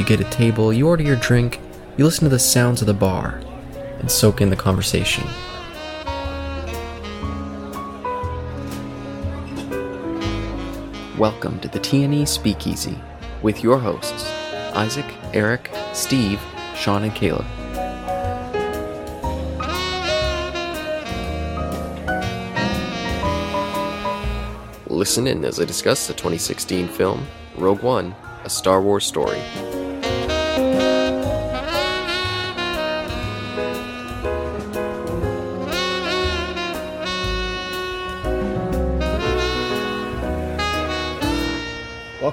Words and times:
You 0.00 0.06
get 0.06 0.18
a 0.18 0.30
table, 0.30 0.72
you 0.72 0.88
order 0.88 1.02
your 1.02 1.16
drink, 1.16 1.60
you 1.98 2.06
listen 2.06 2.24
to 2.24 2.30
the 2.30 2.38
sounds 2.38 2.80
of 2.80 2.86
the 2.86 2.94
bar, 2.94 3.38
and 3.98 4.10
soak 4.10 4.40
in 4.40 4.48
the 4.48 4.56
conversation. 4.56 5.24
Welcome 11.18 11.60
to 11.60 11.68
the 11.68 11.78
TNE 11.78 12.26
Speakeasy 12.26 12.98
with 13.42 13.62
your 13.62 13.78
hosts, 13.78 14.24
Isaac, 14.72 15.04
Eric, 15.34 15.70
Steve, 15.92 16.40
Sean, 16.74 17.04
and 17.04 17.14
Caleb. 17.14 17.44
Listen 24.86 25.26
in 25.26 25.44
as 25.44 25.60
I 25.60 25.66
discuss 25.66 26.06
the 26.06 26.14
2016 26.14 26.88
film 26.88 27.26
Rogue 27.58 27.82
One, 27.82 28.14
a 28.44 28.48
Star 28.48 28.80
Wars 28.80 29.04
story. 29.04 29.42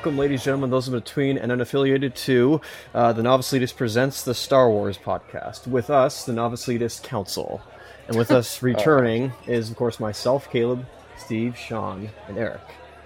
Welcome, 0.07 0.19
ladies 0.19 0.39
and 0.39 0.45
gentlemen, 0.45 0.69
those 0.69 0.87
in 0.87 0.93
between 0.93 1.37
and 1.37 1.51
unaffiliated 1.51 2.15
to 2.15 2.61
uh, 2.95 3.11
the 3.11 3.21
Novice 3.21 3.51
Elitist 3.51 3.75
presents 3.75 4.23
the 4.23 4.33
Star 4.33 4.69
Wars 4.69 4.97
podcast. 4.97 5.67
With 5.67 5.89
us, 5.89 6.23
the 6.23 6.31
Novice 6.31 6.65
Elitist 6.65 7.03
Council. 7.03 7.61
And 8.07 8.15
with 8.15 8.31
us 8.31 8.63
returning 8.63 9.33
is, 9.47 9.69
of 9.69 9.75
course, 9.75 9.99
myself, 9.99 10.49
Caleb, 10.49 10.85
Steve, 11.17 11.57
Sean, 11.57 12.09
and 12.29 12.37
Eric. 12.37 12.61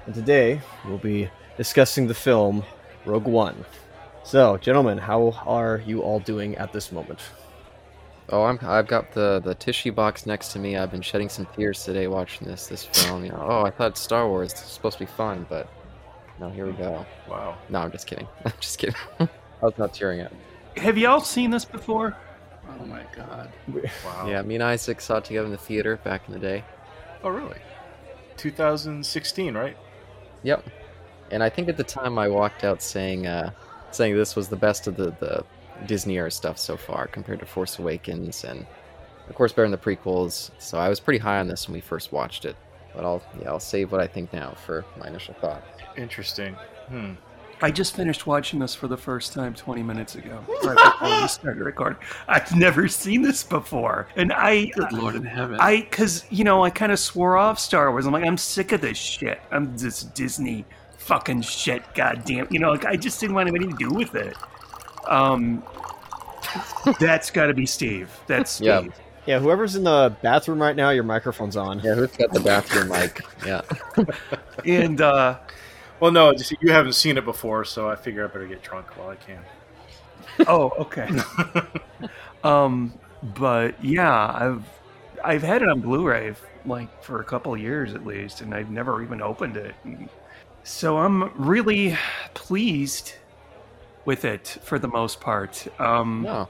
And 0.05 0.13
today 0.13 0.61
we'll 0.85 0.99
be 0.99 1.27
discussing 1.57 2.05
the 2.05 2.13
film 2.13 2.63
Rogue 3.03 3.25
One. 3.25 3.65
So, 4.23 4.57
gentlemen, 4.57 4.99
how 4.99 5.31
are 5.47 5.81
you 5.83 6.03
all 6.03 6.19
doing 6.19 6.55
at 6.57 6.71
this 6.71 6.91
moment? 6.91 7.19
Oh, 8.29 8.43
I'm, 8.43 8.59
I've 8.61 8.85
got 8.85 9.11
the, 9.13 9.41
the 9.43 9.55
tissue 9.55 9.91
box 9.91 10.27
next 10.27 10.49
to 10.49 10.59
me. 10.59 10.77
I've 10.77 10.91
been 10.91 11.01
shedding 11.01 11.29
some 11.29 11.47
tears 11.55 11.83
today 11.83 12.05
watching 12.05 12.47
this 12.47 12.67
this 12.67 12.85
film. 12.85 13.25
You 13.25 13.31
know, 13.31 13.47
oh, 13.49 13.65
I 13.65 13.71
thought 13.71 13.97
Star 13.97 14.27
Wars 14.27 14.53
was 14.53 14.61
supposed 14.61 14.99
to 14.99 15.05
be 15.05 15.11
fun, 15.11 15.47
but 15.49 15.67
no, 16.41 16.49
here 16.49 16.65
we 16.65 16.73
go. 16.73 17.05
Wow. 17.29 17.55
No, 17.69 17.79
I'm 17.79 17.91
just 17.91 18.07
kidding. 18.07 18.27
I'm 18.45 18.51
just 18.59 18.79
kidding. 18.79 18.95
I 19.19 19.27
was 19.61 19.77
not 19.77 19.93
tearing 19.93 20.21
up. 20.21 20.33
Have 20.75 20.97
y'all 20.97 21.21
seen 21.21 21.51
this 21.51 21.63
before? 21.63 22.17
Oh 22.67 22.85
my 22.85 23.03
god. 23.15 23.51
Wow. 24.03 24.27
Yeah, 24.27 24.41
me 24.41 24.55
and 24.55 24.63
Isaac 24.63 25.01
saw 25.01 25.17
it 25.17 25.25
together 25.25 25.45
in 25.45 25.51
the 25.51 25.57
theater 25.57 25.97
back 26.03 26.23
in 26.27 26.33
the 26.33 26.39
day. 26.39 26.63
Oh 27.23 27.29
really? 27.29 27.59
2016, 28.37 29.55
right? 29.55 29.77
Yep. 30.41 30.65
And 31.29 31.43
I 31.43 31.49
think 31.49 31.69
at 31.69 31.77
the 31.77 31.83
time 31.83 32.17
I 32.17 32.27
walked 32.27 32.63
out 32.63 32.81
saying 32.81 33.27
uh, 33.27 33.51
saying 33.91 34.15
this 34.15 34.35
was 34.35 34.49
the 34.49 34.55
best 34.55 34.87
of 34.87 34.97
the, 34.97 35.11
the 35.19 35.45
Disney 35.85 36.15
era 36.15 36.31
stuff 36.31 36.57
so 36.57 36.75
far 36.75 37.05
compared 37.05 37.39
to 37.41 37.45
Force 37.45 37.77
Awakens 37.77 38.43
and 38.45 38.65
of 39.29 39.35
course 39.35 39.51
better 39.51 39.69
than 39.69 39.71
the 39.71 39.77
prequels. 39.77 40.49
So 40.57 40.79
I 40.79 40.89
was 40.89 40.99
pretty 40.99 41.19
high 41.19 41.39
on 41.39 41.47
this 41.47 41.67
when 41.67 41.75
we 41.75 41.81
first 41.81 42.11
watched 42.11 42.45
it. 42.45 42.55
But 42.95 43.05
I'll 43.05 43.21
yeah, 43.39 43.49
I'll 43.49 43.59
save 43.59 43.91
what 43.91 44.01
I 44.01 44.07
think 44.07 44.33
now 44.33 44.55
for 44.65 44.85
my 44.97 45.07
initial 45.07 45.35
thoughts. 45.35 45.70
Interesting. 45.97 46.55
Hmm. 46.89 47.13
I 47.63 47.69
just 47.69 47.95
finished 47.95 48.25
watching 48.25 48.59
this 48.59 48.73
for 48.73 48.87
the 48.87 48.97
first 48.97 49.33
time 49.33 49.53
20 49.53 49.83
minutes 49.83 50.15
ago, 50.15 50.43
right 50.63 50.75
before 50.75 51.21
we 51.21 51.27
started 51.27 51.63
recording. 51.63 51.99
I've 52.27 52.55
never 52.55 52.87
seen 52.87 53.21
this 53.21 53.43
before, 53.43 54.07
and 54.15 54.33
I, 54.33 54.65
Good 54.65 54.91
Lord 54.93 55.15
in 55.15 55.23
heaven. 55.23 55.57
I, 55.59 55.81
because 55.81 56.25
you 56.31 56.43
know, 56.43 56.63
I 56.63 56.71
kind 56.71 56.91
of 56.91 56.97
swore 56.97 57.37
off 57.37 57.59
Star 57.59 57.91
Wars. 57.91 58.07
I'm 58.07 58.13
like, 58.13 58.25
I'm 58.25 58.37
sick 58.37 58.71
of 58.71 58.81
this 58.81 58.97
shit. 58.97 59.39
I'm 59.51 59.77
this 59.77 60.01
Disney 60.01 60.65
fucking 60.97 61.41
shit. 61.41 61.83
Goddamn, 61.93 62.47
you 62.49 62.57
know, 62.57 62.71
like 62.71 62.85
I 62.85 62.95
just 62.95 63.19
didn't 63.19 63.35
want 63.35 63.47
anything 63.47 63.77
to 63.77 63.89
do 63.89 63.93
with 63.93 64.15
it. 64.15 64.35
Um, 65.07 65.63
that's 66.99 67.29
got 67.29 67.45
to 67.45 67.53
be 67.53 67.67
Steve. 67.67 68.09
That's 68.25 68.51
Steve. 68.51 68.67
Yeah. 68.67 68.83
Yeah, 69.27 69.39
whoever's 69.39 69.75
in 69.75 69.83
the 69.83 70.15
bathroom 70.23 70.59
right 70.59 70.75
now, 70.75 70.89
your 70.89 71.03
microphone's 71.03 71.55
on. 71.55 71.79
Yeah, 71.81 71.93
who's 71.93 72.11
got 72.11 72.33
the 72.33 72.39
bathroom 72.39 72.89
mic? 72.89 73.21
Yeah. 73.45 73.61
And 74.65 75.01
uh, 75.01 75.39
well, 76.01 76.11
no, 76.11 76.33
just 76.33 76.53
you 76.61 76.71
haven't 76.71 76.93
seen 76.93 77.17
it 77.17 77.25
before, 77.25 77.63
so 77.63 77.89
I 77.89 77.95
figure 77.95 78.25
I 78.25 78.27
better 78.27 78.47
get 78.47 78.61
drunk 78.61 78.87
while 78.97 79.09
I 79.09 79.15
can. 79.15 79.39
oh, 80.47 80.71
okay. 80.79 81.09
um, 82.43 82.93
but 83.35 83.81
yeah, 83.83 84.27
I've 84.33 84.63
I've 85.23 85.43
had 85.43 85.61
it 85.61 85.69
on 85.69 85.79
Blu-ray 85.79 86.33
like 86.65 87.03
for 87.03 87.21
a 87.21 87.23
couple 87.23 87.53
of 87.53 87.59
years 87.59 87.93
at 87.93 88.05
least, 88.05 88.41
and 88.41 88.53
I've 88.53 88.69
never 88.69 89.01
even 89.03 89.21
opened 89.21 89.57
it. 89.57 89.75
So 90.63 90.97
I'm 90.97 91.31
really 91.39 91.97
pleased 92.33 93.13
with 94.05 94.25
it 94.25 94.57
for 94.63 94.79
the 94.79 94.87
most 94.87 95.21
part. 95.21 95.67
Um, 95.79 96.23
No. 96.23 96.49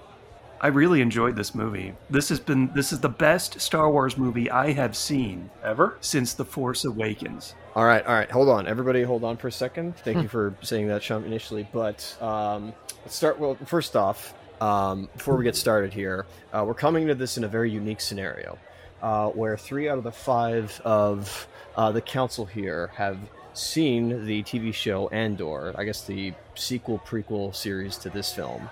I 0.63 0.67
really 0.67 1.01
enjoyed 1.01 1.35
this 1.35 1.55
movie. 1.55 1.95
This 2.11 2.29
has 2.29 2.39
been 2.39 2.71
this 2.75 2.93
is 2.93 2.99
the 2.99 3.09
best 3.09 3.59
Star 3.59 3.89
Wars 3.89 4.15
movie 4.15 4.49
I 4.51 4.73
have 4.73 4.95
seen 4.95 5.49
Ever? 5.63 5.97
since 6.01 6.33
The 6.35 6.45
Force 6.45 6.85
Awakens. 6.85 7.55
All 7.75 7.83
right, 7.83 8.05
all 8.05 8.13
right. 8.13 8.29
Hold 8.29 8.47
on, 8.47 8.67
everybody. 8.67 9.01
Hold 9.01 9.23
on 9.23 9.37
for 9.37 9.47
a 9.47 9.51
second. 9.51 9.97
Thank 9.97 10.21
you 10.21 10.27
for 10.27 10.53
saying 10.61 10.87
that, 10.89 11.01
Sean, 11.01 11.25
initially. 11.25 11.67
But 11.73 12.15
um, 12.21 12.73
let's 13.03 13.15
start. 13.15 13.39
Well, 13.39 13.57
first 13.65 13.95
off, 13.95 14.35
um, 14.61 15.09
before 15.17 15.35
we 15.35 15.43
get 15.43 15.55
started 15.55 15.93
here, 15.93 16.27
uh, 16.53 16.63
we're 16.67 16.75
coming 16.75 17.07
to 17.07 17.15
this 17.15 17.37
in 17.37 17.43
a 17.43 17.47
very 17.47 17.71
unique 17.71 17.99
scenario, 17.99 18.59
uh, 19.01 19.29
where 19.29 19.57
three 19.57 19.89
out 19.89 19.97
of 19.97 20.03
the 20.03 20.11
five 20.11 20.79
of 20.85 21.47
uh, 21.75 21.91
the 21.91 22.01
council 22.01 22.45
here 22.45 22.91
have 22.93 23.17
seen 23.53 24.27
the 24.27 24.43
TV 24.43 24.71
show 24.71 25.07
Andor. 25.09 25.73
I 25.75 25.85
guess 25.85 26.03
the 26.03 26.33
sequel 26.53 26.99
prequel 26.99 27.55
series 27.55 27.97
to 27.97 28.09
this 28.11 28.31
film, 28.31 28.69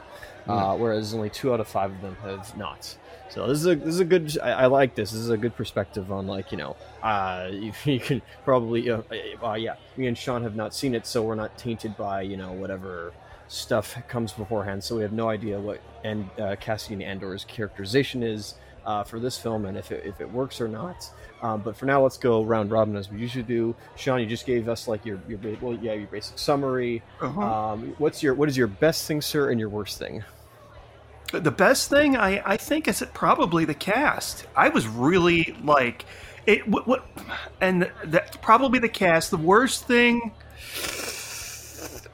uh, 0.49 0.75
whereas 0.75 1.13
only 1.13 1.29
two 1.29 1.53
out 1.53 1.59
of 1.59 1.67
five 1.67 1.91
of 1.91 2.01
them 2.01 2.15
have 2.23 2.55
not. 2.57 2.95
So 3.29 3.47
this 3.47 3.59
is 3.59 3.67
a 3.67 3.75
this 3.75 3.93
is 3.93 3.99
a 3.99 4.05
good. 4.05 4.37
I, 4.41 4.51
I 4.51 4.65
like 4.65 4.95
this. 4.95 5.11
This 5.11 5.19
is 5.19 5.29
a 5.29 5.37
good 5.37 5.55
perspective 5.55 6.11
on 6.11 6.25
like 6.27 6.51
you 6.51 6.57
know, 6.57 6.75
uh, 7.03 7.49
you, 7.53 7.71
you 7.85 7.99
can 7.99 8.21
probably 8.43 8.89
uh, 8.89 9.01
uh, 9.43 9.53
yeah. 9.53 9.75
Me 9.97 10.07
and 10.07 10.17
Sean 10.17 10.41
have 10.43 10.55
not 10.55 10.73
seen 10.73 10.95
it, 10.95 11.05
so 11.05 11.21
we're 11.21 11.35
not 11.35 11.57
tainted 11.57 11.95
by 11.95 12.21
you 12.21 12.37
know 12.37 12.51
whatever 12.51 13.13
stuff 13.47 13.97
comes 14.07 14.31
beforehand. 14.33 14.83
So 14.83 14.95
we 14.95 15.03
have 15.03 15.13
no 15.13 15.29
idea 15.29 15.59
what 15.59 15.79
and 16.03 16.29
uh, 16.39 16.55
Cassian 16.59 17.01
Andor's 17.01 17.45
characterization 17.45 18.23
is 18.23 18.55
uh, 18.85 19.03
for 19.03 19.19
this 19.19 19.37
film 19.37 19.65
and 19.65 19.77
if 19.77 19.91
it, 19.91 20.05
if 20.05 20.21
it 20.21 20.31
works 20.31 20.61
or 20.61 20.67
not. 20.67 21.09
Um, 21.41 21.61
but 21.61 21.75
for 21.75 21.85
now, 21.85 22.01
let's 22.01 22.17
go 22.17 22.43
round 22.43 22.71
robin 22.71 22.95
as 22.95 23.09
we 23.09 23.19
usually 23.19 23.43
do. 23.43 23.75
Sean, 23.95 24.19
you 24.19 24.25
just 24.25 24.45
gave 24.45 24.67
us 24.67 24.87
like 24.87 25.05
your 25.05 25.19
your 25.27 25.39
well 25.61 25.77
yeah 25.81 25.93
your 25.93 26.07
basic 26.07 26.37
summary. 26.39 27.01
Uh-huh. 27.21 27.41
Um, 27.41 27.95
what's 27.97 28.23
your 28.23 28.33
what 28.33 28.49
is 28.49 28.57
your 28.57 28.67
best 28.67 29.07
thing, 29.07 29.21
sir, 29.21 29.51
and 29.51 29.59
your 29.59 29.69
worst 29.69 29.99
thing? 29.99 30.23
The 31.31 31.51
best 31.51 31.89
thing 31.89 32.17
I, 32.17 32.41
I 32.53 32.57
think 32.57 32.87
is 32.87 33.01
it 33.01 33.13
probably 33.13 33.63
the 33.65 33.73
cast. 33.75 34.47
I 34.55 34.69
was 34.69 34.87
really 34.87 35.55
like 35.63 36.05
it. 36.47 36.67
What, 36.67 36.87
what 36.87 37.05
and 37.61 37.89
that's 38.05 38.35
probably 38.37 38.79
the 38.79 38.89
cast. 38.89 39.29
The 39.29 39.37
worst 39.37 39.85
thing, 39.85 40.31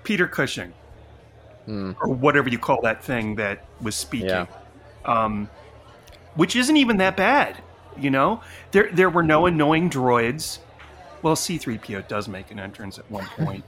Peter 0.03 0.27
Cushing, 0.27 0.73
Hmm. 1.65 1.93
or 2.01 2.09
whatever 2.09 2.49
you 2.49 2.59
call 2.59 2.81
that 2.83 3.03
thing 3.03 3.35
that 3.35 3.65
was 3.81 3.95
speaking, 3.95 4.29
Yeah. 4.29 4.45
um, 5.05 5.49
which 6.35 6.55
isn't 6.55 6.77
even 6.77 6.97
that 6.97 7.15
bad. 7.17 7.57
You 7.97 8.09
know, 8.11 8.41
there 8.71 8.89
there 8.91 9.09
were 9.09 9.23
no 9.23 9.45
annoying 9.45 9.89
droids. 9.89 10.59
Well, 11.21 11.35
C 11.37 11.57
three 11.57 11.77
PO 11.77 12.01
does 12.01 12.27
make 12.27 12.51
an 12.51 12.59
entrance 12.59 12.99
at 12.99 13.09
one 13.09 13.25
point. 13.37 13.63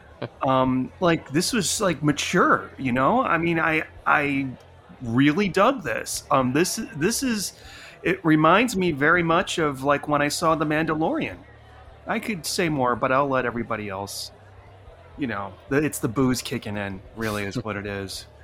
um, 0.42 0.92
like 1.00 1.28
this 1.32 1.52
was 1.52 1.80
like 1.80 2.02
mature. 2.02 2.70
You 2.78 2.92
know, 2.92 3.20
I 3.22 3.36
mean, 3.38 3.58
I 3.58 3.82
I 4.06 4.46
really 5.02 5.48
dug 5.48 5.82
this. 5.82 6.24
Um, 6.30 6.52
this 6.52 6.80
this 6.96 7.22
is 7.22 7.54
it 8.02 8.24
reminds 8.24 8.76
me 8.76 8.92
very 8.92 9.22
much 9.22 9.58
of 9.58 9.82
like 9.82 10.08
when 10.08 10.22
I 10.22 10.28
saw 10.28 10.54
The 10.54 10.66
Mandalorian. 10.66 11.36
I 12.06 12.18
could 12.18 12.44
say 12.44 12.68
more, 12.68 12.96
but 12.96 13.12
I'll 13.12 13.28
let 13.28 13.46
everybody 13.46 13.88
else. 13.88 14.32
You 15.18 15.26
know, 15.26 15.52
it's 15.70 15.98
the 15.98 16.08
booze 16.08 16.42
kicking 16.42 16.76
in. 16.76 17.00
Really, 17.16 17.44
is 17.44 17.56
what 17.62 17.76
it 17.76 17.86
is. 17.86 18.26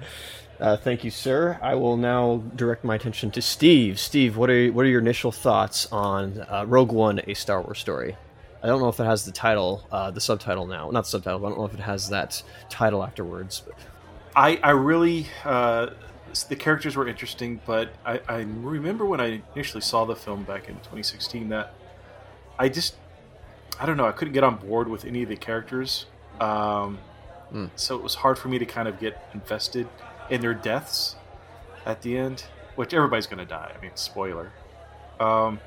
Uh, 0.61 0.77
thank 0.77 1.05
you, 1.05 1.11
sir. 1.13 1.57
I 1.63 1.77
will 1.77 1.97
now 1.97 2.43
direct 2.57 2.83
my 2.83 2.97
attention 2.97 3.31
to 3.31 3.41
Steve. 3.41 4.01
Steve, 4.01 4.37
what 4.37 4.51
are 4.51 4.69
what 4.73 4.85
are 4.85 4.89
your 4.89 5.01
initial 5.01 5.31
thoughts 5.31 5.87
on 5.93 6.45
uh, 6.49 6.65
Rogue 6.67 6.91
One: 6.91 7.21
A 7.29 7.35
Star 7.35 7.63
Wars 7.63 7.79
Story? 7.79 8.17
I 8.61 8.67
don't 8.67 8.81
know 8.81 8.89
if 8.89 8.99
it 8.99 9.05
has 9.05 9.25
the 9.25 9.31
title, 9.31 9.87
uh, 9.93 10.11
the 10.11 10.21
subtitle 10.21 10.67
now. 10.67 10.91
Not 10.91 11.05
the 11.05 11.11
subtitle. 11.11 11.39
But 11.39 11.47
I 11.47 11.51
don't 11.51 11.59
know 11.61 11.67
if 11.67 11.75
it 11.75 11.81
has 11.81 12.09
that 12.09 12.43
title 12.69 13.05
afterwards. 13.05 13.63
But 13.65 13.77
I 14.35 14.59
I 14.63 14.71
really 14.71 15.27
uh, 15.45 15.91
the 16.49 16.57
characters 16.57 16.97
were 16.97 17.09
interesting, 17.09 17.61
but 17.67 17.93
I, 18.05 18.21
I 18.29 18.41
remember 18.41 19.05
when 19.05 19.21
I 19.21 19.43
initially 19.55 19.81
saw 19.81 20.05
the 20.05 20.17
film 20.17 20.45
back 20.45 20.69
in 20.69 20.77
2016 20.77 21.49
that 21.49 21.75
I 22.59 22.69
just 22.69 22.97
I 23.81 23.87
don't 23.87 23.97
know 23.97 24.07
I 24.07 24.13
couldn't 24.13 24.35
get 24.35 24.45
on 24.45 24.57
board 24.57 24.89
with 24.89 25.05
any 25.05 25.23
of 25.23 25.29
the 25.29 25.37
characters. 25.37 26.07
Um, 26.41 26.99
Hmm. 27.51 27.67
So 27.77 27.97
it 27.97 28.03
was 28.03 28.17
hard 28.17 28.39
for 28.39 28.49
me 28.49 28.59
to 28.59 28.67
kind 28.67 28.89
of 28.89 29.01
get 29.01 29.23
invested 29.33 29.89
in 30.29 30.41
their 30.41 30.55
deaths 30.55 31.17
at 31.87 32.03
the 32.03 32.19
end, 32.19 32.45
which 32.77 32.93
everybody's 32.93 33.27
going 33.27 33.39
to 33.39 33.47
die. 33.47 33.73
I 33.77 33.81
mean, 33.81 33.93
spoiler. 33.95 34.53
Um, 35.19 35.61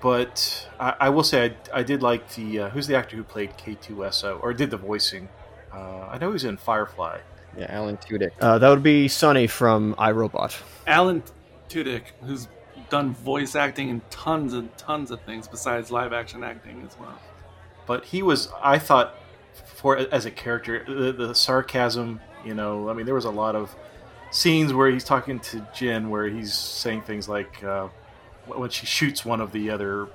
but 0.00 0.68
I, 0.80 0.94
I 1.00 1.08
will 1.10 1.22
say 1.22 1.56
I, 1.72 1.80
I 1.80 1.82
did 1.82 2.02
like 2.02 2.34
the 2.34 2.60
uh, 2.60 2.68
who's 2.70 2.86
the 2.86 2.96
actor 2.96 3.16
who 3.16 3.24
played 3.24 3.56
K2SO 3.58 4.42
or 4.42 4.52
did 4.54 4.70
the 4.70 4.76
voicing. 4.76 5.28
Uh, 5.72 6.06
I 6.10 6.18
know 6.18 6.28
he 6.28 6.34
was 6.34 6.44
in 6.44 6.56
Firefly. 6.56 7.20
Yeah, 7.56 7.66
Alan 7.68 7.96
Tudyk. 7.98 8.30
Uh, 8.40 8.58
that 8.58 8.68
would 8.68 8.82
be 8.82 9.08
Sonny 9.08 9.46
from 9.46 9.94
iRobot. 9.94 10.60
Alan 10.86 11.22
Tudyk, 11.68 12.02
who's 12.24 12.48
done 12.90 13.14
voice 13.14 13.54
acting 13.56 13.88
in 13.88 14.02
tons 14.10 14.52
and 14.52 14.76
tons 14.76 15.10
of 15.10 15.20
things 15.22 15.48
besides 15.48 15.90
live 15.90 16.12
action 16.12 16.44
acting 16.44 16.82
as 16.86 16.98
well. 16.98 17.18
but 17.86 18.04
he 18.04 18.22
was 18.22 18.48
i 18.62 18.78
thought 18.78 19.14
for 19.64 19.96
as 19.96 20.26
a 20.26 20.30
character 20.30 20.84
the, 20.86 21.12
the 21.12 21.34
sarcasm 21.34 22.20
you 22.44 22.52
know 22.52 22.88
i 22.90 22.92
mean 22.92 23.06
there 23.06 23.14
was 23.14 23.24
a 23.24 23.30
lot 23.30 23.54
of 23.56 23.74
scenes 24.30 24.72
where 24.74 24.90
he's 24.90 25.04
talking 25.04 25.38
to 25.40 25.60
Jyn 25.74 26.08
where 26.08 26.28
he's 26.28 26.52
saying 26.52 27.02
things 27.02 27.28
like 27.28 27.62
uh, 27.64 27.88
when 28.46 28.68
she 28.68 28.84
shoots 28.84 29.24
one 29.24 29.40
of 29.40 29.50
the 29.52 29.70
other 29.70 30.08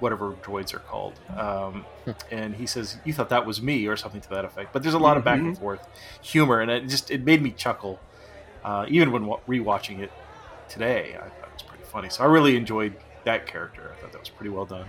whatever 0.00 0.32
droids 0.32 0.74
are 0.74 0.80
called. 0.80 1.14
Um, 1.36 1.84
and 2.30 2.54
he 2.54 2.66
says 2.66 2.98
you 3.04 3.12
thought 3.12 3.28
that 3.28 3.46
was 3.46 3.62
me 3.62 3.86
or 3.86 3.96
something 3.96 4.20
to 4.20 4.30
that 4.30 4.44
effect. 4.44 4.72
But 4.72 4.82
there's 4.82 4.94
a 4.94 4.98
lot 4.98 5.16
of 5.16 5.24
back 5.24 5.38
and 5.38 5.56
forth 5.56 5.86
humor 6.22 6.60
and 6.60 6.70
it 6.70 6.88
just 6.88 7.10
it 7.10 7.24
made 7.24 7.42
me 7.42 7.50
chuckle 7.52 8.00
uh, 8.64 8.86
even 8.88 9.12
when 9.12 9.24
rewatching 9.48 10.00
it 10.00 10.12
today. 10.68 11.16
I 11.16 11.28
thought 11.28 11.48
it 11.48 11.52
was 11.54 11.62
pretty 11.62 11.84
funny. 11.84 12.08
So 12.08 12.24
i 12.24 12.26
really 12.26 12.56
enjoyed 12.56 12.94
that 13.24 13.46
character. 13.46 13.92
I 13.96 14.00
thought 14.00 14.12
that 14.12 14.20
was 14.20 14.30
pretty 14.30 14.50
well 14.50 14.66
done. 14.66 14.86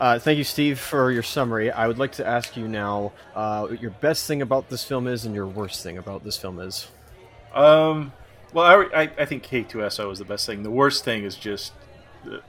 Uh, 0.00 0.18
thank 0.18 0.38
you, 0.38 0.44
Steve, 0.44 0.78
for 0.78 1.10
your 1.12 1.22
summary. 1.22 1.70
I 1.70 1.86
would 1.86 1.98
like 1.98 2.12
to 2.12 2.26
ask 2.26 2.56
you 2.56 2.66
now 2.66 3.12
uh, 3.34 3.66
what 3.66 3.80
your 3.80 3.92
best 3.92 4.26
thing 4.26 4.42
about 4.42 4.68
this 4.68 4.84
film 4.84 5.06
is 5.06 5.24
and 5.24 5.34
your 5.34 5.46
worst 5.46 5.82
thing 5.82 5.98
about 5.98 6.24
this 6.24 6.36
film 6.36 6.58
is. 6.58 6.88
Um, 7.54 8.12
well, 8.52 8.66
I, 8.66 9.02
I, 9.02 9.10
I 9.18 9.24
think 9.24 9.44
K2SO 9.44 10.10
is 10.10 10.18
the 10.18 10.24
best 10.24 10.46
thing. 10.46 10.64
The 10.64 10.70
worst 10.70 11.04
thing 11.04 11.22
is 11.22 11.36
just, 11.36 11.72
the, 12.24 12.42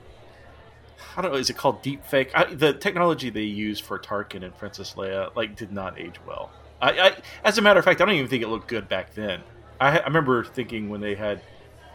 I 1.16 1.22
don't 1.22 1.32
know, 1.32 1.38
is 1.38 1.50
it 1.50 1.56
called 1.56 1.82
deep 1.82 2.04
fake? 2.04 2.30
I, 2.34 2.44
the 2.44 2.72
technology 2.72 3.30
they 3.30 3.42
used 3.42 3.84
for 3.84 3.98
Tarkin 3.98 4.42
and 4.44 4.56
Princess 4.56 4.94
Leia 4.94 5.34
like 5.36 5.56
did 5.56 5.72
not 5.72 5.98
age 5.98 6.16
well. 6.26 6.50
I, 6.80 6.90
I, 6.90 7.16
as 7.44 7.58
a 7.58 7.62
matter 7.62 7.78
of 7.78 7.84
fact, 7.84 8.00
I 8.00 8.04
don't 8.04 8.14
even 8.14 8.28
think 8.28 8.42
it 8.42 8.48
looked 8.48 8.68
good 8.68 8.88
back 8.88 9.14
then. 9.14 9.40
I, 9.80 9.98
I 9.98 10.04
remember 10.04 10.44
thinking 10.44 10.88
when 10.88 11.00
they 11.00 11.14
had 11.14 11.40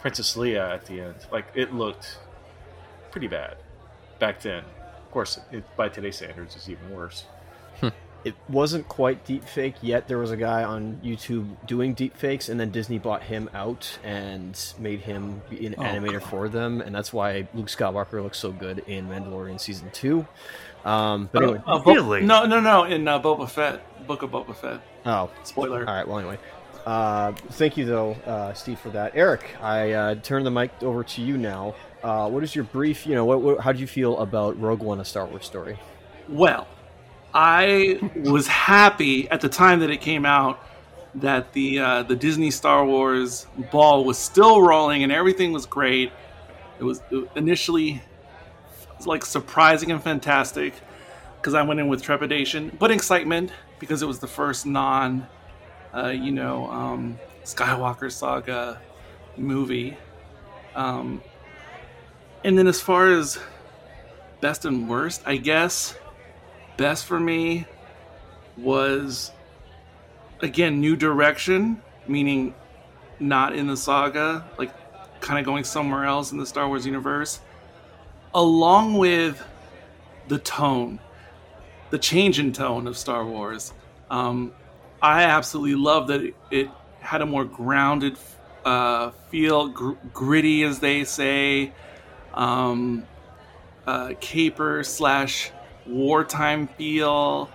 Princess 0.00 0.36
Leia 0.36 0.74
at 0.74 0.86
the 0.86 1.00
end, 1.00 1.14
like 1.30 1.46
it 1.54 1.72
looked 1.72 2.18
pretty 3.10 3.28
bad 3.28 3.56
back 4.18 4.40
then. 4.40 4.64
Of 4.64 5.10
course, 5.10 5.38
it, 5.50 5.64
by 5.76 5.88
today's 5.88 6.16
standards, 6.16 6.56
it's 6.56 6.68
even 6.68 6.90
worse. 6.90 7.24
It 8.24 8.34
wasn't 8.48 8.86
quite 8.88 9.24
deep 9.24 9.44
fake 9.44 9.74
yet. 9.82 10.06
There 10.06 10.18
was 10.18 10.30
a 10.30 10.36
guy 10.36 10.62
on 10.62 11.00
YouTube 11.02 11.56
doing 11.66 11.92
deep 11.94 12.16
fakes, 12.16 12.48
and 12.48 12.60
then 12.60 12.70
Disney 12.70 12.98
bought 12.98 13.24
him 13.24 13.50
out 13.52 13.98
and 14.04 14.56
made 14.78 15.00
him 15.00 15.42
be 15.50 15.66
an 15.66 15.74
Oh, 15.76 15.82
animator 15.82 16.20
God. 16.20 16.30
for 16.30 16.48
them, 16.48 16.80
and 16.80 16.94
that's 16.94 17.12
why 17.12 17.48
Luke 17.52 17.66
Skywalker 17.66 18.22
looks 18.22 18.38
so 18.38 18.52
good 18.52 18.80
in 18.86 19.08
Mandalorian 19.08 19.58
season 19.58 19.90
two. 19.92 20.26
Um, 20.84 21.30
but 21.32 21.42
anyway, 21.42 21.62
Uh, 21.66 21.78
Bo- 21.80 21.94
Really? 21.94 22.22
no, 22.22 22.44
no, 22.46 22.60
no. 22.60 22.84
In 22.84 23.06
uh, 23.08 23.20
Boba 23.20 23.48
Fett, 23.48 24.06
Book 24.06 24.22
of 24.22 24.30
Boba 24.30 24.54
Fett. 24.54 24.80
oh, 25.06 25.28
Spoiler. 25.42 25.80
All 25.88 25.94
right. 25.94 26.06
Well, 26.06 26.18
anyway, 26.20 26.38
uh, 26.86 27.32
thank 27.52 27.76
you 27.76 27.84
though, 27.86 28.12
uh, 28.26 28.52
Steve, 28.54 28.78
for 28.78 28.90
that. 28.90 29.12
Eric, 29.16 29.56
I 29.60 29.92
uh, 29.92 30.14
turn 30.16 30.44
the 30.44 30.50
mic 30.50 30.70
over 30.82 31.02
to 31.04 31.22
you 31.22 31.38
now. 31.38 31.74
Uh, 32.04 32.28
what 32.28 32.42
is 32.44 32.54
your 32.54 32.64
brief? 32.64 33.06
You 33.06 33.14
know, 33.14 33.24
what, 33.24 33.40
what, 33.42 33.60
how 33.60 33.72
do 33.72 33.78
you 33.80 33.86
feel 33.86 34.18
about 34.18 34.60
Rogue 34.60 34.80
One, 34.80 35.00
a 35.00 35.04
Star 35.04 35.24
Wars 35.26 35.44
story? 35.44 35.78
Well, 36.28 36.66
I 37.34 37.98
was 38.16 38.46
happy 38.46 39.30
at 39.30 39.40
the 39.40 39.48
time 39.48 39.80
that 39.80 39.90
it 39.90 40.00
came 40.00 40.26
out 40.26 40.60
that 41.14 41.52
the 41.52 41.78
uh, 41.78 42.02
the 42.02 42.16
Disney 42.16 42.50
Star 42.50 42.84
Wars 42.84 43.46
ball 43.70 44.04
was 44.04 44.18
still 44.18 44.62
rolling 44.62 45.02
and 45.02 45.12
everything 45.12 45.52
was 45.52 45.66
great. 45.66 46.12
It 46.78 46.84
was 46.84 47.00
initially 47.34 48.02
like 49.06 49.24
surprising 49.24 49.90
and 49.90 50.02
fantastic 50.02 50.74
because 51.36 51.54
I 51.54 51.62
went 51.62 51.80
in 51.80 51.88
with 51.88 52.02
trepidation, 52.02 52.76
but 52.78 52.90
excitement 52.90 53.50
because 53.78 54.02
it 54.02 54.06
was 54.06 54.20
the 54.20 54.28
first 54.28 54.64
non, 54.64 55.26
uh, 55.94 56.08
you 56.08 56.30
know, 56.30 56.70
um, 56.70 57.18
Skywalker 57.44 58.10
saga 58.10 58.80
movie. 59.36 59.96
Um, 60.74 61.22
and 62.44 62.56
then 62.56 62.66
as 62.66 62.80
far 62.80 63.10
as 63.10 63.38
best 64.40 64.64
and 64.64 64.88
worst, 64.88 65.22
I 65.26 65.36
guess 65.36 65.94
best 66.76 67.06
for 67.06 67.18
me 67.18 67.66
was 68.56 69.32
again 70.40 70.80
new 70.80 70.96
direction, 70.96 71.80
meaning 72.06 72.54
not 73.20 73.54
in 73.54 73.66
the 73.66 73.76
saga, 73.76 74.44
like 74.58 74.72
kind 75.20 75.38
of 75.38 75.44
going 75.44 75.64
somewhere 75.64 76.04
else 76.04 76.32
in 76.32 76.38
the 76.38 76.46
Star 76.46 76.68
Wars 76.68 76.84
universe, 76.84 77.40
along 78.34 78.98
with 78.98 79.42
the 80.28 80.38
tone, 80.38 80.98
the 81.90 81.98
change 81.98 82.38
in 82.38 82.52
tone 82.52 82.86
of 82.86 82.96
Star 82.96 83.24
Wars. 83.24 83.72
Um, 84.10 84.52
I 85.00 85.24
absolutely 85.24 85.76
love 85.76 86.08
that 86.08 86.32
it, 86.50 86.68
had 87.00 87.20
a 87.20 87.26
more 87.26 87.44
grounded 87.44 88.16
uh, 88.64 89.10
feel, 89.28 89.68
gr- 89.68 89.94
gritty, 90.12 90.62
as 90.62 90.78
they 90.78 91.02
say. 91.02 91.72
Um, 92.32 93.04
uh, 93.86 94.12
caper 94.20 94.84
slash 94.84 95.50
wartime 95.86 96.68
feel. 96.68 97.50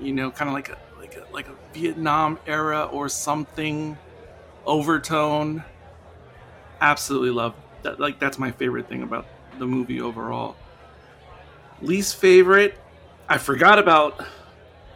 You 0.00 0.12
know, 0.12 0.30
kind 0.30 0.48
of 0.48 0.54
like 0.54 0.68
a 0.70 0.78
like 0.98 1.16
a 1.16 1.24
like 1.32 1.48
a 1.48 1.54
Vietnam 1.72 2.38
era 2.46 2.84
or 2.84 3.08
something 3.08 3.96
overtone. 4.66 5.64
Absolutely 6.80 7.30
love 7.30 7.54
that. 7.82 8.00
Like 8.00 8.18
that's 8.18 8.38
my 8.38 8.50
favorite 8.50 8.88
thing 8.88 9.02
about 9.02 9.26
the 9.58 9.66
movie 9.66 10.00
overall. 10.00 10.56
Least 11.82 12.16
favorite, 12.16 12.78
I 13.28 13.38
forgot 13.38 13.78
about 13.78 14.24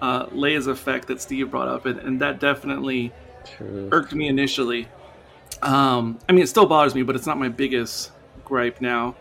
uh, 0.03 0.27
Leia's 0.27 0.67
effect 0.67 1.09
that 1.09 1.21
Steve 1.21 1.51
brought 1.51 1.69
up, 1.69 1.87
and, 1.87 1.99
and 2.01 2.21
that 2.21 2.41
definitely 2.41 3.13
True. 3.57 3.89
irked 3.91 4.15
me 4.15 4.29
initially. 4.29 4.87
Um, 5.63 6.19
I 6.29 6.33
mean, 6.33 6.43
it 6.43 6.49
still 6.49 6.67
bothers 6.67 6.95
me, 6.95 7.03
but 7.03 7.17
it's 7.17 7.27
not 7.27 7.39
my 7.39 7.49
biggest 7.49 8.11
gripe 8.45 8.81
now. 8.83 9.17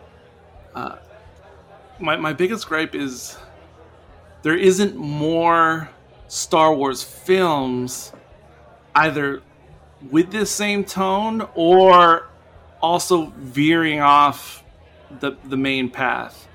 Uh, 0.76 0.98
my 2.04 2.18
my 2.18 2.34
biggest 2.34 2.68
gripe 2.68 2.94
is 2.94 3.38
there 4.44 4.58
isn't 4.58 4.96
more 4.96 5.90
Star 6.28 6.76
Wars 6.76 7.02
films 7.02 8.12
either 8.94 9.42
with 10.12 10.30
this 10.30 10.52
same 10.52 10.84
tone 10.84 11.48
or 11.56 12.28
also 12.82 13.28
veering 13.38 14.02
off 14.02 14.64
the 15.20 15.38
the 15.46 15.58
main 15.58 15.90
path. 15.90 16.48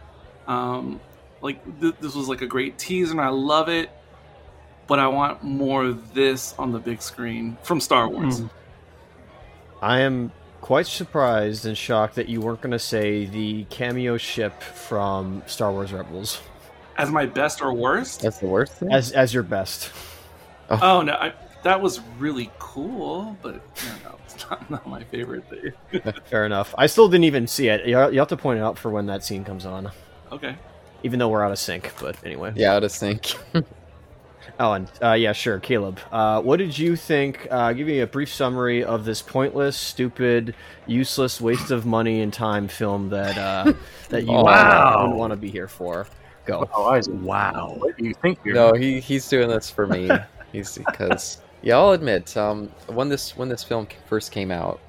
Um, 0.46 1.00
like 1.40 1.80
th- 1.80 1.94
this 2.00 2.14
was 2.14 2.28
like 2.28 2.42
a 2.42 2.46
great 2.46 2.78
teaser, 2.78 3.12
and 3.12 3.20
I 3.20 3.28
love 3.28 3.68
it. 3.68 3.90
But 4.86 4.98
I 4.98 5.06
want 5.08 5.42
more 5.42 5.84
of 5.84 6.14
this 6.14 6.54
on 6.58 6.72
the 6.72 6.78
big 6.78 7.02
screen 7.02 7.58
from 7.62 7.80
Star 7.80 8.08
Wars. 8.08 8.42
I 9.82 10.00
am 10.00 10.32
quite 10.60 10.86
surprised 10.86 11.66
and 11.66 11.76
shocked 11.76 12.14
that 12.16 12.28
you 12.28 12.40
weren't 12.40 12.60
going 12.60 12.72
to 12.72 12.78
say 12.78 13.26
the 13.26 13.64
cameo 13.64 14.16
ship 14.16 14.62
from 14.62 15.42
Star 15.46 15.72
Wars 15.72 15.92
Rebels 15.92 16.40
As 16.96 17.10
my 17.10 17.26
best 17.26 17.60
or 17.62 17.72
worst? 17.72 18.22
That's 18.22 18.38
the 18.38 18.46
worst 18.46 18.72
thing. 18.74 18.92
as 18.92 19.12
as 19.12 19.32
your 19.34 19.42
best. 19.42 19.90
Oh. 20.70 20.78
oh 20.82 21.02
no, 21.02 21.12
I, 21.14 21.32
that 21.62 21.80
was 21.80 22.00
really 22.18 22.50
cool, 22.58 23.36
but 23.42 23.54
no, 23.54 24.10
no, 24.10 24.18
it's 24.24 24.48
not, 24.50 24.70
not 24.70 24.86
my 24.86 25.02
favorite 25.04 25.44
thing. 25.48 26.12
Fair 26.26 26.44
enough. 26.44 26.74
I 26.76 26.86
still 26.86 27.08
didn't 27.08 27.24
even 27.24 27.46
see 27.46 27.68
it. 27.68 27.86
You 27.86 28.10
you 28.10 28.18
have 28.18 28.28
to 28.28 28.36
point 28.36 28.58
it 28.58 28.62
out 28.62 28.78
for 28.78 28.90
when 28.90 29.06
that 29.06 29.24
scene 29.24 29.44
comes 29.44 29.64
on, 29.64 29.90
Okay. 30.30 30.56
even 31.02 31.18
though 31.18 31.28
we're 31.28 31.42
out 31.44 31.52
of 31.52 31.58
sync. 31.58 31.92
But 32.00 32.16
anyway. 32.24 32.52
yeah, 32.54 32.74
out 32.74 32.84
of 32.84 32.90
sync. 32.92 33.32
Alan, 34.58 34.88
uh, 35.02 35.12
yeah, 35.12 35.32
sure. 35.32 35.60
Caleb, 35.60 36.00
uh, 36.10 36.42
what 36.42 36.56
did 36.56 36.76
you 36.76 36.96
think? 36.96 37.46
Uh, 37.50 37.72
give 37.72 37.86
me 37.86 38.00
a 38.00 38.06
brief 38.08 38.32
summary 38.32 38.82
of 38.82 39.04
this 39.04 39.22
pointless, 39.22 39.76
stupid, 39.76 40.54
useless 40.86 41.40
waste 41.40 41.70
of 41.70 41.86
money 41.86 42.22
and 42.22 42.32
time 42.32 42.66
film 42.66 43.08
that 43.10 43.38
uh, 43.38 43.72
that 44.08 44.22
you 44.24 44.32
Wow. 44.32 44.42
uh, 44.44 45.00
wouldn't 45.02 45.16
want 45.18 45.30
to 45.32 45.36
be 45.36 45.48
here 45.50 45.68
for. 45.68 46.08
Go. 46.44 46.68
Oh, 46.74 46.86
Isaac, 46.86 47.14
Wow. 47.20 47.74
what 47.78 47.96
do 47.96 48.04
you 48.04 48.14
think 48.14 48.42
here? 48.42 48.54
no, 48.54 48.72
he 48.72 48.98
he's 49.00 49.28
doing 49.28 49.48
this 49.48 49.70
for 49.70 49.86
me. 49.86 50.10
He's 50.50 50.76
because 50.76 51.38
yeah, 51.62 51.76
I'll 51.76 51.92
admit, 51.92 52.36
um, 52.36 52.68
when 52.86 53.08
this 53.08 53.36
when 53.36 53.48
this 53.48 53.62
film 53.62 53.86
first 54.08 54.32
came 54.32 54.50
out, 54.50 54.80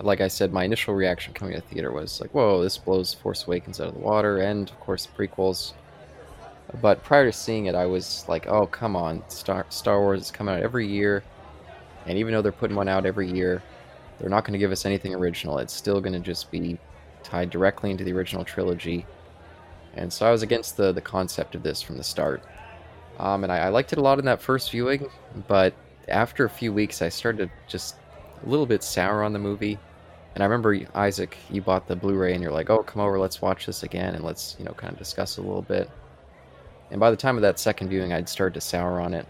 like 0.00 0.20
I 0.20 0.28
said, 0.28 0.52
my 0.52 0.64
initial 0.64 0.92
reaction 0.92 1.32
coming 1.32 1.54
to 1.54 1.60
the 1.62 1.66
theater 1.68 1.92
was 1.92 2.20
like, 2.20 2.34
"Whoa, 2.34 2.62
this 2.62 2.76
blows 2.76 3.14
Force 3.14 3.46
Awakens 3.46 3.80
out 3.80 3.88
of 3.88 3.94
the 3.94 4.00
water," 4.00 4.38
and 4.40 4.68
of 4.68 4.78
course 4.80 5.06
the 5.06 5.12
prequels. 5.26 5.72
But 6.80 7.02
prior 7.04 7.26
to 7.26 7.32
seeing 7.32 7.66
it, 7.66 7.74
I 7.74 7.86
was 7.86 8.24
like, 8.28 8.46
"Oh, 8.46 8.66
come 8.66 8.96
on, 8.96 9.22
Star 9.28 9.66
Star 9.68 10.00
Wars 10.00 10.22
is 10.22 10.30
coming 10.30 10.54
out 10.54 10.62
every 10.62 10.86
year. 10.86 11.22
And 12.06 12.18
even 12.18 12.32
though 12.32 12.42
they're 12.42 12.52
putting 12.52 12.76
one 12.76 12.88
out 12.88 13.06
every 13.06 13.30
year, 13.30 13.62
they're 14.18 14.28
not 14.28 14.44
going 14.44 14.52
to 14.52 14.58
give 14.58 14.72
us 14.72 14.86
anything 14.86 15.14
original. 15.14 15.58
It's 15.58 15.72
still 15.72 16.00
going 16.00 16.12
to 16.12 16.20
just 16.20 16.50
be 16.50 16.78
tied 17.22 17.50
directly 17.50 17.90
into 17.90 18.04
the 18.04 18.12
original 18.12 18.44
trilogy. 18.44 19.06
And 19.94 20.12
so 20.12 20.26
I 20.26 20.30
was 20.30 20.42
against 20.42 20.76
the, 20.76 20.92
the 20.92 21.00
concept 21.00 21.54
of 21.54 21.62
this 21.62 21.80
from 21.80 21.96
the 21.96 22.04
start. 22.04 22.42
Um, 23.18 23.44
and 23.44 23.52
I, 23.52 23.58
I 23.58 23.68
liked 23.68 23.92
it 23.92 23.98
a 23.98 24.02
lot 24.02 24.18
in 24.18 24.24
that 24.24 24.42
first 24.42 24.70
viewing, 24.70 25.08
but 25.46 25.72
after 26.08 26.44
a 26.44 26.50
few 26.50 26.72
weeks, 26.72 27.00
I 27.00 27.08
started 27.08 27.50
just 27.68 27.96
a 28.44 28.48
little 28.48 28.66
bit 28.66 28.82
sour 28.82 29.22
on 29.22 29.32
the 29.32 29.38
movie. 29.38 29.78
And 30.34 30.42
I 30.42 30.46
remember 30.46 30.78
Isaac, 30.94 31.36
you 31.48 31.62
bought 31.62 31.86
the 31.86 31.94
Blu-ray, 31.94 32.34
and 32.34 32.42
you're 32.42 32.52
like, 32.52 32.68
"Oh, 32.68 32.82
come 32.82 33.00
over, 33.00 33.20
let's 33.20 33.40
watch 33.40 33.66
this 33.66 33.84
again, 33.84 34.16
and 34.16 34.24
let's 34.24 34.56
you 34.58 34.64
know 34.64 34.72
kind 34.72 34.92
of 34.92 34.98
discuss 34.98 35.36
a 35.36 35.42
little 35.42 35.62
bit." 35.62 35.88
And 36.90 37.00
by 37.00 37.10
the 37.10 37.16
time 37.16 37.36
of 37.36 37.42
that 37.42 37.58
second 37.58 37.88
viewing, 37.88 38.12
I'd 38.12 38.28
started 38.28 38.54
to 38.54 38.60
sour 38.60 39.00
on 39.00 39.14
it. 39.14 39.26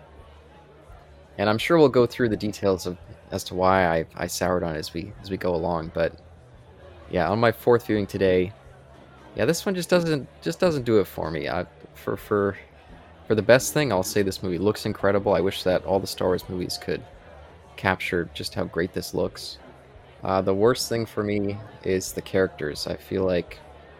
And 1.39 1.49
I'm 1.49 1.59
sure 1.59 1.79
we'll 1.79 1.89
go 1.89 2.07
through 2.07 2.29
the 2.29 2.37
details 2.37 2.87
of 2.87 2.97
as 3.31 3.43
to 3.45 3.55
why 3.55 3.87
I, 3.87 4.07
I 4.15 4.27
soured 4.27 4.63
on 4.63 4.77
it 4.77 4.79
as 4.79 4.95
we 4.95 5.13
as 5.21 5.31
we 5.31 5.37
go 5.37 5.55
along. 5.55 5.91
But 5.95 6.15
yeah, 7.11 7.29
on 7.29 7.41
my 7.41 7.53
fourth 7.53 7.87
viewing 7.87 8.07
today, 8.07 8.53
yeah, 9.35 9.45
this 9.45 9.67
one 9.67 9.75
just 9.75 9.89
doesn't 9.91 10.29
just 10.43 10.61
doesn't 10.61 10.85
do 10.85 11.01
it 11.01 11.07
for 11.07 11.31
me. 11.31 11.49
I, 11.49 11.67
for 11.95 12.17
for 12.17 12.57
for 13.27 13.35
the 13.35 13.43
best 13.43 13.73
thing, 13.73 13.93
I'll 13.93 14.03
say 14.03 14.23
this 14.23 14.43
movie 14.43 14.59
looks 14.59 14.87
incredible. 14.87 15.35
I 15.35 15.41
wish 15.41 15.63
that 15.65 15.85
all 15.85 15.99
the 15.99 16.07
Star 16.07 16.29
Wars 16.29 16.49
movies 16.49 16.79
could 16.79 17.03
capture 17.77 18.29
just 18.35 18.55
how 18.55 18.65
great 18.65 18.93
this 18.93 19.15
looks. 19.15 19.59
Uh, 20.23 20.41
the 20.41 20.55
worst 20.55 20.89
thing 20.89 21.05
for 21.05 21.23
me 21.23 21.59
is 21.83 22.13
the 22.13 22.23
characters. 22.23 22.87
I 22.87 22.97
feel 22.97 23.25
like 23.25 23.59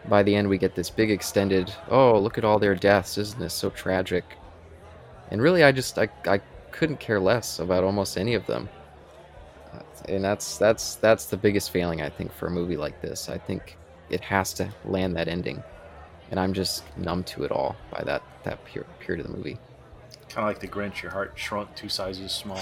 by 0.09 0.23
the 0.23 0.35
end 0.35 0.49
we 0.49 0.59
get 0.59 0.75
this 0.75 0.91
big 0.91 1.11
extended, 1.11 1.75
oh, 1.89 2.19
look 2.19 2.39
at 2.39 2.45
all 2.45 2.59
their 2.59 2.75
deaths, 2.75 3.19
isn't 3.19 3.39
this 3.39 3.55
so 3.55 3.71
tragic? 3.71 4.25
And 5.31 5.41
really, 5.41 5.65
I 5.65 5.73
just 5.73 5.99
I, 5.99 6.09
I 6.27 6.41
couldn't 6.71 7.01
care 7.01 7.21
less 7.21 7.59
about 7.59 7.85
almost 7.85 8.19
any 8.19 8.35
of 8.35 8.47
them. 8.47 8.69
And 10.09 10.23
that's 10.23 10.59
that's 10.59 10.97
that's 10.97 11.27
the 11.27 11.37
biggest 11.37 11.71
failing 11.71 12.03
I 12.03 12.11
think 12.11 12.33
for 12.33 12.47
a 12.47 12.51
movie 12.51 12.77
like 12.77 13.01
this. 13.01 13.29
I 13.29 13.39
think 13.39 13.79
it 14.11 14.21
has 14.21 14.53
to 14.55 14.69
land 14.85 15.17
that 15.17 15.29
ending, 15.29 15.63
and 16.31 16.39
I'm 16.39 16.53
just 16.53 16.85
numb 16.99 17.25
to 17.25 17.45
it 17.45 17.51
all 17.51 17.75
by 17.91 18.03
that 18.05 18.23
that 18.45 18.63
period 18.65 19.25
of 19.25 19.31
the 19.31 19.37
movie. 19.37 19.59
Kind 20.29 20.47
of 20.49 20.55
like 20.55 20.61
the 20.61 20.69
Grinch, 20.69 21.03
your 21.03 21.11
heart 21.11 21.33
shrunk 21.37 21.75
two 21.75 21.89
sizes 21.89 22.33
smaller. 22.33 22.61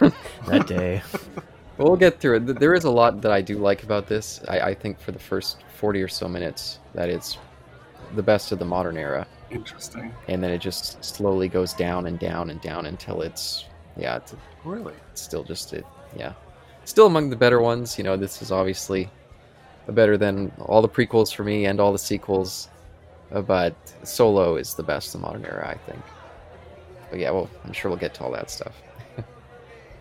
that 0.46 0.66
day. 0.66 1.02
We'll 1.78 1.96
get 1.96 2.20
through 2.20 2.36
it. 2.36 2.60
There 2.60 2.74
is 2.74 2.84
a 2.84 2.90
lot 2.90 3.20
that 3.22 3.32
I 3.32 3.40
do 3.40 3.58
like 3.58 3.82
about 3.82 4.06
this. 4.06 4.40
I, 4.48 4.60
I 4.60 4.74
think 4.74 5.00
for 5.00 5.10
the 5.12 5.18
first 5.18 5.58
40 5.78 6.02
or 6.02 6.08
so 6.08 6.28
minutes, 6.28 6.78
that 6.94 7.08
it's 7.08 7.38
the 8.14 8.22
best 8.22 8.52
of 8.52 8.60
the 8.60 8.64
modern 8.64 8.96
era. 8.96 9.26
Interesting. 9.50 10.12
And 10.28 10.42
then 10.42 10.50
it 10.50 10.58
just 10.58 11.04
slowly 11.04 11.48
goes 11.48 11.72
down 11.72 12.06
and 12.06 12.18
down 12.18 12.50
and 12.50 12.60
down 12.60 12.86
until 12.86 13.22
it's, 13.22 13.64
yeah, 13.96 14.16
it's, 14.16 14.34
really? 14.64 14.94
It's 15.10 15.22
still 15.22 15.42
just, 15.42 15.72
it, 15.72 15.84
yeah. 16.16 16.32
Still 16.84 17.06
among 17.06 17.30
the 17.30 17.36
better 17.36 17.60
ones. 17.60 17.98
You 17.98 18.04
know, 18.04 18.16
this 18.16 18.40
is 18.40 18.52
obviously 18.52 19.10
better 19.88 20.16
than 20.16 20.52
all 20.60 20.80
the 20.80 20.88
prequels 20.88 21.34
for 21.34 21.42
me 21.42 21.66
and 21.66 21.80
all 21.80 21.92
the 21.92 21.98
sequels. 21.98 22.68
Uh, 23.32 23.42
but 23.42 23.74
Solo 24.04 24.56
is 24.56 24.74
the 24.74 24.82
best 24.82 25.14
of 25.14 25.20
the 25.20 25.26
modern 25.26 25.44
era, 25.44 25.68
I 25.68 25.90
think. 25.90 26.02
But 27.10 27.18
yeah, 27.18 27.30
well, 27.30 27.50
I'm 27.64 27.72
sure 27.72 27.90
we'll 27.90 27.98
get 27.98 28.14
to 28.14 28.24
all 28.24 28.30
that 28.32 28.50
stuff. 28.50 28.74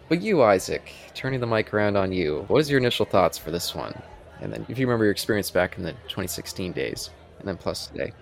But 0.10 0.22
you, 0.22 0.44
Isaac, 0.44 0.92
turning 1.14 1.40
the 1.40 1.48
mic 1.48 1.74
around 1.74 1.96
on 1.96 2.12
you, 2.12 2.46
what 2.48 2.60
is 2.60 2.70
your 2.70 2.80
initial 2.80 3.06
thoughts 3.06 3.38
for 3.38 3.52
this 3.52 3.74
one? 3.74 4.00
And 4.42 4.52
then, 4.52 4.66
if 4.70 4.78
you 4.78 4.86
remember 4.86 5.06
your 5.06 5.12
experience 5.12 5.50
back 5.50 5.78
in 5.78 5.84
the 5.84 5.92
2016 5.92 6.74
days, 6.74 7.10
and 7.40 7.48
then 7.48 7.58
plus 7.58 7.88
today. 7.88 8.14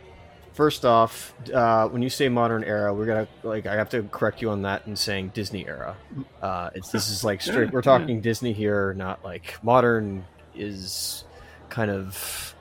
First 0.53 0.83
off, 0.83 1.33
uh, 1.53 1.87
when 1.87 2.01
you 2.01 2.09
say 2.09 2.27
modern 2.27 2.63
era, 2.63 2.93
we're 2.93 3.05
gonna 3.05 3.27
like 3.43 3.65
I 3.65 3.75
have 3.75 3.89
to 3.91 4.03
correct 4.03 4.41
you 4.41 4.49
on 4.49 4.63
that 4.63 4.85
and 4.85 4.99
saying 4.99 5.31
Disney 5.33 5.65
era. 5.65 5.95
Uh, 6.41 6.69
it's 6.75 6.91
this 6.91 7.09
is 7.09 7.23
like 7.23 7.41
straight. 7.41 7.71
We're 7.71 7.81
talking 7.81 8.19
Disney 8.19 8.51
here, 8.51 8.93
not 8.93 9.23
like 9.23 9.57
modern 9.63 10.25
is 10.53 11.23
kind 11.69 11.89
of 11.89 12.53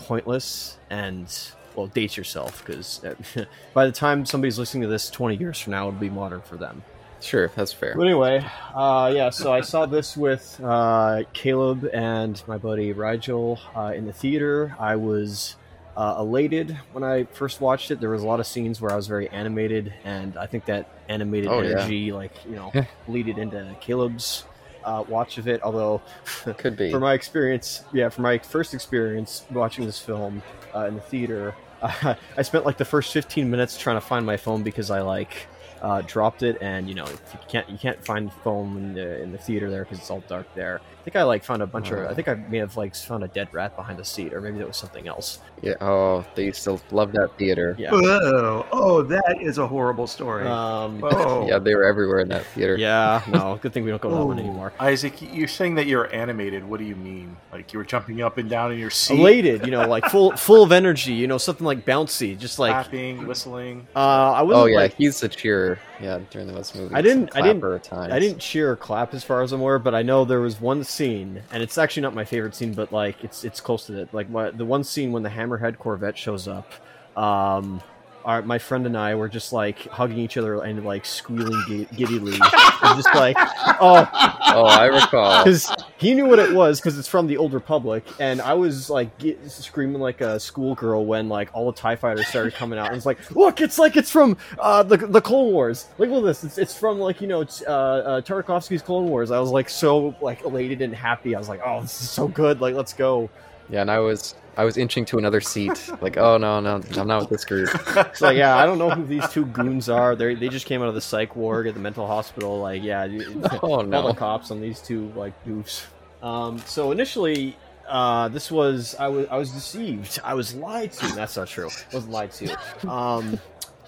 pointless 0.00 0.76
and 0.90 1.32
well 1.76 1.86
dates 1.86 2.16
yourself 2.16 2.64
because 2.64 3.00
by 3.74 3.86
the 3.86 3.92
time 3.92 4.26
somebody's 4.26 4.58
listening 4.58 4.82
to 4.82 4.88
this 4.88 5.08
20 5.08 5.36
years 5.36 5.60
from 5.60 5.70
now, 5.70 5.86
it'll 5.86 6.00
be 6.00 6.10
modern 6.10 6.42
for 6.42 6.56
them. 6.56 6.82
Sure, 7.20 7.48
that's 7.54 7.72
fair. 7.72 7.94
But 7.96 8.02
anyway, 8.02 8.44
uh, 8.74 9.12
yeah, 9.14 9.30
so 9.30 9.52
I 9.52 9.60
saw 9.62 9.86
this 9.86 10.16
with 10.16 10.60
uh, 10.62 11.22
Caleb 11.32 11.88
and 11.92 12.42
my 12.46 12.58
buddy 12.58 12.92
Rigel 12.92 13.58
uh, 13.74 13.92
in 13.94 14.06
the 14.06 14.12
theater. 14.12 14.76
I 14.78 14.96
was 14.96 15.56
uh, 15.96 16.16
elated 16.18 16.78
when 16.92 17.02
I 17.02 17.24
first 17.24 17.60
watched 17.60 17.90
it. 17.90 18.00
There 18.00 18.10
was 18.10 18.22
a 18.22 18.26
lot 18.26 18.38
of 18.38 18.46
scenes 18.46 18.80
where 18.80 18.92
I 18.92 18.96
was 18.96 19.06
very 19.06 19.28
animated, 19.30 19.94
and 20.04 20.36
I 20.36 20.46
think 20.46 20.66
that 20.66 20.90
animated 21.08 21.48
oh, 21.48 21.60
energy, 21.60 21.96
yeah. 21.96 22.14
like 22.14 22.32
you 22.44 22.56
know, 22.56 22.72
bleeded 23.06 23.38
into 23.38 23.74
Caleb's 23.80 24.44
uh, 24.84 25.04
watch 25.08 25.38
of 25.38 25.48
it. 25.48 25.62
Although, 25.62 26.02
could 26.58 26.76
be 26.76 26.90
for 26.90 27.00
my 27.00 27.14
experience, 27.14 27.84
yeah, 27.92 28.10
for 28.10 28.20
my 28.20 28.38
first 28.38 28.74
experience 28.74 29.44
watching 29.50 29.86
this 29.86 29.98
film 29.98 30.42
uh, 30.74 30.86
in 30.86 30.94
the 30.94 31.00
theater, 31.00 31.54
I 31.82 32.42
spent 32.42 32.66
like 32.66 32.76
the 32.76 32.84
first 32.84 33.12
15 33.12 33.50
minutes 33.50 33.78
trying 33.78 33.96
to 33.96 34.00
find 34.00 34.26
my 34.26 34.36
phone 34.36 34.62
because 34.62 34.90
I 34.90 35.00
like 35.00 35.46
uh, 35.82 36.02
dropped 36.06 36.42
it, 36.42 36.58
and 36.60 36.88
you 36.88 36.94
know 36.94 37.06
you 37.06 37.38
can't 37.48 37.68
you 37.68 37.78
can't 37.78 38.04
find 38.04 38.32
foam 38.44 38.76
in 38.76 38.94
the 38.94 39.22
in 39.22 39.32
the 39.32 39.38
theater 39.38 39.70
there 39.70 39.84
because 39.84 39.98
it's 39.98 40.10
all 40.10 40.22
dark 40.28 40.46
there. 40.54 40.80
I 41.06 41.08
think 41.08 41.16
I 41.16 41.22
like 41.22 41.44
found 41.44 41.62
a 41.62 41.68
bunch 41.68 41.92
of 41.92 42.00
I 42.00 42.14
think 42.14 42.26
I 42.26 42.34
may 42.34 42.58
have 42.58 42.76
like 42.76 42.92
found 42.96 43.22
a 43.22 43.28
dead 43.28 43.46
rat 43.52 43.76
behind 43.76 43.96
the 43.96 44.04
seat, 44.04 44.34
or 44.34 44.40
maybe 44.40 44.58
that 44.58 44.66
was 44.66 44.76
something 44.76 45.06
else. 45.06 45.38
Yeah. 45.62 45.74
Oh, 45.80 46.24
they 46.34 46.50
still 46.50 46.80
love 46.90 47.12
that 47.12 47.38
theater. 47.38 47.76
Yeah. 47.78 47.90
Oh, 47.92 48.66
oh, 48.72 49.02
that 49.02 49.40
is 49.40 49.58
a 49.58 49.66
horrible 49.68 50.08
story. 50.08 50.48
Um, 50.48 51.00
oh. 51.04 51.46
yeah, 51.46 51.60
they 51.60 51.76
were 51.76 51.84
everywhere 51.84 52.18
in 52.18 52.28
that 52.30 52.44
theater. 52.46 52.76
Yeah. 52.76 53.22
No, 53.36 53.58
good 53.60 53.74
thing 53.74 53.84
we 53.84 53.90
don't 53.90 54.00
go 54.00 54.08
to 54.08 54.14
that 54.14 54.24
one 54.24 54.38
anymore. 54.38 54.72
Isaac, 54.80 55.20
you're 55.20 55.46
saying 55.46 55.74
that 55.74 55.86
you're 55.86 56.12
animated. 56.14 56.64
What 56.64 56.78
do 56.78 56.86
you 56.86 56.96
mean? 56.96 57.36
Like 57.52 57.72
you 57.72 57.78
were 57.78 57.84
jumping 57.84 58.22
up 58.22 58.38
and 58.38 58.48
down 58.48 58.72
in 58.72 58.78
your 58.78 58.88
seat, 58.88 59.18
elated, 59.18 59.66
you 59.66 59.70
know, 59.70 59.86
like 59.86 60.06
full 60.06 60.32
full 60.36 60.62
of 60.62 60.72
energy, 60.72 61.12
you 61.12 61.26
know, 61.26 61.36
something 61.36 61.66
like 61.66 61.84
bouncy, 61.84 62.38
just 62.38 62.58
like 62.58 62.72
clapping, 62.72 63.26
whistling. 63.26 63.86
Uh, 63.94 64.32
I 64.32 64.42
was. 64.42 64.56
Oh 64.56 64.64
yeah, 64.64 64.76
like, 64.78 64.94
he's 64.94 65.20
the 65.20 65.28
cheer 65.28 65.78
yeah, 66.00 66.20
during 66.30 66.46
the 66.46 66.52
most 66.52 66.74
movies. 66.74 66.92
I 66.94 67.02
didn't. 67.02 67.34
I 67.34 67.42
didn't. 67.42 67.92
I 67.92 68.18
didn't 68.18 68.38
cheer 68.38 68.72
or 68.72 68.76
clap 68.76 69.14
as 69.14 69.24
far 69.24 69.42
as 69.42 69.52
I'm 69.52 69.60
aware, 69.60 69.78
but 69.78 69.94
I 69.94 70.02
know 70.02 70.24
there 70.24 70.40
was 70.40 70.60
one 70.60 70.84
scene, 70.96 71.42
and 71.52 71.62
it's 71.62 71.78
actually 71.78 72.02
not 72.02 72.14
my 72.14 72.24
favorite 72.24 72.54
scene, 72.54 72.72
but 72.74 72.92
like 72.92 73.22
it's 73.22 73.44
it's 73.44 73.60
close 73.60 73.86
to 73.86 74.00
it. 74.00 74.12
Like 74.12 74.30
my, 74.30 74.50
the 74.50 74.64
one 74.64 74.82
scene 74.82 75.12
when 75.12 75.22
the 75.22 75.28
Hammerhead 75.28 75.78
Corvette 75.78 76.16
shows 76.18 76.48
up. 76.48 76.72
Um, 77.16 77.82
our, 78.26 78.42
my 78.42 78.58
friend 78.58 78.84
and 78.86 78.96
I 78.96 79.14
were 79.14 79.28
just 79.28 79.52
like 79.52 79.86
hugging 79.88 80.18
each 80.18 80.36
other 80.36 80.60
and 80.60 80.84
like 80.84 81.06
squealing 81.06 81.86
giddily, 81.94 82.34
and 82.34 83.02
just 83.02 83.14
like, 83.14 83.36
oh, 83.80 84.08
oh, 84.12 84.64
I 84.64 84.86
recall 84.86 85.44
because 85.44 85.72
he 85.96 86.12
knew 86.12 86.26
what 86.26 86.40
it 86.40 86.52
was 86.52 86.80
because 86.80 86.98
it's 86.98 87.06
from 87.06 87.28
the 87.28 87.36
Old 87.36 87.54
Republic, 87.54 88.04
and 88.18 88.42
I 88.42 88.52
was 88.54 88.90
like 88.90 89.16
get, 89.18 89.48
screaming 89.48 90.00
like 90.00 90.20
a 90.20 90.40
schoolgirl 90.40 91.06
when 91.06 91.28
like 91.28 91.50
all 91.54 91.70
the 91.70 91.78
Tie 91.78 91.94
Fighters 91.94 92.26
started 92.26 92.52
coming 92.54 92.80
out, 92.80 92.88
and 92.88 92.96
it's 92.96 93.06
like, 93.06 93.30
look, 93.30 93.60
it's 93.60 93.78
like 93.78 93.96
it's 93.96 94.10
from 94.10 94.36
uh, 94.58 94.82
the 94.82 94.96
the 94.96 95.20
Clone 95.20 95.52
Wars. 95.52 95.86
Like, 95.96 96.10
Look 96.10 96.24
at 96.24 96.26
this, 96.26 96.42
it's, 96.44 96.58
it's 96.58 96.76
from 96.76 96.98
like 96.98 97.20
you 97.20 97.28
know 97.28 97.42
uh, 97.42 97.70
uh, 97.70 98.20
Tartakovsky's 98.22 98.82
Clone 98.82 99.08
Wars. 99.08 99.30
I 99.30 99.38
was 99.38 99.50
like 99.50 99.68
so 99.68 100.16
like 100.20 100.42
elated 100.42 100.82
and 100.82 100.92
happy. 100.92 101.36
I 101.36 101.38
was 101.38 101.48
like, 101.48 101.60
oh, 101.64 101.82
this 101.82 102.02
is 102.02 102.10
so 102.10 102.26
good. 102.26 102.60
Like, 102.60 102.74
let's 102.74 102.92
go. 102.92 103.30
Yeah, 103.68 103.80
and 103.80 103.90
I 103.90 103.98
was 103.98 104.34
I 104.56 104.64
was 104.64 104.76
inching 104.76 105.04
to 105.06 105.18
another 105.18 105.40
seat. 105.40 105.90
Like, 106.00 106.18
oh 106.18 106.36
no, 106.36 106.60
no, 106.60 106.80
I'm 106.96 107.08
not 107.08 107.22
with 107.22 107.30
this 107.30 107.44
group. 107.44 107.70
It's 107.96 108.20
like, 108.20 108.36
yeah, 108.36 108.56
I 108.56 108.66
don't 108.66 108.78
know 108.78 108.90
who 108.90 109.04
these 109.04 109.26
two 109.28 109.46
goons 109.46 109.88
are. 109.88 110.14
They 110.14 110.34
they 110.34 110.48
just 110.48 110.66
came 110.66 110.82
out 110.82 110.88
of 110.88 110.94
the 110.94 111.00
psych 111.00 111.34
ward 111.34 111.66
at 111.66 111.74
the 111.74 111.80
mental 111.80 112.06
hospital. 112.06 112.60
Like, 112.60 112.82
yeah, 112.82 113.04
oh 113.62 113.80
no, 113.80 114.02
all 114.02 114.08
the 114.08 114.14
cops 114.14 114.50
on 114.50 114.60
these 114.60 114.80
two 114.80 115.10
like 115.16 115.32
goofs. 115.44 115.84
Um, 116.22 116.58
so 116.58 116.92
initially, 116.92 117.56
uh, 117.88 118.28
this 118.28 118.50
was 118.50 118.94
I 118.98 119.08
was 119.08 119.26
I 119.30 119.36
was 119.36 119.50
deceived. 119.50 120.20
I 120.22 120.34
was 120.34 120.54
lied 120.54 120.92
to. 120.92 121.14
That's 121.14 121.36
not 121.36 121.48
true. 121.48 121.70
I 121.92 121.96
was 121.96 122.06
lied 122.06 122.30
to. 122.32 122.88
Um, 122.88 123.40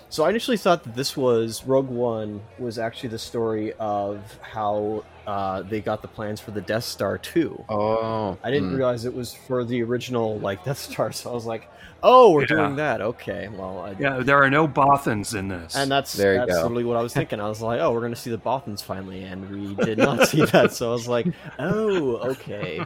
so 0.08 0.24
I 0.24 0.30
initially 0.30 0.56
thought 0.56 0.84
that 0.84 0.94
this 0.94 1.16
was 1.16 1.64
Rogue 1.64 1.88
One 1.88 2.40
was 2.58 2.78
actually 2.78 3.10
the 3.10 3.18
story 3.18 3.74
of 3.74 4.38
how 4.40 5.04
uh, 5.28 5.60
they 5.60 5.82
got 5.82 6.00
the 6.00 6.08
plans 6.08 6.40
for 6.40 6.52
the 6.52 6.60
Death 6.62 6.84
Star 6.84 7.18
too. 7.18 7.62
Oh, 7.68 8.38
I 8.42 8.50
didn't 8.50 8.70
hmm. 8.70 8.76
realize 8.76 9.04
it 9.04 9.12
was 9.12 9.34
for 9.34 9.62
the 9.62 9.82
original 9.82 10.38
like 10.38 10.64
Death 10.64 10.78
Star. 10.78 11.12
So 11.18 11.30
I 11.30 11.34
was 11.34 11.46
like, 11.46 11.68
oh, 12.02 12.32
we're 12.32 12.42
yeah. 12.42 12.46
doing 12.46 12.76
that. 12.76 13.00
Okay, 13.00 13.48
well, 13.48 13.80
I, 13.80 13.96
yeah, 13.98 14.20
there 14.20 14.42
are 14.42 14.48
no 14.48 14.66
Bothans 14.66 15.36
in 15.36 15.48
this, 15.48 15.76
and 15.76 15.90
that's 15.90 16.14
there 16.14 16.38
that's 16.38 16.52
literally 16.52 16.84
what 16.84 16.96
I 16.96 17.02
was 17.02 17.12
thinking. 17.20 17.40
I 17.40 17.48
was 17.48 17.60
like, 17.60 17.78
oh, 17.80 17.92
we're 17.92 18.00
going 18.00 18.14
to 18.14 18.20
see 18.20 18.30
the 18.30 18.38
Bothans 18.38 18.82
finally, 18.82 19.24
and 19.24 19.50
we 19.50 19.74
did 19.84 19.98
not 19.98 20.28
see 20.28 20.44
that. 20.46 20.72
So 20.72 20.88
I 20.88 20.92
was 20.92 21.08
like, 21.08 21.26
oh, 21.58 22.16
okay. 22.30 22.80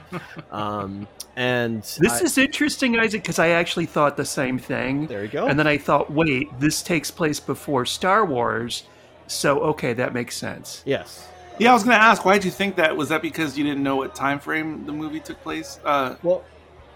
Um, 0.51 1.07
and 1.37 1.83
this 1.83 2.21
I, 2.21 2.25
is 2.25 2.39
interesting, 2.39 2.99
Isaac, 2.99 3.23
because 3.23 3.39
I 3.39 3.51
actually 3.51 3.87
thought 3.87 4.17
the 4.17 4.25
same 4.25 4.59
thing. 4.59 5.07
There 5.07 5.23
you 5.23 5.31
go. 5.31 5.47
And 5.47 5.57
then 5.57 5.69
I 5.69 5.79
thought, 5.79 6.11
wait, 6.11 6.49
this 6.59 6.83
takes 6.83 7.11
place 7.11 7.39
before 7.39 7.87
Star 7.87 8.25
Wars, 8.25 8.83
so 9.29 9.61
okay, 9.61 9.93
that 9.93 10.13
makes 10.13 10.37
sense. 10.37 10.83
Yes. 10.85 11.29
Yeah, 11.59 11.71
I 11.71 11.75
was 11.75 11.85
going 11.85 11.97
to 11.97 12.03
ask, 12.03 12.25
why 12.25 12.35
did 12.35 12.45
you 12.45 12.51
think 12.51 12.77
that? 12.77 12.97
Was 12.97 13.11
that 13.11 13.23
because 13.23 13.59
you 13.59 13.65
didn't 13.65 13.83
know 13.83 13.97
what 13.97 14.15
time 14.15 14.41
frame 14.41 14.87
the 14.87 14.93
movie 14.93 15.21
took 15.21 15.41
place? 15.43 15.79
Uh, 15.85 16.17
well, 16.23 16.45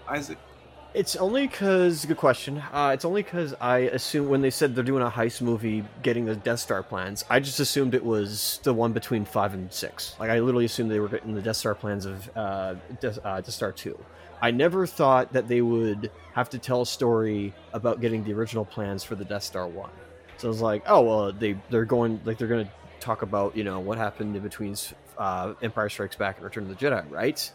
Isaac. 0.07 0.37
It's 0.93 1.15
only 1.15 1.45
because 1.45 2.05
good 2.05 2.17
question. 2.17 2.63
Uh, 2.71 2.91
it's 2.93 3.05
only 3.05 3.21
because 3.21 3.53
I 3.61 3.79
assume 3.79 4.29
when 4.29 4.41
they 4.41 4.49
said 4.49 4.73
they're 4.73 4.83
doing 4.83 5.03
a 5.03 5.11
heist 5.11 5.41
movie, 5.41 5.83
getting 6.01 6.25
the 6.25 6.35
Death 6.35 6.59
Star 6.59 6.81
plans, 6.81 7.23
I 7.29 7.39
just 7.39 7.59
assumed 7.59 7.93
it 7.93 8.03
was 8.03 8.59
the 8.63 8.73
one 8.73 8.93
between 8.93 9.23
five 9.23 9.53
and 9.53 9.71
six. 9.71 10.15
Like 10.19 10.31
I 10.31 10.39
literally 10.39 10.65
assumed 10.65 10.89
they 10.89 10.99
were 10.99 11.07
getting 11.09 11.35
the 11.35 11.41
Death 11.41 11.57
Star 11.57 11.75
plans 11.75 12.05
of 12.05 12.29
uh, 12.35 12.75
Death, 12.99 13.19
uh, 13.23 13.41
Death 13.41 13.53
Star 13.53 13.71
two. 13.71 13.99
I 14.41 14.49
never 14.49 14.87
thought 14.87 15.33
that 15.33 15.47
they 15.47 15.61
would 15.61 16.09
have 16.33 16.49
to 16.51 16.57
tell 16.57 16.81
a 16.81 16.85
story 16.85 17.53
about 17.73 18.01
getting 18.01 18.23
the 18.23 18.33
original 18.33 18.65
plans 18.65 19.03
for 19.03 19.13
the 19.13 19.25
Death 19.25 19.43
Star 19.43 19.67
one. 19.67 19.91
So 20.37 20.47
I 20.47 20.49
was 20.49 20.61
like, 20.61 20.83
oh 20.87 21.01
well, 21.01 21.31
they 21.31 21.57
they're 21.69 21.85
going 21.85 22.21
like 22.25 22.39
they're 22.39 22.47
going 22.47 22.65
to 22.65 22.71
talk 23.07 23.21
about 23.21 23.55
you 23.55 23.63
know 23.63 23.79
what 23.79 23.97
happened 23.97 24.35
in 24.35 24.43
between 24.43 24.75
uh, 25.17 25.53
Empire 25.61 25.89
Strikes 25.89 26.17
Back 26.17 26.35
and 26.35 26.45
Return 26.45 26.63
of 26.63 26.69
the 26.69 26.75
Jedi, 26.75 27.09
right? 27.09 27.51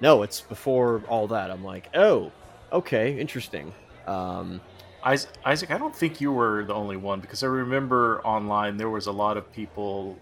No, 0.00 0.22
it's 0.22 0.40
before 0.40 1.02
all 1.08 1.26
that. 1.28 1.50
I'm 1.50 1.64
like, 1.64 1.88
oh, 1.94 2.30
okay, 2.72 3.18
interesting. 3.18 3.72
Um, 4.06 4.60
Isaac, 5.04 5.70
I 5.70 5.78
don't 5.78 5.94
think 5.94 6.20
you 6.20 6.32
were 6.32 6.64
the 6.64 6.74
only 6.74 6.96
one 6.96 7.20
because 7.20 7.42
I 7.42 7.46
remember 7.46 8.22
online 8.24 8.76
there 8.76 8.88
was 8.88 9.06
a 9.06 9.12
lot 9.12 9.36
of 9.36 9.52
people 9.52 10.16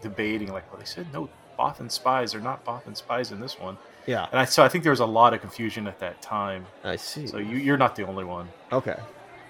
debating, 0.00 0.50
like, 0.50 0.70
well, 0.70 0.80
they 0.80 0.86
said 0.86 1.06
no 1.12 1.28
Bothan 1.58 1.90
spies 1.90 2.34
are 2.34 2.40
not 2.40 2.64
Bothan 2.64 2.96
spies 2.96 3.32
in 3.32 3.40
this 3.40 3.58
one, 3.58 3.76
yeah, 4.06 4.28
and 4.30 4.38
I 4.38 4.44
so 4.44 4.62
I 4.62 4.68
think 4.68 4.84
there 4.84 4.92
was 4.92 5.00
a 5.00 5.12
lot 5.20 5.34
of 5.34 5.40
confusion 5.40 5.88
at 5.88 5.98
that 5.98 6.22
time. 6.22 6.64
I 6.84 6.96
see. 6.96 7.26
So 7.26 7.38
you, 7.38 7.56
you're 7.56 7.76
not 7.76 7.96
the 7.96 8.06
only 8.06 8.24
one. 8.24 8.48
okay, 8.72 8.96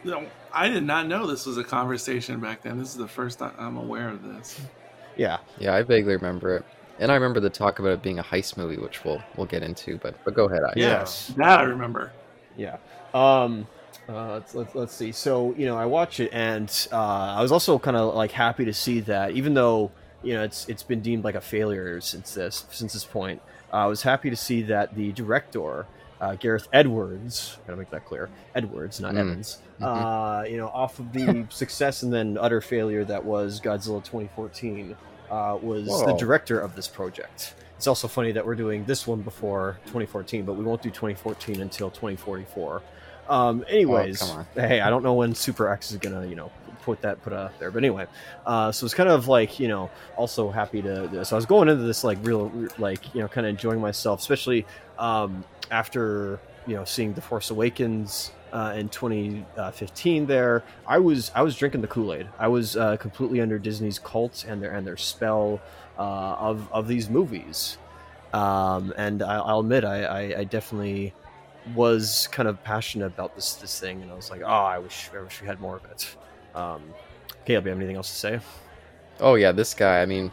No, 0.08 0.26
I 0.52 0.68
did 0.68 0.84
not 0.84 1.06
know 1.06 1.26
this 1.26 1.46
was 1.46 1.58
a 1.58 1.64
conversation 1.64 2.40
back 2.40 2.62
then. 2.62 2.78
This 2.78 2.88
is 2.88 2.96
the 2.96 3.08
first 3.08 3.38
time 3.38 3.52
I'm 3.58 3.76
aware 3.76 4.08
of 4.08 4.22
this. 4.22 4.60
yeah, 5.16 5.38
Yeah, 5.58 5.74
I 5.74 5.82
vaguely 5.82 6.14
remember 6.14 6.56
it, 6.56 6.64
and 6.98 7.10
I 7.10 7.14
remember 7.14 7.40
the 7.40 7.50
talk 7.50 7.78
about 7.78 7.92
it 7.92 8.02
being 8.02 8.18
a 8.18 8.22
heist 8.22 8.56
movie, 8.56 8.76
which 8.78 9.04
we'll 9.04 9.22
we'll 9.36 9.46
get 9.46 9.62
into. 9.62 9.98
But 9.98 10.22
but 10.24 10.34
go 10.34 10.46
ahead, 10.46 10.62
I. 10.64 10.72
Yeah. 10.76 11.00
yes, 11.00 11.32
That 11.36 11.60
I 11.60 11.62
remember. 11.64 12.12
yeah. 12.56 12.76
Um, 13.14 13.66
uh, 14.08 14.34
let's, 14.34 14.54
let's 14.54 14.74
let's 14.74 14.94
see. 14.94 15.12
So 15.12 15.54
you 15.56 15.66
know, 15.66 15.76
I 15.76 15.86
watch 15.86 16.20
it, 16.20 16.30
and 16.32 16.70
uh, 16.92 16.96
I 17.36 17.42
was 17.42 17.52
also 17.52 17.78
kind 17.78 17.96
of 17.96 18.14
like 18.14 18.30
happy 18.32 18.64
to 18.64 18.72
see 18.72 19.00
that, 19.00 19.32
even 19.32 19.54
though 19.54 19.90
you 20.22 20.34
know 20.34 20.42
it's 20.44 20.68
it's 20.68 20.82
been 20.82 21.00
deemed 21.00 21.24
like 21.24 21.34
a 21.34 21.40
failure 21.40 22.00
since 22.00 22.34
this 22.34 22.64
since 22.70 22.92
this 22.94 23.04
point. 23.04 23.42
Uh, 23.72 23.76
I 23.76 23.86
was 23.86 24.02
happy 24.02 24.30
to 24.30 24.36
see 24.36 24.62
that 24.62 24.94
the 24.94 25.12
director. 25.12 25.86
Uh, 26.20 26.34
Gareth 26.34 26.68
Edwards, 26.72 27.58
gotta 27.66 27.78
make 27.78 27.90
that 27.90 28.04
clear. 28.04 28.28
Edwards, 28.54 29.00
not 29.00 29.14
Mm. 29.14 29.18
Evans. 29.18 29.58
Uh, 29.80 30.44
you 30.48 30.56
know, 30.56 30.68
off 30.68 30.98
of 30.98 31.12
the 31.12 31.46
success 31.50 32.02
and 32.02 32.12
then 32.12 32.36
utter 32.40 32.60
failure 32.60 33.04
that 33.04 33.24
was 33.24 33.60
Godzilla 33.60 34.02
2014, 34.02 34.96
uh, 35.30 35.58
was 35.62 35.86
the 35.86 36.14
director 36.14 36.58
of 36.58 36.74
this 36.74 36.88
project. 36.88 37.54
It's 37.76 37.86
also 37.86 38.08
funny 38.08 38.32
that 38.32 38.44
we're 38.44 38.56
doing 38.56 38.84
this 38.86 39.06
one 39.06 39.20
before 39.22 39.78
2014, 39.86 40.44
but 40.44 40.54
we 40.54 40.64
won't 40.64 40.82
do 40.82 40.90
2014 40.90 41.60
until 41.60 41.90
2044. 41.90 42.82
Um, 43.28 43.64
anyways, 43.68 44.18
come 44.20 44.38
on. 44.38 44.46
hey, 44.54 44.80
I 44.80 44.90
don't 44.90 45.04
know 45.04 45.14
when 45.14 45.34
Super 45.34 45.68
X 45.68 45.92
is 45.92 45.98
gonna, 45.98 46.26
you 46.26 46.34
know, 46.34 46.50
put 46.82 47.02
that 47.02 47.22
put 47.22 47.32
out 47.32 47.56
there, 47.60 47.70
but 47.70 47.78
anyway, 47.78 48.06
uh, 48.46 48.72
so 48.72 48.84
it's 48.86 48.94
kind 48.94 49.08
of 49.10 49.28
like, 49.28 49.60
you 49.60 49.68
know, 49.68 49.90
also 50.16 50.50
happy 50.50 50.80
to. 50.82 51.24
So 51.24 51.36
I 51.36 51.38
was 51.38 51.46
going 51.46 51.68
into 51.68 51.84
this 51.84 52.02
like 52.02 52.18
real, 52.22 52.50
like, 52.78 53.14
you 53.14 53.20
know, 53.20 53.28
kind 53.28 53.46
of 53.46 53.50
enjoying 53.50 53.80
myself, 53.80 54.18
especially 54.20 54.66
um, 54.98 55.44
after 55.70 56.40
you 56.66 56.74
know 56.74 56.84
seeing 56.84 57.12
The 57.14 57.20
Force 57.20 57.50
Awakens 57.50 58.32
uh, 58.52 58.74
in 58.76 58.88
2015. 58.88 60.26
There, 60.26 60.62
I 60.86 60.98
was 60.98 61.30
I 61.34 61.42
was 61.42 61.56
drinking 61.56 61.80
the 61.80 61.88
Kool 61.88 62.14
Aid. 62.14 62.28
I 62.38 62.48
was 62.48 62.76
uh, 62.76 62.96
completely 62.96 63.40
under 63.40 63.58
Disney's 63.58 63.98
cult 63.98 64.44
and 64.48 64.62
their 64.62 64.72
and 64.72 64.86
their 64.86 64.96
spell 64.96 65.60
uh, 65.98 66.02
of 66.38 66.70
of 66.72 66.88
these 66.88 67.08
movies. 67.08 67.78
Um, 68.32 68.92
and 68.98 69.22
I, 69.22 69.36
I'll 69.36 69.60
admit, 69.60 69.84
I, 69.84 70.04
I, 70.04 70.38
I 70.40 70.44
definitely 70.44 71.14
was 71.74 72.28
kind 72.30 72.46
of 72.48 72.62
passionate 72.62 73.06
about 73.06 73.34
this 73.34 73.54
this 73.54 73.80
thing, 73.80 74.02
and 74.02 74.10
I 74.10 74.14
was 74.14 74.30
like, 74.30 74.42
oh, 74.42 74.46
I 74.46 74.78
wish 74.78 75.10
I 75.14 75.22
wish 75.22 75.40
we 75.40 75.46
had 75.46 75.60
more 75.60 75.76
of 75.76 75.84
it. 75.86 76.16
Um, 76.54 76.82
Caleb, 77.44 77.64
you 77.64 77.70
have 77.70 77.78
anything 77.78 77.96
else 77.96 78.10
to 78.10 78.16
say? 78.16 78.40
Oh 79.20 79.34
yeah, 79.34 79.52
this 79.52 79.74
guy. 79.74 80.02
I 80.02 80.06
mean, 80.06 80.30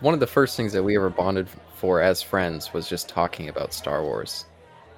one 0.00 0.14
of 0.14 0.20
the 0.20 0.26
first 0.26 0.56
things 0.56 0.72
that 0.72 0.82
we 0.82 0.96
ever 0.96 1.10
bonded 1.10 1.48
for 1.74 2.00
as 2.00 2.22
friends 2.22 2.72
was 2.72 2.88
just 2.88 3.08
talking 3.08 3.48
about 3.48 3.72
Star 3.72 4.02
Wars, 4.02 4.44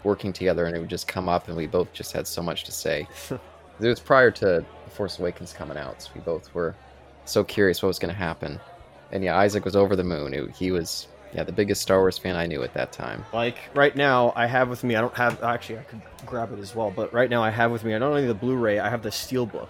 working 0.05 0.33
together, 0.33 0.67
and 0.67 0.77
it 0.77 0.81
would 0.81 0.91
just 0.91 1.07
come 1.09 1.29
up, 1.29 1.49
and 1.49 1.57
we 1.57 1.67
both 1.67 1.93
just 1.93 2.13
had 2.13 2.27
so 2.27 2.43
much 2.43 2.65
to 2.65 2.73
say. 2.73 3.07
it 3.31 3.39
was 3.87 4.01
prior 4.01 4.31
to 4.33 4.45
The 4.85 4.91
Force 4.91 5.19
Awakens 5.19 5.53
coming 5.53 5.77
out, 5.77 6.03
so 6.03 6.11
we 6.15 6.21
both 6.21 6.53
were 6.55 6.75
so 7.25 7.45
curious 7.45 7.83
what 7.83 7.89
was 7.89 7.99
going 7.99 8.13
to 8.13 8.19
happen. 8.19 8.61
And 9.13 9.23
yeah, 9.23 9.37
Isaac 9.39 9.65
was 9.65 9.77
over 9.77 9.95
the 9.97 10.05
moon. 10.05 10.35
It- 10.35 10.51
he 10.57 10.71
was 10.73 11.09
yeah 11.35 11.45
the 11.45 11.53
biggest 11.53 11.81
Star 11.81 11.99
Wars 12.01 12.19
fan 12.19 12.37
I 12.37 12.45
knew 12.47 12.63
at 12.63 12.75
that 12.75 12.93
time. 12.93 13.25
Like 13.33 13.57
right 13.75 13.95
now, 13.97 14.33
I 14.37 14.47
have 14.47 14.69
with 14.69 14.85
me. 14.85 14.97
I 14.97 15.01
don't 15.01 15.15
have 15.15 15.43
actually. 15.43 15.79
I 15.79 15.83
could 15.83 16.03
grab 16.27 16.53
it 16.53 16.59
as 16.59 16.75
well, 16.75 16.91
but 16.95 17.13
right 17.15 17.31
now 17.31 17.43
I 17.43 17.49
have 17.51 17.71
with 17.71 17.85
me. 17.85 17.95
I 17.95 17.99
not 17.99 18.09
only 18.09 18.27
the 18.27 18.35
Blu-ray, 18.35 18.79
I 18.81 18.91
have 18.91 19.03
the 19.03 19.09
Steelbook 19.11 19.69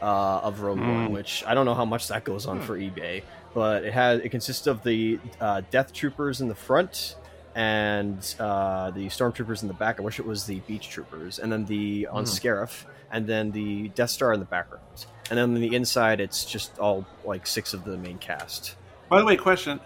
uh, 0.00 0.40
of 0.40 0.60
Rogue 0.60 0.78
One, 0.80 1.08
Mm. 1.08 1.10
which 1.10 1.44
I 1.46 1.52
don't 1.54 1.66
know 1.66 1.74
how 1.74 1.84
much 1.84 2.08
that 2.08 2.24
goes 2.24 2.46
on 2.46 2.60
for 2.62 2.78
eBay, 2.78 3.22
but 3.52 3.84
it 3.84 3.92
has. 3.92 4.20
It 4.20 4.30
consists 4.30 4.66
of 4.66 4.82
the 4.84 5.18
uh, 5.40 5.60
Death 5.70 5.92
Troopers 5.92 6.40
in 6.40 6.48
the 6.48 6.54
front 6.54 7.16
and 7.54 8.18
uh, 8.38 8.90
the 8.90 9.06
Stormtroopers 9.06 9.62
in 9.62 9.68
the 9.68 9.74
back. 9.74 9.98
I 9.98 10.02
wish 10.02 10.18
it 10.18 10.26
was 10.26 10.46
the 10.46 10.60
Beach 10.60 10.88
Troopers, 10.88 11.38
and 11.38 11.50
then 11.52 11.64
the 11.66 12.06
on 12.08 12.24
Scarif, 12.24 12.84
and 13.10 13.26
then 13.26 13.50
the 13.50 13.88
Death 13.90 14.10
Star 14.10 14.32
in 14.32 14.40
the 14.40 14.46
background, 14.46 15.06
and 15.30 15.38
then 15.38 15.54
on 15.54 15.54
the 15.54 15.74
inside, 15.74 16.20
it's 16.20 16.44
just 16.44 16.78
all 16.78 17.06
like 17.24 17.46
six 17.46 17.74
of 17.74 17.84
the 17.84 17.96
main 17.96 18.18
cast. 18.18 18.76
By 19.08 19.18
the 19.20 19.26
way, 19.26 19.36
question 19.36 19.80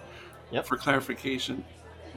Yep. 0.52 0.66
for 0.66 0.76
clarification: 0.76 1.64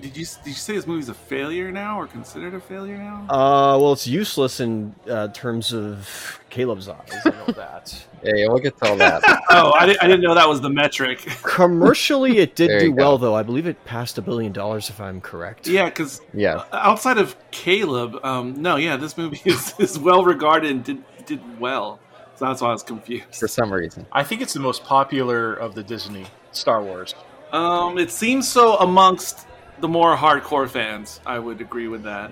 Did 0.01 0.15
you 0.15 0.25
did 0.25 0.47
you 0.47 0.53
say 0.53 0.75
this 0.75 0.87
movie's 0.87 1.09
a 1.09 1.13
failure 1.13 1.71
now, 1.71 1.99
or 1.99 2.07
considered 2.07 2.53
a 2.53 2.59
failure 2.59 2.97
now? 2.97 3.25
Uh, 3.29 3.77
well, 3.77 3.91
it's 3.93 4.07
useless 4.07 4.59
in 4.59 4.95
uh, 5.09 5.27
terms 5.29 5.73
of 5.73 6.39
Caleb's 6.49 6.87
eyes. 6.87 7.09
I 7.25 7.29
know 7.31 7.45
that. 7.55 8.05
Yeah, 8.23 8.35
yeah, 8.35 8.47
we'll 8.47 8.59
get 8.59 8.77
to 8.77 8.89
all 8.89 8.95
that. 8.97 9.23
oh, 9.49 9.71
I, 9.73 9.85
didn't, 9.85 10.03
I 10.03 10.07
didn't 10.07 10.21
know 10.21 10.35
that 10.35 10.47
was 10.47 10.61
the 10.61 10.69
metric. 10.69 11.19
Commercially, 11.43 12.37
it 12.37 12.55
did 12.55 12.67
do 12.79 12.89
go. 12.91 12.95
well, 12.95 13.17
though. 13.17 13.35
I 13.35 13.43
believe 13.43 13.67
it 13.67 13.83
passed 13.85 14.17
a 14.17 14.21
billion 14.21 14.53
dollars, 14.53 14.89
if 14.89 15.01
I'm 15.01 15.19
correct. 15.21 15.67
yeah, 15.67 15.85
because 15.85 16.21
yeah, 16.33 16.63
outside 16.71 17.17
of 17.17 17.35
Caleb, 17.51 18.23
um, 18.23 18.61
no, 18.61 18.77
yeah, 18.77 18.95
this 18.95 19.17
movie 19.17 19.41
is, 19.45 19.73
is 19.79 19.99
well 19.99 20.23
regarded 20.23 20.71
and 20.71 20.83
did 20.83 21.03
did 21.25 21.59
well. 21.59 21.99
So 22.35 22.45
that's 22.45 22.61
why 22.61 22.69
I 22.69 22.71
was 22.71 22.83
confused. 22.83 23.35
for 23.35 23.49
some 23.49 23.71
reason. 23.71 24.05
I 24.13 24.23
think 24.23 24.41
it's 24.41 24.53
the 24.53 24.61
most 24.61 24.85
popular 24.85 25.55
of 25.55 25.75
the 25.75 25.83
Disney 25.83 26.25
Star 26.53 26.81
Wars. 26.81 27.13
Um, 27.51 27.97
it 27.97 28.11
seems 28.11 28.47
so 28.47 28.77
amongst 28.77 29.47
the 29.81 29.87
more 29.87 30.15
hardcore 30.15 30.69
fans. 30.69 31.19
I 31.25 31.39
would 31.39 31.61
agree 31.61 31.87
with 31.87 32.03
that. 32.03 32.31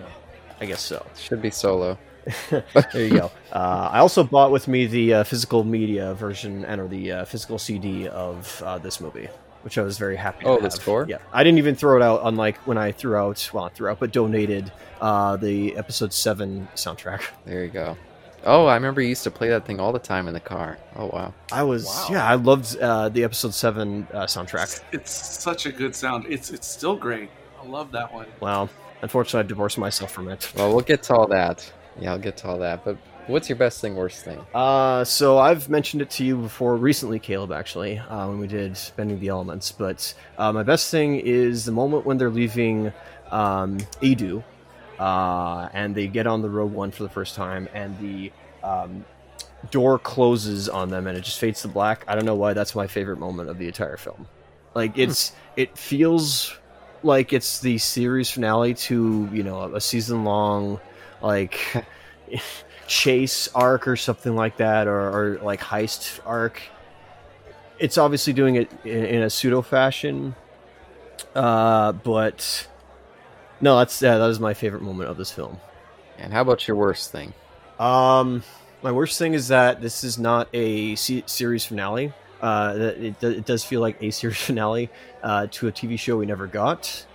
I 0.60 0.65
guess 0.65 0.81
so. 0.81 1.05
Should 1.17 1.41
be 1.41 1.51
solo. 1.51 1.97
There 2.49 3.05
you 3.05 3.19
go. 3.19 3.31
Uh, 3.53 3.89
I 3.91 3.99
also 3.99 4.23
bought 4.23 4.51
with 4.51 4.67
me 4.67 4.86
the 4.86 5.13
uh, 5.13 5.23
physical 5.23 5.63
media 5.63 6.13
version 6.13 6.65
and 6.65 6.81
or 6.81 6.88
the 6.88 7.12
uh, 7.12 7.25
physical 7.25 7.57
CD 7.57 8.07
of 8.10 8.62
uh, 8.65 8.77
this 8.79 8.99
movie, 8.99 9.29
which 9.62 9.77
I 9.77 9.81
was 9.81 9.97
very 9.97 10.17
happy. 10.17 10.45
Oh, 10.45 10.57
the 10.57 10.63
have. 10.63 10.73
score? 10.73 11.05
Yeah, 11.07 11.19
I 11.31 11.43
didn't 11.45 11.60
even 11.60 11.75
throw 11.75 11.95
it 11.95 12.01
out. 12.01 12.21
Unlike 12.25 12.57
when 12.67 12.77
I 12.77 12.91
threw 12.91 13.15
out, 13.15 13.49
well, 13.53 13.63
not 13.63 13.75
threw 13.75 13.89
out, 13.89 13.99
but 13.99 14.12
donated 14.12 14.71
uh, 14.99 15.38
the 15.38 15.77
episode 15.77 16.12
seven 16.12 16.67
soundtrack. 16.75 17.21
There 17.45 17.63
you 17.63 17.69
go. 17.69 17.97
Oh, 18.49 18.65
I 18.65 18.75
remember 18.75 19.01
you 19.01 19.10
used 19.10 19.23
to 19.25 19.31
play 19.31 19.49
that 19.49 19.65
thing 19.65 19.79
all 19.81 19.91
the 19.91 19.99
time 19.99 20.27
in 20.29 20.33
the 20.33 20.39
car. 20.39 20.77
Oh 20.95 21.07
wow. 21.07 21.33
I 21.51 21.63
was, 21.63 21.86
Wow. 21.86 22.07
yeah, 22.12 22.25
I 22.25 22.36
loved 22.36 22.77
uh, 22.77 23.10
the 23.10 23.23
episode 23.25 23.53
seven 23.53 24.07
uh, 24.13 24.23
soundtrack. 24.25 24.81
It's 24.93 25.12
such 25.12 25.65
a 25.65 25.71
good 25.71 25.93
sound. 25.93 26.25
It's 26.29 26.49
it's 26.49 26.65
still 26.67 26.95
great. 26.95 27.29
I 27.62 27.65
love 27.67 27.91
that 27.91 28.13
one. 28.13 28.25
Well, 28.39 28.69
unfortunately, 29.01 29.41
I 29.45 29.47
divorced 29.47 29.77
myself 29.77 30.12
from 30.12 30.29
it. 30.29 30.49
Well, 30.55 30.69
we'll 30.71 30.79
get 30.86 31.03
to 31.03 31.15
all 31.15 31.27
that. 31.27 31.69
Yeah, 31.99 32.12
I'll 32.13 32.19
get 32.19 32.38
to 32.38 32.47
all 32.47 32.60
that. 32.60 32.86
But 32.86 32.95
what's 33.25 33.49
your 33.49 33.57
best 33.57 33.81
thing, 33.81 33.95
worst 33.97 34.23
thing? 34.23 34.39
Uh, 34.55 35.03
so 35.03 35.39
I've 35.39 35.67
mentioned 35.67 36.01
it 36.01 36.10
to 36.12 36.23
you 36.23 36.38
before 36.38 36.77
recently, 36.77 37.19
Caleb, 37.19 37.51
actually, 37.51 37.97
uh, 37.97 38.27
when 38.29 38.39
we 38.39 38.47
did 38.47 38.79
Bending 38.95 39.19
the 39.19 39.27
Elements. 39.27 39.73
But 39.73 40.13
uh, 40.38 40.53
my 40.53 40.63
best 40.63 40.89
thing 40.89 41.19
is 41.19 41.65
the 41.65 41.71
moment 41.73 42.05
when 42.05 42.17
they're 42.17 42.29
leaving 42.29 42.93
um, 43.31 43.79
Eadu, 44.01 44.41
uh, 44.99 45.69
and 45.73 45.95
they 45.95 46.07
get 46.07 46.27
on 46.27 46.41
the 46.41 46.49
Rogue 46.49 46.71
One 46.71 46.91
for 46.91 47.03
the 47.03 47.10
first 47.10 47.36
time, 47.36 47.67
and 47.73 47.97
the 47.99 48.31
um, 48.63 49.05
door 49.71 49.99
closes 49.99 50.69
on 50.69 50.89
them, 50.89 51.07
and 51.07 51.17
it 51.17 51.21
just 51.21 51.39
fades 51.39 51.62
to 51.62 51.67
black. 51.67 52.03
I 52.07 52.15
don't 52.15 52.25
know 52.25 52.36
why 52.36 52.53
that's 52.53 52.75
my 52.75 52.88
favorite 52.88 53.19
moment 53.19 53.49
of 53.49 53.57
the 53.57 53.67
entire 53.67 53.97
film. 53.97 54.27
Like 54.73 54.97
it's, 54.97 55.33
it 55.55 55.77
feels 55.77 56.55
like 57.03 57.33
it's 57.33 57.60
the 57.60 57.77
series 57.77 58.29
finale 58.29 58.73
to 58.73 59.29
you 59.31 59.43
know 59.43 59.75
a 59.75 59.81
season 59.81 60.23
long, 60.23 60.79
like. 61.21 61.60
chase 62.88 63.49
arc 63.53 63.88
or 63.88 63.95
something 63.95 64.36
like 64.36 64.57
that, 64.57 64.88
or, 64.88 65.10
or 65.10 65.39
like 65.43 65.60
heist 65.60 66.19
arc. 66.25 66.62
It's 67.79 67.97
obviously 67.97 68.33
doing 68.33 68.55
it 68.55 68.71
in, 68.83 69.05
in 69.05 69.21
a 69.21 69.29
pseudo 69.29 69.62
fashion, 69.62 70.36
uh, 71.36 71.91
but 71.91 72.67
no, 73.62 73.78
that's 73.78 74.02
yeah, 74.02 74.17
that 74.17 74.30
is 74.30 74.39
my 74.39 74.54
favorite 74.54 74.82
moment 74.82 75.10
of 75.10 75.17
this 75.17 75.32
film. 75.32 75.60
And 76.17 76.34
how 76.34 76.41
about 76.41 76.67
your 76.67 76.78
worst 76.78 77.12
thing? 77.12 77.34
Um, 77.80 78.43
my 78.82 78.91
worst 78.91 79.17
thing 79.20 79.34
is 79.34 79.50
that 79.50 79.82
this 79.82 80.04
is 80.04 80.17
not 80.17 80.48
a 80.54 80.96
series 80.96 81.65
finale. 81.65 82.13
Uh, 82.41 82.91
it, 82.98 83.24
it 83.24 83.46
does 83.46 83.63
feel 83.63 83.82
like 83.82 84.02
a 84.02 84.12
series 84.12 84.38
finale 84.38 84.89
uh, 85.24 85.48
to 85.52 85.67
a 85.67 85.72
TV 85.72 85.98
show 85.98 86.17
we 86.17 86.26
never 86.26 86.48
got, 86.48 87.06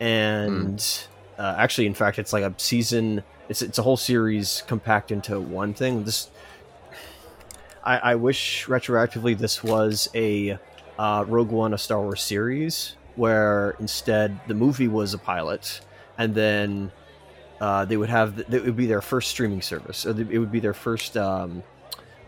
and 0.00 1.06
uh, 1.38 1.54
actually, 1.56 1.86
in 1.86 1.94
fact, 1.94 2.18
it's 2.18 2.32
like 2.32 2.44
a 2.44 2.54
season. 2.56 3.22
It's 3.48 3.62
it's 3.62 3.78
a 3.78 3.82
whole 3.82 3.96
series 3.96 4.62
compact 4.66 5.10
into 5.10 5.40
one 5.40 5.74
thing. 5.74 6.04
This, 6.04 6.30
I, 7.84 7.98
I 7.98 8.14
wish 8.14 8.66
retroactively 8.66 9.36
this 9.36 9.62
was 9.62 10.08
a 10.14 10.58
uh, 10.98 11.24
Rogue 11.26 11.50
One, 11.50 11.74
a 11.74 11.78
Star 11.78 12.00
Wars 12.00 12.22
series, 12.22 12.96
where 13.16 13.76
instead 13.80 14.40
the 14.46 14.54
movie 14.54 14.88
was 14.88 15.14
a 15.14 15.18
pilot, 15.18 15.80
and 16.18 16.34
then 16.34 16.92
uh, 17.60 17.84
they 17.84 17.96
would 17.96 18.08
have 18.08 18.38
it 18.38 18.64
would 18.64 18.76
be 18.76 18.86
their 18.86 19.02
first 19.02 19.30
streaming 19.30 19.62
service. 19.62 20.04
Or 20.04 20.10
it 20.10 20.38
would 20.38 20.52
be 20.52 20.60
their 20.60 20.74
first 20.74 21.16
um, 21.16 21.62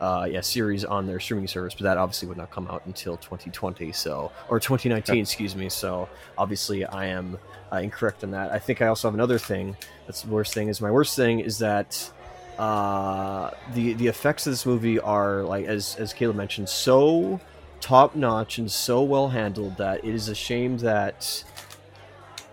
uh, 0.00 0.26
yeah 0.30 0.40
series 0.40 0.84
on 0.84 1.06
their 1.06 1.20
streaming 1.20 1.48
service, 1.48 1.74
but 1.74 1.84
that 1.84 1.96
obviously 1.96 2.28
would 2.28 2.36
not 2.36 2.50
come 2.50 2.68
out 2.68 2.84
until 2.86 3.16
2020, 3.16 3.92
so 3.92 4.30
or 4.48 4.60
2019, 4.60 5.16
excuse 5.16 5.56
me. 5.56 5.68
So 5.68 6.08
obviously, 6.36 6.84
I 6.84 7.06
am 7.06 7.38
uh, 7.72 7.76
incorrect 7.76 8.22
on 8.22 8.30
that. 8.32 8.52
I 8.52 8.58
think 8.58 8.82
I 8.82 8.86
also 8.86 9.08
have 9.08 9.14
another 9.14 9.38
thing. 9.38 9.76
That's 10.06 10.22
the 10.22 10.30
worst 10.30 10.54
thing. 10.54 10.68
Is 10.68 10.80
my 10.80 10.90
worst 10.90 11.16
thing 11.16 11.40
is 11.40 11.58
that 11.58 12.10
uh, 12.58 13.50
the 13.72 13.94
the 13.94 14.06
effects 14.06 14.46
of 14.46 14.52
this 14.52 14.66
movie 14.66 15.00
are 15.00 15.42
like 15.42 15.66
as 15.66 15.96
as 15.96 16.12
Caleb 16.12 16.36
mentioned, 16.36 16.68
so 16.68 17.40
top 17.80 18.14
notch 18.14 18.58
and 18.58 18.70
so 18.70 19.02
well 19.02 19.28
handled 19.28 19.76
that 19.76 20.04
it 20.04 20.14
is 20.14 20.28
a 20.28 20.34
shame 20.34 20.78
that 20.78 21.44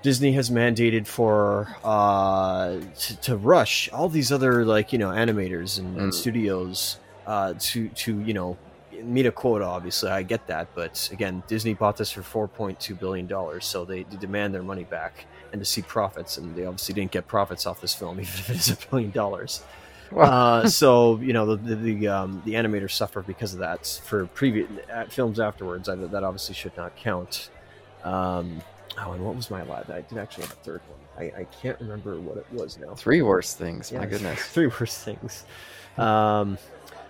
Disney 0.02 0.32
has 0.34 0.50
mandated 0.50 1.06
for 1.08 1.68
uh, 1.84 2.78
to, 3.00 3.18
to 3.22 3.38
rush 3.38 3.90
all 3.92 4.10
these 4.10 4.32
other 4.32 4.66
like 4.66 4.92
you 4.92 5.00
know 5.00 5.10
animators 5.10 5.78
and, 5.80 5.98
and 5.98 6.12
Mm. 6.12 6.14
studios 6.14 6.98
uh, 7.28 7.54
to 7.60 7.88
to 7.90 8.20
you 8.22 8.34
know 8.34 8.58
meet 9.04 9.26
a 9.26 9.32
quota. 9.32 9.66
Obviously, 9.66 10.10
I 10.10 10.24
get 10.24 10.48
that, 10.48 10.68
but 10.76 11.10
again, 11.12 11.44
Disney 11.48 11.74
bought 11.74 11.98
this 11.98 12.12
for 12.12 12.24
four 12.24 12.48
point 12.48 12.80
two 12.80 12.96
billion 12.96 13.28
dollars, 13.28 13.66
so 13.66 13.86
they, 13.86 14.04
they 14.04 14.18
demand 14.18 14.54
their 14.54 14.64
money 14.64 14.84
back 14.84 15.26
and 15.52 15.60
to 15.62 15.66
see 15.66 15.82
profits, 15.82 16.38
and 16.38 16.56
they 16.56 16.66
obviously 16.66 16.94
didn't 16.96 17.12
get 17.12 17.28
profits 17.28 17.66
off 17.66 17.82
this 17.82 17.94
film, 17.94 18.20
even 18.22 18.34
if 18.34 18.50
it 18.50 18.56
is 18.58 18.70
a 18.72 18.78
billion 18.90 19.12
dollars. 19.12 19.62
uh, 20.18 20.68
so 20.68 21.18
you 21.20 21.32
know 21.34 21.46
the 21.46 21.58
the 21.58 21.76
the, 21.76 22.08
um, 22.08 22.42
the 22.46 22.54
animators 22.54 22.92
suffer 22.92 23.22
because 23.22 23.54
of 23.54 23.60
that. 23.60 23.86
For 24.06 24.26
previous 24.28 24.68
at 24.90 25.12
films 25.14 25.40
afterwards, 25.40 25.88
I, 25.90 25.96
that 25.96 26.24
obviously 26.24 26.56
should 26.56 26.76
not 26.76 26.96
count. 26.96 27.50
Um, 28.04 28.62
oh, 29.00 29.12
and 29.14 29.26
what 29.26 29.36
was 29.36 29.50
my 29.50 29.64
last? 29.64 29.90
I 29.90 30.02
did 30.02 30.18
actually 30.18 30.44
have 30.44 30.54
a 30.54 30.64
third 30.64 30.82
one. 30.90 31.00
I, 31.18 31.42
I 31.42 31.44
can't 31.62 31.80
remember 31.80 32.20
what 32.20 32.38
it 32.38 32.46
was 32.52 32.78
now. 32.78 32.96
Three 32.96 33.22
worse 33.22 33.54
things. 33.54 33.92
My 33.92 34.06
goodness. 34.06 34.42
three 34.48 34.68
worse 34.68 34.98
things. 34.98 35.46
Um, 35.98 36.58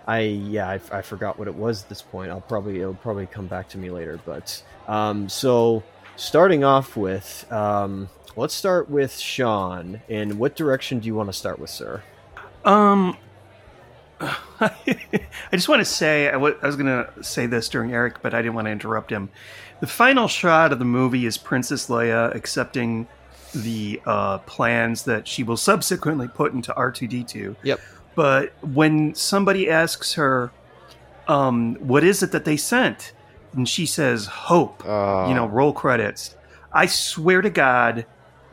I 0.06 0.20
yeah, 0.20 0.68
I, 0.68 0.80
I 0.90 1.02
forgot 1.02 1.38
what 1.38 1.48
it 1.48 1.54
was 1.54 1.82
at 1.82 1.88
this 1.88 2.02
point. 2.02 2.30
I'll 2.30 2.40
probably 2.40 2.80
it'll 2.80 2.94
probably 2.94 3.26
come 3.26 3.46
back 3.46 3.68
to 3.70 3.78
me 3.78 3.90
later. 3.90 4.18
But 4.24 4.62
um, 4.88 5.28
so 5.28 5.82
starting 6.16 6.64
off 6.64 6.96
with, 6.96 7.50
um, 7.52 8.08
let's 8.36 8.54
start 8.54 8.90
with 8.90 9.16
Sean. 9.16 10.02
And 10.08 10.38
what 10.38 10.56
direction 10.56 10.98
do 10.98 11.06
you 11.06 11.14
want 11.14 11.28
to 11.28 11.32
start 11.32 11.58
with, 11.58 11.70
sir? 11.70 12.02
Um, 12.64 13.16
I 14.60 14.70
just 15.52 15.68
want 15.68 15.80
to 15.80 15.84
say 15.84 16.28
I 16.28 16.34
I 16.34 16.36
was 16.36 16.76
going 16.76 16.86
to 16.86 17.10
say 17.22 17.46
this 17.46 17.68
during 17.68 17.92
Eric, 17.92 18.22
but 18.22 18.34
I 18.34 18.42
didn't 18.42 18.54
want 18.54 18.66
to 18.66 18.72
interrupt 18.72 19.10
him. 19.10 19.30
The 19.82 19.88
final 19.88 20.28
shot 20.28 20.72
of 20.72 20.78
the 20.78 20.84
movie 20.84 21.26
is 21.26 21.36
Princess 21.36 21.88
Leia 21.88 22.32
accepting 22.36 23.08
the 23.52 24.00
uh, 24.06 24.38
plans 24.38 25.02
that 25.02 25.26
she 25.26 25.42
will 25.42 25.56
subsequently 25.56 26.28
put 26.28 26.52
into 26.52 26.72
R2D2. 26.72 27.56
Yep. 27.64 27.80
But 28.14 28.52
when 28.62 29.12
somebody 29.16 29.68
asks 29.68 30.14
her, 30.14 30.52
um, 31.26 31.74
"What 31.80 32.04
is 32.04 32.22
it 32.22 32.30
that 32.30 32.44
they 32.44 32.56
sent?" 32.56 33.12
and 33.54 33.68
she 33.68 33.84
says, 33.84 34.26
"Hope," 34.26 34.84
Uh, 34.86 35.26
you 35.28 35.34
know, 35.34 35.46
roll 35.46 35.72
credits. 35.72 36.36
I 36.72 36.86
swear 36.86 37.42
to 37.42 37.50
God, 37.50 38.06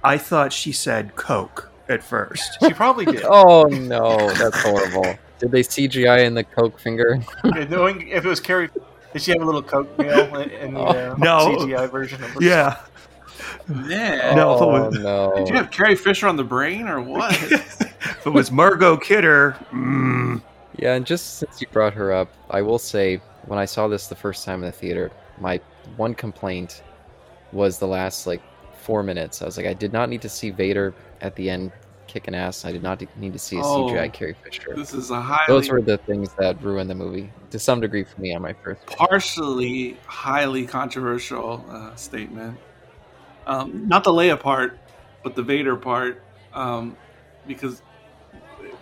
I 0.04 0.18
thought 0.18 0.52
she 0.52 0.72
said 0.72 1.16
Coke 1.16 1.70
at 1.90 2.02
first. 2.02 2.58
She 2.60 2.74
probably 2.74 3.06
did. 3.06 3.22
Oh 3.30 3.66
no, 3.66 4.34
that's 4.34 4.64
horrible. 4.64 5.16
Did 5.38 5.52
they 5.52 5.62
CGI 5.62 6.26
in 6.26 6.34
the 6.34 6.44
Coke 6.44 6.80
finger? 6.80 7.22
Okay, 7.46 7.66
knowing 7.70 8.08
if 8.08 8.26
it 8.26 8.28
was 8.28 8.40
Carrie, 8.40 8.70
did 9.14 9.22
she 9.22 9.32
have 9.32 9.42
a 9.42 9.46
little 9.46 9.64
Coke 9.64 9.98
meal 9.98 10.36
in, 10.38 10.50
in 10.52 10.74
the 10.74 10.80
uh, 10.82 11.16
No. 11.18 11.56
CGI 11.58 11.90
version 11.92 12.24
of 12.24 12.36
it? 12.36 12.42
yeah. 12.42 12.80
Man, 13.68 14.36
No, 14.36 14.56
oh 14.60 14.68
was- 14.86 15.00
no. 15.00 15.34
did 15.36 15.50
you 15.50 15.56
have 15.56 15.72
Carrie 15.72 15.96
Fisher 15.96 16.28
on 16.28 16.36
the 16.36 16.44
brain 16.44 16.88
or 16.88 17.02
what? 17.02 17.32
if 17.52 18.26
it 18.26 18.30
was 18.34 18.52
Margot 18.52 18.98
Kidder, 18.98 19.56
mm, 19.72 20.42
Yeah, 20.78 20.96
and 20.96 21.06
just 21.06 21.38
since 21.38 21.62
you 21.62 21.68
brought 21.72 21.94
her 21.94 22.12
up, 22.12 22.30
I 22.50 22.62
will 22.62 22.80
say 22.80 23.22
when 23.46 23.58
I 23.60 23.66
saw 23.66 23.88
this 23.88 24.08
the 24.08 24.16
first 24.16 24.44
time 24.46 24.56
in 24.64 24.66
the 24.66 24.72
theater, 24.72 25.12
my 25.40 25.60
one 25.98 26.14
complaint 26.14 26.84
was 27.52 27.80
the 27.80 27.88
last 27.88 28.28
like 28.28 28.42
four 28.82 29.04
minutes. 29.04 29.42
I 29.42 29.46
was 29.46 29.56
like, 29.58 29.66
I 29.68 29.74
did 29.74 29.94
not 29.94 30.10
need 30.10 30.22
to 30.24 30.30
see 30.30 30.50
Vader 30.50 30.94
at 31.22 31.36
the 31.36 31.50
end 31.50 31.72
kicking 32.10 32.36
ass. 32.36 32.66
I 32.66 32.72
did 32.72 32.84
not 32.84 33.02
need 33.18 33.34
to 33.34 33.40
see 33.40 33.58
a 33.58 33.62
Oh. 33.62 33.88
CGI 33.90 34.12
Carrie 34.12 34.36
Fisher. 34.44 34.74
this 34.76 34.94
is 34.94 35.12
a 35.12 35.22
highly, 35.22 35.46
Those 35.48 35.70
were 35.70 35.82
the 35.82 35.98
things 36.00 36.34
that 36.40 36.62
ruined 36.62 36.90
the 36.90 36.96
movie 36.96 37.32
to 37.52 37.60
some 37.60 37.80
degree 37.80 38.04
for 38.04 38.20
me 38.20 38.34
on 38.36 38.42
my 38.42 38.54
first. 38.54 38.86
partially 38.88 39.98
highly 40.06 40.66
controversial 40.66 41.64
uh, 41.70 41.96
statement. 41.96 42.58
Um, 43.48 43.88
not 43.88 44.04
the 44.04 44.12
Leia 44.12 44.40
part, 44.40 44.78
but 45.24 45.36
the 45.36 45.44
Vader 45.44 45.76
part, 45.76 46.22
um, 46.54 46.98
because 47.48 47.82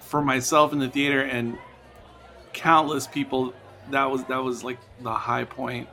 for 0.01 0.21
myself 0.21 0.73
in 0.73 0.79
the 0.79 0.89
theater 0.89 1.21
and 1.21 1.57
countless 2.53 3.07
people, 3.07 3.53
that 3.91 4.09
was 4.09 4.23
that 4.25 4.43
was 4.43 4.63
like 4.63 4.79
the 5.01 5.13
high 5.13 5.43
point 5.43 5.87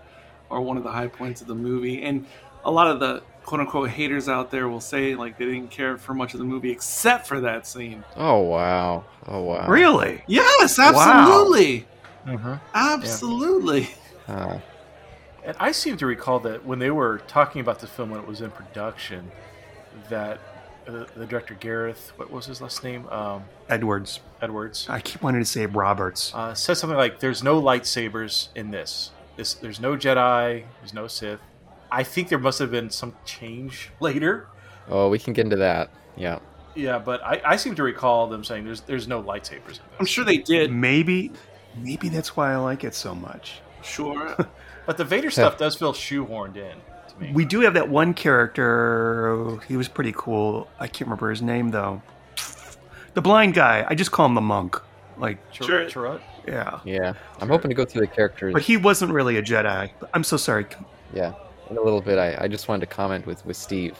or 0.50 0.60
one 0.60 0.76
of 0.76 0.82
the 0.82 0.90
high 0.90 1.06
points 1.08 1.40
of 1.40 1.46
the 1.46 1.54
movie. 1.54 2.02
And 2.02 2.26
a 2.64 2.70
lot 2.70 2.88
of 2.88 3.00
the 3.00 3.22
quote 3.44 3.60
unquote 3.60 3.90
haters 3.90 4.28
out 4.28 4.50
there 4.50 4.68
will 4.68 4.80
say 4.80 5.14
like 5.14 5.38
they 5.38 5.44
didn't 5.44 5.70
care 5.70 5.96
for 5.98 6.14
much 6.14 6.32
of 6.34 6.38
the 6.40 6.44
movie 6.46 6.70
except 6.70 7.26
for 7.26 7.40
that 7.40 7.66
scene. 7.66 8.02
Oh 8.16 8.40
wow! 8.40 9.04
Oh 9.26 9.42
wow! 9.42 9.68
really? 9.68 10.22
Yes, 10.26 10.78
Wow. 10.78 10.88
absolutely, 10.88 11.86
Mm-hmm. 12.26 12.54
absolutely. 12.74 13.88
Uh, 14.28 14.58
And 15.44 15.54
I 15.60 15.72
seem 15.72 15.96
to 15.98 16.06
recall 16.06 16.40
that 16.40 16.64
when 16.64 16.78
they 16.78 16.90
were 16.90 17.18
talking 17.26 17.60
about 17.60 17.78
the 17.80 17.86
film 17.86 18.10
when 18.10 18.18
it 18.20 18.26
was 18.26 18.40
in 18.40 18.50
production, 18.50 19.30
that 20.08 20.38
uh, 20.88 21.04
the 21.16 21.26
director 21.26 21.54
Gareth, 21.54 22.12
what 22.16 22.30
was 22.30 22.46
his 22.46 22.60
last 22.62 22.82
name? 22.82 23.06
Um, 23.08 23.44
Edwards. 23.68 24.20
Edwards. 24.40 24.86
I 24.88 25.00
keep 25.00 25.22
wanting 25.22 25.42
to 25.42 25.46
say 25.46 25.66
Roberts. 25.66 26.32
Uh, 26.34 26.54
said 26.54 26.74
something 26.78 26.96
like, 26.96 27.20
"There's 27.20 27.42
no 27.42 27.60
lightsabers 27.60 28.48
in 28.54 28.70
this. 28.70 29.10
This 29.36 29.52
there's 29.54 29.80
no 29.80 29.96
Jedi. 29.96 30.64
There's 30.80 30.94
no 30.94 31.06
Sith." 31.06 31.40
I 31.94 32.02
think 32.02 32.28
there 32.28 32.38
must 32.38 32.58
have 32.58 32.70
been 32.70 32.90
some 32.90 33.14
change 33.24 33.90
later. 34.00 34.48
oh, 34.88 35.08
we 35.08 35.18
can 35.18 35.32
get 35.32 35.44
into 35.44 35.56
that. 35.56 35.90
Yeah. 36.16 36.38
Yeah, 36.76 36.98
but 36.98 37.22
I, 37.22 37.40
I 37.44 37.56
seem 37.56 37.74
to 37.76 37.82
recall 37.84 38.26
them 38.26 38.42
saying 38.42 38.64
there's 38.64 38.80
there's 38.82 39.06
no 39.06 39.22
lightsabers 39.22 39.52
in 39.52 39.62
this. 39.64 39.80
I'm 40.00 40.06
sure 40.06 40.24
they 40.24 40.38
did. 40.38 40.72
Maybe, 40.72 41.30
maybe 41.76 42.08
that's 42.08 42.36
why 42.36 42.52
I 42.52 42.56
like 42.56 42.82
it 42.84 42.94
so 42.94 43.14
much. 43.14 43.60
Sure. 43.82 44.36
But 44.86 44.98
the 44.98 45.04
Vader 45.04 45.30
stuff 45.30 45.56
does 45.56 45.76
feel 45.76 45.94
shoehorned 45.94 46.56
in 46.56 46.76
to 47.08 47.18
me. 47.18 47.32
We 47.32 47.46
do 47.46 47.60
have 47.60 47.72
that 47.72 47.88
one 47.88 48.12
character. 48.12 49.58
He 49.66 49.78
was 49.78 49.88
pretty 49.88 50.12
cool. 50.14 50.68
I 50.78 50.88
can't 50.88 51.02
remember 51.08 51.30
his 51.30 51.40
name 51.40 51.70
though. 51.70 52.02
The 53.14 53.22
blind 53.22 53.54
guy. 53.54 53.86
I 53.88 53.94
just 53.94 54.10
call 54.12 54.26
him 54.26 54.34
the 54.34 54.40
monk. 54.42 54.76
Like, 55.16 55.38
Chir- 55.52 55.64
Sure. 55.66 55.84
Chirrut? 55.86 56.20
yeah. 56.46 56.80
Yeah. 56.84 57.14
I'm 57.40 57.48
hoping 57.48 57.70
to 57.70 57.74
go 57.74 57.84
through 57.86 58.02
the 58.02 58.08
characters. 58.08 58.52
But 58.52 58.60
he 58.62 58.76
wasn't 58.76 59.12
really 59.12 59.38
a 59.38 59.42
Jedi. 59.42 59.90
I'm 60.12 60.24
so 60.24 60.36
sorry. 60.36 60.66
Yeah, 61.14 61.32
in 61.70 61.76
a 61.76 61.80
little 61.80 62.00
bit. 62.00 62.18
I, 62.18 62.44
I 62.44 62.48
just 62.48 62.68
wanted 62.68 62.88
to 62.88 62.94
comment 62.94 63.26
with, 63.26 63.44
with 63.46 63.56
Steve. 63.56 63.96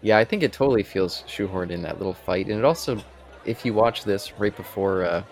Yeah, 0.00 0.18
I 0.18 0.24
think 0.24 0.42
it 0.42 0.52
totally 0.52 0.82
feels 0.82 1.24
shoehorned 1.26 1.70
in 1.70 1.82
that 1.82 1.98
little 1.98 2.14
fight, 2.14 2.46
and 2.46 2.58
it 2.58 2.64
also, 2.64 3.02
if 3.44 3.64
you 3.64 3.74
watch 3.74 4.04
this 4.04 4.32
right 4.38 4.56
before 4.56 5.04
uh, 5.04 5.22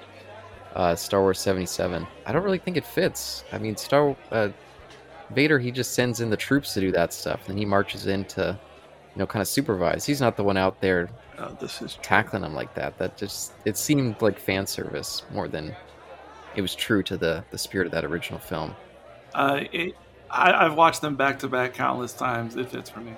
uh, 0.75 0.97
Star 0.97 1.21
Wars 1.21 1.39
'77, 1.39 2.07
I 2.27 2.33
don't 2.33 2.43
really 2.43 2.59
think 2.59 2.77
it 2.77 2.85
fits. 2.85 3.45
I 3.53 3.59
mean, 3.59 3.77
Star 3.77 4.17
uh, 4.33 4.49
Vader 5.31 5.59
he 5.59 5.71
just 5.71 5.95
sends 5.95 6.21
in 6.21 6.31
the 6.31 6.37
troops 6.37 6.75
to 6.75 6.81
do 6.81 6.91
that 6.93 7.13
stuff, 7.13 7.49
and 7.49 7.57
he 7.57 7.65
marches 7.65 8.07
in 8.07 8.25
to, 8.25 8.59
you 9.15 9.19
know, 9.19 9.27
kind 9.27 9.41
of 9.41 9.47
supervise. 9.47 10.05
He's 10.05 10.21
not 10.21 10.37
the 10.37 10.45
one 10.45 10.57
out 10.57 10.81
there 10.81 11.11
Oh, 11.39 11.57
this 11.61 11.83
is 11.83 11.99
tackling 12.03 12.43
them 12.43 12.55
like 12.55 12.75
that. 12.75 12.97
That 12.99 13.17
just 13.17 13.53
it 13.65 13.77
seemed 13.77 14.21
like 14.23 14.39
fan 14.39 14.67
service 14.67 15.23
more 15.33 15.49
than 15.49 15.75
it 16.55 16.63
was 16.63 16.75
true 16.75 17.03
to 17.05 17.17
the 17.17 17.45
the 17.51 17.59
spirit 17.59 17.87
of 17.87 17.93
that 17.93 18.05
original 18.05 18.41
film. 18.41 18.75
Uh, 19.35 19.61
it, 19.73 19.95
I, 20.31 20.53
I've 20.53 20.75
watched 20.75 21.01
them 21.01 21.17
back 21.17 21.39
to 21.41 21.49
back 21.49 21.75
countless 21.75 22.13
times. 22.13 22.57
It 22.57 22.71
fits 22.71 22.91
for 22.91 23.01
me. 23.01 23.15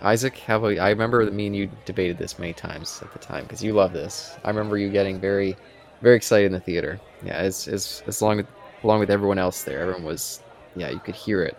Isaac, 0.00 0.38
how 0.38 0.58
about 0.58 0.78
I 0.78 0.90
remember 0.90 1.28
me 1.30 1.46
and 1.46 1.56
you 1.56 1.70
debated 1.84 2.18
this 2.18 2.38
many 2.38 2.52
times 2.52 3.00
at 3.02 3.12
the 3.12 3.18
time 3.18 3.44
because 3.44 3.62
you 3.62 3.72
love 3.72 3.92
this. 3.92 4.36
I 4.44 4.48
remember 4.48 4.78
you 4.78 4.90
getting 4.90 5.20
very, 5.20 5.56
very 6.02 6.16
excited 6.16 6.46
in 6.46 6.52
the 6.52 6.60
theater. 6.60 7.00
Yeah, 7.24 7.34
as 7.34 7.66
as 7.68 8.02
as 8.06 8.22
long 8.22 8.38
with 8.38 8.46
along 8.84 9.00
with 9.00 9.10
everyone 9.10 9.38
else 9.38 9.64
there, 9.64 9.80
everyone 9.80 10.04
was. 10.04 10.40
Yeah, 10.76 10.90
you 10.90 11.00
could 11.00 11.16
hear 11.16 11.42
it. 11.42 11.58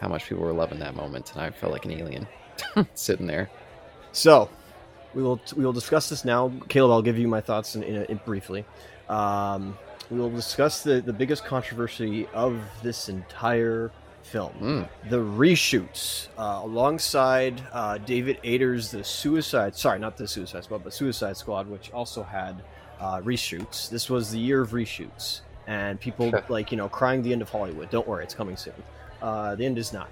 How 0.00 0.08
much 0.08 0.26
people 0.26 0.42
were 0.42 0.54
loving 0.54 0.78
that 0.78 0.96
moment, 0.96 1.32
and 1.32 1.42
I 1.42 1.50
felt 1.50 1.70
like 1.70 1.84
an 1.84 1.92
alien 1.92 2.26
sitting 2.94 3.26
there. 3.26 3.50
So, 4.12 4.48
we 5.14 5.22
will 5.22 5.40
we 5.54 5.64
will 5.64 5.72
discuss 5.72 6.08
this 6.08 6.24
now. 6.24 6.50
Caleb, 6.68 6.92
I'll 6.92 7.02
give 7.02 7.18
you 7.18 7.28
my 7.28 7.40
thoughts 7.42 7.76
in, 7.76 7.82
in, 7.82 8.04
in 8.06 8.20
briefly. 8.24 8.64
Um, 9.08 9.76
we 10.12 10.18
will 10.18 10.30
discuss 10.30 10.82
the, 10.82 11.00
the 11.00 11.12
biggest 11.12 11.44
controversy 11.44 12.28
of 12.34 12.60
this 12.82 13.08
entire 13.08 13.90
film. 14.22 14.52
Mm. 14.60 14.88
The 15.08 15.16
reshoots, 15.16 16.28
uh, 16.36 16.60
alongside 16.62 17.62
uh, 17.72 17.96
David 17.98 18.38
Ayer's 18.44 18.90
The 18.90 19.02
Suicide, 19.02 19.74
sorry, 19.74 19.98
not 19.98 20.18
The 20.18 20.28
Suicide 20.28 20.64
Squad, 20.64 20.84
but 20.84 20.92
Suicide 20.92 21.36
Squad, 21.38 21.66
which 21.66 21.90
also 21.92 22.22
had 22.22 22.62
uh, 23.00 23.20
reshoots. 23.22 23.88
This 23.88 24.10
was 24.10 24.30
the 24.30 24.38
year 24.38 24.60
of 24.60 24.70
reshoots, 24.72 25.40
and 25.66 25.98
people 25.98 26.28
Sure. 26.30 26.44
like 26.48 26.70
you 26.70 26.76
know 26.76 26.88
crying 26.90 27.22
the 27.22 27.32
end 27.32 27.40
of 27.42 27.48
Hollywood. 27.48 27.90
Don't 27.90 28.06
worry, 28.06 28.22
it's 28.22 28.34
coming 28.34 28.56
soon. 28.56 28.74
Uh, 29.22 29.54
the 29.56 29.64
end 29.64 29.78
is 29.78 29.92
nigh. 29.92 30.06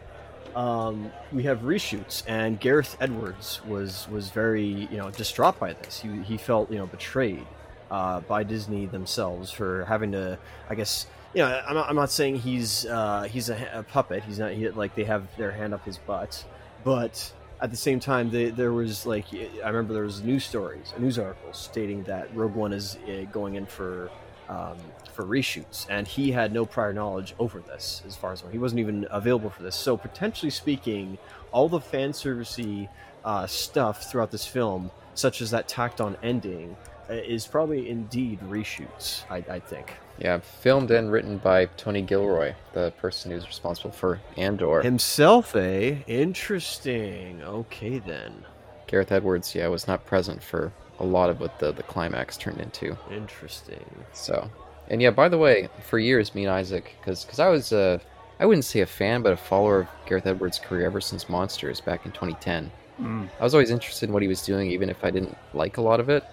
Um, 0.56 1.12
we 1.30 1.42
have 1.44 1.60
reshoots, 1.60 2.24
and 2.26 2.58
Gareth 2.58 2.96
Edwards 3.00 3.60
was 3.68 4.08
was 4.10 4.30
very 4.30 4.88
you 4.90 4.96
know 4.96 5.10
distraught 5.10 5.60
by 5.60 5.74
this. 5.74 6.00
He 6.00 6.08
he 6.22 6.36
felt 6.36 6.70
you 6.72 6.78
know 6.78 6.86
betrayed 6.86 7.46
uh, 7.90 8.20
by 8.20 8.42
Disney 8.42 8.87
themselves 8.87 9.50
for 9.50 9.85
having 9.85 10.12
to, 10.12 10.38
I 10.68 10.74
guess. 10.74 11.07
You 11.33 11.42
know, 11.42 11.62
I'm 11.68 11.74
not, 11.74 11.88
I'm 11.88 11.96
not 11.96 12.11
saying 12.11 12.37
he's 12.37 12.87
uh, 12.87 13.22
he's 13.22 13.50
a, 13.50 13.70
a 13.72 13.83
puppet. 13.85 14.24
He's 14.24 14.38
not 14.38 14.53
he, 14.53 14.68
like 14.70 14.94
they 14.96 15.05
have 15.05 15.29
their 15.37 15.53
hand 15.53 15.72
up 15.72 15.85
his 15.85 15.96
butt, 15.98 16.44
but 16.83 17.33
at 17.61 17.70
the 17.70 17.76
same 17.76 18.00
time, 18.00 18.31
they, 18.31 18.50
there 18.50 18.72
was 18.72 19.07
like 19.07 19.26
I 19.33 19.68
remember 19.68 19.92
there 19.92 20.05
was 20.05 20.22
news 20.22 20.44
stories, 20.44 20.92
news 20.98 21.18
articles 21.18 21.59
stating 21.59 22.03
that 22.05 22.35
Rogue 22.35 22.55
One 22.55 22.72
is 22.72 22.96
uh, 23.07 23.26
going 23.31 23.57
in 23.57 23.66
for 23.66 24.11
um, 24.48 24.79
for 25.12 25.24
reshoots, 25.24 25.87
and 25.88 26.07
he 26.09 26.33
had 26.33 26.53
no 26.53 26.64
prior 26.64 26.92
knowledge 26.92 27.35
over 27.38 27.61
this. 27.61 28.03
As 28.07 28.16
far 28.16 28.33
as 28.33 28.42
he 28.50 28.59
wasn't 28.59 28.81
even 28.81 29.07
available 29.11 29.50
for 29.50 29.62
this, 29.62 29.76
so 29.76 29.96
potentially 29.96 30.50
speaking, 30.50 31.18
all 31.53 31.68
the 31.68 31.81
fan 31.81 32.12
servicey 32.12 32.88
uh, 33.24 33.46
stuff 33.46 34.11
throughout 34.11 34.31
this 34.31 34.46
film, 34.46 34.90
such 35.14 35.42
as 35.42 35.50
that 35.50 35.68
tacked 35.68 36.00
on 36.00 36.16
ending, 36.22 36.76
is 37.12 37.46
probably 37.46 37.88
indeed 37.88 38.40
reshoots. 38.40 39.25
I, 39.31 39.37
I 39.51 39.59
think 39.59 39.92
Yeah, 40.18 40.38
filmed 40.38 40.90
and 40.90 41.11
written 41.11 41.38
by 41.38 41.66
Tony 41.77 42.03
Gilroy, 42.03 42.55
the 42.73 42.92
person 42.99 43.31
who's 43.31 43.46
responsible 43.46 43.90
for 43.90 44.20
Andor. 44.37 44.83
himself, 44.83 45.55
eh? 45.57 45.96
Interesting. 46.07 47.42
Okay 47.42 47.99
then. 47.99 48.44
Gareth 48.87 49.12
Edwards, 49.12 49.55
yeah, 49.55 49.68
was 49.68 49.87
not 49.87 50.05
present 50.07 50.42
for 50.42 50.73
a 50.99 51.05
lot 51.05 51.31
of 51.31 51.40
what 51.40 51.59
the, 51.59 51.73
the 51.73 51.83
climax 51.83 52.37
turned 52.37 52.61
into. 52.61 52.96
Interesting. 53.11 53.85
So, 54.12 54.51
and 54.88 55.01
yeah, 55.01 55.11
by 55.11 55.29
the 55.29 55.38
way, 55.38 55.68
for 55.88 55.99
years, 55.99 56.35
me 56.35 56.44
and 56.44 56.53
Isaac, 56.53 56.96
because 57.01 57.25
because 57.25 57.38
I 57.40 57.49
was, 57.49 57.73
uh, 57.73 57.99
I 58.38 58.46
wouldn't 58.46 58.64
say 58.64 58.81
a 58.81 58.87
fan, 58.87 59.23
but 59.23 59.33
a 59.33 59.37
follower 59.37 59.81
of 59.81 59.88
Gareth 60.07 60.27
Edwards' 60.27 60.59
career 60.59 60.87
ever 60.87 61.01
since 61.01 61.29
Monsters 61.29 61.81
back 61.81 62.05
in 62.05 62.12
2010. 62.12 62.70
Mm. 63.01 63.29
I 63.38 63.44
was 63.44 63.55
always 63.55 63.70
interested 63.70 64.09
in 64.09 64.12
what 64.12 64.23
he 64.23 64.29
was 64.29 64.42
doing, 64.44 64.70
even 64.70 64.90
if 64.90 65.05
I 65.05 65.11
didn't 65.11 65.37
like 65.55 65.77
a 65.79 65.81
lot 65.83 66.01
of 66.01 66.09
it. 66.11 66.25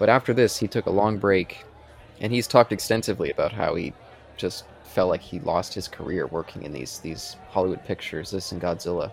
But 0.00 0.08
after 0.08 0.32
this, 0.34 0.56
he 0.58 0.66
took 0.66 0.86
a 0.86 0.90
long 0.90 1.18
break, 1.18 1.64
and 2.20 2.32
he's 2.32 2.48
talked 2.48 2.72
extensively 2.72 3.30
about 3.30 3.52
how 3.52 3.74
he 3.76 3.92
just 4.38 4.64
felt 4.82 5.10
like 5.10 5.20
he 5.20 5.38
lost 5.40 5.74
his 5.74 5.86
career 5.86 6.26
working 6.26 6.62
in 6.64 6.72
these 6.72 6.98
these 7.00 7.36
Hollywood 7.50 7.84
pictures, 7.84 8.30
this 8.30 8.50
and 8.50 8.60
Godzilla. 8.60 9.12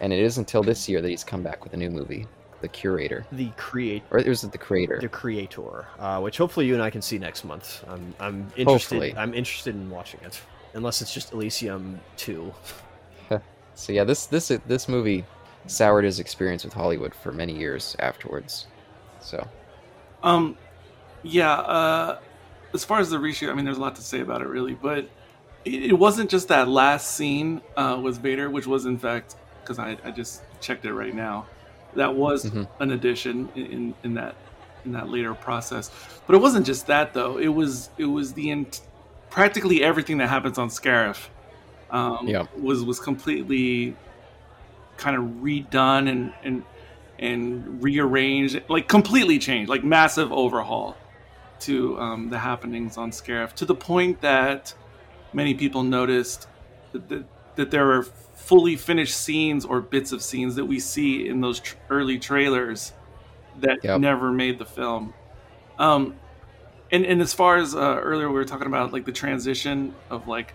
And 0.00 0.12
it 0.12 0.18
is 0.18 0.36
until 0.36 0.62
this 0.62 0.88
year 0.88 1.00
that 1.00 1.08
he's 1.08 1.24
come 1.24 1.42
back 1.42 1.62
with 1.64 1.72
a 1.72 1.76
new 1.76 1.90
movie, 1.90 2.26
The 2.60 2.68
Curator, 2.68 3.24
The 3.32 3.50
create 3.56 4.02
or 4.10 4.18
is 4.18 4.42
it 4.44 4.50
The 4.52 4.58
Creator. 4.58 4.98
the 5.00 5.08
creator, 5.08 5.86
uh, 5.98 6.20
which 6.20 6.36
hopefully 6.38 6.66
you 6.66 6.74
and 6.74 6.82
I 6.82 6.90
can 6.90 7.00
see 7.00 7.18
next 7.18 7.44
month. 7.44 7.84
I'm 7.88 8.12
I'm 8.18 8.40
interested. 8.56 8.66
Hopefully. 8.66 9.14
I'm 9.16 9.32
interested 9.32 9.74
in 9.76 9.88
watching 9.88 10.20
it, 10.24 10.40
unless 10.74 11.00
it's 11.00 11.14
just 11.14 11.32
Elysium 11.32 12.00
two. 12.16 12.52
So 13.78 13.92
yeah, 13.92 14.04
this 14.04 14.24
this 14.26 14.48
this 14.66 14.88
movie 14.88 15.24
soured 15.66 16.04
his 16.04 16.18
experience 16.18 16.64
with 16.64 16.72
Hollywood 16.72 17.14
for 17.14 17.30
many 17.30 17.52
years 17.52 17.94
afterwards. 17.98 18.66
So 19.20 19.46
Um, 20.26 20.56
yeah. 21.22 21.52
Uh, 21.52 22.18
as 22.74 22.84
far 22.84 22.98
as 23.00 23.08
the 23.10 23.16
reshoot, 23.16 23.50
I 23.50 23.54
mean, 23.54 23.64
there's 23.64 23.78
a 23.78 23.80
lot 23.80 23.94
to 23.96 24.02
say 24.02 24.20
about 24.20 24.42
it, 24.42 24.48
really. 24.48 24.74
But 24.74 25.08
it, 25.64 25.82
it 25.90 25.98
wasn't 25.98 26.28
just 26.30 26.48
that 26.48 26.68
last 26.68 27.12
scene 27.12 27.62
uh, 27.76 27.98
with 28.02 28.18
Vader, 28.18 28.50
which 28.50 28.66
was 28.66 28.84
in 28.86 28.98
fact 28.98 29.36
because 29.62 29.78
I, 29.78 29.96
I 30.04 30.10
just 30.10 30.42
checked 30.60 30.84
it 30.84 30.92
right 30.92 31.14
now. 31.14 31.46
That 31.94 32.14
was 32.14 32.44
Mhm. 32.44 32.68
an 32.80 32.90
addition 32.92 33.48
in, 33.54 33.66
in, 33.66 33.94
in 34.04 34.14
that 34.14 34.34
in 34.84 34.92
that 34.92 35.08
later 35.08 35.34
process. 35.34 35.90
But 36.26 36.34
it 36.36 36.38
wasn't 36.38 36.66
just 36.66 36.86
that 36.88 37.14
though. 37.14 37.38
It 37.38 37.48
was 37.48 37.90
it 37.98 38.04
was 38.04 38.32
the 38.34 38.50
ent- 38.50 38.82
practically 39.30 39.82
everything 39.82 40.18
that 40.18 40.28
happens 40.28 40.58
on 40.58 40.68
Scarif. 40.68 41.28
Um, 41.90 42.28
Yeah. 42.28 42.46
was 42.58 42.84
was 42.84 43.00
completely 43.00 43.96
kind 44.98 45.16
of 45.16 45.22
redone 45.42 46.08
and 46.10 46.32
and 46.44 46.62
and 47.18 47.82
rearranged, 47.82 48.60
like 48.68 48.88
completely 48.88 49.38
changed, 49.38 49.68
like 49.68 49.84
massive 49.84 50.32
overhaul 50.32 50.96
to 51.60 51.98
um, 51.98 52.28
the 52.28 52.38
happenings 52.38 52.96
on 52.96 53.10
Scarif, 53.10 53.52
to 53.54 53.64
the 53.64 53.74
point 53.74 54.20
that 54.20 54.74
many 55.32 55.54
people 55.54 55.82
noticed 55.82 56.46
that, 56.92 57.08
that, 57.08 57.24
that 57.56 57.70
there 57.70 57.90
are 57.92 58.02
fully 58.02 58.76
finished 58.76 59.16
scenes 59.16 59.64
or 59.64 59.80
bits 59.80 60.12
of 60.12 60.22
scenes 60.22 60.54
that 60.56 60.66
we 60.66 60.78
see 60.78 61.26
in 61.28 61.40
those 61.40 61.60
tr- 61.60 61.76
early 61.90 62.18
trailers 62.18 62.92
that 63.60 63.78
Yep. 63.82 64.00
never 64.00 64.30
made 64.30 64.58
the 64.58 64.66
film. 64.66 65.14
Um, 65.78 66.14
and 66.92 67.04
and 67.04 67.20
as 67.20 67.32
far 67.32 67.56
as 67.56 67.74
uh, 67.74 67.78
earlier 67.78 68.28
we 68.28 68.34
were 68.34 68.44
talking 68.44 68.66
about 68.66 68.92
like 68.92 69.04
the 69.04 69.12
transition 69.12 69.94
of 70.10 70.28
like 70.28 70.54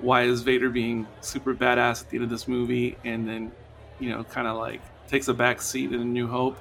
why 0.00 0.22
is 0.22 0.42
Vader 0.42 0.70
being 0.70 1.06
super 1.20 1.54
badass 1.54 2.02
at 2.02 2.10
the 2.10 2.16
end 2.16 2.24
of 2.24 2.30
this 2.30 2.46
movie 2.48 2.96
and 3.04 3.26
then 3.28 3.52
you 3.98 4.10
know 4.10 4.24
kind 4.24 4.46
of 4.46 4.56
like 4.56 4.80
takes 5.12 5.28
a 5.28 5.34
back 5.34 5.60
seat 5.60 5.92
in 5.92 6.00
A 6.00 6.04
New 6.04 6.26
Hope. 6.26 6.56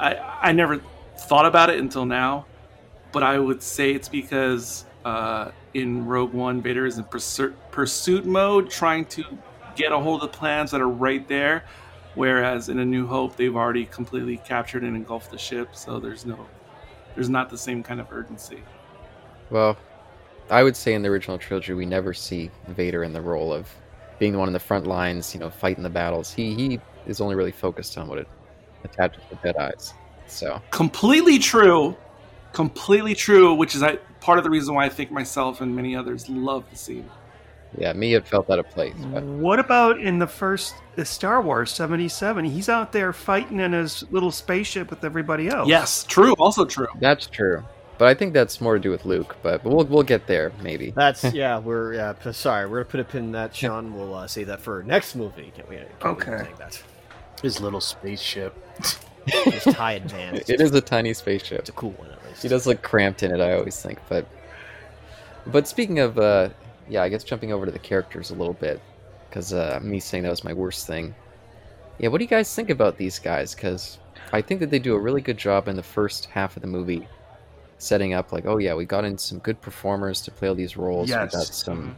I 0.00 0.16
I 0.40 0.52
never 0.52 0.80
thought 1.28 1.46
about 1.46 1.68
it 1.70 1.78
until 1.78 2.06
now, 2.06 2.46
but 3.12 3.22
I 3.22 3.38
would 3.38 3.62
say 3.62 3.92
it's 3.92 4.08
because 4.08 4.86
uh, 5.04 5.50
in 5.74 6.06
Rogue 6.06 6.32
One, 6.32 6.62
Vader 6.62 6.86
is 6.86 6.96
in 6.98 7.04
pursu- 7.04 7.54
pursuit 7.70 8.24
mode, 8.24 8.70
trying 8.70 9.04
to 9.06 9.24
get 9.76 9.92
a 9.92 9.98
hold 9.98 10.22
of 10.22 10.32
the 10.32 10.36
plans 10.38 10.70
that 10.70 10.80
are 10.80 10.88
right 10.88 11.28
there. 11.28 11.64
Whereas 12.14 12.70
in 12.70 12.78
A 12.78 12.84
New 12.84 13.06
Hope, 13.06 13.36
they've 13.36 13.54
already 13.54 13.84
completely 13.84 14.38
captured 14.38 14.82
and 14.82 14.96
engulfed 14.96 15.30
the 15.30 15.36
ship, 15.38 15.76
so 15.76 16.00
there's 16.00 16.24
no, 16.24 16.46
there's 17.14 17.28
not 17.28 17.50
the 17.50 17.58
same 17.58 17.82
kind 17.82 18.00
of 18.00 18.10
urgency. 18.10 18.62
well, 19.50 19.76
I 20.48 20.62
would 20.62 20.76
say 20.76 20.94
in 20.94 21.02
the 21.02 21.08
original 21.10 21.38
trilogy 21.38 21.74
we 21.74 21.84
never 21.84 22.14
see 22.14 22.50
Vader 22.68 23.02
in 23.04 23.12
the 23.12 23.20
role 23.20 23.52
of 23.52 23.68
being 24.18 24.32
the 24.32 24.38
one 24.38 24.48
in 24.48 24.54
the 24.54 24.60
front 24.60 24.86
lines, 24.86 25.34
you 25.34 25.40
know, 25.40 25.50
fighting 25.50 25.82
the 25.82 25.90
battles. 25.90 26.32
He 26.32 26.54
he 26.54 26.80
is 27.06 27.20
only 27.20 27.34
really 27.34 27.52
focused 27.52 27.96
on 27.98 28.08
what 28.08 28.18
it 28.18 28.28
attaches 28.84 29.22
to 29.28 29.36
the 29.36 29.36
Dead 29.42 29.56
Eyes. 29.56 29.94
So 30.26 30.60
completely 30.70 31.38
true 31.38 31.96
completely 32.52 33.14
true 33.14 33.52
which 33.52 33.74
is 33.74 33.82
I, 33.82 33.96
part 34.20 34.38
of 34.38 34.44
the 34.44 34.48
reason 34.48 34.74
why 34.74 34.86
i 34.86 34.88
think 34.88 35.10
myself 35.10 35.60
and 35.60 35.76
many 35.76 35.94
others 35.94 36.26
love 36.28 36.64
the 36.70 36.76
scene 36.76 37.08
yeah, 37.76 37.92
me 37.92 38.14
it 38.14 38.26
felt 38.26 38.48
out 38.48 38.58
of 38.58 38.68
place. 38.70 38.94
But 39.12 39.22
What 39.24 39.58
about 39.58 40.00
in 40.00 40.18
the 40.18 40.26
first 40.26 40.74
the 40.94 41.04
Star 41.04 41.42
Wars 41.42 41.70
77? 41.72 42.44
He's 42.46 42.68
out 42.70 42.92
there 42.92 43.12
fighting 43.12 43.60
in 43.60 43.72
his 43.72 44.04
little 44.10 44.30
spaceship 44.30 44.88
with 44.88 45.04
everybody 45.04 45.48
else. 45.48 45.68
yes 45.68 46.04
true 46.04 46.32
also 46.34 46.64
true 46.64 46.86
that's 47.00 47.26
true. 47.26 47.62
But 47.98 48.08
I 48.08 48.14
think 48.14 48.34
that's 48.34 48.60
more 48.60 48.74
to 48.74 48.80
do 48.80 48.90
with 48.90 49.04
Luke. 49.04 49.36
But, 49.42 49.62
but 49.62 49.70
we'll 49.72 49.84
we'll 49.86 50.02
get 50.02 50.26
there 50.26 50.52
maybe. 50.62 50.92
That's 50.92 51.24
yeah. 51.34 51.58
We're 51.58 51.94
yeah. 51.94 52.32
Sorry, 52.32 52.66
we're 52.66 52.78
gonna 52.84 52.90
put 52.90 53.00
a 53.00 53.04
pin 53.04 53.24
in 53.24 53.32
that, 53.32 53.54
Sean. 53.54 53.94
We'll 53.94 54.14
uh, 54.14 54.26
save 54.26 54.46
that 54.46 54.60
for 54.60 54.82
next 54.82 55.14
movie. 55.14 55.52
Can't 55.54 55.68
we? 55.68 55.76
Can't 55.76 55.88
we 56.02 56.10
Okay. 56.10 56.44
take 56.44 56.58
that. 56.58 56.82
His 57.42 57.60
little 57.60 57.80
spaceship. 57.80 58.54
Just 59.26 59.72
high 59.72 59.92
advanced. 59.92 60.48
It 60.48 60.60
is 60.60 60.72
a 60.74 60.80
tiny 60.80 61.12
spaceship. 61.12 61.60
It's 61.60 61.68
a 61.68 61.72
cool 61.72 61.90
one 61.92 62.10
at 62.10 62.24
least. 62.26 62.42
He 62.42 62.48
does 62.48 62.66
look 62.66 62.82
cramped 62.82 63.22
in 63.22 63.32
it, 63.32 63.40
I 63.40 63.54
always 63.54 63.80
think. 63.80 63.98
But 64.08 64.26
but 65.46 65.66
speaking 65.66 65.98
of, 65.98 66.18
uh, 66.18 66.50
yeah, 66.88 67.02
I 67.02 67.08
guess 67.08 67.24
jumping 67.24 67.52
over 67.52 67.66
to 67.66 67.72
the 67.72 67.78
characters 67.78 68.30
a 68.30 68.34
little 68.34 68.54
bit, 68.54 68.80
because 69.28 69.52
uh, 69.52 69.80
me 69.82 70.00
saying 70.00 70.22
that 70.24 70.30
was 70.30 70.44
my 70.44 70.52
worst 70.52 70.86
thing. 70.86 71.14
Yeah, 71.98 72.08
what 72.08 72.18
do 72.18 72.24
you 72.24 72.30
guys 72.30 72.54
think 72.54 72.70
about 72.70 72.98
these 72.98 73.18
guys? 73.18 73.54
Because 73.54 73.98
I 74.32 74.42
think 74.42 74.60
that 74.60 74.70
they 74.70 74.78
do 74.78 74.94
a 74.94 74.98
really 74.98 75.20
good 75.20 75.38
job 75.38 75.68
in 75.68 75.76
the 75.76 75.82
first 75.82 76.26
half 76.26 76.56
of 76.56 76.62
the 76.62 76.68
movie, 76.68 77.08
setting 77.78 78.12
up 78.12 78.32
like, 78.32 78.44
oh 78.46 78.58
yeah, 78.58 78.74
we 78.74 78.84
got 78.84 79.04
in 79.04 79.18
some 79.18 79.38
good 79.38 79.60
performers 79.60 80.20
to 80.22 80.30
play 80.30 80.48
all 80.48 80.54
these 80.54 80.76
roles. 80.76 81.08
Yes. 81.08 81.32
We 81.32 81.38
got 81.38 81.46
some 81.46 81.96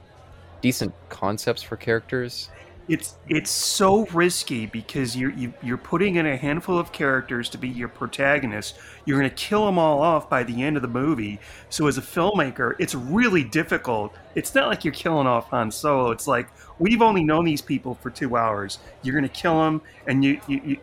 decent 0.61 0.95
concepts 1.09 1.63
for 1.63 1.77
characters. 1.77 2.51
It's 2.89 3.17
it's 3.29 3.51
so 3.51 4.07
risky 4.07 4.65
because 4.65 5.15
you're 5.15 5.31
you, 5.33 5.53
you're 5.63 5.77
putting 5.77 6.17
in 6.17 6.27
a 6.27 6.37
handful 6.39 6.79
of 6.79 6.91
characters 6.91 7.51
to 7.51 7.59
be 7.59 7.69
your 7.69 7.89
protagonist. 7.89 8.79
You're 9.05 9.19
going 9.19 9.29
to 9.29 9.37
kill 9.37 9.67
them 9.67 9.79
all 9.79 10.01
off 10.01 10.31
by 10.31 10.43
the 10.43 10.63
end 10.63 10.77
of 10.77 10.83
the 10.83 10.89
movie. 10.89 11.39
So 11.69 11.87
as 11.87 11.99
a 11.99 12.03
filmmaker, 12.03 12.75
it's 12.79 12.95
really 12.95 13.45
difficult. 13.45 14.15
It's 14.35 14.55
not 14.55 14.69
like 14.69 14.85
you're 14.85 14.95
killing 14.95 15.27
off 15.27 15.49
Han 15.51 15.71
Solo. 15.71 16.11
It's 16.13 16.27
like 16.27 16.49
we've 16.79 17.03
only 17.03 17.23
known 17.23 17.45
these 17.45 17.61
people 17.61 17.95
for 17.97 18.09
two 18.09 18.37
hours. 18.37 18.79
You're 19.03 19.15
going 19.15 19.29
to 19.29 19.41
kill 19.41 19.63
them, 19.63 19.83
and 20.07 20.25
you, 20.25 20.41
you, 20.49 20.61
you 20.65 20.79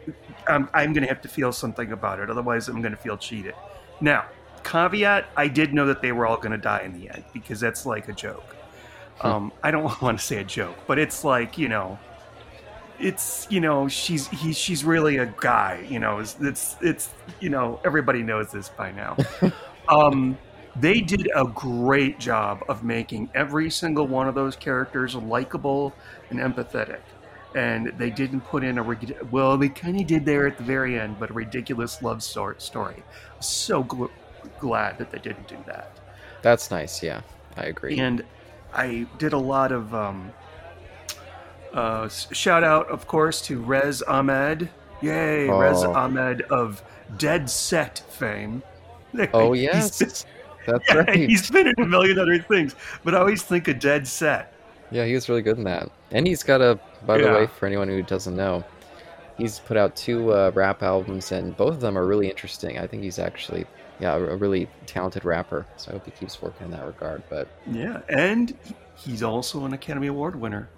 I'm, 0.48 0.70
I'm 0.76 0.94
going 0.94 1.04
to 1.04 1.10
have 1.10 1.22
to 1.22 1.28
feel 1.28 1.52
something 1.52 1.92
about 1.92 2.20
it. 2.20 2.30
Otherwise, 2.30 2.68
I'm 2.68 2.82
going 2.82 2.94
to 2.94 3.02
feel 3.02 3.18
cheated. 3.18 3.56
Now, 4.00 4.26
caveat: 4.64 5.26
I 5.36 5.48
did 5.48 5.74
know 5.74 5.88
that 5.88 6.04
they 6.04 6.12
were 6.12 6.28
all 6.28 6.38
going 6.38 6.52
to 6.52 6.60
die 6.60 6.82
in 6.82 7.00
the 7.00 7.10
end 7.10 7.24
because 7.34 7.60
that's 7.60 7.86
like 7.88 8.10
a 8.10 8.14
joke. 8.14 8.56
Um, 9.22 9.54
I 9.64 9.72
don't 9.72 9.84
want 10.02 10.20
to 10.20 10.26
say 10.26 10.38
a 10.38 10.44
joke, 10.44 10.76
but 10.88 11.00
it's 11.00 11.24
like 11.24 11.58
you 11.58 11.70
know, 11.70 11.98
it's 13.00 13.48
you 13.50 13.62
know 13.62 13.88
she's 13.88 14.28
he 14.28 14.52
she's 14.52 14.84
really 14.84 15.18
a 15.18 15.34
guy. 15.40 15.86
You 15.90 16.00
know, 16.00 16.20
it's 16.20 16.36
it's, 16.42 16.76
it's 16.82 17.10
you 17.40 17.50
know 17.50 17.80
everybody 17.86 18.24
knows 18.24 18.52
this 18.52 18.68
by 18.68 18.92
now. 18.92 19.16
um, 19.88 20.38
they 20.76 21.00
did 21.00 21.30
a 21.36 21.46
great 21.46 22.20
job 22.20 22.64
of 22.68 22.84
making 22.84 23.30
every 23.34 23.70
single 23.70 24.08
one 24.08 24.28
of 24.28 24.36
those 24.36 24.56
characters 24.56 25.16
likable 25.16 25.94
and 26.30 26.40
empathetic. 26.40 27.00
And 27.56 27.94
they 27.98 28.10
didn't 28.10 28.42
put 28.42 28.66
in 28.66 28.78
a 28.78 28.98
well, 29.32 29.58
they 29.58 29.70
kind 29.70 30.00
of 30.00 30.08
did 30.08 30.26
there 30.26 30.46
at 30.46 30.58
the 30.58 30.64
very 30.64 31.00
end, 31.00 31.18
but 31.18 31.30
a 31.30 31.34
ridiculous 31.34 32.02
love 32.02 32.22
story. 32.22 33.04
So 33.40 33.84
gl- 33.86 34.12
glad 34.60 34.98
that 34.98 35.12
they 35.12 35.20
didn't 35.20 35.48
do 35.48 35.58
that. 35.66 35.92
That's 36.42 36.70
nice. 36.70 37.02
Yeah, 37.02 37.22
I 37.56 37.64
agree. 37.64 37.98
And 37.98 38.26
I 38.76 39.06
did 39.18 39.34
a 39.34 39.38
lot 39.38 39.72
of 39.72 39.94
um, 39.96 40.32
uh, 41.74 42.08
shout 42.10 42.64
out, 42.64 42.90
of 42.90 43.08
course, 43.08 43.42
to 43.44 43.60
Riz 43.62 44.02
Ahmed. 44.04 44.70
Yay, 45.02 45.50
Riz 45.50 45.84
Oh. 45.84 45.94
Ahmed 45.94 46.42
of 46.44 46.82
Dead 47.18 47.50
Set 47.50 48.00
fame. 48.10 48.64
oh 49.34 49.54
yes, 49.54 50.00
been- 50.00 50.10
that's 50.66 50.90
yeah, 50.90 50.96
right. 50.96 51.16
he's 51.30 51.50
been 51.52 51.68
in 51.68 51.74
a 51.78 51.86
million 51.86 52.18
other 52.18 52.40
things, 52.40 52.76
but 53.04 53.14
I 53.14 53.20
always 53.20 53.44
think 53.44 53.68
of 53.68 53.80
Dead 53.80 54.08
Set. 54.08 54.52
Yeah, 54.92 55.06
he 55.06 55.14
was 55.14 55.30
really 55.30 55.42
good 55.42 55.58
in 55.58 55.64
that. 55.66 55.90
And 56.12 56.26
he's 56.28 56.44
got 56.44 56.62
a, 56.62 56.80
by 57.06 57.18
the 57.18 57.28
way, 57.32 57.48
for 57.48 57.66
anyone 57.66 57.88
who 57.88 58.02
doesn't 58.04 58.36
know, 58.36 58.64
he's 59.38 59.60
put 59.60 59.78
out 59.78 59.96
two 59.96 60.32
uh, 60.34 60.52
rap 60.54 60.82
albums, 60.84 61.32
and 61.32 61.56
both 61.58 61.74
of 61.76 61.82
them 61.82 61.98
are 61.98 62.06
really 62.06 62.30
interesting. 62.30 62.78
I 62.80 62.88
think 62.88 63.04
he's 63.04 63.20
actually, 63.20 63.66
yeah, 64.00 64.16
a 64.16 64.36
really 64.36 64.68
talented 64.86 65.26
rapper. 65.26 65.66
So 65.78 65.92
I 65.92 65.94
hope 65.94 66.06
he 66.06 66.12
keeps 66.12 66.42
working 66.42 66.66
in 66.66 66.72
that 66.72 66.86
regard. 66.86 67.24
But 67.30 67.48
Yeah, 67.70 68.02
and 68.10 68.58
he's 68.96 69.24
also 69.24 69.66
an 69.66 69.74
Academy 69.74 70.08
Award 70.08 70.40
winner. 70.40 70.70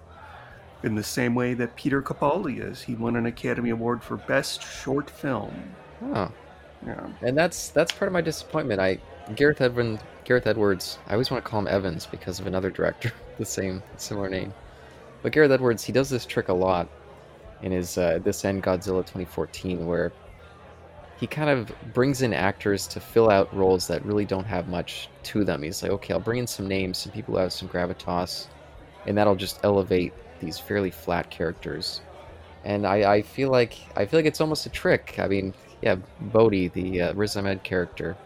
In 0.84 0.94
the 0.94 1.02
same 1.02 1.34
way 1.34 1.54
that 1.54 1.74
Peter 1.74 2.00
Capaldi 2.00 2.62
is, 2.62 2.82
he 2.82 2.94
won 2.94 3.16
an 3.16 3.26
Academy 3.26 3.70
Award 3.70 4.02
for 4.02 4.16
Best 4.16 4.62
Short 4.62 5.10
Film. 5.10 5.52
oh, 6.04 6.30
Yeah, 6.86 7.08
and 7.22 7.36
that's 7.36 7.70
that's 7.70 7.90
part 7.90 8.06
of 8.06 8.12
my 8.12 8.20
disappointment. 8.20 8.80
I 8.80 8.98
Gareth 9.34 9.60
Edwin, 9.60 9.98
Gareth 10.24 10.46
Edwards. 10.46 10.98
I 11.08 11.12
always 11.12 11.30
want 11.30 11.44
to 11.44 11.50
call 11.50 11.58
him 11.58 11.68
Evans 11.68 12.06
because 12.06 12.38
of 12.38 12.46
another 12.46 12.70
director, 12.70 13.12
the 13.38 13.44
same 13.44 13.82
similar 13.96 14.28
name. 14.28 14.54
But 15.22 15.32
Gareth 15.32 15.50
Edwards, 15.50 15.82
he 15.82 15.92
does 15.92 16.08
this 16.08 16.24
trick 16.24 16.48
a 16.48 16.54
lot 16.54 16.88
in 17.62 17.72
his 17.72 17.98
uh, 17.98 18.20
this 18.22 18.44
end 18.44 18.62
Godzilla 18.62 19.00
2014, 19.00 19.84
where 19.84 20.12
he 21.18 21.26
kind 21.26 21.50
of 21.50 21.72
brings 21.92 22.22
in 22.22 22.32
actors 22.32 22.86
to 22.86 23.00
fill 23.00 23.28
out 23.28 23.54
roles 23.54 23.88
that 23.88 24.04
really 24.04 24.24
don't 24.24 24.46
have 24.46 24.68
much 24.68 25.08
to 25.24 25.44
them. 25.44 25.62
He's 25.62 25.82
like, 25.82 25.90
okay, 25.92 26.14
I'll 26.14 26.20
bring 26.20 26.38
in 26.38 26.46
some 26.46 26.68
names, 26.68 26.98
some 26.98 27.12
people 27.12 27.34
who 27.34 27.40
have 27.40 27.52
some 27.52 27.68
gravitas, 27.68 28.46
and 29.06 29.18
that'll 29.18 29.34
just 29.34 29.58
elevate 29.64 30.12
these 30.40 30.58
fairly 30.58 30.90
flat 30.90 31.28
characters. 31.28 32.02
And 32.64 32.86
I, 32.86 33.14
I 33.14 33.22
feel 33.22 33.50
like 33.50 33.76
I 33.96 34.06
feel 34.06 34.18
like 34.18 34.26
it's 34.26 34.40
almost 34.40 34.66
a 34.66 34.70
trick. 34.70 35.16
I 35.18 35.26
mean, 35.26 35.54
yeah, 35.82 35.96
Bodhi, 36.20 36.68
the 36.68 37.02
uh, 37.02 37.14
Riz 37.14 37.36
Ahmed 37.36 37.64
character, 37.64 38.16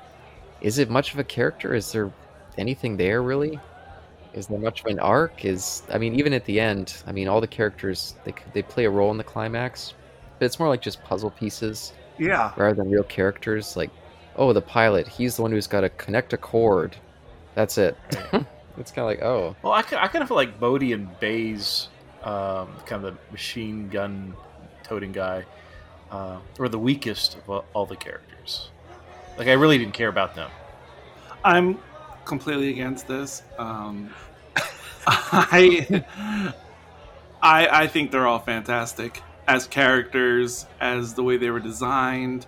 is 0.60 0.78
it 0.78 0.90
much 0.90 1.14
of 1.14 1.18
a 1.18 1.24
character? 1.24 1.74
Is 1.74 1.92
there 1.92 2.12
anything 2.58 2.98
there 2.98 3.22
really? 3.22 3.58
Is 4.34 4.46
there 4.46 4.58
much 4.58 4.80
of 4.80 4.86
an 4.86 4.98
arc? 4.98 5.46
Is 5.46 5.82
I 5.90 5.96
mean, 5.96 6.14
even 6.14 6.34
at 6.34 6.44
the 6.44 6.60
end, 6.60 7.02
I 7.06 7.12
mean, 7.12 7.26
all 7.26 7.40
the 7.40 7.46
characters 7.46 8.16
they 8.24 8.34
they 8.52 8.62
play 8.62 8.84
a 8.84 8.90
role 8.90 9.10
in 9.10 9.16
the 9.16 9.24
climax, 9.24 9.94
but 10.38 10.44
it's 10.44 10.58
more 10.58 10.68
like 10.68 10.82
just 10.82 11.02
puzzle 11.04 11.30
pieces 11.30 11.94
yeah, 12.18 12.52
rather 12.56 12.74
than 12.74 12.90
real 12.90 13.04
characters. 13.04 13.76
Like, 13.76 13.90
oh, 14.36 14.52
the 14.52 14.62
pilot, 14.62 15.06
he's 15.08 15.36
the 15.36 15.42
one 15.42 15.50
who's 15.50 15.66
got 15.66 15.82
to 15.82 15.88
connect 15.90 16.32
a 16.32 16.36
cord. 16.36 16.96
That's 17.54 17.78
it. 17.78 17.96
it's 18.78 18.90
kind 18.90 18.98
of 18.98 19.06
like, 19.06 19.22
oh, 19.22 19.54
Well, 19.62 19.72
I, 19.72 19.80
I 19.80 20.08
kind 20.08 20.22
of 20.22 20.28
feel 20.28 20.36
like 20.36 20.58
Bodhi 20.58 20.92
and 20.92 21.08
Baze, 21.20 21.88
um, 22.22 22.68
kind 22.86 23.04
of 23.04 23.14
the 23.14 23.16
machine 23.30 23.88
gun 23.88 24.34
toting 24.82 25.12
guy, 25.12 25.44
uh, 26.10 26.38
were 26.58 26.68
the 26.68 26.78
weakest 26.78 27.36
of 27.36 27.50
all, 27.50 27.64
all 27.74 27.86
the 27.86 27.96
characters. 27.96 28.70
Like, 29.36 29.48
I 29.48 29.52
really 29.52 29.78
didn't 29.78 29.94
care 29.94 30.08
about 30.08 30.34
them. 30.34 30.50
I'm 31.44 31.78
completely 32.24 32.70
against 32.70 33.08
this. 33.08 33.42
Um, 33.58 34.10
I, 35.06 36.04
I 37.42 37.66
I 37.82 37.86
think 37.88 38.12
they're 38.12 38.26
all 38.26 38.38
fantastic 38.38 39.20
as 39.48 39.66
characters, 39.66 40.66
as 40.80 41.14
the 41.14 41.22
way 41.22 41.36
they 41.36 41.50
were 41.50 41.60
designed. 41.60 42.46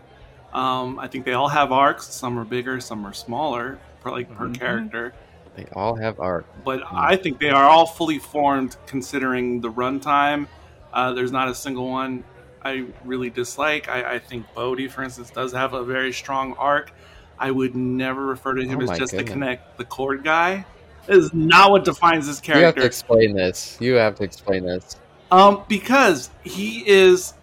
Um, 0.52 0.98
I 0.98 1.08
think 1.08 1.24
they 1.24 1.32
all 1.32 1.48
have 1.48 1.72
arcs. 1.72 2.06
Some 2.06 2.38
are 2.38 2.44
bigger, 2.44 2.80
some 2.80 3.04
are 3.06 3.12
smaller, 3.12 3.78
per, 4.02 4.10
like 4.10 4.32
per 4.36 4.48
Mhm. 4.48 4.58
character. 4.58 5.14
they 5.56 5.66
all 5.72 5.94
have 5.94 6.18
arc. 6.18 6.44
But 6.64 6.82
I 6.90 7.14
think 7.14 7.38
they 7.38 7.50
are 7.50 7.62
all 7.64 7.86
fully 7.86 8.18
formed, 8.18 8.76
considering 8.88 9.60
the 9.60 9.70
runtime. 9.70 10.48
Uh, 10.92 11.12
there's 11.12 11.30
not 11.30 11.46
a 11.48 11.54
single 11.54 11.88
one 11.90 12.24
I 12.64 12.86
really 13.04 13.30
dislike. 13.30 13.88
I, 13.88 14.14
I 14.14 14.18
think 14.18 14.46
Bodhi, 14.54 14.88
for 14.88 15.04
instance, 15.04 15.30
does 15.30 15.52
have 15.52 15.72
a 15.74 15.84
very 15.84 16.12
strong 16.12 16.54
arc. 16.54 16.92
I 17.38 17.50
would 17.52 17.76
never 17.76 18.24
refer 18.26 18.54
to 18.54 18.62
him 18.64 18.78
Oh 18.80 18.90
as 18.90 18.98
just 18.98 19.12
goodness. 19.12 19.28
the 19.28 19.32
connect 19.32 19.78
the 19.78 19.84
cord 19.84 20.24
guy. 20.24 20.64
That 21.06 21.18
is 21.18 21.32
not 21.34 21.70
what 21.70 21.84
defines 21.84 22.26
this 22.26 22.40
character. 22.40 22.60
You 22.60 22.66
have 22.66 22.74
to 22.76 22.84
explain 22.84 23.34
this. 23.36 23.76
You 23.80 23.94
have 23.94 24.14
to 24.16 24.24
explain 24.24 24.64
this. 24.64 24.96
Um, 25.34 25.64
because 25.68 26.30
he 26.44 26.88
is 26.88 27.34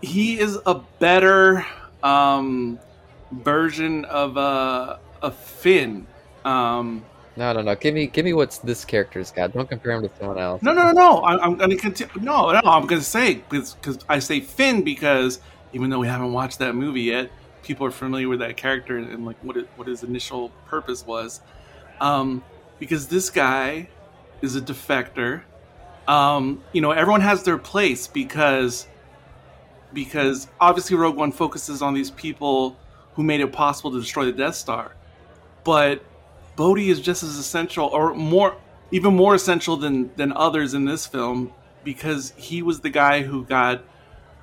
he 0.00 0.38
is 0.38 0.58
a 0.66 0.74
better 0.98 1.66
um 2.02 2.78
version 3.32 4.04
of 4.06 4.36
uh 4.36 4.98
a 5.22 5.30
Finn. 5.30 6.06
Um, 6.44 7.04
No, 7.36 7.52
no, 7.52 7.62
no. 7.62 7.74
Give 7.74 7.94
me, 7.94 8.06
give 8.06 8.24
me 8.24 8.32
what's 8.32 8.58
this 8.58 8.84
character's 8.84 9.30
got. 9.32 9.52
Don't 9.52 9.68
compare 9.68 9.92
him 9.92 10.02
to 10.02 10.10
someone 10.18 10.38
else. 10.38 10.62
no, 10.62 10.72
no, 10.72 10.84
no, 10.84 10.92
no. 10.92 11.18
I, 11.18 11.42
I'm 11.44 11.56
going 11.56 11.70
to 11.70 11.76
continue. 11.76 12.12
No, 12.20 12.52
no. 12.52 12.60
I'm 12.64 12.86
going 12.86 13.00
to 13.00 13.06
say 13.06 13.42
because 13.48 13.76
I 14.08 14.20
say 14.20 14.40
Finn 14.40 14.82
because 14.82 15.40
even 15.72 15.90
though 15.90 15.98
we 15.98 16.06
haven't 16.06 16.32
watched 16.32 16.60
that 16.60 16.74
movie 16.74 17.02
yet, 17.02 17.30
people 17.62 17.86
are 17.86 17.90
familiar 17.90 18.28
with 18.28 18.38
that 18.38 18.56
character 18.56 18.98
and 18.98 19.26
like 19.26 19.36
what 19.42 19.56
it, 19.56 19.68
what 19.76 19.88
his 19.88 20.04
initial 20.04 20.50
purpose 20.66 21.04
was. 21.04 21.40
Um, 22.00 22.44
because 22.78 23.08
this 23.08 23.28
guy 23.30 23.88
is 24.42 24.54
a 24.54 24.60
defector. 24.60 25.42
Um, 26.08 26.62
you 26.72 26.80
know, 26.80 26.92
everyone 26.92 27.20
has 27.20 27.42
their 27.42 27.58
place 27.58 28.06
because 28.06 28.86
because 29.92 30.48
obviously 30.60 30.96
Rogue 30.96 31.16
One 31.16 31.32
focuses 31.32 31.82
on 31.82 31.94
these 31.94 32.10
people 32.10 32.76
who 33.14 33.22
made 33.22 33.40
it 33.40 33.52
possible 33.52 33.90
to 33.92 34.00
destroy 34.00 34.26
the 34.26 34.32
Death 34.32 34.54
Star, 34.54 34.94
but 35.64 36.04
Bodhi 36.54 36.90
is 36.90 37.00
just 37.00 37.22
as 37.22 37.36
essential, 37.36 37.86
or 37.86 38.14
more, 38.14 38.56
even 38.90 39.14
more 39.14 39.34
essential 39.34 39.76
than 39.76 40.14
than 40.16 40.32
others 40.32 40.74
in 40.74 40.84
this 40.84 41.06
film 41.06 41.52
because 41.84 42.32
he 42.36 42.62
was 42.62 42.80
the 42.80 42.90
guy 42.90 43.22
who 43.22 43.44
got 43.44 43.82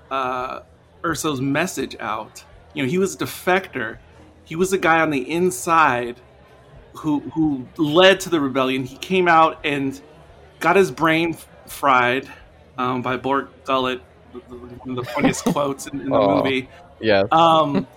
uh, 0.10 0.62
Erso's 1.02 1.41
message 1.41 1.95
out. 1.99 2.43
You 2.73 2.84
know, 2.84 2.89
he 2.89 2.97
was 2.97 3.15
a 3.15 3.17
defector. 3.17 3.97
He 4.45 4.56
was 4.56 4.71
the 4.71 4.78
guy 4.78 5.02
on 5.02 5.12
the 5.12 5.30
inside 5.30 6.19
who 6.93 7.19
who 7.36 7.67
led 7.78 8.19
to 8.21 8.30
the 8.30 8.39
rebellion. 8.39 8.86
He 8.86 8.97
came 8.97 9.28
out 9.28 9.60
and 9.63 9.99
got 10.60 10.76
his 10.76 10.91
brain 10.91 11.38
fried 11.67 12.30
um, 12.78 13.02
by 13.02 13.17
Bor 13.17 13.49
Gullet, 13.65 14.02
one 14.32 14.97
of 14.97 15.06
the 15.06 15.12
funniest 15.12 15.45
quotes 15.45 15.88
in, 15.88 16.02
in 16.02 16.10
the 16.10 16.15
Aw. 16.15 16.43
movie. 16.43 16.69
Yeah. 16.99 17.23
Um, 17.32 17.88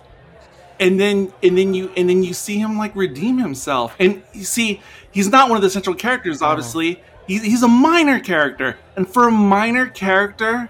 and 0.79 0.99
then 0.99 1.33
and 1.41 1.57
then 1.57 1.73
you 1.73 1.91
and 1.97 2.09
then 2.09 2.23
you 2.23 2.33
see 2.33 2.59
him 2.59 2.77
like 2.77 2.95
redeem 2.95 3.37
himself, 3.37 3.95
and 3.99 4.21
you 4.33 4.43
see 4.43 4.81
he's 5.11 5.29
not 5.29 5.49
one 5.49 5.57
of 5.57 5.63
the 5.63 5.69
central 5.69 5.95
characters. 5.95 6.41
Obviously, 6.41 7.01
he's 7.27 7.43
he's 7.43 7.63
a 7.63 7.67
minor 7.67 8.19
character, 8.19 8.77
and 8.95 9.07
for 9.07 9.27
a 9.27 9.31
minor 9.31 9.87
character 9.87 10.69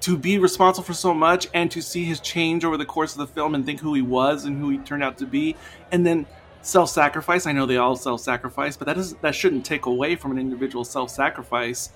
to 0.00 0.18
be 0.18 0.36
responsible 0.36 0.84
for 0.84 0.92
so 0.92 1.14
much 1.14 1.48
and 1.54 1.70
to 1.70 1.80
see 1.80 2.04
his 2.04 2.20
change 2.20 2.62
over 2.62 2.76
the 2.76 2.84
course 2.84 3.12
of 3.12 3.18
the 3.18 3.26
film 3.26 3.54
and 3.54 3.64
think 3.64 3.80
who 3.80 3.94
he 3.94 4.02
was 4.02 4.44
and 4.44 4.58
who 4.58 4.68
he 4.68 4.76
turned 4.78 5.02
out 5.02 5.16
to 5.16 5.26
be, 5.26 5.56
and 5.92 6.04
then 6.04 6.26
self-sacrifice. 6.60 7.46
I 7.46 7.52
know 7.52 7.64
they 7.64 7.78
all 7.78 7.96
self-sacrifice, 7.96 8.76
but 8.76 8.86
that 8.86 8.98
is 8.98 9.14
that 9.16 9.34
shouldn't 9.34 9.64
take 9.64 9.86
away 9.86 10.16
from 10.16 10.32
an 10.32 10.38
individual 10.38 10.84
self-sacrifice. 10.84 11.90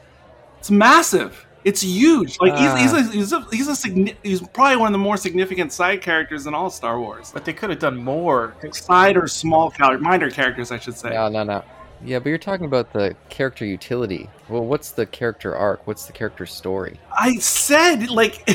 It's 0.58 0.70
massive. 0.70 1.46
It's 1.64 1.82
huge. 1.82 2.38
Like 2.40 2.56
he's, 2.56 2.92
he's 2.92 2.94
uh. 2.94 2.96
a 2.96 3.12
he's 3.12 3.32
a 3.32 3.46
he's 3.50 3.68
a 3.68 3.72
signi- 3.72 4.16
he's 4.22 4.40
probably 4.48 4.76
one 4.76 4.88
of 4.88 4.92
the 4.92 4.98
more 4.98 5.16
significant 5.16 5.72
side 5.72 6.00
characters 6.00 6.46
in 6.46 6.54
all 6.54 6.70
Star 6.70 7.00
Wars. 7.00 7.30
But 7.32 7.44
they 7.44 7.52
could 7.52 7.70
have 7.70 7.78
done 7.78 7.96
more. 7.96 8.54
Side 8.72 9.16
or 9.16 9.28
small 9.28 9.70
character, 9.70 9.98
minor 9.98 10.30
characters, 10.30 10.70
I 10.70 10.78
should 10.78 10.96
say. 10.96 11.10
No, 11.10 11.28
no, 11.28 11.42
no. 11.42 11.62
Yeah, 12.04 12.20
but 12.20 12.28
you're 12.28 12.38
talking 12.38 12.66
about 12.66 12.92
the 12.92 13.16
character 13.28 13.64
utility. 13.66 14.30
Well, 14.48 14.64
what's 14.64 14.92
the 14.92 15.04
character 15.04 15.54
arc? 15.56 15.84
What's 15.86 16.06
the 16.06 16.12
character 16.12 16.46
story? 16.46 16.98
I 17.12 17.36
said 17.38 18.08
like 18.08 18.48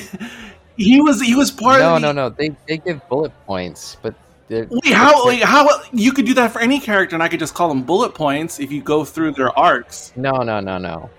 he 0.78 1.02
was 1.02 1.22
he 1.22 1.36
was 1.36 1.52
part 1.52 1.82
No, 1.82 1.96
of 1.98 2.02
the, 2.02 2.14
no, 2.14 2.30
no. 2.30 2.30
They 2.30 2.56
they 2.68 2.78
give 2.78 3.08
bullet 3.10 3.34
points, 3.46 3.98
but 4.02 4.16
Wait, 4.50 4.94
how 4.94 5.26
like, 5.26 5.42
how 5.42 5.68
you 5.92 6.12
could 6.14 6.26
do 6.26 6.34
that 6.36 6.52
for 6.52 6.62
any 6.62 6.80
character, 6.80 7.16
and 7.16 7.24
I 7.24 7.28
could 7.28 7.40
just 7.40 7.54
call 7.54 7.70
them 7.70 7.84
bullet 7.84 8.14
points 8.14 8.60
if 8.60 8.72
you 8.72 8.82
go 8.82 9.04
through 9.04 9.32
their 9.34 9.58
arcs. 9.58 10.14
no, 10.16 10.32
no, 10.44 10.60
no, 10.60 10.78
no. 10.78 11.10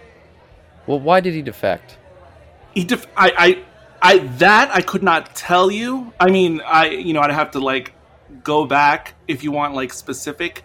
Well, 0.86 1.00
why 1.00 1.20
did 1.20 1.34
he 1.34 1.42
defect? 1.42 1.96
He 2.74 2.84
def- 2.84 3.06
I, 3.16 3.32
I 4.02 4.14
I 4.14 4.18
that 4.38 4.70
I 4.74 4.80
could 4.82 5.02
not 5.02 5.34
tell 5.34 5.70
you. 5.70 6.12
I 6.20 6.30
mean, 6.30 6.60
I 6.66 6.88
you 6.88 7.12
know 7.14 7.20
I'd 7.20 7.30
have 7.30 7.52
to 7.52 7.60
like 7.60 7.92
go 8.42 8.66
back 8.66 9.14
if 9.28 9.42
you 9.44 9.52
want 9.52 9.74
like 9.74 9.92
specific 9.92 10.64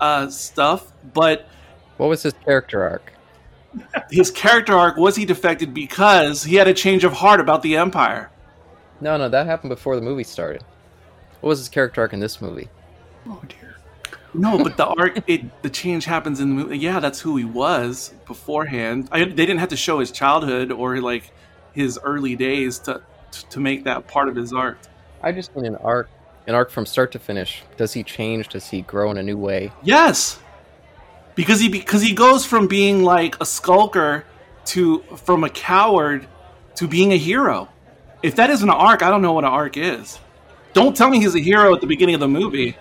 uh 0.00 0.28
stuff, 0.28 0.92
but 1.14 1.48
What 1.96 2.08
was 2.08 2.22
his 2.22 2.34
character 2.44 2.82
arc? 2.82 3.12
his 4.10 4.30
character 4.30 4.74
arc 4.74 4.96
was 4.96 5.16
he 5.16 5.24
defected 5.24 5.74
because 5.74 6.44
he 6.44 6.54
had 6.56 6.66
a 6.68 6.74
change 6.74 7.04
of 7.04 7.12
heart 7.14 7.40
about 7.40 7.62
the 7.62 7.76
Empire. 7.76 8.30
No, 9.00 9.16
no, 9.18 9.28
that 9.28 9.46
happened 9.46 9.68
before 9.70 9.96
the 9.96 10.02
movie 10.02 10.24
started. 10.24 10.62
What 11.40 11.48
was 11.50 11.58
his 11.58 11.68
character 11.68 12.00
arc 12.00 12.12
in 12.14 12.20
this 12.20 12.40
movie? 12.40 12.68
Oh 13.26 13.42
dear. 13.48 13.65
No, 14.38 14.62
but 14.62 14.76
the 14.76 14.86
arc, 14.86 15.28
it 15.28 15.62
the 15.62 15.70
change 15.70 16.04
happens 16.04 16.40
in 16.40 16.50
the 16.50 16.54
movie. 16.54 16.78
Yeah, 16.78 17.00
that's 17.00 17.20
who 17.20 17.36
he 17.36 17.44
was 17.44 18.12
beforehand. 18.26 19.08
I, 19.12 19.24
they 19.24 19.46
didn't 19.46 19.58
have 19.58 19.70
to 19.70 19.76
show 19.76 19.98
his 19.98 20.10
childhood 20.10 20.70
or 20.70 21.00
like 21.00 21.30
his 21.72 21.98
early 22.02 22.36
days 22.36 22.78
to 22.80 23.02
to 23.50 23.60
make 23.60 23.84
that 23.84 24.06
part 24.06 24.28
of 24.28 24.36
his 24.36 24.52
art. 24.52 24.78
I 25.22 25.32
just 25.32 25.54
mean 25.56 25.66
an 25.66 25.76
arc, 25.76 26.08
an 26.46 26.54
arc 26.54 26.70
from 26.70 26.86
start 26.86 27.12
to 27.12 27.18
finish. 27.18 27.62
Does 27.76 27.92
he 27.92 28.02
change? 28.02 28.48
Does 28.48 28.68
he 28.68 28.82
grow 28.82 29.10
in 29.10 29.18
a 29.18 29.22
new 29.22 29.36
way? 29.36 29.72
Yes, 29.82 30.38
because 31.34 31.60
he 31.60 31.68
because 31.68 32.02
he 32.02 32.14
goes 32.14 32.44
from 32.44 32.66
being 32.66 33.02
like 33.02 33.40
a 33.40 33.46
skulker 33.46 34.24
to 34.66 35.00
from 35.16 35.44
a 35.44 35.50
coward 35.50 36.26
to 36.76 36.88
being 36.88 37.12
a 37.12 37.16
hero. 37.16 37.68
If 38.22 38.36
that 38.36 38.50
isn't 38.50 38.68
an 38.68 38.74
arc, 38.74 39.02
I 39.02 39.10
don't 39.10 39.22
know 39.22 39.32
what 39.32 39.44
an 39.44 39.50
arc 39.50 39.76
is. 39.76 40.18
Don't 40.72 40.96
tell 40.96 41.08
me 41.08 41.20
he's 41.20 41.34
a 41.34 41.40
hero 41.40 41.74
at 41.74 41.80
the 41.80 41.86
beginning 41.86 42.14
of 42.14 42.20
the 42.20 42.28
movie. 42.28 42.76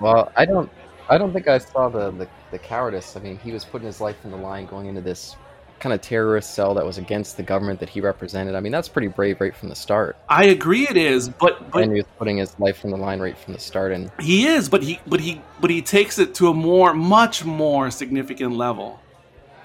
Well, 0.00 0.32
I 0.36 0.44
don't, 0.44 0.70
I 1.08 1.18
don't 1.18 1.32
think 1.32 1.48
I 1.48 1.58
saw 1.58 1.88
the 1.88 2.10
the, 2.10 2.28
the 2.50 2.58
cowardice. 2.58 3.16
I 3.16 3.20
mean, 3.20 3.38
he 3.38 3.52
was 3.52 3.64
putting 3.64 3.86
his 3.86 4.00
life 4.00 4.16
in 4.24 4.30
the 4.30 4.36
line 4.36 4.66
going 4.66 4.86
into 4.86 5.00
this 5.00 5.36
kind 5.78 5.92
of 5.92 6.00
terrorist 6.00 6.54
cell 6.54 6.74
that 6.74 6.84
was 6.84 6.98
against 6.98 7.36
the 7.36 7.42
government 7.42 7.78
that 7.80 7.88
he 7.88 8.00
represented. 8.00 8.54
I 8.54 8.60
mean, 8.60 8.72
that's 8.72 8.88
pretty 8.88 9.08
brave 9.08 9.40
right 9.40 9.54
from 9.54 9.68
the 9.68 9.74
start. 9.74 10.16
I 10.28 10.44
agree, 10.44 10.88
it 10.88 10.96
is, 10.96 11.28
but 11.28 11.70
but 11.70 11.82
and 11.82 11.92
he 11.92 11.98
was 11.98 12.06
putting 12.18 12.38
his 12.38 12.58
life 12.58 12.84
in 12.84 12.90
the 12.90 12.96
line 12.96 13.20
right 13.20 13.36
from 13.36 13.52
the 13.52 13.60
start. 13.60 13.92
And 13.92 14.10
he 14.20 14.46
is, 14.46 14.68
but 14.68 14.82
he 14.82 15.00
but 15.06 15.20
he 15.20 15.40
but 15.60 15.70
he 15.70 15.82
takes 15.82 16.18
it 16.18 16.34
to 16.36 16.48
a 16.48 16.54
more 16.54 16.94
much 16.94 17.44
more 17.44 17.90
significant 17.90 18.54
level. 18.54 19.00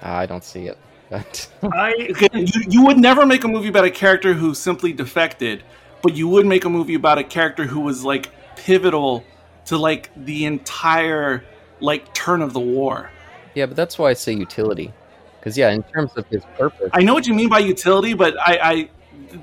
Ah, 0.02 0.18
I 0.18 0.26
don't 0.26 0.44
see 0.44 0.66
it. 0.66 0.78
I 1.62 2.08
you, 2.32 2.62
you 2.68 2.84
would 2.86 2.98
never 2.98 3.26
make 3.26 3.44
a 3.44 3.48
movie 3.48 3.68
about 3.68 3.84
a 3.84 3.90
character 3.90 4.32
who 4.32 4.54
simply 4.54 4.94
defected, 4.94 5.62
but 6.02 6.14
you 6.14 6.26
would 6.28 6.46
make 6.46 6.64
a 6.64 6.70
movie 6.70 6.94
about 6.94 7.18
a 7.18 7.24
character 7.24 7.64
who 7.64 7.80
was 7.80 8.02
like 8.02 8.30
pivotal 8.56 9.22
to 9.66 9.76
like 9.76 10.10
the 10.24 10.44
entire 10.44 11.44
like 11.80 12.12
turn 12.14 12.42
of 12.42 12.52
the 12.52 12.60
war. 12.60 13.10
yeah, 13.54 13.66
but 13.66 13.76
that's 13.76 13.98
why 13.98 14.10
I 14.10 14.12
say 14.14 14.32
utility. 14.32 14.92
Because 15.38 15.58
yeah, 15.58 15.70
in 15.70 15.82
terms 15.82 16.12
of 16.16 16.26
his 16.28 16.44
purpose, 16.56 16.88
I 16.92 17.02
know 17.02 17.14
what 17.14 17.26
you 17.26 17.34
mean 17.34 17.48
by 17.48 17.58
utility, 17.58 18.14
but 18.14 18.38
I, 18.38 18.58
I 18.62 18.90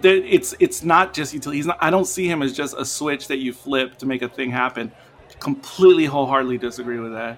it's 0.03 0.55
it's 0.59 0.84
not 0.84 1.13
just 1.13 1.34
utility. 1.34 1.57
He's 1.57 1.65
not, 1.65 1.78
I 1.82 1.89
don't 1.89 2.05
see 2.05 2.28
him 2.28 2.41
as 2.41 2.53
just 2.53 2.76
a 2.78 2.86
switch 2.86 3.28
that 3.28 3.39
you 3.39 3.51
flip 3.51 3.97
to 3.97 4.05
make 4.05 4.22
a 4.22 4.30
thing 4.30 4.49
happen. 4.49 4.91
Completely, 5.39 6.05
wholeheartedly 6.05 6.57
disagree 6.57 6.99
with 6.99 7.11
that. 7.13 7.38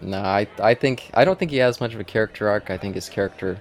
No, 0.00 0.18
I 0.18 0.48
I 0.58 0.74
think 0.74 1.10
I 1.14 1.24
don't 1.24 1.38
think 1.38 1.50
he 1.50 1.58
has 1.58 1.80
much 1.80 1.94
of 1.94 2.00
a 2.00 2.04
character 2.04 2.48
arc. 2.48 2.70
I 2.70 2.78
think 2.78 2.96
his 2.96 3.08
character 3.08 3.60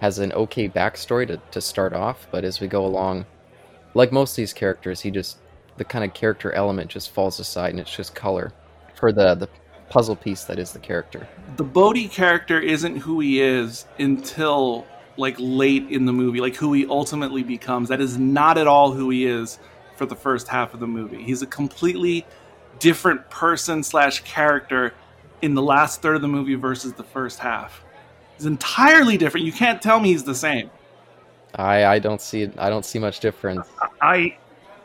has 0.00 0.20
an 0.20 0.32
okay 0.32 0.68
backstory 0.68 1.26
to, 1.26 1.40
to 1.50 1.60
start 1.60 1.92
off, 1.92 2.28
but 2.30 2.44
as 2.44 2.60
we 2.60 2.68
go 2.68 2.86
along, 2.86 3.26
like 3.94 4.12
most 4.12 4.32
of 4.32 4.36
these 4.36 4.52
characters, 4.52 5.00
he 5.00 5.10
just 5.10 5.38
the 5.78 5.84
kind 5.84 6.04
of 6.04 6.12
character 6.12 6.52
element 6.52 6.90
just 6.90 7.10
falls 7.10 7.40
aside 7.40 7.70
and 7.70 7.80
it's 7.80 7.94
just 7.94 8.14
color 8.14 8.52
for 8.94 9.12
the 9.12 9.34
the 9.34 9.48
puzzle 9.88 10.16
piece 10.16 10.44
that 10.44 10.58
is 10.58 10.72
the 10.72 10.78
character. 10.78 11.26
The 11.56 11.64
Bodhi 11.64 12.08
character 12.08 12.60
isn't 12.60 12.96
who 12.96 13.20
he 13.20 13.40
is 13.40 13.86
until 13.98 14.86
like 15.16 15.34
late 15.38 15.88
in 15.90 16.04
the 16.04 16.12
movie, 16.12 16.40
like 16.40 16.54
who 16.54 16.72
he 16.72 16.86
ultimately 16.86 17.42
becomes. 17.42 17.88
That 17.88 18.00
is 18.00 18.18
not 18.18 18.58
at 18.58 18.66
all 18.66 18.92
who 18.92 19.10
he 19.10 19.26
is 19.26 19.58
for 19.96 20.06
the 20.06 20.14
first 20.14 20.46
half 20.46 20.74
of 20.74 20.80
the 20.80 20.86
movie. 20.86 21.22
He's 21.22 21.42
a 21.42 21.46
completely 21.46 22.24
different 22.78 23.28
person 23.30 23.82
slash 23.82 24.20
character 24.20 24.94
in 25.42 25.54
the 25.54 25.62
last 25.62 26.02
third 26.02 26.16
of 26.16 26.22
the 26.22 26.28
movie 26.28 26.54
versus 26.54 26.92
the 26.92 27.02
first 27.02 27.38
half. 27.38 27.82
He's 28.36 28.46
entirely 28.46 29.16
different. 29.16 29.46
You 29.46 29.52
can't 29.52 29.82
tell 29.82 29.98
me 29.98 30.10
he's 30.10 30.24
the 30.24 30.34
same. 30.34 30.70
I 31.54 31.84
I 31.84 31.98
don't 31.98 32.20
see 32.20 32.50
I 32.58 32.68
don't 32.68 32.84
see 32.84 32.98
much 32.98 33.20
difference. 33.20 33.66
I 34.00 34.36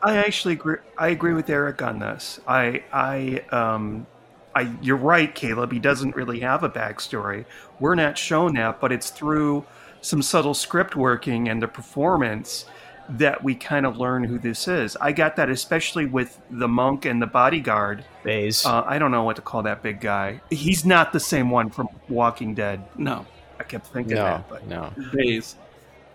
I 0.04 0.18
actually 0.18 0.54
agree. 0.54 0.76
I 0.98 1.08
agree 1.08 1.32
with 1.32 1.48
Eric 1.48 1.80
on 1.80 1.98
this. 1.98 2.38
I 2.46 2.84
I 2.92 3.42
um 3.50 4.06
I 4.54 4.70
you're 4.82 4.98
right, 4.98 5.34
Caleb. 5.34 5.72
He 5.72 5.78
doesn't 5.78 6.14
really 6.14 6.40
have 6.40 6.62
a 6.62 6.68
backstory. 6.68 7.46
We're 7.80 7.94
not 7.94 8.18
shown 8.18 8.54
that, 8.54 8.80
but 8.80 8.92
it's 8.92 9.08
through 9.08 9.64
some 10.02 10.20
subtle 10.20 10.52
script 10.52 10.94
working 10.94 11.48
and 11.48 11.62
the 11.62 11.68
performance 11.68 12.66
that 13.08 13.42
we 13.42 13.54
kind 13.54 13.86
of 13.86 13.96
learn 13.96 14.24
who 14.24 14.38
this 14.38 14.68
is. 14.68 14.96
I 15.00 15.12
got 15.12 15.36
that 15.36 15.48
especially 15.48 16.06
with 16.06 16.38
the 16.50 16.68
monk 16.68 17.06
and 17.06 17.20
the 17.20 17.26
bodyguard. 17.26 18.04
Baze. 18.22 18.64
Uh, 18.64 18.82
I 18.86 18.98
don't 18.98 19.10
know 19.10 19.22
what 19.22 19.36
to 19.36 19.42
call 19.42 19.62
that 19.62 19.82
big 19.82 20.00
guy. 20.00 20.40
He's 20.50 20.84
not 20.84 21.12
the 21.12 21.20
same 21.20 21.50
one 21.50 21.70
from 21.70 21.88
Walking 22.08 22.54
Dead. 22.54 22.84
No, 22.96 23.26
I 23.58 23.64
kept 23.64 23.86
thinking 23.86 24.16
No, 24.16 24.24
that, 24.24 24.48
but 24.50 24.66
no. 24.66 24.92
Baze. 25.12 25.56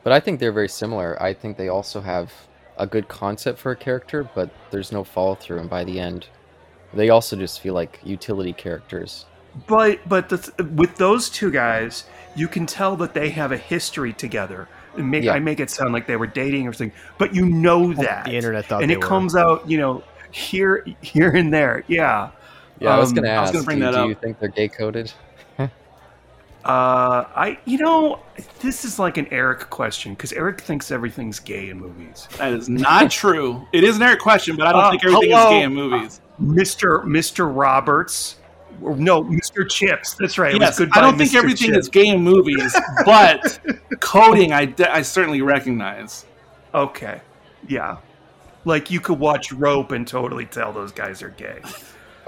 But 0.03 0.13
I 0.13 0.19
think 0.19 0.39
they're 0.39 0.51
very 0.51 0.69
similar. 0.69 1.21
I 1.21 1.33
think 1.33 1.57
they 1.57 1.69
also 1.69 2.01
have 2.01 2.31
a 2.79 2.87
good 2.87 3.07
concept 3.07 3.59
for 3.59 3.71
a 3.71 3.75
character, 3.75 4.27
but 4.35 4.49
there's 4.71 4.91
no 4.91 5.03
follow 5.03 5.35
through, 5.35 5.59
and 5.59 5.69
by 5.69 5.83
the 5.83 5.99
end, 5.99 6.27
they 6.93 7.09
also 7.09 7.35
just 7.35 7.59
feel 7.61 7.73
like 7.73 7.99
utility 8.03 8.53
characters. 8.53 9.25
But 9.67 9.99
but 10.07 10.29
the 10.29 10.37
th- 10.37 10.69
with 10.71 10.95
those 10.97 11.29
two 11.29 11.51
guys, 11.51 12.05
you 12.35 12.47
can 12.47 12.65
tell 12.65 12.95
that 12.97 13.13
they 13.13 13.29
have 13.31 13.51
a 13.51 13.57
history 13.57 14.13
together. 14.13 14.67
And 14.95 15.11
make, 15.11 15.23
Yeah. 15.23 15.33
I 15.33 15.39
make 15.39 15.59
it 15.59 15.69
sound 15.69 15.93
like 15.93 16.07
they 16.07 16.15
were 16.15 16.27
dating 16.27 16.67
or 16.67 16.73
something, 16.73 16.91
but 17.19 17.35
you 17.35 17.45
know 17.45 17.93
that 17.93 18.25
the 18.25 18.33
internet 18.35 18.65
thought 18.65 18.81
and 18.81 18.89
they 18.89 18.95
it 18.95 18.99
were. 19.01 19.05
comes 19.07 19.35
out, 19.35 19.69
you 19.69 19.77
know, 19.77 20.03
here 20.31 20.85
here 21.01 21.31
and 21.31 21.53
there. 21.53 21.83
Yeah. 21.87 22.29
Yeah, 22.79 22.95
I 22.95 22.99
was 22.99 23.09
Um, 23.09 23.15
gonna 23.15 23.27
ask. 23.29 23.51
gonna 23.53 23.65
bring 23.65 23.79
do, 23.79 23.85
that 23.85 23.91
do 23.91 23.97
up. 23.97 24.07
you 24.09 24.15
think 24.15 24.39
they're 24.39 24.49
gay 24.49 24.67
coded? 24.67 25.11
Uh, 26.65 27.23
I 27.35 27.57
you 27.65 27.77
know 27.77 28.19
this 28.59 28.83
is 28.83 28.99
like 28.99 29.15
an 29.17 29.27
Eric 29.31 29.69
question 29.69 30.13
because 30.13 30.33
Eric 30.33 30.59
thinks 30.61 30.91
everything's 30.91 31.39
gay 31.39 31.69
in 31.69 31.79
movies. 31.79 32.27
That 32.37 32.51
is 32.53 32.67
not 32.67 33.09
true. 33.09 33.65
It 33.71 33.83
is 33.85 33.95
an 33.95 34.01
Eric 34.03 34.19
question, 34.19 34.57
but 34.57 34.67
I 34.67 34.71
don't 34.73 34.83
Uh, 34.83 34.89
think 34.91 35.05
everything 35.05 35.29
hello. 35.31 35.43
is 35.47 35.49
gay 35.51 35.63
in 35.63 35.73
movies. 35.73 36.21
Mister 36.37 37.01
Mister 37.03 37.47
Roberts, 37.47 38.35
or 38.81 38.95
no 38.97 39.23
Mister 39.23 39.63
Chips. 39.63 40.15
That's 40.15 40.37
right. 40.37 40.53
Yes, 40.59 40.81
I 40.81 40.85
don't 41.01 41.17
think 41.17 41.31
Mr. 41.31 41.35
everything 41.37 41.67
Chips. 41.71 41.77
is 41.85 41.89
gay 41.89 42.07
in 42.07 42.21
movies, 42.21 42.75
but 43.05 43.59
coding, 44.01 44.51
I, 44.51 44.65
de- 44.65 44.91
I 44.93 45.01
certainly 45.01 45.41
recognize. 45.41 46.25
Okay. 46.75 47.21
Yeah. 47.69 47.97
Like 48.65 48.91
you 48.91 48.99
could 48.99 49.17
watch 49.17 49.53
Rope 49.53 49.91
and 49.93 50.05
totally 50.05 50.45
tell 50.45 50.73
those 50.73 50.91
guys 50.91 51.21
are 51.23 51.29
gay. 51.29 51.59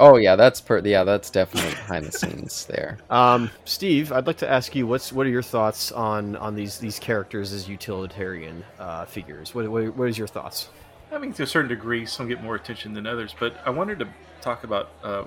Oh 0.02 0.18
yeah, 0.18 0.36
that's 0.36 0.60
per. 0.60 0.80
Yeah, 0.80 1.04
that's 1.04 1.30
definitely 1.30 1.70
behind 1.70 2.06
the 2.06 2.12
scenes 2.12 2.66
there. 2.66 2.98
Um, 3.12 3.52
Steve, 3.66 4.12
I'd 4.12 4.26
like 4.26 4.38
to 4.38 4.50
ask 4.50 4.74
you 4.74 4.88
what's 4.88 5.14
what 5.14 5.28
are 5.28 5.30
your 5.30 5.44
thoughts 5.44 5.92
on 5.92 6.36
on 6.38 6.56
these 6.56 6.80
these 6.80 6.98
characters 6.98 7.54
as 7.54 7.70
utilitarian 7.70 8.66
uh, 8.80 9.06
figures? 9.06 9.54
What, 9.54 9.70
what 9.70 9.96
what 9.96 10.10
is 10.10 10.18
your 10.18 10.28
thoughts? 10.28 10.70
I 11.12 11.20
mean, 11.20 11.34
to 11.34 11.44
a 11.44 11.48
certain 11.48 11.70
degree, 11.70 12.08
some 12.08 12.28
get 12.28 12.42
more 12.42 12.56
attention 12.56 12.96
than 12.96 13.06
others. 13.06 13.36
But 13.40 13.56
I 13.64 13.70
wanted 13.70 14.00
to 14.00 14.08
talk 14.42 14.64
about 14.64 14.90
uh, 15.04 15.26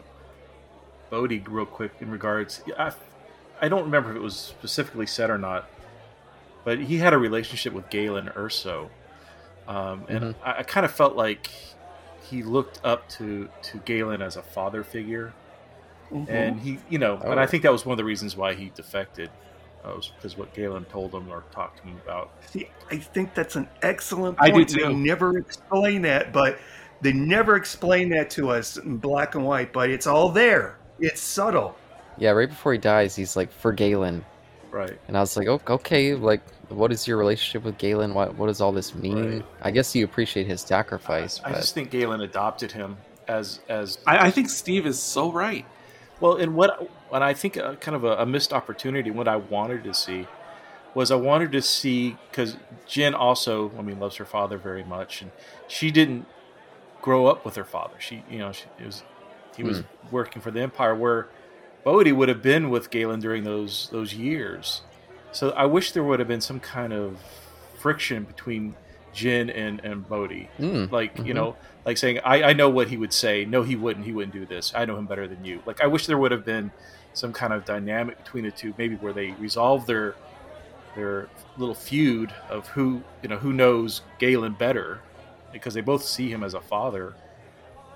Bodhi 1.08 1.38
real 1.46 1.66
quick 1.66 1.92
in 2.00 2.10
regards. 2.10 2.60
I, 2.76 2.90
I 3.62 3.68
don't 3.68 3.84
remember 3.84 4.10
if 4.10 4.16
it 4.16 4.22
was 4.22 4.36
specifically 4.36 5.06
said 5.06 5.30
or 5.30 5.38
not, 5.38 5.70
but 6.64 6.80
he 6.80 6.96
had 6.96 7.12
a 7.12 7.18
relationship 7.18 7.74
with 7.74 7.88
Galen 7.90 8.26
Erso, 8.34 8.88
um, 9.68 10.04
and 10.08 10.34
I, 10.42 10.58
I 10.58 10.62
kind 10.64 10.84
of 10.84 10.90
felt 10.90 11.14
like 11.14 11.48
he 12.34 12.42
looked 12.42 12.80
up 12.84 13.08
to 13.10 13.48
to 13.62 13.78
Galen 13.78 14.20
as 14.22 14.36
a 14.36 14.42
father 14.42 14.82
figure, 14.82 15.32
and 16.28 16.60
he, 16.60 16.78
you 16.88 16.98
know, 16.98 17.16
and 17.24 17.38
I 17.38 17.44
Oh. 17.44 17.46
think 17.46 17.62
that 17.62 17.72
was 17.72 17.86
one 17.86 17.92
of 17.92 17.98
the 17.98 18.04
reasons 18.04 18.36
why 18.36 18.54
he 18.54 18.70
defected. 18.74 19.30
Uh, 19.84 19.92
was 19.96 20.10
because 20.16 20.36
what 20.38 20.52
Galen 20.54 20.86
told 20.86 21.12
him 21.14 21.30
or 21.30 21.44
talked 21.52 21.76
to 21.78 21.84
him 21.84 22.00
about. 22.06 22.30
See, 22.46 22.70
I 22.90 22.96
think 22.96 23.34
that's 23.34 23.54
an 23.54 23.68
excellent 23.82 24.38
I 24.40 24.50
point. 24.50 24.68
do 24.68 24.78
too. 24.78 24.86
They 24.88 24.94
never 24.94 25.36
explain 25.36 26.00
that, 26.02 26.32
but 26.32 26.58
they 27.02 27.12
never 27.12 27.54
explain 27.56 28.08
that 28.10 28.30
to 28.30 28.48
us 28.50 28.78
in 28.78 28.96
black 28.96 29.34
and 29.34 29.44
white, 29.44 29.74
but 29.74 29.90
it's 29.90 30.06
all 30.06 30.30
there. 30.30 30.78
It's 31.00 31.20
subtle. 31.20 31.76
Yeah, 32.16 32.30
right 32.30 32.48
before 32.48 32.72
he 32.72 32.78
dies, 32.78 33.14
he's 33.14 33.36
like 33.36 33.52
for 33.52 33.72
Galen, 33.72 34.24
Right. 34.74 34.98
and 35.06 35.16
I 35.16 35.20
was 35.20 35.36
like, 35.36 35.46
oh, 35.46 35.60
okay, 35.68 36.14
like, 36.14 36.40
what 36.68 36.90
is 36.90 37.06
your 37.06 37.16
relationship 37.16 37.62
with 37.62 37.78
Galen? 37.78 38.12
What 38.12 38.34
what 38.36 38.48
does 38.48 38.60
all 38.60 38.72
this 38.72 38.92
mean? 38.92 39.36
Right. 39.36 39.46
I 39.62 39.70
guess 39.70 39.94
you 39.94 40.04
appreciate 40.04 40.48
his 40.48 40.62
sacrifice, 40.62 41.40
I 41.44 41.52
but 41.52 41.56
just 41.58 41.74
think 41.74 41.90
Galen 41.90 42.20
adopted 42.22 42.72
him 42.72 42.96
as 43.28 43.60
as 43.68 43.98
I, 44.04 44.26
I 44.26 44.30
think 44.32 44.50
Steve 44.50 44.84
is 44.84 44.98
so 44.98 45.30
right. 45.30 45.64
Well, 46.18 46.36
and 46.36 46.56
what 46.56 46.90
and 47.12 47.22
I 47.22 47.34
think 47.34 47.56
uh, 47.56 47.76
kind 47.76 47.94
of 47.94 48.02
a, 48.02 48.16
a 48.16 48.26
missed 48.26 48.52
opportunity, 48.52 49.12
what 49.12 49.28
I 49.28 49.36
wanted 49.36 49.84
to 49.84 49.94
see, 49.94 50.26
was 50.94 51.12
I 51.12 51.16
wanted 51.16 51.52
to 51.52 51.62
see 51.62 52.16
because 52.30 52.56
Jyn 52.88 53.14
also, 53.14 53.70
I 53.78 53.82
mean, 53.82 54.00
loves 54.00 54.16
her 54.16 54.24
father 54.24 54.58
very 54.58 54.84
much, 54.84 55.22
and 55.22 55.30
she 55.68 55.92
didn't 55.92 56.26
grow 57.00 57.26
up 57.26 57.44
with 57.44 57.54
her 57.54 57.64
father. 57.64 57.94
She, 58.00 58.24
you 58.28 58.38
know, 58.38 58.50
she 58.50 58.64
it 58.80 58.86
was 58.86 59.02
he 59.56 59.62
was 59.62 59.84
working 60.10 60.42
for 60.42 60.50
the 60.50 60.60
Empire, 60.60 60.94
where 60.94 61.28
Bodhi 61.84 62.12
would 62.12 62.28
have 62.28 62.42
been 62.42 62.70
with 62.70 62.90
Galen 62.90 63.20
during 63.20 63.44
those 63.44 63.88
those 63.92 64.14
years. 64.14 64.82
So 65.32 65.50
I 65.50 65.66
wish 65.66 65.92
there 65.92 66.04
would 66.04 66.18
have 66.18 66.28
been 66.28 66.40
some 66.40 66.60
kind 66.60 66.92
of 66.92 67.18
friction 67.78 68.24
between 68.24 68.74
Jyn 69.14 69.52
and 69.54 69.80
and 69.84 70.08
Bodhi 70.08 70.48
Mm, 70.58 70.90
like 70.90 71.16
you 71.18 71.24
mhm. 71.32 71.34
know 71.34 71.56
like 71.84 71.98
saying 71.98 72.18
I, 72.24 72.42
I 72.42 72.52
know 72.52 72.68
what 72.70 72.88
he 72.88 72.96
would 72.96 73.12
say 73.12 73.44
no 73.44 73.62
he 73.62 73.76
wouldn't 73.76 74.04
he 74.04 74.12
wouldn't 74.12 74.32
do 74.32 74.44
this 74.46 74.72
i 74.74 74.84
know 74.84 74.96
him 74.96 75.06
better 75.06 75.28
than 75.28 75.44
you 75.44 75.62
like 75.66 75.80
i 75.82 75.86
wish 75.86 76.06
there 76.06 76.18
would 76.18 76.32
have 76.32 76.44
been 76.44 76.72
some 77.12 77.32
kind 77.32 77.52
of 77.52 77.64
dynamic 77.64 78.16
between 78.24 78.44
the 78.44 78.50
two 78.50 78.74
maybe 78.76 78.96
where 78.96 79.12
they 79.12 79.30
resolve 79.32 79.86
their 79.86 80.16
their 80.96 81.28
little 81.58 81.74
feud 81.76 82.32
of 82.48 82.66
who 82.68 83.02
you 83.22 83.28
know 83.28 83.36
who 83.36 83.52
knows 83.52 84.00
galen 84.18 84.52
better 84.54 85.00
because 85.52 85.74
they 85.74 85.80
both 85.80 86.02
see 86.04 86.28
him 86.28 86.42
as 86.42 86.54
a 86.54 86.60
father 86.60 87.14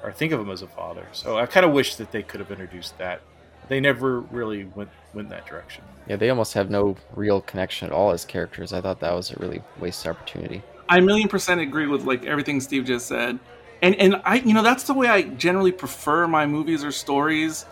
or 0.04 0.12
think 0.12 0.32
of 0.32 0.40
him 0.40 0.50
as 0.50 0.62
a 0.62 0.68
father. 0.68 1.06
So 1.12 1.38
I 1.38 1.46
kind 1.46 1.66
of 1.66 1.72
wish 1.72 1.96
that 1.96 2.12
they 2.12 2.22
could 2.22 2.38
have 2.40 2.50
introduced 2.52 2.96
that. 2.98 3.20
They 3.68 3.80
never 3.80 4.20
really 4.20 4.64
went 4.64 4.90
went 5.14 5.28
that 5.30 5.46
direction. 5.46 5.84
Yeah, 6.06 6.16
they 6.16 6.30
almost 6.30 6.54
have 6.54 6.70
no 6.70 6.96
real 7.14 7.40
connection 7.42 7.86
at 7.86 7.92
all 7.92 8.10
as 8.10 8.24
characters. 8.24 8.72
I 8.72 8.80
thought 8.80 9.00
that 9.00 9.12
was 9.12 9.30
a 9.30 9.36
really 9.38 9.62
wasted 9.78 10.10
opportunity. 10.10 10.62
I 10.88 10.98
a 10.98 11.02
million 11.02 11.28
percent 11.28 11.60
agree 11.60 11.86
with 11.86 12.04
like 12.04 12.24
everything 12.24 12.60
Steve 12.60 12.84
just 12.84 13.06
said. 13.06 13.38
And 13.82 13.94
and 13.96 14.20
I 14.24 14.36
you 14.36 14.54
know 14.54 14.62
that's 14.62 14.84
the 14.84 14.94
way 14.94 15.06
I 15.06 15.22
generally 15.22 15.72
prefer 15.72 16.26
my 16.26 16.46
movies 16.46 16.82
or 16.82 16.92
stories 16.92 17.64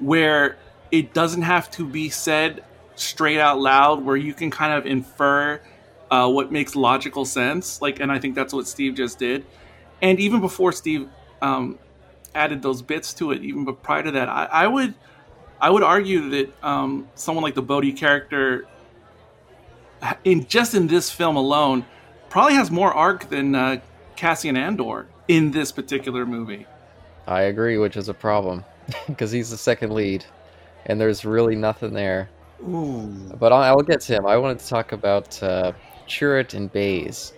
where 0.00 0.56
it 0.90 1.14
doesn't 1.14 1.42
have 1.42 1.70
to 1.72 1.86
be 1.86 2.10
said 2.10 2.64
straight 2.96 3.38
out 3.38 3.60
loud 3.60 4.04
where 4.04 4.16
you 4.16 4.34
can 4.34 4.50
kind 4.50 4.72
of 4.72 4.86
infer 4.86 5.60
uh, 6.10 6.28
what 6.28 6.52
makes 6.52 6.76
logical 6.76 7.24
sense 7.24 7.80
like 7.80 8.00
and 8.00 8.10
I 8.10 8.18
think 8.18 8.34
that's 8.34 8.52
what 8.52 8.66
Steve 8.66 8.94
just 8.94 9.18
did. 9.18 9.46
And 10.02 10.18
even 10.20 10.40
before 10.40 10.72
Steve 10.72 11.08
um, 11.40 11.78
added 12.34 12.60
those 12.60 12.82
bits 12.82 13.14
to 13.14 13.30
it 13.30 13.42
even 13.42 13.64
but 13.64 13.82
prior 13.82 14.02
to 14.02 14.10
that 14.10 14.28
I, 14.28 14.46
I 14.46 14.66
would 14.66 14.94
I 15.64 15.70
would 15.70 15.82
argue 15.82 16.28
that 16.28 16.62
um, 16.62 17.08
someone 17.14 17.42
like 17.42 17.54
the 17.54 17.62
Bodhi 17.62 17.94
character 17.94 18.66
in 20.24 20.46
just 20.46 20.74
in 20.74 20.86
this 20.86 21.10
film 21.10 21.36
alone 21.36 21.86
probably 22.28 22.52
has 22.52 22.70
more 22.70 22.92
arc 22.92 23.30
than 23.30 23.54
uh, 23.54 23.80
Cassian 24.14 24.58
Andor 24.58 25.06
in 25.26 25.50
this 25.52 25.72
particular 25.72 26.26
movie. 26.26 26.66
I 27.26 27.44
agree, 27.44 27.78
which 27.78 27.96
is 27.96 28.10
a 28.10 28.14
problem 28.14 28.62
because 29.06 29.32
he's 29.32 29.48
the 29.48 29.56
second 29.56 29.94
lead, 29.94 30.26
and 30.84 31.00
there's 31.00 31.24
really 31.24 31.56
nothing 31.56 31.94
there. 31.94 32.28
Ooh. 32.68 33.06
But 33.40 33.50
I'll, 33.54 33.62
I'll 33.62 33.80
get 33.80 34.02
to 34.02 34.12
him. 34.12 34.26
I 34.26 34.36
wanted 34.36 34.58
to 34.58 34.68
talk 34.68 34.92
about 34.92 35.42
uh, 35.42 35.72
Chirrut 36.06 36.52
and 36.52 36.70
Baze 36.70 37.32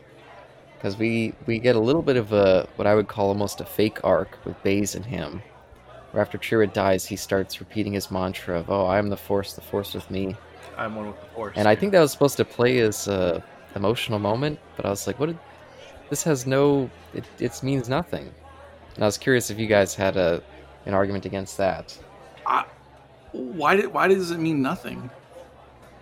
because 0.74 0.98
we 0.98 1.32
we 1.46 1.60
get 1.60 1.76
a 1.76 1.80
little 1.80 2.02
bit 2.02 2.16
of 2.16 2.32
a 2.32 2.68
what 2.74 2.88
I 2.88 2.96
would 2.96 3.06
call 3.06 3.28
almost 3.28 3.60
a 3.60 3.64
fake 3.64 4.00
arc 4.02 4.36
with 4.44 4.60
Baze 4.64 4.96
and 4.96 5.04
him. 5.04 5.42
Where 6.16 6.22
after 6.22 6.38
Chirrut 6.38 6.72
dies, 6.72 7.04
he 7.04 7.14
starts 7.14 7.60
repeating 7.60 7.92
his 7.92 8.10
mantra 8.10 8.58
of 8.58 8.70
"Oh, 8.70 8.86
I 8.86 8.96
am 8.96 9.10
the 9.10 9.18
Force, 9.18 9.52
the 9.52 9.60
Force 9.60 9.92
with 9.92 10.10
me." 10.10 10.34
I'm 10.78 10.94
one 10.96 11.08
with 11.08 11.20
the 11.20 11.26
Force. 11.26 11.52
And 11.58 11.68
I 11.68 11.74
think 11.74 11.92
that 11.92 12.00
was 12.00 12.10
supposed 12.10 12.38
to 12.38 12.44
play 12.46 12.78
as 12.78 13.06
a 13.06 13.44
emotional 13.74 14.18
moment, 14.18 14.58
but 14.76 14.86
I 14.86 14.88
was 14.88 15.06
like, 15.06 15.20
"What? 15.20 15.26
Did, 15.26 15.38
this 16.08 16.22
has 16.22 16.46
no. 16.46 16.88
It, 17.12 17.26
it 17.38 17.62
means 17.62 17.90
nothing." 17.90 18.32
And 18.94 19.04
I 19.04 19.06
was 19.06 19.18
curious 19.18 19.50
if 19.50 19.58
you 19.58 19.66
guys 19.66 19.94
had 19.94 20.16
a 20.16 20.42
an 20.86 20.94
argument 20.94 21.26
against 21.26 21.58
that. 21.58 21.98
Why 23.32 23.76
did 23.76 23.92
why 23.92 24.08
does 24.08 24.30
it 24.30 24.38
mean 24.38 24.62
nothing? 24.62 25.10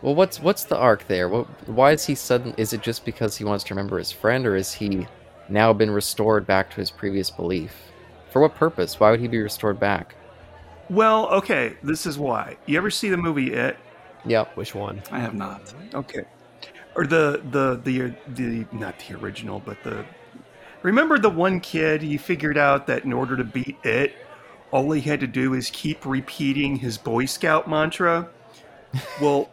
Well, 0.01 0.15
what's 0.15 0.39
what's 0.39 0.63
the 0.63 0.77
arc 0.77 1.09
there? 1.09 1.29
What, 1.29 1.47
why 1.69 1.91
is 1.91 2.07
he 2.07 2.15
sudden? 2.15 2.55
Is 2.57 2.73
it 2.73 2.83
just 2.83 3.05
because 3.05 3.37
he 3.37 3.43
wants 3.43 3.65
to 3.65 3.75
remember 3.75 3.99
his 3.99 4.13
friend, 4.13 4.47
or 4.47 4.55
is 4.55 4.75
he 4.75 5.09
now 5.49 5.73
been 5.73 5.91
restored 5.91 6.47
back 6.47 6.71
to 6.71 6.77
his 6.77 6.93
previous 6.93 7.33
belief? 7.33 7.75
For 8.35 8.41
what 8.41 8.57
purpose? 8.57 8.99
Why 8.99 9.13
would 9.13 9.21
he 9.21 9.29
be 9.29 9.41
restored 9.41 9.79
back? 9.79 10.17
Well, 10.91 11.29
okay, 11.29 11.77
this 11.85 12.05
is 12.05 12.19
why. 12.19 12.57
You 12.67 12.77
ever 12.77 12.91
see 12.91 13.09
the 13.09 13.17
movie 13.17 13.53
It? 13.53 13.77
Yep. 14.27 14.57
Which 14.57 14.75
one? 14.75 15.01
I 15.13 15.21
have 15.21 15.35
not. 15.35 15.73
Okay. 15.95 16.25
Or 16.97 17.07
the 17.07 17.41
the 17.53 17.81
the 17.85 18.03
uh, 18.03 18.11
the 18.35 18.67
not 18.73 18.99
the 18.99 19.15
original, 19.15 19.63
but 19.65 19.81
the 19.85 20.05
Remember 20.83 21.17
the 21.17 21.31
one 21.31 21.61
kid 21.61 22.03
he 22.03 22.17
figured 22.17 22.59
out 22.59 22.89
that 22.89 23.05
in 23.05 23.13
order 23.13 23.37
to 23.37 23.45
beat 23.45 23.77
it, 23.85 24.17
all 24.73 24.91
he 24.91 25.01
had 25.01 25.21
to 25.21 25.29
do 25.29 25.55
is 25.55 25.71
keep 25.71 26.05
repeating 26.05 26.75
his 26.75 26.99
Boy 26.99 27.27
Scout 27.27 27.71
mantra? 27.71 28.29
Well, 29.21 29.49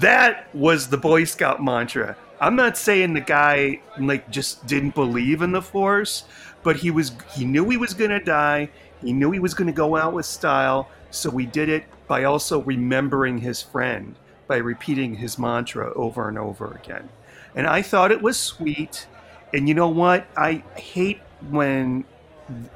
that 0.00 0.46
was 0.54 0.88
the 0.88 0.96
Boy 0.96 1.24
Scout 1.24 1.62
mantra. 1.62 2.16
I'm 2.40 2.56
not 2.56 2.78
saying 2.78 3.12
the 3.12 3.20
guy 3.20 3.80
like 4.00 4.30
just 4.30 4.66
didn't 4.66 4.94
believe 4.94 5.42
in 5.42 5.52
the 5.52 5.62
Force, 5.62 6.24
but 6.62 6.76
he 6.76 6.90
was 6.90 7.12
he 7.34 7.44
knew 7.44 7.68
he 7.68 7.76
was 7.76 7.94
gonna 7.94 8.22
die. 8.22 8.68
He 9.00 9.12
knew 9.12 9.30
he 9.30 9.40
was 9.40 9.54
gonna 9.54 9.72
go 9.72 9.96
out 9.96 10.12
with 10.12 10.26
style, 10.26 10.88
so 11.10 11.30
he 11.30 11.46
did 11.46 11.68
it 11.68 11.84
by 12.06 12.24
also 12.24 12.62
remembering 12.62 13.38
his 13.38 13.62
friend 13.62 14.16
by 14.46 14.56
repeating 14.58 15.14
his 15.14 15.38
mantra 15.38 15.92
over 15.94 16.28
and 16.28 16.38
over 16.38 16.72
again. 16.82 17.08
And 17.54 17.66
I 17.66 17.82
thought 17.82 18.10
it 18.10 18.20
was 18.20 18.38
sweet. 18.38 19.06
And 19.54 19.68
you 19.68 19.74
know 19.74 19.88
what? 19.88 20.26
I 20.36 20.62
hate 20.76 21.20
when 21.50 22.04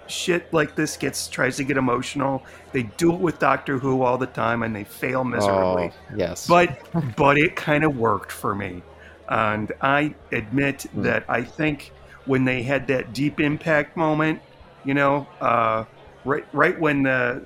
shit 0.06 0.52
like 0.54 0.74
this 0.74 0.96
gets 0.96 1.28
tries 1.28 1.56
to 1.56 1.64
get 1.64 1.76
emotional. 1.76 2.42
They 2.72 2.84
do 2.84 3.12
it 3.12 3.20
with 3.20 3.38
Doctor 3.38 3.78
Who 3.78 4.02
all 4.02 4.18
the 4.18 4.26
time 4.26 4.62
and 4.62 4.74
they 4.74 4.84
fail 4.84 5.20
oh, 5.20 5.24
miserably. 5.24 5.92
Oh, 5.92 6.16
yes. 6.16 6.46
But 6.46 6.78
but 7.16 7.38
it 7.38 7.56
kind 7.56 7.84
of 7.84 7.98
worked 7.98 8.32
for 8.32 8.54
me. 8.54 8.82
And 9.28 9.72
I 9.80 10.14
admit 10.32 10.84
hmm. 10.84 11.02
that 11.02 11.24
I 11.28 11.42
think 11.42 11.92
when 12.26 12.44
they 12.44 12.62
had 12.62 12.86
that 12.88 13.12
deep 13.12 13.40
impact 13.40 13.96
moment, 13.96 14.40
you 14.84 14.94
know, 14.94 15.26
uh, 15.40 15.84
right 16.24 16.44
right 16.52 16.78
when 16.78 17.02
the, 17.04 17.42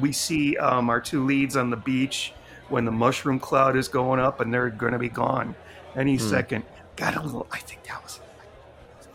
we 0.00 0.12
see 0.12 0.56
um, 0.56 0.90
our 0.90 1.00
two 1.00 1.24
leads 1.24 1.56
on 1.56 1.70
the 1.70 1.76
beach 1.76 2.32
when 2.68 2.84
the 2.84 2.90
mushroom 2.90 3.38
cloud 3.38 3.76
is 3.76 3.88
going 3.88 4.18
up 4.18 4.40
and 4.40 4.52
they're 4.52 4.70
going 4.70 4.92
to 4.92 4.98
be 4.98 5.08
gone 5.08 5.54
any 5.94 6.18
second. 6.18 6.64
Got 6.96 7.14
a 7.16 7.22
little. 7.22 7.46
I 7.52 7.58
think 7.58 7.84
that 7.84 8.02
was 8.02 8.20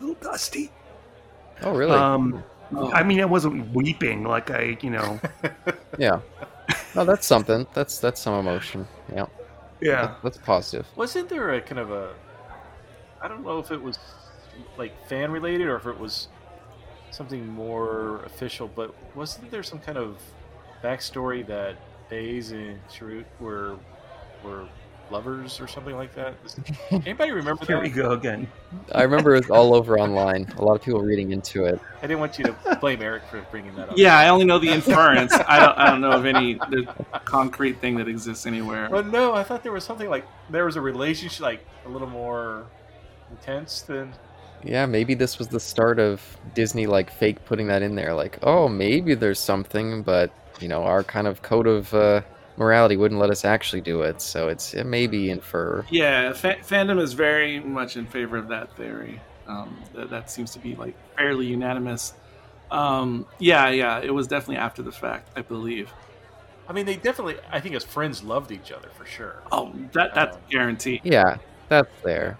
little 0.04 0.14
dusty. 0.22 0.70
oh, 1.62 1.74
really? 1.74 1.92
Um, 1.92 2.42
Oh. 2.74 2.90
I 2.90 3.02
mean, 3.02 3.20
I 3.20 3.26
wasn't 3.26 3.70
weeping 3.74 4.24
like 4.24 4.50
I, 4.50 4.78
you 4.80 4.88
know. 4.88 5.20
yeah. 5.98 6.20
No, 6.94 7.04
that's 7.04 7.26
something. 7.26 7.66
That's 7.74 7.98
that's 7.98 8.18
some 8.18 8.32
emotion. 8.32 8.88
Yeah. 9.14 9.26
Yeah. 9.82 10.06
That- 10.06 10.22
that's 10.22 10.38
positive. 10.38 10.86
Wasn't 10.96 11.28
there 11.28 11.50
a 11.52 11.60
kind 11.60 11.78
of 11.78 11.90
a? 11.90 12.14
I 13.20 13.28
don't 13.28 13.44
know 13.44 13.58
if 13.58 13.70
it 13.70 13.82
was 13.82 13.98
like 14.82 15.06
fan 15.06 15.30
related 15.30 15.68
or 15.68 15.76
if 15.76 15.86
it 15.86 15.96
was 15.96 16.26
something 17.12 17.46
more 17.46 18.24
official, 18.24 18.66
but 18.66 18.92
wasn't 19.14 19.48
there 19.52 19.62
some 19.62 19.78
kind 19.78 19.96
of 19.96 20.20
backstory 20.82 21.46
that 21.46 21.76
Baze 22.08 22.50
and 22.50 22.80
Chirrut 22.88 23.24
were 23.38 23.76
were 24.42 24.66
lovers 25.08 25.60
or 25.60 25.68
something 25.68 25.94
like 25.94 26.12
that? 26.16 26.34
Anybody 26.90 27.30
remember 27.30 27.64
Here 27.64 27.80
we 27.80 27.90
go 27.90 28.10
again. 28.10 28.48
I 28.92 29.02
remember 29.02 29.36
it 29.36 29.42
was 29.42 29.50
all 29.50 29.72
over 29.72 30.00
online. 30.00 30.52
A 30.56 30.64
lot 30.64 30.74
of 30.74 30.82
people 30.82 31.00
reading 31.00 31.30
into 31.30 31.64
it. 31.64 31.78
I 31.98 32.08
didn't 32.08 32.18
want 32.18 32.36
you 32.40 32.46
to 32.46 32.78
blame 32.80 33.02
Eric 33.02 33.22
for 33.30 33.40
bringing 33.52 33.76
that 33.76 33.90
up. 33.90 33.96
Yeah, 33.96 34.18
I 34.18 34.30
only 34.30 34.46
know 34.46 34.58
the 34.58 34.70
inference. 34.70 35.32
I 35.32 35.60
don't 35.60 35.78
I 35.78 35.90
don't 35.90 36.00
know 36.00 36.10
of 36.10 36.26
any 36.26 36.54
the 36.54 36.92
concrete 37.24 37.80
thing 37.80 37.94
that 37.98 38.08
exists 38.08 38.46
anywhere. 38.46 38.88
Well, 38.90 39.04
no, 39.04 39.32
I 39.32 39.44
thought 39.44 39.62
there 39.62 39.70
was 39.70 39.84
something 39.84 40.10
like 40.10 40.26
there 40.50 40.64
was 40.64 40.74
a 40.74 40.80
relationship 40.80 41.40
like 41.40 41.64
a 41.86 41.88
little 41.88 42.10
more 42.10 42.66
intense 43.30 43.82
than. 43.82 44.12
Yeah, 44.64 44.86
maybe 44.86 45.14
this 45.14 45.38
was 45.38 45.48
the 45.48 45.60
start 45.60 45.98
of 45.98 46.22
Disney 46.54 46.86
like 46.86 47.10
fake 47.10 47.44
putting 47.44 47.66
that 47.68 47.82
in 47.82 47.94
there. 47.94 48.14
Like, 48.14 48.38
oh, 48.42 48.68
maybe 48.68 49.14
there's 49.14 49.38
something, 49.38 50.02
but 50.02 50.32
you 50.60 50.68
know, 50.68 50.84
our 50.84 51.02
kind 51.02 51.26
of 51.26 51.42
code 51.42 51.66
of 51.66 51.92
uh, 51.94 52.22
morality 52.56 52.96
wouldn't 52.96 53.20
let 53.20 53.30
us 53.30 53.44
actually 53.44 53.80
do 53.80 54.02
it. 54.02 54.20
So 54.20 54.48
it's 54.48 54.74
it 54.74 54.84
may 54.84 55.06
be 55.06 55.30
infer. 55.30 55.84
Yeah, 55.90 56.32
fa- 56.32 56.58
fandom 56.62 57.00
is 57.00 57.12
very 57.12 57.60
much 57.60 57.96
in 57.96 58.06
favor 58.06 58.36
of 58.36 58.48
that 58.48 58.76
theory. 58.76 59.20
Um, 59.46 59.76
that, 59.94 60.10
that 60.10 60.30
seems 60.30 60.52
to 60.52 60.58
be 60.58 60.76
like 60.76 60.94
fairly 61.16 61.46
unanimous. 61.46 62.14
Um, 62.70 63.26
yeah, 63.38 63.68
yeah, 63.68 64.00
it 64.00 64.14
was 64.14 64.26
definitely 64.28 64.56
after 64.56 64.82
the 64.82 64.92
fact, 64.92 65.30
I 65.36 65.42
believe. 65.42 65.92
I 66.68 66.72
mean, 66.72 66.86
they 66.86 66.96
definitely. 66.96 67.36
I 67.50 67.60
think 67.60 67.74
as 67.74 67.84
friends 67.84 68.22
loved 68.22 68.52
each 68.52 68.70
other 68.72 68.88
for 68.96 69.04
sure. 69.04 69.42
Oh, 69.50 69.72
that 69.92 70.14
that's 70.14 70.36
Um, 70.36 70.42
guaranteed. 70.48 71.00
Yeah, 71.04 71.36
that's 71.68 71.90
there. 72.04 72.38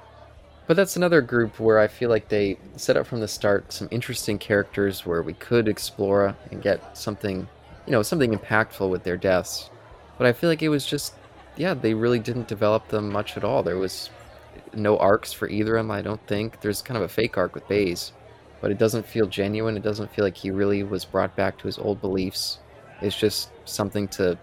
But 0.73 0.77
that's 0.77 0.97
another 0.97 1.21
group 1.21 1.61
where 1.61 1.79
I 1.79 1.87
feel 1.87 2.09
like 2.09 2.31
they 2.31 2.57
set 2.77 2.97
up 2.97 3.07
from 3.07 3.21
the 3.21 3.29
start 3.29 3.71
some 3.75 3.89
interesting 3.91 4.39
characters 4.39 5.05
where 5.05 5.21
we 5.21 5.35
could 5.35 5.69
explore 5.69 6.35
and 6.51 6.63
get 6.63 6.97
something, 6.97 7.47
you 7.85 7.93
know, 7.93 8.03
something 8.03 8.33
impactful 8.33 8.89
with 8.89 9.03
their 9.03 9.19
deaths. 9.19 9.69
But 10.17 10.27
I 10.27 10.33
feel 10.33 10.49
like 10.49 10.63
it 10.63 10.71
was 10.71 10.87
just, 10.87 11.13
yeah, 11.59 11.75
they 11.75 11.93
really 11.93 12.19
didn't 12.19 12.49
develop 12.49 12.89
them 12.89 13.13
much 13.13 13.37
at 13.37 13.45
all. 13.45 13.63
There 13.63 13.77
was 13.77 14.09
no 14.73 14.97
arcs 14.97 15.31
for 15.31 15.47
either 15.47 15.77
of 15.77 15.85
them, 15.85 15.91
I 15.91 16.01
don't 16.01 16.27
think. 16.27 16.63
There's 16.63 16.81
kind 16.81 16.97
of 16.97 17.03
a 17.03 17.09
fake 17.09 17.37
arc 17.37 17.55
with 17.55 17.69
Baze, 17.69 18.15
but 18.63 18.71
it 18.71 18.79
doesn't 18.79 19.05
feel 19.05 19.27
genuine. 19.27 19.77
It 19.77 19.83
doesn't 19.83 20.11
feel 20.15 20.25
like 20.25 20.39
he 20.39 20.51
really 20.51 20.85
was 20.85 21.05
brought 21.05 21.37
back 21.37 21.59
to 21.59 21.65
his 21.65 21.77
old 21.77 22.01
beliefs. 22.01 22.61
It's 23.03 23.19
just 23.19 23.51
something 23.67 24.09
to 24.09 24.39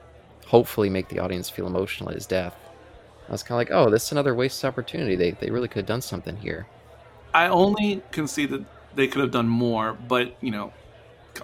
hopefully 0.46 0.92
make 0.92 1.10
the 1.10 1.18
audience 1.18 1.50
feel 1.50 1.66
emotional 1.66 2.10
at 2.10 2.16
his 2.16 2.28
death. 2.28 2.56
I 3.30 3.32
was 3.32 3.44
kind 3.44 3.62
of 3.62 3.70
like, 3.70 3.72
oh, 3.72 3.92
this 3.92 4.06
is 4.06 4.12
another 4.12 4.34
wasted 4.34 4.68
opportunity. 4.68 5.16
They, 5.16 5.32
they 5.32 5.52
really 5.52 5.68
could 5.68 5.78
have 5.78 5.86
done 5.86 6.02
something 6.02 6.36
here. 6.38 6.66
I 7.32 7.48
only 7.48 8.02
can 8.12 8.28
see 8.28 8.48
that 8.48 8.66
they 8.96 9.08
could 9.08 9.22
have 9.22 9.30
done 9.30 9.48
more, 9.48 9.94
but 9.94 10.36
you 10.42 10.50
know, 10.50 10.74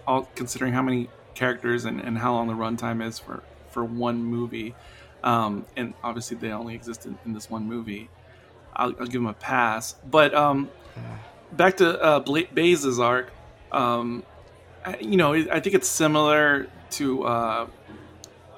all, 0.08 0.28
considering 0.34 0.74
how 0.74 0.82
many 0.82 1.10
characters 1.36 1.86
and, 1.86 2.02
and 2.02 2.18
how 2.18 2.34
long 2.34 2.48
the 2.48 2.54
runtime 2.54 3.06
is 3.06 3.20
for 3.20 3.44
for 3.70 3.86
one 3.86 4.24
movie, 4.24 4.74
um, 5.24 5.66
and 5.76 5.94
obviously 6.04 6.38
they 6.38 6.50
only 6.50 6.74
exist 6.74 7.06
in, 7.06 7.20
in 7.24 7.34
this 7.34 7.52
one 7.52 7.68
movie, 7.68 8.10
I'll, 8.76 8.96
I'll 9.00 9.06
give 9.06 9.22
them 9.22 9.28
a 9.28 9.34
pass. 9.34 9.96
But 10.10 10.34
um, 10.34 10.70
back 11.52 11.78
to 11.78 12.02
uh, 12.02 12.20
Bla- 12.20 12.48
Baze's 12.52 13.00
arc, 13.00 13.32
um, 13.72 14.24
I, 14.84 14.98
you 14.98 15.18
know, 15.18 15.34
I 15.34 15.60
think 15.60 15.76
it's 15.76 15.90
similar 15.90 16.68
to 16.92 17.24
uh, 17.26 17.68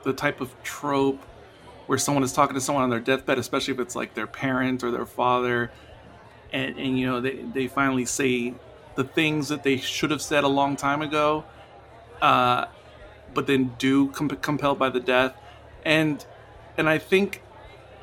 the 0.04 0.14
type 0.14 0.40
of 0.40 0.56
trope 0.64 1.22
where 1.88 1.98
someone 1.98 2.24
is 2.24 2.34
talking 2.34 2.54
to 2.54 2.62
someone 2.62 2.84
on 2.84 2.90
their 2.90 3.00
deathbed, 3.00 3.38
especially 3.40 3.74
if 3.74 3.80
it's 3.80 3.96
like 3.96 4.14
their 4.14 4.28
parent 4.28 4.84
or 4.84 4.92
their 4.92 5.06
father, 5.06 5.72
and, 6.54 6.78
and 6.78 7.00
you 7.00 7.06
know 7.06 7.20
they, 7.20 7.38
they 7.54 7.68
finally 7.68 8.06
say 8.06 8.54
the 8.96 9.04
things 9.04 9.50
that 9.50 9.64
they 9.64 9.78
should 9.78 10.12
have 10.12 10.22
said 10.22 10.44
a 10.44 10.48
long 10.48 10.76
time 10.76 11.02
ago, 11.02 11.44
uh, 12.22 12.66
but 13.34 13.48
then 13.48 13.74
do 13.78 14.10
com- 14.10 14.30
compelled 14.30 14.78
by 14.78 14.90
the 14.90 15.00
death, 15.00 15.36
and 15.84 16.26
and 16.78 16.88
I 16.88 16.98
think 16.98 17.42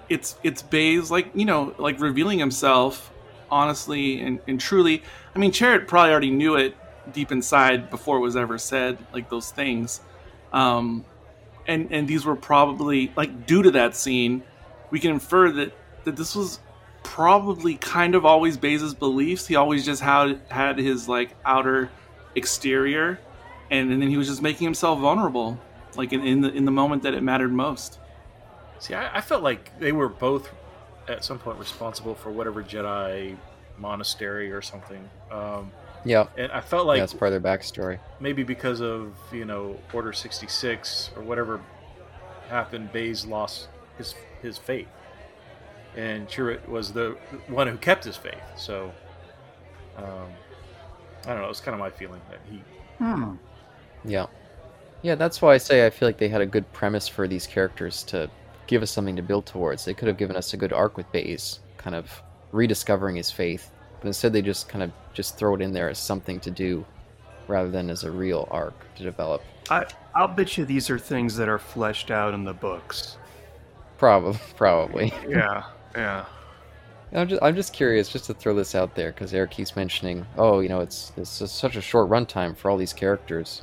it's 0.09 0.37
it's 0.43 0.63
Baze 0.63 1.11
like 1.11 1.31
you 1.35 1.45
know 1.45 1.75
like 1.79 2.01
revealing 2.01 2.39
himself 2.39 3.13
honestly 3.51 4.21
and, 4.21 4.41
and 4.49 4.61
truly. 4.61 5.03
I 5.35 5.39
mean, 5.39 5.53
Chirrut 5.53 5.87
probably 5.87 6.11
already 6.11 6.31
knew 6.31 6.57
it 6.57 6.77
deep 7.13 7.33
inside 7.33 7.91
before 7.91 8.17
it 8.17 8.21
was 8.21 8.37
ever 8.37 8.59
said, 8.59 8.99
like 9.13 9.29
those 9.31 9.51
things. 9.51 10.01
Um, 10.53 11.05
and 11.67 11.89
and 11.91 12.09
these 12.09 12.25
were 12.25 12.37
probably 12.37 13.13
like 13.17 13.47
due 13.47 13.63
to 13.63 13.71
that 13.73 13.97
scene, 13.97 14.43
we 14.91 15.01
can 15.01 15.11
infer 15.11 15.51
that 15.53 15.73
that 16.05 16.17
this 16.17 16.35
was 16.35 16.61
probably 17.03 17.77
kind 17.77 18.15
of 18.15 18.25
always 18.25 18.57
Baze's 18.57 18.95
beliefs. 18.95 19.47
He 19.47 19.57
always 19.57 19.85
just 19.85 20.03
had 20.03 20.41
had 20.49 20.79
his 20.79 21.09
like 21.09 21.35
outer 21.45 21.91
exterior, 22.35 23.21
and, 23.71 23.93
and 23.93 24.03
then 24.03 24.09
he 24.09 24.17
was 24.17 24.29
just 24.29 24.43
making 24.43 24.65
himself 24.65 24.99
vulnerable, 25.01 25.59
like 25.97 26.13
in, 26.13 26.23
in 26.27 26.41
the 26.41 26.53
in 26.53 26.65
the 26.65 26.71
moment 26.73 27.03
that 27.05 27.15
it 27.15 27.23
mattered 27.23 27.53
most. 27.53 27.99
See, 28.79 28.95
I, 28.95 29.19
I 29.19 29.21
felt 29.21 29.43
like 29.43 29.79
they 29.79 29.93
were 29.93 30.09
both 30.09 30.51
at 31.09 31.25
some 31.25 31.39
point 31.39 31.59
responsible 31.59 32.15
for 32.15 32.31
whatever 32.31 32.63
Jedi 32.63 33.37
monastery 33.79 34.53
or 34.53 34.63
something. 34.63 35.09
Um, 35.31 35.71
Yeah, 36.05 36.27
and 36.37 36.53
I 36.53 36.61
felt 36.61 36.87
like 36.87 36.99
yeah, 36.99 37.05
it's 37.05 37.15
part 37.15 37.33
of 37.33 37.43
their 37.43 37.53
backstory. 37.57 37.99
maybe 38.21 38.43
because 38.43 38.81
of 38.81 39.15
you 39.33 39.45
know 39.45 39.79
Order 39.93 40.13
sixty 40.13 40.47
six 40.47 41.11
or 41.17 41.23
whatever 41.23 41.61
happened, 42.49 42.93
Baze 42.93 43.25
lost 43.25 43.69
his 43.97 44.15
his 44.43 44.59
faith, 44.59 44.89
and 45.97 46.29
Chirrut 46.29 46.69
was 46.69 46.93
the 46.93 47.17
one 47.49 47.69
who 47.69 47.77
kept 47.79 48.05
his 48.05 48.17
faith. 48.17 48.43
So, 48.57 48.93
um, 49.97 50.29
I 51.25 51.33
don't 51.33 51.41
know. 51.41 51.49
It's 51.49 51.61
kind 51.61 51.75
of 51.75 51.81
my 51.81 51.91
feeling 51.91 52.21
that 52.31 52.41
he. 52.51 52.63
Hmm. 52.99 53.37
Yeah. 54.05 54.27
Yeah, 55.03 55.15
that's 55.17 55.43
why 55.43 55.55
I 55.55 55.59
say 55.59 55.87
I 55.87 55.91
feel 55.91 56.09
like 56.09 56.19
they 56.19 56.29
had 56.29 56.41
a 56.41 56.47
good 56.47 56.71
premise 56.73 57.09
for 57.09 57.29
these 57.29 57.47
characters 57.47 58.03
to 58.05 58.31
give 58.67 58.83
us 58.83 58.91
something 58.91 59.17
to 59.17 59.23
build 59.23 59.45
towards. 59.45 59.85
They 59.85 59.93
could 59.95 60.09
have 60.09 60.17
given 60.17 60.37
us 60.37 60.55
a 60.55 60.57
good 60.57 60.73
arc 60.73 60.97
with 60.97 61.11
Baze, 61.13 61.61
kind 61.77 61.95
of 61.95 62.23
rediscovering 62.53 63.17
his 63.17 63.31
faith, 63.31 63.71
but 64.05 64.09
instead 64.09 64.35
they 64.35 64.43
just 64.43 64.69
kind 64.69 64.83
of 64.83 64.93
just 65.15 65.39
throw 65.39 65.55
it 65.55 65.63
in 65.63 65.73
there 65.73 65.89
as 65.89 65.99
something 65.99 66.39
to 66.39 66.51
do 66.51 66.85
rather 67.49 67.71
than 67.71 67.89
as 67.89 68.05
a 68.05 68.11
real 68.11 68.47
arc 68.51 68.75
to 68.97 69.03
develop. 69.03 69.43
I, 69.71 69.87
I'll 70.15 70.29
bet 70.29 70.59
you 70.59 70.67
these 70.67 70.91
are 70.91 70.99
things 70.99 71.37
that 71.37 71.49
are 71.49 71.59
fleshed 71.59 72.11
out 72.11 72.35
in 72.35 72.45
the 72.45 72.53
books. 72.53 73.17
Probably, 73.97 74.39
probably. 74.57 75.15
Yeah, 75.29 75.63
yeah. 75.95 76.27
I'm 77.15 77.29
just, 77.29 77.43
I'm 77.43 77.55
just 77.55 77.73
curious, 77.73 78.11
just 78.11 78.27
to 78.27 78.35
throw 78.35 78.55
this 78.55 78.75
out 78.75 78.95
there, 78.95 79.13
because 79.13 79.33
Eric 79.33 79.53
keeps 79.53 79.75
mentioning, 79.75 80.27
oh, 80.37 80.61
you 80.61 80.69
know, 80.69 80.81
it's 80.81 81.13
it's 81.17 81.31
such 81.31 81.77
a 81.77 81.81
short 81.81 82.11
runtime 82.11 82.55
for 82.55 82.71
all 82.71 82.77
these 82.77 82.93
characters. 82.93 83.63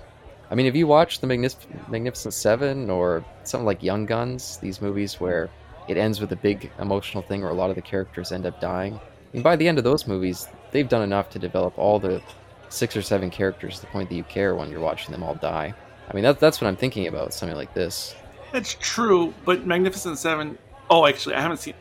I 0.50 0.56
mean, 0.56 0.66
have 0.66 0.76
you 0.76 0.88
watched 0.88 1.22
the 1.22 1.28
Magnif- 1.28 1.90
Magnificent 1.90 2.34
Seven 2.34 2.90
or 2.90 3.24
something 3.44 3.66
like 3.66 3.84
Young 3.84 4.08
Guns? 4.08 4.58
These 4.58 4.82
movies 4.82 5.20
where 5.20 5.50
it 5.88 5.98
ends 5.98 6.22
with 6.22 6.32
a 6.32 6.38
big 6.38 6.72
emotional 6.80 7.22
thing, 7.22 7.42
where 7.42 7.52
a 7.52 7.54
lot 7.54 7.70
of 7.70 7.76
the 7.76 7.82
characters 7.84 8.32
end 8.32 8.48
up 8.48 8.60
dying. 8.60 9.00
Mean, 9.34 9.44
by 9.44 9.56
the 9.56 9.68
end 9.68 9.78
of 9.78 9.84
those 9.84 10.08
movies, 10.08 10.48
they've 10.72 10.90
done 10.90 11.02
enough 11.02 11.30
to 11.32 11.40
develop 11.40 11.78
all 11.78 12.00
the 12.00 12.22
six 12.70 12.96
or 12.96 13.02
seven 13.02 13.30
characters 13.30 13.76
to 13.76 13.82
the 13.82 13.88
point 13.88 14.10
that 14.10 14.16
you 14.16 14.24
care 14.24 14.56
when 14.56 14.70
you're 14.70 14.82
watching 14.82 15.12
them 15.12 15.24
all 15.24 15.36
die. 15.36 15.74
I 16.10 16.14
mean, 16.14 16.24
that's 16.24 16.40
that's 16.40 16.60
what 16.60 16.68
I'm 16.68 16.76
thinking 16.76 17.08
about 17.08 17.34
something 17.34 17.56
like 17.56 17.74
this. 17.74 18.16
That's 18.52 18.76
true, 18.80 19.34
but 19.46 19.66
Magnificent 19.66 20.18
Seven 20.18 20.58
oh 20.90 21.08
actually, 21.08 21.36
I 21.36 21.42
haven't 21.42 21.58
seen. 21.58 21.74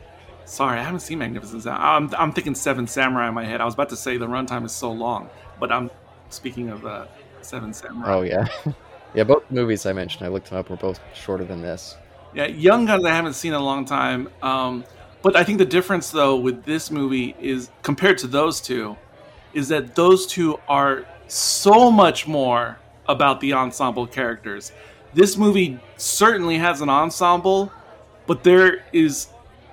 Sorry, 0.45 0.79
I 0.79 0.83
haven't 0.83 1.01
seen 1.01 1.19
Magnificent 1.19 1.63
Seven. 1.63 1.79
I'm 1.81 2.13
I'm 2.15 2.31
thinking 2.31 2.55
Seven 2.55 2.87
Samurai 2.87 3.27
in 3.27 3.33
my 3.33 3.43
head. 3.43 3.61
I 3.61 3.65
was 3.65 3.73
about 3.73 3.89
to 3.89 3.97
say 3.97 4.17
the 4.17 4.27
runtime 4.27 4.65
is 4.65 4.71
so 4.71 4.91
long, 4.91 5.29
but 5.59 5.71
I'm 5.71 5.91
speaking 6.29 6.69
of 6.69 6.85
uh, 6.85 7.05
Seven 7.41 7.73
Samurai. 7.73 8.13
Oh 8.13 8.21
yeah, 8.21 8.47
yeah. 9.13 9.23
Both 9.23 9.43
movies 9.51 9.85
I 9.85 9.93
mentioned, 9.93 10.25
I 10.25 10.29
looked 10.29 10.49
them 10.49 10.57
up, 10.57 10.69
were 10.69 10.77
both 10.77 10.99
shorter 11.13 11.43
than 11.43 11.61
this. 11.61 11.97
Yeah, 12.33 12.47
Young 12.47 12.85
Guns 12.85 13.03
I 13.03 13.13
haven't 13.13 13.33
seen 13.33 13.53
in 13.53 13.59
a 13.59 13.63
long 13.63 13.83
time. 13.83 14.29
Um, 14.41 14.85
but 15.21 15.35
I 15.35 15.43
think 15.43 15.57
the 15.57 15.65
difference 15.65 16.11
though 16.11 16.35
with 16.35 16.63
this 16.63 16.91
movie 16.91 17.35
is 17.39 17.69
compared 17.83 18.17
to 18.19 18.27
those 18.27 18.61
two, 18.61 18.97
is 19.53 19.67
that 19.69 19.95
those 19.95 20.25
two 20.25 20.59
are 20.67 21.05
so 21.27 21.91
much 21.91 22.27
more 22.27 22.77
about 23.07 23.41
the 23.41 23.53
ensemble 23.53 24.07
characters. 24.07 24.71
This 25.13 25.37
movie 25.37 25.79
certainly 25.97 26.57
has 26.57 26.81
an 26.81 26.89
ensemble, 26.89 27.71
but 28.27 28.43
there 28.43 28.83
is 28.93 29.27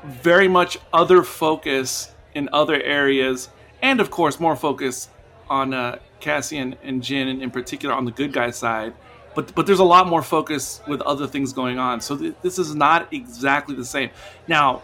very 0.05 0.49
much 0.49 0.78
other 0.92 1.22
focus 1.22 2.12
in 2.34 2.49
other 2.53 2.80
areas, 2.82 3.49
and 3.82 4.01
of 4.01 4.11
course 4.11 4.40
more 4.40 4.57
focus 4.57 5.09
on 5.49 5.72
uh, 5.72 5.99
Cassian 6.20 6.76
and 6.82 7.03
Jyn, 7.03 7.30
and 7.30 7.42
in 7.42 7.51
particular 7.51 7.94
on 7.94 8.05
the 8.05 8.11
good 8.11 8.32
guy 8.32 8.51
side. 8.51 8.94
But 9.34 9.55
but 9.55 9.66
there's 9.66 9.78
a 9.78 9.84
lot 9.84 10.09
more 10.09 10.22
focus 10.22 10.80
with 10.86 11.01
other 11.03 11.26
things 11.26 11.53
going 11.53 11.78
on. 11.78 12.01
So 12.01 12.16
th- 12.16 12.34
this 12.42 12.59
is 12.59 12.74
not 12.74 13.12
exactly 13.12 13.74
the 13.74 13.84
same. 13.84 14.11
Now, 14.49 14.82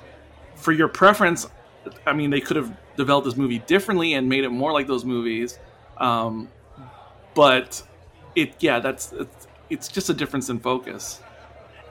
for 0.65 0.73
your 0.73 0.89
preference, 0.89 1.47
I 2.07 2.15
mean, 2.15 2.31
they 2.31 2.41
could 2.41 2.57
have 2.57 2.75
developed 2.97 3.27
this 3.27 3.37
movie 3.37 3.59
differently 3.59 4.15
and 4.15 4.31
made 4.31 4.45
it 4.45 4.49
more 4.49 4.73
like 4.73 4.87
those 4.87 5.05
movies. 5.05 5.59
Um, 5.99 6.49
but 7.35 7.83
it, 8.35 8.55
yeah, 8.61 8.81
that's 8.81 9.13
it's, 9.13 9.47
it's 9.69 9.89
just 9.89 10.09
a 10.09 10.15
difference 10.15 10.49
in 10.49 10.59
focus, 10.59 11.21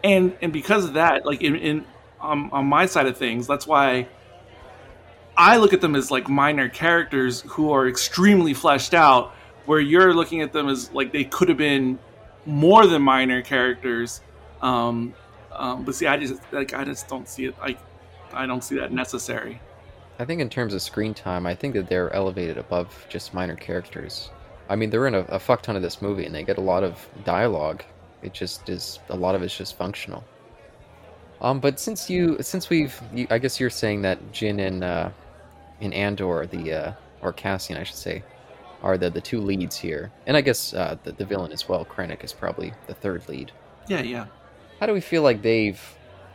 and 0.04 0.36
and 0.42 0.52
because 0.52 0.86
of 0.86 0.94
that, 0.94 1.26
like 1.26 1.42
in, 1.44 1.56
in 1.56 1.86
um, 2.20 2.50
on 2.52 2.66
my 2.66 2.88
side 2.88 3.06
of 3.06 3.16
things, 3.16 3.46
that's 3.46 3.68
why 3.68 4.08
I 5.38 5.58
look 5.58 5.72
at 5.74 5.82
them 5.82 5.96
as 5.96 6.10
like 6.10 6.28
minor 6.28 6.68
characters 6.68 7.42
who 7.42 7.72
are 7.72 7.88
extremely 7.88 8.54
fleshed 8.54 8.94
out. 8.94 9.34
Where 9.66 9.80
you're 9.80 10.14
looking 10.14 10.42
at 10.42 10.52
them 10.52 10.68
as 10.68 10.92
like 10.92 11.14
they 11.14 11.24
could 11.24 11.48
have 11.48 11.58
been 11.58 12.00
more 12.46 12.88
than 12.88 13.02
minor 13.02 13.42
characters. 13.42 14.20
Um, 14.62 15.14
um, 15.54 15.86
but 15.86 15.96
see, 15.96 16.08
I 16.08 16.18
just 16.18 16.42
like 16.52 16.74
I 16.74 16.84
just 16.84 17.08
don't 17.08 17.30
see 17.30 17.46
it. 17.46 17.56
Like 17.60 17.78
I 18.34 18.46
don't 18.46 18.64
see 18.64 18.76
that 18.76 18.92
necessary. 18.92 19.60
I 20.20 20.26
think 20.26 20.42
in 20.42 20.50
terms 20.50 20.74
of 20.74 20.82
screen 20.82 21.14
time, 21.14 21.46
I 21.46 21.56
think 21.56 21.74
that 21.74 21.90
they're 21.90 22.14
elevated 22.14 22.58
above 22.58 23.06
just 23.10 23.34
minor 23.34 23.56
characters. 23.56 24.30
I 24.70 24.76
mean, 24.76 24.90
they're 24.90 25.08
in 25.08 25.16
a, 25.16 25.22
a 25.22 25.40
fuck 25.40 25.62
ton 25.64 25.76
of 25.76 25.82
this 25.82 26.02
movie, 26.02 26.26
and 26.26 26.34
they 26.34 26.44
get 26.44 26.58
a 26.58 26.62
lot 26.62 26.84
of 26.84 27.08
dialogue. 27.26 27.84
It 28.22 28.34
just 28.34 28.70
is 28.70 29.00
a 29.10 29.16
lot 29.16 29.36
of 29.36 29.44
it's 29.44 29.58
just 29.58 29.76
functional. 29.76 30.24
Um, 31.42 31.60
but 31.60 31.80
since 31.80 32.10
you, 32.10 32.38
since 32.42 32.70
we've, 32.70 33.00
you, 33.14 33.28
I 33.30 33.38
guess 33.38 33.60
you're 33.60 33.70
saying 33.70 34.04
that 34.04 34.32
Jyn 34.32 34.66
and 34.66 34.84
uh, 34.84 35.10
in 35.82 35.92
Andor, 35.92 36.46
the 36.46 36.74
uh, 36.74 36.94
or 37.22 37.34
Cassian, 37.34 37.78
I 37.78 37.84
should 37.84 37.98
say, 37.98 38.24
are 38.82 38.98
the 38.98 39.10
the 39.10 39.22
two 39.22 39.42
leads 39.42 39.76
here, 39.76 40.12
and 40.28 40.38
I 40.38 40.42
guess 40.42 40.74
uh, 40.74 40.98
the 41.04 41.12
the 41.12 41.26
villain 41.26 41.52
as 41.52 41.68
well. 41.68 41.84
Krennic 41.86 42.24
is 42.24 42.32
probably 42.32 42.74
the 42.88 42.94
third 42.94 43.28
lead. 43.28 43.52
Yeah, 43.88 44.02
yeah. 44.02 44.28
How 44.80 44.86
do 44.86 44.94
we 44.94 45.02
feel 45.02 45.22
like 45.22 45.42
they've 45.42 45.82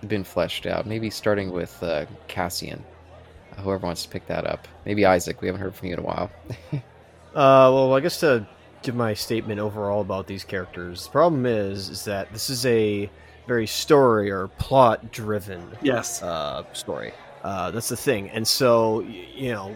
been 0.06 0.24
fleshed 0.24 0.66
out? 0.66 0.86
Maybe 0.86 1.10
starting 1.10 1.50
with 1.52 1.82
uh, 1.82 2.06
Cassian. 2.28 2.84
Whoever 3.58 3.84
wants 3.86 4.04
to 4.04 4.08
pick 4.08 4.26
that 4.28 4.46
up. 4.46 4.68
Maybe 4.86 5.04
Isaac. 5.04 5.40
We 5.40 5.48
haven't 5.48 5.60
heard 5.62 5.74
from 5.74 5.88
you 5.88 5.94
in 5.94 5.98
a 6.00 6.02
while. 6.02 6.30
Uh, 7.34 7.70
well, 7.72 7.94
I 7.94 8.00
guess 8.00 8.18
to 8.20 8.44
give 8.82 8.94
my 8.96 9.12
statement 9.14 9.60
overall 9.60 10.00
about 10.00 10.26
these 10.26 10.42
characters, 10.44 11.04
the 11.04 11.10
problem 11.10 11.46
is 11.46 11.88
is 11.90 12.04
that 12.06 12.32
this 12.32 12.48
is 12.50 12.64
a 12.66 13.08
very 13.46 13.66
story 13.66 14.30
or 14.30 14.48
plot 14.48 15.12
driven 15.12 15.62
Yes. 15.82 16.20
uh, 16.22 16.64
story. 16.72 17.12
Uh, 17.44 17.70
that's 17.70 17.90
the 17.90 17.96
thing, 17.96 18.30
and 18.30 18.48
so 18.48 19.00
y- 19.02 19.26
you 19.34 19.52
know, 19.52 19.72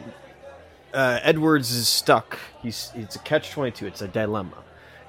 uh, 0.94 1.20
Edwards 1.22 1.70
is 1.72 1.88
stuck. 1.88 2.38
He's 2.62 2.90
it's 2.96 3.14
a 3.14 3.20
catch 3.20 3.50
twenty 3.50 3.70
two. 3.70 3.86
It's 3.86 4.02
a 4.02 4.08
dilemma 4.08 4.56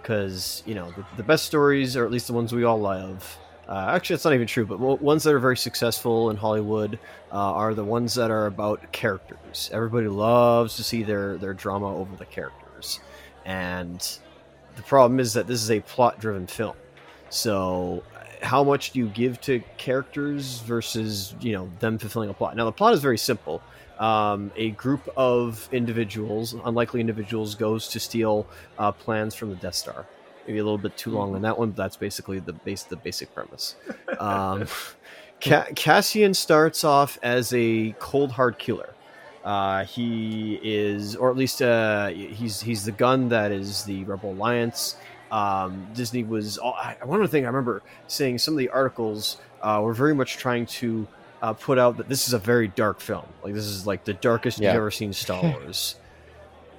because 0.01 0.61
you 0.65 0.75
know 0.75 0.91
the, 0.91 1.05
the 1.17 1.23
best 1.23 1.45
stories, 1.45 1.95
or 1.97 2.05
at 2.05 2.11
least 2.11 2.27
the 2.27 2.33
ones 2.33 2.53
we 2.53 2.65
all 2.65 2.79
love. 2.79 3.37
Uh, 3.67 3.91
actually, 3.95 4.15
that's 4.15 4.25
not 4.25 4.33
even 4.33 4.47
true, 4.47 4.65
but 4.65 4.79
ones 4.79 5.23
that 5.23 5.33
are 5.33 5.39
very 5.39 5.55
successful 5.55 6.29
in 6.29 6.35
Hollywood 6.35 6.99
uh, 7.31 7.35
are 7.35 7.73
the 7.73 7.83
ones 7.83 8.13
that 8.15 8.29
are 8.29 8.45
about 8.47 8.91
characters. 8.91 9.69
Everybody 9.71 10.07
loves 10.07 10.75
to 10.75 10.83
see 10.83 11.03
their 11.03 11.37
their 11.37 11.53
drama 11.53 11.95
over 11.95 12.13
the 12.17 12.25
characters, 12.25 12.99
and 13.45 14.19
the 14.75 14.81
problem 14.81 15.19
is 15.19 15.33
that 15.33 15.47
this 15.47 15.61
is 15.61 15.71
a 15.71 15.79
plot 15.79 16.19
driven 16.19 16.45
film. 16.45 16.75
So, 17.29 18.03
how 18.41 18.65
much 18.65 18.91
do 18.91 18.99
you 18.99 19.07
give 19.07 19.39
to 19.41 19.63
characters 19.77 20.59
versus 20.59 21.33
you 21.39 21.53
know 21.53 21.71
them 21.79 21.97
fulfilling 21.97 22.29
a 22.29 22.33
plot? 22.33 22.57
Now, 22.57 22.65
the 22.65 22.71
plot 22.73 22.93
is 22.93 22.99
very 22.99 23.17
simple. 23.17 23.61
Um, 23.97 24.51
a 24.57 24.71
group 24.71 25.07
of 25.15 25.69
individuals, 25.71 26.53
unlikely 26.65 26.99
individuals, 26.99 27.55
goes 27.55 27.87
to 27.89 27.99
steal 27.99 28.45
uh, 28.77 28.91
plans 28.91 29.35
from 29.35 29.51
the 29.51 29.55
Death 29.55 29.75
Star. 29.75 30.05
Maybe 30.47 30.59
a 30.59 30.63
little 30.63 30.77
bit 30.77 30.95
too 30.97 31.11
long 31.11 31.35
on 31.35 31.41
that 31.43 31.57
one, 31.57 31.69
but 31.71 31.77
that's 31.77 31.95
basically 31.95 32.39
the 32.39 32.53
base, 32.53 32.83
the 32.83 32.95
basic 32.97 33.33
premise. 33.33 33.75
Um, 34.19 34.67
Ca- 35.41 35.67
Cassian 35.75 36.33
starts 36.33 36.83
off 36.83 37.17
as 37.23 37.51
a 37.53 37.93
cold 37.99 38.31
hard 38.31 38.57
killer. 38.57 38.93
Uh, 39.43 39.83
he 39.83 40.57
is, 40.63 41.15
or 41.17 41.29
at 41.29 41.35
least 41.35 41.61
uh, 41.61 42.07
he's 42.07 42.61
he's 42.61 42.85
the 42.85 42.91
gun 42.93 43.27
that 43.29 43.51
is 43.51 43.83
the 43.83 44.03
Rebel 44.05 44.31
Alliance. 44.31 44.95
Um, 45.31 45.87
Disney 45.93 46.23
was. 46.23 46.57
All, 46.57 46.73
I, 46.75 46.95
one 47.03 47.19
other 47.19 47.27
thing 47.27 47.43
I 47.43 47.47
remember 47.47 47.81
seeing 48.07 48.37
some 48.37 48.53
of 48.53 48.57
the 48.59 48.69
articles 48.69 49.37
uh, 49.61 49.81
were 49.83 49.93
very 49.93 50.15
much 50.15 50.37
trying 50.37 50.65
to 50.67 51.05
uh, 51.41 51.51
put 51.53 51.77
out 51.77 51.97
that 51.97 52.07
this 52.07 52.27
is 52.27 52.33
a 52.33 52.39
very 52.39 52.69
dark 52.69 53.01
film. 53.01 53.25
Like 53.43 53.53
this 53.53 53.65
is 53.65 53.85
like 53.85 54.05
the 54.05 54.13
darkest 54.13 54.59
Yeah. 54.59 54.69
you've 54.69 54.77
ever 54.77 54.91
seen 54.91 55.11
Star 55.11 55.41
Wars. 55.59 55.95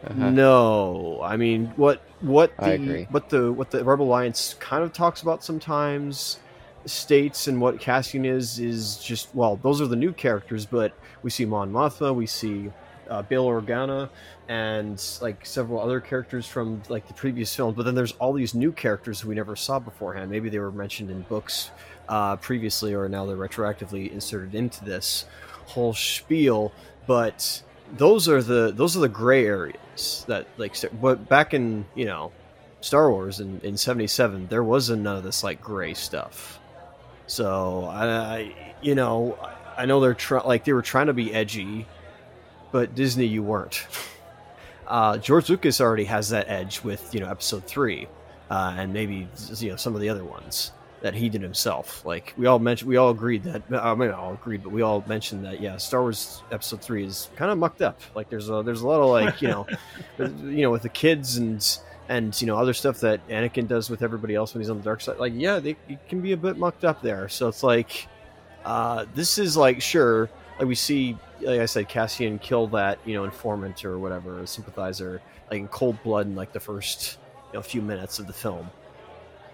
Uh-huh. 0.07 0.31
No, 0.31 1.21
I 1.23 1.37
mean 1.37 1.73
what 1.77 2.03
what 2.21 2.57
the 2.59 3.07
what 3.11 3.29
the 3.31 3.53
what 3.53 3.71
the 3.71 3.85
Rebel 3.85 4.07
Alliance 4.07 4.55
kind 4.61 4.85
of 4.85 4.93
talks 4.93 5.23
about 5.23 5.43
sometimes 5.43 6.39
states 6.87 7.49
and 7.49 7.61
what 7.61 7.81
Cassian 7.81 8.25
is 8.27 8.59
is 8.59 8.99
just 8.99 9.35
well 9.35 9.57
those 9.57 9.81
are 9.81 9.87
the 9.87 9.97
new 9.97 10.13
characters, 10.13 10.67
but 10.67 10.93
we 11.23 11.31
see 11.31 11.45
Mon 11.45 11.73
Mothma, 11.73 12.15
we 12.15 12.27
see 12.27 12.71
uh, 13.09 13.23
Bail 13.23 13.47
Organa, 13.47 14.09
and 14.49 15.03
like 15.21 15.45
several 15.47 15.81
other 15.81 16.01
characters 16.01 16.47
from 16.47 16.83
like 16.89 17.07
the 17.09 17.15
previous 17.15 17.55
films. 17.55 17.77
But 17.77 17.85
then 17.85 17.95
there's 17.95 18.13
all 18.13 18.33
these 18.33 18.55
new 18.55 18.73
characters 18.73 19.25
we 19.25 19.35
never 19.35 19.57
saw 19.57 19.79
beforehand. 19.79 20.31
Maybe 20.31 20.49
they 20.49 20.59
were 20.59 20.73
mentioned 20.73 21.11
in 21.11 21.23
books 21.23 21.71
uh, 22.09 22.37
previously, 22.37 22.95
or 22.95 23.09
now 23.09 23.27
they're 23.27 23.37
retroactively 23.37 24.11
inserted 24.11 24.55
into 24.55 24.85
this 24.85 25.27
whole 25.67 25.95
spiel. 25.95 26.73
But 27.07 27.63
those 27.97 28.29
are 28.29 28.43
the 28.43 28.73
those 28.75 28.97
are 28.97 29.01
the 29.01 29.09
gray 29.09 29.47
areas 29.47 30.25
that 30.29 30.47
like 30.57 30.77
but 31.01 31.29
back 31.29 31.55
in 31.55 31.85
you 31.95 32.05
know 32.05 32.33
Star 32.81 33.11
Wars 33.11 33.41
in, 33.41 33.61
in 33.63 33.77
77 33.77 34.49
there 34.49 34.65
wasn't 34.65 35.03
none 35.03 35.17
of 35.17 35.25
this 35.25 35.43
like 35.43 35.61
gray 35.61 35.95
stuff. 35.95 36.59
So 37.27 37.85
I, 37.85 38.55
you 38.83 38.95
know 38.95 39.39
I 39.77 39.87
know 39.87 40.01
they're 40.01 40.15
trying 40.15 40.47
like 40.47 40.65
they 40.65 40.73
were 40.73 40.83
trying 40.83 41.07
to 41.07 41.15
be 41.15 41.33
edgy 41.33 41.87
but 42.73 42.95
Disney 42.95 43.27
you 43.27 43.43
weren't. 43.43 43.87
Uh, 44.87 45.17
George 45.17 45.49
Lucas 45.49 45.81
already 45.81 46.05
has 46.05 46.29
that 46.29 46.47
edge 46.47 46.85
with 46.85 47.15
you 47.15 47.21
know 47.21 47.31
episode 47.31 47.65
3 47.65 48.07
uh, 48.51 48.75
and 48.77 48.93
maybe 48.93 49.27
you 49.57 49.71
know 49.71 49.77
some 49.77 49.95
of 49.95 50.03
the 50.03 50.11
other 50.11 50.27
ones 50.27 50.73
that 51.05 51.15
he 51.15 51.29
did 51.29 51.43
himself. 51.43 52.03
Like 52.07 52.33
we 52.39 52.47
all 52.47 52.59
mentioned, 52.59 52.89
we 52.89 52.97
all 52.97 53.11
agreed 53.11 53.43
that 53.45 53.63
I 53.71 53.95
mean, 53.95 54.11
all 54.11 54.33
agreed, 54.33 54.63
but 54.63 54.73
we 54.73 54.81
all 54.81 55.05
mentioned 55.07 55.45
that 55.45 55.61
yeah, 55.61 55.77
Star 55.77 56.01
Wars 56.01 56.43
Episode 56.51 56.81
Three 56.81 57.05
is 57.05 57.29
kind 57.37 57.51
of 57.51 57.59
mucked 57.59 57.83
up. 57.83 58.01
Like 58.15 58.31
there's 58.31 58.49
a 58.49 58.63
there's 58.65 58.81
a 58.81 58.89
lot 58.89 59.03
of 59.03 59.11
like 59.11 59.43
you 59.43 59.49
know, 59.49 59.67
you 60.19 60.63
know, 60.63 60.71
with 60.71 60.81
the 60.81 60.89
kids 60.89 61.37
and 61.37 61.79
and 62.09 62.41
you 62.41 62.47
know 62.47 62.57
other 62.57 62.73
stuff 62.73 63.01
that 63.01 63.21
Anakin 63.29 63.69
does 63.69 63.91
with 63.91 64.01
everybody 64.01 64.35
else 64.35 64.55
when 64.55 64.63
he's 64.63 64.71
on 64.71 64.79
the 64.79 64.83
dark 64.83 65.03
side. 65.03 65.19
Like 65.19 65.35
yeah, 65.37 65.59
they 65.59 65.77
it 65.91 66.09
can 66.09 66.23
be 66.23 66.33
a 66.33 66.39
bit 66.39 66.57
mucked 66.57 66.87
up 66.87 67.03
there. 67.03 67.29
So 67.29 67.49
it's 67.49 67.63
like 67.63 68.09
uh, 68.65 69.05
this 69.15 69.37
is 69.37 69.59
like 69.59 69.83
sure, 69.83 70.31
like 70.59 70.67
we 70.67 70.75
see, 70.75 71.19
like 71.43 71.61
I 71.61 71.67
said, 71.67 71.87
Cassian 71.87 72.39
kill 72.39 72.67
that 72.69 72.99
you 73.05 73.13
know 73.13 73.25
informant 73.25 73.85
or 73.85 73.99
whatever, 73.99 74.41
a 74.41 74.47
sympathizer, 74.47 75.21
like 75.51 75.61
in 75.61 75.69
cold 75.69 76.03
blood 76.03 76.25
in 76.25 76.35
like 76.35 76.55
the 76.55 76.61
first 76.61 77.19
you 77.53 77.59
know 77.59 77.63
few 77.63 77.83
minutes 77.83 78.19
of 78.19 78.27
the 78.27 78.33
film, 78.33 78.71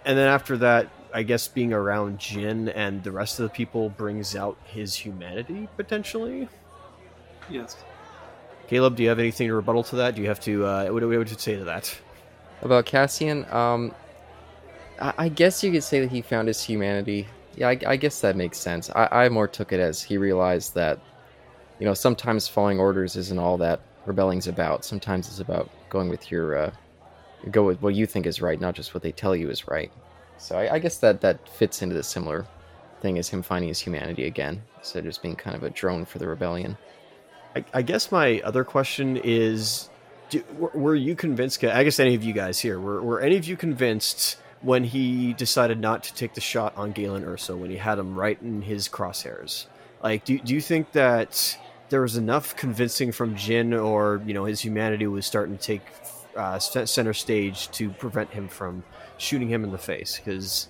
and 0.05 0.17
then 0.17 0.29
after 0.29 0.57
that 0.59 0.89
I 1.13 1.23
guess 1.23 1.49
being 1.49 1.73
around 1.73 2.19
Jyn 2.19 2.73
and 2.75 3.03
the 3.03 3.13
rest 3.13 3.39
of 3.39 3.45
the 3.45 3.51
people 3.51 3.91
brings 3.91 4.37
out 4.37 4.57
his 4.65 4.95
humanity 4.95 5.69
potentially. 5.77 6.49
Yes. 7.49 7.77
Caleb, 8.69 8.97
do 8.97 9.03
you 9.03 9.09
have 9.09 9.19
anything 9.19 9.49
to 9.49 9.55
rebuttal 9.55 9.83
to 9.85 9.97
that? 9.97 10.15
Do 10.15 10.23
you 10.23 10.29
have 10.29 10.41
to? 10.41 10.65
Uh, 10.65 10.89
what 10.91 11.01
do 11.01 11.09
we 11.09 11.19
would 11.19 11.29
you 11.29 11.37
say 11.37 11.57
to 11.57 11.65
that? 11.65 11.99
About 12.63 12.87
Cassian, 12.87 13.45
um, 13.51 13.93
I, 15.01 15.15
I 15.19 15.29
guess 15.29 15.65
you 15.65 15.73
could 15.73 15.83
say 15.83 16.01
that 16.01 16.11
he 16.11 16.23
found 16.23 16.47
his 16.47 16.63
humanity. 16.63 17.27
Yeah, 17.57 17.69
I, 17.69 17.79
I 17.87 17.97
guess 17.97 18.21
that 18.21 18.37
makes 18.37 18.59
sense. 18.59 18.91
I, 18.91 19.09
I 19.11 19.29
more 19.29 19.49
took 19.49 19.73
it 19.73 19.81
as 19.81 20.03
he 20.03 20.19
realized 20.19 20.75
that, 20.75 21.01
you 21.79 21.87
know, 21.87 21.95
sometimes 21.95 22.47
following 22.47 22.79
orders 22.79 23.17
isn't 23.17 23.39
all 23.39 23.59
that 23.59 23.81
rebelling's 24.07 24.47
about. 24.47 24.85
Sometimes 24.85 25.27
it's 25.27 25.41
about 25.41 25.69
going 25.89 26.09
with 26.09 26.31
your, 26.31 26.57
uh, 26.57 26.71
go 27.51 27.65
with 27.65 27.83
what 27.83 27.95
you 27.95 28.07
think 28.07 28.27
is 28.27 28.41
right, 28.41 28.61
not 28.61 28.75
just 28.75 28.95
what 28.95 29.03
they 29.03 29.11
tell 29.13 29.35
you 29.35 29.51
is 29.51 29.67
right. 29.67 29.91
So 30.41 30.57
I, 30.57 30.75
I 30.75 30.79
guess 30.79 30.97
that 30.99 31.21
that 31.21 31.49
fits 31.49 31.83
into 31.83 31.95
the 31.95 32.03
similar 32.03 32.47
thing 33.01 33.19
as 33.19 33.29
him 33.29 33.43
finding 33.43 33.69
his 33.69 33.79
humanity 33.79 34.25
again, 34.25 34.63
instead 34.79 35.01
of 35.01 35.05
just 35.05 35.23
being 35.23 35.37
kind 35.37 35.55
of 35.55 35.63
a 35.63 35.71
drone 35.71 36.05
for 36.05 36.19
the 36.19 36.27
rebellion. 36.27 36.77
I, 37.55 37.65
I 37.75 37.83
guess 37.83 38.11
my 38.11 38.41
other 38.41 38.65
question 38.65 39.19
is, 39.19 39.91
do, 40.31 40.43
were, 40.59 40.95
you 40.95 41.15
convinced? 41.15 41.63
I 41.65 41.85
guess 41.85 42.01
any 42.01 42.15
of 42.15 42.25
you 42.25 42.33
guys 42.33 42.59
here 42.59 42.81
were, 42.81 43.03
were 43.03 43.21
any 43.21 43.37
of 43.37 43.47
you 43.47 43.57
convinced 43.57 44.39
when 44.63 44.85
he 44.85 45.33
decided 45.35 45.79
not 45.79 46.05
to 46.05 46.15
take 46.15 46.35
the 46.35 46.41
shot 46.41 46.77
on 46.77 46.93
Galen 46.93 47.25
Erso 47.25 47.59
when 47.59 47.71
he 47.71 47.77
had 47.77 47.99
him 47.99 48.15
right 48.19 48.41
in 48.41 48.63
his 48.63 48.89
crosshairs? 48.89 49.67
Like, 50.03 50.25
do 50.25 50.39
do 50.39 50.55
you 50.55 50.61
think 50.61 50.93
that 50.93 51.59
there 51.91 52.01
was 52.01 52.17
enough 52.17 52.57
convincing 52.57 53.13
from 53.13 53.35
Jyn, 53.35 53.79
or 53.79 54.23
you 54.25 54.33
know, 54.33 54.45
his 54.45 54.61
humanity 54.61 55.07
was 55.07 55.27
starting 55.27 55.59
to 55.59 55.63
take 55.63 55.83
uh, 56.37 56.59
center 56.59 57.13
stage 57.13 57.71
to 57.73 57.91
prevent 57.91 58.31
him 58.31 58.49
from 58.49 58.85
shooting 59.21 59.49
him 59.49 59.65
in 59.65 59.71
the 59.71 59.79
face? 59.79 60.21
Because 60.23 60.69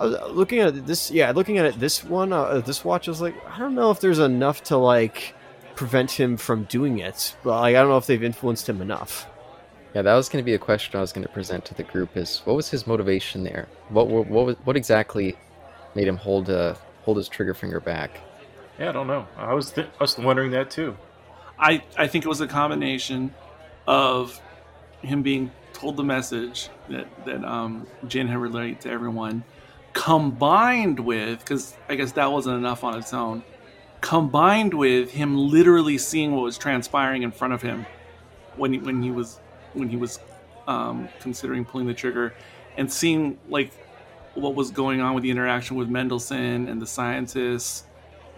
looking 0.00 0.60
at 0.60 0.86
this, 0.86 1.10
yeah, 1.10 1.30
looking 1.30 1.58
at 1.58 1.64
it, 1.64 1.80
this 1.80 2.04
one, 2.04 2.32
uh, 2.32 2.60
this 2.60 2.84
watch, 2.84 3.08
I 3.08 3.10
was 3.10 3.20
like, 3.20 3.34
I 3.48 3.58
don't 3.58 3.74
know 3.74 3.90
if 3.90 4.00
there's 4.00 4.18
enough 4.18 4.62
to 4.64 4.76
like 4.76 5.34
prevent 5.74 6.10
him 6.10 6.36
from 6.36 6.64
doing 6.64 6.98
it. 6.98 7.36
But 7.42 7.60
like, 7.60 7.76
I 7.76 7.80
don't 7.80 7.88
know 7.88 7.96
if 7.96 8.06
they've 8.06 8.22
influenced 8.22 8.68
him 8.68 8.80
enough. 8.82 9.26
Yeah, 9.94 10.02
that 10.02 10.14
was 10.14 10.28
going 10.28 10.42
to 10.42 10.46
be 10.46 10.54
a 10.54 10.58
question 10.58 10.98
I 10.98 11.00
was 11.00 11.12
going 11.12 11.26
to 11.26 11.32
present 11.32 11.64
to 11.66 11.74
the 11.74 11.82
group. 11.82 12.16
Is 12.16 12.42
what 12.44 12.54
was 12.56 12.68
his 12.68 12.86
motivation 12.86 13.44
there? 13.44 13.68
What 13.88 14.08
what 14.08 14.26
what, 14.26 14.66
what 14.66 14.76
exactly 14.76 15.36
made 15.94 16.06
him 16.06 16.16
hold 16.16 16.50
uh, 16.50 16.74
hold 17.04 17.16
his 17.16 17.28
trigger 17.28 17.54
finger 17.54 17.80
back? 17.80 18.20
Yeah, 18.78 18.90
I 18.90 18.92
don't 18.92 19.06
know. 19.06 19.26
I 19.38 19.54
was 19.54 19.70
th- 19.70 19.86
I 19.86 20.02
was 20.02 20.18
wondering 20.18 20.50
that 20.50 20.70
too. 20.70 20.96
I 21.58 21.82
I 21.96 22.08
think 22.08 22.26
it 22.26 22.28
was 22.28 22.42
a 22.42 22.46
combination 22.46 23.32
of 23.86 24.38
him 25.00 25.22
being 25.22 25.50
told 25.76 25.96
the 25.96 26.04
message 26.04 26.70
that 26.88 27.06
that 27.26 27.44
um, 27.44 27.86
Jyn 28.06 28.28
had 28.28 28.38
relayed 28.38 28.80
to 28.80 28.90
everyone, 28.90 29.44
combined 29.92 30.98
with 30.98 31.40
because 31.40 31.74
I 31.88 31.96
guess 31.96 32.12
that 32.12 32.32
wasn't 32.32 32.56
enough 32.56 32.82
on 32.82 32.98
its 32.98 33.12
own, 33.12 33.42
combined 34.00 34.72
with 34.72 35.10
him 35.10 35.36
literally 35.36 35.98
seeing 35.98 36.32
what 36.32 36.42
was 36.42 36.56
transpiring 36.56 37.22
in 37.22 37.30
front 37.30 37.52
of 37.52 37.60
him 37.60 37.84
when 38.56 38.72
he, 38.72 38.78
when 38.78 39.02
he 39.02 39.10
was 39.10 39.38
when 39.74 39.88
he 39.90 39.96
was 39.96 40.18
um, 40.66 41.10
considering 41.20 41.64
pulling 41.66 41.86
the 41.86 41.94
trigger, 41.94 42.32
and 42.78 42.90
seeing 42.90 43.38
like 43.50 43.70
what 44.34 44.54
was 44.54 44.70
going 44.70 45.02
on 45.02 45.14
with 45.14 45.24
the 45.24 45.30
interaction 45.30 45.76
with 45.76 45.88
Mendelsohn 45.88 46.68
and 46.68 46.80
the 46.80 46.86
scientists, 46.86 47.84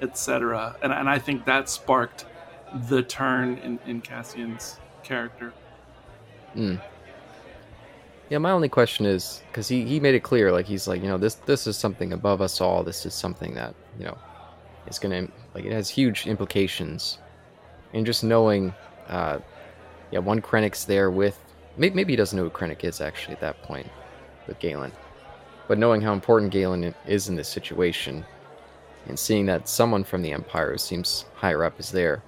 etc. 0.02 0.76
And 0.82 0.92
and 0.92 1.08
I 1.08 1.20
think 1.20 1.44
that 1.44 1.68
sparked 1.68 2.26
the 2.88 3.02
turn 3.04 3.58
in, 3.58 3.78
in 3.86 4.00
Cassian's 4.00 4.78
character. 5.04 5.52
Mm. 6.56 6.80
Yeah, 8.30 8.38
my 8.38 8.50
only 8.50 8.68
question 8.68 9.06
is 9.06 9.42
because 9.48 9.68
he, 9.68 9.84
he 9.84 10.00
made 10.00 10.14
it 10.14 10.22
clear, 10.22 10.52
like 10.52 10.66
he's 10.66 10.86
like, 10.86 11.00
you 11.02 11.08
know, 11.08 11.16
this 11.16 11.36
this 11.36 11.66
is 11.66 11.78
something 11.78 12.12
above 12.12 12.42
us 12.42 12.60
all. 12.60 12.82
This 12.82 13.06
is 13.06 13.14
something 13.14 13.54
that 13.54 13.74
you 13.98 14.04
know, 14.04 14.18
it's 14.86 14.98
gonna 14.98 15.28
like 15.54 15.64
it 15.64 15.72
has 15.72 15.88
huge 15.88 16.26
implications, 16.26 17.18
and 17.94 18.04
just 18.04 18.22
knowing, 18.22 18.74
uh, 19.08 19.38
yeah, 20.10 20.18
one 20.18 20.42
Krennic's 20.42 20.84
there 20.84 21.10
with 21.10 21.38
maybe, 21.78 21.94
maybe 21.94 22.12
he 22.12 22.16
doesn't 22.16 22.36
know 22.36 22.44
who 22.44 22.50
Krennic 22.50 22.84
is 22.84 23.00
actually 23.00 23.32
at 23.34 23.40
that 23.40 23.62
point 23.62 23.88
with 24.46 24.58
Galen, 24.58 24.92
but 25.66 25.78
knowing 25.78 26.02
how 26.02 26.12
important 26.12 26.52
Galen 26.52 26.94
is 27.06 27.28
in 27.30 27.36
this 27.36 27.48
situation, 27.48 28.26
and 29.06 29.18
seeing 29.18 29.46
that 29.46 29.70
someone 29.70 30.04
from 30.04 30.20
the 30.20 30.32
Empire 30.32 30.72
who 30.72 30.78
seems 30.78 31.24
higher 31.34 31.64
up 31.64 31.80
is 31.80 31.90
there, 31.90 32.22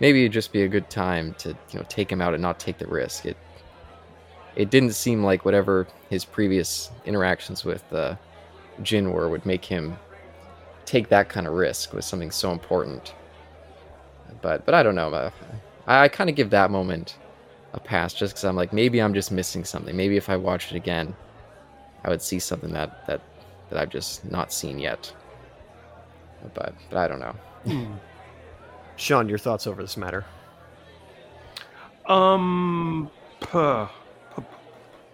maybe 0.00 0.20
it'd 0.22 0.32
just 0.32 0.52
be 0.52 0.62
a 0.62 0.68
good 0.68 0.88
time 0.88 1.34
to 1.34 1.50
you 1.50 1.78
know 1.78 1.84
take 1.90 2.10
him 2.10 2.22
out 2.22 2.32
and 2.32 2.42
not 2.42 2.58
take 2.58 2.78
the 2.78 2.86
risk. 2.86 3.26
It 3.26 3.36
it 4.56 4.70
didn't 4.70 4.92
seem 4.92 5.24
like 5.24 5.44
whatever 5.44 5.86
his 6.10 6.24
previous 6.24 6.90
interactions 7.04 7.64
with 7.64 7.90
uh, 7.92 8.16
Jyn 8.80 9.12
were 9.12 9.28
would 9.28 9.46
make 9.46 9.64
him 9.64 9.96
take 10.84 11.08
that 11.08 11.28
kind 11.28 11.46
of 11.46 11.54
risk 11.54 11.92
with 11.92 12.04
something 12.04 12.30
so 12.30 12.52
important. 12.52 13.14
But 14.40 14.64
but 14.64 14.74
I 14.74 14.82
don't 14.82 14.94
know. 14.94 15.12
Uh, 15.12 15.30
I, 15.86 16.04
I 16.04 16.08
kind 16.08 16.28
of 16.30 16.36
give 16.36 16.50
that 16.50 16.70
moment 16.70 17.16
a 17.72 17.80
pass 17.80 18.12
just 18.12 18.34
because 18.34 18.44
I'm 18.44 18.56
like 18.56 18.72
maybe 18.72 19.00
I'm 19.00 19.14
just 19.14 19.32
missing 19.32 19.64
something. 19.64 19.96
Maybe 19.96 20.16
if 20.16 20.28
I 20.28 20.36
watched 20.36 20.72
it 20.72 20.76
again, 20.76 21.14
I 22.04 22.10
would 22.10 22.22
see 22.22 22.38
something 22.38 22.72
that 22.72 23.06
that 23.06 23.20
that 23.70 23.78
I've 23.78 23.90
just 23.90 24.30
not 24.30 24.52
seen 24.52 24.78
yet. 24.78 25.12
But 26.54 26.74
but 26.90 26.98
I 26.98 27.08
don't 27.08 27.20
know. 27.20 27.98
Sean, 28.96 29.28
your 29.28 29.38
thoughts 29.38 29.66
over 29.66 29.82
this 29.82 29.96
matter? 29.96 30.24
Um, 32.06 33.10
puh, 33.40 33.88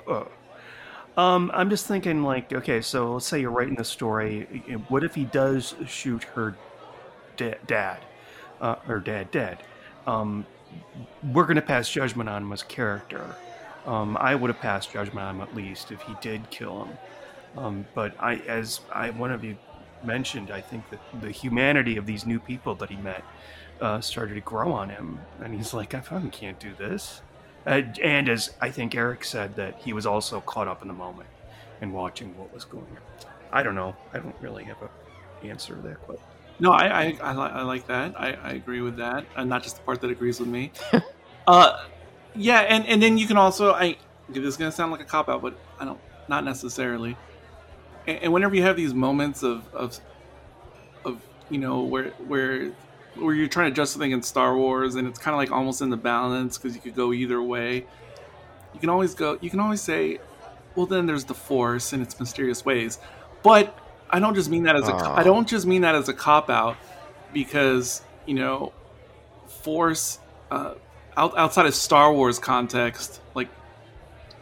puh. 0.08 1.20
um, 1.20 1.50
I'm 1.54 1.70
just 1.70 1.86
thinking, 1.86 2.22
like, 2.22 2.52
okay, 2.52 2.80
so 2.80 3.14
let's 3.14 3.26
say 3.26 3.40
you're 3.40 3.50
writing 3.50 3.74
the 3.74 3.84
story. 3.84 4.44
What 4.88 5.04
if 5.04 5.14
he 5.14 5.24
does 5.24 5.74
shoot 5.86 6.24
her 6.24 6.56
da- 7.36 7.58
dad, 7.66 7.98
uh, 8.60 8.76
or 8.88 9.00
dad 9.00 9.30
dead? 9.30 9.58
Um, 10.06 10.46
we're 11.32 11.46
gonna 11.46 11.62
pass 11.62 11.90
judgment 11.90 12.28
on 12.28 12.42
him 12.42 12.52
as 12.52 12.62
character. 12.62 13.34
Um, 13.86 14.16
I 14.20 14.34
would 14.34 14.50
have 14.50 14.60
passed 14.60 14.92
judgment 14.92 15.26
on 15.26 15.36
him 15.36 15.40
at 15.42 15.54
least 15.54 15.92
if 15.92 16.00
he 16.02 16.14
did 16.20 16.48
kill 16.50 16.84
him. 16.84 16.98
Um, 17.56 17.86
but 17.94 18.14
I, 18.20 18.36
as 18.46 18.80
I, 18.92 19.10
one 19.10 19.32
of 19.32 19.42
you 19.42 19.56
mentioned, 20.04 20.50
I 20.50 20.60
think 20.60 20.88
that 20.90 21.00
the 21.20 21.30
humanity 21.30 21.96
of 21.96 22.06
these 22.06 22.26
new 22.26 22.38
people 22.38 22.74
that 22.76 22.90
he 22.90 22.96
met 22.96 23.24
uh, 23.80 24.00
started 24.00 24.34
to 24.34 24.40
grow 24.40 24.72
on 24.72 24.90
him, 24.90 25.20
and 25.42 25.54
he's 25.54 25.72
like, 25.72 25.94
I 25.94 26.00
fucking 26.00 26.30
can't 26.30 26.58
do 26.58 26.74
this. 26.74 27.22
Uh, 27.68 27.82
and 28.02 28.28
as 28.30 28.52
I 28.62 28.70
think 28.70 28.96
Eric 28.96 29.24
said, 29.24 29.56
that 29.56 29.76
he 29.78 29.92
was 29.94 30.06
also 30.06 30.40
caught 30.40 30.68
up 30.68 30.82
in 30.82 30.88
the 30.88 30.94
moment 30.94 31.28
and 31.82 31.94
watching 31.94 32.36
what 32.38 32.52
was 32.54 32.64
going 32.64 32.86
on. 32.86 33.30
I 33.52 33.62
don't 33.64 33.76
know. 33.76 33.96
I 34.14 34.18
don't 34.20 34.36
really 34.40 34.64
have 34.64 34.78
a 34.82 34.90
answer 35.46 35.76
to 35.76 35.82
that 35.82 36.00
question. 36.02 36.24
No, 36.60 36.72
I 36.72 36.86
I, 36.88 37.18
I, 37.22 37.34
li- 37.34 37.52
I 37.54 37.62
like 37.62 37.86
that. 37.88 38.14
I, 38.20 38.32
I 38.34 38.50
agree 38.52 38.82
with 38.82 38.96
that, 38.98 39.26
and 39.36 39.50
not 39.50 39.62
just 39.64 39.76
the 39.76 39.82
part 39.82 40.00
that 40.02 40.10
agrees 40.10 40.40
with 40.40 40.48
me. 40.48 40.72
uh, 41.48 41.78
Yeah, 42.34 42.60
and, 42.60 42.86
and 42.86 43.02
then 43.02 43.18
you 43.18 43.26
can 43.28 43.38
also 43.38 43.74
I 43.74 43.98
this 44.28 44.44
is 44.44 44.56
gonna 44.58 44.72
sound 44.72 44.92
like 44.92 45.02
a 45.02 45.06
cop 45.06 45.28
out, 45.28 45.42
but 45.42 45.58
I 45.80 45.84
don't 45.86 46.00
not 46.28 46.44
necessarily. 46.44 47.16
And, 48.06 48.18
and 48.24 48.32
whenever 48.32 48.54
you 48.56 48.62
have 48.62 48.76
these 48.76 48.94
moments 48.94 49.42
of, 49.44 49.68
of 49.74 50.00
of 51.04 51.22
you 51.50 51.58
know 51.58 51.82
where 51.82 52.10
where 52.18 52.72
where 53.20 53.34
you're 53.34 53.48
trying 53.48 53.66
to 53.66 53.72
adjust 53.72 53.92
something 53.92 54.10
in 54.10 54.22
Star 54.22 54.56
Wars 54.56 54.94
and 54.94 55.06
it's 55.06 55.18
kind 55.18 55.34
of 55.34 55.38
like 55.38 55.50
almost 55.50 55.82
in 55.82 55.90
the 55.90 55.96
balance 55.96 56.58
because 56.58 56.74
you 56.74 56.80
could 56.80 56.94
go 56.94 57.12
either 57.12 57.42
way. 57.42 57.86
You 58.74 58.80
can 58.80 58.88
always 58.88 59.14
go. 59.14 59.38
You 59.40 59.50
can 59.50 59.60
always 59.60 59.80
say, 59.80 60.18
"Well, 60.74 60.86
then 60.86 61.06
there's 61.06 61.24
the 61.24 61.34
Force 61.34 61.92
in 61.92 62.02
its 62.02 62.18
mysterious 62.20 62.64
ways," 62.64 62.98
but 63.42 63.76
I 64.10 64.20
don't 64.20 64.34
just 64.34 64.50
mean 64.50 64.64
that 64.64 64.76
as 64.76 64.88
a. 64.88 64.92
Aw. 64.92 65.16
I 65.16 65.22
don't 65.22 65.48
just 65.48 65.66
mean 65.66 65.82
that 65.82 65.94
as 65.94 66.08
a 66.08 66.14
cop 66.14 66.50
out 66.50 66.76
because 67.32 68.02
you 68.26 68.34
know, 68.34 68.72
Force 69.46 70.18
uh, 70.50 70.74
out, 71.16 71.36
outside 71.36 71.66
of 71.66 71.74
Star 71.74 72.12
Wars 72.12 72.38
context, 72.38 73.20
like 73.34 73.48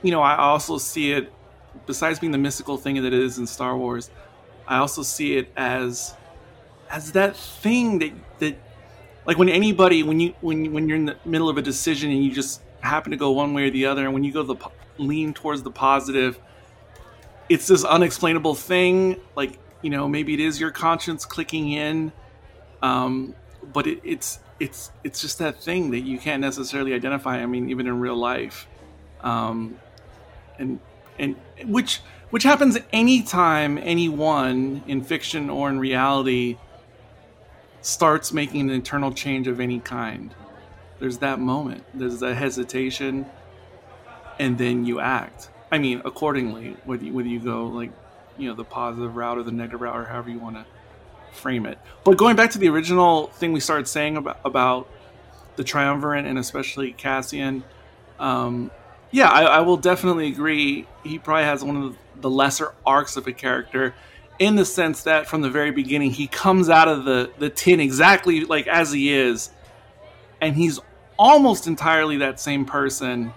you 0.02 0.10
know, 0.10 0.22
I 0.22 0.36
also 0.36 0.78
see 0.78 1.12
it. 1.12 1.32
Besides 1.86 2.18
being 2.18 2.32
the 2.32 2.38
mystical 2.38 2.78
thing 2.78 2.96
that 2.96 3.12
it 3.12 3.14
is 3.14 3.38
in 3.38 3.46
Star 3.46 3.76
Wars, 3.76 4.10
I 4.66 4.78
also 4.78 5.02
see 5.02 5.36
it 5.36 5.52
as 5.56 6.14
as 6.90 7.12
that 7.12 7.36
thing 7.36 7.98
that 7.98 8.12
that 8.38 8.56
like 9.26 9.38
when 9.38 9.48
anybody 9.48 10.02
when 10.02 10.20
you 10.20 10.34
when 10.40 10.72
when 10.72 10.88
you're 10.88 10.98
in 10.98 11.06
the 11.06 11.16
middle 11.24 11.48
of 11.48 11.58
a 11.58 11.62
decision 11.62 12.10
and 12.10 12.24
you 12.24 12.32
just 12.32 12.60
happen 12.80 13.10
to 13.10 13.16
go 13.16 13.32
one 13.32 13.52
way 13.54 13.64
or 13.64 13.70
the 13.70 13.86
other 13.86 14.04
and 14.04 14.14
when 14.14 14.24
you 14.24 14.32
go 14.32 14.42
the 14.42 14.56
lean 14.98 15.34
towards 15.34 15.62
the 15.62 15.70
positive 15.70 16.38
it's 17.48 17.66
this 17.66 17.84
unexplainable 17.84 18.54
thing. 18.54 19.20
Like 19.34 19.58
you 19.82 19.90
know 19.90 20.08
maybe 20.08 20.34
it 20.34 20.40
is 20.40 20.60
your 20.60 20.70
conscience 20.70 21.24
clicking 21.24 21.70
in 21.70 22.10
um 22.82 23.34
but 23.72 23.86
it, 23.86 24.00
it's 24.02 24.38
it's 24.58 24.90
it's 25.04 25.20
just 25.20 25.38
that 25.38 25.62
thing 25.62 25.90
that 25.90 26.00
you 26.00 26.18
can't 26.18 26.40
necessarily 26.40 26.94
identify 26.94 27.38
i 27.38 27.46
mean 27.46 27.70
even 27.70 27.86
in 27.86 28.00
real 28.00 28.16
life. 28.16 28.66
Um 29.20 29.78
and 30.58 30.80
and 31.18 31.36
which 31.64 32.00
which 32.30 32.42
happens 32.42 32.78
anytime 32.92 33.78
anyone 33.78 34.82
in 34.86 35.02
fiction 35.02 35.50
or 35.50 35.68
in 35.68 35.78
reality 35.78 36.56
starts 37.86 38.32
making 38.32 38.62
an 38.62 38.70
internal 38.70 39.12
change 39.12 39.46
of 39.46 39.60
any 39.60 39.78
kind. 39.78 40.34
There's 40.98 41.18
that 41.18 41.38
moment. 41.38 41.84
There's 41.94 42.18
that 42.20 42.34
hesitation, 42.34 43.26
and 44.40 44.58
then 44.58 44.84
you 44.84 44.98
act. 44.98 45.50
I 45.70 45.78
mean, 45.78 46.02
accordingly, 46.04 46.76
whether 46.84 47.04
you, 47.04 47.12
whether 47.12 47.28
you 47.28 47.38
go 47.38 47.66
like, 47.66 47.92
you 48.38 48.48
know, 48.48 48.54
the 48.54 48.64
positive 48.64 49.14
route 49.14 49.38
or 49.38 49.44
the 49.44 49.52
negative 49.52 49.80
route, 49.80 49.96
or 49.96 50.04
however 50.04 50.30
you 50.30 50.38
want 50.38 50.56
to 50.56 50.66
frame 51.32 51.64
it. 51.64 51.78
But 52.02 52.16
going 52.16 52.34
back 52.34 52.50
to 52.52 52.58
the 52.58 52.68
original 52.68 53.28
thing 53.28 53.52
we 53.52 53.60
started 53.60 53.86
saying 53.86 54.16
about 54.16 54.40
about 54.44 54.88
the 55.54 55.64
triumvirate 55.64 56.26
and 56.26 56.38
especially 56.38 56.92
Cassian, 56.92 57.62
um, 58.18 58.70
yeah, 59.12 59.28
I, 59.28 59.42
I 59.44 59.60
will 59.60 59.76
definitely 59.76 60.26
agree. 60.28 60.88
He 61.04 61.18
probably 61.18 61.44
has 61.44 61.62
one 61.62 61.76
of 61.76 61.96
the 62.20 62.30
lesser 62.30 62.74
arcs 62.84 63.16
of 63.16 63.26
a 63.26 63.32
character 63.32 63.94
in 64.38 64.56
the 64.56 64.64
sense 64.64 65.02
that 65.04 65.26
from 65.26 65.40
the 65.40 65.50
very 65.50 65.70
beginning 65.70 66.10
he 66.10 66.26
comes 66.26 66.68
out 66.68 66.88
of 66.88 67.04
the 67.04 67.30
the 67.38 67.48
tin 67.48 67.80
exactly 67.80 68.44
like 68.44 68.66
as 68.66 68.92
he 68.92 69.12
is 69.12 69.50
and 70.40 70.56
he's 70.56 70.78
almost 71.18 71.66
entirely 71.66 72.18
that 72.18 72.38
same 72.38 72.64
person 72.64 73.32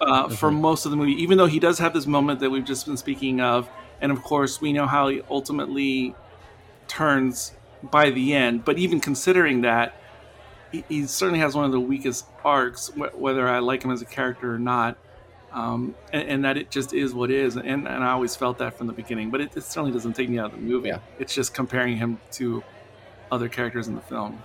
uh, 0.00 0.28
for 0.28 0.50
most 0.50 0.84
of 0.84 0.90
the 0.90 0.96
movie 0.96 1.12
even 1.12 1.38
though 1.38 1.46
he 1.46 1.58
does 1.58 1.78
have 1.78 1.94
this 1.94 2.06
moment 2.06 2.40
that 2.40 2.50
we've 2.50 2.64
just 2.64 2.86
been 2.86 2.96
speaking 2.96 3.40
of. 3.40 3.68
And 4.00 4.12
of 4.12 4.22
course 4.22 4.60
we 4.60 4.72
know 4.72 4.86
how 4.86 5.08
he 5.08 5.22
ultimately 5.30 6.14
turns 6.88 7.52
by 7.82 8.10
the 8.10 8.34
end. 8.34 8.64
But 8.64 8.78
even 8.78 9.00
considering 9.00 9.62
that 9.62 9.94
he, 10.72 10.84
he 10.88 11.06
certainly 11.06 11.40
has 11.40 11.54
one 11.54 11.64
of 11.64 11.72
the 11.72 11.80
weakest 11.80 12.26
arcs 12.44 12.88
wh- 12.88 13.18
whether 13.18 13.48
i 13.48 13.60
like 13.60 13.84
him 13.84 13.90
as 13.90 14.02
a 14.02 14.06
character 14.06 14.52
or 14.52 14.58
not 14.58 14.98
um, 15.56 15.94
and, 16.12 16.28
and 16.28 16.44
that 16.44 16.58
it 16.58 16.70
just 16.70 16.92
is 16.92 17.14
what 17.14 17.30
is. 17.30 17.56
And, 17.56 17.88
and 17.88 17.88
I 17.88 18.12
always 18.12 18.36
felt 18.36 18.58
that 18.58 18.76
from 18.76 18.86
the 18.86 18.92
beginning, 18.92 19.30
but 19.30 19.40
it, 19.40 19.56
it 19.56 19.64
certainly 19.64 19.90
doesn't 19.90 20.12
take 20.12 20.28
me 20.28 20.38
out 20.38 20.52
of 20.52 20.52
the 20.52 20.58
movie. 20.58 20.88
Yeah. 20.88 20.98
It's 21.18 21.34
just 21.34 21.54
comparing 21.54 21.96
him 21.96 22.20
to 22.32 22.62
other 23.32 23.48
characters 23.48 23.88
in 23.88 23.94
the 23.94 24.02
film. 24.02 24.40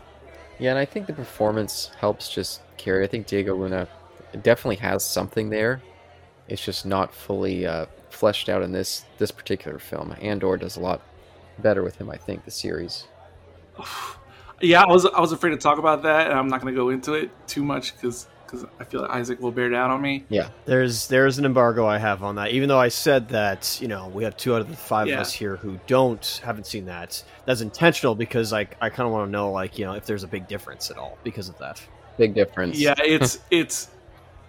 Yeah, 0.57 0.71
and 0.71 0.79
I 0.79 0.85
think 0.85 1.07
the 1.07 1.13
performance 1.13 1.91
helps 1.99 2.29
just 2.29 2.61
carry. 2.77 3.03
I 3.03 3.07
think 3.07 3.27
Diego 3.27 3.55
Luna 3.55 3.89
definitely 4.41 4.77
has 4.77 5.03
something 5.03 5.49
there. 5.49 5.81
It's 6.47 6.63
just 6.63 6.85
not 6.85 7.13
fully 7.13 7.65
uh, 7.65 7.87
fleshed 8.09 8.47
out 8.47 8.61
in 8.61 8.71
this 8.71 9.03
this 9.17 9.31
particular 9.31 9.79
film. 9.79 10.15
Andor 10.21 10.57
does 10.57 10.77
a 10.77 10.79
lot 10.79 11.01
better 11.59 11.83
with 11.83 11.97
him, 11.97 12.09
I 12.09 12.17
think, 12.17 12.45
the 12.45 12.51
series. 12.51 13.05
Yeah, 14.63 14.83
I 14.83 14.85
was 14.85 15.07
I 15.07 15.19
was 15.19 15.31
afraid 15.31 15.49
to 15.49 15.57
talk 15.57 15.79
about 15.79 16.03
that, 16.03 16.29
and 16.29 16.37
I'm 16.37 16.47
not 16.47 16.61
going 16.61 16.71
to 16.71 16.79
go 16.79 16.89
into 16.89 17.13
it 17.13 17.31
too 17.47 17.63
much 17.63 17.95
because 17.95 18.27
I 18.79 18.83
feel 18.83 19.01
like 19.01 19.11
Isaac 19.11 19.39
will 19.39 19.51
bear 19.51 19.69
down 19.69 19.91
on 19.91 20.01
me. 20.01 20.25
Yeah, 20.29 20.49
There's 20.65 21.07
there's 21.07 21.37
an 21.39 21.45
embargo 21.45 21.85
I 21.85 21.97
have 21.97 22.23
on 22.23 22.35
that. 22.35 22.51
Even 22.51 22.67
though 22.69 22.79
I 22.79 22.89
said 22.89 23.29
that, 23.29 23.77
you 23.81 23.87
know, 23.87 24.07
we 24.09 24.23
have 24.23 24.35
two 24.37 24.53
out 24.55 24.61
of 24.61 24.69
the 24.69 24.75
five 24.75 25.07
Yeah. 25.07 25.15
of 25.15 25.21
us 25.21 25.33
here 25.33 25.55
who 25.55 25.79
don't 25.87 26.41
haven't 26.43 26.67
seen 26.67 26.85
that. 26.85 27.23
That's 27.45 27.61
intentional 27.61 28.15
because 28.15 28.51
like 28.51 28.75
I 28.81 28.89
kind 28.89 29.07
of 29.07 29.13
want 29.13 29.27
to 29.27 29.31
know 29.31 29.51
like 29.51 29.77
you 29.79 29.85
know 29.85 29.93
if 29.93 30.05
there's 30.05 30.23
a 30.23 30.27
big 30.27 30.47
difference 30.47 30.91
at 30.91 30.97
all 30.97 31.17
because 31.23 31.49
of 31.49 31.57
that. 31.59 31.81
big 32.17 32.33
difference. 32.33 32.77
Yeah, 32.79 32.95
it's 32.97 33.39
it's 33.51 33.89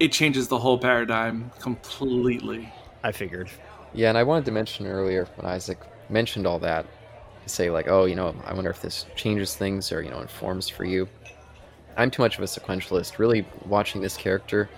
it 0.00 0.10
changes 0.12 0.48
the 0.48 0.58
whole 0.58 0.78
paradigm 0.78 1.50
completely. 1.60 2.72
I 3.04 3.12
figured. 3.12 3.48
Yeah, 3.94 4.08
and 4.08 4.16
I 4.18 4.22
wanted 4.22 4.44
to 4.46 4.52
mention 4.52 4.86
earlier 4.86 5.26
when 5.36 5.46
Isaac 5.46 5.78
mentioned 6.08 6.46
all 6.46 6.58
that, 6.60 6.86
to 7.44 7.48
say 7.48 7.70
like, 7.70 7.88
oh, 7.88 8.04
you 8.06 8.14
know, 8.14 8.34
I 8.46 8.54
wonder 8.54 8.70
if 8.70 8.80
this 8.80 9.06
changes 9.16 9.54
things 9.54 9.92
or 9.92 10.02
you 10.02 10.10
know 10.10 10.20
informs 10.20 10.68
for 10.68 10.84
you. 10.84 11.08
I'm 11.96 12.10
too 12.10 12.22
much 12.22 12.38
of 12.38 12.44
a 12.44 12.46
sequentialist. 12.46 13.18
Really, 13.18 13.46
watching 13.66 14.00
this 14.00 14.16
character, 14.16 14.68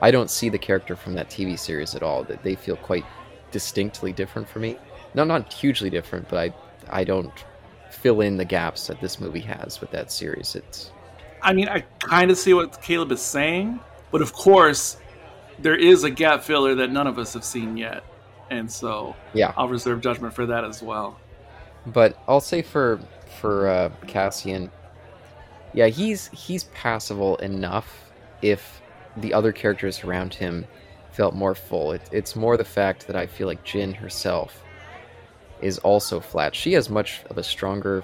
I 0.00 0.10
don't 0.10 0.30
see 0.30 0.48
the 0.48 0.58
character 0.58 0.96
from 0.96 1.14
that 1.14 1.28
TV 1.30 1.58
series 1.58 1.94
at 1.94 2.02
all. 2.02 2.24
That 2.24 2.42
they 2.42 2.54
feel 2.54 2.76
quite 2.76 3.04
distinctly 3.50 4.12
different 4.12 4.48
for 4.48 4.58
me. 4.58 4.78
No, 5.14 5.24
not 5.24 5.52
hugely 5.52 5.90
different, 5.90 6.28
but 6.28 6.38
I 6.38 7.00
I 7.00 7.04
don't 7.04 7.32
fill 7.90 8.20
in 8.20 8.36
the 8.36 8.44
gaps 8.44 8.86
that 8.86 9.00
this 9.00 9.20
movie 9.20 9.40
has 9.40 9.80
with 9.80 9.90
that 9.90 10.12
series. 10.12 10.54
It's 10.54 10.90
I 11.42 11.52
mean, 11.52 11.68
I 11.68 11.80
kind 12.00 12.30
of 12.30 12.38
see 12.38 12.54
what 12.54 12.80
Caleb 12.82 13.12
is 13.12 13.22
saying, 13.22 13.78
but 14.10 14.22
of 14.22 14.32
course, 14.32 14.96
there 15.58 15.76
is 15.76 16.04
a 16.04 16.10
gap 16.10 16.42
filler 16.42 16.74
that 16.74 16.90
none 16.90 17.06
of 17.06 17.18
us 17.18 17.34
have 17.34 17.44
seen 17.44 17.76
yet, 17.76 18.04
and 18.50 18.70
so 18.70 19.14
yeah. 19.32 19.52
I'll 19.56 19.68
reserve 19.68 20.00
judgment 20.00 20.34
for 20.34 20.46
that 20.46 20.64
as 20.64 20.82
well. 20.82 21.18
But 21.86 22.18
I'll 22.26 22.40
say 22.40 22.62
for 22.62 23.00
for 23.40 23.68
uh, 23.68 23.90
Cassian, 24.06 24.70
yeah, 25.76 25.88
he's 25.88 26.28
he's 26.28 26.64
passable 26.64 27.36
enough 27.36 28.10
if 28.40 28.80
the 29.18 29.34
other 29.34 29.52
characters 29.52 30.02
around 30.02 30.32
him 30.32 30.66
felt 31.12 31.34
more 31.34 31.54
full. 31.54 31.92
It, 31.92 32.00
it's 32.10 32.34
more 32.34 32.56
the 32.56 32.64
fact 32.64 33.06
that 33.06 33.14
I 33.14 33.26
feel 33.26 33.46
like 33.46 33.64
Jyn 33.64 33.94
herself 33.94 34.64
is 35.60 35.78
also 35.78 36.18
flat. 36.18 36.54
She 36.54 36.72
has 36.72 36.88
much 36.88 37.22
of 37.28 37.36
a 37.36 37.42
stronger, 37.42 38.02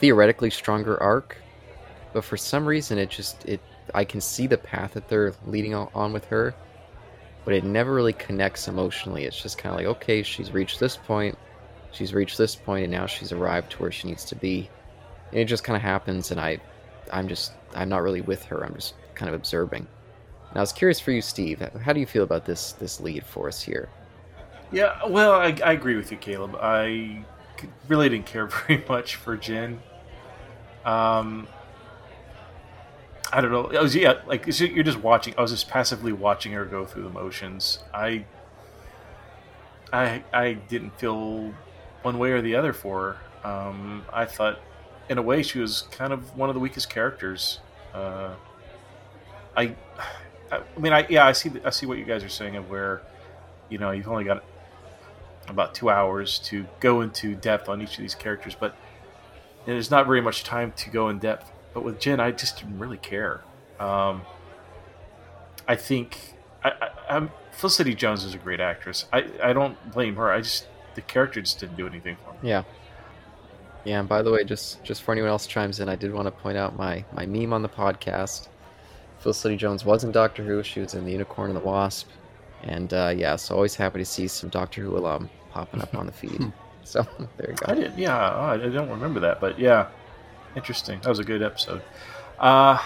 theoretically 0.00 0.48
stronger 0.48 1.00
arc, 1.02 1.36
but 2.14 2.24
for 2.24 2.38
some 2.38 2.64
reason 2.66 2.96
it 2.96 3.10
just 3.10 3.44
it 3.44 3.60
I 3.94 4.04
can 4.04 4.22
see 4.22 4.46
the 4.46 4.58
path 4.58 4.94
that 4.94 5.08
they're 5.08 5.34
leading 5.46 5.74
on 5.74 6.12
with 6.14 6.24
her, 6.26 6.54
but 7.44 7.52
it 7.52 7.64
never 7.64 7.92
really 7.92 8.14
connects 8.14 8.66
emotionally. 8.66 9.24
It's 9.24 9.40
just 9.40 9.58
kind 9.58 9.74
of 9.74 9.76
like 9.78 9.96
okay, 9.98 10.22
she's 10.22 10.52
reached 10.52 10.80
this 10.80 10.96
point, 10.96 11.36
she's 11.92 12.14
reached 12.14 12.38
this 12.38 12.56
point, 12.56 12.84
and 12.84 12.92
now 12.92 13.04
she's 13.04 13.30
arrived 13.30 13.72
to 13.72 13.78
where 13.78 13.92
she 13.92 14.08
needs 14.08 14.24
to 14.24 14.36
be. 14.36 14.70
It 15.32 15.44
just 15.46 15.64
kind 15.64 15.76
of 15.76 15.82
happens, 15.82 16.30
and 16.30 16.40
I, 16.40 16.58
I'm 17.12 17.28
just 17.28 17.52
I'm 17.74 17.88
not 17.88 18.02
really 18.02 18.20
with 18.20 18.44
her. 18.44 18.64
I'm 18.64 18.74
just 18.74 18.94
kind 19.14 19.28
of 19.28 19.34
observing. 19.34 19.86
And 20.50 20.58
I 20.58 20.60
was 20.60 20.72
curious 20.72 21.00
for 21.00 21.10
you, 21.10 21.20
Steve. 21.20 21.60
How 21.82 21.92
do 21.92 22.00
you 22.00 22.06
feel 22.06 22.22
about 22.22 22.44
this 22.44 22.72
this 22.72 23.00
lead 23.00 23.24
for 23.26 23.48
us 23.48 23.62
here? 23.62 23.88
Yeah, 24.72 24.98
well, 25.06 25.32
I, 25.32 25.56
I 25.64 25.72
agree 25.72 25.96
with 25.96 26.10
you, 26.10 26.16
Caleb. 26.16 26.56
I 26.60 27.24
really 27.88 28.08
didn't 28.08 28.26
care 28.26 28.46
very 28.66 28.84
much 28.88 29.16
for 29.16 29.36
Jyn. 29.36 29.78
Um, 30.84 31.48
I 33.32 33.40
don't 33.40 33.50
know. 33.50 33.76
I 33.76 33.82
was 33.82 33.94
yeah, 33.94 34.20
like 34.26 34.46
you're 34.46 34.84
just 34.84 35.00
watching. 35.00 35.34
I 35.36 35.42
was 35.42 35.50
just 35.50 35.68
passively 35.68 36.12
watching 36.12 36.52
her 36.52 36.64
go 36.64 36.86
through 36.86 37.02
the 37.04 37.10
motions. 37.10 37.80
I, 37.92 38.24
I, 39.92 40.22
I 40.32 40.54
didn't 40.54 40.98
feel 40.98 41.52
one 42.02 42.18
way 42.18 42.30
or 42.32 42.40
the 42.40 42.54
other 42.54 42.72
for 42.72 43.18
her. 43.42 43.48
Um, 43.48 44.04
I 44.12 44.24
thought, 44.24 44.60
in 45.08 45.18
a 45.18 45.22
way, 45.22 45.42
she 45.42 45.58
was 45.58 45.82
kind 45.90 46.12
of 46.12 46.36
one 46.36 46.48
of 46.48 46.54
the 46.54 46.60
weakest 46.60 46.90
characters. 46.90 47.60
Uh, 47.94 48.34
I, 49.56 49.74
I 50.50 50.60
mean, 50.78 50.92
I 50.92 51.06
yeah, 51.08 51.26
I 51.26 51.32
see 51.32 51.50
I 51.64 51.70
see 51.70 51.86
what 51.86 51.98
you 51.98 52.04
guys 52.04 52.22
are 52.24 52.28
saying 52.28 52.56
of 52.56 52.70
where, 52.70 53.02
you 53.68 53.78
know, 53.78 53.90
you've 53.90 54.08
only 54.08 54.24
got 54.24 54.44
about 55.48 55.74
two 55.74 55.90
hours 55.90 56.38
to 56.40 56.66
go 56.80 57.00
into 57.00 57.34
depth 57.34 57.68
on 57.68 57.80
each 57.80 57.92
of 57.92 58.02
these 58.02 58.14
characters, 58.14 58.56
but 58.58 58.76
there's 59.64 59.90
not 59.90 60.06
very 60.06 60.20
much 60.20 60.44
time 60.44 60.72
to 60.76 60.90
go 60.90 61.08
in 61.08 61.18
depth. 61.18 61.50
But 61.72 61.84
with 61.84 61.98
Jyn, 61.98 62.20
I 62.20 62.30
just 62.30 62.58
didn't 62.58 62.78
really 62.78 62.96
care. 62.96 63.42
Um, 63.78 64.22
I 65.68 65.76
think 65.76 66.34
I, 66.64 66.72
I, 67.08 67.28
Felicity 67.52 67.94
Jones 67.94 68.24
is 68.24 68.34
a 68.34 68.38
great 68.38 68.60
actress. 68.60 69.06
I, 69.12 69.26
I 69.42 69.52
don't 69.52 69.92
blame 69.92 70.16
her. 70.16 70.30
I 70.30 70.40
just 70.40 70.66
the 70.94 71.02
character 71.02 71.40
just 71.40 71.60
didn't 71.60 71.76
do 71.76 71.86
anything 71.86 72.16
for 72.24 72.32
me. 72.32 72.50
Yeah. 72.50 72.62
Yeah, 73.86 74.00
and 74.00 74.08
by 74.08 74.22
the 74.22 74.32
way, 74.32 74.42
just 74.42 74.82
just 74.82 75.04
for 75.04 75.12
anyone 75.12 75.30
else 75.30 75.46
chimes 75.46 75.78
in, 75.78 75.88
I 75.88 75.94
did 75.94 76.12
want 76.12 76.26
to 76.26 76.32
point 76.32 76.58
out 76.58 76.76
my 76.76 77.04
my 77.12 77.24
meme 77.24 77.52
on 77.52 77.62
the 77.62 77.68
podcast. 77.68 78.48
Felicity 79.20 79.56
Jones 79.56 79.84
was 79.84 80.02
in 80.02 80.10
Doctor 80.10 80.42
Who. 80.42 80.60
She 80.64 80.80
was 80.80 80.94
in 80.94 81.04
The 81.04 81.12
Unicorn 81.12 81.50
and 81.50 81.56
the 81.56 81.64
Wasp. 81.64 82.08
And 82.64 82.92
uh, 82.92 83.14
yeah, 83.16 83.36
so 83.36 83.54
always 83.54 83.76
happy 83.76 84.00
to 84.00 84.04
see 84.04 84.26
some 84.26 84.50
Doctor 84.50 84.82
Who 84.82 84.96
alum 84.96 85.30
popping 85.52 85.80
up 85.80 85.94
on 85.94 86.06
the 86.06 86.12
feed. 86.12 86.52
so 86.82 87.06
there 87.36 87.50
you 87.50 87.54
go. 87.54 87.66
I 87.66 87.74
go. 87.74 87.80
didn't. 87.82 87.96
Yeah, 87.96 88.34
oh, 88.34 88.46
I 88.46 88.56
don't 88.56 88.90
remember 88.90 89.20
that, 89.20 89.40
but 89.40 89.56
yeah, 89.56 89.86
interesting. 90.56 90.98
That 91.02 91.08
was 91.08 91.20
a 91.20 91.24
good 91.24 91.42
episode. 91.42 91.80
Uh, 92.40 92.82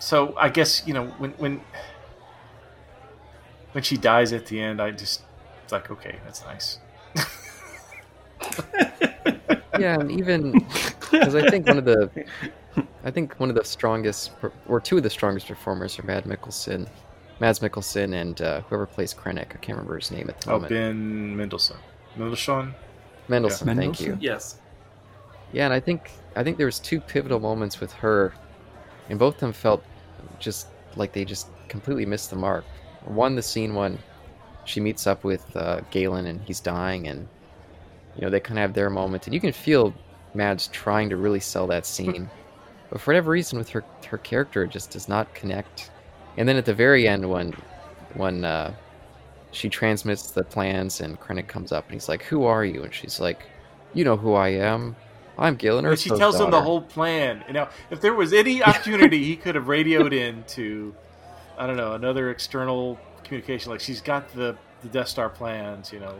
so 0.00 0.34
I 0.36 0.48
guess 0.48 0.84
you 0.88 0.94
know 0.94 1.06
when 1.18 1.30
when 1.32 1.60
when 3.72 3.84
she 3.84 3.96
dies 3.96 4.32
at 4.32 4.46
the 4.46 4.60
end, 4.60 4.82
I 4.82 4.90
just 4.90 5.22
it's 5.62 5.72
like 5.72 5.88
okay, 5.88 6.16
that's 6.24 6.44
nice. 6.44 6.78
Yeah, 9.80 9.98
and 10.00 10.10
even 10.10 10.52
because 11.10 11.34
I 11.34 11.48
think 11.50 11.66
one 11.66 11.78
of 11.78 11.84
the, 11.84 12.10
I 13.04 13.10
think 13.10 13.38
one 13.40 13.48
of 13.48 13.56
the 13.56 13.64
strongest, 13.64 14.32
or 14.68 14.80
two 14.80 14.96
of 14.98 15.02
the 15.02 15.10
strongest 15.10 15.48
performers 15.48 15.98
are 15.98 16.02
Mad 16.04 16.24
Mickelson, 16.24 16.88
Mads 17.40 17.60
Mikkelsen, 17.60 18.14
and 18.14 18.40
uh, 18.42 18.60
whoever 18.62 18.86
plays 18.86 19.14
Krennic. 19.14 19.54
I 19.54 19.58
can't 19.58 19.76
remember 19.78 19.96
his 19.96 20.10
name 20.10 20.28
at 20.28 20.40
the 20.40 20.50
Oh, 20.50 20.52
moment. 20.54 20.72
Oh, 20.72 20.74
Ben 20.76 21.36
Mendelsohn, 21.36 21.78
Mendelsohn. 22.16 22.74
Mendelsohn, 23.28 23.68
Yeah. 23.68 23.74
thank 23.74 24.00
you. 24.00 24.18
Yes. 24.20 24.58
Yeah, 25.52 25.64
and 25.64 25.74
I 25.74 25.80
think 25.80 26.10
I 26.36 26.44
think 26.44 26.56
there 26.58 26.66
was 26.66 26.78
two 26.78 27.00
pivotal 27.00 27.40
moments 27.40 27.80
with 27.80 27.92
her, 27.94 28.32
and 29.08 29.18
both 29.18 29.34
of 29.34 29.40
them 29.40 29.52
felt 29.52 29.82
just 30.38 30.68
like 30.96 31.12
they 31.12 31.24
just 31.24 31.48
completely 31.68 32.06
missed 32.06 32.30
the 32.30 32.36
mark. 32.36 32.64
One, 33.04 33.34
the 33.34 33.42
scene 33.42 33.74
when 33.74 33.98
she 34.64 34.78
meets 34.80 35.06
up 35.06 35.24
with 35.24 35.56
uh, 35.56 35.80
Galen 35.90 36.26
and 36.26 36.40
he's 36.42 36.60
dying, 36.60 37.08
and 37.08 37.26
you 38.16 38.22
know 38.22 38.30
they 38.30 38.40
kind 38.40 38.58
of 38.58 38.62
have 38.62 38.74
their 38.74 38.90
moment, 38.90 39.26
and 39.26 39.34
you 39.34 39.40
can 39.40 39.52
feel 39.52 39.94
Mads 40.34 40.68
trying 40.68 41.10
to 41.10 41.16
really 41.16 41.40
sell 41.40 41.66
that 41.68 41.86
scene, 41.86 42.28
but 42.90 43.00
for 43.00 43.12
whatever 43.12 43.30
reason, 43.30 43.58
with 43.58 43.68
her 43.70 43.84
her 44.08 44.18
character, 44.18 44.64
it 44.64 44.70
just 44.70 44.90
does 44.90 45.08
not 45.08 45.32
connect. 45.34 45.90
And 46.36 46.48
then 46.48 46.56
at 46.56 46.64
the 46.64 46.74
very 46.74 47.08
end, 47.08 47.28
when 47.28 47.54
when 48.14 48.44
uh, 48.44 48.74
she 49.52 49.68
transmits 49.68 50.30
the 50.30 50.44
plans, 50.44 51.00
and 51.00 51.18
Krennic 51.20 51.48
comes 51.48 51.72
up 51.72 51.84
and 51.86 51.94
he's 51.94 52.08
like, 52.08 52.22
"Who 52.24 52.44
are 52.44 52.64
you?" 52.64 52.82
and 52.82 52.94
she's 52.94 53.20
like, 53.20 53.42
"You 53.94 54.04
know 54.04 54.16
who 54.16 54.34
I 54.34 54.48
am." 54.48 54.96
I'm 55.38 55.56
Galen 55.56 55.96
she 55.96 56.10
tells 56.10 56.38
him 56.38 56.50
the 56.50 56.60
whole 56.60 56.82
plan. 56.82 57.42
You 57.46 57.54
know, 57.54 57.68
if 57.90 58.02
there 58.02 58.12
was 58.12 58.34
any 58.34 58.62
opportunity, 58.64 59.24
he 59.24 59.36
could 59.36 59.54
have 59.54 59.68
radioed 59.68 60.12
in 60.12 60.44
to, 60.48 60.94
I 61.56 61.66
don't 61.66 61.78
know, 61.78 61.94
another 61.94 62.30
external 62.30 62.98
communication. 63.24 63.70
Like 63.70 63.80
she's 63.80 64.02
got 64.02 64.28
the 64.34 64.56
the 64.82 64.88
Death 64.88 65.08
Star 65.08 65.30
plans. 65.30 65.92
You 65.92 66.00
know, 66.00 66.14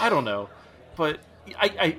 I 0.00 0.08
don't 0.08 0.24
know, 0.24 0.48
but 1.00 1.18
I, 1.58 1.74
I, 1.80 1.96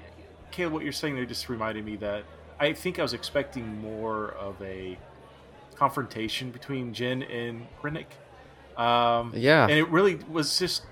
Caleb, 0.52 0.74
what 0.74 0.84
you're 0.84 0.93
saying 0.93 1.16
there 1.16 1.26
just 1.26 1.49
reminded 1.49 1.84
me 1.84 1.95
that 1.95 2.24
I 2.60 2.72
think 2.74 2.99
I 2.99 3.02
was 3.02 3.14
expecting 3.14 3.82
more 3.82 4.34
of 4.34 4.62
a 4.62 4.95
confrontation 5.74 6.52
between 6.52 6.93
Jyn 6.93 7.28
and 7.28 7.66
Krennic. 7.82 8.06
Um, 8.80 9.34
Yeah. 9.36 9.64
and 9.64 9.72
it 9.72 9.89
really 9.89 10.20
was 10.30 10.60
just, 10.60 10.84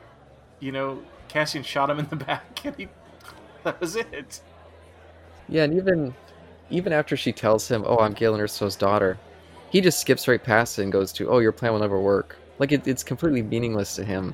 you 0.60 0.72
know, 0.72 1.04
Cassian 1.28 1.62
shot 1.62 1.92
him 1.92 2.00
in 2.00 2.08
the 2.08 2.16
back, 2.28 2.66
and 2.66 2.76
he, 2.78 2.88
that 3.64 3.80
was 3.80 3.96
it. 3.96 4.42
Yeah, 5.48 5.66
and 5.66 5.76
even 5.76 6.16
even 6.72 6.92
after 6.92 7.16
she 7.16 7.32
tells 7.32 7.68
him, 7.68 7.84
"Oh, 7.86 7.98
I'm 7.98 8.14
Galen 8.14 8.40
Erso's 8.42 8.76
daughter," 8.76 9.20
he 9.70 9.82
just 9.82 10.00
skips 10.00 10.28
right 10.28 10.44
past 10.44 10.80
it 10.80 10.84
and 10.84 10.92
goes 10.92 11.14
to, 11.14 11.30
"Oh, 11.30 11.38
your 11.38 11.52
plan 11.52 11.74
will 11.74 11.80
never 11.80 12.00
work." 12.00 12.38
Like 12.58 12.72
it, 12.72 12.88
it's 12.88 13.04
completely 13.04 13.44
meaningless 13.44 13.96
to 13.98 14.04
him. 14.04 14.34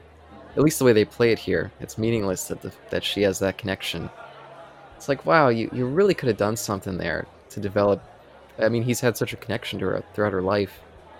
At 0.55 0.63
least 0.63 0.79
the 0.79 0.85
way 0.85 0.93
they 0.93 1.05
play 1.05 1.31
it 1.31 1.39
here, 1.39 1.71
it's 1.79 1.97
meaningless 1.97 2.47
that 2.47 2.61
the, 2.61 2.71
that 2.89 3.03
she 3.03 3.21
has 3.23 3.39
that 3.39 3.57
connection. 3.57 4.09
It's 4.95 5.09
like, 5.09 5.25
wow, 5.25 5.49
you, 5.49 5.69
you 5.73 5.85
really 5.85 6.13
could 6.13 6.27
have 6.27 6.37
done 6.37 6.55
something 6.55 6.97
there 6.97 7.27
to 7.49 7.59
develop. 7.59 8.01
I 8.57 8.69
mean, 8.69 8.83
he's 8.83 9.01
had 9.01 9.17
such 9.17 9.33
a 9.33 9.37
connection 9.37 9.79
to 9.79 9.85
her 9.87 10.03
throughout 10.13 10.31
her 10.31 10.41
life, 10.41 10.79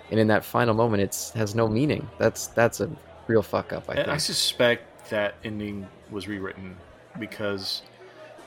and 0.09 0.19
in 0.19 0.27
that 0.27 0.45
final 0.45 0.73
moment, 0.73 1.03
it's 1.03 1.31
has 1.31 1.53
no 1.53 1.67
meaning. 1.67 2.07
That's 2.17 2.47
that's 2.47 2.79
a 2.79 2.89
real 3.27 3.41
fuck 3.41 3.73
up. 3.73 3.89
I 3.89 3.95
And 3.95 4.11
I 4.11 4.17
suspect 4.17 5.09
that 5.09 5.35
ending 5.43 5.87
was 6.09 6.27
rewritten 6.27 6.77
because 7.19 7.81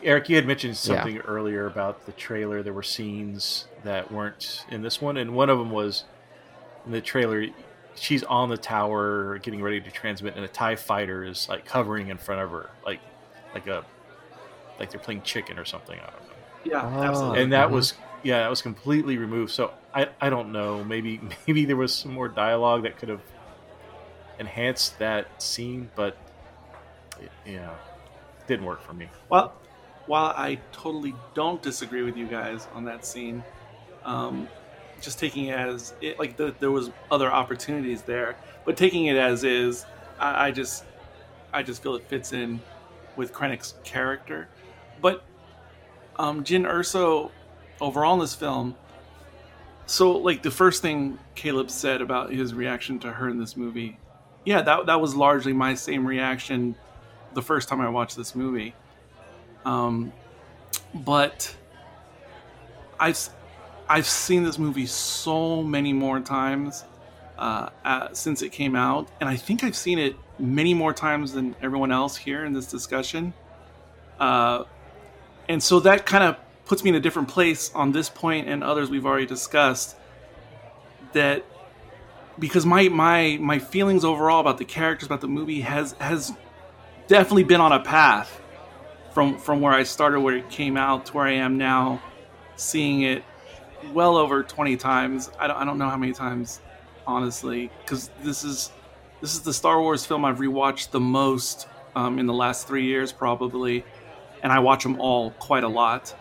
Eric, 0.03 0.29
you 0.29 0.37
had 0.37 0.47
mentioned 0.47 0.77
something 0.77 1.19
earlier 1.19 1.67
about 1.67 2.07
the 2.07 2.13
trailer. 2.13 2.63
There 2.63 2.73
were 2.73 2.83
scenes 2.83 3.67
that 3.83 4.13
weren't 4.13 4.65
in 4.71 4.83
this 4.83 5.03
one, 5.03 5.17
and 5.17 5.35
one 5.35 5.51
of 5.51 5.59
them 5.59 5.71
was 5.71 6.05
in 6.87 6.93
the 6.93 7.01
trailer. 7.01 7.47
She's 8.01 8.23
on 8.25 8.49
the 8.49 8.57
tower, 8.57 9.39
getting 9.39 9.63
ready 9.63 9.81
to 9.81 9.91
transmit, 9.91 10.37
and 10.37 10.45
a 10.45 10.49
Tie 10.49 10.77
fighter 10.77 11.25
is 11.25 11.49
like 11.49 11.69
hovering 11.69 12.09
in 12.09 12.19
front 12.19 12.41
of 12.41 12.51
her, 12.51 12.71
like 12.85 13.01
like 13.55 13.67
a 13.67 13.85
like 14.79 14.91
they're 14.91 15.01
playing 15.01 15.23
chicken 15.23 15.59
or 15.59 15.65
something. 15.65 15.99
I 15.99 16.03
don't 16.05 16.13
know. 16.23 16.35
Yeah, 16.65 16.83
Oh. 16.85 17.03
absolutely. 17.03 17.43
and 17.43 17.53
that 17.53 17.69
Mhm. 17.69 17.73
was 17.73 17.95
yeah, 18.23 18.41
that 18.41 18.51
was 18.51 18.63
completely 18.63 19.17
removed. 19.19 19.53
So 19.53 19.73
I 19.95 20.09
I 20.21 20.31
don't 20.31 20.53
know. 20.53 20.85
Maybe 20.85 21.21
maybe 21.47 21.65
there 21.65 21.77
was 21.77 21.95
some 21.95 22.13
more 22.13 22.29
dialogue 22.29 22.83
that 22.85 22.97
could 22.99 23.09
have 23.09 23.21
enhanced 24.39 24.99
that 24.99 25.27
scene, 25.43 25.91
but 25.97 26.17
it, 27.21 27.31
yeah, 27.45 27.71
didn't 28.47 28.65
work 28.67 28.81
for 28.83 28.93
me. 28.93 29.09
Well, 29.29 29.53
while 30.07 30.33
I 30.37 30.59
totally 30.73 31.15
don't 31.35 31.61
disagree 31.61 32.03
with 32.03 32.17
you 32.17 32.27
guys 32.27 32.67
on 32.75 32.85
that 32.85 33.05
scene, 33.05 33.43
um, 34.05 34.49
just 35.01 35.19
taking 35.19 35.47
it 35.47 35.59
as 35.59 35.95
it, 36.01 36.19
like 36.19 36.37
the, 36.37 36.55
there 36.61 36.71
was 36.71 36.91
other 37.11 37.31
opportunities 37.31 38.03
there, 38.03 38.37
but 38.65 38.77
taking 38.77 39.07
it 39.07 39.17
as 39.17 39.45
is, 39.45 39.85
I, 40.19 40.47
I 40.47 40.51
just 40.51 40.85
I 41.53 41.63
just 41.63 41.83
feel 41.83 41.95
it 41.95 42.05
fits 42.09 42.33
in 42.33 42.61
with 43.17 43.33
Krennic's 43.33 43.75
character. 43.85 44.49
But 45.01 45.25
um, 46.17 46.45
Jyn 46.45 46.67
Erso 46.67 47.31
overall 47.81 48.15
in 48.15 48.21
this 48.21 48.35
film, 48.35 48.75
so 49.87 50.13
like 50.13 50.43
the 50.43 50.51
first 50.51 50.83
thing 50.83 51.19
Caleb 51.35 51.71
said 51.71 52.03
about 52.03 52.31
his 52.31 52.53
reaction 52.55 52.99
to 53.01 53.13
her 53.13 53.29
in 53.29 53.39
this 53.39 53.57
movie, 53.57 53.99
yeah, 54.45 54.63
that 54.63 54.87
that 54.87 55.01
was 55.01 55.15
largely 55.15 55.53
my 55.53 55.75
same 55.75 56.07
reaction 56.07 56.75
the 57.35 57.43
first 57.43 57.69
time 57.69 57.81
I 57.81 57.89
watched 57.89 58.17
this 58.17 58.35
movie. 58.35 58.75
Um, 59.65 60.13
but 60.95 61.55
I've 62.99 63.29
I've 63.89 64.07
seen 64.07 64.45
this 64.45 64.59
movie 64.59 64.87
so 64.87 65.63
many 65.63 65.93
more 65.93 66.21
times 66.21 66.85
uh, 67.39 67.71
uh, 67.85 68.09
since 68.13 68.43
it 68.43 68.51
came 68.51 68.77
out, 68.77 69.09
and 69.21 69.29
I 69.29 69.37
think 69.37 69.65
I've 69.65 69.77
seen 69.77 69.99
it 69.99 70.17
many 70.39 70.75
more 70.75 70.93
times 70.93 71.33
than 71.33 71.57
everyone 71.63 71.93
else 71.93 72.17
here 72.17 72.45
in 72.45 72.53
this 72.53 72.67
discussion. 72.67 73.33
Uh, 74.21 74.65
and 75.49 75.63
so 75.63 75.81
that 75.81 76.05
kind 76.05 76.25
of 76.25 76.37
puts 76.67 76.85
me 76.85 76.91
in 76.91 76.97
a 76.97 77.01
different 77.01 77.29
place 77.29 77.73
on 77.75 77.93
this 77.93 78.11
point 78.11 78.49
and 78.49 78.63
others 78.63 78.91
we've 78.91 79.07
already 79.07 79.27
discussed. 79.27 79.97
That 81.13 81.45
because 82.39 82.67
my 82.67 82.89
my 82.89 83.39
my 83.41 83.59
feelings 83.59 84.05
overall 84.05 84.41
about 84.41 84.59
the 84.59 84.65
characters 84.65 85.07
about 85.07 85.23
the 85.23 85.29
movie 85.29 85.63
has 85.63 85.93
has 85.99 86.33
definitely 87.07 87.45
been 87.45 87.61
on 87.61 87.73
a 87.73 87.81
path 87.81 88.41
from 89.15 89.39
from 89.39 89.61
where 89.61 89.73
I 89.73 89.85
started, 89.85 90.21
where 90.21 90.37
it 90.37 90.51
came 90.51 90.77
out, 90.77 91.07
to 91.07 91.13
where 91.15 91.27
I 91.27 91.33
am 91.33 91.57
now, 91.57 92.03
seeing 92.57 93.03
it 93.03 93.25
well 93.93 94.17
over 94.17 94.43
twenty 94.43 94.77
times. 94.77 95.31
I 95.39 95.47
don't, 95.47 95.57
I 95.57 95.65
don't 95.65 95.79
know 95.79 95.89
how 95.89 95.97
many 95.97 96.13
times, 96.13 96.61
honestly, 97.07 97.71
because 97.83 98.11
this 98.23 98.45
is 98.45 98.71
this 99.21 99.35
is 99.35 99.41
the 99.41 99.53
Star 99.53 99.81
Wars 99.81 100.05
film 100.07 100.25
I've 100.25 100.39
rewatched 100.39 100.91
the 100.91 101.01
most 101.01 101.69
um, 101.97 102.19
in 102.19 102.27
the 102.27 102.35
last 102.35 102.69
three 102.69 102.85
years, 102.85 103.13
probably, 103.13 103.85
and 104.43 104.53
I 104.53 104.61
watch 104.61 104.83
them 104.83 105.01
all 105.01 105.33
quite 105.33 105.65
a 105.65 105.69
lot. 105.69 106.15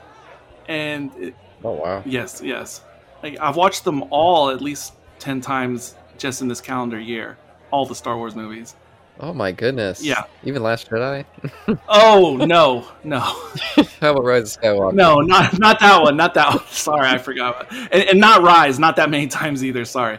And 0.68 1.12
it, 1.18 1.36
Oh 1.64 1.72
wow. 1.74 2.04
yes, 2.06 2.42
yes, 2.44 2.82
like, 3.24 3.40
I've 3.40 3.56
watched 3.56 3.84
them 3.84 4.04
all 4.12 4.50
at 4.50 4.62
least 4.62 4.94
ten 5.20 5.42
times 5.42 5.96
just 6.18 6.42
in 6.42 6.48
this 6.48 6.62
calendar 6.62 7.00
year. 7.00 7.38
All 7.72 7.86
the 7.86 7.96
Star 7.96 8.16
Wars 8.16 8.36
movies. 8.36 8.76
Oh 9.20 9.34
my 9.34 9.52
goodness. 9.52 10.04
Yeah. 10.04 10.26
Even 10.44 10.62
Last 10.64 10.90
Jedi. 10.90 11.26
Oh 11.90 12.38
no, 12.38 12.88
no. 13.04 13.20
How 14.00 14.12
about 14.12 14.24
Rise 14.24 14.56
of 14.56 14.62
Skywalker? 14.62 14.94
No, 14.94 15.20
not 15.22 15.58
not 15.60 15.80
that 15.80 16.02
one. 16.02 16.16
Not 16.16 16.34
that 16.36 16.56
one. 16.56 16.64
Sorry, 16.70 17.08
I 17.08 17.18
forgot. 17.18 17.72
And, 17.72 18.04
and 18.04 18.20
not 18.20 18.42
Rise. 18.42 18.80
Not 18.80 18.96
that 18.98 19.10
many 19.10 19.28
times 19.28 19.64
either. 19.64 19.86
Sorry. 19.86 20.18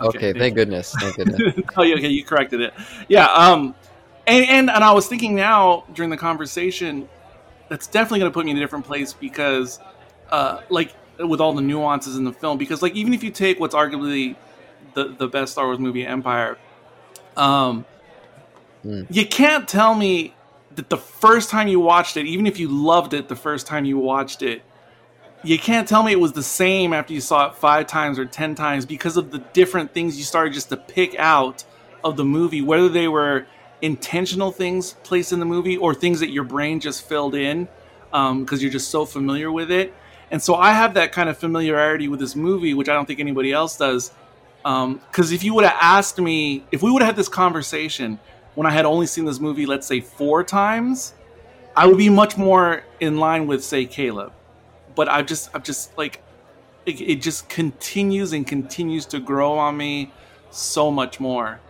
Okay, 0.00 0.32
thank 0.32 0.54
goodness. 0.54 0.94
Thank 0.98 1.16
goodness. 1.16 1.64
oh, 1.76 1.82
yeah, 1.82 1.96
okay, 1.96 2.08
you 2.08 2.24
corrected 2.24 2.60
it. 2.60 2.74
Yeah. 3.08 3.26
Um, 3.26 3.74
and 4.26 4.44
and 4.46 4.70
and 4.70 4.84
I 4.84 4.92
was 4.92 5.06
thinking 5.06 5.34
now 5.34 5.84
during 5.94 6.10
the 6.10 6.16
conversation, 6.16 7.08
that's 7.68 7.86
definitely 7.86 8.20
going 8.20 8.30
to 8.30 8.34
put 8.34 8.44
me 8.44 8.52
in 8.52 8.56
a 8.56 8.60
different 8.60 8.84
place 8.84 9.12
because, 9.12 9.80
uh, 10.30 10.60
like 10.68 10.94
with 11.18 11.40
all 11.40 11.52
the 11.54 11.62
nuances 11.62 12.16
in 12.16 12.24
the 12.24 12.32
film, 12.32 12.58
because 12.58 12.82
like 12.82 12.94
even 12.94 13.14
if 13.14 13.22
you 13.22 13.30
take 13.30 13.58
what's 13.58 13.74
arguably 13.74 14.36
the 14.94 15.08
the 15.18 15.28
best 15.28 15.52
Star 15.52 15.66
Wars 15.66 15.78
movie, 15.78 16.06
Empire, 16.06 16.58
um, 17.36 17.84
Hmm. 18.82 19.02
you 19.10 19.26
can't 19.26 19.66
tell 19.66 19.94
me 19.94 20.34
that 20.76 20.88
the 20.88 20.96
first 20.96 21.50
time 21.50 21.66
you 21.66 21.80
watched 21.80 22.16
it, 22.16 22.26
even 22.26 22.46
if 22.46 22.58
you 22.58 22.68
loved 22.68 23.12
it 23.12 23.28
the 23.28 23.36
first 23.36 23.66
time 23.66 23.84
you 23.84 23.98
watched 23.98 24.42
it, 24.42 24.62
you 25.42 25.58
can't 25.58 25.88
tell 25.88 26.02
me 26.02 26.12
it 26.12 26.20
was 26.20 26.32
the 26.32 26.42
same 26.42 26.92
after 26.92 27.12
you 27.12 27.20
saw 27.20 27.48
it 27.48 27.56
five 27.56 27.86
times 27.86 28.18
or 28.18 28.24
ten 28.24 28.54
times 28.54 28.86
because 28.86 29.16
of 29.16 29.30
the 29.30 29.38
different 29.52 29.92
things 29.92 30.16
you 30.18 30.24
started 30.24 30.52
just 30.52 30.68
to 30.68 30.76
pick 30.76 31.16
out 31.16 31.64
of 32.04 32.16
the 32.16 32.24
movie, 32.24 32.62
whether 32.62 32.88
they 32.88 33.08
were 33.08 33.46
intentional 33.82 34.50
things 34.52 34.94
placed 35.04 35.32
in 35.32 35.38
the 35.38 35.46
movie 35.46 35.76
or 35.76 35.94
things 35.94 36.20
that 36.20 36.30
your 36.30 36.44
brain 36.44 36.80
just 36.80 37.02
filled 37.08 37.34
in 37.34 37.68
because 38.10 38.62
you're 38.62 38.72
just 38.72 38.90
so 38.90 39.04
familiar 39.04 39.50
with 39.52 39.70
it. 39.70 39.92
and 40.30 40.42
so 40.42 40.54
I 40.54 40.72
have 40.72 40.94
that 40.94 41.12
kind 41.12 41.28
of 41.28 41.38
familiarity 41.38 42.08
with 42.08 42.20
this 42.20 42.34
movie, 42.36 42.74
which 42.74 42.88
I 42.88 42.94
don't 42.94 43.06
think 43.06 43.20
anybody 43.20 43.52
else 43.52 43.76
does. 43.76 44.10
Because 44.62 45.32
if 45.32 45.42
you 45.44 45.54
would 45.54 45.64
have 45.64 45.78
asked 45.80 46.18
me, 46.18 46.64
if 46.72 46.82
we 46.82 46.90
would 46.90 47.02
have 47.02 47.10
had 47.10 47.16
this 47.16 47.28
conversation 47.28 48.18
when 48.58 48.66
I 48.66 48.72
had 48.72 48.86
only 48.86 49.06
seen 49.06 49.24
this 49.24 49.38
movie, 49.38 49.66
let's 49.66 49.86
say 49.86 50.00
four 50.00 50.42
times, 50.42 51.14
I 51.76 51.86
would 51.86 51.96
be 51.96 52.08
much 52.08 52.36
more 52.36 52.82
in 52.98 53.18
line 53.18 53.46
with, 53.46 53.62
say, 53.62 53.86
Caleb. 53.86 54.32
But 54.96 55.08
I've 55.08 55.26
just, 55.26 55.48
I've 55.54 55.62
just 55.62 55.96
like, 55.96 56.20
it, 56.84 57.00
it 57.00 57.22
just 57.22 57.48
continues 57.48 58.32
and 58.32 58.44
continues 58.44 59.06
to 59.06 59.20
grow 59.20 59.52
on 59.52 59.76
me 59.76 60.10
so 60.50 60.90
much 60.90 61.20
more. 61.20 61.60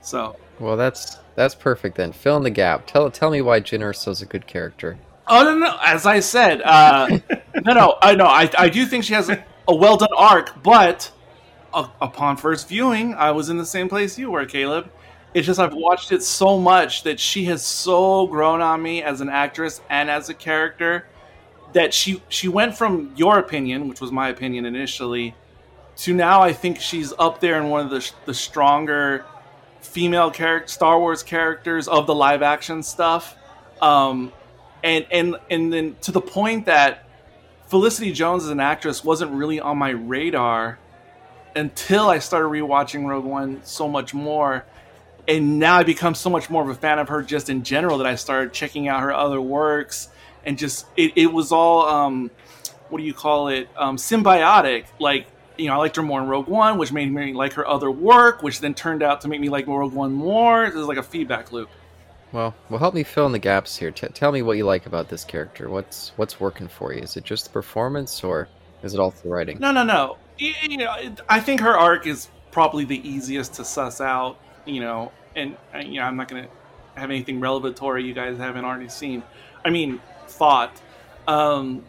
So, 0.00 0.34
Well, 0.58 0.76
that's 0.76 1.18
that's 1.36 1.54
perfect 1.54 1.98
then. 1.98 2.10
Fill 2.10 2.38
in 2.38 2.42
the 2.42 2.50
gap. 2.50 2.88
Tell 2.88 3.08
tell 3.12 3.30
me 3.30 3.40
why 3.40 3.60
Jyn 3.60 3.78
Erso's 3.78 4.20
a 4.20 4.26
good 4.26 4.48
character. 4.48 4.98
Oh 5.28 5.44
no, 5.44 5.56
no! 5.56 5.78
As 5.84 6.04
I 6.04 6.18
said, 6.18 6.62
uh, 6.62 7.20
no, 7.64 7.74
no, 7.74 7.96
I 8.02 8.16
know. 8.16 8.26
I, 8.26 8.50
I 8.58 8.68
do 8.70 8.86
think 8.86 9.04
she 9.04 9.14
has 9.14 9.30
a, 9.30 9.44
a 9.68 9.74
well 9.74 9.96
done 9.96 10.08
arc, 10.16 10.64
but 10.64 11.12
uh, 11.72 11.90
upon 12.00 12.38
first 12.38 12.66
viewing, 12.66 13.14
I 13.14 13.30
was 13.30 13.50
in 13.50 13.56
the 13.56 13.64
same 13.64 13.88
place 13.88 14.18
you 14.18 14.32
were, 14.32 14.46
Caleb. 14.46 14.90
It's 15.34 15.46
just 15.46 15.58
I've 15.58 15.74
watched 15.74 16.12
it 16.12 16.22
so 16.22 16.58
much 16.58 17.02
that 17.02 17.18
she 17.18 17.44
has 17.46 17.66
so 17.66 18.26
grown 18.28 18.60
on 18.60 18.80
me 18.80 19.02
as 19.02 19.20
an 19.20 19.28
actress 19.28 19.80
and 19.90 20.08
as 20.08 20.28
a 20.28 20.34
character 20.34 21.06
that 21.72 21.92
she 21.92 22.22
she 22.28 22.48
went 22.48 22.76
from 22.76 23.12
your 23.16 23.38
opinion, 23.38 23.88
which 23.88 24.00
was 24.00 24.12
my 24.12 24.28
opinion 24.28 24.64
initially, 24.64 25.34
to 25.96 26.14
now 26.14 26.40
I 26.40 26.52
think 26.52 26.80
she's 26.80 27.12
up 27.18 27.40
there 27.40 27.60
in 27.60 27.68
one 27.68 27.84
of 27.84 27.90
the 27.90 28.10
the 28.26 28.34
stronger 28.34 29.24
female 29.80 30.30
character 30.30 30.68
Star 30.68 30.98
Wars 30.98 31.22
characters 31.22 31.88
of 31.88 32.06
the 32.06 32.14
live 32.14 32.42
action 32.42 32.82
stuff. 32.82 33.36
Um, 33.82 34.32
and 34.84 35.04
and 35.10 35.36
and 35.50 35.72
then 35.72 35.96
to 36.02 36.12
the 36.12 36.20
point 36.20 36.66
that 36.66 37.08
Felicity 37.66 38.12
Jones 38.12 38.44
as 38.44 38.50
an 38.50 38.60
actress 38.60 39.02
wasn't 39.02 39.32
really 39.32 39.58
on 39.58 39.78
my 39.78 39.90
radar 39.90 40.78
until 41.56 42.08
I 42.08 42.18
started 42.18 42.48
rewatching 42.48 43.06
Rogue 43.06 43.24
One 43.24 43.60
so 43.64 43.88
much 43.88 44.14
more, 44.14 44.64
and 45.26 45.58
now 45.58 45.78
I 45.78 45.82
become 45.84 46.14
so 46.14 46.30
much 46.30 46.50
more 46.50 46.62
of 46.62 46.68
a 46.68 46.74
fan 46.74 46.98
of 46.98 47.08
her 47.08 47.22
just 47.22 47.48
in 47.48 47.62
general 47.62 47.98
that 47.98 48.06
I 48.06 48.14
started 48.16 48.52
checking 48.52 48.88
out 48.88 49.00
her 49.02 49.12
other 49.12 49.40
works 49.40 50.08
and 50.44 50.58
just 50.58 50.86
it, 50.96 51.12
it 51.16 51.32
was 51.32 51.52
all 51.52 51.86
um, 51.88 52.30
what 52.88 52.98
do 52.98 53.04
you 53.04 53.14
call 53.14 53.48
it 53.48 53.68
um, 53.76 53.96
symbiotic 53.96 54.86
like 54.98 55.26
you 55.56 55.66
know 55.68 55.74
I 55.74 55.76
liked 55.76 55.96
her 55.96 56.02
more 56.02 56.20
in 56.20 56.28
Rogue 56.28 56.48
One 56.48 56.78
which 56.78 56.92
made 56.92 57.10
me 57.12 57.32
like 57.32 57.54
her 57.54 57.66
other 57.66 57.90
work 57.90 58.42
which 58.42 58.60
then 58.60 58.74
turned 58.74 59.02
out 59.02 59.22
to 59.22 59.28
make 59.28 59.40
me 59.40 59.48
like 59.48 59.66
Rogue 59.66 59.92
One 59.92 60.12
more 60.12 60.64
it 60.64 60.74
was 60.74 60.86
like 60.86 60.98
a 60.98 61.02
feedback 61.02 61.52
loop 61.52 61.70
Well, 62.32 62.54
well, 62.68 62.80
help 62.80 62.94
me 62.94 63.04
fill 63.04 63.26
in 63.26 63.32
the 63.32 63.38
gaps 63.38 63.76
here. 63.76 63.92
T- 63.92 64.08
tell 64.08 64.32
me 64.32 64.42
what 64.42 64.56
you 64.56 64.64
like 64.66 64.86
about 64.86 65.08
this 65.08 65.24
character. 65.24 65.70
What's 65.70 66.12
what's 66.16 66.40
working 66.40 66.66
for 66.68 66.92
you? 66.92 67.00
Is 67.00 67.16
it 67.16 67.22
just 67.24 67.44
the 67.44 67.50
performance, 67.50 68.24
or 68.24 68.48
is 68.82 68.92
it 68.92 69.00
also 69.00 69.22
the 69.22 69.28
writing? 69.28 69.58
No, 69.60 69.70
no, 69.70 69.84
no. 69.84 70.16
You, 70.36 70.52
you 70.68 70.76
know, 70.78 70.92
I 71.28 71.38
think 71.38 71.60
her 71.60 71.78
arc 71.78 72.08
is 72.08 72.28
probably 72.50 72.84
the 72.84 73.08
easiest 73.08 73.54
to 73.54 73.64
suss 73.64 74.00
out. 74.00 74.36
You 74.64 74.80
know, 74.80 75.12
and 75.36 75.56
uh, 75.74 75.78
you 75.78 76.00
know, 76.00 76.06
I'm 76.06 76.16
not 76.16 76.28
gonna 76.28 76.48
have 76.94 77.10
anything 77.10 77.40
revelatory 77.40 78.04
you 78.04 78.14
guys 78.14 78.38
haven't 78.38 78.64
already 78.64 78.88
seen. 78.88 79.22
I 79.64 79.70
mean, 79.70 80.00
thought. 80.26 80.80
Um, 81.26 81.84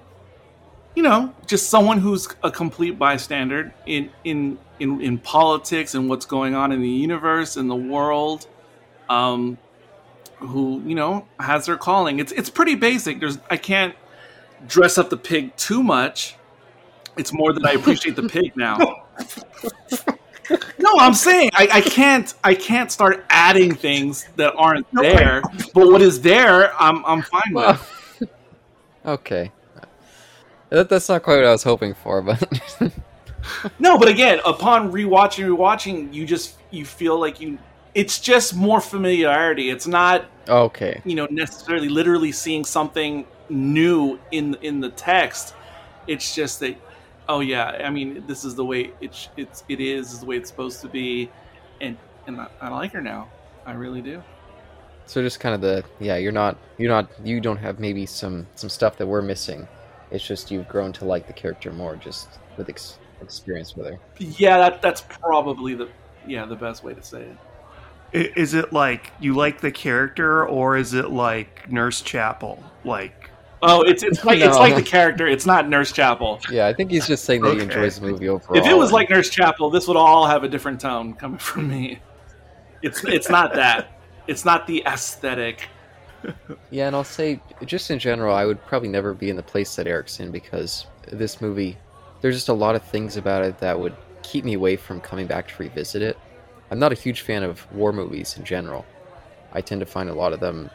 you 0.95 1.03
know, 1.03 1.33
just 1.45 1.69
someone 1.69 1.97
who's 1.97 2.27
a 2.41 2.49
complete 2.49 2.97
bystander 2.97 3.73
in 3.85 4.09
in 4.23 4.57
in 4.79 5.01
in 5.01 5.17
politics 5.17 5.93
and 5.93 6.09
what's 6.09 6.25
going 6.25 6.55
on 6.55 6.71
in 6.71 6.81
the 6.81 6.89
universe 6.89 7.57
and 7.57 7.69
the 7.69 7.75
world. 7.75 8.47
Um, 9.09 9.57
who 10.39 10.81
you 10.85 10.95
know 10.95 11.27
has 11.39 11.65
their 11.65 11.77
calling. 11.77 12.19
It's 12.19 12.31
it's 12.31 12.49
pretty 12.49 12.75
basic. 12.75 13.19
There's 13.19 13.37
I 13.49 13.57
can't 13.57 13.95
dress 14.67 14.97
up 14.97 15.09
the 15.09 15.17
pig 15.17 15.55
too 15.55 15.83
much. 15.83 16.35
It's 17.17 17.31
more 17.31 17.53
that 17.53 17.65
I 17.65 17.73
appreciate 17.73 18.15
the 18.15 18.27
pig 18.27 18.55
now. 18.55 19.05
No, 20.77 20.91
I'm 20.99 21.13
saying 21.13 21.51
I, 21.53 21.67
I 21.73 21.81
can't 21.81 22.33
I 22.43 22.53
can't 22.55 22.91
start 22.91 23.25
adding 23.29 23.73
things 23.73 24.27
that 24.35 24.53
aren't 24.55 24.87
there. 24.93 25.41
But 25.73 25.87
what 25.87 26.01
is 26.01 26.21
there, 26.21 26.73
I'm 26.81 27.05
I'm 27.05 27.21
fine 27.21 27.53
with. 27.53 27.91
Okay. 29.05 29.51
That, 30.69 30.89
that's 30.89 31.07
not 31.09 31.21
quite 31.21 31.35
what 31.35 31.45
I 31.45 31.51
was 31.51 31.61
hoping 31.61 31.93
for, 31.93 32.23
but 32.23 32.41
No, 33.79 33.97
but 33.97 34.07
again, 34.07 34.39
upon 34.45 34.91
rewatching, 34.91 35.45
rewatching, 35.45 36.13
you 36.13 36.25
just 36.25 36.55
you 36.71 36.85
feel 36.85 37.19
like 37.19 37.39
you. 37.39 37.57
It's 37.93 38.19
just 38.19 38.55
more 38.55 38.81
familiarity. 38.81 39.69
It's 39.69 39.87
not 39.87 40.25
okay. 40.49 41.01
you 41.05 41.15
know 41.15 41.27
necessarily 41.29 41.87
literally 41.87 42.31
seeing 42.31 42.65
something 42.65 43.25
new 43.49 44.19
in 44.31 44.55
in 44.61 44.79
the 44.79 44.89
text. 44.89 45.53
It's 46.07 46.35
just 46.35 46.59
that 46.59 46.75
oh 47.27 47.39
yeah, 47.39 47.81
I 47.83 47.89
mean 47.89 48.23
this 48.27 48.45
is 48.45 48.55
the 48.55 48.65
way 48.65 48.91
it's 49.01 49.29
it's 49.37 49.63
it 49.69 49.79
is, 49.79 50.13
is 50.13 50.19
the 50.19 50.25
way 50.25 50.37
it's 50.37 50.49
supposed 50.49 50.81
to 50.81 50.87
be, 50.87 51.29
and 51.81 51.97
and 52.27 52.39
I, 52.39 52.47
I 52.61 52.69
like 52.69 52.93
her 52.93 53.01
now. 53.01 53.29
I 53.65 53.73
really 53.73 54.01
do. 54.01 54.21
So 55.07 55.21
just 55.21 55.39
kind 55.39 55.53
of 55.53 55.61
the 55.61 55.83
yeah, 55.99 56.17
you're 56.17 56.31
not 56.31 56.57
you're 56.77 56.91
not 56.91 57.09
you 57.23 57.39
don't 57.39 57.57
have 57.57 57.79
maybe 57.79 58.05
some 58.05 58.47
some 58.55 58.69
stuff 58.69 58.97
that 58.97 59.07
we're 59.07 59.21
missing. 59.21 59.67
It's 60.11 60.25
just 60.25 60.51
you've 60.51 60.67
grown 60.67 60.93
to 60.93 61.05
like 61.05 61.27
the 61.27 61.33
character 61.33 61.71
more 61.71 61.95
just 61.95 62.39
with 62.57 62.69
ex- 62.69 62.99
experience 63.21 63.75
with 63.75 63.87
her. 63.87 63.99
Yeah, 64.17 64.57
that 64.57 64.81
that's 64.81 65.01
probably 65.01 65.75
the 65.75 65.89
yeah 66.27 66.45
the 66.45 66.55
best 66.55 66.83
way 66.83 66.93
to 66.93 67.03
say 67.03 67.23
it. 68.13 68.31
Is 68.37 68.53
it 68.53 68.71
like 68.71 69.11
you 69.19 69.35
like 69.35 69.61
the 69.61 69.71
character, 69.71 70.45
or 70.47 70.77
is 70.77 70.93
it 70.93 71.09
like 71.09 71.69
Nurse 71.69 72.01
Chapel? 72.01 72.63
Like, 72.85 73.24
Oh, 73.61 73.81
it's 73.81 74.03
it's 74.03 74.23
like 74.23 74.39
it's 74.39 74.57
like 74.57 74.75
the 74.75 74.81
character. 74.81 75.27
It's 75.27 75.45
not 75.45 75.67
Nurse 75.69 75.91
Chapel. 75.91 76.39
Yeah, 76.51 76.67
I 76.67 76.73
think 76.73 76.91
he's 76.91 77.07
just 77.07 77.25
saying 77.25 77.41
that 77.41 77.55
he 77.55 77.63
enjoys 77.63 77.99
the 77.99 78.07
movie 78.07 78.29
overall. 78.29 78.57
If 78.57 78.67
it 78.67 78.77
was 78.77 78.91
like 78.91 79.09
Nurse 79.09 79.29
Chapel, 79.29 79.69
this 79.69 79.87
would 79.87 79.97
all 79.97 80.27
have 80.27 80.43
a 80.43 80.47
different 80.47 80.79
tone 80.79 81.13
coming 81.13 81.39
from 81.39 81.69
me. 81.69 81.99
It's 82.81 83.03
it's 83.05 83.29
not 83.29 83.53
that. 83.55 83.99
It's 84.27 84.45
not 84.45 84.67
the 84.67 84.83
aesthetic. 84.85 85.67
Yeah, 86.71 86.87
and 86.87 86.95
I'll 86.95 87.03
say, 87.03 87.39
just 87.65 87.91
in 87.91 87.99
general, 87.99 88.35
I 88.35 88.45
would 88.45 88.63
probably 88.65 88.89
never 88.89 89.13
be 89.13 89.29
in 89.29 89.35
the 89.35 89.43
place 89.43 89.75
that 89.75 89.87
Eric's 89.87 90.19
in 90.19 90.31
because 90.31 90.87
this 91.11 91.39
movie, 91.39 91.77
there's 92.21 92.35
just 92.35 92.49
a 92.49 92.53
lot 92.53 92.75
of 92.75 92.83
things 92.83 93.17
about 93.17 93.45
it 93.45 93.59
that 93.59 93.79
would 93.79 93.95
keep 94.23 94.43
me 94.43 94.53
away 94.53 94.75
from 94.75 94.99
coming 94.99 95.27
back 95.27 95.47
to 95.47 95.53
revisit 95.59 96.01
it. 96.01 96.17
I'm 96.71 96.79
not 96.79 96.91
a 96.91 96.95
huge 96.95 97.21
fan 97.21 97.43
of 97.43 97.71
war 97.71 97.93
movies 97.93 98.37
in 98.37 98.43
general. 98.43 98.85
I 99.53 99.61
tend 99.61 99.79
to 99.81 99.85
find 99.85 100.09
a 100.09 100.13
lot 100.13 100.33
of 100.33 100.39
them 100.39 100.69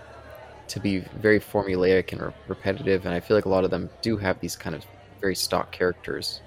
to 0.71 0.81
be 0.81 0.99
very 1.21 1.41
formulaic 1.41 2.13
and 2.13 2.23
re- 2.23 2.33
repetitive, 2.47 3.05
and 3.05 3.15
I 3.15 3.21
feel 3.21 3.37
like 3.37 3.45
a 3.45 3.49
lot 3.49 3.65
of 3.65 3.71
them 3.71 3.91
do 4.03 4.17
have 4.17 4.39
these 4.41 4.57
kind 4.57 4.75
of 4.75 4.85
very 5.21 5.35
stock 5.35 5.73
characters. 5.73 6.41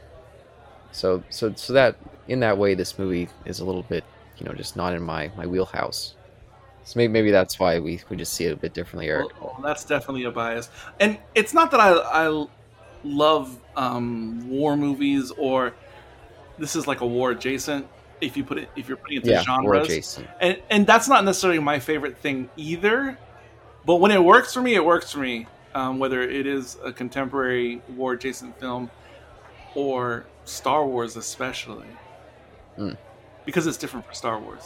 So, 0.91 1.23
so, 1.29 1.53
so 1.55 1.73
that 1.73 1.97
in 2.27 2.39
that 2.39 2.57
way, 2.57 2.73
this 2.73 2.97
movie 2.97 3.27
is 3.45 3.59
a 3.59 3.65
little 3.65 3.83
bit, 3.83 4.03
you 4.37 4.45
know, 4.45 4.53
just 4.53 4.75
not 4.75 4.93
in 4.93 5.01
my 5.01 5.31
my 5.35 5.45
wheelhouse. 5.45 6.15
So 6.85 6.97
maybe 6.97 7.11
maybe 7.11 7.31
that's 7.31 7.59
why 7.59 7.79
we 7.79 8.01
we 8.09 8.15
just 8.15 8.33
see 8.33 8.45
it 8.45 8.53
a 8.53 8.55
bit 8.55 8.73
differently, 8.73 9.09
Eric. 9.09 9.29
Well, 9.41 9.59
that's 9.61 9.83
definitely 9.83 10.23
a 10.23 10.31
bias, 10.31 10.69
and 10.99 11.17
it's 11.35 11.53
not 11.53 11.71
that 11.71 11.79
I 11.79 11.91
I 11.91 12.45
love 13.03 13.59
um, 13.75 14.49
war 14.49 14.77
movies 14.77 15.31
or 15.31 15.73
this 16.57 16.75
is 16.75 16.87
like 16.87 17.01
a 17.01 17.07
war 17.07 17.31
adjacent. 17.31 17.87
If 18.21 18.37
you 18.37 18.45
put 18.45 18.57
it, 18.57 18.69
if 18.77 18.87
you're 18.87 18.97
putting 18.97 19.17
it 19.17 19.23
to 19.25 19.31
yeah, 19.31 19.43
genres, 19.43 19.87
adjacent. 19.87 20.27
and 20.39 20.61
and 20.69 20.87
that's 20.87 21.09
not 21.09 21.25
necessarily 21.25 21.59
my 21.59 21.79
favorite 21.79 22.17
thing 22.17 22.49
either. 22.55 23.17
But 23.85 23.95
when 23.97 24.11
it 24.11 24.23
works 24.23 24.53
for 24.53 24.61
me, 24.61 24.75
it 24.75 24.83
works 24.85 25.11
for 25.11 25.19
me. 25.19 25.47
Um, 25.75 25.97
whether 25.97 26.21
it 26.21 26.45
is 26.45 26.77
a 26.83 26.93
contemporary 26.93 27.81
war 27.95 28.13
adjacent 28.13 28.59
film 28.59 28.91
or 29.75 30.25
Star 30.45 30.85
Wars, 30.85 31.15
especially, 31.17 31.87
Mm. 32.77 32.95
because 33.45 33.65
it's 33.65 33.77
different 33.77 34.05
for 34.05 34.13
Star 34.13 34.39
Wars. 34.39 34.63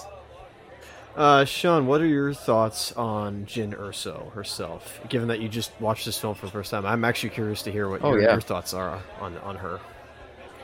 Uh, 1.15 1.45
Sean, 1.45 1.87
what 1.87 2.01
are 2.01 2.05
your 2.05 2.33
thoughts 2.33 2.91
on 2.91 3.45
Jyn 3.45 3.73
Erso 3.75 4.31
herself? 4.33 4.99
Given 5.09 5.29
that 5.29 5.39
you 5.39 5.47
just 5.49 5.71
watched 5.79 6.05
this 6.05 6.19
film 6.19 6.35
for 6.35 6.45
the 6.45 6.51
first 6.51 6.69
time, 6.71 6.85
I'm 6.85 7.03
actually 7.05 7.29
curious 7.29 7.61
to 7.63 7.71
hear 7.71 7.89
what 7.89 8.03
Oh, 8.03 8.11
your, 8.11 8.21
yeah. 8.23 8.31
your 8.33 8.41
thoughts 8.41 8.73
are 8.73 9.01
on 9.21 9.37
on 9.39 9.55
her. 9.55 9.79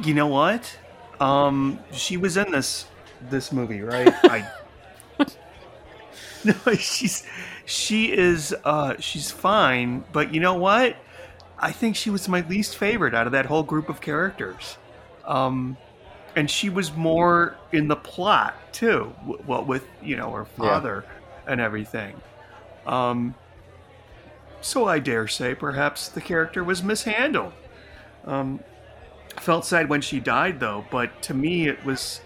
you 0.04 0.14
know 0.14 0.28
what? 0.28 0.78
Um, 1.22 1.80
she 1.94 2.18
was 2.18 2.36
in 2.38 2.52
this 2.52 2.86
this 3.30 3.52
movie, 3.54 3.82
right? 3.82 4.14
I 4.26 4.46
no, 6.44 6.54
she's 6.76 7.26
she 7.66 8.12
is 8.12 8.54
uh 8.64 8.96
she's 9.00 9.32
fine, 9.32 10.06
but 10.12 10.34
you 10.34 10.40
know 10.40 10.56
what? 10.56 10.98
I 11.58 11.72
think 11.72 11.96
she 11.96 12.10
was 12.10 12.28
my 12.28 12.42
least 12.42 12.78
favorite 12.78 13.14
out 13.14 13.26
of 13.28 13.34
that 13.34 13.46
whole 13.48 13.64
group 13.64 13.90
of 13.90 14.02
characters. 14.02 14.78
Um, 15.24 15.78
and 16.36 16.50
she 16.50 16.70
was 16.70 16.94
more 16.94 17.58
in 17.72 17.88
the 17.88 17.96
plot 17.96 18.56
too. 18.74 19.16
What 19.46 19.68
with 19.68 19.88
you 20.02 20.16
know 20.18 20.32
her 20.34 20.46
Yeah. 20.58 20.82
father 20.82 21.06
and 21.48 21.62
everything. 21.62 22.22
Um, 22.86 23.38
so 24.62 24.88
I 24.88 25.00
dare 25.00 25.28
say 25.28 25.56
perhaps 25.56 26.10
the 26.10 26.22
character 26.22 26.64
was 26.64 26.84
mishandled. 26.84 27.54
Um, 28.26 28.64
felt 29.40 29.66
sad 29.66 29.90
when 29.90 30.02
she 30.02 30.20
died 30.20 30.60
though, 30.60 30.88
but 30.92 31.22
to 31.24 31.34
me 31.34 31.68
it 31.68 31.84
was 31.86 32.22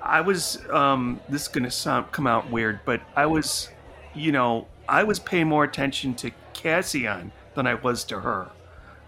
I 0.00 0.20
was 0.22 0.58
um 0.70 1.22
this 1.28 1.42
is 1.42 1.48
going 1.48 1.64
to 1.64 1.70
sound 1.70 2.12
come 2.12 2.26
out 2.26 2.50
weird, 2.50 2.80
but 2.84 3.02
I 3.16 3.26
was 3.26 3.70
you 4.14 4.32
know, 4.32 4.68
I 4.88 5.02
was 5.04 5.18
paying 5.18 5.48
more 5.48 5.64
attention 5.64 6.14
to 6.16 6.30
Cassian 6.52 7.32
than 7.54 7.66
I 7.66 7.74
was 7.74 8.04
to 8.04 8.20
her. 8.20 8.48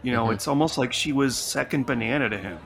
You 0.02 0.12
know, 0.12 0.26
Mhm. 0.26 0.34
it's 0.34 0.46
almost 0.48 0.78
like 0.78 0.92
she 0.92 1.12
was 1.12 1.36
second 1.36 1.86
banana 1.86 2.28
to 2.28 2.38
him, 2.38 2.58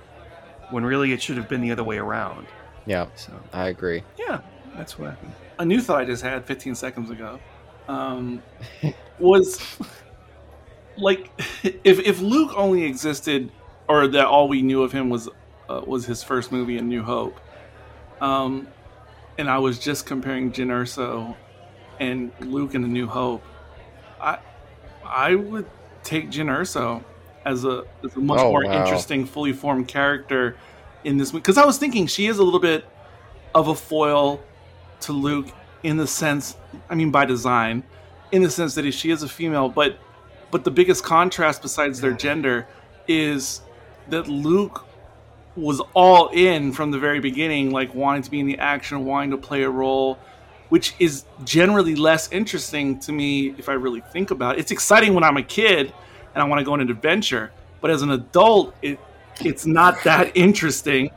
when 0.71 0.85
really 0.85 1.13
it 1.13 1.23
should 1.23 1.37
have 1.37 1.49
been 1.49 1.61
the 1.61 1.73
other 1.73 1.85
way 1.85 1.99
around. 1.99 2.47
Yeah, 2.87 3.07
So 3.15 3.33
I 3.53 3.69
agree. 3.69 4.03
yeah, 4.19 4.41
that's 4.77 4.99
what 4.99 5.11
happened. 5.11 5.33
a 5.59 5.65
new 5.65 5.81
thought 5.81 6.01
I 6.01 6.05
just 6.07 6.23
had 6.23 6.45
15 6.47 6.75
seconds 6.75 7.11
ago 7.11 7.39
um, 7.89 8.43
was 9.19 9.61
like 10.97 11.31
if 11.63 11.99
if 12.01 12.21
Luke 12.21 12.53
only 12.57 12.85
existed 12.85 13.51
or 13.89 14.07
that 14.09 14.27
all 14.27 14.49
we 14.49 14.63
knew 14.63 14.83
of 14.83 14.93
him 14.93 15.11
was 15.11 15.29
uh, 15.69 15.83
was 15.87 16.07
his 16.07 16.23
first 16.23 16.51
movie 16.53 16.79
in 16.79 16.89
New 16.89 17.03
Hope, 17.03 17.39
um, 18.21 18.67
and 19.39 19.49
I 19.51 19.59
was 19.59 19.79
just 19.79 20.07
comparing 20.07 20.51
Jyn 20.53 20.67
Erso 20.69 21.35
and 22.01 22.33
Luke 22.41 22.75
in 22.75 22.85
A 22.85 22.89
New 22.89 23.07
Hope, 23.07 23.45
I 24.21 24.39
I 25.05 25.37
would 25.37 25.71
take 26.03 26.31
Jyn 26.31 26.47
Erso 26.47 27.05
as 27.47 27.65
a 27.65 27.85
as 28.05 28.17
a 28.17 28.21
much 28.21 28.41
Oh, 28.41 28.51
more 28.51 28.65
wow. 28.65 28.73
interesting, 28.73 29.27
fully 29.27 29.53
formed 29.53 29.89
character 29.89 30.57
in 31.05 31.19
this 31.19 31.33
because 31.33 31.59
I 31.59 31.67
was 31.67 31.79
thinking 31.79 32.07
she 32.09 32.27
is 32.27 32.39
a 32.39 32.45
little 32.45 32.61
bit 32.61 32.87
of 33.55 33.69
a 33.69 33.75
foil 33.77 34.49
to 35.03 35.13
Luke 35.13 35.49
in 35.83 35.97
the 35.97 36.07
sense, 36.07 36.57
I 36.91 36.95
mean, 36.95 37.11
by 37.11 37.25
design, 37.25 37.85
in 38.33 38.43
the 38.43 38.51
sense 38.51 38.75
that 38.75 38.91
she 38.93 39.11
is 39.11 39.23
a 39.23 39.29
female, 39.29 39.69
but 39.69 39.99
but 40.51 40.65
the 40.65 40.71
biggest 40.71 41.05
contrast 41.05 41.63
besides 41.63 42.01
their 42.01 42.13
gender 42.13 42.69
is 43.09 43.63
that 44.09 44.29
Luke 44.29 44.87
was 45.57 45.81
all 45.95 46.29
in 46.29 46.73
from 46.73 46.91
the 46.91 46.99
very 46.99 47.21
beginning, 47.21 47.71
like 47.71 47.95
wanting 47.95 48.23
to 48.23 48.31
be 48.31 48.41
in 48.41 48.47
the 48.47 48.59
action, 48.59 49.05
wanting 49.05 49.31
to 49.33 49.39
play 49.39 49.63
a 49.63 49.71
role, 49.71 50.19
which 50.71 50.95
is 50.99 51.25
generally 51.45 51.95
less 51.95 52.33
interesting 52.33 52.99
to 53.01 53.13
me 53.13 53.55
if 53.59 53.69
I 53.69 53.75
really 53.75 54.01
think 54.01 54.31
about 54.31 54.57
it. 54.57 54.61
It's 54.61 54.71
exciting 54.71 55.15
when 55.15 55.23
I'm 55.23 55.37
a 55.37 55.43
kid 55.43 55.93
and 56.35 56.43
I 56.43 56.47
want 56.47 56.61
to 56.61 56.65
go 56.65 56.73
on 56.73 56.81
an 56.81 56.91
adventure, 56.91 57.53
but 57.81 57.91
as 57.91 58.03
an 58.03 58.11
adult, 58.13 58.75
it 58.83 58.99
it's 59.43 59.67
not 59.67 60.03
that 60.05 60.37
interesting. 60.37 61.11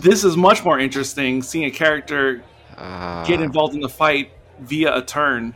This 0.00 0.24
is 0.24 0.36
much 0.36 0.64
more 0.64 0.78
interesting 0.80 1.42
seeing 1.42 1.64
a 1.66 1.70
character 1.70 2.42
Uh, 2.76 3.24
get 3.24 3.40
involved 3.40 3.74
in 3.74 3.80
the 3.80 3.88
fight 3.88 4.32
via 4.60 4.96
a 4.96 5.02
turn. 5.02 5.54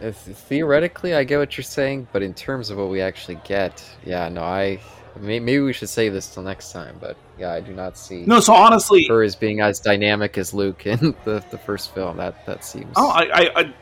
theoretically, 0.00 1.14
I 1.14 1.24
get 1.24 1.38
what 1.38 1.56
you're 1.56 1.64
saying, 1.64 2.06
but 2.12 2.22
in 2.22 2.32
terms 2.34 2.70
of 2.70 2.78
what 2.78 2.88
we 2.88 3.00
actually 3.00 3.38
get, 3.44 3.84
yeah, 4.04 4.28
no, 4.28 4.42
I 4.42 4.78
maybe 5.20 5.60
we 5.60 5.72
should 5.72 5.88
save 5.88 6.12
this 6.12 6.32
till 6.32 6.42
next 6.42 6.72
time. 6.72 6.96
But 7.00 7.16
yeah, 7.38 7.52
I 7.52 7.60
do 7.60 7.72
not 7.72 7.96
see 7.96 8.24
No, 8.26 8.40
so 8.40 8.52
honestly, 8.54 9.06
her 9.08 9.22
as 9.22 9.36
being 9.36 9.60
as 9.60 9.80
dynamic 9.80 10.38
as 10.38 10.52
Luke 10.54 10.86
in 10.86 10.98
the, 11.24 11.42
the 11.50 11.58
first 11.58 11.94
film. 11.94 12.16
That 12.16 12.44
that 12.46 12.64
seems. 12.64 12.92
oh, 12.96 13.10
I, 13.10 13.22
I, 13.22 13.60
I 13.60 13.74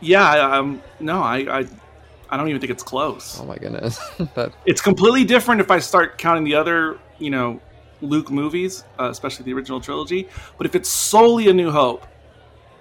yeah, 0.00 0.28
I, 0.28 0.58
um, 0.58 0.82
no, 1.00 1.22
I, 1.22 1.60
I, 1.60 1.66
I 2.30 2.36
don't 2.36 2.48
even 2.48 2.60
think 2.60 2.70
it's 2.70 2.82
close. 2.82 3.38
oh 3.40 3.44
my 3.46 3.56
goodness, 3.56 3.98
that 4.34 4.52
It's 4.66 4.80
completely 4.80 5.24
different 5.24 5.60
if 5.60 5.70
I 5.70 5.78
start 5.78 6.18
counting 6.18 6.44
the 6.44 6.54
other, 6.54 6.98
you 7.18 7.30
know, 7.30 7.60
Luke 8.02 8.30
movies, 8.30 8.84
uh, 9.00 9.08
especially 9.10 9.46
the 9.46 9.54
original 9.54 9.80
trilogy. 9.80 10.28
But 10.58 10.66
if 10.66 10.74
it's 10.74 10.88
solely 10.88 11.48
A 11.48 11.54
New 11.54 11.70
Hope, 11.70 12.06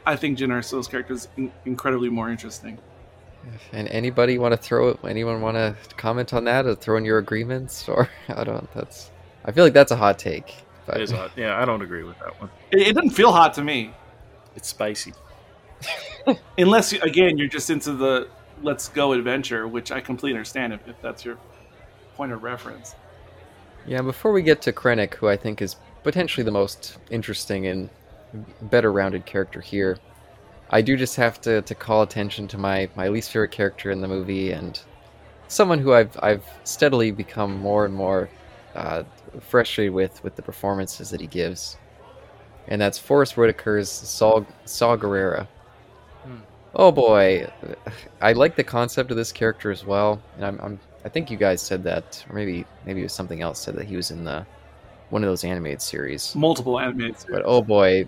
I 0.06 0.16
think 0.18 0.38
Jyn 0.38 0.50
Erso's 0.50 0.88
character 0.88 1.14
is 1.14 1.30
in- 1.38 1.52
incredibly 1.66 2.10
more 2.10 2.30
interesting. 2.30 2.78
And 3.74 3.88
anybody 3.90 4.38
want 4.38 4.54
to 4.54 4.58
throw 4.58 4.90
it? 4.90 5.00
Anyone 5.08 5.42
want 5.42 5.56
to 5.56 5.76
comment 5.98 6.34
on 6.34 6.44
that 6.46 6.66
or 6.66 6.76
throw 6.76 6.98
in 6.98 7.06
your 7.06 7.18
agreements? 7.20 7.88
Or 7.88 8.10
I 8.30 8.44
don't. 8.44 8.72
That's. 8.74 9.12
I 9.46 9.52
feel 9.52 9.64
like 9.64 9.74
that's 9.74 9.92
a 9.92 9.96
hot 9.96 10.18
take. 10.18 10.56
But 10.86 10.98
It 10.98 11.04
is 11.04 11.14
odd. 11.14 11.32
Yeah, 11.36 11.60
I 11.62 11.66
don't 11.66 11.82
agree 11.82 12.04
with 12.04 12.18
that 12.20 12.40
one. 12.40 12.50
It, 12.72 12.88
it 12.90 12.94
doesn't 12.96 13.12
feel 13.12 13.32
hot 13.32 13.54
to 13.56 13.64
me, 13.64 13.94
It's 14.56 14.68
spicy. 14.70 15.14
unless 16.58 16.92
you- 16.94 17.02
again 17.02 17.38
you're 17.38 17.48
just 17.48 17.70
into 17.70 17.92
the 17.94 18.28
let's 18.64 18.88
go 18.90 19.12
adventure, 19.14 19.68
which 19.68 19.92
I 19.92 20.00
completely 20.00 20.38
understand 20.38 20.74
if, 20.74 20.88
if 20.88 21.00
that's 21.02 21.26
your 21.26 21.38
point 22.16 22.32
of 22.32 22.42
reference. 22.44 22.96
yeah, 23.86 24.02
before 24.02 24.32
we 24.32 24.42
get 24.42 24.62
to 24.64 24.72
Krennic, 24.74 25.14
who 25.16 25.28
I 25.28 25.36
think 25.38 25.62
is 25.62 25.76
potentially 26.04 26.44
the 26.44 26.52
most 26.52 26.98
interesting 27.10 27.68
and 27.68 27.90
better 28.62 28.92
rounded 28.92 29.26
character 29.26 29.60
here, 29.60 29.98
I 30.70 30.82
do 30.82 30.98
just 30.98 31.16
have 31.16 31.40
to, 31.42 31.62
to 31.62 31.76
call 31.76 32.02
attention 32.02 32.48
to 32.50 32.58
my, 32.58 32.90
my 32.96 33.08
least 33.08 33.32
favorite 33.32 33.52
character 33.52 33.92
in 33.92 34.02
the 34.02 34.08
movie 34.08 34.52
and 34.52 34.80
someone 35.48 35.80
who 35.80 35.94
I've 35.94 36.18
I've 36.22 36.46
steadily 36.64 37.12
become 37.12 37.58
more 37.60 37.86
and 37.86 37.94
more 37.94 38.30
uh, 38.76 39.04
frustrated 39.40 39.94
with 39.94 40.24
with 40.24 40.36
the 40.36 40.42
performances 40.42 41.10
that 41.10 41.22
he 41.22 41.28
gives, 41.28 41.78
and 42.68 42.82
that's 42.82 42.98
Forest 42.98 43.36
Whitaker's 43.36 43.90
Saw 43.90 44.44
Saw 44.66 44.98
Gerrera. 44.98 45.48
Hmm. 46.24 46.38
Oh 46.76 46.92
boy, 46.92 47.52
I 48.22 48.34
like 48.34 48.56
the 48.56 48.64
concept 48.64 49.12
of 49.12 49.18
this 49.18 49.32
character 49.32 49.72
as 49.72 49.86
well, 49.86 50.22
and 50.36 50.46
I'm, 50.46 50.60
I'm 50.62 50.80
I 51.04 51.10
think 51.10 51.30
you 51.30 51.38
guys 51.38 51.62
said 51.62 51.84
that, 51.84 52.24
or 52.30 52.36
maybe 52.36 52.66
maybe 52.86 53.02
it 53.02 53.04
was 53.04 53.14
something 53.14 53.42
else 53.42 53.60
said 53.60 53.76
that 53.76 53.86
he 53.86 53.96
was 53.96 54.12
in 54.12 54.24
the 54.24 54.46
one 55.10 55.24
of 55.24 55.30
those 55.30 55.44
animated 55.44 55.82
series. 55.82 56.36
Multiple 56.36 56.80
animated 56.80 57.20
series. 57.20 57.38
But 57.38 57.44
oh 57.46 57.62
boy, 57.62 58.08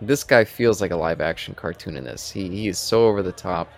this 0.00 0.24
guy 0.24 0.44
feels 0.44 0.80
like 0.80 0.90
a 0.90 0.96
live 0.96 1.20
action 1.20 1.54
cartoon 1.54 1.96
in 1.96 2.04
this. 2.04 2.30
He 2.30 2.48
he 2.48 2.68
is 2.68 2.78
so 2.78 3.06
over 3.06 3.22
the 3.22 3.32
top. 3.32 3.68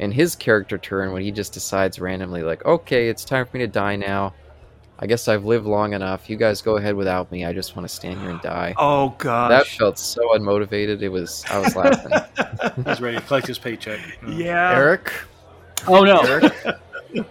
And 0.00 0.12
his 0.12 0.34
character 0.34 0.76
turn 0.76 1.12
when 1.12 1.22
he 1.22 1.30
just 1.30 1.52
decides 1.52 2.00
randomly 2.00 2.42
like, 2.42 2.64
"Okay, 2.64 3.08
it's 3.08 3.24
time 3.24 3.46
for 3.46 3.56
me 3.56 3.64
to 3.64 3.68
die 3.70 3.94
now. 3.96 4.34
I 4.98 5.06
guess 5.06 5.28
I've 5.28 5.44
lived 5.44 5.66
long 5.66 5.92
enough. 5.92 6.28
You 6.28 6.36
guys 6.36 6.62
go 6.62 6.76
ahead 6.78 6.96
without 6.96 7.30
me. 7.30 7.44
I 7.44 7.52
just 7.52 7.76
want 7.76 7.88
to 7.88 7.94
stand 7.94 8.20
here 8.20 8.30
and 8.30 8.40
die." 8.40 8.74
Oh 8.76 9.14
god, 9.18 9.50
That 9.52 9.66
felt 9.68 9.98
so 9.98 10.20
unmotivated. 10.30 11.00
It 11.00 11.10
was 11.10 11.44
I 11.48 11.58
was 11.60 11.76
laughing. 11.76 12.12
He's 12.86 13.00
ready 13.00 13.18
to 13.18 13.22
collect 13.22 13.46
his 13.46 13.58
paycheck. 13.58 14.00
Yeah. 14.26 14.72
Eric, 14.76 15.12
Oh 15.86 16.02
no! 16.02 16.20
Eric, 16.22 16.52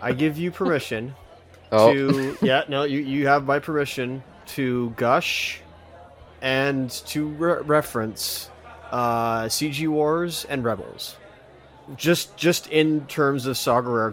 I 0.01 0.13
give 0.13 0.37
you 0.37 0.49
permission 0.51 1.13
Oh, 1.71 1.91
to 1.93 2.37
yeah 2.41 2.63
no 2.69 2.83
you 2.83 2.99
you 2.99 3.27
have 3.27 3.45
my 3.45 3.59
permission 3.59 4.23
to 4.45 4.91
gush 4.91 5.59
and 6.43 6.91
to 6.91 7.27
re- 7.29 7.61
reference 7.63 8.51
uh, 8.91 9.45
CG 9.45 9.87
Wars 9.87 10.45
and 10.49 10.63
Rebels. 10.63 11.15
Just 11.95 12.37
just 12.37 12.67
in 12.67 13.07
terms 13.07 13.47
of 13.47 13.57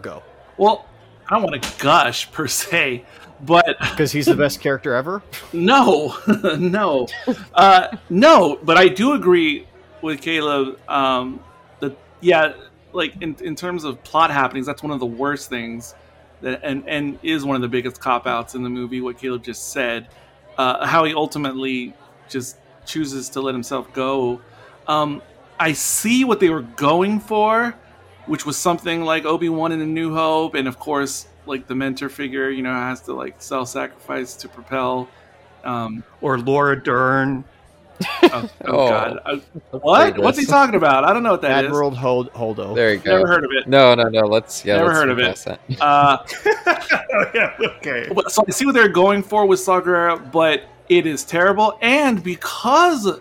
Go 0.01 0.23
Well, 0.57 0.85
I 1.29 1.35
don't 1.35 1.43
want 1.43 1.61
to 1.61 1.83
gush 1.83 2.29
per 2.31 2.47
se, 2.47 3.05
but 3.41 3.65
because 3.79 4.11
he's 4.11 4.25
the 4.25 4.35
best 4.35 4.59
character 4.59 4.93
ever. 4.93 5.21
no, 5.53 6.17
no, 6.57 7.07
uh, 7.53 7.95
no. 8.09 8.59
But 8.63 8.77
I 8.77 8.87
do 8.87 9.13
agree 9.13 9.67
with 10.01 10.21
Caleb 10.21 10.79
um, 10.89 11.39
that 11.79 11.97
yeah, 12.19 12.53
like 12.91 13.13
in, 13.21 13.35
in 13.41 13.55
terms 13.55 13.85
of 13.85 14.03
plot 14.03 14.31
happenings, 14.31 14.65
that's 14.65 14.83
one 14.83 14.91
of 14.91 14.99
the 14.99 15.05
worst 15.05 15.49
things 15.49 15.95
that 16.41 16.59
and 16.63 16.83
and 16.87 17.19
is 17.23 17.45
one 17.45 17.55
of 17.55 17.61
the 17.61 17.69
biggest 17.69 18.01
cop 18.01 18.27
outs 18.27 18.55
in 18.55 18.63
the 18.63 18.69
movie. 18.69 18.99
What 18.99 19.17
Caleb 19.17 19.43
just 19.43 19.71
said, 19.71 20.09
uh, 20.57 20.85
how 20.85 21.05
he 21.05 21.13
ultimately 21.13 21.93
just 22.31 22.57
chooses 22.85 23.29
to 23.29 23.41
let 23.41 23.53
himself 23.53 23.91
go. 23.93 24.41
Um, 24.87 25.21
I 25.59 25.73
see 25.73 26.23
what 26.23 26.39
they 26.39 26.49
were 26.49 26.61
going 26.63 27.19
for, 27.19 27.75
which 28.25 28.45
was 28.45 28.57
something 28.57 29.03
like 29.03 29.25
Obi 29.25 29.49
Wan 29.49 29.71
in 29.71 29.81
A 29.81 29.85
New 29.85 30.13
Hope, 30.15 30.55
and 30.55 30.67
of 30.67 30.79
course, 30.79 31.27
like 31.45 31.67
the 31.67 31.75
mentor 31.75 32.09
figure, 32.09 32.49
you 32.49 32.63
know, 32.63 32.73
has 32.73 33.01
to 33.01 33.13
like 33.13 33.35
self-sacrifice 33.41 34.35
to 34.37 34.47
propel. 34.49 35.07
Um, 35.63 36.03
Or 36.21 36.39
Laura 36.39 36.81
Dern. 36.81 37.43
oh, 38.03 38.29
oh, 38.33 38.49
Oh. 38.65 38.89
God, 38.89 39.19
Uh, 39.25 39.37
what? 39.77 40.17
What's 40.17 40.39
he 40.39 40.45
talking 40.47 40.73
about? 40.73 41.03
I 41.03 41.13
don't 41.13 41.21
know 41.21 41.31
what 41.31 41.41
that 41.43 41.65
is. 41.65 41.67
Admiral 41.69 41.91
Hold- 41.91 42.33
Holdo. 42.33 42.73
there 42.75 42.93
you 42.93 42.99
go. 42.99 43.17
Never 43.17 43.27
heard 43.27 43.43
of 43.43 43.51
it. 43.51 43.67
No, 43.67 43.93
no, 43.93 44.05
no. 44.09 44.21
Let's 44.21 44.65
yeah. 44.65 44.77
Never 44.77 44.87
let's 44.87 44.99
heard 44.99 45.09
of 45.09 45.19
it. 45.19 45.25
past 45.27 45.45
that. 45.45 45.59
Uh, 45.79 46.17
yeah, 47.35 47.53
okay. 47.77 48.07
So 48.29 48.43
I 48.47 48.51
see 48.51 48.65
what 48.65 48.73
they're 48.73 48.87
going 48.89 49.21
for 49.21 49.45
with 49.45 49.59
Saw 49.59 49.79
Gerrera, 49.81 50.31
but 50.31 50.63
it 50.91 51.05
is 51.05 51.23
terrible. 51.23 51.77
And 51.81 52.21
because 52.21 53.19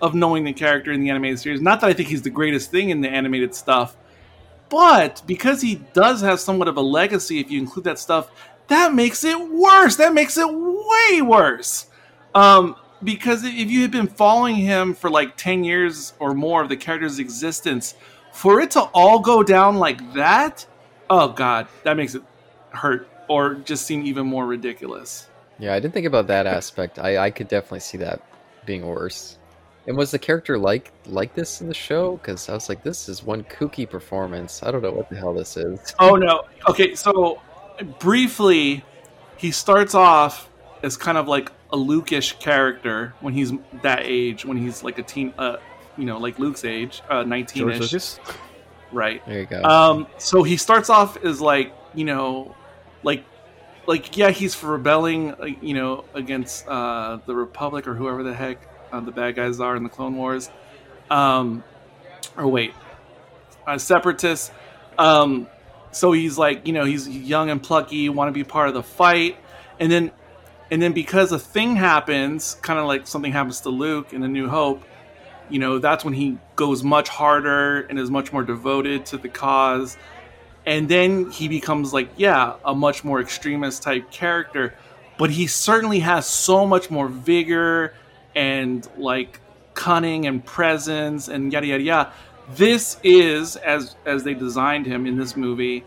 of 0.00 0.14
knowing 0.14 0.44
the 0.44 0.52
character 0.52 0.92
in 0.92 1.00
the 1.00 1.10
animated 1.10 1.40
series, 1.40 1.60
not 1.60 1.80
that 1.80 1.90
I 1.90 1.92
think 1.92 2.08
he's 2.08 2.22
the 2.22 2.30
greatest 2.30 2.70
thing 2.70 2.90
in 2.90 3.00
the 3.00 3.08
animated 3.08 3.56
stuff, 3.56 3.96
but 4.68 5.20
because 5.26 5.60
he 5.60 5.82
does 5.92 6.20
have 6.20 6.38
somewhat 6.38 6.68
of 6.68 6.76
a 6.76 6.80
legacy, 6.80 7.40
if 7.40 7.50
you 7.50 7.58
include 7.58 7.84
that 7.86 7.98
stuff, 7.98 8.30
that 8.68 8.94
makes 8.94 9.24
it 9.24 9.50
worse. 9.50 9.96
That 9.96 10.14
makes 10.14 10.38
it 10.38 10.46
way 10.48 11.20
worse. 11.20 11.86
Um, 12.36 12.76
because 13.02 13.42
if 13.42 13.68
you 13.68 13.82
had 13.82 13.90
been 13.90 14.06
following 14.06 14.54
him 14.54 14.94
for 14.94 15.10
like 15.10 15.36
10 15.36 15.64
years 15.64 16.12
or 16.20 16.34
more 16.34 16.62
of 16.62 16.68
the 16.68 16.76
character's 16.76 17.18
existence, 17.18 17.96
for 18.32 18.60
it 18.60 18.70
to 18.72 18.82
all 18.94 19.18
go 19.18 19.42
down 19.42 19.78
like 19.78 20.14
that, 20.14 20.64
oh 21.10 21.28
god, 21.28 21.66
that 21.82 21.96
makes 21.96 22.14
it 22.14 22.22
hurt 22.70 23.08
or 23.28 23.54
just 23.54 23.86
seem 23.86 24.06
even 24.06 24.24
more 24.24 24.46
ridiculous. 24.46 25.27
Yeah, 25.58 25.74
I 25.74 25.80
didn't 25.80 25.94
think 25.94 26.06
about 26.06 26.28
that 26.28 26.46
aspect. 26.46 26.98
I, 26.98 27.18
I 27.18 27.30
could 27.30 27.48
definitely 27.48 27.80
see 27.80 27.98
that 27.98 28.22
being 28.64 28.86
worse. 28.86 29.38
And 29.86 29.96
was 29.96 30.10
the 30.10 30.18
character 30.18 30.58
like 30.58 30.92
like 31.06 31.34
this 31.34 31.60
in 31.62 31.68
the 31.68 31.74
show? 31.74 32.18
Because 32.18 32.48
I 32.48 32.52
was 32.54 32.68
like, 32.68 32.82
this 32.82 33.08
is 33.08 33.22
one 33.24 33.42
kooky 33.44 33.88
performance. 33.88 34.62
I 34.62 34.70
don't 34.70 34.82
know 34.82 34.92
what 34.92 35.08
the 35.08 35.16
hell 35.16 35.32
this 35.32 35.56
is. 35.56 35.94
Oh 35.98 36.14
no. 36.14 36.42
Okay, 36.68 36.94
so 36.94 37.40
briefly, 37.98 38.84
he 39.38 39.50
starts 39.50 39.94
off 39.94 40.48
as 40.82 40.96
kind 40.96 41.16
of 41.16 41.26
like 41.26 41.50
a 41.72 41.76
Lukish 41.76 42.38
character 42.38 43.14
when 43.20 43.32
he's 43.34 43.52
that 43.82 44.00
age, 44.02 44.44
when 44.44 44.56
he's 44.56 44.82
like 44.82 44.98
a 44.98 45.02
teen, 45.02 45.32
uh, 45.38 45.56
you 45.96 46.04
know, 46.04 46.18
like 46.18 46.38
Luke's 46.38 46.64
age, 46.64 47.02
uh, 47.08 47.14
George 47.14 47.28
nineteen-ish, 47.28 47.80
Lucas. 47.80 48.20
right? 48.92 49.24
There 49.26 49.40
you 49.40 49.46
go. 49.46 49.62
Um, 49.62 50.06
so 50.18 50.42
he 50.42 50.56
starts 50.56 50.90
off 50.90 51.16
as 51.24 51.40
like 51.40 51.72
you 51.94 52.04
know 52.04 52.54
like 53.02 53.24
like 53.88 54.16
yeah 54.16 54.30
he's 54.30 54.54
for 54.54 54.68
rebelling 54.68 55.32
uh, 55.32 55.46
you 55.60 55.74
know 55.74 56.04
against 56.14 56.68
uh, 56.68 57.18
the 57.26 57.34
Republic 57.34 57.88
or 57.88 57.94
whoever 57.94 58.22
the 58.22 58.34
heck 58.34 58.58
uh, 58.92 59.00
the 59.00 59.10
bad 59.10 59.34
guys 59.34 59.58
are 59.60 59.76
in 59.76 59.82
the 59.82 59.88
Clone 59.88 60.16
Wars. 60.16 60.50
Um, 61.10 61.64
or 62.36 62.46
wait, 62.46 62.74
uh, 63.66 63.78
separatists. 63.78 64.50
Um, 64.98 65.48
so 65.90 66.12
he's 66.12 66.38
like, 66.38 66.66
you 66.66 66.72
know, 66.72 66.84
he's 66.84 67.08
young 67.08 67.50
and 67.50 67.62
plucky, 67.62 68.08
want 68.08 68.28
to 68.28 68.32
be 68.32 68.44
part 68.44 68.68
of 68.68 68.74
the 68.74 68.82
fight, 68.82 69.36
and 69.80 69.90
then, 69.90 70.10
and 70.70 70.82
then 70.82 70.92
because 70.92 71.32
a 71.32 71.38
thing 71.38 71.76
happens, 71.76 72.56
kind 72.62 72.78
of 72.78 72.86
like 72.86 73.06
something 73.06 73.32
happens 73.32 73.62
to 73.62 73.70
Luke 73.70 74.12
in 74.12 74.22
A 74.22 74.28
New 74.28 74.48
Hope, 74.48 74.82
you 75.48 75.58
know, 75.58 75.78
that's 75.78 76.04
when 76.04 76.12
he 76.12 76.36
goes 76.56 76.84
much 76.84 77.08
harder 77.08 77.82
and 77.82 77.98
is 77.98 78.10
much 78.10 78.32
more 78.32 78.42
devoted 78.42 79.06
to 79.06 79.16
the 79.16 79.28
cause, 79.30 79.96
and 80.68 80.86
then 80.86 81.30
he 81.30 81.48
becomes 81.48 81.94
like, 81.94 82.10
yeah, 82.18 82.56
a 82.62 82.74
much 82.74 83.02
more 83.02 83.22
extremist 83.22 83.82
type 83.82 84.10
character, 84.10 84.74
but 85.16 85.30
he 85.30 85.46
certainly 85.46 86.00
has 86.00 86.28
so 86.28 86.66
much 86.66 86.90
more 86.90 87.08
vigor 87.08 87.94
and 88.36 88.86
like 88.98 89.40
cunning 89.72 90.26
and 90.26 90.44
presence 90.44 91.28
and 91.28 91.54
yada 91.54 91.66
yada 91.68 91.82
yada. 91.82 92.12
This 92.50 92.98
is 93.02 93.56
as 93.56 93.96
as 94.04 94.24
they 94.24 94.34
designed 94.34 94.84
him 94.84 95.06
in 95.06 95.16
this 95.16 95.38
movie 95.38 95.86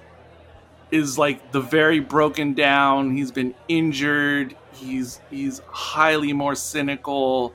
is 0.89 1.15
like 1.15 1.51
the 1.51 1.61
very 1.61 1.99
broken 1.99 2.55
down. 2.55 3.15
He's 3.15 3.31
been 3.31 3.53
injured. 3.67 4.55
He's 4.73 5.21
he's 5.29 5.61
highly 5.67 6.33
more 6.33 6.55
cynical. 6.55 7.53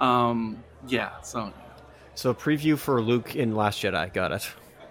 Um 0.00 0.62
yeah 0.86 1.18
so 1.22 1.50
So 2.14 2.34
preview 2.34 2.76
for 2.76 3.00
Luke 3.00 3.36
in 3.36 3.56
Last 3.56 3.82
Jedi. 3.82 4.12
Got 4.12 4.32
it. 4.32 4.50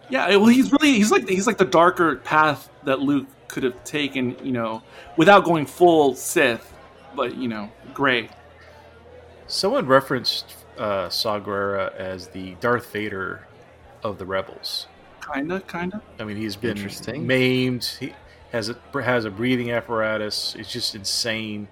Yeah 0.10 0.28
well 0.36 0.48
he's 0.48 0.72
really 0.72 0.94
he's 0.94 1.12
like 1.12 1.28
he's 1.28 1.48
like 1.48 1.58
the 1.58 1.66
darker 1.66 2.18
path 2.18 2.70
that 2.84 3.00
luke 3.00 3.28
could 3.48 3.64
have 3.64 3.84
taken 3.84 4.36
you 4.44 4.52
know 4.52 4.82
without 5.18 5.44
going 5.44 5.66
full 5.66 6.14
sith 6.16 6.74
but 7.16 7.36
you 7.36 7.48
know 7.48 7.70
gray 7.94 8.30
Someone 9.50 9.88
referenced 9.88 10.56
uh, 10.78 11.08
Saw 11.08 11.40
Gerrera 11.40 11.96
as 11.96 12.28
the 12.28 12.56
Darth 12.60 12.92
Vader 12.92 13.48
of 14.04 14.18
the 14.18 14.26
Rebels. 14.26 14.88
kinda 15.34 15.62
kinda 15.62 16.02
I 16.20 16.26
mean, 16.26 16.36
he's 16.36 16.58
been 16.58 16.72
Interesting. 16.72 17.26
maimed. 17.26 17.86
He 18.00 18.14
has 18.52 18.70
a 18.70 18.76
has 19.02 19.24
a 19.24 19.32
breathing 19.32 19.72
apparatus. 19.72 20.54
It's 20.60 20.70
just 20.72 20.96
insane. 20.96 21.70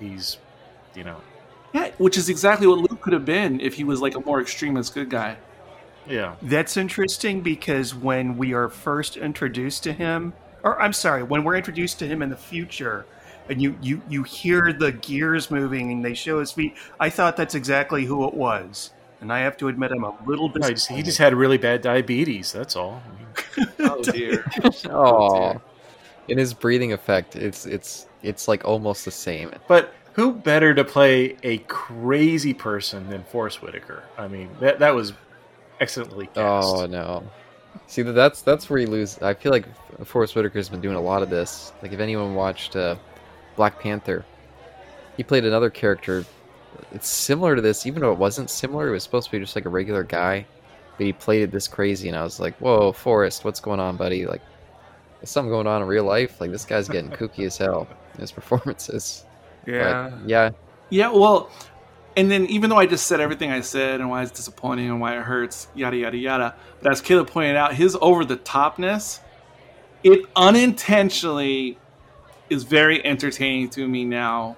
He's, 0.00 0.38
you 0.96 1.04
know, 1.04 1.20
yeah 1.72 1.90
which 1.98 2.16
is 2.18 2.28
exactly 2.28 2.66
what 2.66 2.78
luke 2.78 3.00
could 3.00 3.12
have 3.12 3.24
been 3.24 3.60
if 3.60 3.74
he 3.74 3.84
was 3.84 4.00
like 4.00 4.16
a 4.16 4.20
more 4.20 4.40
extremist 4.40 4.92
good 4.94 5.08
guy 5.08 5.36
yeah. 6.08 6.36
That's 6.42 6.76
interesting 6.76 7.40
because 7.40 7.94
when 7.94 8.36
we 8.36 8.52
are 8.52 8.68
first 8.68 9.16
introduced 9.16 9.82
to 9.84 9.92
him, 9.92 10.32
or 10.62 10.80
I'm 10.80 10.92
sorry, 10.92 11.22
when 11.22 11.44
we're 11.44 11.56
introduced 11.56 11.98
to 12.00 12.06
him 12.06 12.22
in 12.22 12.30
the 12.30 12.36
future, 12.36 13.06
and 13.48 13.60
you 13.60 13.76
you 13.82 14.00
you 14.08 14.22
hear 14.22 14.72
the 14.72 14.92
gears 14.92 15.50
moving 15.50 15.92
and 15.92 16.04
they 16.04 16.14
show 16.14 16.40
his 16.40 16.52
feet, 16.52 16.74
I 16.98 17.10
thought 17.10 17.36
that's 17.36 17.54
exactly 17.54 18.04
who 18.04 18.26
it 18.26 18.34
was, 18.34 18.90
and 19.20 19.32
I 19.32 19.40
have 19.40 19.56
to 19.58 19.68
admit 19.68 19.92
I'm 19.92 20.04
a 20.04 20.14
little 20.26 20.48
No, 20.48 20.54
he, 20.54 20.60
just, 20.60 20.70
disappointed. 20.74 20.96
he 20.96 21.02
just 21.02 21.18
had 21.18 21.34
really 21.34 21.58
bad 21.58 21.82
diabetes. 21.82 22.52
That's 22.52 22.76
all. 22.76 23.02
I 23.04 23.58
mean, 23.58 23.68
oh 23.80 24.02
dear 24.02 24.44
Oh, 24.90 25.60
in 26.28 26.38
his 26.38 26.54
breathing 26.54 26.92
effect, 26.92 27.36
it's 27.36 27.66
it's 27.66 28.06
it's 28.22 28.48
like 28.48 28.64
almost 28.64 29.04
the 29.04 29.10
same. 29.10 29.52
But 29.68 29.92
who 30.14 30.32
better 30.32 30.72
to 30.74 30.84
play 30.84 31.36
a 31.42 31.58
crazy 31.58 32.54
person 32.54 33.10
than 33.10 33.24
Forest 33.24 33.60
Whitaker? 33.60 34.04
I 34.16 34.28
mean, 34.28 34.48
that 34.60 34.78
that 34.78 34.94
was 34.94 35.12
excellently 35.80 36.26
cast. 36.26 36.66
Oh 36.66 36.86
no. 36.86 37.22
See 37.86 38.02
that's 38.02 38.42
that's 38.42 38.70
where 38.70 38.78
you 38.78 38.86
lose. 38.86 39.18
I 39.20 39.34
feel 39.34 39.52
like 39.52 39.66
Forest 40.04 40.34
Whitaker's 40.34 40.68
been 40.68 40.80
doing 40.80 40.96
a 40.96 41.00
lot 41.00 41.22
of 41.22 41.30
this. 41.30 41.72
Like 41.82 41.92
if 41.92 42.00
anyone 42.00 42.34
watched 42.34 42.76
uh, 42.76 42.96
Black 43.56 43.80
Panther, 43.80 44.24
he 45.16 45.22
played 45.22 45.44
another 45.44 45.70
character. 45.70 46.24
It's 46.92 47.08
similar 47.08 47.54
to 47.54 47.62
this, 47.62 47.86
even 47.86 48.02
though 48.02 48.12
it 48.12 48.18
wasn't 48.18 48.50
similar. 48.50 48.88
It 48.88 48.92
was 48.92 49.02
supposed 49.02 49.26
to 49.26 49.32
be 49.32 49.38
just 49.38 49.54
like 49.54 49.64
a 49.64 49.70
regular 49.70 50.02
guy, 50.02 50.46
but 50.96 51.06
he 51.06 51.12
played 51.12 51.42
it 51.42 51.50
this 51.50 51.68
crazy, 51.68 52.08
and 52.08 52.16
I 52.16 52.22
was 52.22 52.40
like, 52.40 52.56
"Whoa, 52.56 52.92
Forest, 52.92 53.44
what's 53.44 53.60
going 53.60 53.80
on, 53.80 53.96
buddy? 53.96 54.26
Like, 54.26 54.42
there's 55.20 55.30
something 55.30 55.50
going 55.50 55.66
on 55.66 55.82
in 55.82 55.88
real 55.88 56.04
life. 56.04 56.40
Like 56.40 56.50
this 56.50 56.64
guy's 56.64 56.88
getting 56.88 57.10
kooky 57.18 57.46
as 57.46 57.56
hell 57.56 57.86
in 58.14 58.20
his 58.20 58.32
performances." 58.32 59.24
yeah. 59.66 60.10
But, 60.10 60.28
yeah. 60.28 60.50
Yeah, 60.90 61.08
well, 61.10 61.50
and 62.16 62.30
then 62.30 62.46
even 62.46 62.70
though 62.70 62.76
I 62.78 62.86
just 62.86 63.06
said 63.06 63.20
everything 63.20 63.50
I 63.50 63.60
said 63.60 64.00
and 64.00 64.08
why 64.10 64.22
it's 64.22 64.30
disappointing 64.30 64.88
and 64.88 65.00
why 65.00 65.16
it 65.16 65.22
hurts, 65.22 65.68
yada 65.74 65.96
yada 65.96 66.16
yada, 66.16 66.54
but 66.82 66.92
as 66.92 67.00
Caleb 67.00 67.28
pointed 67.28 67.56
out, 67.56 67.74
his 67.74 67.96
over 68.00 68.24
the 68.24 68.36
topness, 68.36 69.20
it 70.02 70.24
unintentionally 70.36 71.78
is 72.50 72.64
very 72.64 73.04
entertaining 73.04 73.70
to 73.70 73.86
me 73.88 74.04
now, 74.04 74.56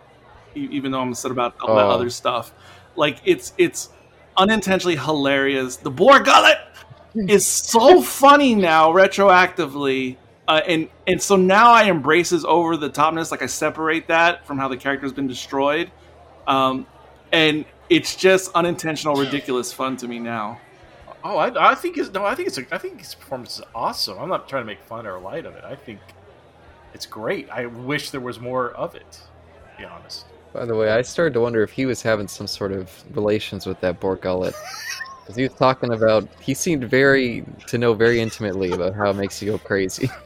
even 0.54 0.90
though 0.90 1.00
I'm 1.00 1.10
upset 1.10 1.30
about 1.30 1.54
all 1.60 1.76
that 1.76 1.86
Oh. 1.86 1.90
other 1.90 2.10
stuff. 2.10 2.52
Like 2.96 3.18
it's 3.24 3.52
it's 3.58 3.90
unintentionally 4.36 4.96
hilarious. 4.96 5.76
The 5.76 5.90
Bor 5.90 6.18
Gullet 6.20 6.58
is 7.14 7.46
so 7.46 8.02
funny 8.02 8.54
now 8.54 8.90
retroactively. 8.92 10.16
Uh, 10.48 10.60
and 10.66 10.88
and 11.06 11.20
so 11.20 11.36
now 11.36 11.72
I 11.72 11.84
embrace 11.84 12.30
his 12.30 12.44
over 12.44 12.76
the 12.76 12.90
topness. 12.90 13.30
Like 13.30 13.42
I 13.42 13.46
separate 13.46 14.08
that 14.08 14.46
from 14.46 14.58
how 14.58 14.68
the 14.68 14.76
character's 14.76 15.12
been 15.12 15.26
destroyed, 15.26 15.90
um, 16.46 16.86
and 17.32 17.65
it's 17.89 18.16
just 18.16 18.51
unintentional, 18.55 19.15
ridiculous 19.15 19.73
fun 19.73 19.97
to 19.98 20.09
me 20.09 20.19
now. 20.19 20.61
Oh, 21.24 21.36
I, 21.39 21.73
I 21.73 21.74
think 21.74 21.97
his 21.97 22.12
no, 22.12 22.24
I 22.24 22.35
think 22.35 22.48
it's 22.48 22.59
a, 22.59 22.66
I 22.73 22.78
think 22.78 23.01
his 23.01 23.15
performance 23.15 23.59
is 23.59 23.65
awesome. 23.74 24.19
I'm 24.19 24.28
not 24.28 24.48
trying 24.48 24.62
to 24.62 24.66
make 24.66 24.81
fun 24.82 25.07
or 25.07 25.19
light 25.19 25.44
of 25.44 25.55
it. 25.57 25.65
I 25.65 25.74
think 25.74 26.01
it's 26.94 27.07
great. 27.07 27.48
I 27.51 27.66
wish 27.66 28.11
there 28.11 28.20
was 28.20 28.39
more 28.40 28.70
of 28.73 28.94
it. 28.94 29.11
To 29.11 29.78
be 29.78 29.85
honest. 29.85 30.27
By 30.53 30.65
the 30.65 30.74
way, 30.74 30.90
I 30.90 31.03
started 31.03 31.35
to 31.35 31.40
wonder 31.40 31.62
if 31.62 31.70
he 31.70 31.85
was 31.85 32.01
having 32.01 32.28
some 32.28 32.47
sort 32.47 32.73
of 32.73 32.90
relations 33.15 33.66
with 33.66 33.81
that 33.81 34.01
Bork 34.01 34.23
gullet. 34.23 34.55
Because 35.27 35.36
he 35.39 35.43
was 35.43 35.55
talking 35.55 35.93
about, 35.93 36.28
he 36.39 36.55
seemed 36.55 36.85
very, 36.85 37.44
to 37.66 37.78
know 37.78 37.94
very 37.94 38.20
intimately 38.20 38.70
about 38.70 38.94
how 38.94 39.11
it 39.11 39.15
makes 39.15 39.43
you 39.43 39.51
go 39.51 39.59
crazy. 39.59 40.09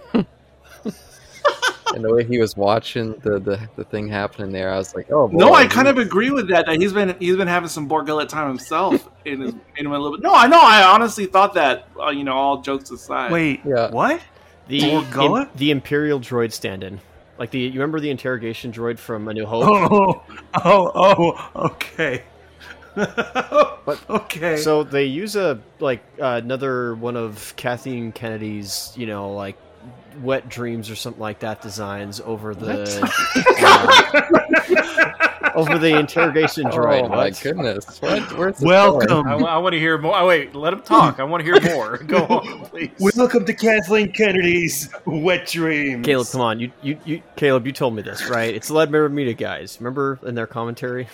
and 1.95 2.05
the 2.05 2.13
way 2.13 2.25
he 2.25 2.39
was 2.39 2.57
watching 2.57 3.13
the, 3.23 3.39
the, 3.39 3.69
the 3.77 3.85
thing 3.85 4.09
happening 4.09 4.53
there, 4.53 4.73
I 4.73 4.77
was 4.77 4.95
like, 4.95 5.11
oh, 5.11 5.29
boy. 5.29 5.39
No, 5.39 5.55
I 5.55 5.67
kind 5.67 5.89
of 5.89 5.99
agree 5.99 6.31
with 6.31 6.49
that. 6.49 6.67
That 6.67 6.81
he's 6.81 6.93
been 6.93 7.17
he's 7.19 7.37
been 7.37 7.49
having 7.49 7.69
some 7.69 7.87
Bor 7.89 8.03
Gullet 8.03 8.29
time 8.29 8.49
himself 8.49 9.09
in 9.25 9.41
his 9.41 9.55
in 9.77 9.87
a 9.87 9.91
little 9.91 10.13
bit. 10.13 10.21
No, 10.23 10.35
I 10.35 10.47
know. 10.47 10.61
I 10.61 10.83
honestly 10.85 11.27
thought 11.27 11.55
that. 11.55 11.89
Uh, 12.01 12.11
you 12.11 12.25
know, 12.25 12.35
all 12.35 12.61
jokes 12.63 12.91
aside. 12.91 13.33
Wait, 13.33 13.61
Yeah. 13.65 13.91
what? 13.91 14.21
The 14.69 14.81
Bor 14.83 15.05
Gullet? 15.11 15.49
im- 15.49 15.57
the 15.57 15.71
Imperial 15.73 16.21
droid 16.21 16.53
stand-in, 16.53 17.01
like 17.39 17.51
the 17.51 17.59
you 17.59 17.73
remember 17.73 17.99
the 18.01 18.11
interrogation 18.11 18.73
droid 18.73 18.99
from 18.99 19.27
A 19.29 19.35
New 19.35 19.47
Hope. 19.47 19.65
Oh, 19.67 20.23
oh, 20.65 20.93
oh, 20.95 21.51
okay. 21.67 22.23
okay. 24.11 24.57
So 24.57 24.83
they 24.83 25.05
use 25.05 25.37
a 25.37 25.61
like 25.79 26.03
uh, 26.21 26.41
another 26.43 26.95
one 26.95 27.17
of 27.17 27.55
Kathleen 27.57 28.13
Kennedy's, 28.13 28.93
you 28.97 29.07
know, 29.07 29.33
like 29.33 29.57
wet 30.23 30.49
dreams 30.49 30.91
or 30.91 30.97
something 30.97 31.21
like 31.21 31.39
that 31.41 31.63
designs 31.63 32.21
over 32.21 32.55
the 32.55 32.85
uh, 33.63 35.53
over 35.55 35.79
the 35.79 35.99
interrogation 35.99 36.65
droid. 36.65 37.05
Oh 37.05 37.09
my 37.09 37.31
goodness. 37.31 38.01
What? 38.01 38.37
Where's 38.37 38.57
this 38.57 38.65
Welcome. 38.65 39.27
I, 39.27 39.59
want 39.59 39.73
to 39.73 39.79
hear 39.79 39.99
more. 39.99 40.17
Oh, 40.17 40.27
wait, 40.27 40.55
let 40.55 40.73
him 40.73 40.83
talk. 40.83 41.21
I 41.21 41.25
want 41.25 41.45
to 41.45 41.45
hear 41.45 41.61
more. 41.75 41.99
Go 41.99 42.25
on, 42.27 42.65
please. 42.67 42.91
Welcome 43.17 43.45
to 43.47 43.55
Kathleen 43.55 44.13
Kennedy's 44.13 44.91
Wet 45.07 45.47
Dreams. 45.47 46.05
Caleb, 46.05 46.27
come 46.31 46.41
on, 46.41 46.61
you, 46.61 46.73
you, 46.83 46.99
you, 47.05 47.23
Caleb, 47.37 47.67
you 47.67 47.73
told 47.73 47.95
me 47.95 48.03
this, 48.03 48.29
right? 48.29 48.55
It's 48.55 48.69
the 48.69 48.75
Lead 48.75 48.91
Bermuda 48.91 49.35
guys. 49.35 49.79
Remember 49.81 50.19
in 50.25 50.35
their 50.35 50.47
commentary. 50.47 51.09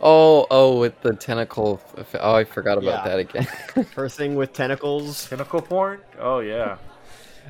Oh, 0.00 0.46
oh, 0.50 0.78
with 0.78 1.00
the 1.02 1.14
tentacle. 1.14 1.80
Oh, 2.14 2.34
I 2.34 2.44
forgot 2.44 2.78
about 2.78 3.04
Yeah. 3.04 3.08
that 3.08 3.18
again. 3.18 3.48
her 3.96 4.08
thing 4.08 4.36
with 4.36 4.52
tentacles. 4.52 5.28
Tentacle 5.28 5.62
porn? 5.62 6.00
Oh 6.20 6.38
yeah. 6.38 6.76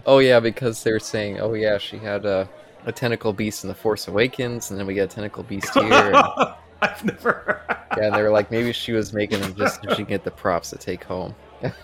Oh, 0.06 0.18
yeah, 0.18 0.40
because 0.40 0.82
they 0.82 0.92
were 0.92 0.98
saying, 0.98 1.40
oh, 1.40 1.54
yeah, 1.54 1.78
she 1.78 1.98
had 1.98 2.24
a, 2.26 2.48
a 2.86 2.92
tentacle 2.92 3.32
beast 3.32 3.64
in 3.64 3.68
The 3.68 3.74
Force 3.74 4.08
Awakens, 4.08 4.70
and 4.70 4.78
then 4.78 4.86
we 4.86 4.94
got 4.94 5.02
a 5.02 5.06
tentacle 5.08 5.42
beast 5.42 5.72
here. 5.74 5.84
and- 5.92 6.16
I've 6.82 7.04
never. 7.04 7.60
Yeah, 7.98 8.04
and 8.06 8.14
they 8.14 8.22
were 8.22 8.30
like, 8.30 8.50
maybe 8.50 8.72
she 8.72 8.92
was 8.92 9.12
making 9.12 9.40
them 9.40 9.54
just 9.54 9.82
so 9.82 9.90
she 9.90 9.96
can 9.96 10.04
get 10.06 10.24
the 10.24 10.30
props 10.30 10.70
to 10.70 10.78
take 10.78 11.04
home. 11.04 11.34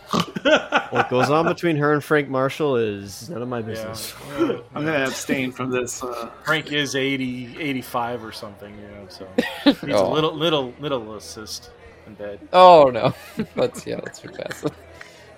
What 0.90 1.10
goes 1.10 1.28
on 1.30 1.46
between 1.46 1.76
her 1.76 1.92
and 1.92 2.02
Frank 2.02 2.28
Marshall 2.28 2.76
is 2.76 3.28
none 3.28 3.42
of 3.42 3.48
my 3.48 3.60
business. 3.60 4.14
Yeah. 4.38 4.58
I'm 4.74 4.84
gonna 4.86 5.04
abstain 5.06 5.50
from 5.52 5.70
this. 5.70 6.02
Uh, 6.02 6.30
Frank 6.44 6.72
is 6.72 6.94
80, 6.94 7.56
85 7.60 8.24
or 8.24 8.32
something, 8.32 8.72
you 8.78 8.82
know, 8.88 9.06
so 9.08 9.26
needs 9.66 9.82
a 9.82 9.96
Oh. 9.96 10.12
little, 10.12 10.32
little, 10.34 10.72
little 10.80 11.16
assist 11.16 11.70
in 12.06 12.14
bed. 12.14 12.38
Oh 12.52 12.84
no, 12.84 13.12
let's 13.56 13.84
yeah, 13.86 13.96
let's 14.04 14.24
move 14.24 14.34
past 14.38 14.64
it. 14.66 14.72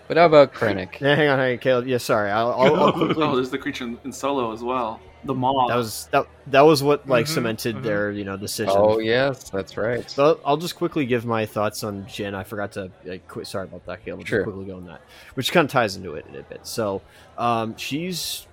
But 0.08 0.16
how 0.16 0.26
about 0.26 0.54
Krennic? 0.54 1.00
Yeah, 1.00 1.14
hang 1.14 1.28
on, 1.28 1.38
hang 1.38 1.52
on, 1.52 1.58
Caleb. 1.58 1.86
Yeah, 1.86 1.98
sorry. 1.98 2.30
I'll, 2.30 2.50
I'll, 2.52 2.76
I'll 2.76 2.92
quickly. 2.94 3.22
oh, 3.24 3.36
there's 3.36 3.50
the 3.50 3.58
creature 3.58 3.84
in, 3.84 3.98
in 4.04 4.12
Solo 4.12 4.52
as 4.52 4.62
well. 4.62 5.00
The 5.24 5.34
mob. 5.34 5.68
that 5.68 5.76
was 5.76 6.08
that. 6.12 6.26
That 6.46 6.60
was 6.62 6.82
what 6.82 7.06
like 7.08 7.26
Mhm, 7.26 7.28
cemented 7.28 7.76
mhm. 7.76 7.82
their 7.82 8.10
you 8.12 8.24
know 8.24 8.36
decision. 8.36 8.72
Oh 8.76 9.00
yes, 9.00 9.50
that's 9.50 9.76
right. 9.76 10.08
So 10.08 10.40
I'll 10.44 10.56
just 10.56 10.76
quickly 10.76 11.04
give 11.06 11.26
my 11.26 11.44
thoughts 11.44 11.82
on 11.82 12.04
Jyn. 12.04 12.34
I 12.34 12.44
forgot 12.44 12.72
to 12.72 12.90
like, 13.04 13.26
quit. 13.26 13.46
Sorry 13.48 13.64
about 13.64 13.84
that, 13.86 14.04
Caleb. 14.04 14.24
Just 14.24 14.44
quickly 14.44 14.64
go 14.64 14.76
on 14.76 14.86
that, 14.86 15.00
which 15.34 15.50
kind 15.52 15.64
of 15.64 15.70
ties 15.72 15.96
into 15.96 16.14
it 16.14 16.24
in 16.28 16.36
a 16.36 16.42
bit. 16.42 16.60
So 16.62 17.02
um, 17.36 17.76
she's 17.76 18.46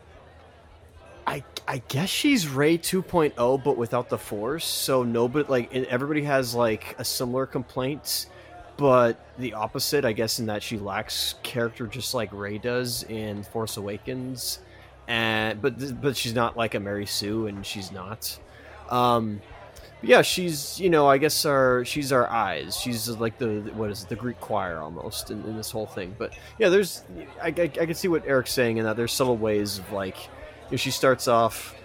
I 1.27 1.43
I 1.67 1.83
guess 1.87 2.09
she's 2.09 2.47
Rey 2.47 2.77
2.0, 2.79 3.63
but 3.63 3.77
without 3.77 4.09
the 4.09 4.17
Force. 4.17 4.65
So 4.65 5.03
nobody 5.03 5.47
like 5.47 5.73
everybody 5.73 6.23
has 6.23 6.55
like 6.55 6.95
a 6.97 7.05
similar 7.05 7.45
complaint, 7.45 8.25
but 8.77 9.19
the 9.37 9.53
opposite, 9.53 10.05
I 10.05 10.13
guess, 10.13 10.39
in 10.39 10.47
that 10.47 10.63
she 10.63 10.77
lacks 10.77 11.35
character 11.43 11.87
just 11.87 12.13
like 12.13 12.29
Rey 12.33 12.57
does 12.57 13.03
in 13.03 13.43
Force 13.43 13.77
Awakens, 13.77 14.59
and 15.07 15.61
but 15.61 16.01
but 16.01 16.17
she's 16.17 16.33
not 16.33 16.57
like 16.57 16.75
a 16.75 16.79
Mary 16.79 17.05
Sue, 17.05 17.47
and 17.47 17.65
she's 17.65 17.91
not. 17.91 18.37
Um, 18.89 19.41
yeah, 20.01 20.21
she's 20.21 20.79
you 20.79 20.89
know 20.89 21.07
I 21.07 21.17
guess 21.17 21.45
our 21.45 21.85
she's 21.85 22.11
our 22.11 22.29
eyes. 22.29 22.77
She's 22.77 23.09
like 23.09 23.37
the 23.37 23.61
what 23.73 23.89
is 23.91 24.03
it, 24.03 24.09
the 24.09 24.15
Greek 24.15 24.39
choir 24.39 24.79
almost 24.79 25.31
in, 25.31 25.43
in 25.45 25.55
this 25.55 25.71
whole 25.71 25.87
thing. 25.87 26.15
But 26.17 26.33
yeah, 26.59 26.69
there's 26.69 27.03
I, 27.41 27.47
I, 27.47 27.63
I 27.63 27.67
can 27.67 27.93
see 27.93 28.07
what 28.07 28.25
Eric's 28.27 28.51
saying 28.51 28.77
in 28.77 28.85
that 28.85 28.97
there's 28.97 29.13
subtle 29.13 29.37
ways 29.37 29.79
of 29.79 29.91
like 29.91 30.17
you 30.65 30.71
know, 30.71 30.77
she 30.77 30.91
starts 30.91 31.27
off 31.27 31.75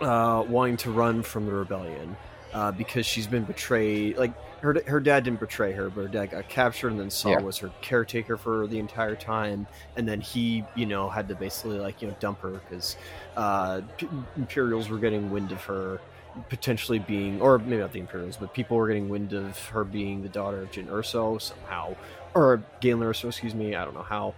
uh, 0.00 0.44
wanting 0.48 0.76
to 0.78 0.90
run 0.90 1.22
from 1.22 1.46
the 1.46 1.52
rebellion 1.52 2.16
uh, 2.54 2.72
because 2.72 3.06
she's 3.06 3.26
been 3.26 3.44
betrayed. 3.44 4.16
Like 4.16 4.32
her 4.62 4.80
her 4.86 5.00
dad 5.00 5.24
didn't 5.24 5.40
betray 5.40 5.72
her, 5.72 5.90
but 5.90 6.02
her 6.02 6.08
dad 6.08 6.26
got 6.30 6.48
captured, 6.48 6.92
and 6.92 7.00
then 7.00 7.10
Saw 7.10 7.30
Yeah. 7.30 7.40
was 7.40 7.58
her 7.58 7.70
caretaker 7.82 8.36
for 8.36 8.66
the 8.66 8.78
entire 8.78 9.16
time. 9.16 9.66
And 9.96 10.08
then 10.08 10.20
he, 10.20 10.64
you 10.74 10.86
know, 10.86 11.08
had 11.08 11.28
to 11.28 11.34
basically 11.34 11.78
like 11.78 12.00
you 12.00 12.08
know 12.08 12.16
dump 12.20 12.40
her 12.42 12.50
because 12.50 12.96
uh, 13.36 13.82
P- 13.96 14.08
Imperials 14.36 14.88
were 14.88 14.98
getting 14.98 15.30
wind 15.30 15.52
of 15.52 15.62
her 15.64 16.00
potentially 16.48 16.98
being, 16.98 17.42
or 17.42 17.58
maybe 17.58 17.76
not 17.76 17.92
the 17.92 18.00
Imperials, 18.00 18.36
but 18.38 18.54
people 18.54 18.76
were 18.78 18.86
getting 18.88 19.08
wind 19.10 19.32
of 19.34 19.58
her 19.68 19.84
being 19.84 20.22
the 20.22 20.28
daughter 20.30 20.62
of 20.62 20.70
Jyn 20.70 20.86
Erso 20.86 21.38
somehow, 21.42 21.94
or 22.34 22.62
Galen 22.80 23.02
Erso, 23.06 23.26
excuse 23.28 23.54
me. 23.54 23.74
I 23.74 23.84
don't 23.84 23.94
know 23.94 24.02
how. 24.02 24.34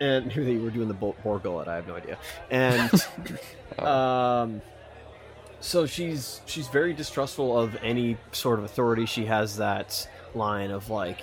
And 0.00 0.26
maybe 0.28 0.44
they 0.44 0.56
were 0.56 0.70
doing 0.70 0.88
the 0.88 0.94
Bo- 0.94 1.14
Bor 1.22 1.38
Gullet. 1.38 1.68
I 1.68 1.76
have 1.76 1.86
no 1.86 1.94
idea. 1.94 2.18
And 2.50 2.90
um, 3.78 4.62
so 5.60 5.86
she's 5.86 6.40
she's 6.46 6.68
very 6.68 6.92
distrustful 6.92 7.58
of 7.58 7.76
any 7.82 8.16
sort 8.32 8.58
of 8.58 8.64
authority. 8.64 9.06
She 9.06 9.24
has 9.26 9.56
that 9.56 10.08
line 10.34 10.70
of 10.70 10.90
like, 10.90 11.20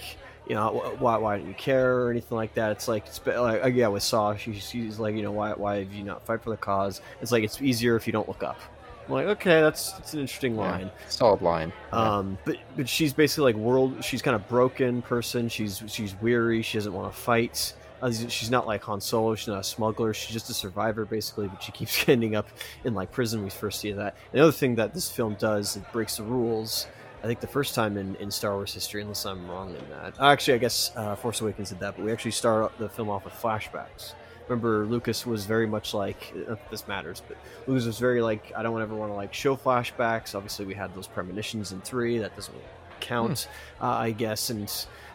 you 0.48 0.56
know, 0.56 0.96
why 1.00 1.18
why 1.18 1.38
don't 1.38 1.48
you 1.48 1.54
care 1.54 2.02
or 2.02 2.12
anything 2.12 2.36
like 2.38 2.54
that. 2.56 2.72
It's 2.72 2.88
like, 2.88 3.06
it's, 3.08 3.22
like 3.26 3.64
uh, 3.64 3.68
yeah, 3.68 3.88
with 3.88 4.04
Saw, 4.04 4.36
she, 4.36 4.54
she's 4.54 5.00
like, 5.00 5.16
you 5.16 5.22
know, 5.24 5.32
why 5.32 5.52
why 5.54 5.80
have 5.80 5.94
you 5.94 6.04
not 6.04 6.26
fight 6.26 6.42
for 6.44 6.50
the 6.50 6.58
cause? 6.58 7.02
It's 7.22 7.32
like 7.32 7.44
it's 7.44 7.62
easier 7.62 7.96
if 7.96 8.08
you 8.08 8.14
don't 8.14 8.28
look 8.28 8.44
up. 8.44 8.60
I'm 9.08 9.14
like, 9.14 9.28
okay, 9.28 9.62
that's 9.62 9.92
that's 9.94 10.14
an 10.16 10.22
interesting 10.22 10.56
Yeah. 10.56 10.62
line. 10.62 10.92
Solid 11.10 11.42
line. 11.42 11.72
Yeah. 11.94 12.00
Um, 12.18 12.38
but 12.44 12.58
but 12.76 12.90
she's 12.90 13.14
basically 13.14 13.54
like 13.54 13.62
world. 13.62 14.04
She's 14.04 14.22
kind 14.22 14.36
of 14.36 14.48
broken 14.50 15.02
person. 15.04 15.48
She's 15.48 15.84
she's 15.88 16.16
weary. 16.22 16.62
She 16.62 16.78
doesn't 16.78 16.94
want 16.94 17.14
to 17.14 17.20
fight. 17.20 17.74
Uh, 18.06 18.12
she's 18.12 18.52
not 18.52 18.68
like 18.68 18.84
Han 18.84 19.02
Solo. 19.02 19.34
She's 19.34 19.48
not 19.48 19.60
a 19.60 19.64
smuggler. 19.64 20.14
She's 20.14 20.32
just 20.32 20.50
a 20.50 20.54
survivor 20.54 21.06
basically. 21.06 21.48
But 21.48 21.64
she 21.64 21.72
keeps 21.72 22.08
ending 22.10 22.36
up 22.36 22.48
in 22.84 22.94
like 22.94 23.12
prison. 23.12 23.44
We 23.44 23.50
first 23.50 23.80
see 23.80 23.92
that. 23.94 24.16
Another 24.32 24.52
thing 24.52 24.76
that 24.76 24.94
this 24.94 25.10
film 25.10 25.36
does, 25.40 25.76
it 25.76 25.92
breaks 25.92 26.18
the 26.18 26.24
rules. 26.24 26.88
I 27.24 27.28
think 27.28 27.40
the 27.40 27.48
first 27.48 27.74
time 27.74 27.98
in, 27.98 28.16
in 28.18 28.30
Star 28.30 28.54
Wars 28.54 28.72
history, 28.72 29.02
unless 29.02 29.26
I'm 29.26 29.50
wrong 29.50 29.70
in 29.70 29.90
that. 29.90 30.22
Actually, 30.22 30.54
I 30.54 30.58
guess 30.60 30.92
uh, 30.96 31.16
Force 31.16 31.42
Awakens 31.42 31.70
did 31.70 31.80
that, 31.80 31.96
but 31.96 32.06
we 32.06 32.12
actually 32.12 32.32
start 32.32 32.72
the 32.78 32.88
film 32.88 33.10
off 33.10 33.26
with 33.26 33.34
flashbacks. 33.34 34.14
Remember, 34.48 34.86
Lucas 34.86 35.26
was 35.26 35.48
very 35.48 35.66
much 35.66 35.96
like 35.96 36.32
this 36.70 36.88
matters, 36.88 37.24
but 37.28 37.36
Lucas 37.66 37.88
was 37.88 37.98
very 37.98 38.22
like 38.22 38.52
I 38.56 38.62
don't 38.62 38.80
ever 38.80 38.94
want 38.94 39.12
to 39.12 39.16
like 39.16 39.34
show 39.34 39.56
flashbacks. 39.56 40.36
Obviously, 40.36 40.66
we 40.66 40.76
had 40.76 40.94
those 40.94 41.08
premonitions 41.08 41.72
in 41.72 41.82
three. 41.82 42.20
That 42.20 42.36
doesn't 42.36 42.56
count, 43.00 43.48
uh, 43.82 43.88
I 43.88 44.12
guess. 44.12 44.52
And 44.52 44.70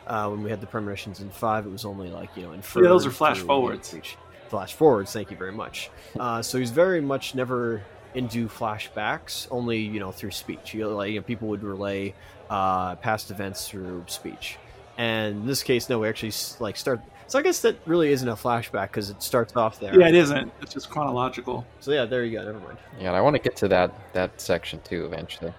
uh, 0.06 0.28
when 0.28 0.42
we 0.42 0.50
had 0.50 0.60
the 0.60 0.66
premonitions 0.66 1.20
in 1.20 1.30
five, 1.30 1.66
it 1.66 1.70
was 1.70 1.84
only 1.84 2.08
like 2.10 2.30
you 2.36 2.42
know 2.42 2.52
inferred. 2.52 2.82
Yeah, 2.84 2.88
those 2.90 3.06
are 3.06 3.10
flash 3.10 3.38
forwards. 3.40 3.94
each- 3.94 4.16
Flash 4.48 4.74
forwards. 4.74 5.12
Thank 5.12 5.30
you 5.30 5.36
very 5.36 5.52
much. 5.52 5.90
Uh, 6.18 6.42
so 6.42 6.58
he's 6.58 6.72
very 6.72 7.00
much 7.00 7.36
never 7.36 7.82
into 8.14 8.48
flashbacks, 8.48 9.46
only 9.52 9.78
you 9.78 10.00
know 10.00 10.10
through 10.10 10.32
speech. 10.32 10.74
You 10.74 10.80
know, 10.80 10.96
like 10.96 11.10
you 11.12 11.20
know, 11.20 11.22
people 11.24 11.46
would 11.48 11.62
relay 11.62 12.14
uh, 12.48 12.96
past 12.96 13.30
events 13.30 13.68
through 13.68 14.04
speech. 14.08 14.56
And 14.98 15.36
in 15.42 15.46
this 15.46 15.62
case, 15.62 15.88
no, 15.88 16.00
we 16.00 16.08
actually 16.08 16.32
like 16.58 16.76
start. 16.76 17.00
So 17.28 17.38
I 17.38 17.42
guess 17.42 17.60
that 17.62 17.76
really 17.86 18.10
isn't 18.10 18.28
a 18.28 18.34
flashback 18.34 18.88
because 18.88 19.08
it 19.08 19.22
starts 19.22 19.54
off 19.54 19.78
there. 19.78 19.96
Yeah, 19.98 20.08
it 20.08 20.16
isn't. 20.16 20.50
It's 20.60 20.74
just 20.74 20.90
chronological. 20.90 21.64
So 21.78 21.92
yeah, 21.92 22.04
there 22.04 22.24
you 22.24 22.36
go. 22.38 22.44
Never 22.44 22.58
mind. 22.58 22.78
Yeah, 23.00 23.08
and 23.08 23.16
I 23.16 23.20
want 23.20 23.36
to 23.36 23.40
get 23.42 23.54
to 23.58 23.68
that 23.68 23.92
that 24.14 24.40
section 24.40 24.80
too 24.82 25.04
eventually. 25.04 25.52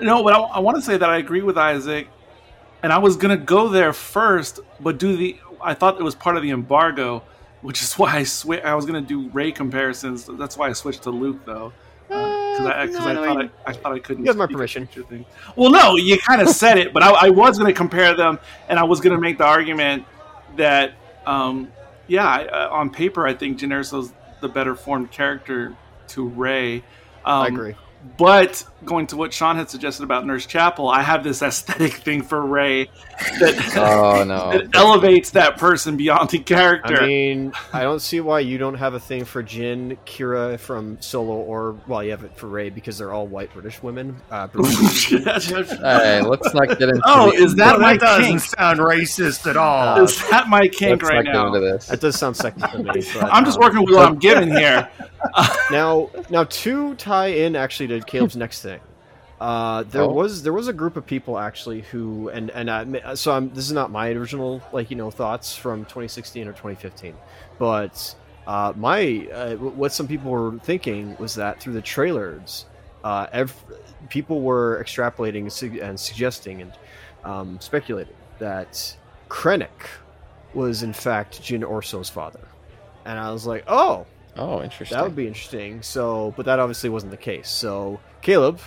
No, 0.00 0.22
but 0.24 0.32
I, 0.32 0.38
I 0.40 0.58
want 0.60 0.78
to 0.78 0.82
say 0.82 0.96
that 0.96 1.10
I 1.10 1.18
agree 1.18 1.42
with 1.42 1.58
Isaac, 1.58 2.08
and 2.82 2.92
I 2.92 2.98
was 2.98 3.16
gonna 3.16 3.36
go 3.36 3.68
there 3.68 3.92
first, 3.92 4.60
but 4.80 4.98
do 4.98 5.16
the. 5.16 5.38
I 5.62 5.74
thought 5.74 6.00
it 6.00 6.02
was 6.02 6.14
part 6.14 6.36
of 6.36 6.42
the 6.42 6.50
embargo, 6.50 7.22
which 7.62 7.82
is 7.82 7.94
why 7.98 8.16
I 8.16 8.22
swi 8.22 8.64
I 8.64 8.74
was 8.74 8.86
gonna 8.86 9.00
do 9.00 9.28
Rey 9.30 9.52
comparisons. 9.52 10.24
That's 10.26 10.56
why 10.56 10.68
I 10.68 10.72
switched 10.72 11.02
to 11.04 11.10
Luke 11.10 11.44
though, 11.44 11.72
because 12.08 12.60
I, 12.66 12.86
'cause 12.86 12.96
I 13.06 13.12
no, 13.14 13.24
thought 13.24 13.44
I, 13.44 13.50
I 13.66 13.72
thought 13.72 13.92
I 13.92 13.98
couldn't. 13.98 14.24
you 14.24 14.30
have 14.30 14.36
my 14.36 14.46
permission. 14.46 14.88
Well, 15.56 15.70
no, 15.70 15.96
you 15.96 16.18
kind 16.18 16.40
of 16.40 16.48
said 16.48 16.78
it, 16.78 16.92
but 16.92 17.02
I, 17.02 17.26
I 17.26 17.30
was 17.30 17.58
gonna 17.58 17.72
compare 17.72 18.14
them, 18.14 18.38
and 18.68 18.78
I 18.78 18.84
was 18.84 19.00
gonna 19.00 19.20
make 19.20 19.38
the 19.38 19.44
argument 19.46 20.04
that, 20.56 20.92
um, 21.26 21.70
yeah, 22.08 22.26
I, 22.26 22.44
uh, 22.46 22.68
on 22.70 22.90
paper, 22.90 23.26
I 23.26 23.34
think 23.34 23.58
Jyn 23.60 23.68
Erso's 23.72 24.12
the 24.40 24.48
better 24.48 24.74
formed 24.74 25.10
character 25.12 25.76
to 26.08 26.26
Rey. 26.26 26.76
Um, 27.24 27.42
I 27.42 27.46
agree. 27.48 27.74
But 28.16 28.64
going 28.84 29.06
to 29.08 29.16
what 29.16 29.32
Sean 29.32 29.56
had 29.56 29.68
suggested 29.68 30.04
about 30.04 30.26
Nurse 30.26 30.46
Chapel, 30.46 30.88
I 30.88 31.02
have 31.02 31.24
this 31.24 31.42
aesthetic 31.42 31.92
thing 32.04 32.22
for 32.22 32.40
Rey 32.40 32.90
that, 33.40 33.76
Oh 33.76 34.24
no. 34.24 34.50
that 34.58 34.74
elevates 34.74 35.30
that 35.30 35.56
person 35.58 35.96
beyond 35.96 36.30
the 36.30 36.38
character. 36.38 37.00
I 37.02 37.06
mean, 37.06 37.52
I 37.72 37.82
don't 37.82 38.00
see 38.00 38.20
why 38.20 38.40
you 38.40 38.58
don't 38.58 38.74
have 38.74 38.94
a 38.94 39.00
thing 39.00 39.24
for 39.24 39.42
Jyn, 39.42 39.96
Qi'ra 40.06 40.58
from 40.58 41.00
Solo, 41.00 41.34
or 41.36 41.76
well, 41.86 42.02
you 42.02 42.10
have 42.10 42.24
it 42.24 42.36
for 42.36 42.46
Rey 42.48 42.70
because 42.70 42.98
they're 42.98 43.12
all 43.12 43.26
white 43.26 43.52
British 43.52 43.82
women. 43.82 44.16
Uh, 44.30 44.46
British 44.52 45.08
Hey, 45.10 46.22
let's 46.22 46.52
not 46.54 46.68
get 46.78 46.82
into. 46.88 47.00
oh, 47.04 47.30
is 47.32 47.54
that 47.56 47.74
No, 47.74 47.78
my 47.78 47.92
that 47.94 48.00
doesn't 48.00 48.24
kink? 48.24 48.40
sound 48.40 48.80
racist 48.80 49.48
at 49.48 49.56
all. 49.56 49.98
Uh, 49.98 50.02
Is 50.02 50.28
that 50.30 50.48
my 50.48 50.68
kink 50.68 51.02
let's 51.02 51.10
right 51.14 51.24
not 51.24 51.32
get 51.32 51.46
into 51.46 51.60
now? 51.60 51.72
this. 51.72 51.86
that 51.86 52.00
does 52.00 52.16
sound 52.16 52.36
sexy 52.36 52.60
to 52.60 52.78
me. 52.78 52.84
But, 53.14 53.32
I'm 53.32 53.44
just 53.44 53.58
um, 53.58 53.64
working 53.64 53.84
with 53.84 53.94
what 53.94 54.06
I'm 54.06 54.18
given 54.18 54.50
here. 54.50 54.88
now. 55.70 56.10
Now 56.30 56.44
to 56.44 56.94
tie 56.94 57.28
in 57.28 57.56
actually 57.56 57.88
to 57.88 58.00
Caleb's 58.00 58.36
next 58.36 58.62
thing. 58.62 58.80
Uh, 59.40 59.84
there 59.84 60.02
Oh. 60.02 60.08
was 60.12 60.42
there 60.42 60.52
was 60.52 60.68
a 60.68 60.72
group 60.72 60.96
of 60.98 61.06
people 61.06 61.38
actually 61.38 61.80
who 61.80 62.28
and 62.28 62.50
and 62.50 62.70
I, 62.70 63.14
so 63.14 63.32
I'm, 63.32 63.48
this 63.54 63.64
is 63.64 63.72
not 63.72 63.90
my 63.90 64.10
original 64.10 64.60
like 64.72 64.90
you 64.90 64.96
know 64.96 65.10
thoughts 65.10 65.56
from 65.56 65.84
2016 65.86 66.46
or 66.46 66.52
2015, 66.52 67.14
but 67.58 68.14
uh, 68.46 68.72
my 68.76 69.26
uh, 69.32 69.56
what 69.56 69.92
some 69.92 70.06
people 70.06 70.30
were 70.30 70.58
thinking 70.58 71.16
was 71.18 71.34
that 71.36 71.58
through 71.60 71.72
the 71.72 71.80
trailers, 71.80 72.66
uh, 73.02 73.28
ev- 73.32 73.54
people 74.10 74.42
were 74.42 74.82
extrapolating 74.84 75.62
and, 75.62 75.78
and 75.78 75.98
suggesting 75.98 76.60
and 76.62 76.72
um, 77.24 77.58
speculating 77.60 78.14
that 78.40 78.94
Krennic 79.30 79.68
was 80.52 80.82
in 80.82 80.92
fact 80.92 81.40
Jyn 81.40 81.62
Orso's 81.62 82.10
father, 82.10 82.46
and 83.06 83.18
I 83.18 83.32
was 83.32 83.46
like, 83.46 83.64
oh, 83.68 84.04
Oh, 84.36 84.62
interesting. 84.62 84.96
that 84.96 85.02
would 85.04 85.16
be 85.16 85.26
interesting. 85.26 85.80
So, 85.82 86.34
but 86.36 86.44
that 86.46 86.58
obviously 86.58 86.88
wasn't 86.90 87.10
the 87.10 87.16
case. 87.16 87.48
So, 87.48 88.00
Caleb, 88.22 88.60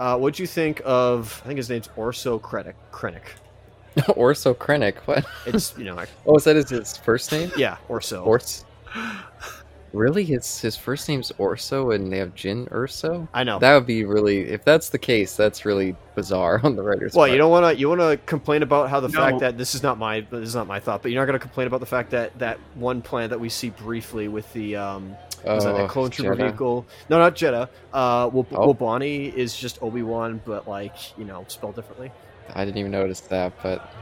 uh, 0.00 0.16
what'd 0.18 0.38
you 0.38 0.46
think 0.46 0.82
of? 0.84 1.40
I 1.44 1.48
think 1.48 1.58
his 1.58 1.70
name's 1.70 1.88
Orso 1.96 2.38
Krennic. 2.40 2.74
Krennic. 2.90 3.22
Orso 4.16 4.54
Krennic. 4.54 4.96
What? 5.06 5.24
It's 5.46 5.76
you 5.78 5.84
know, 5.84 5.94
like, 6.02 6.08
Oh, 6.26 6.36
is 6.36 6.44
that 6.44 6.56
his, 6.56 6.70
his 6.70 6.96
first 6.96 7.30
name? 7.30 7.50
yeah, 7.56 7.76
Orso. 7.88 8.24
Ors. 8.24 8.64
Really, 9.92 10.22
his 10.22 10.60
his 10.60 10.76
first 10.76 11.08
name's 11.08 11.32
Orso, 11.36 11.90
and 11.90 12.12
they 12.12 12.18
have 12.18 12.32
Jyn 12.36 12.68
Erso. 12.68 13.26
I 13.34 13.42
know. 13.42 13.58
That 13.58 13.74
would 13.74 13.86
be 13.86 14.04
really. 14.04 14.42
If 14.48 14.64
that's 14.64 14.88
the 14.90 15.00
case, 15.00 15.34
that's 15.36 15.64
really 15.64 15.96
bizarre 16.14 16.60
on 16.64 16.76
the 16.76 16.82
writer's 16.84 17.12
well, 17.14 17.22
part. 17.22 17.32
you 17.32 17.38
don't 17.38 17.50
want 17.50 17.74
to 17.74 17.80
you 17.80 17.88
want 17.88 18.00
to 18.00 18.16
complain 18.24 18.62
about 18.62 18.88
how 18.88 19.00
the 19.00 19.08
No. 19.08 19.18
fact 19.18 19.40
that 19.40 19.58
this 19.58 19.74
is 19.74 19.82
not 19.82 19.98
my 19.98 20.20
this 20.20 20.46
is 20.48 20.54
not 20.54 20.68
my 20.68 20.78
thought, 20.78 21.02
but 21.02 21.10
you're 21.10 21.20
not 21.20 21.26
going 21.26 21.38
to 21.38 21.42
complain 21.42 21.66
about 21.66 21.80
the 21.80 21.86
fact 21.86 22.10
that 22.10 22.38
that 22.38 22.58
one 22.76 23.02
planet 23.02 23.30
that 23.30 23.40
we 23.40 23.48
see 23.48 23.70
briefly 23.70 24.28
with 24.28 24.50
the 24.52 24.76
um 24.76 25.16
was 25.44 25.64
that 25.64 25.74
Oh, 25.74 25.76
that 25.78 25.88
clone 25.88 26.10
trooper 26.10 26.34
Jedha. 26.34 26.48
vehicle? 26.48 26.86
No, 27.08 27.18
not 27.18 27.34
Jedha. 27.34 27.68
Uh, 27.92 28.28
Wab- 28.32 28.46
Oh. 28.52 28.72
Wobani 28.74 29.32
is 29.32 29.56
just 29.56 29.82
Obi 29.82 30.02
Wan, 30.02 30.40
but 30.44 30.66
like 30.68 31.16
you 31.18 31.24
know, 31.24 31.44
spelled 31.48 31.76
differently. 31.76 32.10
I 32.54 32.64
didn't 32.64 32.78
even 32.78 32.92
notice 32.92 33.20
that, 33.20 33.52
but 33.62 33.92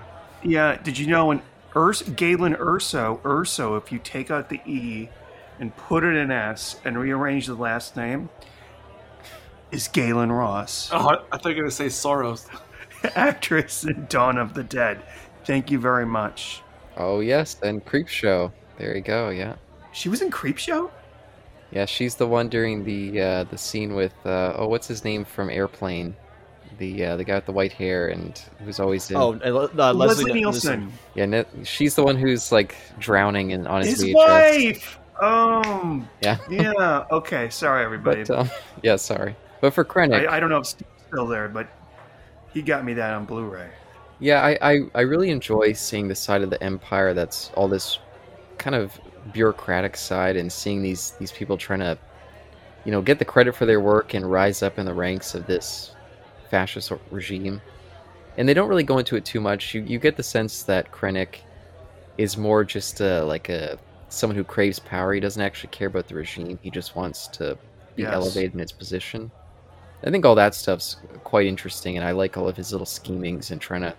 Yeah, 0.43 0.77
did 0.83 0.99
you 0.99 1.07
know 1.07 1.27
when 1.27 1.43
Urs, 1.75 2.17
Galen 2.17 2.55
Erso, 2.57 3.21
Erso, 3.21 3.77
if 3.77 3.93
you 3.93 3.99
take 3.99 4.31
out 4.31 4.49
the 4.49 4.61
E 4.67 5.09
and 5.61 5.77
put 5.77 6.03
it 6.05 6.17
in 6.17 6.31
S 6.31 6.77
and 6.85 6.99
rearrange 6.99 7.47
the 7.47 7.55
last 7.55 7.97
name, 7.97 8.31
is 9.71 9.87
Gaylen 9.89 10.31
Ross, 10.37 10.89
Oh, 10.93 10.97
I 11.11 11.15
I 11.33 11.39
thought 11.39 11.51
you 11.51 11.57
were 11.57 11.63
going 11.63 11.71
to 11.71 11.77
say 11.77 11.87
Soros. 11.87 12.47
actress 13.15 13.85
in 13.85 14.07
Dawn 14.09 14.39
of 14.39 14.55
the 14.55 14.65
Dead. 14.65 14.99
Thank 15.45 15.71
you 15.71 15.79
very 15.79 16.07
much. 16.07 16.63
oh 16.97 17.21
yes, 17.21 17.57
and 17.63 17.85
Creep 17.85 18.09
Show. 18.09 18.51
There 18.79 18.95
you 18.97 19.03
go. 19.03 19.29
Yeah, 19.31 19.55
She 19.93 20.09
was 20.09 20.23
in 20.23 20.31
Creepshow? 20.31 20.91
Yeah. 21.71 21.85
She's 21.85 22.15
the 22.17 22.27
one 22.27 22.49
during 22.49 22.85
the 22.85 23.21
uh, 23.21 23.45
the 23.45 23.59
scene 23.59 23.95
with 23.95 24.15
uh, 24.25 24.55
oh, 24.57 24.69
what's 24.69 24.87
his 24.87 25.05
name 25.05 25.25
from 25.25 25.51
Airplane, 25.51 26.15
the 26.79 27.05
uh, 27.05 27.17
the 27.17 27.25
guy 27.25 27.35
with 27.37 27.47
the 27.47 27.53
white 27.53 27.73
hair 27.73 28.09
and 28.09 28.41
who's 28.65 28.81
always 28.81 29.11
in. 29.11 29.17
Oh, 29.17 29.39
uh, 29.45 29.51
Le- 29.51 29.93
Leslie, 29.93 30.07
Leslie 30.07 30.33
Nielsen. 30.35 30.81
Nielsen. 30.81 30.99
yeah. 31.15 31.27
Ne- 31.27 31.65
she's 31.65 31.95
the 31.95 32.03
one 32.05 32.17
who's 32.17 32.51
like 32.53 32.77
drowning 32.99 33.51
in 33.51 33.67
on 33.67 33.83
his, 33.83 34.01
His 34.01 34.15
VHS. 34.15 34.15
wife! 34.15 34.99
Um. 35.21 36.09
Yeah. 36.23 36.39
Yeah. 36.49 37.05
Okay. 37.11 37.51
Sorry, 37.51 37.85
everybody. 37.85 38.25
But 38.25 38.39
um, 38.39 38.51
yeah, 38.83 38.97
sorry. 38.97 39.35
But 39.61 39.75
for 39.75 39.85
Krennic, 39.85 40.29
I, 40.29 40.37
I 40.37 40.41
don't 40.41 40.51
know 40.51 40.59
if 40.59 40.67
Steve's 40.67 40.89
still 41.09 41.27
there, 41.27 41.49
but 41.49 41.67
he 42.53 42.63
got 42.63 42.85
me 42.85 42.95
that 42.95 43.13
on 43.15 43.25
Blu-ray. 43.25 43.69
Yeah, 44.21 44.43
I, 44.43 44.59
I, 44.61 44.79
I 44.95 45.01
really 45.01 45.31
enjoy 45.31 45.73
seeing 45.73 46.07
the 46.09 46.15
side 46.15 46.43
of 46.43 46.51
the 46.51 46.63
empire 46.63 47.15
that's 47.15 47.51
all 47.55 47.67
this 47.69 47.99
kind 48.59 48.75
of 48.77 48.99
bureaucratic 49.33 49.97
side 49.97 50.37
and 50.37 50.53
seeing 50.53 50.83
these 50.83 51.13
these 51.19 51.33
people 51.33 51.57
trying 51.57 51.81
to 51.81 51.99
you 52.85 52.93
know 52.93 53.03
get 53.03 53.19
the 53.19 53.25
credit 53.25 53.55
for 53.55 53.67
their 53.67 53.81
work 53.81 54.15
and 54.15 54.31
rise 54.31 54.63
up 54.63 54.79
in 54.79 54.87
the 54.87 54.95
ranks 54.95 55.35
of 55.35 55.47
this 55.47 55.95
fascist 56.51 56.93
regime. 57.11 57.63
And 58.37 58.49
they 58.49 58.55
don't 58.55 58.69
really 58.69 58.85
go 58.85 58.99
into 58.99 59.17
it 59.17 59.25
too 59.25 59.41
much. 59.41 59.75
You 59.75 59.83
you 59.83 59.99
get 59.99 60.17
the 60.17 60.23
sense 60.23 60.63
that 60.65 60.93
Krennic 60.93 61.41
is 62.19 62.37
more 62.37 62.65
just 62.65 63.01
a, 63.01 63.25
like 63.25 63.49
a 63.49 63.79
someone 64.09 64.37
who 64.37 64.45
craves 64.45 64.79
power. 64.79 65.13
He 65.13 65.21
doesn't 65.21 65.43
actually 65.43 65.71
care 65.71 65.89
about 65.89 66.09
the 66.09 66.15
regime. 66.15 66.59
He 66.63 66.71
just 66.71 66.97
wants 66.97 67.29
to 67.29 67.59
be 67.97 68.05
Yes. 68.05 68.13
elevated 68.13 68.55
in 68.55 68.61
its 68.61 68.73
position. 68.73 69.33
I 70.05 70.11
think 70.11 70.25
all 70.25 70.35
that 70.37 70.55
stuff's 70.55 70.97
quite 71.25 71.47
interesting, 71.47 71.97
and 71.97 72.07
I 72.07 72.13
like 72.13 72.37
all 72.37 72.49
of 72.49 72.57
his 72.57 72.73
little 72.73 72.87
schemings 72.87 73.51
and 73.51 73.61
trying 73.61 73.83
to 73.83 73.97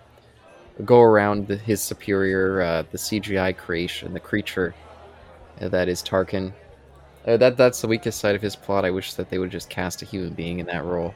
go 0.84 1.00
around 1.00 1.48
the, 1.48 1.56
his 1.56 1.82
superior, 1.82 2.62
uh, 2.62 2.84
the 2.90 2.98
CGI 2.98 3.52
creation, 3.52 4.14
the 4.14 4.20
creature 4.20 4.74
that 5.68 5.88
is 5.88 6.02
Tarkin. 6.02 6.52
Uh, 7.26 7.36
that 7.36 7.56
that's 7.56 7.80
the 7.80 7.88
weakest 7.88 8.18
side 8.18 8.34
of 8.34 8.42
his 8.42 8.56
plot. 8.56 8.84
I 8.84 8.90
wish 8.90 9.14
that 9.14 9.28
they 9.30 9.38
would 9.38 9.50
just 9.50 9.68
cast 9.68 10.02
a 10.02 10.04
human 10.06 10.32
being 10.32 10.58
in 10.58 10.66
that 10.66 10.84
role. 10.84 11.14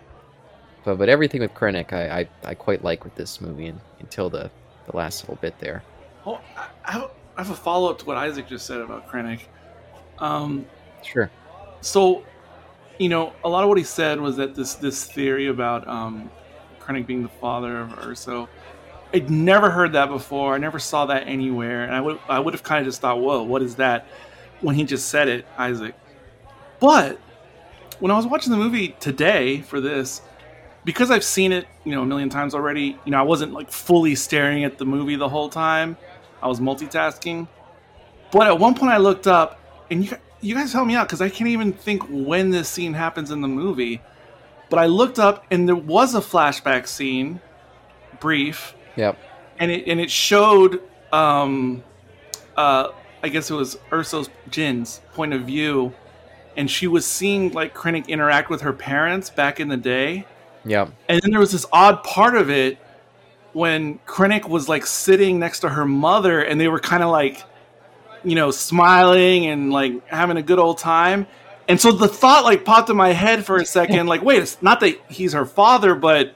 But 0.85 0.97
but 0.99 1.09
everything 1.09 1.41
with 1.41 1.55
Krennic, 1.55 1.93
I 1.93 2.21
I, 2.21 2.29
I 2.45 2.55
quite 2.55 2.85
like 2.85 3.05
with 3.05 3.15
this 3.15 3.41
movie, 3.41 3.66
and, 3.66 3.81
until 4.01 4.29
the 4.29 4.51
the 4.91 4.97
last 4.97 5.23
little 5.23 5.37
bit 5.41 5.59
there. 5.59 5.83
Oh, 6.27 6.41
I- 6.57 6.69
I 6.87 6.93
have, 6.93 7.11
I 7.39 7.43
have 7.43 7.51
a 7.51 7.55
follow 7.55 7.91
up 7.91 7.99
to 8.01 8.05
what 8.05 8.19
Isaac 8.19 8.47
just 8.47 8.66
said 8.66 8.81
about 8.83 9.09
Krennic. 9.09 9.41
Um, 10.19 10.66
Sure. 11.03 11.31
so, 11.81 12.23
you 12.99 13.09
know, 13.09 13.33
a 13.43 13.49
lot 13.49 13.62
of 13.62 13.69
what 13.71 13.79
he 13.79 13.85
said 13.85 14.21
was 14.21 14.37
that 14.37 14.55
this 14.55 14.75
this 14.75 15.05
theory 15.05 15.47
about 15.49 15.89
um, 15.89 16.31
Krennic 16.81 17.07
being 17.07 17.23
the 17.23 17.29
father 17.31 17.81
of 17.81 17.89
Erso, 18.01 18.47
I'd 19.15 19.31
never 19.31 19.71
heard 19.71 19.93
that 19.95 20.11
before. 20.11 20.55
I 20.55 20.59
never 20.59 20.79
saw 20.79 21.07
that 21.07 21.27
anywhere, 21.27 21.85
and 21.85 21.95
I 21.95 22.01
would 22.03 22.19
I 22.29 22.39
would 22.39 22.53
have 22.53 22.62
kind 22.62 22.81
of 22.81 22.87
just 22.87 23.01
thought, 23.01 23.21
"Whoa, 23.21 23.43
what 23.43 23.62
is 23.62 23.77
that?" 23.77 24.07
When 24.65 24.74
he 24.77 24.85
just 24.85 25.09
said 25.09 25.28
it, 25.28 25.47
Isaac. 25.59 25.95
But 26.81 27.19
when 28.01 28.11
I 28.11 28.16
was 28.16 28.27
watching 28.27 28.51
the 28.51 28.57
movie 28.57 28.97
today 28.99 29.61
for 29.61 29.78
this, 29.81 30.23
because 30.85 31.11
I've 31.11 31.23
seen 31.24 31.53
it, 31.53 31.66
you 31.85 31.93
know, 31.93 32.03
a 32.03 32.07
million 32.07 32.31
times 32.31 32.55
already, 32.55 32.99
you 33.05 33.11
know, 33.12 33.19
I 33.19 33.23
wasn't 33.23 33.53
like 33.53 33.70
fully 33.70 34.15
staring 34.15 34.65
at 34.65 34.78
the 34.78 34.86
movie 34.86 35.16
the 35.16 35.28
whole 35.28 35.51
time. 35.51 35.97
I 36.43 36.49
was 36.49 36.61
multitasking. 36.61 37.47
But 38.32 38.47
at 38.47 38.59
one 38.59 38.74
point 38.74 38.91
I 38.93 38.97
looked 38.97 39.27
up 39.27 39.61
and 39.91 40.03
you 40.05 40.16
you 40.41 40.55
guys 40.55 40.73
help 40.73 40.86
me 40.86 40.95
out 40.95 41.09
because 41.09 41.20
I 41.23 41.28
can't 41.28 41.49
even 41.49 41.73
think 41.73 42.03
when 42.09 42.51
this 42.51 42.69
scene 42.69 42.95
happens 42.95 43.31
in 43.31 43.41
the 43.43 43.49
movie. 43.49 44.01
But 44.70 44.78
I 44.78 44.86
looked 44.86 45.19
up 45.19 45.45
and 45.51 45.69
there 45.69 45.77
was 45.77 46.15
a 46.15 46.20
flashback 46.20 46.86
scene, 46.86 47.41
brief, 48.19 48.74
Yep. 48.97 49.19
and 49.59 49.70
it 49.70 49.86
and 49.86 50.01
it 50.01 50.11
showed 50.11 50.82
um 51.12 51.82
uh 52.57 52.89
I 53.25 53.29
guess 53.29 53.51
it 53.51 53.55
was 53.55 53.77
Erso's 53.91 54.29
Jyn's 54.51 55.01
point 55.15 55.33
of 55.33 55.43
view 55.43 55.95
and 56.59 56.71
she 56.71 56.87
was 56.87 57.07
seeing 57.07 57.53
like 57.53 57.75
Krennic 57.75 58.07
interact 58.07 58.51
with 58.51 58.61
her 58.61 58.73
parents 58.75 59.31
back 59.31 59.59
in 59.61 59.69
the 59.69 59.79
day. 59.79 60.27
Yeah. 60.65 60.89
And 61.09 61.23
then 61.23 61.31
there 61.31 61.41
was 61.41 61.51
this 61.51 61.65
odd 61.73 62.05
part 62.05 62.37
of 62.37 62.51
it 62.51 62.79
when 63.55 63.99
Krennic 64.01 64.47
was 64.47 64.69
like 64.69 64.85
sitting 64.85 65.39
next 65.39 65.61
to 65.61 65.71
her 65.71 65.87
mother 65.87 66.43
and 66.43 66.61
they 66.61 66.69
were 66.69 66.81
kind 66.81 67.03
of 67.03 67.11
like, 67.11 67.43
you 68.25 68.35
know, 68.35 68.51
smiling 68.51 69.47
and 69.47 69.73
like 69.73 70.07
having 70.09 70.37
a 70.37 70.43
good 70.43 70.59
old 70.59 70.77
time. 70.77 71.27
And 71.67 71.81
so 71.81 71.93
the 71.93 72.09
thought 72.09 72.45
like 72.45 72.65
popped 72.67 72.91
in 72.91 72.97
my 72.97 73.13
head 73.13 73.47
for 73.47 73.57
a 73.57 73.65
second, 73.65 74.07
like, 74.07 74.23
wait, 74.23 74.43
it's 74.43 74.61
not 74.61 74.81
that 74.81 75.01
he's 75.09 75.33
her 75.33 75.47
father, 75.47 75.95
but 75.95 76.35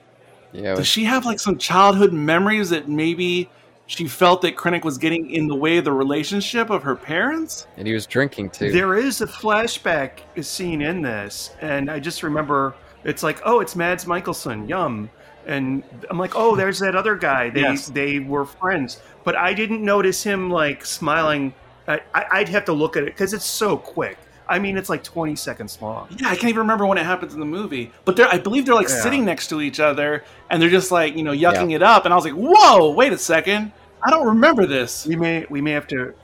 Yeah. 0.52 0.74
does 0.74 0.86
she 0.86 1.05
have 1.05 1.27
like 1.27 1.39
some 1.39 1.59
childhood 1.59 2.15
memories 2.15 2.70
that 2.70 2.89
maybe 2.89 3.51
she 3.89 4.06
felt 4.06 4.43
that 4.43 4.55
Krennic 4.55 4.85
was 4.85 4.98
getting 4.98 5.31
in 5.31 5.48
the 5.48 5.55
way 5.56 5.78
of 5.78 5.85
the 5.85 5.93
relationship 5.93 6.70
of 6.70 6.82
her 6.85 6.94
parents? 6.94 7.66
And 7.77 7.89
he 7.89 7.94
was 7.94 8.06
drinking 8.06 8.51
too. 8.51 8.70
There 8.70 8.94
is 8.97 9.20
a 9.23 9.27
flashback 9.27 10.20
scene 10.44 10.82
in 10.82 11.02
this, 11.02 11.51
and 11.60 11.90
I 11.90 11.98
just 11.98 12.23
remember 12.23 12.74
it's 13.05 13.23
like, 13.23 13.40
oh, 13.44 13.60
it's 13.60 13.74
Mads 13.74 14.05
Mikkelsen, 14.05 14.69
yum. 14.69 15.10
And 15.47 15.82
I'm 16.10 16.19
like, 16.19 16.32
oh, 16.36 16.55
there's 16.55 16.78
that 16.81 16.94
other 16.94 17.16
guy. 17.16 17.48
They 17.51 17.62
Yes. 17.62 17.89
they 17.89 18.19
were 18.20 18.44
friends, 18.44 19.01
but 19.24 19.35
I 19.35 19.55
didn't 19.55 19.82
notice 19.82 20.23
him 20.23 20.51
like 20.51 20.85
smiling. 20.85 21.55
I, 21.86 22.01
I, 22.15 22.24
I'd 22.32 22.48
have 22.51 22.66
to 22.66 22.74
look 22.74 22.97
at 22.98 23.02
it 23.05 23.06
because 23.06 23.32
it's 23.32 23.47
so 23.47 23.77
quick. 23.78 24.19
I 24.51 24.59
mean, 24.59 24.77
it's 24.78 24.89
like 24.90 25.02
20 25.05 25.36
seconds 25.36 25.78
long. 25.81 26.09
Yeah, 26.19 26.28
I 26.28 26.35
can't 26.35 26.44
even 26.51 26.60
remember 26.60 26.86
when 26.86 26.97
it 26.98 27.05
happens 27.05 27.35
in 27.35 27.40
the 27.40 27.47
movie. 27.47 27.93
But 28.06 28.16
they're, 28.16 28.28
I 28.28 28.39
believe 28.39 28.65
they're 28.66 28.74
like 28.74 28.89
Yeah. 28.89 29.02
sitting 29.02 29.24
next 29.27 29.48
to 29.48 29.60
each 29.60 29.78
other 29.78 30.24
and 30.51 30.60
they're 30.60 30.70
just 30.70 30.90
like, 30.90 31.16
you 31.16 31.23
know, 31.23 31.32
yucking 31.32 31.74
it 31.74 31.82
up. 31.82 32.05
And 32.06 32.12
I 32.15 32.16
was 32.16 32.24
like, 32.24 32.35
whoa, 32.35 32.90
wait 32.93 33.12
a 33.12 33.19
second. 33.19 33.73
I 34.02 34.10
don't 34.10 34.26
remember 34.26 34.66
this. 34.66 35.06
We 35.06 35.16
may 35.16 35.46
we 35.50 35.60
may 35.60 35.72
have 35.72 35.86
to 35.88 36.14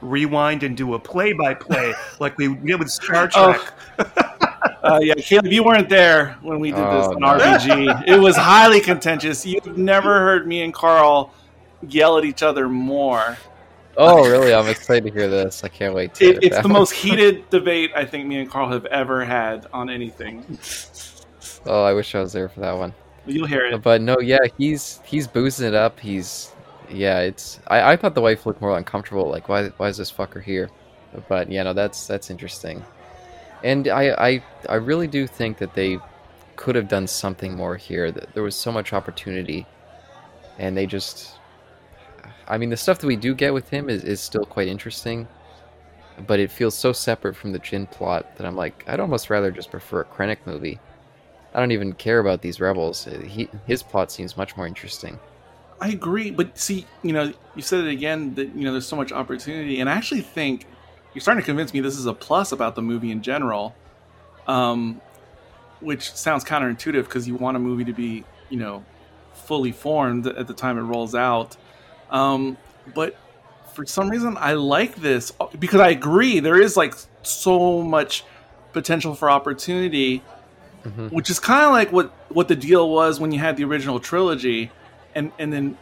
rewind 0.00 0.62
and 0.64 0.76
do 0.76 0.94
a 0.94 0.98
play 0.98 1.32
by 1.32 1.54
play 1.54 1.94
like 2.18 2.36
we 2.38 2.54
did 2.54 2.78
with 2.78 2.90
Star 2.90 3.30
Oh. 3.34 3.52
Trek. 3.98 4.18
Uh, 4.84 4.98
yeah, 5.00 5.14
Caleb, 5.14 5.46
you 5.46 5.62
weren't 5.62 5.88
there 5.88 6.36
when 6.42 6.58
we 6.58 6.70
did 6.72 6.78
this 6.80 7.06
Oh, 7.06 7.12
on 7.14 7.20
no. 7.20 7.28
RBG. 7.28 8.04
it 8.08 8.18
was 8.18 8.36
highly 8.36 8.80
contentious. 8.80 9.46
You've 9.46 9.76
never 9.78 10.18
heard 10.18 10.46
me 10.48 10.62
and 10.62 10.74
Carl 10.74 11.32
yell 11.88 12.18
at 12.18 12.24
each 12.24 12.42
other 12.42 12.68
more. 12.68 13.36
oh, 13.96 14.28
really? 14.28 14.52
I'm 14.52 14.66
excited 14.66 15.04
to 15.04 15.12
hear 15.12 15.28
this. 15.28 15.62
I 15.62 15.68
can't 15.68 15.94
wait 15.94 16.14
to. 16.14 16.24
It, 16.24 16.42
hear 16.42 16.52
it's 16.52 16.62
the 16.62 16.68
most 16.68 16.92
heated 16.94 17.48
debate 17.50 17.92
I 17.94 18.04
think 18.04 18.26
me 18.26 18.38
and 18.40 18.50
Carl 18.50 18.68
have 18.70 18.84
ever 18.86 19.24
had 19.24 19.66
on 19.72 19.88
anything. 19.88 20.58
Oh, 21.64 21.84
I 21.84 21.92
wish 21.92 22.14
I 22.16 22.20
was 22.20 22.32
there 22.32 22.48
for 22.48 22.58
that 22.60 22.76
one. 22.76 22.92
You'll 23.24 23.46
hear 23.46 23.64
it. 23.66 23.82
But 23.82 24.00
no, 24.00 24.18
yeah, 24.18 24.38
he's 24.58 25.00
he's 25.04 25.28
boozing 25.28 25.68
it 25.68 25.74
up. 25.74 26.00
He's 26.00 26.51
yeah, 26.92 27.20
it's 27.20 27.60
I, 27.66 27.92
I 27.92 27.96
thought 27.96 28.14
the 28.14 28.20
wife 28.20 28.46
looked 28.46 28.60
more 28.60 28.76
uncomfortable. 28.76 29.28
Like 29.28 29.48
why 29.48 29.68
why 29.68 29.88
is 29.88 29.96
this 29.96 30.12
fucker 30.12 30.42
here? 30.42 30.70
But 31.28 31.50
yeah, 31.50 31.64
no, 31.64 31.72
that's 31.72 32.06
that's 32.06 32.30
interesting. 32.30 32.84
And 33.64 33.88
I 33.88 34.10
I 34.12 34.42
I 34.68 34.74
really 34.76 35.06
do 35.06 35.26
think 35.26 35.58
that 35.58 35.74
they 35.74 35.98
could 36.56 36.74
have 36.74 36.88
done 36.88 37.06
something 37.06 37.56
more 37.56 37.76
here. 37.76 38.10
There 38.12 38.42
was 38.42 38.54
so 38.54 38.72
much 38.72 38.92
opportunity, 38.92 39.66
and 40.58 40.76
they 40.76 40.86
just. 40.86 41.38
I 42.48 42.58
mean, 42.58 42.70
the 42.70 42.76
stuff 42.76 42.98
that 42.98 43.06
we 43.06 43.16
do 43.16 43.34
get 43.34 43.54
with 43.54 43.68
him 43.70 43.88
is, 43.88 44.04
is 44.04 44.20
still 44.20 44.44
quite 44.44 44.68
interesting, 44.68 45.28
but 46.26 46.40
it 46.40 46.50
feels 46.50 46.74
so 46.76 46.92
separate 46.92 47.34
from 47.34 47.52
the 47.52 47.58
Jyn 47.58 47.90
plot 47.90 48.36
that 48.36 48.46
I'm 48.46 48.56
like, 48.56 48.84
I'd 48.86 49.00
almost 49.00 49.30
rather 49.30 49.50
just 49.50 49.70
prefer 49.70 50.00
a 50.00 50.04
Krennic 50.04 50.38
movie. 50.44 50.78
I 51.54 51.60
don't 51.60 51.72
even 51.72 51.92
care 51.92 52.18
about 52.18 52.42
these 52.42 52.60
rebels. 52.60 53.08
He, 53.24 53.48
his 53.66 53.82
plot 53.82 54.10
seems 54.10 54.36
much 54.36 54.56
more 54.56 54.66
interesting. 54.66 55.18
I 55.80 55.88
agree, 55.88 56.30
but 56.30 56.58
see, 56.58 56.86
you 57.02 57.12
know, 57.12 57.32
you 57.56 57.62
said 57.62 57.84
it 57.84 57.90
again 57.90 58.34
that 58.34 58.54
you 58.54 58.62
know 58.64 58.72
there's 58.72 58.86
so 58.86 58.96
much 58.96 59.10
opportunity, 59.12 59.80
and 59.80 59.90
I 59.90 59.94
actually 59.94 60.20
think 60.20 60.66
you're 61.14 61.22
starting 61.22 61.42
to 61.42 61.46
convince 61.46 61.74
me 61.74 61.80
this 61.80 61.98
is 61.98 62.06
a 62.06 62.14
plus 62.14 62.52
about 62.52 62.74
the 62.76 62.82
movie 62.82 63.10
in 63.10 63.20
general, 63.22 63.74
um, 64.46 65.00
which 65.80 66.12
sounds 66.12 66.44
counterintuitive 66.44 67.04
because 67.04 67.26
you 67.26 67.34
want 67.34 67.56
a 67.56 67.60
movie 67.60 67.84
to 67.84 67.92
be, 67.92 68.24
you 68.48 68.58
know, 68.58 68.84
fully 69.34 69.72
formed 69.72 70.26
at 70.26 70.46
the 70.46 70.54
time 70.54 70.78
it 70.78 70.82
rolls 70.82 71.14
out. 71.14 71.56
Um, 72.10 72.56
but 72.94 73.16
for 73.74 73.84
some 73.84 74.08
reason, 74.08 74.36
I 74.38 74.52
like 74.54 74.96
this 74.96 75.32
because 75.58 75.80
I 75.80 75.88
agree 75.88 76.40
there 76.40 76.60
is 76.60 76.76
like 76.76 76.94
so 77.22 77.82
much 77.82 78.24
potential 78.72 79.14
for 79.14 79.30
opportunity 79.30 80.22
Mhm. 80.84 81.12
which 81.12 81.30
is 81.30 81.38
kind 81.38 81.64
of 81.64 81.70
like 81.70 81.92
what 81.92 82.10
what 82.30 82.48
the 82.48 82.56
deal 82.56 82.90
was 82.90 83.20
when 83.20 83.30
you 83.30 83.38
had 83.38 83.56
the 83.56 83.62
original 83.62 84.00
trilogy 84.00 84.68
and 85.14 85.32
and 85.38 85.52
then 85.52 85.78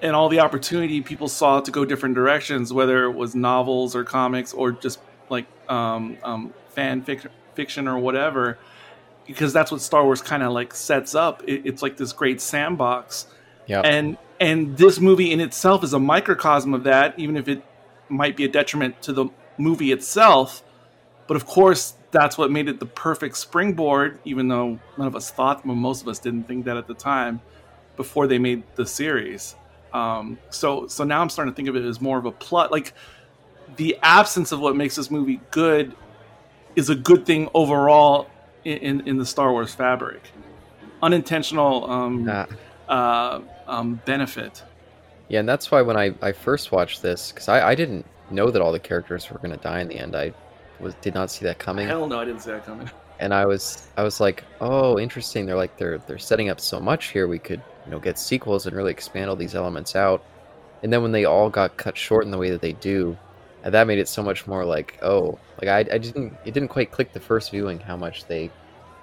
and 0.00 0.16
all 0.16 0.28
the 0.28 0.40
opportunity 0.40 1.00
people 1.00 1.28
saw 1.28 1.60
to 1.60 1.70
go 1.70 1.84
different 1.84 2.14
directions 2.14 2.72
whether 2.72 3.04
it 3.04 3.12
was 3.12 3.34
novels 3.34 3.94
or 3.94 4.04
comics 4.04 4.52
or 4.52 4.72
just 4.72 4.98
like 5.28 5.46
um, 5.68 6.18
um, 6.24 6.52
fan 6.70 7.02
fic- 7.02 7.30
fiction 7.54 7.88
or 7.88 7.98
whatever 7.98 8.58
because 9.26 9.52
that's 9.52 9.70
what 9.70 9.80
star 9.80 10.04
wars 10.04 10.20
kind 10.20 10.42
of 10.42 10.52
like 10.52 10.74
sets 10.74 11.14
up. 11.14 11.42
It, 11.46 11.62
it's 11.64 11.82
like 11.82 11.96
this 11.96 12.12
great 12.12 12.40
sandbox. 12.40 13.26
Yeah. 13.66 13.80
and 13.80 14.18
and 14.40 14.76
this 14.76 14.98
movie 14.98 15.30
in 15.30 15.40
itself 15.40 15.84
is 15.84 15.92
a 15.92 15.98
microcosm 15.98 16.74
of 16.74 16.82
that 16.84 17.16
even 17.16 17.36
if 17.36 17.46
it 17.48 17.62
might 18.08 18.36
be 18.36 18.44
a 18.44 18.48
detriment 18.48 19.00
to 19.02 19.12
the 19.12 19.26
movie 19.56 19.92
itself. 19.92 20.62
But 21.28 21.36
of 21.36 21.46
course 21.46 21.94
that's 22.10 22.36
what 22.36 22.50
made 22.50 22.68
it 22.68 22.80
the 22.80 22.86
perfect 22.86 23.36
springboard 23.36 24.18
even 24.24 24.48
though 24.48 24.80
none 24.98 25.06
of 25.06 25.16
us 25.16 25.30
thought 25.30 25.64
well, 25.64 25.76
most 25.76 26.02
of 26.02 26.08
us 26.08 26.18
didn't 26.18 26.46
think 26.48 26.64
that 26.64 26.76
at 26.76 26.86
the 26.86 26.94
time 26.94 27.40
before 27.96 28.26
they 28.26 28.38
made 28.38 28.62
the 28.76 28.86
series 28.86 29.54
um, 29.92 30.38
so 30.50 30.86
so 30.86 31.04
now 31.04 31.20
i'm 31.20 31.28
starting 31.28 31.52
to 31.52 31.56
think 31.56 31.68
of 31.68 31.76
it 31.76 31.84
as 31.84 32.00
more 32.00 32.18
of 32.18 32.24
a 32.26 32.32
plot 32.32 32.70
like 32.72 32.92
the 33.76 33.96
absence 34.02 34.52
of 34.52 34.60
what 34.60 34.76
makes 34.76 34.96
this 34.96 35.10
movie 35.10 35.40
good 35.50 35.94
is 36.76 36.88
a 36.90 36.94
good 36.94 37.24
thing 37.26 37.48
overall 37.54 38.28
in, 38.64 38.78
in, 38.78 39.08
in 39.08 39.16
the 39.18 39.26
star 39.26 39.52
wars 39.52 39.74
fabric 39.74 40.22
unintentional 41.02 41.90
um, 41.90 42.28
Uh, 42.28 42.46
uh, 42.88 43.40
um, 43.66 44.00
benefit. 44.04 44.62
yeah, 45.28 45.40
and 45.40 45.48
that's 45.48 45.70
why 45.70 45.80
when 45.82 45.96
I, 45.96 46.14
I 46.20 46.32
first 46.32 46.72
watched 46.72 47.00
this, 47.02 47.32
because 47.32 47.48
I, 47.48 47.70
I 47.70 47.74
didn't 47.74 48.04
know 48.30 48.50
that 48.50 48.60
all 48.60 48.72
the 48.72 48.78
characters 48.78 49.30
were 49.30 49.38
going 49.38 49.50
to 49.52 49.56
die 49.56 49.80
in 49.80 49.88
the 49.88 49.96
end. 49.96 50.14
I 50.14 50.32
was 50.80 50.94
did 51.00 51.14
not 51.14 51.30
see 51.30 51.44
that 51.44 51.58
coming, 51.58 51.86
Hell 51.88 52.06
no, 52.06 52.18
I 52.20 52.24
didn't 52.24 52.40
see 52.42 52.50
that 52.50 52.66
coming. 52.66 52.90
and 53.20 53.32
I 53.32 53.46
was 53.46 53.88
I 53.96 54.02
was 54.02 54.20
like, 54.20 54.44
oh, 54.60 54.98
interesting. 54.98 55.46
They're 55.46 55.56
like 55.56 55.76
they're 55.78 55.98
they're 55.98 56.18
setting 56.18 56.48
up 56.50 56.60
so 56.60 56.78
much 56.80 57.06
here. 57.12 57.26
We 57.28 57.38
could 57.38 57.62
you 57.84 57.90
know 57.90 57.98
get 57.98 58.18
sequels 58.18 58.66
and 58.66 58.76
really 58.76 58.90
expand 58.90 59.30
all 59.30 59.36
these 59.36 59.54
elements 59.54 59.96
out. 59.96 60.24
And 60.82 60.92
then 60.92 61.02
when 61.02 61.12
they 61.12 61.24
all 61.24 61.48
got 61.48 61.76
cut 61.76 61.96
short 61.96 62.24
in 62.24 62.30
the 62.30 62.38
way 62.38 62.50
that 62.50 62.60
they 62.60 62.72
do, 62.72 63.16
and 63.62 63.72
that 63.74 63.86
made 63.86 63.98
it 63.98 64.08
so 64.08 64.22
much 64.22 64.46
more 64.46 64.64
like 64.64 64.98
oh, 65.02 65.38
like 65.60 65.68
I 65.68 65.94
I 65.94 65.98
didn't 65.98 66.34
it 66.44 66.52
didn't 66.54 66.68
quite 66.68 66.90
click 66.90 67.12
the 67.12 67.20
first 67.20 67.50
viewing 67.50 67.78
how 67.80 67.96
much 67.96 68.26
they 68.26 68.50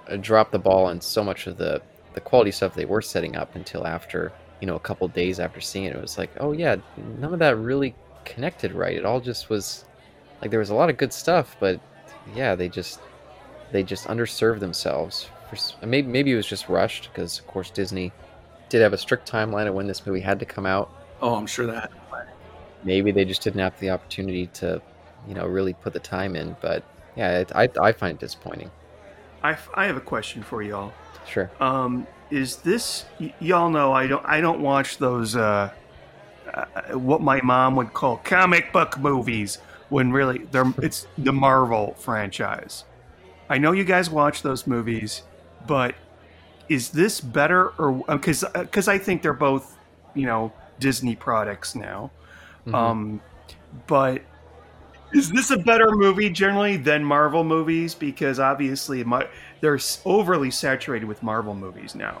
uh, 0.08 0.16
dropped 0.16 0.52
the 0.52 0.58
ball 0.58 0.86
on 0.86 1.00
so 1.00 1.24
much 1.24 1.46
of 1.46 1.56
the 1.56 1.80
the 2.14 2.20
quality 2.20 2.50
stuff 2.50 2.74
they 2.74 2.84
were 2.84 3.02
setting 3.02 3.36
up 3.36 3.54
until 3.54 3.86
after 3.86 4.32
you 4.60 4.66
know 4.66 4.76
a 4.76 4.80
couple 4.80 5.08
days 5.08 5.40
after 5.40 5.60
seeing 5.60 5.84
it. 5.86 5.96
It 5.96 6.02
was 6.02 6.18
like 6.18 6.30
oh 6.40 6.52
yeah, 6.52 6.76
none 7.18 7.32
of 7.32 7.38
that 7.40 7.56
really 7.56 7.94
connected 8.24 8.72
right. 8.72 8.96
It 8.96 9.04
all 9.04 9.20
just 9.20 9.48
was 9.48 9.84
like 10.40 10.50
there 10.50 10.60
was 10.60 10.70
a 10.70 10.74
lot 10.74 10.90
of 10.90 10.96
good 10.96 11.12
stuff, 11.12 11.56
but 11.60 11.80
yeah, 12.34 12.54
they 12.54 12.68
just 12.68 13.00
they 13.72 13.82
just 13.82 14.06
underserved 14.06 14.60
themselves. 14.60 15.28
For, 15.48 15.86
maybe 15.86 16.08
maybe 16.08 16.32
it 16.32 16.36
was 16.36 16.46
just 16.46 16.68
rushed 16.68 17.10
because 17.12 17.38
of 17.38 17.46
course 17.46 17.70
Disney 17.70 18.12
did 18.70 18.80
have 18.80 18.94
a 18.94 18.98
strict 18.98 19.30
timeline 19.30 19.66
of 19.66 19.74
when 19.74 19.86
this 19.86 20.06
movie 20.06 20.20
had 20.20 20.38
to 20.38 20.46
come 20.46 20.64
out. 20.64 20.90
Oh, 21.20 21.34
I'm 21.34 21.46
sure 21.46 21.66
that. 21.66 21.92
Maybe 22.82 23.12
they 23.12 23.26
just 23.26 23.42
didn't 23.42 23.60
have 23.60 23.78
the 23.78 23.90
opportunity 23.90 24.46
to, 24.46 24.80
you 25.28 25.34
know, 25.34 25.46
really 25.46 25.74
put 25.74 25.92
the 25.92 26.00
time 26.00 26.34
in. 26.34 26.56
But 26.62 26.82
yeah, 27.14 27.40
it, 27.40 27.52
I 27.54 27.68
I 27.80 27.92
find 27.92 28.16
it 28.16 28.20
disappointing. 28.20 28.70
I, 29.42 29.56
I 29.74 29.86
have 29.86 29.96
a 29.96 30.00
question 30.00 30.42
for 30.42 30.62
y'all. 30.62 30.92
Sure. 31.26 31.50
Um, 31.60 32.06
is 32.30 32.56
this 32.56 33.04
y- 33.18 33.34
y'all 33.40 33.68
know 33.68 33.92
I 33.92 34.06
don't 34.06 34.24
I 34.24 34.40
don't 34.40 34.60
watch 34.60 34.98
those 34.98 35.36
uh, 35.36 35.70
uh, 36.54 36.98
what 36.98 37.20
my 37.20 37.40
mom 37.42 37.76
would 37.76 37.92
call 37.92 38.18
comic 38.18 38.72
book 38.72 38.98
movies 38.98 39.58
when 39.88 40.12
really 40.12 40.38
they're 40.50 40.72
it's 40.78 41.06
the 41.18 41.32
Marvel 41.32 41.94
franchise. 41.98 42.84
I 43.48 43.58
know 43.58 43.72
you 43.72 43.84
guys 43.84 44.08
watch 44.08 44.42
those 44.42 44.66
movies, 44.66 45.22
but 45.66 45.94
is 46.70 46.88
this 46.90 47.20
better 47.20 47.68
or 47.78 48.02
because 48.06 48.44
because 48.54 48.88
I 48.88 48.96
think 48.96 49.20
they're 49.20 49.34
both 49.34 49.76
you 50.14 50.24
know 50.24 50.52
Disney 50.78 51.16
products 51.16 51.74
now. 51.74 52.10
Mhm. 52.66 52.74
Um, 52.74 53.20
but 53.86 54.22
is 55.12 55.30
this 55.30 55.50
a 55.50 55.58
better 55.58 55.90
movie 55.90 56.30
generally 56.30 56.76
than 56.76 57.04
Marvel 57.04 57.42
movies? 57.42 57.94
Because 57.94 58.38
obviously, 58.38 59.02
my, 59.02 59.26
they're 59.60 59.78
overly 60.04 60.50
saturated 60.52 61.06
with 61.06 61.22
Marvel 61.22 61.54
movies 61.54 61.96
now, 61.96 62.18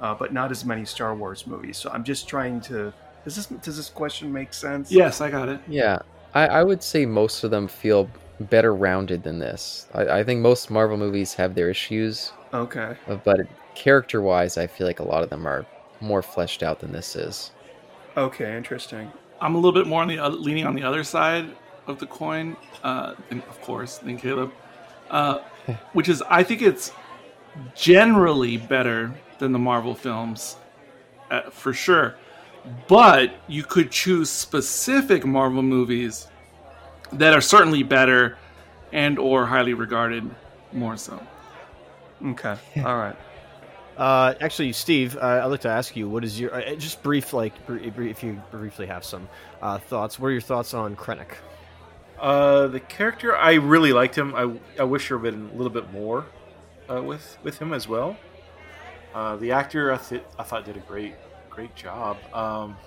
uh, 0.00 0.14
but 0.14 0.32
not 0.32 0.52
as 0.52 0.64
many 0.64 0.84
Star 0.84 1.14
Wars 1.14 1.46
movies. 1.46 1.76
So 1.76 1.90
I'm 1.90 2.04
just 2.04 2.28
trying 2.28 2.60
to. 2.62 2.92
Does 3.24 3.36
this 3.36 3.46
does 3.46 3.76
this 3.76 3.90
question 3.90 4.32
make 4.32 4.54
sense? 4.54 4.92
Yes, 4.92 5.20
I 5.20 5.30
got 5.30 5.48
it. 5.48 5.60
Yeah, 5.68 5.98
I, 6.32 6.46
I 6.46 6.62
would 6.62 6.82
say 6.82 7.04
most 7.04 7.42
of 7.42 7.50
them 7.50 7.66
feel 7.66 8.08
better 8.38 8.74
rounded 8.74 9.24
than 9.24 9.40
this. 9.40 9.88
I, 9.92 10.20
I 10.20 10.24
think 10.24 10.40
most 10.40 10.70
Marvel 10.70 10.96
movies 10.96 11.34
have 11.34 11.54
their 11.54 11.68
issues, 11.68 12.32
Okay. 12.54 12.96
uh, 13.08 13.16
but 13.16 13.40
character 13.74 14.20
wise, 14.20 14.58
I 14.58 14.66
feel 14.66 14.86
like 14.86 15.00
a 15.00 15.04
lot 15.04 15.22
of 15.22 15.30
them 15.30 15.46
are 15.46 15.66
more 16.00 16.22
fleshed 16.22 16.62
out 16.62 16.80
than 16.80 16.92
this 16.92 17.16
is. 17.16 17.52
Okay. 18.16 18.56
Interesting. 18.56 19.10
I'm 19.40 19.54
a 19.54 19.58
little 19.58 19.72
bit 19.72 19.86
more 19.86 20.02
on 20.02 20.08
the 20.08 20.18
oth- 20.18 20.40
leaning 20.40 20.66
on 20.66 20.74
the 20.74 20.82
other 20.82 21.04
side 21.04 21.50
of 21.86 21.98
the 21.98 22.06
coin, 22.06 22.56
uh, 22.82 23.14
and 23.30 23.42
of 23.44 23.60
course, 23.62 23.98
than 23.98 24.18
Caleb, 24.18 24.52
uh, 25.10 25.38
which 25.92 26.08
is 26.08 26.22
I 26.28 26.42
think 26.42 26.62
it's 26.62 26.92
generally 27.74 28.56
better 28.56 29.14
than 29.38 29.52
the 29.52 29.58
Marvel 29.58 29.94
films, 29.94 30.56
uh, 31.30 31.50
for 31.50 31.72
sure. 31.72 32.16
But 32.88 33.34
you 33.48 33.62
could 33.62 33.90
choose 33.90 34.28
specific 34.28 35.24
Marvel 35.24 35.62
movies 35.62 36.28
that 37.12 37.32
are 37.32 37.40
certainly 37.40 37.82
better 37.82 38.36
and 38.92 39.18
or 39.18 39.46
highly 39.46 39.74
regarded 39.74 40.28
more 40.72 40.96
so. 40.96 41.20
Okay. 42.24 42.56
All 42.84 42.98
right. 42.98 43.16
Uh, 44.00 44.32
actually, 44.40 44.72
Steve, 44.72 45.18
uh, 45.18 45.42
I'd 45.44 45.48
like 45.48 45.60
to 45.60 45.68
ask 45.68 45.94
you, 45.94 46.08
what 46.08 46.24
is 46.24 46.40
your 46.40 46.54
uh, 46.54 46.74
just 46.76 47.02
brief, 47.02 47.34
like, 47.34 47.52
if 47.68 48.22
you 48.22 48.40
briefly 48.50 48.86
have 48.86 49.04
some 49.04 49.28
uh, 49.60 49.76
thoughts? 49.76 50.18
What 50.18 50.28
are 50.28 50.32
your 50.32 50.40
thoughts 50.40 50.72
on 50.72 50.96
Krennic? 50.96 51.34
Uh, 52.18 52.66
the 52.68 52.80
character, 52.80 53.36
I 53.36 53.54
really 53.54 53.92
liked 53.92 54.16
him. 54.16 54.34
I, 54.34 54.58
I 54.80 54.84
wish 54.84 55.08
there 55.08 55.18
had 55.18 55.30
been 55.30 55.50
a 55.50 55.54
little 55.54 55.70
bit 55.70 55.92
more 55.92 56.24
uh, 56.90 57.02
with 57.02 57.36
with 57.42 57.58
him 57.58 57.74
as 57.74 57.86
well. 57.86 58.16
The 59.14 59.52
actor, 59.52 59.92
I, 59.92 59.98
th- 59.98 60.24
I 60.38 60.44
thought, 60.44 60.64
did 60.64 60.78
a 60.78 60.80
great 60.80 61.16
great 61.50 61.76
job. 61.76 62.16
Um, 62.32 62.78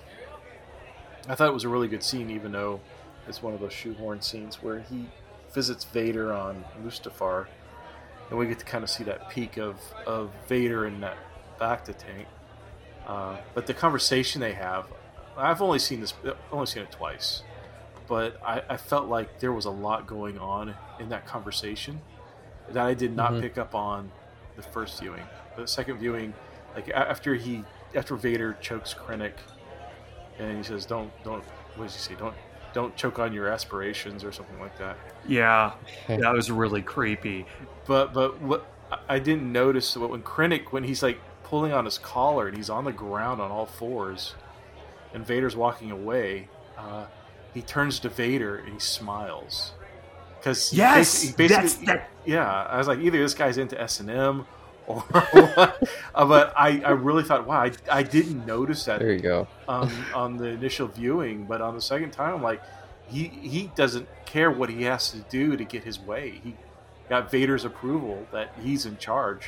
I 1.30 1.36
thought 1.36 1.48
it 1.48 1.54
was 1.54 1.64
a 1.64 1.70
really 1.70 1.88
good 1.88 2.02
scene, 2.02 2.32
even 2.32 2.52
though 2.52 2.82
it's 3.28 3.44
one 3.44 3.54
of 3.54 3.60
those 3.60 3.74
shoehorn 3.74 4.20
scenes 4.22 4.64
where 4.64 4.80
he 4.80 5.06
visits 5.54 5.84
Vader 5.84 6.34
on 6.34 6.66
Mustafar, 6.84 7.46
and 8.34 8.40
we 8.40 8.48
get 8.48 8.58
to 8.58 8.66
kind 8.66 8.84
of 8.84 8.90
see 8.90 9.04
that 9.04 9.30
peak 9.30 9.58
of, 9.58 9.80
of 10.08 10.32
Vader 10.48 10.88
in 10.88 11.00
that 11.02 11.18
bacta 11.62 11.96
tank. 11.96 12.28
Uh, 13.06 13.38
but 13.54 13.68
the 13.68 13.76
conversation 13.76 14.42
they 14.42 14.54
have, 14.54 14.88
I've 15.38 15.62
only 15.62 15.78
seen 15.78 16.02
this, 16.02 16.16
only 16.52 16.66
seen 16.66 16.84
it 16.84 16.92
twice 16.92 17.44
but 18.06 18.38
I, 18.46 18.62
I 18.70 18.76
felt 18.76 19.08
like 19.08 19.40
there 19.40 19.54
was 19.54 19.64
a 19.64 19.70
lot 19.70 20.06
going 20.08 20.38
on 20.38 20.76
in 21.00 21.08
that 21.10 21.26
conversation 21.26 22.02
that 22.70 22.86
I 22.86 22.94
did 22.94 23.16
not 23.16 23.32
Mhm. 23.32 23.42
pick 23.42 23.58
up 23.58 23.74
on 23.74 24.12
the 24.58 24.62
first 24.62 25.00
viewing. 25.00 25.24
The 25.56 25.66
second 25.66 26.00
viewing, 26.00 26.34
like 26.76 26.90
after 26.90 27.34
he 27.34 27.64
after 27.96 28.18
Vader 28.18 28.58
chokes 28.60 28.94
Krennic, 28.94 29.36
and 30.38 30.58
he 30.58 30.64
says, 30.64 30.86
"Don't 30.86 31.12
don't 31.24 31.46
what 31.78 31.86
does 31.86 31.94
he 31.96 32.02
say? 32.14 32.20
Don't 32.20 32.36
don't 32.74 32.94
choke 32.98 33.20
on 33.20 33.32
your 33.32 33.48
aspirations" 33.48 34.26
or 34.26 34.34
something 34.34 34.60
like 34.60 34.78
that. 34.80 34.98
Yeah. 35.26 35.72
That 36.10 36.34
was 36.34 36.52
really 36.52 36.82
creepy. 36.82 37.46
But 37.86 38.14
but 38.14 38.42
what 38.42 38.66
I- 38.92 39.16
I 39.16 39.20
didn't 39.20 39.52
notice 39.52 39.96
what 39.98 40.10
when 40.10 40.22
Krennic 40.24 40.72
when 40.72 40.84
he's 40.84 41.04
like 41.04 41.20
pulling 41.44 41.74
on 41.74 41.86
his 41.86 41.98
collar 41.98 42.48
and 42.48 42.56
he's 42.58 42.70
on 42.70 42.86
the 42.86 42.92
ground 42.92 43.42
on 43.42 43.52
all 43.52 43.66
fours, 43.66 44.36
and 45.14 45.26
Vader's 45.26 45.56
walking 45.56 45.92
away. 45.92 46.48
Uh, 46.78 47.06
he 47.54 47.62
turns 47.62 48.00
to 48.00 48.10
Vader 48.10 48.56
and 48.58 48.74
he 48.74 48.80
smiles. 48.80 49.74
Because 50.40 50.74
Yes. 50.74 51.34
That's 51.38 51.76
that. 51.86 52.10
yeah, 52.26 52.50
I 52.70 52.78
was 52.78 52.88
like, 52.88 53.00
either 53.00 53.18
this 53.20 53.34
guy's 53.34 53.58
into 53.58 53.80
S 53.80 54.00
and 54.00 54.10
M, 54.10 54.46
or 54.88 55.00
what. 55.02 55.88
Uh, 56.16 56.26
but 56.26 56.54
I, 56.58 56.82
I 56.84 56.90
really 56.92 57.24
thought, 57.24 57.46
wow, 57.48 57.62
I, 57.62 57.72
I 57.92 58.04
didn't 58.04 58.46
notice 58.46 58.84
that 58.86 59.00
There 59.00 59.14
you 59.14 59.20
go. 59.20 59.48
on 59.68 59.90
on 60.14 60.38
the 60.38 60.48
initial 60.48 60.88
viewing, 60.88 61.46
but 61.46 61.62
on 61.62 61.76
the 61.76 61.82
second 61.82 62.12
time, 62.12 62.34
I'm 62.36 62.42
like, 62.44 62.62
he 63.08 63.26
he 63.28 63.70
doesn't 63.76 64.08
care 64.26 64.50
what 64.52 64.70
he 64.70 64.84
has 64.84 65.12
to 65.12 65.20
do 65.30 65.56
to 65.56 65.64
get 65.64 65.84
his 65.84 66.00
way. 66.00 66.42
He 66.44 66.56
got 67.10 67.32
Vader's 67.32 67.66
approval 67.66 68.26
that 68.32 68.54
he's 68.62 68.86
in 68.86 68.98
charge. 68.98 69.48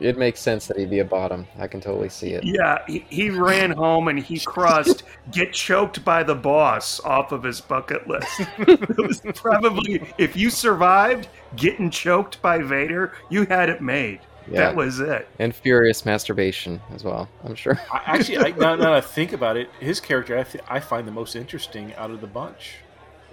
It 0.00 0.16
makes 0.16 0.40
sense 0.40 0.66
that 0.66 0.78
he'd 0.78 0.88
be 0.88 1.00
a 1.00 1.04
bottom. 1.04 1.46
I 1.58 1.66
can 1.66 1.80
totally 1.80 2.08
see 2.08 2.30
it. 2.30 2.42
Yeah, 2.42 2.78
he, 2.86 3.04
he 3.10 3.28
ran 3.28 3.70
home 3.70 4.08
and 4.08 4.18
he 4.18 4.40
crossed 4.40 5.02
"get 5.30 5.52
choked 5.52 6.02
by 6.04 6.22
the 6.22 6.34
boss" 6.34 7.00
off 7.00 7.32
of 7.32 7.42
his 7.42 7.60
bucket 7.60 8.08
list. 8.08 8.40
it 8.58 8.96
was 8.96 9.20
probably 9.34 10.02
if 10.16 10.36
you 10.36 10.48
survived 10.48 11.28
getting 11.56 11.90
choked 11.90 12.40
by 12.40 12.58
Vader, 12.58 13.12
you 13.28 13.44
had 13.44 13.68
it 13.68 13.82
made. 13.82 14.20
Yeah. 14.50 14.60
That 14.60 14.76
was 14.76 15.00
it. 15.00 15.28
And 15.38 15.54
furious 15.54 16.04
masturbation 16.04 16.80
as 16.94 17.04
well. 17.04 17.28
I'm 17.44 17.54
sure. 17.54 17.78
I, 17.92 18.02
actually, 18.06 18.38
I, 18.38 18.50
now, 18.50 18.74
now 18.74 18.76
that 18.76 18.92
I 18.92 19.00
think 19.00 19.32
about 19.32 19.56
it, 19.56 19.70
his 19.78 20.00
character 20.00 20.36
I, 20.36 20.42
th- 20.42 20.64
I 20.68 20.80
find 20.80 21.06
the 21.06 21.12
most 21.12 21.36
interesting 21.36 21.94
out 21.94 22.10
of 22.10 22.20
the 22.20 22.26
bunch. 22.26 22.76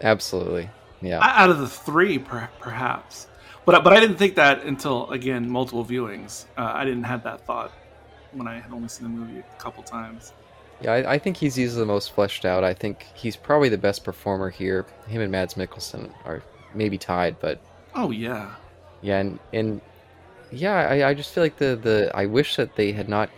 Absolutely. 0.02 0.69
Yeah. 1.02 1.19
Out 1.22 1.49
of 1.49 1.60
the 1.60 1.68
three, 1.68 2.19
per- 2.19 2.49
perhaps, 2.60 3.27
but 3.68 3.84
but 3.84 3.91
I 3.91 3.99
didn't 3.99 4.15
think 4.15 4.35
that 4.35 4.64
until 4.64 5.11
again 5.11 5.48
multiple 5.48 5.85
viewings. 5.85 6.45
Uh, 6.57 6.72
I 6.73 6.85
didn't 6.85 7.03
have 7.03 7.22
that 7.23 7.41
thought 7.41 7.72
when 8.31 8.48
I 8.48 8.60
had 8.60 8.72
only 8.72 8.88
seen 8.88 9.03
the 9.03 9.10
movie 9.10 9.39
a 9.39 9.61
couple 9.61 9.84
times. 9.84 10.31
Yeah, 10.81 10.94
I, 10.94 11.14
I 11.14 11.19
think 11.19 11.35
he's 11.35 11.60
easily 11.60 11.81
the 11.81 11.85
most 11.85 12.14
fleshed 12.14 12.45
out. 12.45 12.64
I 12.64 12.73
think 12.73 13.06
he's 13.14 13.35
probably 13.35 13.68
the 13.68 13.77
best 13.77 14.06
performer 14.06 14.49
here. 14.49 14.85
Him 15.07 15.22
and 15.22 15.31
Mads 15.31 15.56
Mikkelsen 15.56 16.14
are 16.23 16.41
maybe 16.73 16.98
tied, 16.98 17.39
but 17.41 17.60
Oh 17.94 18.10
yeah, 18.10 18.56
yeah, 19.02 19.19
and, 19.19 19.39
and 19.52 19.81
yeah, 20.49 20.76
I, 20.76 21.10
I 21.10 21.14
just 21.14 21.34
feel 21.34 21.44
like 21.44 21.57
the, 21.57 21.76
the 21.76 22.10
I 22.15 22.26
wish 22.26 22.56
that 22.56 22.76
they 22.77 22.94
had 22.94 23.10
not 23.10 23.30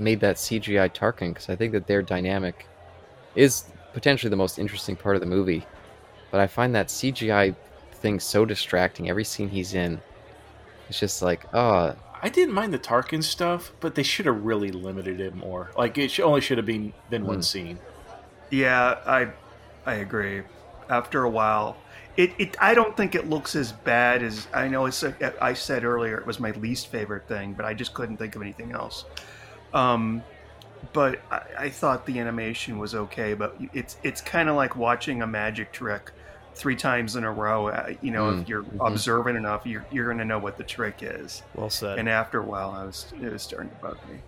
made 0.00 0.18
that 0.20 0.36
CGI 0.36 0.92
Tarkin 0.92 1.28
because 1.28 1.48
I 1.48 1.54
think 1.54 1.72
that 1.72 1.86
their 1.86 2.02
dynamic 2.02 2.66
is 3.36 3.66
potentially 3.92 4.30
the 4.30 4.36
most 4.36 4.58
interesting 4.58 4.96
part 4.96 5.14
of 5.14 5.20
the 5.20 5.28
movie. 5.28 5.64
But 6.32 6.40
I 6.40 6.48
find 6.48 6.74
that 6.74 6.88
CGI 6.88 7.54
thing 7.96 8.20
so 8.20 8.44
distracting. 8.44 9.08
Every 9.08 9.24
scene 9.24 9.48
he's 9.50 9.74
in, 9.74 10.02
it's 10.88 11.00
just 11.00 11.22
like, 11.22 11.46
oh, 11.54 11.96
I 12.22 12.28
didn't 12.30 12.54
mind 12.54 12.72
the 12.72 12.78
Tarkin 12.78 13.22
stuff, 13.22 13.72
but 13.80 13.94
they 13.94 14.02
should 14.02 14.26
have 14.26 14.42
really 14.44 14.70
limited 14.70 15.20
it 15.20 15.34
more. 15.34 15.70
Like 15.76 15.98
it 15.98 16.18
only 16.20 16.40
should 16.40 16.58
have 16.58 16.66
been 16.66 16.94
been 17.10 17.26
one 17.26 17.40
Hmm. 17.40 17.42
scene. 17.42 17.80
Yeah, 18.50 18.98
I 19.06 19.32
I 19.84 19.94
agree. 19.96 20.42
After 20.88 21.24
a 21.24 21.30
while, 21.30 21.82
it, 22.16 22.32
it 22.38 22.56
I 22.60 22.74
don't 22.74 22.96
think 22.96 23.14
it 23.14 23.28
looks 23.28 23.56
as 23.56 23.72
bad 23.72 24.22
as 24.22 24.48
I 24.54 24.68
know. 24.68 24.86
It's 24.86 25.04
I 25.40 25.54
said 25.54 25.84
earlier 25.84 26.18
it 26.18 26.26
was 26.26 26.40
my 26.40 26.52
least 26.52 26.88
favorite 26.88 27.26
thing, 27.28 27.54
but 27.54 27.66
I 27.66 27.74
just 27.74 27.94
couldn't 27.94 28.18
think 28.18 28.36
of 28.36 28.42
anything 28.42 28.72
else. 28.72 29.04
Um, 29.74 30.24
but 30.92 31.20
I, 31.30 31.42
I 31.58 31.70
thought 31.70 32.06
the 32.06 32.18
animation 32.20 32.78
was 32.78 32.94
okay. 32.94 33.34
But 33.34 33.56
it's 33.72 33.96
it's 34.02 34.20
kind 34.20 34.48
of 34.48 34.56
like 34.56 34.76
watching 34.76 35.22
a 35.22 35.26
magic 35.26 35.72
trick 35.72 36.12
three 36.56 36.74
times 36.76 37.14
in 37.16 37.22
a 37.24 37.30
row, 37.30 37.68
uh, 37.68 37.92
you 38.00 38.10
know, 38.10 38.24
Mm, 38.32 38.42
if 38.42 38.48
you're 38.48 38.62
mhm. 38.64 38.86
observant 38.92 39.36
enough, 39.36 39.64
you're 39.66 39.84
you're 39.92 40.08
gonna 40.08 40.24
know 40.24 40.38
what 40.38 40.56
the 40.56 40.64
trick 40.64 40.96
is. 41.02 41.42
Well 41.54 41.70
said. 41.70 41.98
And 41.98 42.08
after 42.08 42.40
a 42.40 42.44
while, 42.44 42.70
I 42.70 42.84
was 42.84 43.12
it 43.22 43.30
was 43.32 43.42
starting 43.42 43.70
to 43.70 43.76
bug 43.76 43.98
me. 44.10 44.18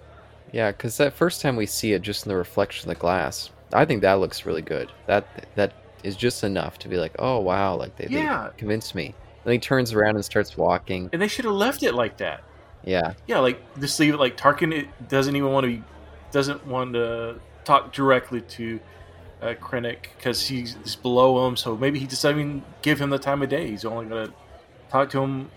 Yeah, 0.53 0.71
because 0.71 0.97
that 0.99 1.13
first 1.15 1.41
time 1.43 1.57
we 1.57 1.67
see 1.67 1.93
it 1.93 2.03
just 2.03 2.25
in 2.27 2.31
the 2.31 2.37
reflection 2.37 2.89
of 2.89 2.97
the 2.97 3.01
glass, 3.01 3.51
I 3.73 3.85
think 3.85 4.03
that 4.03 4.15
looks 4.15 4.47
really 4.47 4.63
good. 4.63 4.91
That 5.07 5.27
that 5.57 5.73
is 6.05 6.17
just 6.17 6.45
enough 6.45 6.79
to 6.81 6.89
be 6.89 6.97
like, 6.99 7.15
oh 7.19 7.39
wow, 7.41 7.75
like 7.77 7.97
they, 7.97 8.07
Yeah. 8.09 8.51
they 8.53 8.59
convinced 8.59 8.95
me. 8.95 9.15
Then 9.45 9.53
he 9.55 9.59
turns 9.59 9.93
around 9.95 10.17
and 10.17 10.25
starts 10.25 10.57
walking. 10.57 11.09
And 11.13 11.21
they 11.23 11.29
should 11.29 11.45
have 11.47 11.55
left 11.55 11.83
it 11.83 11.95
like 11.95 12.19
that. 12.19 12.43
Yeah, 12.85 13.15
Yeah, 13.27 13.39
like 13.41 13.61
just 13.81 13.99
leave 13.99 14.15
it 14.15 14.19
like 14.19 14.37
Tarkin. 14.37 14.73
It 14.73 15.09
doesn't 15.09 15.35
even 15.35 15.51
want 15.51 15.65
to 15.65 15.69
be, 15.79 15.83
doesn't 16.31 16.67
want 16.67 16.93
to 16.95 17.41
talk 17.65 17.93
directly 17.93 18.41
to 18.43 18.79
uh, 19.43 19.55
Krennic 19.61 19.99
because 20.17 20.47
he's, 20.49 20.77
he's 20.83 20.97
below 20.97 21.47
him. 21.47 21.57
So 21.57 21.77
maybe 21.77 21.99
he 21.99 22.07
just 22.07 22.23
doesn't 22.23 22.39
even 22.39 22.63
give 22.83 23.01
him 23.01 23.11
the 23.11 23.19
time 23.19 23.43
of 23.43 23.49
day. 23.49 23.69
He's 23.71 23.85
only 23.85 24.07
gonna 24.07 24.33
talk 24.91 25.11
to 25.11 25.23
him 25.23 25.51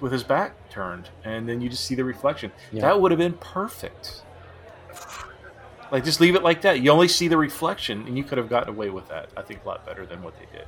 with 0.00 0.12
his 0.12 0.22
back 0.24 0.70
turned, 0.70 1.10
and 1.24 1.48
then 1.48 1.60
you 1.60 1.68
just 1.68 1.84
see 1.84 1.94
the 1.94 2.04
reflection. 2.04 2.50
Yeah. 2.72 2.82
That 2.82 3.00
would 3.00 3.10
have 3.10 3.18
been 3.18 3.34
perfect. 3.34 4.22
Like 5.92 6.04
just 6.04 6.20
leave 6.20 6.36
it 6.36 6.42
like 6.42 6.62
that. 6.62 6.80
You 6.80 6.90
only 6.92 7.08
see 7.08 7.26
the 7.28 7.36
reflection, 7.36 8.06
and 8.06 8.16
you 8.16 8.22
could 8.24 8.38
have 8.38 8.48
gotten 8.48 8.68
away 8.68 8.90
with 8.90 9.08
that. 9.08 9.28
I 9.36 9.42
think 9.42 9.64
a 9.64 9.68
lot 9.68 9.84
better 9.84 10.06
than 10.06 10.22
what 10.22 10.34
they 10.38 10.46
did. 10.56 10.66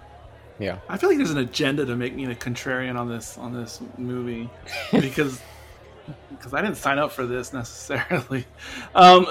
yeah. 0.59 0.79
I 0.89 0.97
feel 0.99 1.09
like 1.09 1.19
there's 1.19 1.31
an 1.31 1.39
agenda 1.39 1.87
to 1.87 1.95
make 1.97 2.15
me 2.15 2.25
a 2.27 2.35
contrarian 2.35 2.99
on 2.99 3.09
this 3.09 3.39
on 3.39 3.53
this 3.55 3.81
movie 3.99 4.51
because 4.91 5.41
because 6.31 6.53
I 6.53 6.61
didn't 6.61 6.77
sign 6.77 6.99
up 6.99 7.13
for 7.13 7.25
this 7.25 7.53
necessarily. 7.53 8.45
Um, 8.95 9.27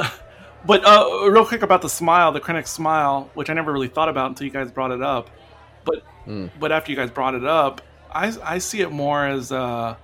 but 0.66 0.86
uh, 0.86 1.30
real 1.30 1.46
quick 1.46 1.62
about 1.62 1.82
the 1.82 1.90
smile, 1.90 2.32
the 2.32 2.40
Krennic 2.42 2.68
smile, 2.68 3.30
which 3.34 3.50
I 3.50 3.54
never 3.54 3.72
really 3.72 3.88
thought 3.88 4.10
about 4.10 4.30
until 4.30 4.46
you 4.46 4.52
guys 4.54 4.72
brought 4.72 4.92
it 4.92 5.02
up. 5.02 5.30
But 5.86 6.04
Hmm. 6.26 6.48
but 6.60 6.72
after 6.72 6.92
you 6.92 6.96
guys 6.98 7.10
brought 7.10 7.34
it 7.34 7.46
up, 7.46 7.82
I 8.14 8.32
I 8.44 8.58
see 8.60 8.82
it 8.82 8.92
more 8.92 9.26
as 9.26 9.52
uh, 9.52 9.96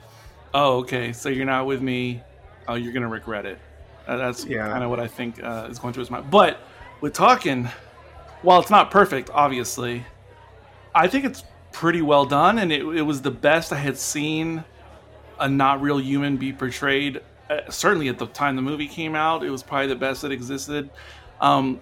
oh 0.54 0.78
okay, 0.80 1.14
so 1.14 1.30
you're 1.30 1.46
not 1.46 1.66
with 1.68 1.82
me, 1.82 2.22
oh 2.68 2.74
you're 2.76 2.94
gonna 2.94 3.08
regret 3.08 3.46
it. 3.46 3.60
Uh, 4.08 4.18
that's 4.18 4.46
Yeah. 4.46 4.68
kind 4.68 4.84
of 4.84 4.90
what 4.90 5.00
I 5.00 5.08
think 5.08 5.44
uh, 5.44 5.68
is 5.70 5.78
going 5.80 5.94
through 5.94 6.02
his 6.02 6.10
mind. 6.10 6.32
But 6.32 6.60
with 7.02 7.14
Tarkin, 7.14 7.70
while 8.42 8.60
it's 8.60 8.70
not 8.72 8.90
perfect, 8.90 9.30
obviously, 9.34 10.06
I 10.96 11.08
think 11.08 11.26
it's 11.26 11.44
pretty 11.72 12.02
well 12.02 12.26
done, 12.26 12.58
and 12.58 12.72
it, 12.72 12.82
it 12.82 13.02
was 13.04 13.22
the 13.22 13.30
best 13.32 13.72
I 13.72 13.78
had 13.78 13.98
seen 13.98 14.64
a 15.40 15.48
not 15.48 15.82
real 15.82 16.00
human 16.00 16.38
be 16.38 16.52
portrayed. 16.54 17.22
Uh, 17.50 17.62
certainly 17.70 18.10
at 18.10 18.18
the 18.18 18.28
time 18.28 18.56
the 18.56 18.62
movie 18.62 18.88
came 18.88 19.16
out, 19.16 19.44
it 19.44 19.50
was 19.50 19.64
probably 19.64 19.88
the 19.88 19.96
best 19.96 20.22
that 20.22 20.32
existed. 20.32 20.90
Um, 21.40 21.82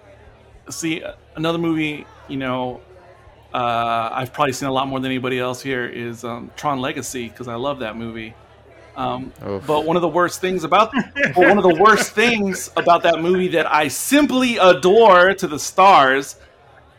see, 0.70 1.02
another 1.34 1.58
movie, 1.58 2.06
you 2.28 2.36
know, 2.36 2.80
uh, 3.52 4.10
I've 4.12 4.32
probably 4.32 4.52
seen 4.52 4.68
a 4.68 4.72
lot 4.72 4.86
more 4.88 5.00
than 5.00 5.10
anybody 5.10 5.38
else 5.38 5.62
here 5.62 5.86
is 5.86 6.24
um, 6.24 6.50
Tron 6.56 6.80
Legacy 6.80 7.28
because 7.28 7.48
I 7.48 7.54
love 7.54 7.78
that 7.80 7.96
movie. 7.96 8.34
Um, 8.96 9.32
but 9.66 9.84
one 9.84 9.96
of 9.96 10.02
the 10.02 10.08
worst 10.08 10.40
things 10.40 10.64
about 10.64 10.90
but 11.14 11.36
one 11.36 11.58
of 11.58 11.64
the 11.64 11.76
worst 11.78 12.12
things 12.12 12.70
about 12.78 13.02
that 13.02 13.20
movie 13.20 13.48
that 13.48 13.70
I 13.70 13.88
simply 13.88 14.56
adore 14.56 15.34
to 15.34 15.46
the 15.46 15.58
stars 15.58 16.36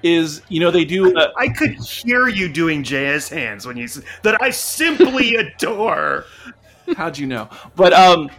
is 0.03 0.43
you 0.47 0.59
know 0.59 0.69
they 0.69 0.85
do 0.85 1.17
a, 1.17 1.33
I 1.35 1.49
could 1.49 1.73
hear 1.73 2.27
you 2.27 2.49
doing 2.49 2.83
jazz 2.83 3.29
hands 3.29 3.65
when 3.65 3.77
you 3.77 3.87
said 3.87 4.03
that. 4.21 4.39
I 4.41 4.51
simply 4.51 5.35
adore. 5.37 6.25
How'd 6.95 7.17
you 7.17 7.25
know? 7.25 7.49
But 7.75 7.93
um, 7.93 8.29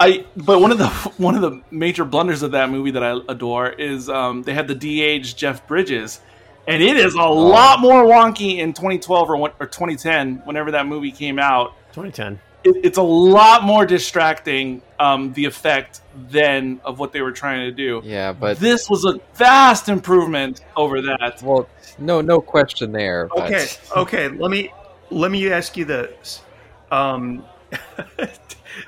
I 0.00 0.26
but 0.36 0.60
one 0.60 0.72
of 0.72 0.78
the 0.78 0.88
one 1.18 1.34
of 1.34 1.42
the 1.42 1.62
major 1.70 2.04
blunders 2.04 2.42
of 2.42 2.52
that 2.52 2.70
movie 2.70 2.90
that 2.92 3.02
I 3.02 3.18
adore 3.28 3.68
is 3.70 4.08
um, 4.08 4.42
they 4.42 4.54
had 4.54 4.68
the 4.68 4.74
de-aged 4.74 5.36
Jeff 5.38 5.66
Bridges, 5.66 6.20
and 6.66 6.82
it 6.82 6.96
is 6.96 7.14
a 7.14 7.22
lot 7.22 7.80
more 7.80 8.04
wonky 8.04 8.58
in 8.58 8.72
2012 8.72 9.30
or, 9.30 9.36
or 9.36 9.66
2010 9.66 10.42
whenever 10.44 10.70
that 10.72 10.86
movie 10.86 11.12
came 11.12 11.38
out. 11.38 11.74
2010. 11.92 12.40
It, 12.64 12.84
it's 12.84 12.98
a 12.98 13.02
lot 13.02 13.62
more 13.62 13.84
distracting 13.84 14.80
um, 14.98 15.32
the 15.34 15.44
effect 15.44 16.00
than 16.30 16.80
of 16.84 16.98
what 16.98 17.12
they 17.12 17.20
were 17.20 17.32
trying 17.32 17.60
to 17.60 17.70
do. 17.70 18.00
Yeah, 18.04 18.32
but 18.32 18.58
this 18.58 18.88
was 18.88 19.04
a 19.04 19.20
vast 19.34 19.88
improvement 19.88 20.62
over 20.76 21.02
that. 21.02 21.40
well, 21.42 21.68
no, 21.98 22.20
no 22.20 22.40
question 22.40 22.92
there. 22.92 23.28
But 23.28 23.52
Okay, 23.52 23.66
okay. 23.96 24.28
Let 24.28 24.50
me 24.50 24.72
let 25.10 25.30
me 25.30 25.52
ask 25.52 25.76
you 25.76 25.84
this: 25.84 26.42
um, 26.90 27.44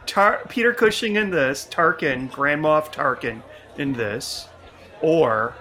Tar- 0.06 0.42
Peter 0.48 0.72
Cushing 0.72 1.16
in 1.16 1.30
this, 1.30 1.66
Tarkin, 1.70 2.30
Grand 2.30 2.62
Moff 2.62 2.92
Tarkin 2.92 3.42
in 3.78 3.92
this, 3.92 4.48
or 5.00 5.54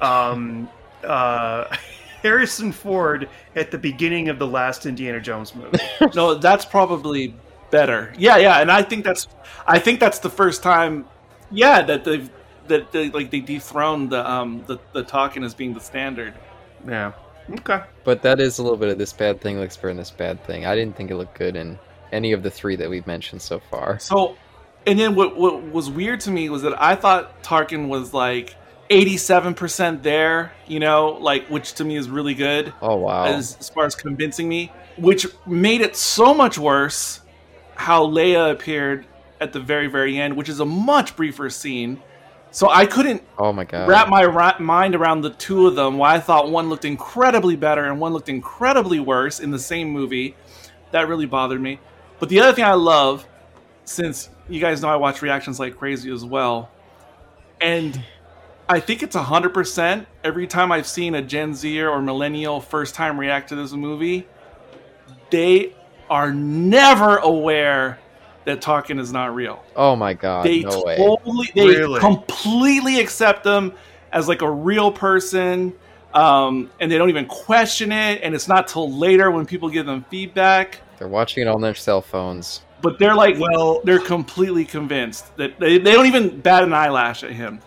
um, 0.00 0.68
uh, 1.04 1.76
Harrison 2.22 2.72
Ford 2.72 3.28
at 3.56 3.70
the 3.70 3.78
beginning 3.78 4.28
of 4.28 4.38
the 4.38 4.46
last 4.46 4.86
Indiana 4.86 5.20
Jones 5.20 5.54
movie. 5.54 5.78
no, 6.14 6.34
that's 6.34 6.64
probably 6.64 7.34
better. 7.70 8.12
Yeah, 8.16 8.36
yeah, 8.36 8.60
and 8.60 8.70
I 8.70 8.82
think 8.82 9.04
that's 9.04 9.28
I 9.66 9.78
think 9.78 10.00
that's 10.00 10.18
the 10.18 10.30
first 10.30 10.62
time, 10.62 11.06
yeah, 11.50 11.82
that 11.82 12.04
they've 12.04 12.30
that 12.68 12.92
they 12.92 13.10
like 13.10 13.30
they 13.30 13.40
dethroned 13.40 14.10
the 14.10 14.30
um 14.30 14.62
the 14.66 14.78
the 14.92 15.02
Tarkin 15.02 15.44
as 15.44 15.54
being 15.54 15.74
the 15.74 15.80
standard. 15.80 16.34
yeah. 16.86 17.12
Okay. 17.50 17.82
But 18.04 18.22
that 18.22 18.40
is 18.40 18.58
a 18.58 18.62
little 18.62 18.78
bit 18.78 18.88
of 18.88 18.98
this 18.98 19.12
bad 19.12 19.40
thing 19.40 19.58
looks 19.58 19.76
better 19.76 19.88
than 19.88 19.96
this 19.96 20.12
bad 20.12 20.44
thing. 20.44 20.64
I 20.64 20.76
didn't 20.76 20.96
think 20.96 21.10
it 21.10 21.16
looked 21.16 21.36
good 21.36 21.56
in 21.56 21.76
any 22.12 22.32
of 22.32 22.42
the 22.42 22.50
three 22.50 22.76
that 22.76 22.88
we've 22.88 23.06
mentioned 23.06 23.42
so 23.42 23.60
far. 23.70 23.98
So, 23.98 24.36
and 24.86 24.98
then 24.98 25.14
what 25.14 25.36
what 25.36 25.62
was 25.72 25.90
weird 25.90 26.20
to 26.20 26.30
me 26.30 26.48
was 26.50 26.62
that 26.62 26.80
I 26.80 26.94
thought 26.94 27.42
Tarkin 27.42 27.88
was 27.88 28.12
like 28.14 28.54
eighty 28.90 29.16
seven 29.16 29.54
percent 29.54 30.02
there, 30.02 30.52
you 30.66 30.78
know, 30.78 31.18
like 31.20 31.48
which 31.48 31.74
to 31.74 31.84
me 31.84 31.96
is 31.96 32.08
really 32.08 32.34
good. 32.34 32.72
Oh 32.80 32.96
wow. 32.96 33.24
as, 33.24 33.56
as 33.58 33.68
far 33.70 33.86
as 33.86 33.94
convincing 33.94 34.48
me, 34.48 34.70
which 34.96 35.26
made 35.46 35.80
it 35.80 35.96
so 35.96 36.34
much 36.34 36.58
worse 36.58 37.20
how 37.74 38.06
Leia 38.06 38.52
appeared 38.52 39.06
at 39.40 39.52
the 39.52 39.60
very, 39.60 39.88
very 39.88 40.18
end, 40.18 40.36
which 40.36 40.48
is 40.48 40.60
a 40.60 40.64
much 40.64 41.16
briefer 41.16 41.50
scene. 41.50 42.00
So 42.52 42.68
I 42.68 42.84
couldn't 42.84 43.22
oh 43.38 43.52
my 43.52 43.64
god. 43.64 43.88
wrap 43.88 44.08
my 44.08 44.24
ra- 44.24 44.58
mind 44.58 44.94
around 44.94 45.22
the 45.22 45.30
two 45.30 45.66
of 45.66 45.74
them. 45.74 45.96
Why 45.96 46.16
I 46.16 46.20
thought 46.20 46.50
one 46.50 46.68
looked 46.68 46.84
incredibly 46.84 47.56
better 47.56 47.84
and 47.84 47.98
one 47.98 48.12
looked 48.12 48.28
incredibly 48.28 49.00
worse 49.00 49.40
in 49.40 49.50
the 49.50 49.58
same 49.58 49.88
movie. 49.88 50.36
That 50.90 51.08
really 51.08 51.24
bothered 51.24 51.60
me. 51.60 51.80
But 52.22 52.28
the 52.28 52.38
other 52.38 52.52
thing 52.52 52.62
I 52.62 52.74
love, 52.74 53.26
since 53.84 54.30
you 54.48 54.60
guys 54.60 54.80
know 54.80 54.86
I 54.86 54.94
watch 54.94 55.22
reactions 55.22 55.58
like 55.58 55.76
crazy 55.76 56.08
as 56.12 56.24
well, 56.24 56.70
and 57.60 58.00
I 58.68 58.78
think 58.78 59.02
it's 59.02 59.16
hundred 59.16 59.52
percent 59.52 60.06
every 60.22 60.46
time 60.46 60.70
I've 60.70 60.86
seen 60.86 61.16
a 61.16 61.20
Gen 61.20 61.52
Zer 61.52 61.90
or 61.90 62.00
millennial 62.00 62.60
first 62.60 62.94
time 62.94 63.18
react 63.18 63.48
to 63.48 63.56
this 63.56 63.72
movie, 63.72 64.24
they 65.30 65.74
are 66.08 66.32
never 66.32 67.16
aware 67.16 67.98
that 68.44 68.60
Tarkin 68.60 69.00
is 69.00 69.12
not 69.12 69.34
real 69.34 69.64
oh 69.74 69.96
my 69.96 70.14
god. 70.14 70.44
they 70.46 70.60
no 70.60 70.84
way. 70.84 70.96
they 71.56 71.66
Really? 71.66 71.98
completely 71.98 73.00
accept 73.00 73.42
them 73.42 73.72
as 74.12 74.28
like 74.28 74.42
a 74.42 74.50
real 74.50 74.92
person 74.92 75.72
um, 76.14 76.70
and 76.78 76.90
they 76.90 76.98
don't 76.98 77.08
even 77.08 77.26
question 77.26 77.90
it 77.90 78.20
and 78.22 78.32
it's 78.32 78.46
not 78.46 78.68
till 78.68 78.96
later 78.96 79.32
when 79.32 79.44
people 79.44 79.68
give 79.68 79.86
them 79.86 80.04
feedback 80.08 80.81
They're 81.02 81.08
watching 81.08 81.42
it 81.42 81.48
on 81.48 81.60
their 81.60 81.74
cell 81.74 82.00
phones. 82.00 82.62
but 82.80 82.96
they're 83.00 83.16
like 83.16 83.36
Well, 83.40 83.80
they're 83.82 83.98
completely 83.98 84.64
convinced 84.64 85.36
that 85.36 85.58
they, 85.58 85.78
they 85.78 85.90
don't 85.92 86.06
even 86.06 86.40
bat 86.40 86.62
an 86.62 86.72
eyelash 86.72 87.24
at 87.24 87.32
him 87.32 87.60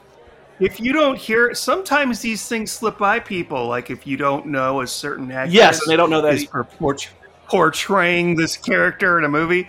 if 0.60 0.80
you 0.80 0.94
don't 0.94 1.18
hear, 1.18 1.54
sometimes 1.54 2.22
these 2.22 2.48
things 2.48 2.72
slip 2.72 2.98
by 2.98 3.20
people. 3.20 3.68
Like 3.68 3.90
if 3.90 4.08
you 4.08 4.18
don't 4.18 4.46
know 4.46 4.82
a 4.82 4.88
certain 4.88 5.32
actor. 5.32 5.54
yes 5.54 5.82
and 5.82 5.92
they 5.92 5.98
don't 5.98 6.10
know 6.10 6.22
that 6.22 6.34
is 6.36 6.42
he- 6.42 6.48
port- 6.48 7.10
portraying 7.48 8.36
this 8.36 8.56
character 8.58 9.18
in 9.18 9.26
a 9.26 9.30
movie. 9.30 9.68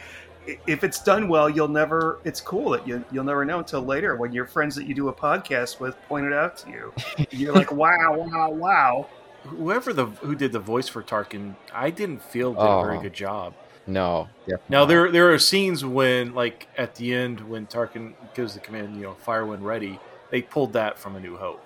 If 0.69 0.85
it's 0.85 1.03
done 1.03 1.27
well, 1.27 1.51
you'll 1.51 1.67
never. 1.67 2.21
It's 2.23 2.41
cool 2.41 2.71
that 2.71 2.87
you 2.87 3.05
you'll 3.11 3.25
never 3.25 3.45
know 3.45 3.59
until 3.59 3.83
later 3.83 4.15
when 4.15 4.33
your 4.33 4.47
friends 4.47 4.77
that 4.77 4.87
you 4.87 4.95
do 4.95 5.09
a 5.09 5.13
podcast 5.13 5.81
with 5.81 6.01
point 6.07 6.25
it 6.25 6.33
out 6.33 6.57
to 6.59 6.71
you. 6.71 6.93
You're 7.33 7.53
like, 7.53 7.73
wow, 7.73 8.15
wow, 8.17 8.51
wow. 8.51 9.09
Whoever 9.47 9.93
the 9.93 10.07
who 10.07 10.35
did 10.35 10.53
the 10.53 10.59
voice 10.61 10.89
for 10.89 11.03
Tarkin, 11.03 11.57
I 11.73 11.91
didn't 11.91 12.23
feel 12.23 12.53
did 12.53 12.61
a 12.61 12.69
Oh. 12.69 12.83
very 12.83 12.99
good 13.01 13.15
job. 13.15 13.55
No. 13.87 14.29
Yeah. 14.47 14.57
Now 14.69 14.85
there 14.85 15.11
there 15.11 15.33
are 15.33 15.39
scenes 15.39 15.85
when 15.85 16.35
like 16.35 16.67
at 16.77 16.97
the 16.97 17.15
end 17.15 17.41
when 17.49 17.67
Tarkin 17.67 18.15
gives 18.35 18.55
the 18.55 18.61
command, 18.61 18.97
you 18.97 19.03
know, 19.03 19.15
fire 19.15 19.47
when 19.47 19.63
ready. 19.63 19.99
They 20.31 20.43
pulled 20.43 20.73
that 20.73 20.99
from 20.99 21.15
A 21.17 21.21
New 21.21 21.37
Hope, 21.37 21.65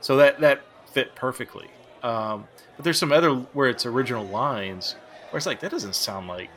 so 0.00 0.16
that 0.18 0.40
that 0.40 0.60
fit 0.92 1.14
perfectly. 1.16 1.68
Um, 2.02 2.46
but 2.76 2.84
there's 2.84 2.98
some 2.98 3.10
other 3.12 3.30
where 3.34 3.68
it's 3.68 3.84
original 3.84 4.24
lines 4.24 4.94
where 5.30 5.38
it's 5.38 5.46
like 5.46 5.60
that 5.60 5.72
doesn't 5.72 5.96
sound 5.96 6.28
like 6.28 6.48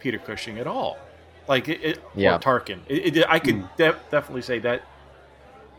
Peter 0.00 0.18
Cushing 0.18 0.58
at 0.58 0.66
all. 0.66 0.98
Like 1.48 1.68
it, 1.68 1.82
it 1.82 2.02
Yeah. 2.14 2.36
or 2.36 2.38
Tarkin. 2.38 2.80
It, 2.88 3.16
it, 3.16 3.24
I 3.28 3.38
could 3.38 3.64
def- 3.76 3.98
definitely 4.10 4.42
say 4.42 4.58
that 4.60 4.82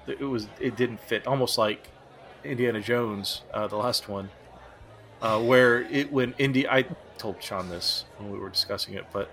that 0.08 0.20
it 0.20 0.26
was 0.26 0.48
it 0.60 0.76
didn't 0.76 1.00
fit. 1.02 1.28
Almost 1.28 1.58
like 1.60 1.88
Indiana 2.44 2.82
Jones, 2.82 3.42
uh, 3.54 3.68
the 3.68 3.76
last 3.78 4.10
one, 4.10 4.30
uh, 5.22 5.40
where 5.40 5.82
it 5.84 6.12
when 6.12 6.34
Indy 6.38 6.68
I 6.68 6.86
told 7.18 7.42
Sean 7.42 7.70
this 7.70 8.06
when 8.18 8.32
we 8.32 8.38
were 8.40 8.50
discussing 8.50 8.94
it, 8.96 9.06
but 9.14 9.30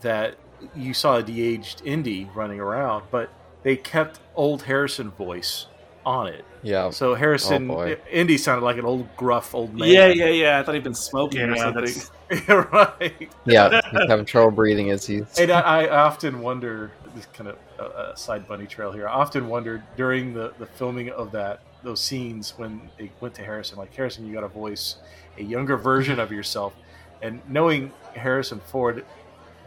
that 0.00 0.34
you 0.74 0.92
saw 0.94 1.16
a 1.16 1.22
de-aged 1.22 1.82
Indy 1.84 2.28
running 2.34 2.60
around, 2.60 3.04
but 3.10 3.30
they 3.62 3.76
kept 3.76 4.20
old 4.34 4.62
Harrison 4.62 5.10
voice 5.10 5.66
on 6.04 6.26
it. 6.26 6.44
Yeah. 6.62 6.90
So 6.90 7.14
Harrison, 7.14 7.70
Oh. 7.70 7.96
Indy 8.10 8.36
sounded 8.38 8.64
like 8.64 8.76
an 8.78 8.84
old 8.84 9.14
gruff 9.16 9.54
old 9.54 9.74
man. 9.74 9.88
Yeah, 9.88 10.06
yeah, 10.08 10.26
yeah. 10.26 10.58
I 10.58 10.62
thought 10.62 10.74
he'd 10.74 10.84
been 10.84 10.94
smoking 10.94 11.40
or 11.42 11.56
something. 11.56 12.02
right. 12.72 13.30
Yeah. 13.44 13.80
He's 13.90 14.08
having 14.08 14.24
trouble 14.24 14.50
breathing 14.50 14.90
as 14.90 15.06
he's. 15.06 15.38
And 15.38 15.50
I, 15.50 15.84
I 15.86 16.04
often 16.04 16.40
wonder 16.40 16.90
this 17.14 17.26
kind 17.26 17.50
of 17.50 17.58
uh, 17.78 18.12
a 18.12 18.16
side 18.16 18.46
bunny 18.46 18.66
trail 18.66 18.92
here. 18.92 19.08
I 19.08 19.12
often 19.12 19.48
wondered 19.48 19.82
during 19.96 20.32
the, 20.34 20.52
the 20.58 20.66
filming 20.66 21.10
of 21.10 21.32
that 21.32 21.60
those 21.82 22.00
scenes 22.00 22.54
when 22.56 22.90
they 22.98 23.10
went 23.20 23.34
to 23.36 23.42
Harrison, 23.42 23.78
like 23.78 23.94
Harrison, 23.94 24.26
you 24.26 24.32
got 24.34 24.40
to 24.42 24.48
voice 24.48 24.96
a 25.38 25.42
younger 25.42 25.76
version 25.76 26.18
of 26.20 26.30
yourself, 26.32 26.74
and 27.22 27.40
knowing 27.48 27.92
Harrison 28.14 28.60
Ford 28.66 29.04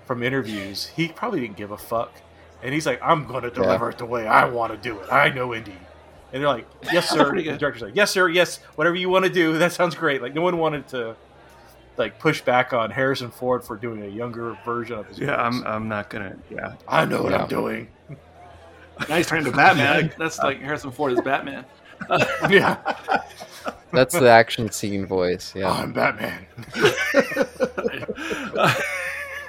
from 0.05 0.21
interviews, 0.23 0.87
he 0.87 1.07
probably 1.07 1.39
didn't 1.41 1.57
give 1.57 1.71
a 1.71 1.77
fuck, 1.77 2.11
and 2.61 2.73
he's 2.73 2.85
like, 2.85 2.99
I'm 3.01 3.25
going 3.25 3.43
to 3.43 3.49
deliver 3.51 3.89
it 3.89 3.97
the 3.97 4.05
way 4.05 4.27
I 4.27 4.45
want 4.45 4.71
to 4.73 4.77
do 4.77 4.99
it. 4.99 5.11
I 5.11 5.29
know 5.29 5.53
Indy. 5.53 5.73
And 6.31 6.41
they're 6.41 6.49
like, 6.49 6.65
"Yes, 6.91 7.09
sir." 7.09 7.29
Pretty 7.29 7.47
the 7.47 7.57
director's 7.57 7.83
like, 7.83 7.95
"Yes, 7.95 8.09
sir. 8.09 8.27
Yes, 8.27 8.57
whatever 8.73 8.95
you 8.95 9.07
want 9.07 9.23
to 9.25 9.31
do. 9.31 9.57
That 9.59 9.71
sounds 9.71 9.93
great." 9.93 10.19
Like 10.19 10.33
no 10.33 10.41
one 10.41 10.57
wanted 10.57 10.87
to, 10.87 11.15
like, 11.95 12.17
push 12.17 12.41
back 12.41 12.73
on 12.73 12.89
Harrison 12.89 13.29
Ford 13.29 13.63
for 13.63 13.75
doing 13.77 14.01
a 14.01 14.07
younger 14.07 14.57
version 14.65 14.97
of 14.97 15.05
his. 15.07 15.19
Yeah, 15.19 15.27
voice. 15.27 15.61
I'm, 15.63 15.67
I'm 15.67 15.87
not 15.87 16.09
gonna. 16.09 16.35
Yeah, 16.49 16.73
I 16.87 17.05
know 17.05 17.21
what 17.21 17.33
Yeah. 17.33 17.43
I'm 17.43 17.47
doing. 17.47 17.87
Now 19.07 19.17
he's 19.17 19.27
turning 19.27 19.45
to 19.45 19.51
Batman. 19.55 20.11
That's 20.17 20.39
like 20.39 20.59
Harrison 20.59 20.89
Ford 20.91 21.13
is 21.13 21.21
Batman. 21.21 21.65
yeah, 22.49 22.77
That's 23.91 24.17
the 24.17 24.29
action 24.29 24.71
scene 24.71 25.05
voice. 25.05 25.53
Yeah. 25.55 25.71
I'm 25.71 25.93
Batman. 25.93 26.45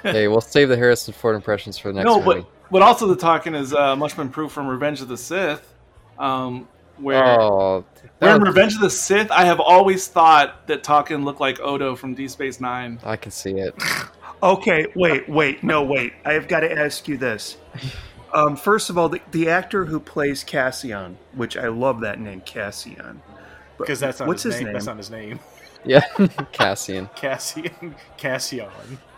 hey, 0.03 0.27
we'll 0.27 0.41
save 0.41 0.69
the 0.69 0.77
Harrison 0.77 1.13
Ford 1.13 1.35
impressions 1.35 1.77
for 1.77 1.89
the 1.89 1.95
next 1.95 2.05
no, 2.05 2.21
movie. 2.21 2.41
but 2.41 2.49
but 2.71 2.81
also 2.81 3.07
the 3.07 3.15
Tarkin 3.15 3.55
is 3.55 3.73
uh, 3.73 3.95
much 3.95 4.17
improved 4.17 4.53
from 4.53 4.67
Revenge 4.67 5.01
of 5.01 5.07
the 5.07 5.17
Sith, 5.17 5.73
um, 6.17 6.67
where 6.97 7.23
Oh, 7.23 7.85
where 8.19 8.35
in 8.35 8.41
Revenge 8.41 8.75
of 8.75 8.81
the 8.81 8.89
Sith, 8.89 9.31
I 9.31 9.45
have 9.45 9.59
always 9.59 10.07
thought 10.07 10.65
that 10.67 10.83
Tarkin 10.83 11.23
looked 11.23 11.39
like 11.39 11.59
Odo 11.59 11.95
from 11.95 12.15
Deep 12.15 12.29
Space 12.29 12.59
Nine. 12.59 12.99
I 13.03 13.15
can 13.15 13.31
see 13.31 13.51
it. 13.51 13.75
Okay, 14.43 14.85
wait, 14.95 15.27
wait, 15.27 15.63
no, 15.63 15.81
wait. 15.81 16.13
I've 16.23 16.47
got 16.47 16.59
to 16.59 16.71
ask 16.71 17.07
you 17.07 17.17
this. 17.17 17.57
Um, 18.35 18.55
first 18.55 18.89
of 18.89 18.97
all, 18.97 19.09
the, 19.09 19.21
the 19.31 19.49
actor 19.49 19.85
who 19.85 19.99
plays 19.99 20.43
Cassian, 20.43 21.17
which 21.33 21.55
I 21.57 21.69
love 21.69 22.01
that 22.01 22.19
name, 22.19 22.41
Cassian. 22.41 23.21
Because 23.77 23.99
that's 23.99 24.19
not 24.19 24.27
what's 24.27 24.43
his, 24.43 24.53
his 24.55 24.59
name. 24.61 24.65
name? 24.67 24.73
That's 24.73 24.85
not 24.85 24.97
his 24.97 25.09
name. 25.09 25.39
Yeah, 25.85 26.01
Cassian. 26.51 27.09
Cassian. 27.15 27.95
Cassian. 28.17 28.69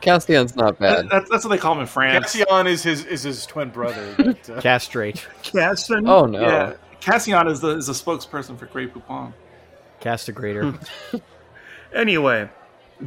Cassian's 0.02 0.56
not 0.56 0.78
That- 0.80 1.04
bad. 1.04 1.10
that's 1.10 1.30
that's 1.30 1.46
what 1.46 1.52
they 1.52 1.58
call 1.58 1.74
him 1.74 1.80
in 1.82 1.88
France. 1.88 2.34
Cassian 2.36 2.68
is 2.68 2.84
his 2.84 3.06
is 3.06 3.24
his 3.24 3.46
twin 3.46 3.70
brother. 3.70 4.14
But, 4.18 4.50
uh, 4.50 4.62
Castrate. 4.62 5.26
Cassian. 5.44 6.08
Oh 6.08 6.26
no. 6.26 6.42
Yeah, 6.42 6.74
Cassian 7.00 7.48
is 7.48 7.62
the 7.62 7.78
is 7.78 7.88
the 7.88 7.94
spokesperson 7.94 8.58
for 8.60 8.66
Grey 8.68 8.88
Poupon. 8.88 9.34
Castigrator. 10.02 10.78
Anyway, 11.94 12.50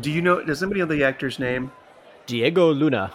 do 0.00 0.10
you 0.10 0.22
know? 0.22 0.42
Does 0.42 0.62
anybody 0.62 0.80
know 0.80 0.86
the 0.86 1.04
actor's 1.04 1.38
name? 1.38 1.70
Diego 2.26 2.72
Luna. 2.72 3.12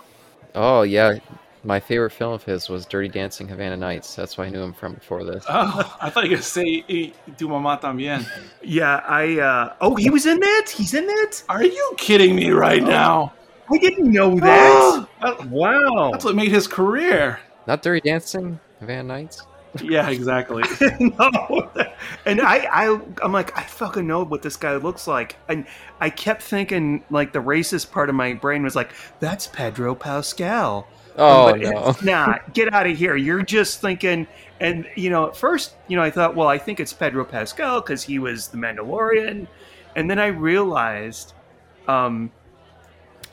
Oh 0.54 0.84
yeah, 0.84 1.18
my 1.66 1.80
favorite 1.80 2.12
film 2.12 2.34
of 2.34 2.44
his 2.44 2.70
was 2.70 2.86
Dirty 2.86 3.08
Dancing 3.08 3.48
Havana 3.48 3.76
Nights. 3.76 4.16
That's 4.16 4.38
why 4.38 4.46
I 4.46 4.50
knew 4.50 4.62
him 4.62 4.74
from 4.74 4.94
before 4.94 5.24
this. 5.24 5.44
Oh, 5.50 5.98
I 6.00 6.10
thought 6.10 6.26
you 6.26 6.30
were 6.30 6.36
gonna 6.36 6.44
say 6.44 6.84
"Y 6.88 7.12
tu 7.38 7.48
mamá 7.48 7.82
también." 7.82 8.26
Yeah, 8.62 9.02
I. 9.08 9.40
uh 9.40 9.74
Oh, 9.82 9.96
he 9.96 10.10
was 10.10 10.26
in 10.26 10.40
that. 10.40 10.70
He's 10.70 10.94
in 10.94 11.08
that. 11.08 11.44
Are 11.50 11.64
you 11.64 11.94
kidding 11.98 12.36
me 12.36 12.52
right 12.52 12.84
now? 12.84 13.34
I 13.72 13.78
didn't 13.80 14.12
know 14.12 14.40
that. 14.40 15.08
wow. 15.50 16.12
That's 16.12 16.24
what 16.24 16.36
made 16.36 16.52
his 16.52 16.68
career. 16.68 17.40
Not 17.66 17.82
Dirty 17.82 18.08
Dancing 18.08 18.60
Havana 18.80 19.04
Nights. 19.04 19.42
Yeah, 19.84 20.10
exactly. 20.10 20.64
no. 21.02 21.70
And 22.26 22.40
I, 22.40 22.66
I, 22.72 23.00
I'm 23.22 23.34
like, 23.34 23.58
I 23.58 23.64
fucking 23.64 24.08
know 24.08 24.24
what 24.24 24.42
this 24.42 24.56
guy 24.56 24.78
looks 24.78 25.06
like. 25.06 25.36
And 25.50 25.68
I 26.00 26.10
kept 26.10 26.44
thinking, 26.44 27.04
like, 27.10 27.34
the 27.34 27.40
racist 27.40 27.92
part 27.92 28.08
of 28.08 28.16
my 28.16 28.36
brain 28.36 28.64
was 28.64 28.74
like, 28.74 28.92
that's 29.20 29.48
Pedro 29.48 29.94
Pascal. 29.94 30.88
Oh 31.18 31.52
but 31.52 31.62
no. 31.62 31.90
it's 31.90 32.04
not. 32.04 32.54
Get 32.54 32.74
out 32.74 32.88
of 32.88 32.98
here. 32.98 33.16
You're 33.16 33.44
just 33.44 33.82
thinking. 33.82 34.28
And, 34.60 34.88
you 34.96 35.10
know, 35.10 35.28
at 35.28 35.36
first, 35.36 35.76
you 35.88 35.98
know, 35.98 36.04
I 36.04 36.10
thought, 36.10 36.36
well, 36.36 36.48
I 36.48 36.58
think 36.58 36.80
it's 36.80 36.94
Pedro 36.94 37.26
Pascal 37.26 37.82
because 37.82 38.04
he 38.04 38.20
was 38.20 38.48
the 38.48 38.58
Mandalorian. 38.58 39.48
And 39.96 40.10
then 40.10 40.20
I 40.20 40.28
realized 40.28 41.34
um, 41.88 42.32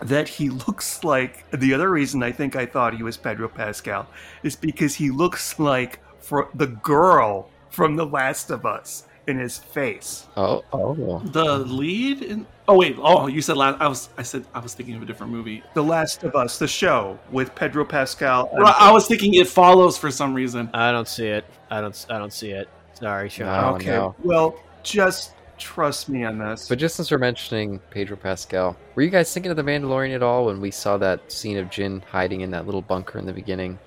that 0.01 0.29
he 0.29 0.51
looks 0.67 1.05
like 1.05 1.49
the 1.51 1.75
other 1.75 1.91
reason 1.91 2.23
I 2.23 2.33
think 2.33 2.57
I 2.57 2.67
thought 2.67 2.95
he 2.95 3.03
was 3.03 3.17
Pedro 3.17 3.49
Pascal 3.49 4.07
is 4.43 4.57
because 4.57 4.95
he 4.95 5.11
looks 5.11 5.59
like 5.59 6.01
for 6.21 6.49
the 6.55 6.69
girl 6.69 7.49
from 7.71 7.97
The 7.97 8.07
Last 8.07 8.51
of 8.51 8.67
Us 8.67 9.05
in 9.27 9.39
his 9.39 9.59
face. 9.59 10.27
Oh 10.37 10.65
oh. 10.73 11.21
the 11.25 11.59
lead 11.59 12.23
in 12.23 12.47
Oh 12.69 12.79
wait, 12.79 12.97
oh 13.01 13.27
you 13.27 13.43
said 13.43 13.57
last 13.57 13.81
I 13.81 13.89
was 13.89 14.09
I 14.17 14.23
said 14.23 14.45
I 14.55 14.61
was 14.61 14.73
thinking 14.75 14.95
of 14.95 15.03
a 15.03 15.05
different 15.05 15.33
movie. 15.33 15.63
The 15.75 15.83
Last 15.83 16.23
of 16.23 16.37
Us, 16.37 16.59
the 16.59 16.69
show 16.69 17.19
with 17.33 17.55
Pedro 17.55 17.85
Pascal. 17.85 18.49
and- 18.53 18.63
Well, 18.63 18.75
I 18.79 18.93
was 18.93 19.07
thinking 19.09 19.35
it 19.35 19.49
follows 19.49 19.99
for 19.99 20.11
some 20.11 20.33
reason. 20.33 20.71
I 20.73 20.93
don't 20.93 21.09
see 21.09 21.27
it. 21.27 21.45
I 21.71 21.81
don't. 21.81 22.07
I 22.09 22.19
don't 22.19 22.33
see 22.33 22.51
it. 22.51 22.69
Sorry, 22.95 23.29
Sean. 23.29 23.47
No. 23.47 23.75
okay, 23.77 23.87
no. 23.91 24.15
well, 24.23 24.61
just 24.85 25.33
trust 25.59 26.09
me 26.09 26.25
on 26.25 26.39
this. 26.39 26.69
But 26.69 26.79
just 26.79 26.95
since 26.95 27.11
we're 27.11 27.19
mentioning 27.19 27.81
Pedro 27.91 28.17
Pascal, 28.17 28.77
were 28.95 29.03
you 29.03 29.11
guys 29.11 29.33
thinking 29.33 29.51
of 29.51 29.57
the 29.57 29.63
Mandalorian 29.65 30.15
at 30.15 30.23
all 30.23 30.47
when 30.47 30.61
we 30.61 30.71
saw 30.71 30.97
that 30.99 31.33
scene 31.33 31.59
of 31.59 31.67
Jyn 31.69 32.05
hiding 32.05 32.43
in 32.43 32.51
that 32.53 32.67
little 32.67 32.83
bunker 32.83 33.19
in 33.19 33.27
the 33.27 33.33
beginning, 33.33 33.79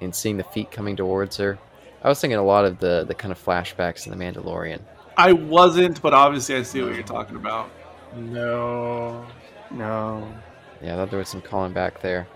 and 0.00 0.14
seeing 0.14 0.38
the 0.38 0.44
feet 0.44 0.70
coming 0.70 0.96
towards 0.96 1.36
her? 1.36 1.58
I 2.02 2.08
was 2.08 2.20
thinking 2.20 2.38
a 2.38 2.42
lot 2.42 2.64
of 2.64 2.78
the 2.78 3.04
the 3.06 3.14
kind 3.14 3.32
of 3.32 3.44
flashbacks 3.44 4.06
in 4.10 4.16
the 4.16 4.24
Mandalorian. 4.24 4.80
I 5.18 5.32
wasn't, 5.34 6.00
but 6.00 6.14
obviously 6.14 6.56
I 6.56 6.62
see 6.62 6.82
what 6.82 6.94
you're 6.94 7.02
talking 7.02 7.36
about. 7.36 7.70
No. 8.16 9.26
no. 9.70 10.34
Yeah, 10.82 10.94
I 10.94 10.96
thought 10.96 11.10
there 11.10 11.18
was 11.18 11.28
some 11.28 11.42
calling 11.42 11.72
back 11.72 12.00
there. 12.00 12.26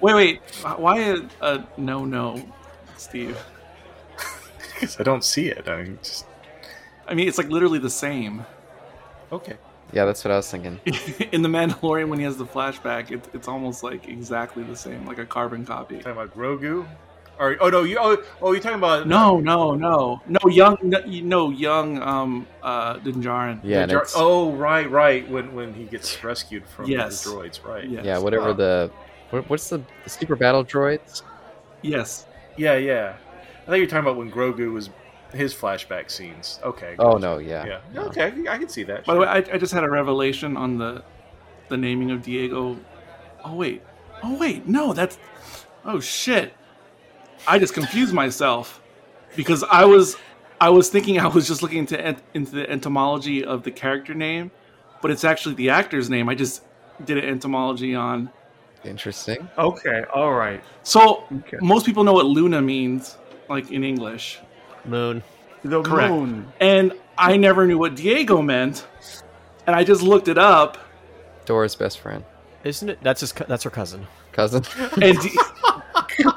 Wait, 0.00 0.14
wait, 0.14 0.40
why 0.76 0.98
a, 1.00 1.22
a 1.40 1.66
no 1.76 2.04
no, 2.04 2.42
Steve? 2.96 3.38
Because 4.74 5.00
I 5.00 5.04
don't 5.04 5.24
see 5.24 5.46
it. 5.48 5.66
I 5.66 5.82
mean, 5.82 5.98
just 6.02 6.26
I 7.08 7.14
mean, 7.14 7.28
it's 7.28 7.38
like 7.38 7.48
literally 7.48 7.78
the 7.78 7.90
same. 7.90 8.44
okay. 9.32 9.56
Yeah, 9.92 10.04
that's 10.04 10.24
what 10.24 10.32
I 10.32 10.36
was 10.36 10.50
thinking. 10.50 10.80
in 11.32 11.42
the 11.42 11.48
Mandalorian, 11.48 12.08
when 12.08 12.18
he 12.18 12.24
has 12.24 12.36
the 12.36 12.44
flashback, 12.44 13.12
it, 13.12 13.24
it's 13.32 13.46
almost 13.46 13.84
like 13.84 14.08
exactly 14.08 14.64
the 14.64 14.74
same, 14.76 15.06
like 15.06 15.18
a 15.18 15.24
carbon 15.24 15.64
copy. 15.64 15.96
Talking 15.98 16.12
about 16.12 16.34
Grogu. 16.36 16.86
Or 17.38 17.56
oh 17.60 17.68
no, 17.68 17.82
you 17.82 17.98
oh, 18.00 18.22
oh 18.40 18.52
you're 18.52 18.62
talking 18.62 18.78
about 18.78 19.06
No, 19.06 19.38
no, 19.38 19.74
no, 19.74 20.22
no, 20.26 20.38
young, 20.48 20.78
no, 20.82 21.00
no 21.04 21.50
young, 21.50 22.02
um, 22.02 22.46
uh, 22.62 22.94
Din 22.98 23.22
Djarin. 23.22 23.60
Yeah, 23.62 23.82
and 23.82 23.92
oh 24.16 24.52
right, 24.52 24.90
right. 24.90 25.28
When 25.28 25.54
when 25.54 25.74
he 25.74 25.84
gets 25.84 26.22
rescued 26.24 26.66
from 26.66 26.86
Yes. 26.88 27.22
the 27.24 27.30
droids, 27.30 27.62
right? 27.62 27.88
Yes. 27.88 28.04
yeah, 28.04 28.18
whatever 28.18 28.54
the 28.54 28.90
what, 29.30 29.50
what's 29.50 29.68
the, 29.68 29.82
the 30.04 30.10
super 30.10 30.36
battle 30.36 30.64
droids? 30.64 31.22
Yes. 31.82 32.26
Yeah, 32.56 32.76
yeah. 32.76 33.16
I 33.62 33.66
thought 33.66 33.74
you're 33.74 33.86
talking 33.86 34.04
about 34.06 34.16
when 34.16 34.30
Grogu 34.30 34.72
was 34.72 34.88
his 35.32 35.54
flashback 35.54 36.10
scenes. 36.10 36.58
Okay. 36.62 36.94
Oh 36.98 37.12
gotcha. 37.12 37.20
no, 37.20 37.38
yeah, 37.38 37.66
Yeah. 37.66 37.80
no. 37.92 38.02
Okay, 38.06 38.32
I 38.48 38.56
can 38.58 38.68
see 38.68 38.84
that. 38.84 39.04
By 39.04 39.14
the 39.14 39.20
way. 39.20 39.26
I, 39.26 39.36
I 39.36 39.58
just 39.58 39.72
had 39.74 39.84
a 39.84 39.90
revelation 39.90 40.56
on 40.56 40.78
the 40.78 41.02
the 41.68 41.76
naming 41.76 42.10
of 42.10 42.22
Diego. 42.22 42.78
Oh 43.44 43.54
wait, 43.54 43.82
oh 44.22 44.38
wait, 44.38 44.66
no, 44.66 44.92
that's 44.92 45.18
oh 45.84 46.00
shit. 46.00 46.54
I 47.46 47.58
just 47.58 47.74
confused 47.74 48.12
myself 48.12 48.82
because 49.36 49.62
I 49.64 49.84
was 49.84 50.16
I 50.60 50.70
was 50.70 50.88
thinking 50.88 51.18
I 51.20 51.26
was 51.28 51.46
just 51.46 51.62
looking 51.62 51.78
into 51.78 52.00
ent- 52.00 52.22
into 52.34 52.52
the 52.52 52.68
etymology 52.70 53.44
of 53.44 53.62
the 53.62 53.70
character 53.70 54.14
name, 54.14 54.50
but 55.02 55.10
it's 55.10 55.24
actually 55.24 55.54
the 55.56 55.70
actor's 55.70 56.08
name. 56.10 56.28
I 56.28 56.34
just 56.34 56.62
did 57.04 57.18
an 57.18 57.24
entomology 57.24 57.94
on. 57.94 58.30
Interesting. 58.84 59.48
Okay, 59.58 60.04
all 60.14 60.32
right. 60.34 60.62
So 60.82 61.24
Okay. 61.40 61.58
most 61.60 61.84
people 61.86 62.04
know 62.04 62.12
what 62.12 62.26
Luna 62.26 62.62
means, 62.62 63.16
like 63.48 63.70
in 63.70 63.82
English, 63.84 64.38
Moon. 64.84 65.22
The 65.64 65.82
Correct. 65.82 66.12
moon. 66.12 66.52
and 66.60 66.92
I 67.18 67.36
never 67.36 67.66
knew 67.66 67.78
what 67.78 67.96
Diego 67.96 68.40
meant, 68.42 68.86
and 69.66 69.74
I 69.74 69.82
just 69.82 70.02
looked 70.02 70.28
it 70.28 70.38
up. 70.38 70.78
Dora's 71.44 71.74
best 71.74 71.98
friend, 72.00 72.24
Isn't 72.64 72.88
it? 72.90 72.98
That's 73.02 73.20
his. 73.20 73.32
That's 73.32 73.64
her 73.64 73.70
cousin. 73.70 74.06
cousin. 74.32 74.62
And 75.02 75.18
D- 75.20 75.36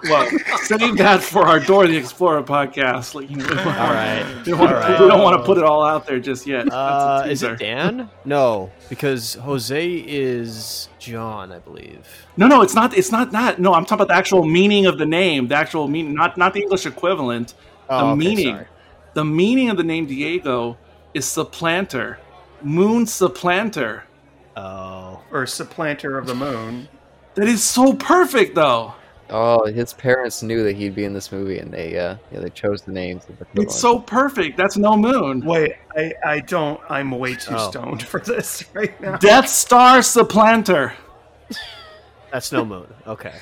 well, 0.03 0.29
save 0.63 0.97
that 0.97 1.21
for 1.23 1.47
our 1.47 1.59
Dora 1.59 1.87
the 1.87 1.97
Explorer 1.97 2.43
podcast. 2.43 3.15
Like, 3.15 3.29
you 3.29 3.37
know, 3.37 3.43
we 3.47 3.55
don't, 3.55 3.67
All 3.67 3.73
right. 3.93 4.25
we 4.45 4.51
don't, 4.51 4.59
wanna- 4.59 4.75
All 4.75 4.81
right. 4.81 4.99
we 5.01 5.07
don't 5.07 5.21
want 5.23 5.37
to 5.39 5.45
put 5.45 5.57
it 5.57 5.63
all 5.63 5.83
out 5.83 6.05
there 6.07 6.19
just 6.19 6.45
yet. 6.47 6.71
Uh, 6.71 7.25
is 7.27 7.43
it 7.43 7.59
Dan? 7.59 8.09
No, 8.25 8.71
because 8.89 9.35
Jose 9.35 9.89
is 10.05 10.89
John, 10.99 11.51
I 11.51 11.59
believe. 11.59 12.07
No, 12.37 12.47
no, 12.47 12.61
it's 12.61 12.75
not. 12.75 12.97
It's 12.97 13.11
not 13.11 13.31
that. 13.31 13.59
No, 13.59 13.73
I'm 13.73 13.83
talking 13.85 14.03
about 14.03 14.07
the 14.09 14.15
actual 14.17 14.45
meaning 14.45 14.85
of 14.85 14.97
the 14.97 15.05
name. 15.05 15.47
The 15.47 15.55
actual 15.55 15.87
meaning, 15.87 16.13
not 16.13 16.37
not 16.37 16.53
the 16.53 16.61
English 16.61 16.85
equivalent. 16.85 17.49
The 17.87 17.93
Oh, 17.95 18.09
okay, 18.11 18.17
meaning. 18.17 18.55
sorry. 18.55 18.67
The 19.15 19.25
meaning 19.25 19.69
of 19.69 19.77
the 19.77 19.83
name 19.83 20.05
Diego 20.05 20.77
is 21.13 21.25
supplanter, 21.25 22.19
moon 22.61 23.05
supplanter. 23.07 24.03
Oh, 24.55 25.21
Or 25.31 25.45
supplanter 25.47 26.17
of 26.17 26.27
the 26.27 26.35
moon. 26.35 26.87
That 27.35 27.47
is 27.47 27.63
so 27.63 27.93
perfect, 27.93 28.55
though. 28.55 28.93
Oh, 29.31 29.65
his 29.67 29.93
parents 29.93 30.41
knew 30.41 30.63
that 30.63 30.75
he'd 30.75 30.95
be 30.95 31.03
in 31.05 31.13
this 31.13 31.31
movie, 31.31 31.59
and 31.59 31.71
they 31.71 31.97
uh, 31.97 32.15
yeah 32.31 32.39
they 32.39 32.49
chose 32.49 32.81
the 32.81 32.91
names. 32.91 33.23
Of 33.29 33.37
the 33.39 33.61
It's 33.61 33.79
so 33.79 33.99
perfect. 33.99 34.57
That's 34.57 34.77
no 34.77 34.97
moon. 34.97 35.41
Wait, 35.45 35.73
I, 35.95 36.13
I 36.25 36.39
don't. 36.39 36.79
I'm 36.89 37.11
way 37.11 37.35
too 37.35 37.53
Oh. 37.55 37.69
stoned 37.69 38.03
for 38.03 38.19
this 38.19 38.63
right 38.73 38.99
now. 39.01 39.17
Death 39.17 39.47
Star 39.47 40.01
Supplanter. 40.01 40.93
That's 42.31 42.51
no 42.51 42.65
moon. 42.65 42.87
Okay. 43.07 43.33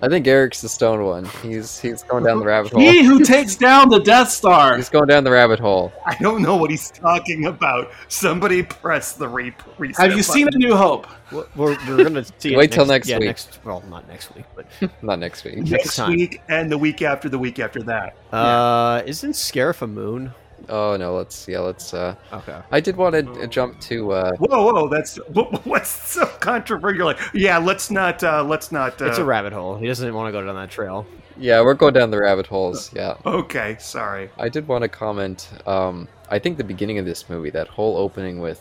I 0.00 0.08
think 0.08 0.26
Eric's 0.28 0.60
the 0.60 0.68
stone 0.68 1.04
one. 1.04 1.24
He's 1.42 1.80
he's 1.80 2.04
going 2.04 2.22
down 2.24 2.38
the 2.38 2.46
rabbit 2.46 2.72
hole. 2.72 2.80
He 2.80 3.02
who 3.04 3.24
takes 3.24 3.56
down 3.56 3.88
the 3.88 3.98
Death 3.98 4.30
Star. 4.30 4.76
He's 4.76 4.88
going 4.88 5.08
down 5.08 5.24
the 5.24 5.30
rabbit 5.32 5.58
hole. 5.58 5.92
I 6.06 6.14
don't 6.20 6.40
know 6.40 6.56
what 6.56 6.70
he's 6.70 6.90
talking 6.90 7.46
about. 7.46 7.90
Somebody 8.08 8.62
press 8.62 9.14
the 9.14 9.28
re- 9.28 9.52
reset. 9.76 10.08
Have 10.08 10.16
you 10.16 10.22
seen 10.22 10.46
A. 10.46 10.56
New 10.56 10.76
Hope? 10.76 11.08
We're, 11.32 11.46
we're, 11.56 11.76
we're 11.88 12.04
gonna 12.04 12.24
see. 12.38 12.54
it 12.54 12.56
Wait 12.56 12.70
till 12.70 12.86
next 12.86 13.08
yeah, 13.08 13.18
week. 13.18 13.26
Next, 13.26 13.58
well, 13.64 13.82
not 13.90 14.06
next 14.08 14.34
week, 14.36 14.44
but 14.54 14.66
Not 15.02 15.18
next 15.18 15.44
week. 15.44 15.56
next 15.58 15.98
next 15.98 16.08
week 16.08 16.40
and 16.48 16.70
the 16.70 16.78
week 16.78 17.02
after 17.02 17.28
the 17.28 17.38
week 17.38 17.58
after 17.58 17.82
that? 17.82 18.16
uh, 18.32 19.02
isn't 19.04 19.32
Scarif 19.32 19.82
a 19.82 19.86
moon? 19.86 20.32
Oh 20.68 20.96
no, 20.96 21.14
let's 21.16 21.46
yeah, 21.48 21.60
let's. 21.60 21.94
uh 21.94 22.14
Okay. 22.32 22.60
I 22.70 22.80
did 22.80 22.96
want 22.96 23.14
to 23.14 23.46
jump 23.48 23.80
to. 23.82 24.12
uh 24.12 24.32
Whoa, 24.36 24.72
whoa, 24.72 24.88
that's 24.88 25.16
what's 25.64 25.88
so 25.90 26.26
controversial. 26.26 27.06
Like, 27.06 27.18
yeah, 27.32 27.58
let's 27.58 27.90
not, 27.90 28.22
uh, 28.22 28.42
let's 28.44 28.70
not. 28.72 29.00
Uh, 29.00 29.06
It's 29.06 29.18
a 29.18 29.24
rabbit 29.24 29.52
hole. 29.52 29.76
He 29.76 29.86
doesn't 29.86 30.12
want 30.14 30.28
to 30.28 30.32
go 30.32 30.44
down 30.44 30.54
that 30.56 30.70
trail. 30.70 31.06
Yeah, 31.38 31.62
we're 31.62 31.74
going 31.74 31.94
down 31.94 32.10
the 32.10 32.18
rabbit 32.20 32.46
holes. 32.48 32.92
Yeah, 32.92 33.14
Okay, 33.24 33.76
sorry. 33.78 34.28
I 34.38 34.48
did 34.48 34.66
want 34.66 34.82
to 34.82 34.88
comment. 34.88 35.48
Um, 35.66 36.08
I 36.28 36.38
think 36.40 36.58
the 36.58 36.64
beginning 36.64 36.98
of 36.98 37.04
this 37.06 37.28
movie, 37.28 37.50
that 37.50 37.68
whole 37.68 37.96
opening 37.96 38.40
with 38.40 38.60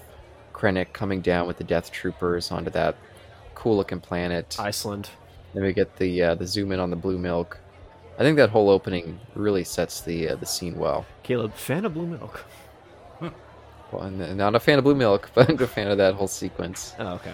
Krennic 0.53 0.93
coming 0.93 1.21
down 1.21 1.47
with 1.47 1.57
the 1.57 1.63
Death 1.63 1.91
Troopers 1.91 2.51
onto 2.51 2.69
that 2.71 2.95
cool-looking 3.55 3.99
planet. 3.99 4.55
Iceland. 4.59 5.09
Then 5.55 5.63
we 5.63 5.73
get 5.73 5.95
the 5.97 6.21
uh, 6.21 6.35
the 6.35 6.45
zoom 6.45 6.71
in 6.71 6.79
on 6.79 6.91
the 6.91 6.95
blue 6.95 7.17
milk. 7.17 7.57
I 8.17 8.23
think 8.23 8.37
that 8.37 8.49
whole 8.49 8.69
opening 8.69 9.19
really 9.35 9.63
sets 9.63 10.01
the 10.01 10.29
uh, 10.29 10.35
the 10.35 10.45
scene 10.45 10.77
well. 10.77 11.05
Caleb, 11.23 11.53
fan 11.53 11.85
of 11.85 11.93
blue 11.93 12.07
milk. 12.07 12.45
Well, 13.91 14.03
I'm 14.03 14.35
not 14.35 14.53
a 14.53 14.59
fan 14.59 14.77
of 14.77 14.83
blue 14.83 14.95
milk, 14.95 15.29
but 15.33 15.49
I'm 15.49 15.61
a 15.61 15.67
fan 15.67 15.87
of 15.87 15.97
that 15.97 16.13
whole 16.13 16.27
sequence. 16.27 16.93
Oh, 16.99 17.13
okay. 17.13 17.33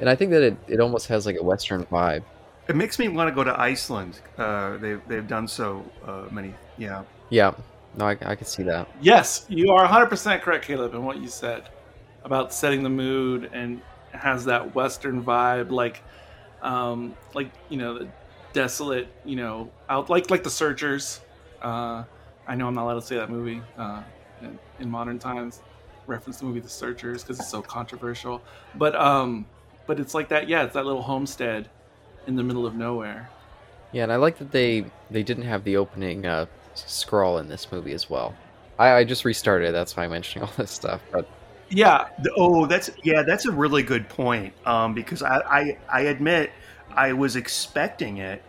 And 0.00 0.08
I 0.08 0.14
think 0.14 0.30
that 0.30 0.42
it, 0.42 0.56
it 0.66 0.80
almost 0.80 1.06
has 1.08 1.26
like 1.26 1.36
a 1.38 1.42
western 1.42 1.84
vibe. 1.84 2.24
It 2.68 2.76
makes 2.76 2.98
me 2.98 3.08
want 3.08 3.28
to 3.28 3.34
go 3.34 3.44
to 3.44 3.60
Iceland. 3.60 4.20
Uh, 4.38 4.78
they've 4.78 5.02
they've 5.06 5.26
done 5.28 5.46
so 5.46 5.84
uh, 6.06 6.24
many. 6.30 6.54
Yeah. 6.78 7.02
Yeah, 7.28 7.54
no, 7.96 8.06
I, 8.06 8.16
I 8.22 8.34
can 8.34 8.46
see 8.46 8.62
that. 8.64 8.88
Yes, 9.00 9.46
you 9.48 9.70
are 9.72 9.86
100% 9.86 10.42
correct, 10.42 10.64
Caleb, 10.66 10.94
in 10.94 11.02
what 11.04 11.18
you 11.18 11.28
said 11.28 11.68
about 12.24 12.52
setting 12.52 12.82
the 12.82 12.90
mood 12.90 13.50
and 13.52 13.80
has 14.12 14.44
that 14.44 14.74
Western 14.74 15.24
vibe, 15.24 15.70
like, 15.70 16.02
um, 16.60 17.16
like 17.34 17.50
you 17.68 17.76
know, 17.76 17.98
the 17.98 18.08
desolate, 18.52 19.08
you 19.24 19.36
know, 19.36 19.70
out 19.88 20.10
like 20.10 20.30
like 20.30 20.42
the 20.42 20.50
Searchers. 20.50 21.20
Uh, 21.62 22.04
I 22.46 22.54
know 22.56 22.66
I'm 22.66 22.74
not 22.74 22.84
allowed 22.84 22.94
to 22.94 23.02
say 23.02 23.16
that 23.16 23.30
movie 23.30 23.62
uh, 23.76 24.02
in, 24.40 24.58
in 24.80 24.90
modern 24.90 25.18
times. 25.18 25.62
Reference 26.06 26.38
the 26.40 26.46
movie 26.46 26.60
The 26.60 26.68
Searchers 26.68 27.22
because 27.22 27.38
it's 27.38 27.48
so 27.48 27.62
controversial, 27.62 28.42
but 28.74 28.96
um, 28.96 29.46
but 29.86 30.00
it's 30.00 30.14
like 30.14 30.28
that. 30.30 30.48
Yeah, 30.48 30.64
it's 30.64 30.74
that 30.74 30.84
little 30.84 31.02
homestead 31.02 31.70
in 32.26 32.34
the 32.36 32.42
middle 32.42 32.66
of 32.66 32.74
nowhere. 32.74 33.30
Yeah, 33.92 34.04
and 34.04 34.12
I 34.12 34.16
like 34.16 34.38
that 34.38 34.50
they 34.52 34.90
they 35.10 35.22
didn't 35.22 35.44
have 35.44 35.64
the 35.64 35.76
opening 35.76 36.26
uh, 36.26 36.46
scroll 36.74 37.38
in 37.38 37.48
this 37.48 37.70
movie 37.70 37.92
as 37.92 38.10
well. 38.10 38.34
I, 38.78 38.92
I 38.98 39.04
just 39.04 39.24
restarted. 39.24 39.74
That's 39.74 39.96
why 39.96 40.04
I'm 40.04 40.10
mentioning 40.10 40.48
all 40.48 40.54
this 40.56 40.70
stuff. 40.70 41.02
But 41.12 41.28
Yeah, 41.68 42.08
Oh, 42.36 42.66
that's 42.66 42.90
yeah, 43.02 43.22
that's 43.22 43.46
a 43.46 43.52
really 43.52 43.82
good 43.82 44.08
point. 44.08 44.54
Um, 44.66 44.94
because 44.94 45.22
I, 45.22 45.38
I 45.38 45.78
I 45.88 46.00
admit 46.02 46.52
I 46.96 47.12
was 47.12 47.36
expecting 47.36 48.18
it, 48.18 48.42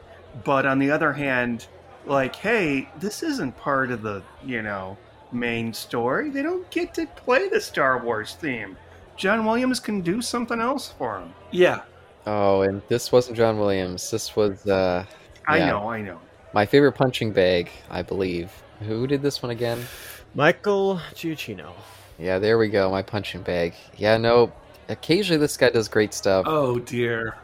but 0.44 0.66
on 0.66 0.80
the 0.80 0.92
other 0.92 1.14
hand, 1.14 1.68
like, 2.06 2.36
hey, 2.36 2.90
this 3.00 3.24
isn't 3.24 3.56
part 3.58 3.92
of 3.92 4.02
the 4.02 4.22
you 4.46 4.62
know 4.62 4.98
main 5.32 5.74
story. 5.74 6.30
They 6.30 6.42
don't 6.42 6.70
get 6.72 6.94
to 6.96 7.06
play 7.08 7.50
the 7.50 7.60
Star 7.62 8.04
Wars 8.04 8.36
theme. 8.40 8.78
John 9.18 9.46
Williams 9.46 9.80
can 9.80 10.02
do 10.02 10.22
something 10.22 10.60
else 10.60 10.94
for 10.98 11.20
them. 11.20 11.34
yeah. 11.52 11.82
oh, 12.26 12.62
and 12.62 12.82
this 12.88 13.12
wasn't 13.12 13.38
John 13.38 13.58
Williams. 13.60 14.10
This 14.12 14.36
was 14.36 14.66
uh, 14.68 15.06
I 15.48 15.58
Yeah. 15.58 15.66
know, 15.68 15.90
I 15.90 16.02
know. 16.02 16.20
my 16.54 16.66
favorite 16.66 16.94
punching 16.94 17.32
bag, 17.32 17.70
I 17.90 18.02
believe. 18.02 18.52
Who 18.88 19.08
did 19.08 19.22
this 19.22 19.42
one 19.42 19.52
again? 19.52 19.86
Michael 20.36 21.00
Giacchino. 21.14 21.72
Yeah, 22.20 22.40
there 22.40 22.58
we 22.58 22.70
go. 22.70 22.90
My 22.92 23.02
punching 23.02 23.42
bag. 23.44 23.74
Yeah, 23.98 24.18
no. 24.18 24.52
Occasionally, 24.90 25.40
this 25.40 25.58
guy 25.58 25.70
does 25.70 25.88
great 25.88 26.14
stuff. 26.14 26.46
Oh 26.48 26.80
dear. 26.80 27.36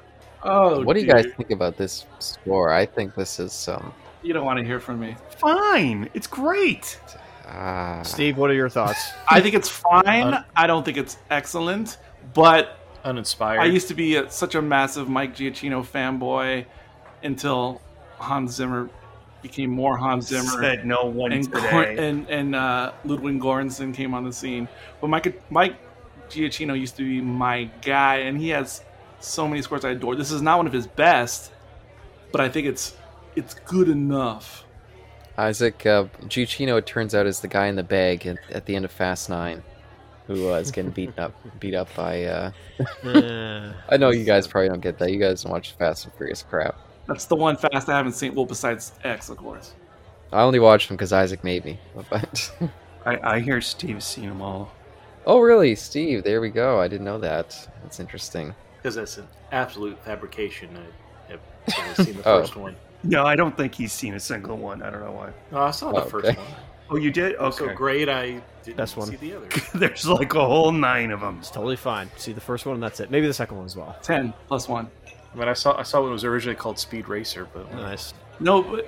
Oh. 0.43 0.81
what 0.83 0.93
do 0.93 1.01
you 1.01 1.07
guys 1.07 1.25
think 1.37 1.51
about 1.51 1.77
this 1.77 2.05
score? 2.19 2.71
I 2.71 2.85
think 2.85 3.15
this 3.15 3.39
is 3.39 3.67
um. 3.67 3.93
You 4.21 4.33
don't 4.33 4.45
want 4.45 4.59
to 4.59 4.65
hear 4.65 4.79
from 4.79 4.99
me. 4.99 5.15
Fine, 5.37 6.09
it's 6.13 6.27
great. 6.27 6.99
Ah, 7.47 8.01
Steve, 8.03 8.37
what 8.37 8.49
are 8.49 8.53
your 8.53 8.69
thoughts? 8.69 8.99
I 9.29 9.41
think 9.41 9.55
it's 9.55 9.69
fine. 9.69 10.33
Uh, 10.33 10.43
I 10.55 10.67
don't 10.67 10.83
think 10.83 10.97
it's 10.97 11.17
excellent, 11.29 11.97
but 12.33 12.77
Uninspired. 13.03 13.61
I 13.61 13.65
used 13.65 13.87
to 13.87 13.93
be 13.93 14.17
a, 14.17 14.29
such 14.29 14.55
a 14.55 14.61
massive 14.61 15.09
Mike 15.09 15.35
Giacchino 15.35 15.85
fanboy 15.85 16.65
until 17.23 17.81
Hans 18.17 18.53
Zimmer 18.53 18.89
became 19.41 19.69
more 19.69 19.97
Hans 19.97 20.27
Zimmer. 20.27 20.61
Said 20.61 20.85
no 20.85 21.05
one 21.05 21.31
and 21.31 21.49
Gor- 21.49 21.61
today. 21.61 22.09
and 22.09 22.29
and 22.29 22.55
uh, 22.55 22.91
Ludwig 23.05 23.39
Göransson 23.39 23.93
came 23.93 24.13
on 24.13 24.25
the 24.25 24.33
scene. 24.33 24.67
But 25.01 25.07
Mike 25.07 25.41
Mike 25.49 25.75
Giacchino 26.29 26.79
used 26.79 26.97
to 26.97 27.03
be 27.03 27.21
my 27.21 27.63
guy, 27.81 28.17
and 28.17 28.37
he 28.37 28.49
has 28.49 28.83
so 29.19 29.47
many 29.47 29.61
scores 29.61 29.85
I 29.85 29.91
adore. 29.91 30.15
This 30.15 30.31
is 30.31 30.41
not 30.41 30.57
one 30.57 30.67
of 30.67 30.73
his 30.73 30.87
best, 30.87 31.51
but 32.31 32.41
I 32.41 32.49
think 32.49 32.67
it's 32.67 32.95
it's 33.35 33.53
good 33.53 33.89
enough. 33.89 34.65
Isaac 35.37 35.85
uh, 35.85 36.05
Giacchino, 36.23 36.77
it 36.77 36.85
turns 36.85 37.15
out, 37.15 37.25
is 37.25 37.39
the 37.39 37.47
guy 37.47 37.67
in 37.67 37.75
the 37.77 37.83
bag 37.83 38.27
at, 38.27 38.37
at 38.51 38.65
the 38.65 38.75
end 38.75 38.83
of 38.83 38.91
Fast 38.91 39.29
Nine, 39.29 39.63
who 40.27 40.49
uh, 40.49 40.55
is 40.55 40.69
getting 40.69 40.91
beaten 40.91 41.17
up, 41.17 41.33
beat 41.59 41.73
up 41.73 41.87
by. 41.95 42.25
Uh... 42.25 42.51
I 43.89 43.97
know 43.97 44.09
you 44.09 44.25
guys 44.25 44.47
probably 44.47 44.67
don't 44.67 44.81
get 44.81 44.97
that. 44.99 45.11
You 45.11 45.19
guys 45.19 45.43
don't 45.43 45.53
watch 45.53 45.71
Fast 45.73 46.05
and 46.05 46.13
Furious 46.15 46.43
crap. 46.43 46.77
That's 47.07 47.25
the 47.25 47.35
one 47.35 47.55
fast 47.55 47.87
I 47.87 47.95
haven't 47.95 48.13
seen. 48.13 48.35
Well, 48.35 48.45
besides 48.45 48.91
X, 49.03 49.29
of 49.29 49.37
course. 49.37 49.73
I 50.31 50.41
only 50.41 50.59
watched 50.59 50.89
them 50.89 50.97
because 50.97 51.13
Isaac 51.13 51.43
made 51.43 51.65
me. 51.65 51.79
But 52.09 52.51
I, 53.05 53.35
I 53.35 53.39
hear 53.39 53.61
Steve's 53.61 54.05
seen 54.05 54.27
them 54.27 54.41
all. 54.41 54.71
oh, 55.25 55.39
really, 55.39 55.73
Steve? 55.75 56.23
There 56.23 56.41
we 56.41 56.49
go. 56.49 56.79
I 56.79 56.87
didn't 56.87 57.05
know 57.05 57.17
that. 57.19 57.67
That's 57.81 57.99
interesting. 57.99 58.53
Because 58.81 58.95
that's 58.95 59.17
an 59.17 59.27
absolute 59.51 60.03
fabrication. 60.03 60.69
I 60.77 61.31
have 61.73 61.95
seen 62.05 62.15
the 62.17 62.27
Oh. 62.27 62.41
first 62.41 62.55
one. 62.55 62.75
No, 63.03 63.25
I 63.25 63.35
don't 63.35 63.55
think 63.55 63.73
he's 63.75 63.93
seen 63.93 64.13
a 64.15 64.19
single 64.19 64.57
one. 64.57 64.81
I 64.81 64.89
don't 64.89 65.01
know 65.01 65.11
why. 65.11 65.31
No, 65.51 65.59
I 65.61 65.71
saw 65.71 65.91
the 65.91 66.01
Oh, 66.03 66.05
first 66.05 66.27
okay. 66.29 66.37
one. 66.37 66.47
Oh, 66.91 66.95
you 66.97 67.11
did? 67.11 67.33
It 67.33 67.37
Okay. 67.39 67.57
So 67.67 67.73
great, 67.73 68.09
I 68.09 68.41
didn't 68.63 68.77
Best 68.77 68.97
one. 68.97 69.07
see 69.07 69.15
the 69.15 69.35
other. 69.37 69.47
There's 69.75 70.05
like 70.07 70.33
a 70.33 70.45
whole 70.45 70.71
nine 70.71 71.11
of 71.11 71.21
them. 71.21 71.37
it's 71.39 71.51
totally 71.51 71.75
fine. 71.75 72.09
See 72.17 72.33
the 72.33 72.41
first 72.41 72.65
one, 72.65 72.73
and 72.75 72.83
that's 72.83 72.99
it. 72.99 73.11
Maybe 73.11 73.27
the 73.27 73.33
second 73.33 73.57
one 73.57 73.65
as 73.67 73.75
well. 73.77 73.95
Ten 74.01 74.33
plus 74.47 74.67
one. 74.67 74.89
I 75.33 75.37
mean, 75.37 75.47
I 75.47 75.53
saw 75.53 75.77
I 75.77 75.83
saw 75.83 76.01
when 76.01 76.09
it 76.09 76.13
was 76.13 76.23
originally 76.25 76.55
called 76.55 76.79
Speed 76.79 77.07
Racer, 77.07 77.47
but 77.53 77.71
Nice. 77.73 78.13
No, 78.39 78.63
but, 78.63 78.87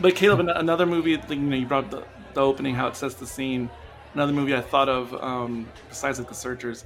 but 0.00 0.14
Caleb, 0.14 0.46
another 0.48 0.86
movie. 0.86 1.16
like, 1.16 1.30
You 1.30 1.36
know, 1.36 1.56
you 1.56 1.66
brought 1.66 1.84
up 1.86 1.90
the, 1.90 2.04
the 2.34 2.40
opening, 2.40 2.74
how 2.74 2.86
it 2.86 2.94
sets 2.96 3.14
the 3.14 3.26
scene. 3.26 3.68
Another 4.14 4.32
movie 4.32 4.54
I 4.54 4.60
thought 4.60 4.88
of, 4.88 5.12
um, 5.14 5.66
besides 5.88 6.18
like 6.20 6.28
The 6.28 6.34
Searchers, 6.34 6.84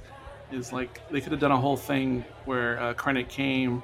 is 0.51 0.71
like 0.71 1.01
they 1.09 1.21
could 1.21 1.31
have 1.31 1.41
done 1.41 1.51
a 1.51 1.57
whole 1.57 1.77
thing 1.77 2.23
where 2.45 2.79
uh, 2.79 2.93
Krennic 2.93 3.29
came 3.29 3.83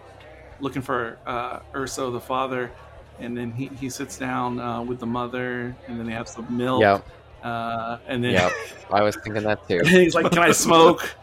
looking 0.60 0.82
for 0.82 1.18
uh, 1.26 1.60
Erso, 1.74 2.12
the 2.12 2.20
father, 2.20 2.72
and 3.20 3.36
then 3.38 3.52
he, 3.52 3.68
he 3.80 3.90
sits 3.90 4.18
down 4.18 4.60
uh, 4.60 4.82
with 4.82 5.00
the 5.00 5.06
mother, 5.06 5.76
and 5.88 6.00
then 6.00 6.06
they 6.06 6.14
have 6.14 6.28
some 6.28 6.46
milk. 6.56 6.82
Yeah, 6.82 7.00
Uh, 7.48 8.00
and 8.08 8.24
then 8.24 8.32
yeah. 8.34 8.50
I 8.92 9.02
was 9.02 9.16
thinking 9.18 9.44
that 9.44 9.68
too. 9.68 9.82
he's 9.86 10.16
like, 10.16 10.32
"Can 10.32 10.40
I 10.40 10.52
smoke?" 10.52 11.16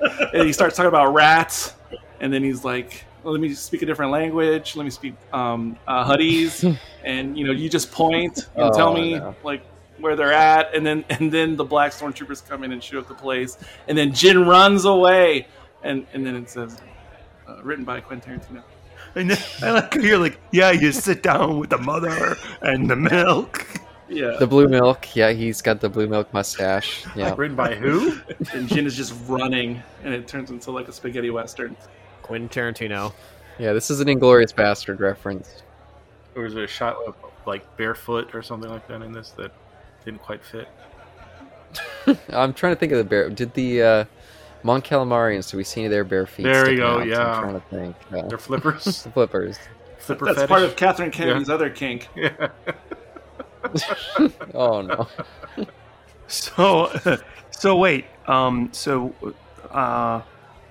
and 0.34 0.46
he 0.46 0.52
starts 0.52 0.76
talking 0.76 0.88
about 0.88 1.14
rats, 1.14 1.74
and 2.20 2.32
then 2.32 2.42
he's 2.42 2.64
like, 2.64 3.04
well, 3.22 3.32
"Let 3.32 3.40
me 3.40 3.54
speak 3.54 3.82
a 3.82 3.86
different 3.86 4.12
language. 4.12 4.76
Let 4.76 4.84
me 4.84 4.90
speak 4.90 5.14
um, 5.32 5.78
uh, 5.86 6.04
Huddies." 6.04 6.78
and 7.04 7.38
you 7.38 7.46
know, 7.46 7.52
you 7.52 7.68
just 7.70 7.90
point 7.90 8.48
and 8.54 8.64
Oh, 8.64 8.76
tell 8.76 8.92
me 8.92 9.18
no. 9.18 9.34
like 9.42 9.62
where 10.00 10.16
they're 10.16 10.32
at, 10.32 10.74
and 10.74 10.84
then 10.86 11.04
and 11.10 11.30
then 11.32 11.56
the 11.56 11.64
black 11.64 11.92
stormtroopers 11.92 12.46
come 12.46 12.64
in 12.64 12.72
and 12.72 12.82
shoot 12.82 12.98
up 12.98 13.08
the 13.08 13.14
place, 13.14 13.58
and 13.88 13.96
then 13.96 14.10
Jyn 14.10 14.46
runs 14.46 14.84
away, 14.84 15.46
and 15.82 16.06
and 16.12 16.24
then 16.26 16.36
it 16.36 16.48
says, 16.50 16.80
uh, 17.46 17.62
"Written 17.62 17.84
by 17.84 18.00
Quentin 18.00 18.38
Tarantino." 18.40 18.62
And 19.14 19.30
then, 19.30 19.38
I 19.62 19.70
like 19.72 19.94
you're 19.94 20.18
like, 20.18 20.38
yeah, 20.52 20.70
you 20.70 20.92
sit 20.92 21.22
down 21.22 21.58
with 21.58 21.70
the 21.70 21.78
mother 21.78 22.36
and 22.62 22.88
the 22.88 22.96
milk. 22.96 23.66
Yeah, 24.10 24.36
The 24.38 24.46
blue 24.46 24.68
milk. 24.68 25.14
Yeah, 25.14 25.32
he's 25.32 25.60
got 25.60 25.80
the 25.80 25.88
blue 25.90 26.06
milk 26.06 26.32
mustache. 26.32 27.04
Yeah. 27.14 27.34
written 27.36 27.56
by 27.56 27.74
who? 27.74 28.12
and 28.54 28.68
Jyn 28.68 28.86
is 28.86 28.96
just 28.96 29.12
running, 29.26 29.82
and 30.02 30.14
it 30.14 30.26
turns 30.26 30.50
into 30.50 30.70
like 30.70 30.88
a 30.88 30.92
spaghetti 30.92 31.28
western. 31.30 31.76
Quentin 32.22 32.48
Tarantino. 32.48 33.12
Yeah, 33.58 33.72
this 33.72 33.90
is 33.90 34.00
an 34.00 34.08
Inglourious 34.08 34.54
Basterd 34.54 35.00
reference. 35.00 35.62
or 36.36 36.42
was 36.44 36.54
there 36.54 36.64
a 36.64 36.68
shot 36.68 36.96
of 37.06 37.16
like 37.46 37.76
barefoot 37.76 38.34
or 38.34 38.42
something 38.42 38.70
like 38.70 38.86
that 38.88 39.02
in 39.02 39.12
this 39.12 39.30
that 39.32 39.52
didn't 40.04 40.22
quite 40.22 40.42
fit? 40.44 40.68
I'm 42.30 42.52
trying 42.54 42.74
to 42.74 42.80
think 42.80 42.92
of 42.92 42.98
the 42.98 43.04
bear. 43.04 43.28
Did 43.30 43.52
the 43.54 43.82
uh, 43.82 44.04
Mon 44.62 44.80
Calamarians? 44.82 45.50
Do 45.50 45.56
we 45.56 45.64
see 45.64 45.80
any 45.82 45.86
of 45.86 45.90
their 45.90 46.04
bare 46.04 46.26
feet? 46.26 46.44
There 46.44 46.70
you 46.70 46.78
go, 46.78 47.00
out? 47.00 47.06
yeah. 47.06 47.20
I'm 47.32 47.42
trying 47.42 47.60
to 47.60 47.66
think. 47.68 47.96
Uh, 48.12 48.28
They're 48.28 48.38
flippers. 48.38 48.84
the 49.04 49.10
flippers. 49.12 49.58
flipper 49.98 50.24
That's 50.26 50.36
fetish. 50.38 50.48
part 50.48 50.62
of 50.62 50.76
Catherine 50.76 51.10
Kennedy's 51.10 51.50
other 51.50 51.70
kink. 51.70 52.08
Yeah. 52.16 52.48
Oh 54.54 54.80
no. 54.82 55.08
So, 56.28 56.90
so 57.50 57.76
wait. 57.76 58.06
Um, 58.26 58.68
so, 58.72 59.12
uh, 59.70 60.20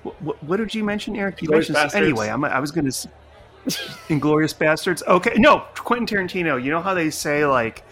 what, 0.03 0.41
what 0.43 0.57
did 0.57 0.73
you 0.73 0.83
mention, 0.83 1.15
Eric? 1.15 1.41
You 1.41 1.49
Inglourious 1.49 1.51
mentioned 1.71 1.77
Basterds. 1.77 1.95
anyway. 1.95 2.29
I'm, 2.29 2.43
I 2.45 2.59
was 2.59 2.71
going 2.71 2.89
to. 2.89 3.09
Inglourious 4.07 4.55
Basterds. 4.55 5.05
Okay, 5.05 5.33
no, 5.35 5.65
Quentin 5.75 6.07
Tarantino. 6.07 6.63
You 6.63 6.71
know 6.71 6.81
how 6.81 6.93
they 6.93 7.09
say 7.09 7.45
like 7.45 7.83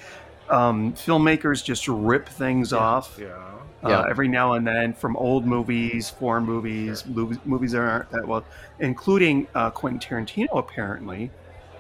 um, 0.49 0.93
filmmakers 0.93 1.63
just 1.63 1.87
rip 1.87 2.27
things 2.29 2.73
off 2.73 3.17
Yeah. 3.19 3.27
uh, 3.83 3.89
Yeah. 3.89 4.05
every 4.09 4.27
now 4.27 4.53
and 4.53 4.65
then 4.65 4.93
from 4.93 5.15
old 5.17 5.45
movies, 5.45 6.09
foreign 6.09 6.43
movies, 6.45 7.05
movies, 7.05 7.37
movies 7.45 7.71
that 7.73 7.79
aren't 7.81 8.09
that 8.11 8.27
well, 8.27 8.43
including 8.79 9.47
uh, 9.55 9.69
Quentin 9.71 9.99
Tarantino 9.99 10.57
apparently 10.57 11.31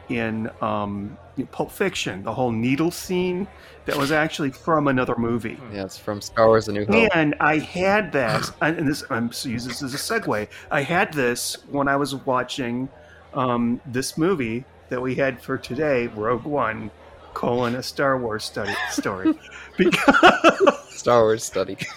in 0.09 0.49
um, 0.61 1.17
Pulp 1.51 1.71
Fiction, 1.71 2.23
the 2.23 2.33
whole 2.33 2.51
needle 2.51 2.91
scene 2.91 3.47
that 3.85 3.95
was 3.97 4.11
actually 4.11 4.51
from 4.51 4.87
another 4.87 5.15
movie. 5.17 5.57
Yeah, 5.73 5.83
it's 5.85 5.97
from 5.97 6.21
Star 6.21 6.47
Wars: 6.47 6.67
A 6.67 6.73
New 6.73 6.85
Hope. 6.85 7.09
And 7.13 7.35
I 7.39 7.57
had 7.57 8.11
that, 8.13 8.49
and 8.61 8.87
this 8.87 9.03
I'm 9.09 9.31
so 9.31 9.49
use 9.49 9.65
this 9.65 9.81
as 9.83 9.93
a 9.93 9.97
segue. 9.97 10.47
I 10.71 10.81
had 10.81 11.11
this 11.13 11.57
when 11.69 11.87
I 11.87 11.95
was 11.95 12.15
watching 12.15 12.87
um, 13.33 13.81
this 13.87 14.17
movie 14.17 14.63
that 14.89 15.01
we 15.01 15.15
had 15.15 15.41
for 15.41 15.57
today, 15.57 16.07
Rogue 16.07 16.45
One, 16.45 16.89
colon 17.35 17.75
a 17.75 17.83
Star 17.83 18.17
Wars 18.17 18.43
study 18.43 18.73
story, 18.89 19.33
because 19.77 20.89
Star 20.89 21.21
Wars 21.21 21.43
study. 21.43 21.77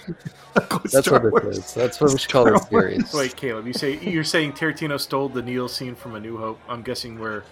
That's 0.54 1.06
Star 1.06 1.20
what 1.30 1.44
Wars. 1.44 1.58
it 1.58 1.64
is. 1.64 1.74
That's 1.74 2.00
what 2.00 2.10
we 2.12 2.18
should 2.18 2.30
call 2.30 2.44
this 2.44 2.60
Star 2.62 2.72
Wars. 2.72 2.90
series. 2.90 3.14
Wait, 3.14 3.36
Caleb, 3.36 3.66
you 3.66 3.72
say 3.72 3.96
you're 4.00 4.24
saying 4.24 4.52
Tarantino 4.54 4.98
stole 5.00 5.28
the 5.28 5.40
Neil 5.40 5.68
scene 5.68 5.94
from 5.94 6.16
A 6.16 6.20
New 6.20 6.36
Hope? 6.36 6.58
I'm 6.68 6.82
guessing 6.82 7.18
where 7.18 7.44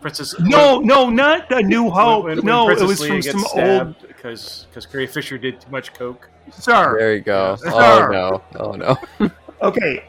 Princess 0.00 0.34
No, 0.40 0.80
no, 0.80 1.10
not 1.10 1.50
a 1.52 1.62
New 1.62 1.90
Hope. 1.90 2.24
when- 2.24 2.36
when 2.38 2.46
no, 2.46 2.70
it 2.70 2.80
was 2.80 3.00
Leia 3.00 3.06
from 3.08 3.20
gets 3.20 3.52
some 3.52 3.60
old. 3.62 4.08
because 4.08 4.66
because 4.70 4.86
Carrie 4.86 5.06
Fisher 5.06 5.36
did 5.36 5.60
too 5.60 5.70
much 5.70 5.92
coke. 5.92 6.28
Sir, 6.52 6.96
There 6.98 7.14
you 7.14 7.20
go. 7.20 7.58
Yeah. 7.62 7.72
Oh 7.74 8.08
no. 8.10 8.42
Oh 8.58 8.72
no. 8.72 9.30
okay, 9.62 10.04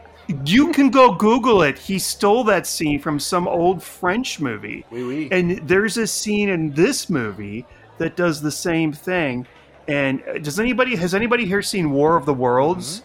you 0.45 0.71
can 0.71 0.89
go 0.89 1.13
Google 1.13 1.63
it. 1.63 1.77
He 1.77 1.99
stole 1.99 2.43
that 2.45 2.67
scene 2.67 2.99
from 2.99 3.19
some 3.19 3.47
old 3.47 3.81
French 3.81 4.39
movie. 4.39 4.85
Oui, 4.91 5.03
oui. 5.03 5.29
And 5.31 5.57
there's 5.67 5.97
a 5.97 6.07
scene 6.07 6.49
in 6.49 6.73
this 6.73 7.09
movie 7.09 7.65
that 7.97 8.15
does 8.15 8.41
the 8.41 8.51
same 8.51 8.93
thing. 8.93 9.47
And 9.87 10.23
uh, 10.27 10.37
does 10.37 10.59
anybody 10.59 10.95
has 10.95 11.15
anybody 11.15 11.45
here 11.45 11.61
seen 11.61 11.91
War 11.91 12.15
of 12.15 12.25
the 12.25 12.33
Worlds? 12.33 13.03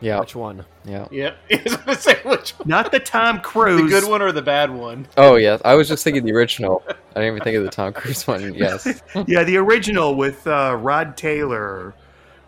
Yeah. 0.00 0.20
Which 0.20 0.36
one? 0.36 0.64
Yeah. 0.84 1.08
yeah, 1.10 1.34
I 1.50 1.62
was 1.64 1.76
gonna 1.76 1.96
say 1.98 2.20
which 2.24 2.50
one. 2.52 2.68
Not 2.68 2.92
the 2.92 3.00
Tom 3.00 3.40
Cruise. 3.40 3.90
The 3.90 4.00
good 4.00 4.08
one 4.08 4.20
or 4.20 4.30
the 4.30 4.42
bad 4.42 4.70
one? 4.70 5.08
Oh 5.16 5.36
yeah. 5.36 5.56
I 5.64 5.74
was 5.74 5.88
just 5.88 6.04
thinking 6.04 6.24
the 6.24 6.32
original. 6.32 6.82
I 6.88 7.20
didn't 7.20 7.36
even 7.36 7.42
think 7.42 7.56
of 7.56 7.64
the 7.64 7.70
Tom 7.70 7.94
Cruise 7.94 8.26
one. 8.26 8.54
Yes. 8.54 9.02
yeah, 9.26 9.42
the 9.42 9.56
original 9.56 10.14
with 10.14 10.46
uh, 10.46 10.76
Rod 10.78 11.16
Taylor, 11.16 11.62
or 11.62 11.94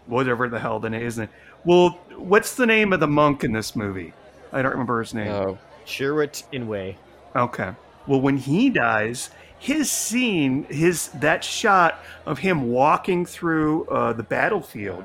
whatever 0.07 0.49
the 0.49 0.59
hell 0.59 0.79
the 0.79 0.91
name 0.91 1.03
is. 1.03 1.19
Well, 1.65 1.99
what's 2.17 2.55
the 2.55 2.67
name 2.67 2.93
of 2.93 3.01
the 3.01 3.09
monk 3.09 3.45
in 3.45 3.53
this 3.53 3.75
movie? 3.77 4.13
I 4.53 4.63
don't 4.63 4.73
remember 4.73 5.01
his 5.01 5.15
name. 5.15 5.29
Oh. 5.29 5.59
Chirrut 5.87 6.45
Îmwe. 6.53 6.97
Okay. 7.35 7.73
Well, 8.07 8.21
when 8.21 8.37
he 8.37 8.71
dies, 8.71 9.31
his 9.59 9.91
scene, 9.91 10.65
his 10.65 11.09
that 11.09 11.43
shot 11.43 12.01
of 12.27 12.39
him 12.39 12.69
walking 12.71 13.27
through 13.27 13.87
uh, 13.87 14.13
the 14.13 14.23
battlefield, 14.23 15.05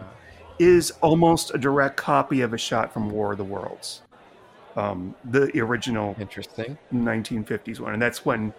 is 0.59 0.91
almost 1.01 1.53
a 1.53 1.57
direct 1.57 1.97
copy 1.97 2.41
of 2.41 2.53
a 2.53 2.57
shot 2.57 2.93
from 2.93 3.09
War 3.09 3.31
of 3.31 3.38
the 3.38 3.43
Worlds, 3.43 4.01
um, 4.75 5.15
the 5.25 5.59
original 5.59 6.15
Interesting. 6.19 6.77
1950s 6.93 7.80
one, 7.80 7.93
and 7.93 8.01
that's 8.01 8.23
when 8.23 8.53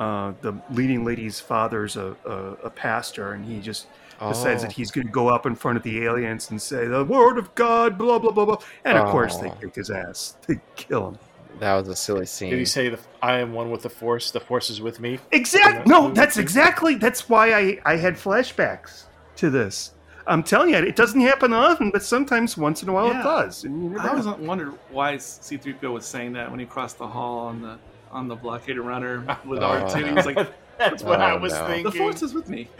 uh, 0.00 0.32
the 0.40 0.54
leading 0.70 1.04
lady's 1.04 1.38
father's 1.40 1.96
a, 1.96 2.16
a, 2.24 2.36
a 2.64 2.70
pastor, 2.70 3.32
and 3.32 3.44
he 3.44 3.60
just 3.60 3.86
decides 4.20 4.62
Oh. 4.62 4.66
that 4.66 4.72
he's 4.72 4.90
going 4.90 5.06
to 5.06 5.12
go 5.12 5.28
up 5.28 5.46
in 5.46 5.54
front 5.54 5.76
of 5.76 5.82
the 5.82 6.02
aliens 6.04 6.50
and 6.50 6.60
say 6.60 6.86
the 6.86 7.04
word 7.04 7.38
of 7.38 7.54
God, 7.54 7.96
blah 7.98 8.18
blah 8.18 8.30
blah 8.32 8.44
blah, 8.44 8.58
and 8.84 8.96
of 8.98 9.08
course 9.10 9.36
they 9.36 9.48
Oh. 9.48 9.56
kick 9.60 9.74
his 9.74 9.90
ass, 9.90 10.36
they 10.46 10.60
kill 10.76 11.08
him. 11.08 11.18
That 11.60 11.74
was 11.74 11.86
a 11.88 11.94
silly 11.94 12.26
scene. 12.26 12.50
Did 12.50 12.58
he 12.58 12.64
say 12.64 12.88
the 12.88 12.98
I 13.22 13.38
am 13.38 13.52
one 13.52 13.70
with 13.70 13.82
the 13.82 13.90
Force? 13.90 14.30
The 14.32 14.40
Force 14.40 14.70
is 14.70 14.80
with 14.80 14.98
me. 14.98 15.20
Exactly. 15.30 15.84
No, 15.90 16.10
that's 16.10 16.36
exactly. 16.36 16.96
That's 16.96 17.28
why 17.28 17.52
I 17.54 17.78
I 17.84 17.96
had 17.96 18.14
flashbacks 18.14 19.04
to 19.36 19.50
this. 19.50 19.92
I'm 20.26 20.42
telling 20.42 20.70
you, 20.70 20.76
it 20.76 20.96
doesn't 20.96 21.20
happen 21.20 21.52
often, 21.52 21.90
but 21.90 22.02
sometimes 22.02 22.56
once 22.56 22.82
in 22.82 22.88
a 22.88 22.92
while 22.92 23.08
Yeah. 23.08 23.20
it 23.20 23.22
does. 23.22 23.64
And 23.64 23.84
you 23.84 23.90
never 23.90 24.00
I 24.00 24.04
know. 24.20 24.30
always 24.32 24.46
wondered 24.48 24.72
why 24.90 25.18
C-3PO 25.18 25.92
was 25.92 26.06
saying 26.06 26.32
that 26.32 26.50
when 26.50 26.58
he 26.58 26.66
crossed 26.66 26.96
the 26.98 27.06
hall 27.06 27.40
on 27.40 27.60
the 27.62 27.78
on 28.10 28.26
the 28.28 28.34
blockaded 28.34 28.78
runner 28.80 29.24
with 29.44 29.60
Oh, 29.62 29.66
R2. 29.66 30.06
He 30.08 30.12
was 30.14 30.24
like, 30.26 30.38
That's 30.78 31.02
what 31.02 31.20
oh, 31.20 31.24
I 31.24 31.32
Oh, 31.32 31.38
was 31.38 31.52
no. 31.52 31.66
thinking. 31.66 31.84
"The 31.84 31.92
Force 31.92 32.22
is 32.22 32.34
with 32.34 32.48
me. 32.48 32.68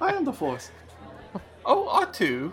I 0.00 0.12
am 0.14 0.24
the 0.24 0.32
Force." 0.32 0.70
Oh, 1.64 1.88
R2. 2.02 2.52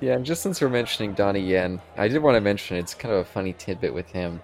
Yeah, 0.00 0.14
and 0.14 0.26
just 0.26 0.42
since 0.42 0.60
we're 0.60 0.68
mentioning 0.68 1.12
Donnie 1.12 1.40
Yen, 1.40 1.80
I 1.96 2.08
did 2.08 2.20
want 2.20 2.34
to 2.34 2.40
mention 2.40 2.76
it's 2.76 2.92
kind 2.92 3.14
of 3.14 3.20
a 3.20 3.24
funny 3.24 3.52
tidbit 3.52 3.94
with 3.94 4.10
him 4.10 4.40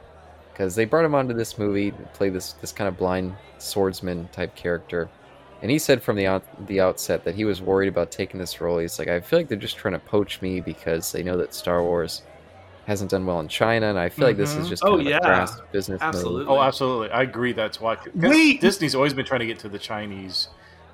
because 0.52 0.76
they 0.76 0.84
brought 0.84 1.04
him 1.04 1.16
onto 1.16 1.34
this 1.34 1.58
movie 1.58 1.90
to 1.90 1.96
play 2.14 2.28
this 2.28 2.52
this 2.54 2.70
kind 2.70 2.86
of 2.86 2.96
blind 2.96 3.34
swordsman 3.58 4.28
type 4.28 4.54
character, 4.54 5.08
and 5.60 5.70
he 5.70 5.78
said 5.80 6.00
from 6.00 6.14
the 6.16 6.28
out, 6.28 6.44
the 6.68 6.80
outset 6.80 7.24
that 7.24 7.34
he 7.34 7.44
was 7.44 7.60
worried 7.60 7.88
about 7.88 8.12
taking 8.12 8.38
this 8.38 8.60
role. 8.60 8.78
He's 8.78 9.00
like, 9.00 9.08
I 9.08 9.18
feel 9.20 9.40
like 9.40 9.48
they're 9.48 9.58
just 9.58 9.76
trying 9.76 9.94
to 9.94 9.98
poach 10.00 10.40
me 10.40 10.60
because 10.60 11.10
they 11.10 11.24
know 11.24 11.36
that 11.38 11.54
Star 11.54 11.82
Wars 11.82 12.22
hasn't 12.88 13.10
done 13.10 13.24
well 13.26 13.38
in 13.38 13.48
China, 13.48 13.86
and 13.86 13.98
I 13.98 14.08
feel 14.08 14.26
like 14.26 14.36
this 14.38 14.54
is 14.56 14.66
Mhm. 14.66 14.68
just 14.70 14.82
Oh, 14.82 14.96
kind 14.96 15.02
of 15.02 15.06
yeah. 15.06 15.16
a 15.18 15.20
crass 15.20 15.60
business 15.72 16.00
move. 16.00 16.08
Absolutely. 16.08 16.46
Oh, 16.56 16.60
absolutely. 16.60 17.10
I 17.10 17.22
agree. 17.22 17.52
That's 17.52 17.80
why 17.80 17.98
Wait. 18.14 18.60
Disney's 18.62 18.94
always 18.94 19.12
been 19.14 19.26
trying 19.26 19.40
to 19.40 19.46
get 19.46 19.58
to 19.60 19.68
the 19.68 19.78
Chinese 19.78 20.48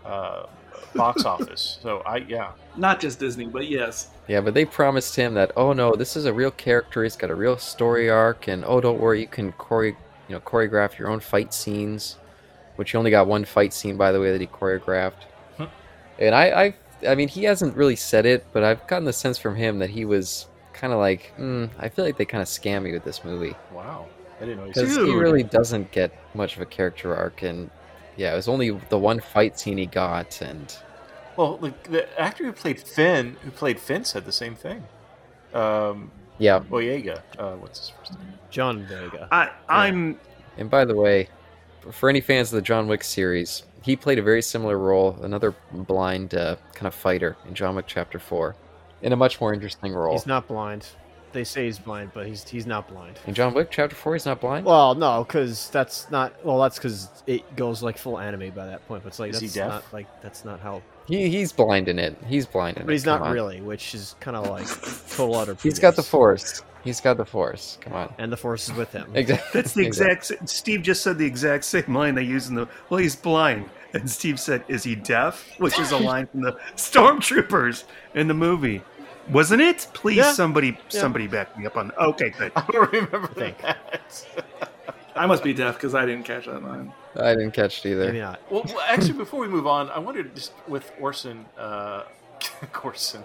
uh, 0.05 0.47
box 0.95 1.25
office. 1.35 1.79
So 1.83 2.03
I, 2.05 2.17
yeah. 2.19 2.51
Not 2.77 2.99
just 3.01 3.21
Disney, 3.21 3.47
but 3.47 3.69
yes. 3.69 4.09
Yeah, 4.27 4.41
but 4.41 4.55
they 4.55 4.65
promised 4.65 5.15
him 5.17 5.35
that, 5.35 5.53
oh 5.57 5.73
no, 5.73 5.95
this 5.95 6.17
is 6.17 6.25
a 6.27 6.33
real 6.33 6.51
character. 6.51 7.05
He's 7.05 7.17
got 7.17 7.31
a 7.31 7.35
real 7.35 7.57
story 7.59 8.11
arc, 8.11 8.49
and 8.49 8.65
oh, 8.67 8.81
don't 8.81 8.99
worry, 9.01 9.21
you 9.21 9.27
can 9.29 9.55
chore- 9.69 9.85
you 9.87 9.95
know, 10.31 10.41
choreograph 10.41 10.99
your 10.99 11.09
own 11.09 11.21
fight 11.21 11.55
scenes. 11.55 12.17
Which 12.77 12.91
he 12.91 12.99
only 12.99 13.13
got 13.13 13.29
one 13.29 13.45
fight 13.45 13.73
scene, 13.73 13.97
by 13.97 14.11
the 14.11 14.21
way, 14.21 14.33
that 14.33 14.41
he 14.41 14.49
choreographed. 14.49 15.23
Hmm. 15.59 15.65
and 16.19 16.35
I, 16.35 16.45
I, 16.65 16.75
I 17.11 17.15
mean, 17.15 17.29
he 17.29 17.45
hasn't 17.45 17.77
really 17.77 17.95
said 17.95 18.27
it, 18.27 18.45
but 18.53 18.65
I've 18.65 18.85
gotten 18.89 19.05
the 19.05 19.13
sense 19.13 19.39
from 19.39 19.55
him 19.55 19.79
that 19.79 19.91
he 19.91 20.05
was 20.05 20.49
kind 20.85 20.93
of 20.93 20.99
like, 20.99 21.33
mm, 21.39 21.71
I 21.79 21.89
feel 21.89 22.05
like 22.05 22.19
they 22.19 22.27
kind 22.27 22.43
of 22.43 22.49
scam 22.49 22.83
me 22.83 22.93
with 22.93 23.05
this 23.05 23.25
movie 23.25 23.57
Wow. 23.73 24.05
I 24.37 24.41
didn't 24.41 24.59
know. 24.59 24.65
He 24.65 24.73
because 24.73 24.95
he 24.95 25.15
really 25.15 25.43
doesn't 25.43 25.91
get 25.93 26.13
much 26.35 26.57
of 26.57 26.61
a 26.61 26.67
character 26.67 27.17
arc, 27.17 27.43
and 27.43 27.71
yeah, 28.17 28.35
it 28.35 28.37
was 28.37 28.49
only 28.49 28.79
the 28.91 28.99
one 28.99 29.19
fight 29.19 29.59
scene 29.59 29.79
he 29.79 29.87
got, 29.87 30.43
and 30.43 30.77
Well, 31.37 31.57
the, 31.57 31.73
the 31.89 32.21
actor 32.21 32.45
who 32.45 32.53
played 32.53 32.79
Finn, 32.81 33.37
who 33.43 33.51
played 33.51 33.81
Finn, 33.81 34.05
said 34.05 34.27
the 34.27 34.33
same 34.33 34.57
thing. 34.57 34.85
Um, 35.55 36.11
yeah. 36.37 36.59
Boyega. 36.59 37.23
Uh, 37.39 37.53
what's 37.53 37.79
his 37.79 37.89
first 37.89 38.19
name? 38.19 38.35
John 38.51 38.87
Boyega. 38.87 39.29
I, 39.33 39.53
I'm 39.71 40.21
And 40.59 40.69
by 40.69 40.85
the 40.85 40.97
way, 40.97 41.29
for 41.93 42.11
any 42.11 42.21
fans 42.21 42.53
of 42.53 42.57
the 42.57 42.63
John 42.63 42.89
Wick 42.89 43.05
series, 43.05 43.63
he 43.83 43.97
played 43.97 44.19
a 44.19 44.23
very 44.23 44.43
similar 44.43 44.79
role, 44.79 45.17
another 45.23 45.55
blind 45.73 46.35
uh, 46.35 46.57
kind 46.75 46.89
of 46.89 46.95
fighter 46.95 47.39
in 47.49 47.55
John 47.55 47.77
Wick 47.77 47.87
Chapter 47.87 48.19
4, 48.19 48.55
in 49.05 49.13
a 49.13 49.17
much 49.17 49.41
more 49.41 49.55
interesting 49.55 49.93
role. 49.93 50.15
He's 50.15 50.27
not 50.27 50.49
blind. 50.49 50.87
They 51.33 51.45
say 51.45 51.65
he's 51.65 51.81
blind, 51.81 52.13
but 52.15 52.27
he's 52.29 52.49
he's 52.49 52.65
not 52.67 52.87
blind. 52.89 53.19
In 53.27 53.35
John 53.35 53.55
Wick 53.55 53.69
Chapter 53.71 53.97
4, 53.97 54.15
he's 54.15 54.25
not 54.27 54.41
blind? 54.41 54.65
Well, 54.65 54.95
no, 54.95 55.25
because 55.25 55.69
that's 55.71 56.09
not. 56.11 56.33
Well, 56.45 56.61
that's 56.61 56.77
because 56.79 57.09
it 57.27 57.57
goes 57.57 57.83
like 57.83 57.99
full 57.99 58.19
anime 58.21 58.51
by 58.51 58.67
that 58.67 58.87
point. 58.87 59.03
But 59.03 59.09
it's 59.09 59.19
like 59.19 59.31
Is 59.31 59.41
he 59.41 59.47
that's 59.49 59.55
deaf? 59.55 59.69
not 59.69 59.93
like 59.93 60.23
that's 60.23 60.45
not 60.45 60.61
how. 60.61 60.81
He, 61.07 61.29
he's 61.29 61.53
blind 61.53 61.89
in 61.89 61.99
it. 61.99 62.17
He's 62.29 62.47
blind 62.47 62.77
in 62.77 62.83
But 62.83 62.85
it. 62.85 62.87
But 62.87 62.93
he's 62.93 63.05
not 63.07 63.21
on. 63.23 63.33
really, 63.33 63.61
which 63.61 63.95
is 63.97 64.15
kind 64.21 64.37
of 64.37 64.47
like 64.49 64.67
total 65.11 65.35
utter. 65.37 65.57
He's 65.63 65.79
got 65.81 65.97
the 65.97 66.03
Force. 66.05 66.63
He's 66.85 67.01
got 67.01 67.17
the 67.19 67.25
Force. 67.27 67.79
Come 67.81 67.95
on. 67.95 68.15
and 68.19 68.31
the 68.33 68.37
force 68.37 68.69
is 68.69 68.75
with 68.77 68.93
him. 68.93 69.11
Exactly. 69.15 69.61
That's 69.61 69.75
the 69.75 69.85
exact. 69.87 70.31
s- 70.31 70.51
Steve 70.53 70.83
just 70.83 71.03
said 71.03 71.19
the 71.19 71.27
exact 71.27 71.65
same 71.65 71.93
line 71.95 72.15
they 72.15 72.23
use 72.23 72.49
in 72.49 72.55
the. 72.55 72.69
Well, 72.91 72.99
he's 73.01 73.17
blind, 73.17 73.69
and 73.93 74.09
Steve 74.09 74.39
said, 74.41 74.65
"Is 74.69 74.83
he 74.85 74.95
deaf?" 74.95 75.47
Which 75.59 75.79
is 75.81 75.91
a 75.93 75.97
line 76.11 76.27
from 76.29 76.43
the 76.43 76.57
Stormtroopers 76.77 77.85
in 78.15 78.29
the 78.29 78.35
movie, 78.35 78.83
wasn't 79.31 79.63
it? 79.63 79.87
Please, 79.95 80.17
Yeah. 80.19 80.33
somebody, 80.33 80.79
somebody 80.89 81.27
back 81.27 81.57
me 81.59 81.67
up 81.67 81.77
on. 81.77 81.93
Okay, 81.99 82.31
good. 82.31 82.53
I 82.57 82.65
don't 82.71 82.93
remember 82.93 83.29
Think. 83.29 83.59
that. 83.63 84.27
I 85.17 85.27
must 85.27 85.45
be 85.45 85.55
deaf 85.55 85.75
because 85.77 85.95
I 85.95 86.05
didn't 86.07 86.25
catch 86.25 86.47
that 86.47 86.63
line. 86.63 86.93
I 87.17 87.35
didn't 87.35 87.53
catch 87.53 87.85
it 87.87 87.91
either. 87.91 88.07
Maybe 88.07 88.19
not. 88.21 88.41
well, 88.51 88.65
well, 88.67 88.81
actually, 88.89 89.13
before 89.13 89.39
we 89.41 89.47
move 89.49 89.67
on, 89.67 89.89
I 89.91 89.99
wondered 90.01 90.35
just 90.35 90.53
with 90.67 90.91
Orson, 91.01 91.45
uh, 91.57 92.03
Corson, 92.73 93.23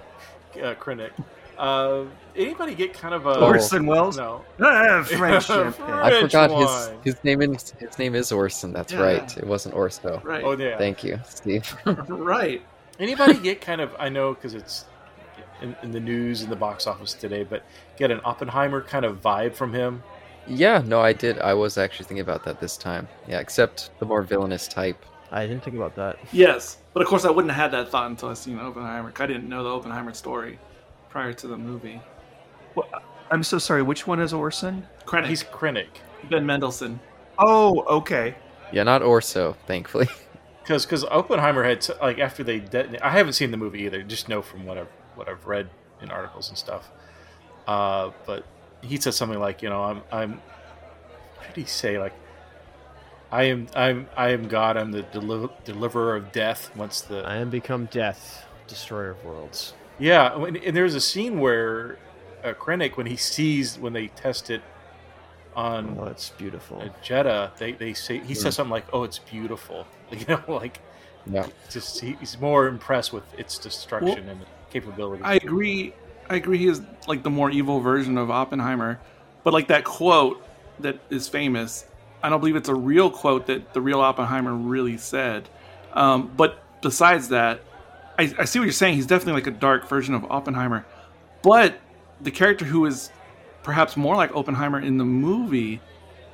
uh, 0.61 0.75
Krennic, 0.75 1.09
uh, 1.57 2.03
anybody 2.35 2.75
get 2.75 2.93
kind 2.93 3.15
of 3.15 3.25
a 3.25 3.39
Orson 3.43 3.87
Welles. 3.87 4.17
No, 4.17 4.45
Ah, 4.61 5.03
French 5.03 5.45
champagne. 5.47 5.83
I 5.89 6.09
French 6.11 6.31
forgot 6.31 6.51
his 6.51 7.15
his 7.15 7.23
name 7.23 7.41
is 7.41 7.71
his 7.79 7.97
name 7.97 8.13
is 8.13 8.31
Orson. 8.31 8.71
That's 8.71 8.93
Yeah. 8.93 9.01
right. 9.01 9.37
It 9.37 9.47
wasn't 9.47 9.73
Orso. 9.73 10.21
Right. 10.23 10.43
Oh 10.43 10.55
yeah. 10.55 10.77
Thank 10.77 11.03
you, 11.03 11.19
Steve. 11.27 11.75
right. 11.85 12.61
Anybody 12.99 13.33
get 13.39 13.61
kind 13.61 13.81
of 13.81 13.91
I 13.97 14.09
know 14.09 14.35
because 14.35 14.53
it's 14.53 14.85
in, 15.61 15.75
in 15.83 15.91
the 15.91 15.99
news 15.99 16.41
in 16.41 16.49
the 16.49 16.55
box 16.55 16.87
office 16.87 17.13
today, 17.13 17.43
but 17.43 17.63
get 17.97 18.11
an 18.11 18.21
Oppenheimer 18.23 18.81
kind 18.81 19.05
of 19.05 19.21
vibe 19.21 19.53
from 19.53 19.73
him. 19.73 20.03
Yeah, 20.47 20.81
no, 20.85 20.99
I 21.01 21.13
did. 21.13 21.39
I 21.39 21.53
was 21.53 21.77
actually 21.77 22.05
thinking 22.05 22.21
about 22.21 22.43
that 22.45 22.59
this 22.59 22.77
time. 22.77 23.07
Yeah, 23.27 23.39
except 23.39 23.91
the 23.99 24.05
more 24.05 24.21
villainous 24.21 24.67
type. 24.67 25.05
I 25.31 25.45
didn't 25.45 25.63
think 25.63 25.75
about 25.75 25.95
that. 25.95 26.17
Yes, 26.31 26.77
but 26.93 27.01
of 27.01 27.07
course 27.07 27.23
I 27.25 27.29
wouldn't 27.29 27.53
have 27.53 27.71
had 27.71 27.79
that 27.79 27.91
thought 27.91 28.09
until 28.09 28.29
I 28.29 28.33
seen 28.33 28.57
Oppenheimer. 28.59 29.13
I 29.19 29.27
didn't 29.27 29.47
know 29.47 29.63
the 29.63 29.69
Oppenheimer 29.69 30.13
story 30.13 30.57
prior 31.09 31.33
to 31.33 31.47
the 31.47 31.57
movie. 31.57 32.01
Well, 32.75 32.87
I'm 33.29 33.43
so 33.43 33.59
sorry. 33.59 33.83
Which 33.83 34.07
one 34.07 34.19
is 34.19 34.33
Orson? 34.33 34.87
Krennic, 35.05 35.27
He's 35.27 35.43
Krennic. 35.43 35.87
Ben 36.29 36.45
Mendelsohn. 36.45 36.99
Oh, 37.37 37.81
okay. 37.83 38.35
Yeah, 38.71 38.83
not 38.83 39.01
Orso, 39.01 39.55
thankfully. 39.67 40.07
Because 40.69 40.85
because 40.85 41.03
Oppenheimer 41.05 41.63
had 41.63 41.81
t- 41.81 41.93
like 41.99 42.19
after 42.19 42.43
they 42.43 42.59
detonate, 42.59 43.01
I 43.01 43.09
haven't 43.09 43.33
seen 43.33 43.49
the 43.49 43.57
movie 43.57 43.81
either. 43.85 44.03
Just 44.03 44.29
know 44.29 44.43
from 44.43 44.67
what 44.67 44.77
I've 44.77 44.87
what 45.19 45.29
I've 45.29 45.45
read 45.45 45.69
in 46.01 46.09
articles 46.09 46.49
and 46.49 46.57
stuff. 46.57 46.89
Uh, 47.67 48.09
but 48.25 48.43
he 48.81 48.97
said 48.97 49.13
something 49.13 49.37
like, 49.39 49.61
you 49.61 49.69
know, 49.69 49.83
I'm 49.83 50.01
I'm. 50.11 50.31
What 51.37 51.53
did 51.53 51.61
he 51.61 51.67
say? 51.67 51.99
Like, 51.99 52.13
I 53.31 53.43
am 53.43 53.67
I'm 53.75 54.07
I 54.17 54.29
am 54.29 54.47
God. 54.47 54.77
I'm 54.77 54.91
the 54.91 55.03
deli- 55.03 55.49
deliverer 55.65 56.15
of 56.15 56.31
death. 56.31 56.71
Once 56.75 57.01
the 57.01 57.19
I 57.23 57.35
am 57.35 57.49
become 57.51 57.85
death, 57.91 58.45
destroyer 58.67 59.11
of 59.11 59.23
worlds. 59.23 59.73
yeah, 59.99 60.35
when, 60.35 60.55
and 60.57 60.75
there's 60.75 60.95
a 60.95 61.01
scene 61.01 61.39
where 61.39 61.97
uh, 62.43 62.53
Krennic 62.53 62.97
when 62.97 63.05
he 63.05 63.17
sees 63.17 63.77
when 63.77 63.93
they 63.93 64.07
test 64.07 64.49
it 64.49 64.61
on 65.55 65.97
Oh, 65.99 66.05
it's 66.05 66.29
beautiful. 66.31 66.81
uh, 66.81 66.89
Jedha, 67.03 67.55
they 67.57 67.73
they 67.73 67.93
say 67.93 68.19
he 68.19 68.33
says 68.33 68.55
something 68.55 68.71
like, 68.71 68.85
"Oh, 68.93 69.03
it's 69.03 69.19
beautiful," 69.19 69.85
you 70.11 70.25
know, 70.27 70.41
like 70.47 70.79
Yeah. 71.29 71.45
just 71.69 71.99
he, 71.99 72.13
he's 72.19 72.39
more 72.39 72.67
impressed 72.67 73.11
with 73.13 73.25
its 73.37 73.57
destruction 73.59 74.29
and 74.29 74.45
capability. 74.69 75.23
I 75.23 75.35
agree. 75.35 75.93
I 76.29 76.35
agree. 76.35 76.57
He 76.57 76.67
is 76.67 76.81
like 77.07 77.23
the 77.23 77.29
more 77.29 77.49
evil 77.49 77.79
version 77.79 78.17
of 78.17 78.29
Oppenheimer, 78.29 78.99
but 79.43 79.53
like 79.53 79.67
that 79.67 79.83
quote 79.83 80.43
that 80.79 80.99
is 81.09 81.27
famous. 81.27 81.85
I 82.21 82.29
don't 82.29 82.39
believe 82.39 82.55
it's 82.55 82.69
a 82.69 82.75
real 82.75 83.09
quote 83.09 83.47
that 83.47 83.73
the 83.73 83.81
real 83.81 84.01
Oppenheimer 84.01 84.53
really 84.53 84.97
said. 84.97 85.49
Um, 85.93 86.31
but 86.35 86.63
besides 86.81 87.29
that, 87.29 87.61
I, 88.17 88.33
I 88.37 88.45
see 88.45 88.59
what 88.59 88.65
you're 88.65 88.73
saying. 88.73 88.95
He's 88.95 89.07
definitely 89.07 89.33
like 89.33 89.47
a 89.47 89.57
dark 89.57 89.87
version 89.87 90.13
of 90.13 90.25
Oppenheimer, 90.29 90.85
but 91.41 91.79
the 92.21 92.31
character 92.31 92.65
who 92.65 92.85
is 92.85 93.11
perhaps 93.63 93.95
more 93.95 94.15
like 94.15 94.35
Oppenheimer 94.35 94.79
in 94.79 94.97
the 94.97 95.05
movie 95.05 95.81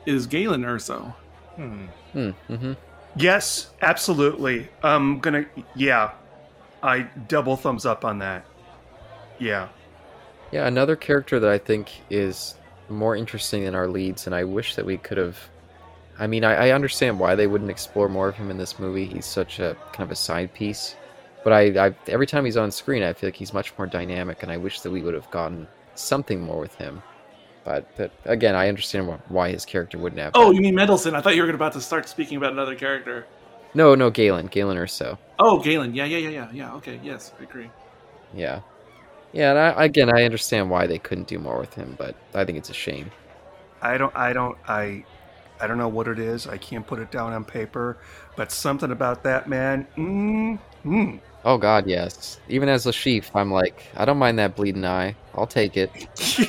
is 0.06 0.28
Galen 0.28 0.64
Erso. 0.64 1.14
Hmm. 1.56 1.86
Hmm. 2.12 2.30
Mm-hmm. 2.50 2.74
Yes, 3.16 3.70
absolutely. 3.82 4.68
I'm 4.84 5.20
gonna. 5.20 5.46
Yeah, 5.76 6.12
I 6.86 7.04
double 7.28 7.58
thumbs 7.58 7.86
up 7.86 8.06
on 8.06 8.20
that. 8.20 8.46
Yeah. 9.40 9.70
Yeah, 10.52 10.68
another 10.68 10.96
character 10.96 11.40
that 11.40 11.50
I 11.50 11.58
think 11.58 11.90
is 12.10 12.56
more 12.90 13.16
interesting 13.16 13.66
than 13.66 13.76
our 13.76 13.88
leads, 13.88 14.28
and 14.28 14.36
I 14.36 14.44
wish 14.44 14.76
that 14.76 14.86
we 14.86 14.98
could 14.98 15.18
have. 15.18 15.38
I 16.18 16.28
mean, 16.28 16.46
I, 16.46 16.68
I 16.68 16.72
understand 16.72 17.20
why 17.20 17.36
they 17.36 17.48
wouldn't 17.48 17.72
explore 17.72 18.08
more 18.08 18.30
of 18.30 18.36
him 18.36 18.50
in 18.50 18.58
this 18.58 18.80
movie. 18.80 19.06
He's 19.06 19.26
such 19.26 19.60
a 19.60 19.76
kind 19.92 20.08
of 20.08 20.12
a 20.12 20.16
side 20.16 20.54
piece, 20.54 20.96
but 21.44 21.52
I, 21.52 21.88
I 21.88 21.96
every 22.08 22.28
time 22.28 22.46
he's 22.46 22.58
on 22.58 22.72
screen, 22.72 23.04
I 23.04 23.14
feel 23.14 23.28
like 23.28 23.36
he's 23.36 23.54
much 23.54 23.78
more 23.78 23.88
dynamic, 23.88 24.44
and 24.44 24.52
I 24.52 24.58
wish 24.58 24.82
that 24.82 24.92
we 24.92 25.02
would 25.02 25.14
have 25.14 25.30
gotten 25.32 25.68
something 25.96 26.40
more 26.40 26.60
with 26.60 26.76
him. 26.76 27.02
But, 27.66 27.88
but 27.98 28.12
again, 28.26 28.56
I 28.56 28.70
understand 28.70 29.08
why 29.28 29.50
his 29.50 29.66
character 29.66 29.98
wouldn't 29.98 30.22
have. 30.22 30.34
Oh, 30.36 30.50
been. 30.50 30.58
you 30.58 30.62
mean 30.62 30.76
Mendelsohn? 30.76 31.16
I 31.16 31.22
thought 31.22 31.36
you 31.36 31.44
were 31.44 31.50
about 31.50 31.74
to 31.74 31.82
start 31.82 32.08
speaking 32.08 32.38
about 32.38 32.54
another 32.54 32.76
character. 32.76 33.26
No, 33.76 33.94
no, 33.94 34.10
Galen, 34.10 34.48
Galen 34.48 34.78
Erso. 34.78 35.18
Oh, 35.38 35.60
Galen. 35.60 35.94
Yeah, 35.94 36.06
yeah, 36.06 36.18
yeah, 36.18 36.30
yeah, 36.30 36.50
yeah. 36.54 36.74
Okay, 36.76 37.00
yes, 37.04 37.34
I 37.40 37.44
agree. 37.44 37.70
Yeah, 38.34 38.62
yeah. 39.34 39.52
And 39.52 39.60
I, 39.60 39.86
again, 39.86 40.10
I 40.10 40.24
understand 40.24 40.70
why 40.70 40.88
they 40.88 40.98
couldn't 40.98 41.28
do 41.28 41.40
more 41.40 41.60
with 41.60 41.74
him, 41.74 41.96
but 41.98 42.16
I 42.34 42.46
think 42.46 42.58
it's 42.58 42.70
a 42.70 42.74
shame. 42.74 43.12
I 43.82 43.98
don't. 43.98 44.16
I 44.16 44.32
don't. 44.32 44.58
I. 44.68 45.04
I 45.60 45.68
don't 45.68 45.78
know 45.78 45.90
what 45.90 46.08
it 46.08 46.20
is. 46.20 46.48
I 46.48 46.58
can't 46.58 46.88
put 46.88 47.00
it 47.00 47.12
down 47.12 47.34
on 47.34 47.46
paper, 47.46 47.98
but 48.36 48.52
something 48.52 48.92
about 48.92 49.24
that 49.24 49.48
man. 49.48 49.88
Mm, 49.98 50.60
mm. 50.86 51.20
Oh 51.44 51.58
God, 51.58 51.88
yes. 51.88 52.40
Even 52.50 52.70
as 52.70 52.86
Le 52.86 52.92
Chiffre, 52.92 53.30
I'm 53.36 53.52
like, 53.52 53.84
I 53.96 54.06
don't 54.06 54.18
mind 54.18 54.40
that 54.40 54.56
bleeding 54.56 54.84
eye. 54.84 55.16
I'll 55.34 55.48
take 55.48 55.78
it. 55.78 55.92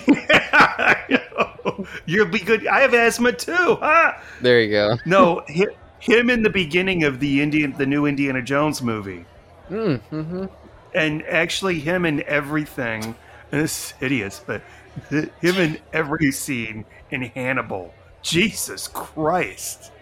You'll 2.06 2.26
be 2.26 2.38
good. 2.38 2.66
I 2.66 2.80
have 2.80 2.94
asthma 2.94 3.32
too. 3.32 3.76
Huh? 3.80 4.12
There 4.40 4.60
you 4.60 4.70
go. 4.70 4.96
No, 5.04 5.42
hi- 5.48 5.66
him 6.06 6.30
in 6.30 6.42
the 6.42 6.50
beginning 6.50 7.04
of 7.04 7.20
the 7.20 7.42
Indian, 7.42 7.72
the 7.76 7.86
new 7.86 8.06
Indiana 8.06 8.42
Jones 8.42 8.82
movie, 8.82 9.26
Mm, 9.70 10.00
hmm 10.10 10.46
and 10.94 11.22
actually 11.26 11.80
him 11.80 12.04
in 12.04 12.22
everything. 12.26 13.16
And 13.52 13.60
it's 13.62 13.92
hideous, 13.92 14.40
but 14.44 14.62
him 15.10 15.30
in 15.42 15.78
every 15.92 16.32
scene 16.32 16.84
in 17.10 17.22
Hannibal. 17.22 17.94
Jesus 18.22 18.88
Christ! 18.88 19.92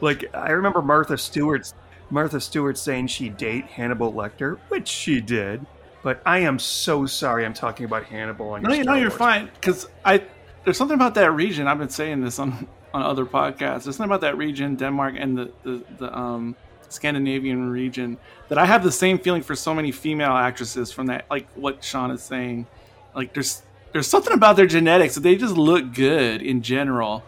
Like 0.00 0.24
I 0.34 0.50
remember 0.52 0.82
Martha 0.82 1.18
Stewart's 1.18 1.74
Martha 2.10 2.40
Stewart 2.40 2.78
saying 2.78 3.08
she'd 3.08 3.36
date 3.36 3.66
Hannibal 3.66 4.12
Lecter, 4.14 4.58
which 4.68 4.88
she 4.88 5.20
did. 5.20 5.66
But 6.02 6.22
I 6.26 6.40
am 6.40 6.58
so 6.58 7.06
sorry. 7.06 7.44
I'm 7.44 7.54
talking 7.54 7.84
about 7.86 8.04
Hannibal. 8.04 8.50
On 8.50 8.62
No, 8.62 8.70
your 8.70 8.78
you 8.78 8.84
know 8.84 8.94
Star 8.94 8.98
you're 8.98 9.10
Wars. 9.10 9.18
fine 9.18 9.50
because 9.60 9.86
I 10.04 10.24
there's 10.64 10.78
something 10.78 10.94
about 10.94 11.14
that 11.16 11.32
region. 11.32 11.66
I've 11.68 11.78
been 11.78 11.88
saying 11.90 12.22
this 12.22 12.38
on 12.38 12.68
on 12.94 13.02
other 13.02 13.26
podcasts. 13.26 13.84
There's 13.84 13.96
something 13.96 14.04
about 14.04 14.20
that 14.22 14.38
region, 14.38 14.76
Denmark 14.76 15.16
and 15.18 15.36
the 15.36 15.50
the, 15.64 15.82
the 15.98 16.16
um, 16.18 16.54
Scandinavian 16.88 17.70
region, 17.70 18.16
that 18.48 18.56
I 18.56 18.64
have 18.66 18.82
the 18.84 18.92
same 18.92 19.18
feeling 19.18 19.42
for 19.42 19.56
so 19.56 19.74
many 19.74 19.90
female 19.92 20.32
actresses 20.32 20.92
from 20.92 21.06
that. 21.08 21.26
Like 21.28 21.46
what 21.56 21.82
Sean 21.82 22.10
is 22.12 22.22
saying, 22.22 22.66
like 23.14 23.34
there's 23.34 23.62
there's 23.92 24.06
something 24.06 24.32
about 24.32 24.56
their 24.56 24.66
genetics 24.66 25.14
that 25.16 25.20
they 25.22 25.36
just 25.36 25.56
look 25.56 25.92
good 25.92 26.40
in 26.40 26.62
general. 26.62 27.22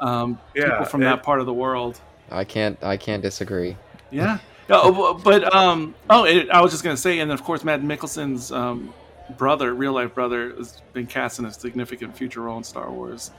Um, 0.00 0.38
Yeah, 0.54 0.70
people 0.70 0.86
from 0.86 1.02
it- 1.02 1.04
that 1.04 1.22
part 1.22 1.40
of 1.40 1.46
the 1.46 1.52
world. 1.54 2.00
I 2.32 2.44
can't. 2.44 2.78
I 2.82 2.96
can't 2.96 3.22
disagree. 3.22 3.76
Yeah. 4.10 4.38
Oh, 4.72 5.14
but 5.14 5.52
um, 5.54 5.94
oh, 6.08 6.24
it, 6.24 6.48
I 6.48 6.60
was 6.62 6.70
just 6.70 6.84
gonna 6.84 6.96
say, 6.96 7.18
and 7.18 7.32
of 7.32 7.42
course, 7.42 7.64
Mads 7.64 7.82
Mikkelsen's 7.82 8.52
um, 8.52 8.94
brother, 9.36 9.74
real 9.74 9.92
life 9.92 10.14
brother, 10.14 10.54
has 10.56 10.80
been 10.92 11.06
cast 11.06 11.40
in 11.40 11.44
a 11.44 11.52
significant 11.52 12.16
future 12.16 12.40
role 12.40 12.56
in 12.56 12.62
Star 12.64 12.88
Wars 12.90 13.32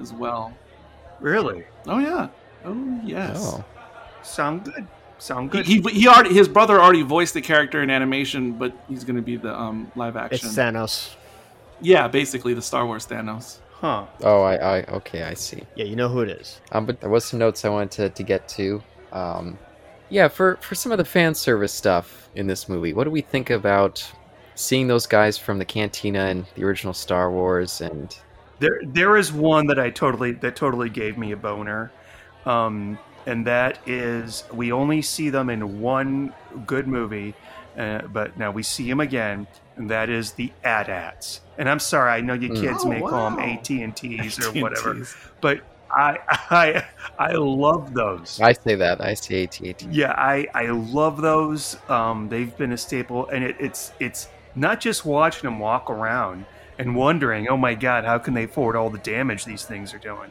as 0.00 0.12
well. 0.12 0.52
Really? 1.22 1.64
Oh 1.86 1.98
yeah. 1.98 2.28
Oh 2.64 3.00
yes. 3.04 3.36
Oh, 3.40 3.64
Sound 4.22 4.64
good. 4.64 4.86
Sound 5.18 5.50
good. 5.50 5.66
he 5.66 5.80
he 5.82 6.08
already 6.08 6.34
his 6.34 6.48
brother 6.48 6.80
already 6.80 7.02
voiced 7.02 7.34
the 7.34 7.40
character 7.40 7.82
in 7.82 7.90
animation, 7.90 8.52
but 8.52 8.72
he's 8.88 9.04
gonna 9.04 9.22
be 9.22 9.36
the 9.36 9.54
um 9.54 9.90
live 9.96 10.16
It's 10.16 10.44
action. 10.44 10.48
Thanos. 10.50 11.14
yeah, 11.80 12.08
basically 12.08 12.54
the 12.54 12.62
Star 12.62 12.86
Wars 12.86 13.06
Thanos. 13.06 13.58
huh. 13.70 14.06
oh, 14.22 14.42
I, 14.42 14.54
I, 14.78 14.82
okay, 14.84 15.22
I 15.24 15.34
see. 15.34 15.62
Yeah, 15.76 15.84
you 15.84 15.96
know 15.96 16.08
who 16.08 16.20
it 16.20 16.28
is. 16.28 16.60
Um, 16.72 16.86
but 16.86 17.00
there 17.00 17.10
was 17.10 17.24
some 17.24 17.38
notes 17.38 17.64
I 17.64 17.68
wanted 17.68 17.90
to, 17.92 18.08
to 18.10 18.22
get 18.22 18.48
to. 18.50 18.82
Um, 19.12 19.58
yeah, 20.08 20.26
for 20.28 20.56
for 20.60 20.74
some 20.74 20.90
of 20.92 20.98
the 20.98 21.04
fan 21.04 21.34
service 21.34 21.72
stuff 21.72 22.28
in 22.34 22.46
this 22.48 22.68
movie, 22.68 22.92
what 22.92 23.04
do 23.04 23.10
we 23.10 23.20
think 23.22 23.50
about 23.50 24.04
seeing 24.56 24.86
those 24.88 25.06
guys 25.06 25.38
from 25.38 25.58
the 25.58 25.64
Cantina 25.64 26.20
and 26.26 26.46
the 26.56 26.64
original 26.64 26.94
Star 26.94 27.30
Wars? 27.30 27.80
And 27.80 28.16
There, 28.62 28.80
there 28.86 29.16
is 29.16 29.32
one 29.32 29.66
that 29.68 29.78
I 29.80 29.90
totally 29.90 30.32
that 30.42 30.56
totally 30.56 30.90
gave 30.90 31.18
me 31.18 31.32
a 31.32 31.36
boner, 31.36 31.94
um, 32.44 33.00
and 33.26 33.46
that 33.46 33.80
is 33.86 34.44
we 34.52 34.72
only 34.72 35.02
see 35.02 35.30
them 35.30 35.50
in 35.50 35.78
one 35.80 36.34
good 36.66 36.86
movie, 36.88 37.38
uh, 37.78 38.02
but 38.08 38.36
now 38.36 38.52
we 38.52 38.62
see 38.62 38.88
them 38.88 39.00
again, 39.00 39.48
and 39.76 39.90
that 39.90 40.10
is 40.10 40.34
the 40.34 40.56
AT-ATs. 40.64 41.40
And 41.58 41.68
I'm 41.68 41.80
sorry, 41.80 42.12
I 42.12 42.20
know 42.22 42.34
you 42.34 42.50
Mm. 42.50 42.52
kids 42.52 42.84
Oh, 42.84 42.90
may 42.90 43.02
call 43.02 43.30
them 43.30 43.38
wow. 43.38 43.40
AT 43.40 43.82
and 43.82 43.96
T's 43.96 44.38
or 44.40 44.52
AT&Ts. 44.52 44.52
whatever, 44.52 45.00
but 45.42 45.58
I, 45.96 46.18
I, 46.50 46.84
I 47.18 47.32
love 47.34 47.92
those. 47.94 48.42
I 48.42 48.52
say 48.52 48.74
that 48.74 49.00
I 49.00 49.14
say 49.14 49.44
AT-AT. 49.44 49.88
Yeah, 49.88 50.12
I, 50.16 50.46
I 50.54 50.66
love 50.70 51.20
those. 51.20 51.76
Um, 51.88 52.28
they've 52.28 52.56
been 52.56 52.72
a 52.72 52.76
staple, 52.78 53.28
and 53.28 53.42
it, 53.44 53.56
it's 53.58 53.92
it's 53.98 54.28
not 54.54 54.80
just 54.80 55.04
watching 55.04 55.48
them 55.48 55.58
walk 55.58 55.90
around 55.90 56.46
and 56.82 56.96
wondering, 56.96 57.48
oh 57.48 57.56
my 57.56 57.74
god, 57.74 58.04
how 58.04 58.18
can 58.18 58.34
they 58.34 58.44
afford 58.44 58.76
all 58.76 58.90
the 58.90 58.98
damage 58.98 59.44
these 59.44 59.64
things 59.64 59.94
are 59.94 59.98
doing, 59.98 60.30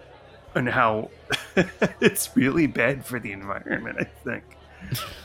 and 0.55 0.67
how 0.69 1.09
it's 2.01 2.35
really 2.35 2.67
bad 2.67 3.05
for 3.05 3.19
the 3.19 3.31
environment. 3.31 3.97
I 3.99 4.03
think. 4.23 4.43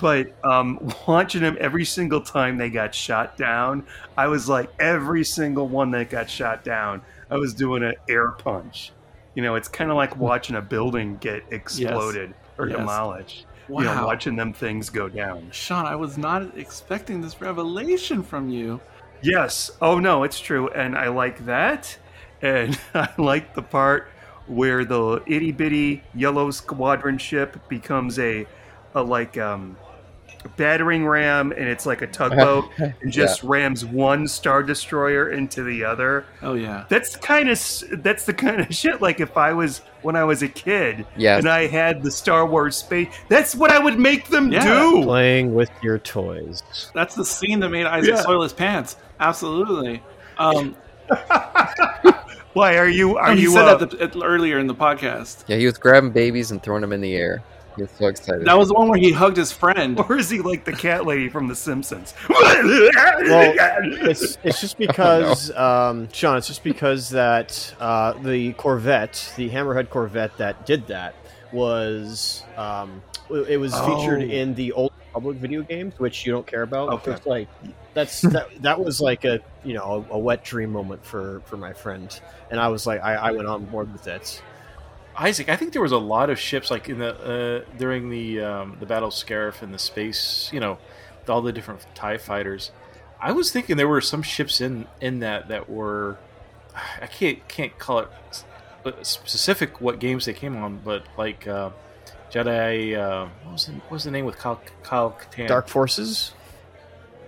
But 0.02 0.26
um, 0.44 0.92
watching 1.08 1.40
them 1.40 1.56
every 1.58 1.86
single 1.86 2.20
time 2.20 2.58
they 2.58 2.68
got 2.68 2.94
shot 2.94 3.38
down, 3.38 3.86
I 4.16 4.26
was 4.28 4.48
like, 4.50 4.70
every 4.78 5.24
single 5.24 5.66
one 5.66 5.90
that 5.92 6.10
got 6.10 6.28
shot 6.28 6.62
down, 6.62 7.00
I 7.30 7.36
was 7.36 7.54
doing 7.54 7.82
an 7.82 7.94
air 8.06 8.32
punch. 8.32 8.92
You 9.34 9.42
know, 9.42 9.54
it's 9.54 9.66
kind 9.66 9.90
of 9.90 9.96
like 9.96 10.14
watching 10.18 10.56
a 10.56 10.62
building 10.62 11.16
get 11.16 11.42
exploded 11.50 12.34
or 12.58 12.68
Yes. 12.68 12.76
demolished 12.76 13.46
Wow. 13.68 13.80
you 13.80 13.86
know, 13.86 14.06
watching 14.06 14.36
them 14.36 14.52
things 14.52 14.90
go 14.90 15.08
down. 15.08 15.48
Sean, 15.50 15.86
I 15.86 15.96
was 15.96 16.16
not 16.16 16.56
expecting 16.56 17.20
this 17.20 17.40
revelation 17.40 18.22
from 18.22 18.48
you. 18.48 18.80
Yes. 19.26 19.70
Oh 19.80 19.98
no, 19.98 20.22
it's 20.22 20.38
true, 20.38 20.68
and 20.68 20.96
I 20.96 21.08
like 21.08 21.46
that, 21.46 21.98
and 22.40 22.78
I 22.94 23.08
like 23.18 23.54
the 23.54 23.62
part 23.62 24.08
where 24.46 24.84
the 24.84 25.22
itty 25.26 25.50
bitty 25.52 26.04
yellow 26.14 26.50
squadron 26.52 27.18
ship 27.18 27.68
becomes 27.68 28.18
a, 28.18 28.46
a 28.94 29.02
like 29.02 29.36
um, 29.36 29.76
battering 30.56 31.06
ram, 31.06 31.52
and 31.52 31.68
it's 31.68 31.86
like 31.86 32.02
a 32.02 32.06
tugboat, 32.06 32.70
and 32.78 32.94
just 33.10 33.42
rams 33.42 33.84
one 33.84 34.26
star 34.28 34.62
destroyer 34.62 35.30
into 35.30 35.62
the 35.62 35.84
other. 35.84 36.24
Oh 36.42 36.54
yeah. 36.54 36.84
That's 36.88 37.16
kind 37.16 37.48
of 37.48 37.60
that's 38.02 38.24
the 38.24 38.34
kind 38.34 38.60
of 38.60 38.68
shit. 38.74 39.00
Like 39.02 39.20
if 39.20 39.36
I 39.36 39.52
was 39.52 39.82
when 40.02 40.16
I 40.16 40.24
was 40.24 40.42
a 40.42 40.48
kid, 40.48 41.06
Yes. 41.16 41.40
and 41.40 41.48
I 41.48 41.66
had 41.66 42.02
the 42.02 42.10
Star 42.10 42.46
Wars 42.46 42.76
space, 42.76 43.08
that's 43.28 43.54
what 43.54 43.70
I 43.72 43.78
would 43.78 43.98
make 43.98 44.28
them 44.28 44.52
Yeah. 44.52 44.64
do. 44.64 45.02
Playing 45.02 45.54
with 45.54 45.70
your 45.82 45.98
toys. 45.98 46.62
That's 46.94 47.14
the 47.14 47.24
scene 47.24 47.60
that 47.60 47.70
made 47.70 47.86
Isaac 47.86 48.10
Yeah. 48.10 48.20
soil 48.22 48.42
his 48.42 48.52
pants. 48.52 48.96
Absolutely. 49.18 50.02
Um, 50.38 50.76
Why 52.52 52.78
are 52.78 52.88
you? 52.88 53.16
Are 53.18 53.30
and 53.30 53.38
he 53.38 53.44
you? 53.44 53.50
said 53.52 53.66
uh, 53.68 53.74
that 53.76 53.90
the, 53.90 54.22
earlier 54.22 54.58
in 54.58 54.66
the 54.66 54.74
podcast. 54.74 55.44
Yeah, 55.46 55.56
he 55.58 55.66
was 55.66 55.76
grabbing 55.76 56.10
babies 56.10 56.50
and 56.50 56.62
throwing 56.62 56.80
them 56.80 56.92
in 56.92 57.00
the 57.02 57.14
air. 57.14 57.42
He 57.76 57.82
was 57.82 57.90
so 57.98 58.06
excited. 58.06 58.46
That 58.46 58.56
was 58.58 58.68
the 58.68 58.74
one 58.74 58.88
where 58.88 58.98
he 58.98 59.12
hugged 59.12 59.36
his 59.36 59.52
friend. 59.52 60.00
or 60.08 60.16
is 60.16 60.30
he 60.30 60.40
like 60.40 60.64
the 60.64 60.72
cat 60.72 61.04
lady 61.06 61.28
from 61.28 61.46
The 61.48 61.54
Simpsons? 61.54 62.14
Well, 62.28 63.54
it's 64.10 64.38
it's 64.42 64.60
just 64.60 64.78
because 64.86 65.50
um, 65.52 66.08
Sean. 66.12 66.38
It's 66.38 66.46
just 66.46 66.64
because 66.64 67.10
that 67.10 67.74
uh, 67.78 68.14
the 68.14 68.52
Corvette, 68.54 69.32
the 69.36 69.48
Hammerhead 69.50 69.90
Corvette 69.90 70.36
that 70.38 70.64
did 70.66 70.86
that, 70.88 71.14
was 71.52 72.42
um, 72.56 73.02
it 73.30 73.58
was 73.58 73.72
featured 73.80 74.22
Oh. 74.22 74.26
in 74.26 74.54
the 74.54 74.72
old 74.72 74.92
public 75.12 75.38
video 75.38 75.62
games, 75.62 75.98
which 75.98 76.26
you 76.26 76.32
don't 76.32 76.46
care 76.46 76.62
about. 76.62 76.90
Okay. 76.94 77.12
It's 77.12 77.26
like 77.26 77.48
that's 77.94 78.20
that, 78.22 78.48
that 78.62 78.80
was 78.82 79.00
like 79.00 79.24
a 79.24 79.40
you 79.64 79.74
know 79.74 80.06
a, 80.10 80.14
a 80.14 80.18
wet 80.18 80.44
dream 80.44 80.70
moment 80.70 81.04
for 81.04 81.40
for 81.46 81.56
my 81.56 81.72
friend, 81.72 82.18
and 82.50 82.60
I 82.60 82.68
was 82.68 82.86
like 82.86 83.02
I, 83.02 83.14
I 83.14 83.30
went 83.32 83.48
on 83.48 83.64
board 83.66 83.92
with 83.92 84.06
it. 84.06 84.42
Isaac, 85.18 85.48
I 85.48 85.56
think 85.56 85.72
there 85.72 85.82
was 85.82 85.92
a 85.92 85.98
lot 85.98 86.30
of 86.30 86.38
ships 86.38 86.70
like 86.70 86.88
in 86.88 86.98
the 86.98 87.64
uh, 87.66 87.76
during 87.78 88.10
the 88.10 88.40
um, 88.40 88.76
the 88.80 88.86
Battle 88.86 89.08
of 89.08 89.14
Scarif 89.14 89.62
and 89.62 89.72
the 89.72 89.78
space, 89.78 90.50
you 90.52 90.60
know, 90.60 90.78
with 91.20 91.30
all 91.30 91.42
the 91.42 91.52
different 91.52 91.86
Tie 91.94 92.18
fighters. 92.18 92.70
I 93.20 93.32
was 93.32 93.50
thinking 93.50 93.76
there 93.76 93.88
were 93.88 94.00
some 94.00 94.22
ships 94.22 94.60
in 94.60 94.86
in 95.00 95.20
that 95.20 95.48
that 95.48 95.70
were 95.70 96.18
I 97.00 97.06
can't 97.06 97.46
can't 97.48 97.78
call 97.78 98.00
it 98.00 98.08
specific 99.02 99.80
what 99.80 99.98
games 99.98 100.26
they 100.26 100.34
came 100.34 100.56
on, 100.56 100.80
but 100.84 101.04
like 101.16 101.46
uh, 101.46 101.70
Jedi. 102.30 102.96
Uh, 102.96 103.28
what 103.44 103.52
was 103.52 103.66
the, 103.66 103.72
what 103.72 103.90
was 103.90 104.04
the 104.04 104.10
name 104.10 104.26
with 104.26 104.36
Kyle, 104.36 104.60
Kyle 104.82 105.16
Katarn? 105.18 105.48
Dark 105.48 105.68
Forces. 105.68 106.34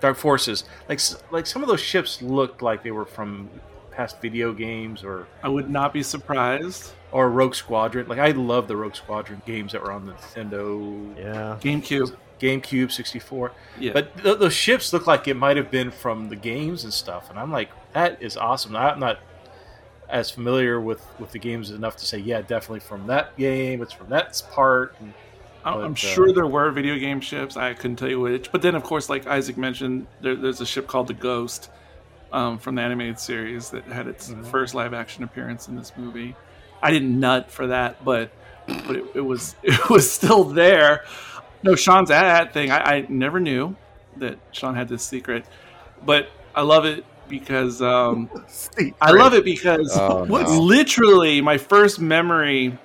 Dark 0.01 0.16
Forces. 0.16 0.65
Like 0.89 1.01
like 1.31 1.47
some 1.47 1.62
of 1.62 1.69
those 1.69 1.81
ships 1.81 2.20
looked 2.23 2.62
like 2.62 2.82
they 2.82 2.90
were 2.90 3.06
from 3.06 3.48
past 3.90 4.20
video 4.20 4.52
games 4.52 5.02
or 5.02 5.27
I 5.43 5.48
would 5.48 5.70
not 5.70 5.93
be 5.93 6.02
surprised. 6.02 6.93
Or 7.12 7.30
Rogue 7.30 7.55
Squadron. 7.55 8.06
Like 8.09 8.18
I 8.18 8.30
love 8.32 8.68
the 8.68 8.76
Rogue 8.76 8.94
Squadron 8.97 9.43
games 9.47 9.72
that 9.72 9.82
were 9.82 9.93
on 9.93 10.06
the 10.06 10.12
Nintendo 10.12 11.16
Yeah. 11.16 11.56
GameCube. 11.60 12.14
GameCube 12.40 12.93
64. 12.93 13.51
Yeah. 13.80 13.93
But 13.93 14.16
th- 14.22 14.39
those 14.39 14.52
ships 14.55 14.93
look 14.93 15.06
like 15.09 15.26
it 15.26 15.35
might 15.35 15.56
have 15.56 15.70
been 15.72 15.90
from 15.90 16.28
the 16.28 16.36
games 16.36 16.85
and 16.85 16.93
stuff, 16.93 17.30
and 17.30 17.39
I'm 17.39 17.51
like, 17.51 17.68
that 17.94 18.22
is 18.22 18.36
awesome. 18.36 18.76
I'm 18.76 19.01
not 19.01 19.18
as 20.09 20.30
familiar 20.30 20.80
with 20.80 21.05
with 21.18 21.32
the 21.32 21.39
games 21.39 21.70
enough 21.70 21.97
to 21.97 22.06
say, 22.06 22.18
yeah, 22.18 22.40
definitely 22.40 22.80
from 22.80 23.06
that 23.09 23.36
game. 23.36 23.82
It's 23.82 23.93
from 23.93 24.09
that 24.10 24.40
part. 24.52 24.94
And, 25.01 25.12
I'm 25.64 25.74
But, 25.74 25.85
I'm 25.85 25.93
uh, 25.93 25.97
sure 25.97 26.32
there 26.32 26.47
were 26.47 26.70
video 26.70 26.97
game 26.98 27.20
ships. 27.20 27.56
I 27.56 27.74
couldn't 27.74 27.97
tell 27.97 28.09
you 28.09 28.20
which. 28.20 28.52
But 28.52 28.62
then, 28.62 28.76
of 28.76 28.85
course, 28.85 29.09
like 29.10 29.26
Isaac 29.26 29.56
mentioned, 29.59 30.06
there, 30.20 30.36
there's 30.36 30.60
a 30.60 30.66
ship 30.66 30.86
called 30.86 31.09
the 31.09 31.14
Ghost 31.14 31.70
um, 32.32 32.59
from 32.59 32.76
the 32.76 32.82
animated 32.82 33.18
series 33.18 33.68
that 33.70 33.82
had 33.86 34.06
its 34.06 34.30
Mhm. 34.30 34.47
first 34.47 34.74
live 34.76 34.94
action 34.94 35.24
appearance 35.24 35.66
in 35.66 35.74
this 35.74 35.93
movie. 35.97 36.36
I 36.83 36.91
didn't 36.91 37.19
nut 37.19 37.51
for 37.51 37.69
that, 37.69 38.05
but 38.05 38.31
but 38.67 38.97
it, 38.97 39.05
it 39.17 39.21
was 39.21 39.57
it 39.63 39.91
was 39.91 40.11
still 40.11 40.45
there. 40.45 41.05
No, 41.63 41.75
Sean's 41.75 42.11
at 42.11 42.53
thing. 42.53 42.71
I, 42.71 42.79
I 42.99 43.07
never 43.09 43.41
knew 43.41 43.77
that 44.17 44.39
Sean 44.53 44.75
had 44.75 44.89
this 44.89 45.03
secret, 45.05 45.45
but 46.05 46.29
I 46.55 46.63
love 46.63 46.85
it 46.85 47.05
because 47.29 47.83
um, 47.83 48.31
I 49.01 49.11
love 49.13 49.35
it 49.35 49.45
because 49.45 49.91
Oh, 49.95 50.25
what's 50.27 50.51
no. 50.51 50.61
literally 50.61 51.41
my 51.41 51.59
first 51.59 52.01
memory 52.01 52.79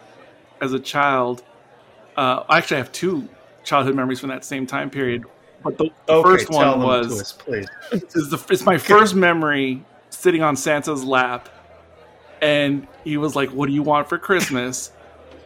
as 0.61 0.73
a 0.73 0.79
child. 0.79 1.43
Uh, 2.17 2.43
actually, 2.49 2.77
have 2.77 2.91
two 2.91 3.27
childhood 3.63 3.95
memories 3.95 4.19
from 4.19 4.29
that 4.29 4.45
same 4.45 4.67
time 4.67 4.89
period. 4.89 5.23
But 5.63 5.77
the, 5.77 5.89
the 6.07 6.15
Okay, 6.15 6.21
first 6.21 6.49
one 6.49 6.81
was 6.81 7.21
us, 7.21 7.31
please. 7.33 7.67
is 7.91 8.29
the 8.29 8.43
it's 8.49 8.65
my 8.65 8.77
first 8.77 9.15
memory 9.15 9.83
sitting 10.09 10.43
on 10.43 10.55
Santa's 10.55 11.03
lap, 11.03 11.49
and 12.43 12.87
he 13.03 13.17
was 13.17 13.35
like, 13.35 13.49
"What 13.49 13.67
do 13.67 13.73
you 13.73 13.81
want 13.81 14.09
for 14.09 14.17
Christmas?" 14.17 14.91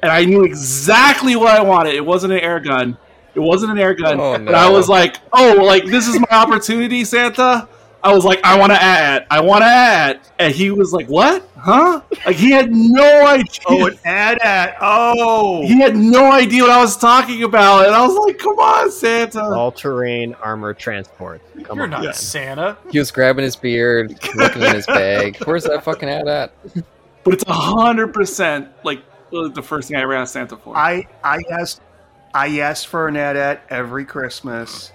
And 0.02 0.12
I 0.12 0.26
knew 0.26 0.44
exactly 0.44 1.36
what 1.36 1.56
I 1.56 1.62
wanted. 1.62 1.96
It 1.96 2.06
wasn't 2.06 2.34
an 2.34 2.40
air 2.40 2.60
gun. 2.60 2.98
It 3.36 3.40
wasn't 3.40 3.72
an 3.72 3.80
air 3.80 3.94
gun. 3.94 4.20
Oh, 4.20 4.34
And 4.34 4.50
I 4.50 4.70
was 4.70 4.90
like, 4.90 5.18
"Oh, 5.32 5.62
like 5.64 5.86
this 5.86 6.08
is 6.08 6.20
my 6.20 6.38
opportunity, 6.38 7.06
Santa." 7.06 7.68
I 8.04 8.14
was 8.14 8.24
like, 8.24 8.40
"I 8.44 8.58
want 8.58 8.72
to 8.72 8.82
at. 8.82 9.28
I 9.30 9.42
want 9.42 9.62
to 9.62 9.68
at." 9.68 10.32
And 10.40 10.54
he 10.54 10.72
was 10.72 10.94
like, 10.94 11.08
"What? 11.08 11.48
Huh?" 11.58 12.02
Like 12.26 12.36
he 12.36 12.52
had 12.52 12.72
no 12.72 13.26
idea. 13.26 13.60
Oh, 13.68 13.88
an 13.88 13.98
AT-AT. 14.06 14.78
Oh, 14.82 15.66
he 15.66 15.80
had 15.80 15.96
no 15.96 16.32
idea 16.32 16.64
what 16.64 16.72
I 16.72 16.82
was 16.82 16.96
talking 16.96 17.44
about, 17.44 17.86
and 17.86 17.96
I 17.96 18.06
was 18.06 18.16
like, 18.16 18.38
"Come 18.38 18.60
on, 18.60 18.92
Santa!" 18.92 19.44
All 19.44 19.72
terrain 19.72 20.36
armor 20.36 20.74
transport. 20.74 21.42
Come 21.64 21.78
you're 21.78 21.86
on, 21.86 21.90
not 21.90 22.04
man. 22.04 22.14
Santa. 22.14 22.78
He 22.92 23.00
was 23.00 23.12
grabbing 23.12 23.44
his 23.44 23.56
beard, 23.56 24.18
looking 24.36 24.62
in 24.62 24.76
his 24.76 24.86
bag. 24.86 25.38
Where's 25.46 25.64
that 25.64 25.84
fucking 25.84 26.08
AT-AT? 26.08 26.52
But 27.24 27.34
it's 27.34 27.44
a 27.48 27.54
hundred 27.54 28.14
percent 28.14 28.70
like 28.84 29.04
the 29.32 29.62
first 29.62 29.90
thing 29.90 29.98
I 29.98 30.02
ever 30.02 30.14
asked 30.14 30.34
Santa 30.34 30.56
for. 30.56 30.78
I 30.78 31.08
I 31.24 31.42
asked 31.52 31.82
I 32.34 32.60
asked 32.60 32.88
for 32.88 33.08
an 33.08 33.18
AT-AT 33.18 33.62
every 33.70 34.06
Christmas, 34.06 34.92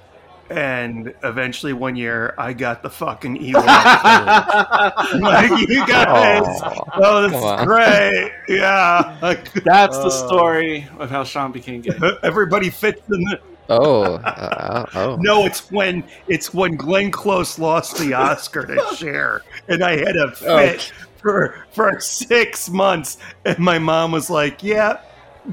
and 0.53 1.15
eventually 1.23 1.73
one 1.73 1.97
year 1.97 2.35
I 2.39 2.53
got 2.53 2.83
the 2.83 2.91
fucking 2.91 3.37
evil. 3.37 3.62
like 3.66 5.51
you 5.69 5.87
guys, 5.87 6.43
Aw, 6.45 6.85
oh, 6.97 7.29
come 7.31 7.35
on. 7.35 7.57
that's 7.57 7.65
great. 7.65 8.33
Yeah, 8.49 9.19
like, 9.23 9.53
That's 9.65 9.97
the 9.99 10.07
Uh, 10.07 10.11
story 10.11 10.87
of 10.99 11.11
how 11.11 11.24
Sean 11.24 11.53
became 11.53 11.81
gay. 11.81 11.93
everybody 12.23 12.70
fits 12.70 13.01
in 13.09 13.23
the. 13.24 13.41
Oh, 13.69 14.15
uh, 14.16 14.85
oh. 14.95 15.16
No, 15.20 15.47
it's 15.47 15.70
when 15.70 16.05
it's 16.29 16.53
when 16.53 16.77
Glenn 16.77 17.11
Close 17.11 17.59
lost 17.59 17.97
the 17.99 18.12
Oscar 18.15 18.66
to 18.66 18.95
Cher, 18.97 19.43
and 19.69 19.83
I 19.83 19.93
had 19.97 20.16
a 20.16 20.33
fit 20.33 20.49
Okay. 20.49 20.79
for 21.16 21.65
for 21.73 21.99
six 22.01 22.69
months, 22.69 23.19
and 23.45 23.59
my 23.59 23.79
mom 23.79 24.12
was 24.12 24.29
like, 24.29 24.62
"Yeah, 24.62 24.99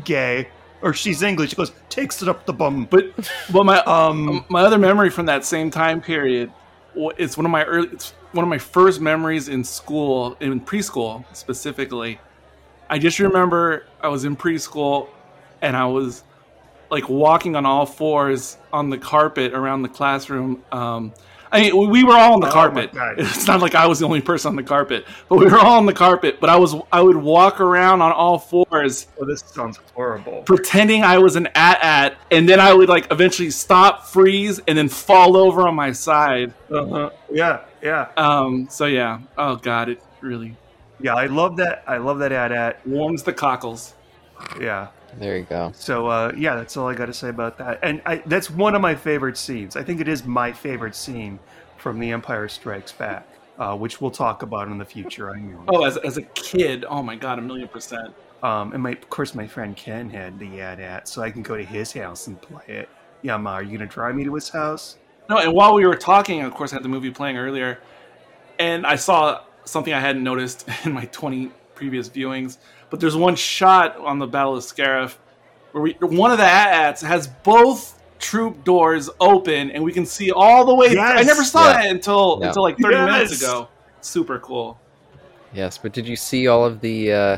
gay," 0.04 0.50
or 0.82 0.94
she's 0.94 1.22
English. 1.22 1.52
She 1.52 1.56
goes, 1.56 1.72
"Takes 1.90 2.22
it 2.22 2.30
up 2.30 2.46
the 2.46 2.54
bum." 2.54 2.88
But 2.90 3.06
but 3.52 3.64
my 3.66 3.80
Um, 3.84 4.46
my 4.50 4.62
other 4.62 4.78
memory 4.78 5.10
from 5.10 5.26
that 5.28 5.46
same 5.46 5.70
time 5.72 6.02
period, 6.02 6.52
it's 6.96 7.38
one 7.38 7.46
of 7.46 7.52
my 7.52 7.64
early, 7.66 7.90
it's 7.92 8.14
one 8.32 8.44
of 8.44 8.50
my 8.50 8.58
first 8.58 9.02
memories 9.02 9.50
in 9.50 9.64
school, 9.64 10.38
in 10.40 10.62
preschool 10.62 11.24
specifically. 11.34 12.20
I 12.90 13.00
just 13.00 13.20
remember 13.20 13.86
I 14.02 14.08
was 14.08 14.26
in 14.26 14.36
preschool, 14.36 15.10
and 15.62 15.76
I 15.76 15.86
was 15.86 16.24
like 16.90 17.08
walking 17.08 17.56
on 17.56 17.66
all 17.66 17.86
fours 17.86 18.58
on 18.74 18.90
the 18.90 18.98
carpet 18.98 19.54
around 19.54 19.84
the 19.84 19.90
classroom. 19.90 20.64
Um, 20.72 21.14
I 21.52 21.62
mean, 21.62 21.78
we- 21.78 21.88
we 21.88 22.04
were 22.04 22.14
all 22.14 22.34
on 22.34 22.40
the 22.42 22.48
Oh 22.48 22.52
carpet. 22.52 22.92
It's 23.18 23.48
not 23.48 23.60
like 23.62 23.74
I 23.76 23.88
was 23.88 24.00
the 24.00 24.06
only 24.06 24.22
person 24.22 24.50
on 24.50 24.56
the 24.56 24.64
carpet, 24.64 25.06
but 25.28 25.38
we 25.40 25.46
were 25.46 25.58
all 25.58 25.78
on 25.78 25.86
the 25.86 25.94
carpet. 25.94 26.40
But 26.40 26.50
I 26.50 26.58
was 26.58 26.76
I 26.92 27.02
would 27.02 27.18
walk 27.18 27.60
around 27.60 28.02
on 28.02 28.12
all 28.12 28.38
fours 28.38 29.08
oh, 29.20 29.26
this 29.26 29.42
sounds 29.48 29.80
horrible. 29.96 30.44
pretending 30.44 31.04
I 31.04 31.18
was 31.18 31.36
an 31.36 31.48
AT-AT, 31.56 32.16
and 32.32 32.48
then 32.48 32.60
I 32.60 32.74
would 32.74 32.90
like 32.90 33.12
eventually 33.12 33.50
stop, 33.50 34.06
freeze, 34.06 34.60
and 34.68 34.78
then 34.78 34.90
fall 34.90 35.36
over 35.38 35.68
on 35.68 35.76
my 35.76 35.92
side. 35.92 36.54
Uh-huh. 36.72 37.10
Yeah, 37.32 37.62
yeah, 37.82 38.08
Um, 38.18 38.68
so 38.70 38.86
yeah, 38.86 39.20
oh 39.38 39.56
god, 39.56 39.90
it 39.90 40.02
really 40.22 40.56
yeah. 41.02 41.16
I 41.16 41.26
love 41.28 41.56
that. 41.58 41.84
I 41.88 41.98
love 41.98 42.20
that 42.20 42.32
AT-AT 42.32 42.86
warms 42.86 43.24
the 43.24 43.34
cockles. 43.34 43.94
Yeah. 44.60 44.88
There 45.18 45.38
you 45.38 45.44
go. 45.44 45.72
So 45.76 46.08
uh, 46.08 46.32
yeah, 46.36 46.56
that's 46.56 46.78
all 46.78 46.88
I 46.88 46.94
got 46.94 47.08
to 47.08 47.14
say 47.14 47.30
about 47.30 47.58
that. 47.58 47.80
And 47.84 48.02
I, 48.06 48.18
that's 48.26 48.50
one 48.50 48.76
of 48.76 48.82
my 48.82 48.96
favorite 48.96 49.38
scenes. 49.38 49.76
I 49.76 49.84
think 49.84 50.02
it 50.02 50.08
is 50.08 50.26
my 50.26 50.52
favorite 50.52 50.96
scene 50.96 51.40
from 51.78 52.00
The 52.00 52.12
Empire 52.12 52.48
Strikes 52.48 52.92
Back, 52.92 53.28
uh, 53.58 53.76
which 53.76 54.02
we'll 54.02 54.12
talk 54.12 54.44
about 54.44 54.68
in 54.68 54.78
the 54.78 54.86
future. 54.86 55.32
I 55.32 55.40
know. 55.40 55.64
Oh, 55.68 55.86
as, 55.86 55.98
as 55.98 56.18
a 56.18 56.22
kid, 56.22 56.86
oh 56.88 57.02
my 57.02 57.16
god, 57.16 57.40
a 57.40 57.42
million 57.42 57.68
percent. 57.68 58.14
Um, 58.44 58.74
and 58.74 58.82
my, 58.82 58.92
of 58.92 59.10
course, 59.10 59.36
my 59.36 59.48
friend 59.48 59.76
Ken 59.76 60.10
had 60.10 60.40
the 60.40 60.62
AT-AT, 60.62 61.08
so 61.08 61.22
I 61.22 61.30
can 61.30 61.42
go 61.42 61.58
to 61.58 61.64
his 61.64 61.92
house 61.92 62.28
and 62.28 62.42
play 62.42 62.64
it. 62.68 62.90
Yeah, 63.22 63.36
Ma, 63.36 63.56
are 63.56 63.64
you 63.64 63.78
gonna 63.78 63.90
drive 63.90 64.16
me 64.16 64.24
to 64.24 64.34
his 64.36 64.50
house? 64.50 64.98
No, 65.30 65.38
and 65.38 65.54
while 65.54 65.76
we 65.76 65.86
were 65.86 65.96
talking, 65.96 66.42
of 66.42 66.54
course, 66.54 66.72
I 66.72 66.78
had 66.78 66.84
the 66.84 66.90
movie 66.90 67.12
playing 67.12 67.38
earlier, 67.38 67.80
and 68.58 68.86
I 68.88 68.96
saw 68.96 69.42
something 69.66 69.94
I 69.94 70.00
hadn't 70.00 70.24
noticed 70.24 70.68
in 70.86 70.94
my 70.94 71.06
20 71.06 71.52
previous 71.76 72.10
viewings. 72.10 72.58
But 72.90 73.00
there's 73.00 73.16
one 73.16 73.36
shot 73.36 73.98
on 73.98 74.20
the 74.20 74.28
Battle 74.28 74.56
of 74.56 74.64
Scarif 74.64 75.16
where 75.72 75.84
we, 75.84 75.92
one 76.02 76.32
of 76.32 76.38
the 76.38 76.44
AT-ATs 76.46 77.02
has 77.02 77.28
both 77.28 78.02
troop 78.18 78.64
doors 78.64 79.10
open, 79.20 79.72
and 79.72 79.84
we 79.84 79.92
can 79.94 80.06
see 80.06 80.32
all 80.32 80.66
the 80.66 80.74
way. 80.76 80.94
Yes! 80.94 81.20
I 81.20 81.24
never 81.24 81.44
saw 81.44 81.68
Yeah. 81.68 81.74
that 81.74 81.86
until 81.92 82.40
Yeah. 82.42 82.48
until 82.48 82.64
like 82.64 82.78
30 82.80 82.96
minutes 82.98 83.42
ago. 83.42 83.68
Super 84.02 84.40
cool. 84.40 84.80
Yes, 85.54 85.78
but 85.78 85.94
did 85.94 86.08
you 86.08 86.16
see 86.16 86.48
all 86.48 86.66
of 86.66 86.82
the 86.82 87.12
uh, 87.14 87.38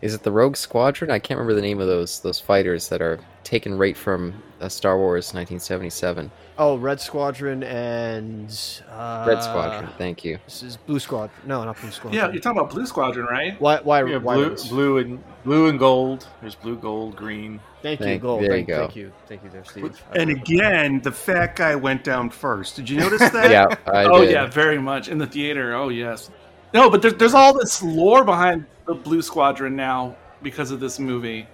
is 0.00 0.14
it 0.14 0.22
the 0.22 0.32
Rogue 0.32 0.56
Squadron? 0.56 1.10
I 1.10 1.18
can't 1.18 1.38
remember 1.38 1.54
the 1.54 1.66
name 1.66 1.80
of 1.80 1.86
those 1.86 2.20
those 2.20 2.38
fighters 2.40 2.88
that 2.88 3.02
are 3.02 3.18
taken 3.44 3.76
right 3.76 3.96
from 3.96 4.42
uh, 4.60 4.68
Star 4.68 4.98
Wars 4.98 5.32
1977. 5.32 6.30
Oh, 6.58 6.76
Red 6.76 7.00
Squadron 7.00 7.62
and 7.62 8.50
uh, 8.90 9.24
Red 9.26 9.42
Squadron. 9.42 9.88
Thank 9.96 10.24
you. 10.24 10.38
This 10.44 10.62
is 10.62 10.76
Blue 10.76 10.98
Squadron. 10.98 11.40
No, 11.46 11.64
not 11.64 11.80
Blue 11.80 11.90
Squadron. 11.90 12.14
Yeah, 12.20 12.30
you're 12.32 12.40
talking 12.40 12.58
about 12.58 12.70
Blue 12.72 12.84
Squadron, 12.86 13.26
right? 13.26 13.60
Why? 13.60 13.78
Why? 13.80 14.04
Yeah, 14.04 14.18
why 14.18 14.34
blue, 14.34 14.56
blue 14.68 14.98
and 14.98 15.24
blue 15.44 15.68
and 15.68 15.78
gold. 15.78 16.26
There's 16.40 16.54
blue, 16.56 16.76
gold, 16.76 17.16
green. 17.16 17.60
Thank 17.80 18.00
you, 18.00 18.06
Thank- 18.06 18.22
Gold. 18.22 18.42
there 18.42 18.50
you 18.50 18.56
thank, 18.56 18.68
go. 18.68 18.78
thank 18.80 18.96
you, 18.96 19.12
thank 19.28 19.44
you, 19.44 19.50
there, 19.50 19.64
Steve. 19.64 20.02
And 20.16 20.30
again, 20.30 21.00
the 21.00 21.12
fat 21.12 21.54
guy 21.54 21.76
went 21.76 22.02
down 22.02 22.28
first. 22.28 22.74
Did 22.74 22.90
you 22.90 22.98
notice 22.98 23.20
that? 23.30 23.50
Yeah, 23.50 23.66
I 23.86 24.04
oh 24.04 24.22
did. 24.22 24.32
yeah, 24.32 24.46
very 24.46 24.78
much 24.78 25.08
in 25.08 25.18
the 25.18 25.26
theater. 25.28 25.74
Oh 25.74 25.88
yes. 25.90 26.28
No, 26.74 26.90
but 26.90 27.00
there's 27.00 27.14
there's 27.14 27.34
all 27.34 27.58
this 27.58 27.82
lore 27.82 28.24
behind 28.24 28.66
the 28.86 28.94
Blue 28.94 29.22
Squadron 29.22 29.74
now 29.74 30.16
because 30.42 30.70
of 30.70 30.80
this 30.80 30.98
movie, 30.98 31.46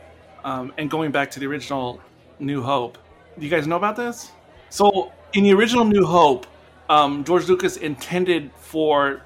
um, 0.44 0.72
and 0.76 0.90
going 0.90 1.12
back 1.12 1.30
to 1.32 1.40
the 1.40 1.46
original 1.46 2.00
New 2.40 2.62
Hope. 2.62 2.98
Do 3.38 3.44
you 3.44 3.50
guys 3.50 3.66
know 3.66 3.76
about 3.76 3.96
this? 3.96 4.32
So 4.70 5.12
in 5.32 5.44
the 5.44 5.52
original 5.52 5.84
New 5.84 6.04
Hope, 6.04 6.46
um, 6.88 7.24
George 7.24 7.48
Lucas 7.48 7.76
intended 7.76 8.50
for 8.58 9.22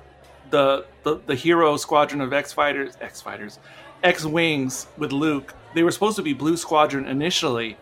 the, 0.51 0.85
the 1.05 1.21
the 1.27 1.35
hero 1.35 1.77
squadron 1.79 2.21
of 2.21 2.35
X 2.35 2.53
fighters, 2.53 2.99
X 3.01 3.23
fighters, 3.23 3.59
X 4.03 4.27
wings 4.27 4.89
with 4.99 5.13
Luke. 5.13 5.55
They 5.75 5.83
were 5.83 5.91
supposed 5.91 6.17
to 6.17 6.23
be 6.23 6.35
Blue 6.35 6.57
Squadron 6.59 7.07
initially, 7.07 7.79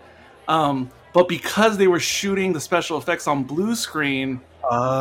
um, 0.47 0.91
but 1.13 1.29
because 1.29 1.77
they 1.77 1.89
were 1.89 2.01
shooting 2.01 2.53
the 2.53 2.61
special 2.61 2.99
effects 2.99 3.27
on 3.27 3.43
blue 3.43 3.75
screen, 3.75 4.41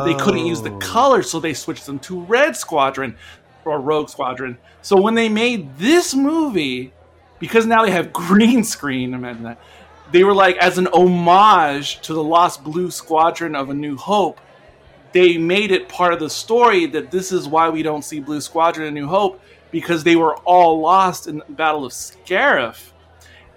they 0.04 0.14
couldn't 0.14 0.46
use 0.46 0.62
the 0.62 0.70
Oh. 0.72 0.78
color, 0.78 1.22
so 1.22 1.40
they 1.40 1.54
switched 1.54 1.86
them 1.86 1.98
to 2.00 2.20
Red 2.20 2.56
Squadron 2.56 3.16
or 3.64 3.80
Rogue 3.80 4.08
Squadron. 4.08 4.58
So 4.82 5.00
when 5.00 5.14
they 5.14 5.28
made 5.28 5.76
this 5.78 6.14
movie, 6.14 6.92
because 7.38 7.66
now 7.66 7.84
they 7.84 7.90
have 7.90 8.12
green 8.12 8.62
screen, 8.64 9.12
imagine 9.14 9.42
that, 9.44 9.58
they 10.12 10.22
were 10.22 10.34
like, 10.34 10.56
as 10.58 10.78
an 10.78 10.86
homage 10.92 12.00
to 12.02 12.14
the 12.14 12.22
Lost 12.22 12.62
Blue 12.62 12.90
Squadron 12.92 13.56
of 13.56 13.70
A 13.70 13.74
New 13.74 13.96
Hope, 13.96 14.40
they 15.12 15.36
made 15.36 15.72
it 15.72 15.88
part 15.88 16.12
of 16.12 16.20
the 16.20 16.30
story 16.30 16.86
that 16.86 17.10
this 17.10 17.32
is 17.32 17.48
why 17.48 17.68
we 17.70 17.82
don't 17.82 18.02
see 18.04 18.20
Blue 18.20 18.40
Squadron 18.40 18.86
in 18.86 18.94
New 18.94 19.06
Hope 19.08 19.40
because 19.72 20.04
they 20.04 20.14
were 20.14 20.36
all 20.38 20.78
lost 20.80 21.26
in 21.26 21.38
the 21.38 21.44
Battle 21.48 21.84
of 21.84 21.92
Scarif. 21.92 22.90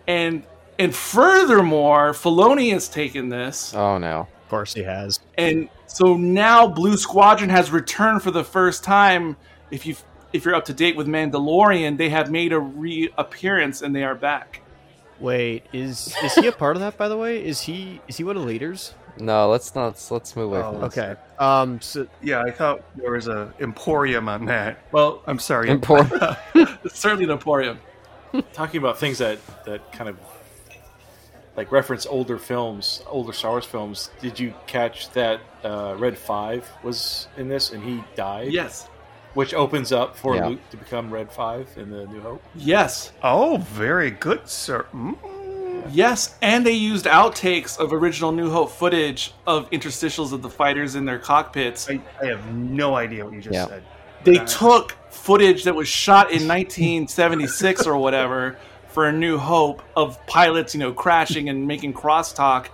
And 0.08 0.44
and 0.80 0.96
furthermore, 0.96 2.14
Filoni 2.14 2.72
has 2.72 2.88
taken 2.88 3.30
this 3.30 3.74
Oh 3.76 3.98
no. 3.98 4.22
Of 4.22 4.50
course, 4.50 4.74
he 4.74 4.82
has. 4.84 5.20
and 5.38 5.70
so 5.90 6.16
now 6.16 6.68
Blue 6.68 6.96
Squadron 6.96 7.50
has 7.50 7.72
returned 7.72 8.24
for 8.24 8.32
the 8.32 8.44
first 8.44 8.84
time. 8.84 9.36
If 9.72 9.86
you 9.86 9.96
if 10.32 10.46
you're 10.46 10.56
up 10.56 10.66
to 10.66 10.74
date 10.74 10.96
with 10.96 11.08
Mandalorian, 11.08 11.98
they 11.98 12.10
have 12.10 12.32
made 12.32 12.54
a 12.54 12.60
reappearance 12.60 13.82
and 13.82 13.96
they 13.96 14.04
are 14.04 14.16
back. 14.16 14.62
Wait, 15.20 15.66
is 15.74 16.16
is 16.24 16.36
he 16.36 16.48
a 16.48 16.52
part 16.52 16.76
of 16.78 16.82
that? 16.82 16.98
By 16.98 17.08
the 17.10 17.18
way, 17.18 17.44
is 17.44 17.62
he 17.62 18.00
is 18.08 18.18
he 18.18 18.24
one 18.24 18.38
of 18.38 18.44
the 18.44 18.48
leaders? 18.48 18.94
No, 19.18 19.50
let's 19.50 19.76
not. 19.76 20.02
Let's 20.12 20.34
move 20.36 20.46
away 20.46 20.60
Oh, 20.60 20.72
from 20.72 20.82
this. 20.82 20.98
Okay. 20.98 21.16
Um. 21.40 21.82
So 21.82 22.08
Yeah, 22.22 22.42
I 22.42 22.52
thought 22.52 22.82
there 22.96 23.12
was 23.12 23.28
a 23.28 23.54
emporium 23.60 24.30
on 24.30 24.46
that. 24.46 24.80
Well, 24.94 25.22
I'm 25.28 25.40
sorry. 25.40 25.70
Important. 25.70 26.24
It's 26.56 26.98
certainly 27.00 27.26
an 27.26 27.32
Emporium. 27.32 27.80
talking 28.54 28.78
about 28.78 28.98
things 28.98 29.18
that 29.18 29.40
that 29.66 29.92
kind 29.92 30.10
of 30.10 30.18
like 31.58 31.72
reference 31.72 32.06
older 32.06 32.38
films, 32.38 33.04
older 33.08 33.34
Star 33.34 33.52
Wars 33.52 33.66
films. 33.66 34.12
Did 34.22 34.40
you 34.40 34.54
catch 34.68 35.10
that 35.12 35.42
uh, 35.64 35.96
Red 35.98 36.18
Five 36.18 36.70
was 36.84 37.28
in 37.38 37.48
this 37.50 37.72
and 37.72 37.84
he 37.84 38.04
died? 38.16 38.52
Yes, 38.52 38.88
Which 39.34 39.54
opens 39.54 39.92
up 39.92 40.16
for 40.16 40.36
Yeah. 40.36 40.48
Luke 40.48 40.70
to 40.72 40.78
become 40.78 41.12
Red 41.12 41.32
Five 41.32 41.68
in 41.78 41.90
the 41.90 42.06
New 42.08 42.22
Hope. 42.22 42.42
yes, 42.56 43.12
Oh, 43.24 43.58
very 43.58 44.12
good, 44.12 44.48
sir. 44.48 44.86
Mm. 44.94 45.18
yes. 45.92 46.36
And 46.42 46.66
they 46.66 46.72
used 46.74 47.06
outtakes 47.06 47.78
of 47.78 47.92
original 47.94 48.32
New 48.32 48.50
Hope 48.50 48.72
footage 48.72 49.34
of 49.46 49.70
interstitials 49.72 50.32
of 50.34 50.42
the 50.42 50.50
fighters 50.50 50.96
in 50.96 51.06
their 51.06 51.20
cockpits. 51.20 51.90
I, 51.90 52.00
I 52.22 52.26
have 52.28 52.54
no 52.54 52.96
idea 52.96 53.26
what 53.26 53.34
you 53.34 53.42
just 53.42 53.54
Yeah. 53.54 53.68
said. 53.68 53.84
They 54.24 54.38
took 54.46 54.96
footage 55.10 55.64
that 55.64 55.74
was 55.76 55.88
shot 55.88 56.32
in 56.32 56.46
1976 56.48 57.86
or 57.88 57.98
whatever 57.98 58.58
for 58.90 59.08
A 59.08 59.12
New 59.12 59.38
Hope 59.38 59.82
of 59.96 60.26
pilots, 60.28 60.74
you 60.74 60.80
know, 60.80 60.92
crashing 60.92 61.50
and 61.50 61.66
making 61.66 61.94
crosstalk, 61.94 62.68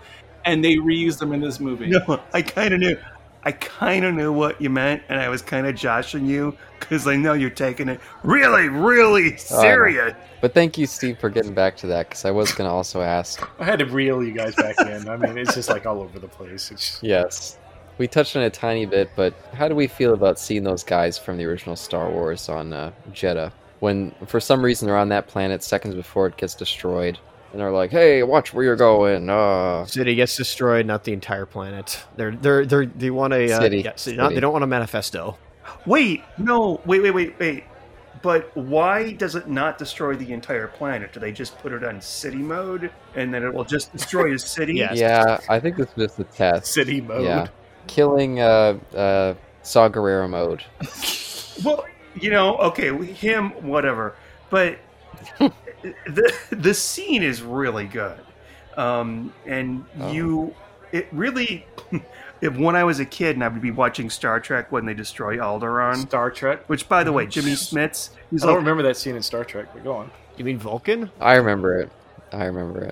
and 0.46 0.64
they 0.64 0.76
reused 0.76 1.20
them 1.20 1.34
in 1.34 1.42
this 1.42 1.60
movie. 1.60 1.88
No, 1.88 2.22
I 2.34 2.42
kind 2.42 2.74
of 2.74 2.80
knew. 2.80 2.98
I 3.44 3.52
kind 3.52 4.06
of 4.06 4.16
knew 4.16 4.34
what 4.34 4.60
you 4.60 4.72
meant, 4.72 5.04
and 5.08 5.20
I 5.20 5.30
was 5.30 5.44
kind 5.44 5.68
of 5.68 5.76
joshing 5.76 6.26
you 6.26 6.58
because 6.80 7.08
I 7.08 7.16
know 7.16 7.34
you're 7.34 7.52
taking 7.52 7.90
it 7.90 8.00
really, 8.24 8.70
really 8.70 9.38
serious. 9.38 10.16
But 10.42 10.56
thank 10.56 10.80
you, 10.80 10.88
Steve, 10.88 11.20
for 11.20 11.30
getting 11.30 11.54
back 11.54 11.78
to 11.78 11.88
that 11.88 12.10
because 12.10 12.26
I 12.26 12.32
was 12.32 12.52
going 12.54 12.68
to 12.68 12.74
also 12.74 13.02
ask. 13.02 13.48
I 13.60 13.66
had 13.66 13.80
to 13.80 13.86
reel 13.86 14.24
you 14.24 14.32
guys 14.32 14.56
back 14.56 14.80
in. 14.80 15.08
I 15.08 15.18
mean, 15.18 15.38
it's 15.38 15.54
just 15.54 15.70
like 15.70 15.86
all 15.86 16.02
over 16.02 16.18
the 16.18 16.28
place. 16.28 16.72
It's 16.72 17.00
Yes, 17.04 17.60
we 18.00 18.08
touched 18.08 18.36
on 18.36 18.42
it 18.42 18.48
a 18.48 18.50
tiny 18.50 18.86
bit, 18.88 19.12
but 19.16 19.34
how 19.54 19.68
do 19.68 19.76
we 19.76 19.88
feel 19.88 20.14
about 20.14 20.40
seeing 20.40 20.64
those 20.64 20.84
guys 20.84 21.18
from 21.18 21.38
the 21.38 21.46
original 21.46 21.76
Star 21.76 22.10
Wars 22.10 22.50
on 22.50 22.74
uh, 22.74 22.92
Jedha? 23.12 23.52
When 23.86 24.16
for 24.26 24.40
some 24.40 24.66
reason 24.66 24.88
they're 24.88 24.98
on 24.98 25.10
that 25.10 25.28
planet 25.28 25.62
seconds 25.62 25.94
before 25.94 26.26
it 26.26 26.38
gets 26.38 26.56
destroyed, 26.56 27.20
and 27.52 27.62
they're 27.62 27.70
like, 27.70 27.91
"Hey, 27.91 28.24
watch 28.24 28.52
where 28.52 28.66
you're 28.66 28.76
going." 28.76 29.30
Uh, 29.30 29.86
city 29.86 30.16
gets 30.16 30.36
destroyed, 30.36 30.88
not 30.88 31.03
the 31.03 31.14
entire 31.14 31.45
planet. 31.45 32.03
They're 32.16 32.32
they're 32.32 32.66
they're 32.66 32.88
they 32.88 33.12
want 33.12 33.34
a 33.34 33.52
uh, 33.52 33.60
City. 33.60 33.82
Yeah, 33.82 33.95
city. 33.95 34.18
Not, 34.18 34.24
City. 34.24 34.36
they 34.36 34.41
don't 34.41 34.53
want 34.53 34.64
a 34.64 34.68
manifesto. 34.68 35.38
Wait, 35.86 36.24
no, 36.40 36.82
wait, 36.88 37.02
wait, 37.03 37.12
wait, 37.12 37.40
wait. 37.40 37.64
But 38.24 38.49
why 38.57 39.12
does 39.12 39.36
it 39.36 39.48
not 39.48 39.78
destroy 39.78 40.16
the 40.16 40.34
entire 40.34 40.68
planet? 40.68 41.14
Do 41.14 41.20
they 41.20 41.32
just 41.32 41.56
put 41.60 41.72
it 41.72 41.84
on 41.84 42.02
city 42.02 42.38
mode 42.38 42.90
and 43.14 43.32
then 43.32 43.44
it 43.44 43.53
will 43.53 43.66
just 43.66 43.91
destroy 43.91 44.34
a 44.34 44.40
city? 44.40 44.74
Yes. 44.78 44.98
yeah, 44.98 45.38
I 45.48 45.60
think 45.60 45.78
this 45.78 45.95
was 45.95 46.07
just 46.07 46.20
a 46.20 46.24
test. 46.24 46.74
city 46.74 47.02
mode. 47.02 47.24
Yeah, 47.24 47.48
killing 47.86 48.40
uh, 48.40 48.80
uh, 48.95 49.36
Saw 49.62 49.90
Gerrera 49.90 50.28
mode. 50.28 50.64
Well, 51.64 51.86
you 52.20 52.30
know, 52.32 52.58
okay, 52.58 52.96
him, 53.06 53.52
whatever. 53.66 54.16
But 54.50 54.78
the 55.40 56.34
the 56.52 56.74
scene 56.74 57.24
is 57.24 57.42
really 57.42 57.86
good, 57.86 58.20
um, 58.78 59.34
and 59.46 59.86
Oh. 60.00 60.12
you, 60.12 60.56
it 60.92 61.08
really. 61.12 61.66
If 62.42 62.58
when 62.58 62.76
I 62.76 62.84
was 62.84 63.00
a 63.00 63.06
kid 63.06 63.38
and 63.38 63.44
I 63.44 63.48
would 63.48 63.62
be 63.62 63.72
watching 63.72 64.10
Star 64.10 64.42
Trek 64.42 64.70
when 64.70 64.86
they 64.86 64.94
destroy 64.94 65.38
Alderaan, 65.38 65.96
Star 65.96 66.30
Trek. 66.30 66.68
which 66.68 66.88
by 66.90 67.02
the 67.04 67.12
way, 67.14 67.26
Jimmy 67.26 67.54
Smits, 67.54 68.10
he's 68.30 68.44
I 68.44 68.48
don't 68.48 68.56
like, 68.58 68.58
remember 68.58 68.84
that 68.84 68.98
scene 68.98 69.16
in 69.16 69.24
Star 69.24 69.46
Trek, 69.46 69.68
but 69.74 69.86
go 69.86 69.94
on. 69.96 70.12
You 70.36 70.44
mean 70.44 70.60
Vulcan? 70.60 71.10
I 71.22 71.36
remember 71.36 71.80
it. 71.80 71.90
I 72.34 72.44
remember 72.46 72.84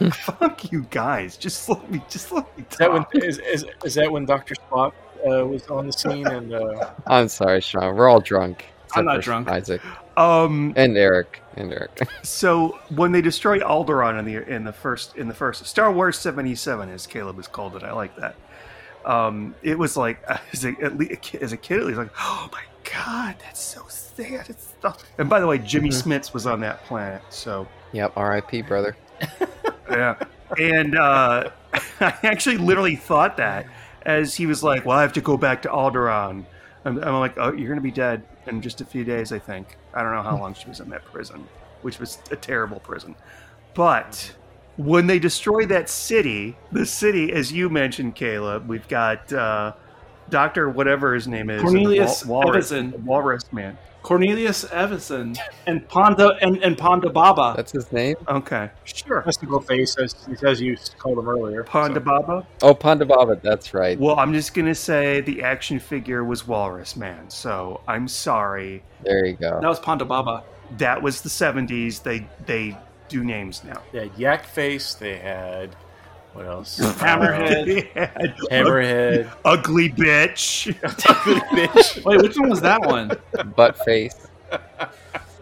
it. 0.00 0.14
"Fuck 0.14 0.72
you 0.72 0.86
guys, 0.90 1.36
just 1.36 1.68
let 1.68 1.88
me, 1.90 2.02
just 2.08 2.32
let 2.32 2.56
me 2.58 2.64
Is 2.70 2.78
that 2.78 2.90
when 2.90 3.02
talk." 3.02 3.14
is, 3.16 3.38
is, 3.38 3.66
is 3.84 3.94
that 3.96 4.10
when 4.10 4.24
Doctor 4.24 4.54
Spock 4.54 4.92
uh, 5.26 5.46
was 5.46 5.66
on 5.68 5.86
the 5.86 5.92
scene 5.92 6.26
and 6.26 6.52
uh, 6.52 6.90
I'm 7.06 7.28
sorry, 7.28 7.60
Sean. 7.60 7.96
We're 7.96 8.08
all 8.08 8.20
drunk. 8.20 8.66
I'm 8.94 9.04
not 9.04 9.20
drunk. 9.22 9.48
Isaac 9.48 9.80
Um, 10.16 10.72
and 10.76 10.96
Eric 10.96 11.42
and 11.56 11.72
Eric. 11.72 12.08
so 12.22 12.78
when 12.88 13.12
they 13.12 13.20
destroy 13.20 13.60
Alderaan 13.60 14.18
in 14.18 14.24
the 14.24 14.48
in 14.48 14.64
the 14.64 14.72
first 14.72 15.16
in 15.16 15.28
the 15.28 15.34
first 15.34 15.64
Star 15.66 15.92
Wars 15.92 16.18
seventy 16.18 16.54
seven, 16.54 16.90
as 16.90 17.06
Caleb 17.06 17.36
has 17.36 17.46
called 17.46 17.76
it, 17.76 17.82
I 17.82 17.92
like 17.92 18.16
that. 18.16 18.36
Um, 19.04 19.54
it 19.62 19.78
was 19.78 19.96
like 19.96 20.22
as 20.52 20.64
a, 20.64 20.74
at 20.82 20.96
least, 20.98 21.22
kid, 21.22 21.42
as 21.42 21.52
a 21.52 21.56
kid, 21.56 21.80
it 21.80 21.84
was 21.84 21.98
like, 21.98 22.10
oh 22.18 22.48
my 22.52 22.62
god, 22.84 23.36
that's 23.40 23.60
so 23.60 23.84
sad. 23.88 24.48
It's 24.48 24.68
stuff. 24.78 25.04
And 25.18 25.28
by 25.28 25.40
the 25.40 25.46
way, 25.46 25.58
Jimmy 25.58 25.90
Smits 25.90 26.34
was 26.34 26.46
on 26.46 26.60
that 26.60 26.84
planet, 26.84 27.22
so 27.30 27.68
yep. 27.92 28.12
R.I.P. 28.16 28.62
Brother. 28.62 28.96
yeah. 29.90 30.16
And 30.58 30.96
uh, 30.96 31.50
I 32.00 32.18
actually 32.22 32.56
literally 32.56 32.96
thought 32.96 33.36
that 33.36 33.66
as 34.02 34.34
he 34.34 34.46
was 34.46 34.62
like, 34.62 34.84
well, 34.84 34.98
I 34.98 35.02
have 35.02 35.12
to 35.14 35.20
go 35.20 35.36
back 35.36 35.62
to 35.62 35.68
Alderaan. 35.68 36.44
I'm, 36.84 37.02
I'm 37.02 37.20
like, 37.20 37.34
oh, 37.36 37.52
you're 37.52 37.68
going 37.68 37.76
to 37.76 37.82
be 37.82 37.90
dead 37.90 38.22
in 38.46 38.62
just 38.62 38.80
a 38.80 38.84
few 38.84 39.04
days, 39.04 39.32
I 39.32 39.38
think. 39.38 39.76
I 39.92 40.02
don't 40.02 40.14
know 40.14 40.22
how 40.22 40.38
long 40.38 40.54
she 40.54 40.68
was 40.68 40.80
in 40.80 40.88
that 40.90 41.04
prison, 41.04 41.46
which 41.82 41.98
was 41.98 42.18
a 42.30 42.36
terrible 42.36 42.80
prison. 42.80 43.14
But 43.74 44.34
when 44.76 45.06
they 45.06 45.18
destroy 45.18 45.66
that 45.66 45.90
city, 45.90 46.56
the 46.72 46.86
city, 46.86 47.32
as 47.32 47.52
you 47.52 47.68
mentioned, 47.68 48.14
Caleb, 48.14 48.68
we've 48.68 48.88
got 48.88 49.30
uh, 49.32 49.74
Doctor 50.30 50.70
whatever 50.70 51.14
his 51.14 51.28
name 51.28 51.50
is, 51.50 51.60
Cornelius 51.60 52.24
Wal- 52.24 52.44
Walrus, 52.44 52.72
Evazan. 52.72 52.98
Walrus 53.00 53.52
man. 53.52 53.76
Cornelius 54.02 54.64
Evazan 54.66 55.36
and 55.66 55.86
Ponda 55.88 56.36
and, 56.40 56.56
and 56.62 56.76
Ponda 56.76 57.12
Baba. 57.12 57.54
That's 57.56 57.72
his 57.72 57.90
name. 57.92 58.16
Okay, 58.28 58.70
sure. 58.84 59.22
Mystical 59.26 59.60
Face, 59.60 59.96
as, 59.98 60.14
as 60.42 60.60
you 60.60 60.76
called 60.98 61.18
him 61.18 61.28
earlier? 61.28 61.64
Ponda 61.64 61.94
So- 61.94 62.00
Baba. 62.00 62.46
Oh, 62.62 62.74
Ponda 62.74 63.06
Baba. 63.06 63.38
That's 63.42 63.74
right. 63.74 63.98
Well, 63.98 64.18
I'm 64.18 64.32
just 64.32 64.54
gonna 64.54 64.74
say 64.74 65.20
the 65.20 65.42
action 65.42 65.78
figure 65.78 66.24
was 66.24 66.46
Walrus 66.46 66.96
Man. 66.96 67.28
So 67.30 67.80
I'm 67.86 68.08
sorry. 68.08 68.82
There 69.04 69.26
you 69.26 69.34
go. 69.34 69.58
That 69.60 69.68
was 69.68 69.80
Ponda 69.80 70.06
Baba. 70.06 70.44
That 70.78 71.02
was 71.02 71.20
the 71.22 71.28
'70s. 71.28 72.02
They 72.02 72.26
they 72.46 72.76
do 73.08 73.24
names 73.24 73.64
now. 73.64 73.82
They 73.92 74.08
had 74.08 74.18
Yak 74.18 74.46
Face. 74.46 74.94
They 74.94 75.18
had 75.18 75.74
what 76.32 76.46
else? 76.46 76.78
Hammerhead. 76.98 77.64
They 77.94 78.00
had 78.00 78.36
Hammerhead. 78.50 79.30
ugly 79.44 79.90
bitch. 79.90 80.68
Ugly 81.08 81.40
bitch. 81.56 82.04
Wait, 82.04 82.22
which 82.22 82.38
one 82.38 82.48
was 82.50 82.60
that 82.60 82.80
one? 82.80 83.12
Butt 83.56 83.78
face. 83.84 84.28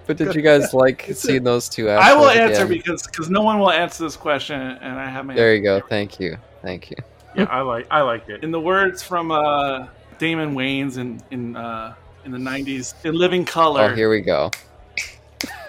But 0.07 0.17
did 0.17 0.35
you 0.35 0.41
guys 0.41 0.73
like 0.73 1.07
seeing 1.13 1.45
those 1.45 1.69
two? 1.69 1.91
I 1.91 2.15
will 2.15 2.29
assholes 2.29 2.39
answer 2.39 2.65
again? 2.65 2.69
because 2.79 3.03
because 3.07 3.29
no 3.29 3.43
one 3.43 3.59
will 3.59 3.71
answer 3.71 4.05
this 4.05 4.17
question, 4.17 4.59
and 4.59 4.99
I 4.99 5.07
have 5.07 5.27
my. 5.27 5.35
There 5.35 5.55
you 5.55 5.63
go. 5.63 5.81
Thank 5.81 6.19
you. 6.19 6.39
Thank 6.63 6.91
you. 6.91 6.97
Yeah, 7.37 7.45
I 7.45 7.61
like 7.61 7.87
I 7.91 8.01
liked 8.01 8.31
it. 8.31 8.43
In 8.43 8.51
the 8.51 8.61
words 8.61 9.03
from 9.03 9.31
uh, 9.31 9.87
Damon 10.19 10.55
Wayans 10.55 10.97
in 10.97 11.21
in 11.31 11.57
uh, 11.57 11.95
in 12.25 12.33
the 12.33 12.39
'90s, 12.39 12.95
in 13.05 13.15
Living 13.15 13.45
Color, 13.45 13.91
Oh, 13.93 13.95
here 13.95 14.09
we 14.09 14.23
go. 14.23 14.51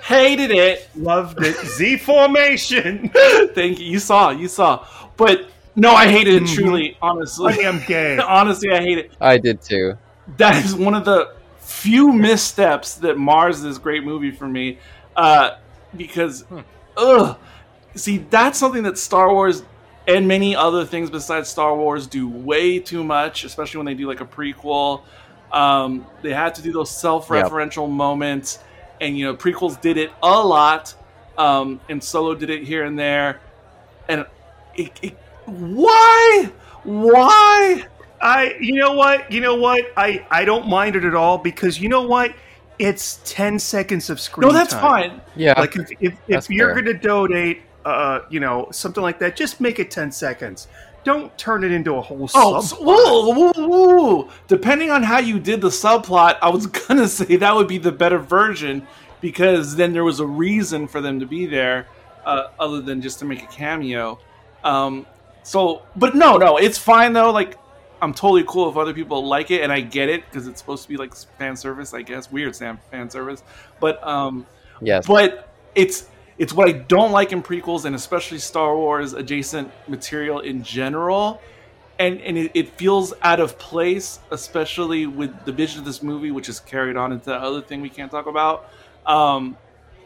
Hated 0.09 0.51
it. 0.51 0.89
Loved 0.95 1.43
it. 1.43 1.55
Z 1.65 1.97
formation. 1.97 3.09
Thank 3.53 3.79
you. 3.79 3.85
You 3.85 3.99
saw, 3.99 4.31
you 4.31 4.47
saw, 4.47 4.85
but 5.17 5.49
no, 5.75 5.91
I 5.91 6.07
hated 6.09 6.35
it. 6.35 6.43
Mhm. 6.43 6.55
Truly, 6.55 6.97
I 7.01 7.07
honestly, 7.07 7.63
am 7.63 7.81
gay. 7.87 8.17
honestly, 8.27 8.71
I 8.71 8.81
hate 8.81 8.97
it. 8.97 9.11
I 9.21 9.37
did 9.37 9.61
too. 9.61 9.97
that 10.37 10.63
is 10.63 10.75
one 10.75 10.93
of 10.93 11.05
the 11.05 11.33
few 11.59 12.11
missteps 12.11 12.95
that 12.95 13.17
mars 13.17 13.61
this 13.61 13.77
great 13.77 14.03
movie 14.03 14.31
for 14.31 14.47
me 14.47 14.77
uh, 15.15 15.51
because 15.95 16.43
ugh 16.97 17.37
see 17.95 18.17
that's 18.29 18.57
something 18.59 18.83
that 18.83 18.97
star 18.97 19.31
wars 19.33 19.63
and 20.07 20.27
many 20.27 20.55
other 20.55 20.83
things 20.85 21.09
besides 21.11 21.47
star 21.49 21.75
wars 21.75 22.05
do 22.07 22.27
way 22.27 22.79
too 22.79 23.03
much 23.03 23.43
especially 23.43 23.77
when 23.77 23.85
they 23.85 23.93
do 23.93 24.07
like 24.07 24.19
a 24.21 24.25
prequel 24.25 25.01
um, 25.51 26.05
they 26.21 26.31
had 26.33 26.53
to 26.55 26.61
do 26.61 26.71
those 26.71 26.89
self-referential 26.91 27.89
moments 27.89 28.59
and 29.01 29.17
you 29.17 29.25
know 29.25 29.35
prequels 29.35 29.79
did 29.81 29.97
it 29.97 30.11
a 30.21 30.45
lot 30.45 30.93
um, 31.37 31.79
and 31.89 32.03
solo 32.03 32.35
did 32.35 32.49
it 32.49 32.63
here 32.63 32.83
and 32.83 32.97
there 32.97 33.39
and 34.07 34.25
it, 34.75 34.91
it, 35.01 35.17
why 35.45 36.49
why 36.83 37.85
I, 38.21 38.57
you 38.59 38.75
know 38.75 38.93
what, 38.93 39.31
you 39.31 39.41
know 39.41 39.55
what, 39.55 39.85
I, 39.95 40.25
I 40.29 40.45
don't 40.45 40.67
mind 40.67 40.95
it 40.95 41.05
at 41.05 41.15
all 41.15 41.37
because 41.37 41.79
you 41.79 41.89
know 41.89 42.01
what, 42.01 42.33
it's 42.77 43.19
ten 43.25 43.59
seconds 43.59 44.09
of 44.09 44.19
screen. 44.19 44.47
no 44.47 44.53
that's 44.53 44.73
time. 44.73 45.11
fine 45.11 45.21
Yeah. 45.35 45.59
Like 45.59 45.75
if 45.75 45.91
if, 45.99 46.17
if 46.27 46.49
you're 46.49 46.73
fair. 46.73 46.81
gonna 46.83 46.97
donate, 46.97 47.61
uh, 47.83 48.21
you 48.29 48.39
know, 48.39 48.69
something 48.71 49.03
like 49.03 49.19
that, 49.19 49.35
just 49.35 49.59
make 49.59 49.79
it 49.79 49.91
ten 49.91 50.11
seconds. 50.11 50.67
Don't 51.03 51.35
turn 51.37 51.63
it 51.63 51.71
into 51.71 51.95
a 51.95 52.01
whole. 52.01 52.29
Oh, 52.35 52.59
subplot. 52.59 52.63
so- 52.63 52.75
whoa, 52.77 53.33
whoa, 53.33 53.67
whoa. 53.67 54.29
Depending 54.47 54.91
on 54.91 55.03
how 55.03 55.19
you 55.19 55.39
did 55.39 55.61
the 55.61 55.69
subplot, 55.69 56.37
I 56.41 56.49
was 56.49 56.67
gonna 56.87 57.07
say 57.07 57.37
that 57.37 57.55
would 57.55 57.67
be 57.67 57.77
the 57.77 57.91
better 57.91 58.19
version 58.19 58.85
because 59.21 59.75
then 59.75 59.93
there 59.93 60.03
was 60.03 60.19
a 60.19 60.25
reason 60.25 60.87
for 60.87 61.01
them 61.01 61.19
to 61.19 61.25
be 61.25 61.45
there, 61.45 61.87
uh, 62.25 62.47
other 62.59 62.81
than 62.81 63.01
just 63.01 63.19
to 63.19 63.25
make 63.25 63.43
a 63.43 63.47
cameo. 63.47 64.19
Um, 64.63 65.05
so, 65.43 65.83
but 65.95 66.15
no, 66.15 66.37
no, 66.37 66.57
it's 66.57 66.77
fine 66.77 67.13
though. 67.13 67.31
Like, 67.31 67.57
I'm 68.01 68.13
totally 68.13 68.43
cool 68.47 68.69
if 68.69 68.77
other 68.77 68.93
people 68.93 69.25
like 69.25 69.51
it, 69.51 69.61
and 69.61 69.71
I 69.71 69.81
get 69.81 70.09
it 70.09 70.23
because 70.25 70.47
it's 70.47 70.59
supposed 70.59 70.83
to 70.83 70.89
be 70.89 70.97
like 70.97 71.13
fan 71.37 71.55
service, 71.55 71.93
I 71.93 72.01
guess. 72.01 72.31
Weird 72.31 72.55
fan 72.55 72.79
fan 72.91 73.09
service, 73.09 73.43
but 73.79 74.05
um, 74.05 74.45
yes. 74.81 75.07
but 75.07 75.49
it's 75.75 76.07
it's 76.39 76.53
what 76.53 76.69
I 76.69 76.71
don't 76.71 77.11
like 77.11 77.33
in 77.33 77.43
prequels 77.43 77.85
and 77.85 77.95
especially 77.95 78.39
Star 78.39 78.75
Wars 78.75 79.13
adjacent 79.13 79.71
material 79.87 80.39
in 80.39 80.63
general. 80.63 81.41
And 81.99 82.21
and 82.21 82.37
it, 82.37 82.51
it 82.53 82.69
feels 82.77 83.13
out 83.21 83.41
of 83.41 83.59
place, 83.59 84.19
especially 84.31 85.05
with 85.05 85.43
the 85.43 85.51
vision 85.51 85.79
of 85.79 85.85
this 85.85 86.01
movie, 86.01 86.31
which 86.31 86.47
is 86.47 86.61
carried 86.61 86.95
on 86.95 87.11
into 87.11 87.25
the 87.25 87.35
other 87.35 87.61
thing 87.61 87.81
we 87.81 87.89
can't 87.89 88.09
talk 88.09 88.25
about. 88.25 88.69
Um, 89.05 89.57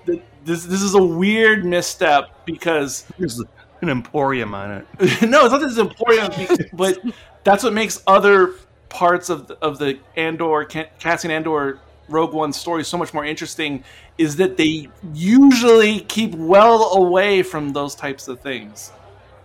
th- 0.07 0.23
this 0.43 0.65
this 0.65 0.81
is 0.81 0.95
a 0.95 1.03
weird 1.03 1.63
misstep 1.63 2.45
because 2.45 3.05
There's 3.19 3.39
an 3.81 3.89
emporium 3.89 4.55
on 4.55 4.71
it. 4.71 4.87
no, 5.29 5.45
it's 5.45 5.51
not 5.51 5.77
important, 5.77 6.35
be- 6.57 6.65
but 6.73 6.99
that's 7.43 7.63
what 7.63 7.73
makes 7.73 8.01
other 8.07 8.55
parts 8.89 9.29
of 9.29 9.47
the, 9.47 9.55
of 9.59 9.77
the 9.77 9.99
Andor 10.15 10.65
Ca- 10.65 10.89
Cassian 10.99 11.29
Andor 11.29 11.79
Rogue 12.09 12.33
One 12.33 12.53
story 12.53 12.83
so 12.83 12.97
much 12.97 13.13
more 13.13 13.25
interesting. 13.25 13.83
Is 14.17 14.35
that 14.37 14.57
they 14.57 14.89
usually 15.13 16.01
keep 16.01 16.35
well 16.35 16.93
away 16.95 17.41
from 17.43 17.73
those 17.73 17.95
types 17.95 18.27
of 18.27 18.39
things. 18.39 18.91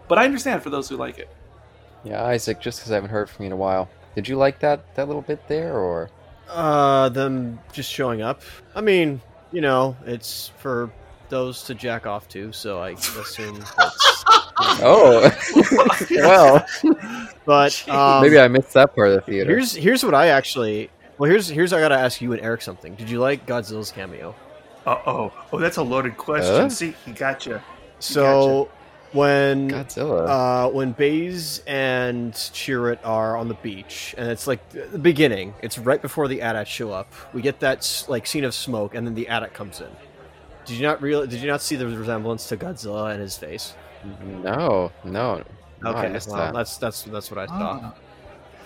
But 0.08 0.18
I 0.18 0.24
understand 0.24 0.62
for 0.62 0.70
those 0.70 0.88
who 0.88 0.96
like 0.96 1.18
it. 1.18 1.28
Yeah, 2.04 2.24
Isaac. 2.24 2.60
Just 2.60 2.78
because 2.80 2.92
I 2.92 2.94
haven't 2.96 3.10
heard 3.10 3.28
from 3.30 3.44
you 3.44 3.46
in 3.48 3.52
a 3.52 3.56
while, 3.56 3.88
did 4.14 4.28
you 4.28 4.36
like 4.36 4.58
that 4.60 4.94
that 4.94 5.06
little 5.06 5.22
bit 5.22 5.46
there, 5.48 5.78
or 5.78 6.10
Uh, 6.48 7.08
them 7.10 7.58
just 7.72 7.90
showing 7.90 8.22
up. 8.22 8.42
I 8.74 8.80
mean, 8.80 9.20
you 9.52 9.60
know, 9.60 9.96
it's 10.06 10.50
for 10.58 10.90
those 11.28 11.62
to 11.64 11.74
jack 11.74 12.06
off 12.06 12.26
to, 12.28 12.52
so 12.52 12.80
I 12.80 12.90
assume 12.90 13.62
that's. 13.76 14.24
oh, 14.82 15.30
well, 16.10 16.66
But 17.44 17.88
um, 17.88 18.22
maybe 18.22 18.38
I 18.38 18.48
missed 18.48 18.72
that 18.74 18.94
part 18.94 19.08
of 19.08 19.14
the 19.14 19.20
theater. 19.22 19.50
here's 19.50 19.74
here's 19.74 20.04
what 20.04 20.14
I 20.14 20.28
actually. 20.28 20.90
Well, 21.18 21.30
here's 21.30 21.48
here's 21.48 21.72
I 21.72 21.80
gotta 21.80 21.98
ask 21.98 22.20
you 22.20 22.32
and 22.32 22.40
Eric 22.40 22.62
something. 22.62 22.94
Did 22.94 23.10
you 23.10 23.18
like 23.18 23.46
Godzilla's 23.46 23.90
cameo? 23.90 24.34
Uh 24.86 24.98
oh. 25.06 25.32
Oh, 25.52 25.58
that's 25.58 25.76
a 25.76 25.82
loaded 25.82 26.16
question. 26.16 26.54
Huh? 26.54 26.68
See, 26.68 26.94
he 27.04 27.12
got 27.12 27.44
you. 27.44 27.60
So 27.98 28.68
when 29.12 29.70
Godzilla. 29.70 30.26
uh, 30.28 30.70
when 30.70 30.92
Baze 30.92 31.62
and 31.66 32.32
Chirrut 32.32 32.98
are 33.04 33.36
on 33.36 33.48
the 33.48 33.54
beach, 33.54 34.14
and 34.16 34.30
it's 34.30 34.46
like 34.46 34.68
the 34.70 34.98
beginning. 34.98 35.54
It's 35.62 35.78
right 35.78 36.00
before 36.00 36.28
the 36.28 36.40
AT-AT 36.42 36.68
show 36.68 36.92
up. 36.92 37.12
We 37.32 37.42
get 37.42 37.60
that 37.60 38.04
like 38.08 38.26
scene 38.26 38.44
of 38.44 38.54
smoke, 38.54 38.94
and 38.94 39.06
then 39.06 39.14
the 39.14 39.28
AT-AT 39.28 39.54
comes 39.54 39.80
in. 39.80 39.88
Did 40.66 40.76
you 40.76 40.82
not 40.86 41.02
real? 41.02 41.26
Did 41.26 41.40
you 41.40 41.48
not 41.48 41.62
see 41.62 41.76
the 41.76 41.86
resemblance 41.88 42.48
to 42.48 42.56
Godzilla 42.56 43.10
and 43.12 43.20
his 43.20 43.36
face? 43.36 43.74
no, 44.22 44.92
no. 45.04 45.42
no, 45.82 45.90
I 45.90 46.06
Okay, 46.06 46.18
well, 46.28 46.36
that. 46.36 46.54
that's 46.54 46.76
that's 46.76 47.02
that's 47.02 47.30
what 47.30 47.38
I 47.38 47.46
thought. 47.46 47.80
Ah. 47.82 47.94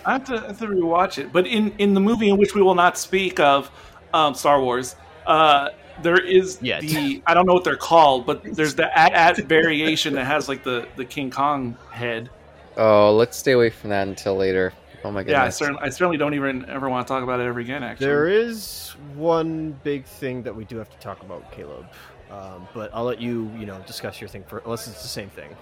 I 0.05 0.13
have 0.13 0.23
to, 0.25 0.35
I 0.35 0.47
have 0.47 0.59
to 0.59 0.67
rewatch 0.67 1.17
it. 1.17 1.31
But 1.31 1.47
in, 1.47 1.73
in 1.77 1.93
the 1.93 1.99
movie 1.99 2.29
in 2.29 2.37
which 2.37 2.55
we 2.55 2.61
will 2.61 2.75
not 2.75 2.97
speak 2.97 3.39
of, 3.39 3.71
um, 4.13 4.33
Star 4.35 4.61
Wars, 4.61 4.95
uh, 5.25 5.69
there 6.01 6.17
is 6.19 6.59
Yet. 6.61 6.81
the 6.81 7.21
I 7.27 7.33
don't 7.33 7.45
know 7.45 7.53
what 7.53 7.63
they're 7.63 7.75
called, 7.75 8.25
but 8.25 8.43
there's 8.43 8.75
the 8.75 8.97
AT-AT 8.97 9.45
variation 9.45 10.13
that 10.15 10.25
has 10.25 10.49
like 10.49 10.63
the, 10.63 10.87
the 10.95 11.05
King 11.05 11.29
Kong 11.31 11.77
head. 11.91 12.29
Oh, 12.77 13.15
let's 13.15 13.37
stay 13.37 13.51
away 13.51 13.69
from 13.69 13.91
that 13.91 14.07
until 14.07 14.35
later. 14.35 14.73
Oh 15.03 15.11
my 15.11 15.19
Yeah, 15.21 15.25
I 15.25 15.39
goodness. 15.41 15.57
certainly 15.57 15.81
I 15.83 15.89
certainly 15.89 16.17
don't 16.17 16.33
even 16.33 16.67
ever 16.69 16.89
want 16.89 17.05
to 17.05 17.13
talk 17.13 17.23
about 17.23 17.39
it 17.39 17.43
ever 17.43 17.59
again. 17.59 17.83
Actually, 17.83 18.07
There 18.07 18.27
is 18.27 18.95
one 19.15 19.77
big 19.83 20.05
thing 20.05 20.41
that 20.43 20.55
we 20.55 20.65
do 20.65 20.77
have 20.77 20.89
to 20.89 20.97
talk 20.97 21.21
about, 21.21 21.51
Caleb. 21.51 21.85
Um, 22.31 22.67
but 22.73 22.89
I'll 22.93 23.03
let 23.03 23.21
you, 23.21 23.51
you 23.57 23.65
know, 23.67 23.79
discuss 23.85 24.19
your 24.19 24.27
thing 24.27 24.43
for 24.45 24.59
unless 24.65 24.87
it's 24.87 25.01
the 25.03 25.07
same 25.07 25.29
thing. 25.29 25.55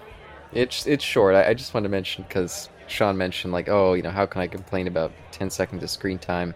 It's 0.52 0.86
it's 0.86 1.04
short. 1.04 1.34
I, 1.34 1.48
I 1.48 1.54
just 1.54 1.74
wanted 1.74 1.88
to 1.88 1.90
mention 1.90 2.24
because 2.26 2.70
Sean 2.92 3.16
mentioned 3.16 3.52
like, 3.52 3.68
oh, 3.68 3.94
you 3.94 4.02
know, 4.02 4.10
how 4.10 4.26
can 4.26 4.40
I 4.40 4.46
complain 4.46 4.86
about 4.86 5.12
10 5.32 5.50
seconds 5.50 5.82
of 5.82 5.90
screen 5.90 6.18
time? 6.18 6.54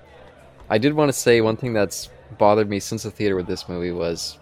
I 0.68 0.78
did 0.78 0.92
want 0.92 1.08
to 1.08 1.12
say 1.12 1.40
one 1.40 1.56
thing 1.56 1.72
that's 1.72 2.10
bothered 2.38 2.68
me 2.68 2.80
since 2.80 3.04
the 3.04 3.10
theater 3.10 3.36
with 3.36 3.46
this 3.46 3.68
movie 3.68 3.92
was 3.92 4.38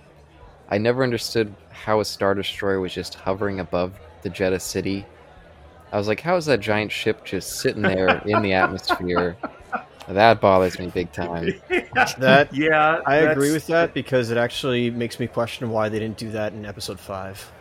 I 0.69 0.79
never 0.79 1.03
understood 1.03 1.55
how 1.71 2.01
a 2.01 2.05
star 2.05 2.35
destroyer 2.35 2.81
was 2.81 2.93
just 2.93 3.15
hovering 3.15 3.61
above 3.61 3.99
the 4.23 4.31
Jedha 4.31 4.61
city. 4.61 5.05
I 5.93 5.99
was 5.99 6.09
like, 6.09 6.21
how 6.21 6.37
is 6.37 6.47
that 6.47 6.61
giant 6.61 6.91
ship 6.91 7.25
just 7.25 7.61
sitting 7.61 7.83
there 7.83 8.09
in 8.27 8.43
the 8.43 8.55
atmosphere? 8.55 9.37
That 10.09 10.41
bothers 10.41 10.79
me 10.79 10.89
big 10.89 11.13
time. 11.13 11.55
That 12.19 12.53
Yeah, 12.53 13.01
I 13.07 13.17
agree 13.17 13.53
with 13.53 13.69
that 13.69 13.95
because 13.95 14.31
it 14.31 14.37
actually 14.37 14.91
makes 14.91 15.21
me 15.21 15.29
question 15.29 15.71
why 15.71 15.89
they 15.89 16.01
didn't 16.01 16.19
do 16.19 16.31
that 16.33 16.53
in 16.53 16.67
episode 16.67 16.99
five. 16.99 17.53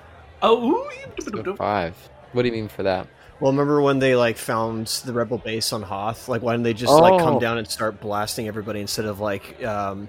oh, 0.42 0.90
So 1.20 1.56
five. 1.56 1.96
What 2.32 2.42
do 2.42 2.48
you 2.48 2.54
mean 2.54 2.68
for 2.68 2.82
that? 2.82 3.08
Well, 3.44 3.52
remember 3.52 3.82
when 3.82 4.00
they 4.00 4.16
like 4.16 4.38
found 4.38 4.88
the 5.04 5.12
rebel 5.12 5.38
base 5.38 5.74
on 5.74 5.82
Hoth? 5.82 6.30
Like, 6.30 6.42
why 6.42 6.54
didn't 6.54 6.64
they 6.64 6.74
just 6.74 6.94
like 6.94 7.20
come 7.20 7.36
Oh. 7.36 7.40
down 7.42 7.58
and 7.58 7.68
start 7.68 8.00
blasting 8.00 8.48
everybody 8.48 8.80
instead 8.80 9.04
of 9.04 9.20
like 9.20 9.62
um, 9.66 10.08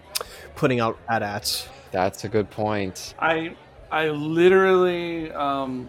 putting 0.54 0.78
out 0.78 1.00
AT-ATs? 1.08 1.68
That's 1.90 2.22
a 2.22 2.28
good 2.28 2.48
point. 2.48 3.12
I 3.18 3.56
I 3.90 4.10
literally 4.10 5.32
um, 5.32 5.88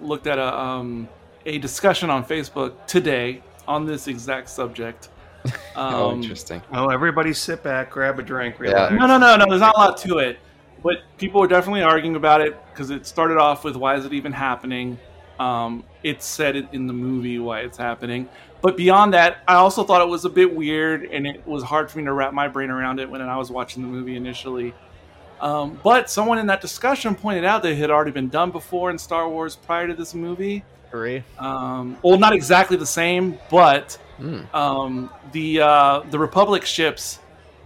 looked 0.00 0.26
at 0.26 0.38
a 0.38 0.58
um, 0.58 1.06
a 1.44 1.58
discussion 1.58 2.08
on 2.08 2.24
Facebook 2.24 2.72
today 2.86 3.42
on 3.68 3.84
this 3.84 4.08
exact 4.08 4.48
subject. 4.48 5.10
oh, 5.76 6.08
Um, 6.08 6.22
interesting. 6.22 6.62
Oh, 6.72 6.88
everybody 6.88 7.34
sit 7.34 7.62
back, 7.62 7.90
grab 7.90 8.18
a 8.18 8.22
drink, 8.22 8.54
Yeah. 8.58 8.70
relax. 8.70 8.92
No, 8.94 9.06
no, 9.06 9.18
no, 9.18 9.36
no. 9.36 9.44
There's 9.46 9.60
not 9.60 9.74
a 9.76 9.78
lot 9.78 9.98
to 9.98 10.16
it, 10.16 10.38
but 10.82 11.02
people 11.18 11.42
were 11.42 11.46
definitely 11.46 11.82
arguing 11.82 12.16
about 12.16 12.40
it 12.40 12.56
because 12.72 12.88
it 12.88 13.04
started 13.06 13.36
off 13.36 13.64
with 13.64 13.76
why 13.76 13.96
is 13.96 14.06
it 14.06 14.14
even 14.14 14.32
happening? 14.32 14.98
Um, 15.38 15.84
it 16.06 16.22
said 16.22 16.54
it 16.56 16.66
in 16.72 16.86
the 16.86 16.92
movie 16.92 17.38
why 17.38 17.60
it's 17.60 17.76
happening, 17.76 18.28
but 18.62 18.76
beyond 18.76 19.12
that, 19.14 19.38
I 19.48 19.54
also 19.54 19.82
thought 19.84 20.00
it 20.00 20.08
was 20.08 20.24
a 20.24 20.30
bit 20.30 20.54
weird 20.54 21.04
and 21.04 21.26
it 21.26 21.46
was 21.46 21.62
hard 21.62 21.90
for 21.90 21.98
me 21.98 22.04
to 22.04 22.12
wrap 22.12 22.32
my 22.32 22.48
brain 22.48 22.70
around 22.70 23.00
it 23.00 23.10
when 23.10 23.20
I 23.20 23.36
was 23.36 23.50
watching 23.50 23.82
the 23.82 23.88
movie 23.88 24.16
initially. 24.16 24.72
Um, 25.40 25.78
but 25.82 26.08
someone 26.08 26.38
in 26.38 26.46
that 26.46 26.60
discussion 26.60 27.14
pointed 27.14 27.44
out 27.44 27.62
that 27.62 27.72
it 27.72 27.76
had 27.78 27.90
already 27.90 28.10
been 28.12 28.28
done 28.28 28.50
before 28.50 28.90
in 28.90 28.98
Star 28.98 29.28
Wars 29.28 29.56
prior 29.56 29.86
to 29.86 29.94
this 29.94 30.14
movie. 30.14 30.64
Agree. 30.88 31.22
Um, 31.38 31.98
well, 32.02 32.18
not 32.18 32.32
exactly 32.32 32.76
the 32.76 32.86
same, 32.86 33.38
but 33.50 33.98
Hmm. 34.18 34.40
um, 34.54 35.10
the 35.32 35.60
uh, 35.60 36.00
the 36.10 36.18
Republic 36.18 36.64
ships 36.64 37.18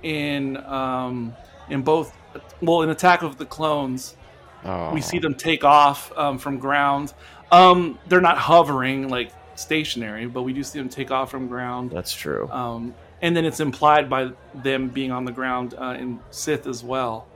in 0.03 0.57
um, 0.67 1.33
in 1.69 1.83
both 1.83 2.13
well 2.61 2.83
in 2.83 2.91
Attack 2.91 3.23
of 3.23 3.37
the 3.39 3.47
Clones, 3.47 4.17
Oh. 4.65 4.93
we 4.93 5.01
see 5.01 5.19
them 5.21 5.35
take 5.35 5.63
off 5.65 6.11
um, 6.19 6.39
from 6.39 6.59
ground. 6.59 7.15
Um, 7.53 7.99
they're 8.09 8.21
not 8.21 8.39
hovering 8.39 9.09
like 9.09 9.33
stationary, 9.57 10.27
but 10.27 10.43
we 10.43 10.53
do 10.53 10.63
see 10.63 10.79
them 10.79 10.89
take 10.89 11.11
off 11.11 11.31
from 11.31 11.49
ground. 11.49 11.91
That's 11.91 12.13
true. 12.13 12.49
Um, 12.51 12.95
and 13.23 13.37
then 13.37 13.45
it's 13.45 13.61
implied 13.61 14.09
by 14.09 14.31
them 14.55 14.89
being 14.89 15.11
on 15.13 15.25
the 15.25 15.33
ground 15.33 15.75
uh, 15.79 15.97
in 15.99 16.21
Sith 16.31 16.67
as 16.67 16.83
well. 16.83 17.27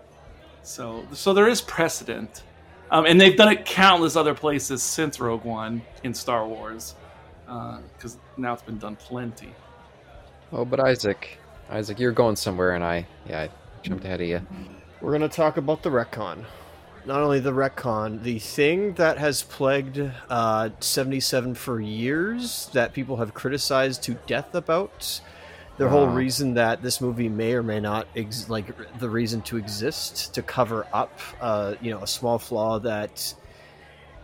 So 0.62 1.06
so 1.12 1.34
there 1.34 1.48
is 1.48 1.60
precedent, 1.60 2.42
um, 2.90 3.04
and 3.04 3.20
they've 3.20 3.36
done 3.36 3.52
it 3.52 3.66
countless 3.66 4.16
other 4.16 4.34
places 4.34 4.82
since 4.82 5.20
Rogue 5.20 5.44
One 5.44 5.82
in 6.04 6.14
Star 6.14 6.46
Wars, 6.46 6.94
because 7.44 8.16
now 8.38 8.54
it's 8.54 8.62
been 8.62 8.78
done 8.78 8.96
plenty. 8.96 9.50
Oh, 10.52 10.64
but 10.64 10.80
Isaac, 10.80 11.38
Isaac, 11.68 11.98
you're 11.98 12.12
going 12.12 12.36
somewhere, 12.36 12.74
and 12.74 12.84
I, 12.84 13.06
yeah, 13.28 13.42
I 13.42 13.50
jumped 13.82 14.04
ahead 14.04 14.20
of 14.22 14.26
you. 14.26 14.40
We're 15.00 15.10
going 15.10 15.28
to 15.28 15.36
talk 15.36 15.58
about 15.58 15.82
the 15.82 15.90
retcon. 15.90 16.44
Not 17.06 17.20
only 17.20 17.38
the 17.40 17.52
retcon, 17.52 18.22
the 18.22 18.38
thing 18.38 18.94
that 18.94 19.18
has 19.18 19.42
plagued 19.42 20.00
uh, 20.30 20.70
77 20.80 21.54
for 21.54 21.78
years 21.80 22.70
that 22.72 22.94
people 22.94 23.16
have 23.18 23.34
criticized 23.34 24.02
to 24.04 24.14
death 24.26 24.54
about. 24.54 25.20
The 25.76 25.88
whole 25.88 26.06
reason 26.06 26.54
that 26.54 26.82
this 26.82 27.00
movie 27.00 27.28
may 27.28 27.52
or 27.54 27.62
may 27.64 27.80
not 27.80 28.06
ex- 28.14 28.48
like 28.48 28.66
the 29.00 29.10
reason 29.10 29.42
to 29.42 29.56
exist 29.56 30.32
to 30.34 30.40
cover 30.40 30.86
up, 30.92 31.18
uh, 31.40 31.74
you 31.80 31.90
know, 31.90 32.00
a 32.00 32.06
small 32.06 32.38
flaw 32.38 32.78
that. 32.78 33.34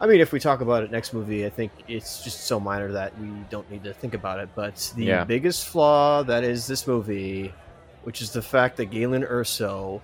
I 0.00 0.06
mean, 0.06 0.20
if 0.20 0.32
we 0.32 0.38
talk 0.40 0.60
about 0.62 0.84
it 0.84 0.90
next 0.92 1.12
movie, 1.12 1.44
I 1.44 1.50
think 1.50 1.72
it's 1.88 2.22
just 2.22 2.46
so 2.46 2.60
minor 2.60 2.92
that 2.92 3.18
we 3.20 3.26
don't 3.50 3.68
need 3.70 3.82
to 3.84 3.92
think 3.92 4.14
about 4.14 4.38
it. 4.38 4.48
But 4.54 4.92
the 4.96 5.04
Yeah. 5.06 5.24
biggest 5.24 5.66
flaw 5.66 6.22
that 6.22 6.44
is 6.44 6.66
this 6.68 6.86
movie, 6.86 7.52
which 8.04 8.22
is 8.22 8.30
the 8.30 8.42
fact 8.42 8.76
that 8.76 8.86
Galen 8.86 9.24
Erso 9.24 10.00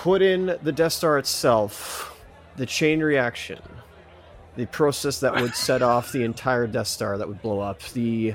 put 0.00 0.22
in 0.22 0.58
the 0.62 0.72
Death 0.72 0.94
Star 0.94 1.18
itself 1.18 2.18
the 2.56 2.64
chain 2.64 3.02
reaction, 3.02 3.60
the 4.56 4.64
process 4.66 5.20
that 5.20 5.34
would 5.34 5.54
set 5.54 5.82
off 5.82 6.10
the 6.10 6.22
entire 6.22 6.66
Death 6.66 6.86
Star 6.86 7.18
that 7.18 7.28
would 7.28 7.42
blow 7.42 7.60
up, 7.60 7.82
the 7.92 8.34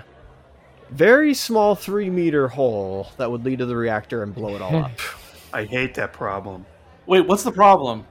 very 0.91 1.33
small 1.33 1.73
three 1.73 2.07
meter 2.11 2.47
hole 2.47 3.07
that 3.17 3.31
would 3.31 3.43
lead 3.43 3.57
to 3.57 3.65
the 3.65 3.75
reactor 3.75 4.21
and 4.21 4.35
blow 4.35 4.55
it 4.55 4.61
all 4.61 4.75
up. 4.75 4.91
I 5.53 5.63
hate 5.63 5.95
that 5.95 6.13
problem. 6.13 6.67
Wait, 7.07 7.21
what's 7.21 7.41
the 7.41 7.51
problem? 7.51 8.05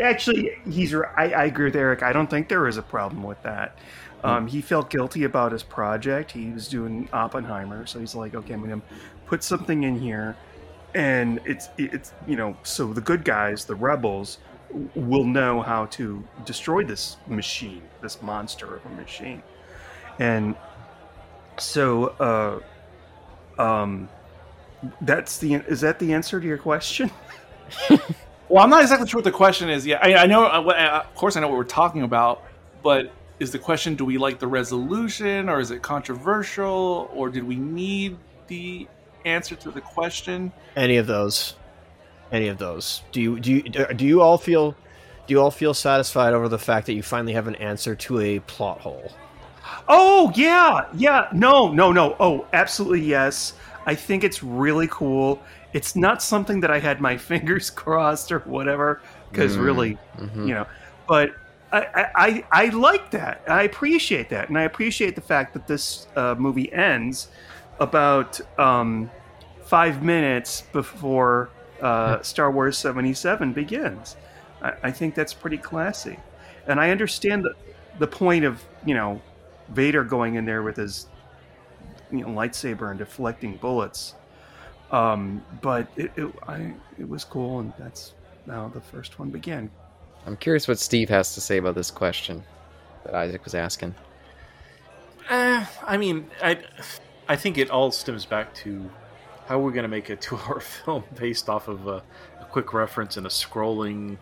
Actually, 0.00 0.52
he's—I 0.70 1.46
agree 1.46 1.66
with 1.66 1.76
Eric. 1.76 2.04
I 2.04 2.12
don't 2.12 2.30
think 2.30 2.48
there 2.48 2.68
is 2.68 2.76
a 2.76 2.82
problem 2.82 3.24
with 3.24 3.42
that. 3.42 3.76
Um, 4.22 4.46
he 4.46 4.60
felt 4.60 4.88
guilty 4.88 5.24
about 5.24 5.50
his 5.50 5.64
project. 5.64 6.30
He 6.30 6.50
was 6.50 6.68
doing 6.68 7.08
Oppenheimer, 7.12 7.86
so 7.86 7.98
he's 7.98 8.14
like, 8.14 8.34
okay, 8.34 8.54
I'm 8.54 8.64
going 8.64 8.80
to 8.80 8.86
put 9.26 9.42
something 9.42 9.82
in 9.82 9.98
here, 9.98 10.36
and 10.94 11.40
it's 11.44 11.68
it's 11.78 12.12
you 12.26 12.36
know, 12.36 12.56
so 12.62 12.92
the 12.92 13.00
good 13.00 13.24
guys, 13.24 13.64
the 13.64 13.74
rebels, 13.74 14.38
will 14.94 15.24
know 15.24 15.62
how 15.62 15.86
to 15.86 16.24
destroy 16.44 16.84
this 16.84 17.16
machine, 17.26 17.82
this 18.02 18.22
monster 18.22 18.76
of 18.76 18.86
a 18.86 18.90
machine, 18.90 19.42
and 20.18 20.56
so 21.58 22.62
uh, 23.58 23.62
um, 23.62 24.08
that's 25.02 25.38
the 25.38 25.54
is 25.54 25.80
that 25.82 25.98
the 25.98 26.12
answer 26.14 26.40
to 26.40 26.46
your 26.46 26.58
question? 26.58 27.10
Well, 28.48 28.62
I'm 28.64 28.70
not 28.70 28.82
exactly 28.82 29.08
sure 29.08 29.18
what 29.18 29.24
the 29.24 29.32
question 29.32 29.70
is. 29.70 29.86
Yeah, 29.86 29.98
I, 30.02 30.14
I 30.14 30.26
know. 30.26 30.44
uh, 30.44 31.02
Of 31.04 31.14
course, 31.16 31.36
I 31.36 31.40
know 31.40 31.48
what 31.48 31.56
we're 31.56 31.64
talking 31.64 32.02
about. 32.02 32.42
But 32.82 33.12
is 33.40 33.52
the 33.52 33.58
question: 33.58 33.94
Do 33.96 34.04
we 34.04 34.18
like 34.18 34.38
the 34.38 34.46
resolution, 34.46 35.48
or 35.48 35.60
is 35.60 35.70
it 35.70 35.82
controversial, 35.82 37.10
or 37.12 37.30
did 37.30 37.44
we 37.44 37.56
need 37.56 38.18
the 38.48 38.86
answer 39.24 39.54
to 39.56 39.70
the 39.70 39.80
question? 39.80 40.52
Any 40.76 40.96
of 40.96 41.06
those, 41.06 41.54
any 42.32 42.48
of 42.48 42.58
those. 42.58 43.02
Do 43.12 43.20
you 43.20 43.40
do 43.40 43.52
you 43.52 43.62
do 43.62 44.04
you 44.06 44.20
all 44.22 44.38
feel 44.38 44.72
do 45.26 45.34
you 45.34 45.40
all 45.40 45.50
feel 45.50 45.74
satisfied 45.74 46.34
over 46.34 46.48
the 46.48 46.58
fact 46.58 46.86
that 46.86 46.94
you 46.94 47.02
finally 47.02 47.32
have 47.32 47.46
an 47.48 47.54
answer 47.56 47.94
to 47.94 48.20
a 48.20 48.40
plot 48.40 48.80
hole? 48.80 49.12
Oh 49.88 50.32
yeah, 50.34 50.86
yeah. 50.94 51.28
No, 51.32 51.72
no, 51.72 51.92
no. 51.92 52.16
Oh, 52.20 52.46
absolutely 52.52 53.02
yes. 53.02 53.54
I 53.86 53.94
think 53.94 54.24
it's 54.24 54.42
really 54.42 54.88
cool. 54.88 55.40
It's 55.72 55.96
not 55.96 56.22
something 56.22 56.60
that 56.60 56.70
I 56.70 56.78
had 56.78 57.00
my 57.00 57.16
fingers 57.30 57.70
crossed 57.70 58.30
or 58.32 58.40
whatever, 58.40 59.00
because 59.30 59.56
Mm, 59.56 59.64
really, 59.64 59.98
mhm. 60.18 60.48
you 60.48 60.54
know. 60.54 60.66
But 61.08 61.34
I, 61.72 61.78
I, 61.94 62.10
I, 62.14 62.44
I 62.52 62.68
like 62.68 63.10
that. 63.10 63.42
I 63.48 63.64
appreciate 63.64 64.28
that, 64.30 64.48
and 64.48 64.56
I 64.56 64.62
appreciate 64.62 65.14
the 65.16 65.20
fact 65.20 65.52
that 65.54 65.66
this 65.66 66.06
uh, 66.16 66.34
movie 66.38 66.72
ends 66.72 67.28
about 67.78 68.40
um, 68.58 69.10
five 69.64 70.02
minutes 70.02 70.62
before 70.72 71.50
uh, 71.80 72.22
Star 72.22 72.50
Wars 72.50 72.78
seventy 72.78 73.14
seven 73.14 73.52
begins. 73.52 74.16
I, 74.62 74.74
I 74.84 74.90
think 74.90 75.14
that's 75.14 75.34
pretty 75.34 75.58
classy, 75.58 76.18
and 76.66 76.80
I 76.80 76.90
understand 76.90 77.44
the 77.44 77.54
the 77.98 78.06
point 78.06 78.44
of 78.44 78.62
you 78.84 78.94
know 78.94 79.20
Vader 79.70 80.04
going 80.04 80.34
in 80.34 80.44
there 80.44 80.62
with 80.62 80.76
his 80.76 81.06
you 82.10 82.20
know 82.20 82.28
lightsaber 82.28 82.90
and 82.90 82.98
deflecting 82.98 83.56
bullets. 83.56 84.14
Um, 84.90 85.42
but 85.60 85.88
it, 85.96 86.12
it, 86.16 86.32
I, 86.46 86.72
it 86.98 87.08
was 87.08 87.24
cool, 87.24 87.60
and 87.60 87.72
that's 87.78 88.14
how 88.46 88.68
the 88.68 88.80
first 88.80 89.18
one 89.18 89.30
began. 89.30 89.70
I'm 90.26 90.36
curious 90.36 90.68
what 90.68 90.78
Steve 90.78 91.08
has 91.08 91.34
to 91.34 91.40
say 91.40 91.56
about 91.58 91.74
this 91.74 91.90
question 91.90 92.44
that 93.04 93.14
Isaac 93.14 93.44
was 93.44 93.54
asking. 93.54 93.94
Uh, 95.28 95.64
I 95.82 95.96
mean, 95.96 96.30
I, 96.42 96.58
I 97.28 97.36
think 97.36 97.58
it 97.58 97.70
all 97.70 97.90
stems 97.90 98.24
back 98.26 98.54
to 98.56 98.90
how 99.46 99.58
we're 99.58 99.70
going 99.72 99.84
to 99.84 99.88
make 99.88 100.10
a 100.10 100.16
two-hour 100.26 100.60
film 100.60 101.04
based 101.16 101.48
off 101.48 101.68
of 101.68 101.86
a, 101.86 102.02
a 102.40 102.44
quick 102.50 102.72
reference 102.72 103.16
and 103.16 103.26
a 103.26 103.30
scrolling, 103.30 104.16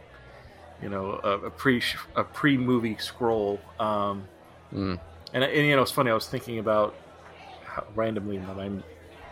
you 0.82 0.88
know, 0.88 1.20
a, 1.22 1.46
a 1.46 1.50
pre 1.50 1.82
a 2.16 2.24
pre-movie 2.24 2.96
scroll. 2.98 3.60
Um, 3.80 4.24
Mm. 4.72 4.98
and, 5.34 5.44
and 5.44 5.66
you 5.66 5.76
know, 5.76 5.82
it's 5.82 5.90
funny. 5.92 6.10
I 6.10 6.14
was 6.14 6.26
thinking 6.26 6.58
about 6.58 6.94
how 7.62 7.84
randomly 7.94 8.38
my 8.38 8.54
mind 8.54 8.82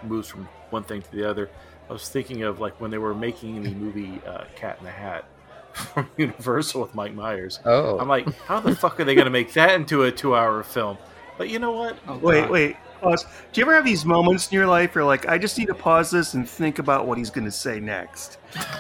moves 0.02 0.28
from 0.28 0.46
one 0.68 0.82
thing 0.84 1.00
to 1.00 1.10
the 1.12 1.24
other. 1.28 1.48
I 1.88 1.94
was 1.94 2.10
thinking 2.10 2.42
of 2.42 2.60
like 2.60 2.78
when 2.78 2.90
they 2.90 2.98
were 2.98 3.14
making 3.14 3.62
the 3.62 3.70
movie 3.70 4.20
uh, 4.26 4.44
Cat 4.54 4.76
in 4.80 4.84
the 4.84 4.90
Hat 4.90 5.24
from 5.72 6.10
Universal 6.18 6.82
with 6.82 6.94
Mike 6.94 7.14
Myers. 7.14 7.58
Oh, 7.64 7.98
I'm 7.98 8.06
like, 8.06 8.30
how 8.40 8.60
the 8.60 8.76
fuck 8.76 9.00
are 9.00 9.04
they 9.04 9.14
going 9.14 9.24
to 9.24 9.30
make 9.30 9.54
that 9.54 9.74
into 9.76 10.02
a 10.02 10.12
two-hour 10.12 10.62
film? 10.62 10.98
But 11.38 11.48
you 11.48 11.58
know 11.58 11.70
what? 11.72 11.96
Oh, 12.06 12.18
Wait, 12.18 12.40
God. 12.42 12.50
wait, 12.50 12.76
pause. 13.00 13.24
Do 13.52 13.60
you 13.60 13.64
ever 13.66 13.74
have 13.74 13.84
these 13.84 14.04
moments 14.04 14.50
in 14.50 14.54
your 14.56 14.66
life 14.66 14.94
where 14.94 15.04
like, 15.04 15.28
I 15.28 15.38
just 15.38 15.58
need 15.58 15.66
to 15.68 15.74
pause 15.74 16.10
this 16.10 16.34
and 16.34 16.48
think 16.48 16.78
about 16.78 17.06
what 17.06 17.18
he's 17.18 17.30
going 17.30 17.44
to 17.44 17.50
say 17.50 17.80
next, 17.80 18.38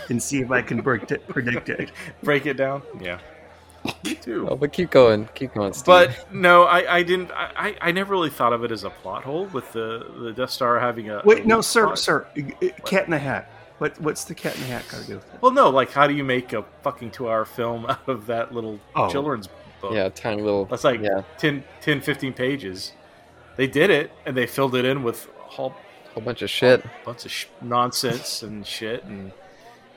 and 0.08 0.22
see 0.22 0.40
if 0.40 0.50
I 0.50 0.62
can 0.62 0.82
predict 0.82 1.12
it? 1.12 1.26
Predict 1.28 1.68
it. 1.68 1.90
break 2.22 2.46
it 2.46 2.54
down. 2.54 2.82
Yeah, 3.00 3.18
me 4.04 4.14
too. 4.14 4.46
oh, 4.50 4.56
but 4.56 4.72
keep 4.72 4.90
going, 4.90 5.28
keep 5.34 5.54
going, 5.54 5.72
Steve. 5.72 5.86
But 5.86 6.32
no, 6.32 6.64
I, 6.64 6.96
I 6.98 7.02
didn't. 7.02 7.30
I, 7.32 7.50
I 7.56 7.88
I 7.88 7.92
never 7.92 8.12
really 8.12 8.30
thought 8.30 8.52
of 8.52 8.62
it 8.64 8.70
as 8.72 8.84
a 8.84 8.90
plot 8.90 9.24
hole 9.24 9.46
with 9.46 9.72
the 9.72 10.06
the 10.20 10.32
Death 10.32 10.50
Star 10.50 10.78
having 10.78 11.10
a. 11.10 11.22
Wait, 11.24 11.46
no, 11.46 11.60
sir, 11.60 11.86
plot. 11.86 11.98
sir. 11.98 12.26
Cat 12.84 13.04
in 13.06 13.10
the 13.10 13.18
Hat. 13.18 13.50
What, 13.78 13.98
what's 14.02 14.24
the 14.24 14.34
Cat 14.34 14.54
in 14.56 14.60
the 14.60 14.66
Hat 14.66 14.84
got 14.90 15.00
to 15.00 15.06
do 15.06 15.14
with 15.14 15.34
it? 15.34 15.40
Well, 15.40 15.52
no, 15.52 15.70
like 15.70 15.90
how 15.90 16.06
do 16.06 16.12
you 16.14 16.22
make 16.22 16.52
a 16.52 16.62
fucking 16.82 17.12
two-hour 17.12 17.46
film 17.46 17.86
out 17.88 18.06
of 18.08 18.26
that 18.26 18.52
little 18.52 18.78
Oh. 18.94 19.08
children's 19.10 19.48
book? 19.80 19.94
yeah, 19.94 20.10
tiny 20.10 20.42
little. 20.42 20.66
that's 20.66 20.84
like 20.84 21.00
yeah, 21.00 21.22
10, 21.38 21.64
10, 21.80 22.02
15 22.02 22.34
pages. 22.34 22.92
They 23.60 23.66
did 23.66 23.90
it, 23.90 24.10
and 24.24 24.34
they 24.34 24.46
filled 24.46 24.74
it 24.74 24.86
in 24.86 25.02
with 25.02 25.28
a 25.38 25.42
whole 25.42 25.74
whole 26.14 26.22
bunch 26.22 26.40
of 26.40 26.48
shit. 26.48 26.82
bunch 27.04 27.26
of 27.26 27.30
sh- 27.30 27.44
nonsense 27.60 28.42
and 28.42 28.66
shit, 28.66 29.04
and 29.04 29.32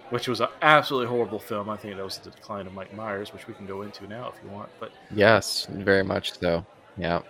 which 0.09 0.27
was 0.27 0.41
an 0.41 0.49
absolutely 0.61 1.07
horrible 1.07 1.39
film. 1.39 1.69
I 1.69 1.77
think 1.77 1.95
that 1.95 2.03
was 2.03 2.17
the 2.17 2.29
decline 2.29 2.67
of 2.67 2.73
Mike 2.73 2.93
Myers, 2.93 3.31
which 3.31 3.47
we 3.47 3.53
can 3.53 3.65
go 3.65 3.83
into 3.83 4.05
now 4.05 4.33
if 4.35 4.43
you 4.43 4.49
want. 4.51 4.67
But 4.81 4.91
Yes, 5.11 5.65
very 5.71 6.03
much 6.03 6.37
so. 6.37 6.65
Yeah, 6.97 7.21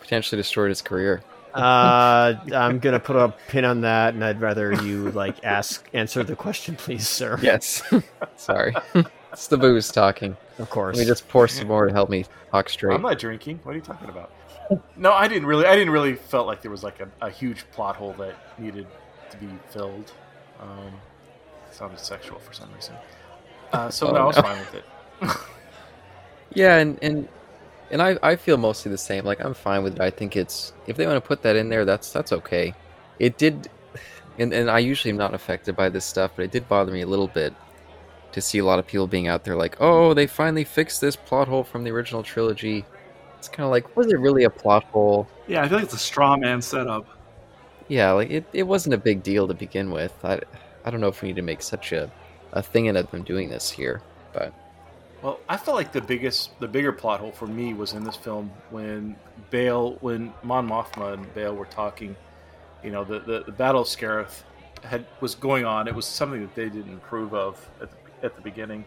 potentially 0.00 0.36
destroyed 0.40 0.70
his 0.70 0.82
career. 0.82 1.22
Uh, 1.54 2.34
I'm 2.52 2.78
gonna 2.80 2.98
put 2.98 3.14
a 3.14 3.32
pin 3.46 3.64
on 3.64 3.82
that, 3.82 4.14
and 4.14 4.24
I'd 4.24 4.40
rather 4.40 4.72
you 4.82 5.12
like 5.12 5.44
ask 5.44 5.88
answer 5.92 6.24
the 6.24 6.34
question, 6.34 6.74
please, 6.74 7.06
sir. 7.06 7.38
Yes, 7.40 7.84
sorry, 8.36 8.74
it's 9.32 9.46
the 9.46 9.56
booze 9.56 9.92
talking. 9.92 10.36
of 10.58 10.70
course. 10.70 10.96
Let 10.96 11.04
me 11.04 11.08
just 11.08 11.28
pour 11.28 11.46
some 11.46 11.68
more 11.68 11.86
to 11.86 11.92
help 11.92 12.10
me 12.10 12.24
talk 12.50 12.68
straight. 12.68 12.96
I'm 12.96 13.02
not 13.02 13.20
drinking. 13.20 13.60
What 13.62 13.74
are 13.74 13.76
you 13.76 13.80
talking 13.80 14.08
about? 14.08 14.32
No, 14.96 15.12
I 15.12 15.28
didn't 15.28 15.46
really. 15.46 15.66
I 15.66 15.74
didn't 15.74 15.92
really 15.92 16.14
felt 16.14 16.46
like 16.46 16.62
there 16.62 16.70
was 16.70 16.82
like 16.82 17.00
a, 17.00 17.08
a 17.22 17.30
huge 17.30 17.64
plot 17.70 17.96
hole 17.96 18.12
that 18.14 18.34
needed 18.58 18.86
to 19.30 19.36
be 19.38 19.48
filled. 19.70 20.12
Um, 20.60 20.92
it 21.68 21.74
sounded 21.74 21.98
sexual 22.00 22.38
for 22.38 22.52
some 22.52 22.72
reason. 22.74 22.94
Uh, 23.72 23.90
so 23.90 24.08
Oh, 24.08 24.12
no, 24.12 24.18
I 24.18 24.24
was 24.24 24.36
no. 24.36 24.42
fine 24.42 24.58
with 24.58 24.74
it. 24.74 24.84
Yeah, 26.54 26.78
and 26.78 26.98
and 27.02 27.28
and 27.90 28.02
I 28.02 28.18
I 28.22 28.36
feel 28.36 28.56
mostly 28.56 28.90
the 28.90 28.98
same. 28.98 29.24
Like 29.24 29.40
I'm 29.44 29.54
fine 29.54 29.82
with 29.82 29.94
it. 29.96 30.00
I 30.00 30.10
think 30.10 30.36
it's 30.36 30.72
if 30.86 30.96
they 30.96 31.06
want 31.06 31.16
to 31.22 31.26
put 31.26 31.42
that 31.42 31.56
in 31.56 31.68
there, 31.68 31.84
that's 31.84 32.12
that's 32.12 32.32
okay. 32.32 32.74
It 33.18 33.38
did, 33.38 33.68
and 34.38 34.52
and 34.52 34.70
I 34.70 34.78
usually 34.78 35.10
am 35.10 35.16
not 35.18 35.34
affected 35.34 35.76
by 35.76 35.88
this 35.88 36.04
stuff, 36.04 36.32
but 36.36 36.44
it 36.44 36.50
did 36.50 36.68
bother 36.68 36.92
me 36.92 37.02
a 37.02 37.06
little 37.06 37.28
bit 37.28 37.54
to 38.32 38.40
see 38.40 38.58
a 38.58 38.64
lot 38.64 38.78
of 38.78 38.86
people 38.86 39.06
being 39.06 39.28
out 39.28 39.44
there 39.44 39.56
like, 39.56 39.76
oh, 39.80 40.14
they 40.14 40.26
finally 40.26 40.64
fixed 40.64 41.00
this 41.00 41.16
plot 41.16 41.48
hole 41.48 41.64
from 41.64 41.84
the 41.84 41.90
original 41.90 42.22
trilogy. 42.22 42.84
It's 43.38 43.48
kind 43.48 43.64
of 43.64 43.70
like, 43.70 43.96
was 43.96 44.08
it 44.08 44.18
really 44.18 44.44
a 44.44 44.50
plot 44.50 44.84
hole? 44.84 45.28
Yeah, 45.46 45.62
I 45.62 45.68
feel 45.68 45.78
like 45.78 45.84
it's 45.84 45.94
a 45.94 45.98
straw 45.98 46.36
man 46.36 46.60
setup. 46.62 47.06
Yeah, 47.88 48.12
like 48.12 48.30
it, 48.30 48.44
it 48.52 48.64
wasn't 48.64 48.94
a 48.94 48.98
big 48.98 49.22
deal 49.22 49.48
to 49.48 49.54
begin 49.54 49.90
with. 49.90 50.14
I, 50.24 50.40
I 50.84 50.90
don't 50.90 51.00
know 51.00 51.08
if 51.08 51.22
we 51.22 51.28
need 51.28 51.36
to 51.36 51.42
make 51.42 51.62
such 51.62 51.92
a, 51.92 52.12
a 52.52 52.62
thing 52.62 52.88
out 52.88 52.96
of 52.96 53.10
them 53.10 53.22
doing 53.24 53.48
this 53.48 53.70
here, 53.70 54.02
but 54.32 54.54
Well, 55.22 55.40
I 55.48 55.56
felt 55.56 55.76
like 55.76 55.92
the 55.92 56.00
biggest, 56.00 56.58
the 56.60 56.68
bigger 56.68 56.92
plot 56.92 57.20
hole 57.20 57.32
for 57.32 57.46
me 57.46 57.74
was 57.74 57.92
in 57.92 58.04
this 58.04 58.16
film 58.16 58.52
when 58.70 59.16
Bail, 59.50 59.96
when 60.00 60.32
Mon 60.42 60.68
Mothma 60.68 61.14
and 61.14 61.34
Bail 61.34 61.54
were 61.56 61.66
talking. 61.66 62.16
You 62.82 62.90
know, 62.92 63.04
the 63.04 63.20
the, 63.20 63.44
the 63.44 63.52
Battle 63.52 63.82
of 63.82 63.88
Scarif 63.88 64.42
had 64.84 65.06
was 65.20 65.34
going 65.34 65.64
on. 65.64 65.88
It 65.88 65.94
was 65.94 66.06
something 66.06 66.40
that 66.40 66.54
they 66.54 66.68
didn't 66.68 66.94
approve 66.94 67.34
of 67.34 67.68
at 67.80 67.90
the 67.90 67.96
at 68.26 68.36
the 68.36 68.42
beginning, 68.42 68.84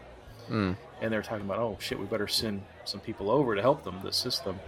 Mm. 0.49 0.77
And 1.01 1.11
they're 1.11 1.21
talking 1.21 1.45
about, 1.45 1.57
oh 1.59 1.77
shit, 1.79 1.99
we 1.99 2.05
better 2.05 2.27
send 2.27 2.61
some 2.85 2.99
people 2.99 3.29
over 3.31 3.55
to 3.55 3.61
help 3.61 3.83
them, 3.83 3.99
to 4.01 4.07
assist 4.07 4.45
them. 4.45 4.59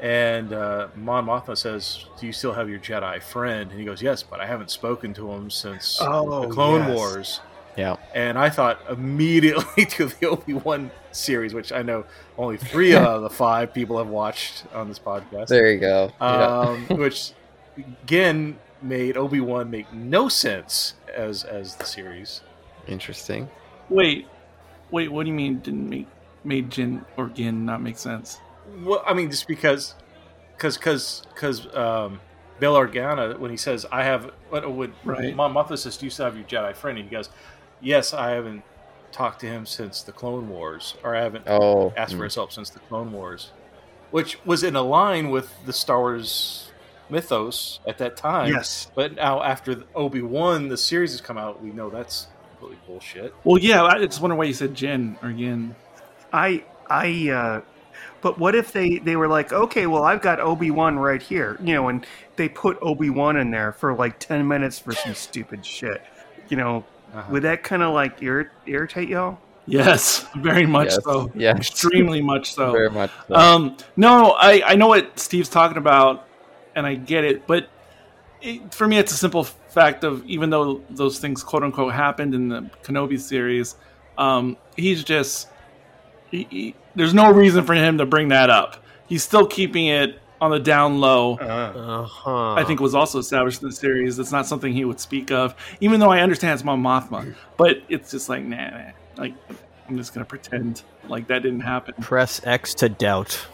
And 0.00 0.52
uh, 0.54 0.88
Mon 0.96 1.26
Mothma 1.26 1.56
says, 1.58 2.06
"Do 2.18 2.26
you 2.26 2.32
still 2.32 2.54
have 2.54 2.70
your 2.70 2.78
Jedi 2.78 3.22
friend?" 3.22 3.70
And 3.70 3.78
he 3.78 3.84
goes, 3.84 4.00
"Yes, 4.00 4.22
but 4.22 4.40
I 4.40 4.46
haven't 4.46 4.70
spoken 4.70 5.12
to 5.14 5.30
him 5.30 5.50
since 5.50 5.98
Oh, 6.00 6.46
the 6.46 6.48
Clone 6.48 6.88
yes. 6.88 6.96
Wars." 6.96 7.40
Yeah. 7.76 7.96
And 8.14 8.38
I 8.38 8.48
thought 8.48 8.80
immediately 8.88 9.84
to 9.90 10.06
the 10.06 10.26
Obi 10.26 10.54
Wan 10.54 10.90
series, 11.12 11.52
which 11.52 11.70
I 11.70 11.82
know 11.82 12.04
only 12.38 12.56
three 12.56 12.94
out 12.96 13.08
of 13.16 13.22
the 13.22 13.28
five 13.30 13.74
people 13.74 13.98
have 13.98 14.08
watched 14.08 14.64
on 14.72 14.88
this 14.88 14.98
podcast. 14.98 15.48
There 15.48 15.70
you 15.70 15.78
go. 15.78 16.10
yeah. 16.20 16.58
um, 16.60 16.86
which 16.96 17.32
again 18.02 18.58
made 18.80 19.18
Obi 19.18 19.40
Wan 19.40 19.70
make 19.70 19.92
no 19.92 20.30
sense 20.30 20.94
as 21.14 21.44
as 21.44 21.76
the 21.76 21.84
series. 21.84 22.40
Interesting. 22.88 23.50
Wait, 23.90 24.26
wait. 24.90 25.10
What 25.10 25.24
do 25.24 25.28
you 25.28 25.34
mean? 25.34 25.58
Didn't 25.60 25.88
make 25.88 26.06
made 26.44 26.70
Jin 26.70 27.04
or 27.16 27.28
Gin 27.28 27.64
not 27.64 27.82
make 27.82 27.98
sense? 27.98 28.40
Well, 28.82 29.02
I 29.06 29.14
mean, 29.14 29.30
just 29.30 29.48
because, 29.48 29.94
because, 30.56 30.76
because, 30.76 31.22
because 31.34 31.74
um, 31.74 32.20
Bail 32.58 32.74
Organa, 32.74 33.38
when 33.38 33.50
he 33.50 33.56
says, 33.56 33.86
"I 33.90 34.04
have," 34.04 34.30
what 34.48 34.70
would 34.70 34.92
Right. 35.04 35.34
Mon 35.34 35.52
Mothma 35.52 35.76
says, 35.78 35.96
"Do 35.96 36.06
you 36.06 36.10
still 36.10 36.26
have 36.26 36.36
your 36.36 36.46
Jedi 36.46 36.74
friend?" 36.74 36.98
And 36.98 37.08
he 37.08 37.14
goes, 37.14 37.28
"Yes, 37.80 38.14
I 38.14 38.30
haven't 38.30 38.62
talked 39.12 39.40
to 39.40 39.46
him 39.46 39.66
since 39.66 40.02
the 40.02 40.12
Clone 40.12 40.48
Wars, 40.48 40.94
or 41.02 41.16
I 41.16 41.22
haven't 41.22 41.44
Oh. 41.48 41.92
asked 41.96 42.14
for 42.14 42.24
his 42.24 42.36
help 42.36 42.52
since 42.52 42.70
the 42.70 42.78
Clone 42.80 43.12
Wars," 43.12 43.50
which 44.10 44.38
was 44.44 44.62
in 44.62 44.76
a 44.76 44.82
line 44.82 45.30
with 45.30 45.52
the 45.66 45.72
Star 45.72 45.98
Wars 45.98 46.70
mythos 47.08 47.80
at 47.88 47.98
that 47.98 48.16
time. 48.16 48.52
Yes. 48.52 48.88
But 48.94 49.16
now, 49.16 49.42
after 49.42 49.82
Obi 49.96 50.22
Wan, 50.22 50.68
the 50.68 50.76
series 50.76 51.10
has 51.10 51.20
come 51.20 51.36
out, 51.36 51.60
we 51.60 51.70
know 51.70 51.90
that's 51.90 52.28
completely 52.60 52.78
bullshit. 52.86 53.34
Well, 53.44 53.58
yeah. 53.58 53.82
I 53.84 53.98
just 54.04 54.20
wonder 54.20 54.36
why 54.36 54.44
you 54.44 54.54
said 54.54 54.74
Jin 54.74 55.16
or 55.22 55.30
Yin. 55.30 55.74
I 56.32 56.64
I 56.88 57.30
uh 57.30 57.60
but 58.20 58.38
what 58.38 58.54
if 58.54 58.72
they 58.72 58.98
they 58.98 59.16
were 59.16 59.28
like, 59.28 59.52
okay, 59.52 59.86
well 59.86 60.04
I've 60.04 60.20
got 60.22 60.40
Obi 60.40 60.70
Wan 60.70 60.98
right 60.98 61.22
here, 61.22 61.56
you 61.62 61.74
know, 61.74 61.88
and 61.88 62.06
they 62.36 62.48
put 62.48 62.78
Obi 62.82 63.10
Wan 63.10 63.36
in 63.36 63.50
there 63.50 63.72
for 63.72 63.94
like 63.94 64.18
ten 64.18 64.46
minutes 64.46 64.78
for 64.78 64.92
some 64.92 65.14
stupid 65.26 65.64
shit, 65.64 66.02
you 66.48 66.56
know, 66.56 66.84
Uh-huh. 67.14 67.32
would 67.32 67.42
that 67.42 67.62
kind 67.62 67.82
of 67.82 67.94
like 67.94 68.22
ir- 68.22 68.52
irritate 68.66 69.08
y'all? 69.08 69.38
Yes, 69.66 70.26
very 70.36 70.66
much 70.66 70.88
Yes. 70.90 71.04
so. 71.04 71.30
Yes. 71.34 71.56
Extremely 71.56 72.20
much 72.22 72.54
so. 72.54 72.72
Very 72.72 72.90
much. 72.90 73.10
So. 73.28 73.34
Um, 73.34 73.76
no, 73.96 74.32
I, 74.38 74.62
I 74.64 74.74
know 74.74 74.88
what 74.88 75.18
Steve's 75.18 75.48
talking 75.48 75.76
about, 75.76 76.26
and 76.74 76.86
I 76.86 76.94
get 76.94 77.24
it. 77.24 77.46
But 77.46 77.68
it, 78.42 78.74
for 78.74 78.86
me, 78.86 78.98
it's 78.98 79.12
a 79.12 79.16
simple 79.16 79.44
fact 79.44 80.04
of 80.04 80.24
even 80.26 80.50
though 80.50 80.82
those 80.90 81.18
things 81.18 81.42
"quote 81.42 81.62
unquote" 81.62 81.92
happened 81.92 82.34
in 82.34 82.48
the 82.48 82.62
Kenobi 82.82 83.18
series, 83.18 83.76
um, 84.18 84.56
he's 84.76 85.04
just 85.04 85.48
he, 86.30 86.46
he, 86.50 86.74
there's 86.94 87.14
no 87.14 87.32
reason 87.32 87.64
for 87.64 87.74
him 87.74 87.98
to 87.98 88.06
bring 88.06 88.28
that 88.28 88.50
up. 88.50 88.82
He's 89.06 89.22
still 89.22 89.46
keeping 89.46 89.86
it 89.86 90.20
on 90.40 90.50
the 90.50 90.58
down 90.58 91.00
low. 91.00 91.36
Uh 91.36 92.04
huh. 92.04 92.54
I 92.54 92.64
think 92.64 92.80
was 92.80 92.94
also 92.94 93.18
established 93.18 93.62
in 93.62 93.68
the 93.68 93.74
series. 93.74 94.18
It's 94.18 94.32
not 94.32 94.46
something 94.46 94.72
he 94.72 94.84
would 94.84 95.00
speak 95.00 95.30
of, 95.30 95.54
even 95.80 96.00
though 96.00 96.10
I 96.10 96.20
understand 96.20 96.54
it's 96.54 96.64
Mon 96.64 96.82
Mothma. 96.82 97.34
But 97.56 97.82
it's 97.88 98.10
just 98.10 98.28
like 98.28 98.44
nah, 98.44 98.70
nah. 98.70 98.90
like 99.16 99.34
I'm 99.88 99.96
just 99.96 100.14
gonna 100.14 100.24
pretend 100.24 100.82
like 101.08 101.26
that 101.28 101.42
didn't 101.42 101.60
happen. 101.60 101.94
press 102.00 102.40
X 102.44 102.74
to 102.74 102.88
doubt. 102.88 103.46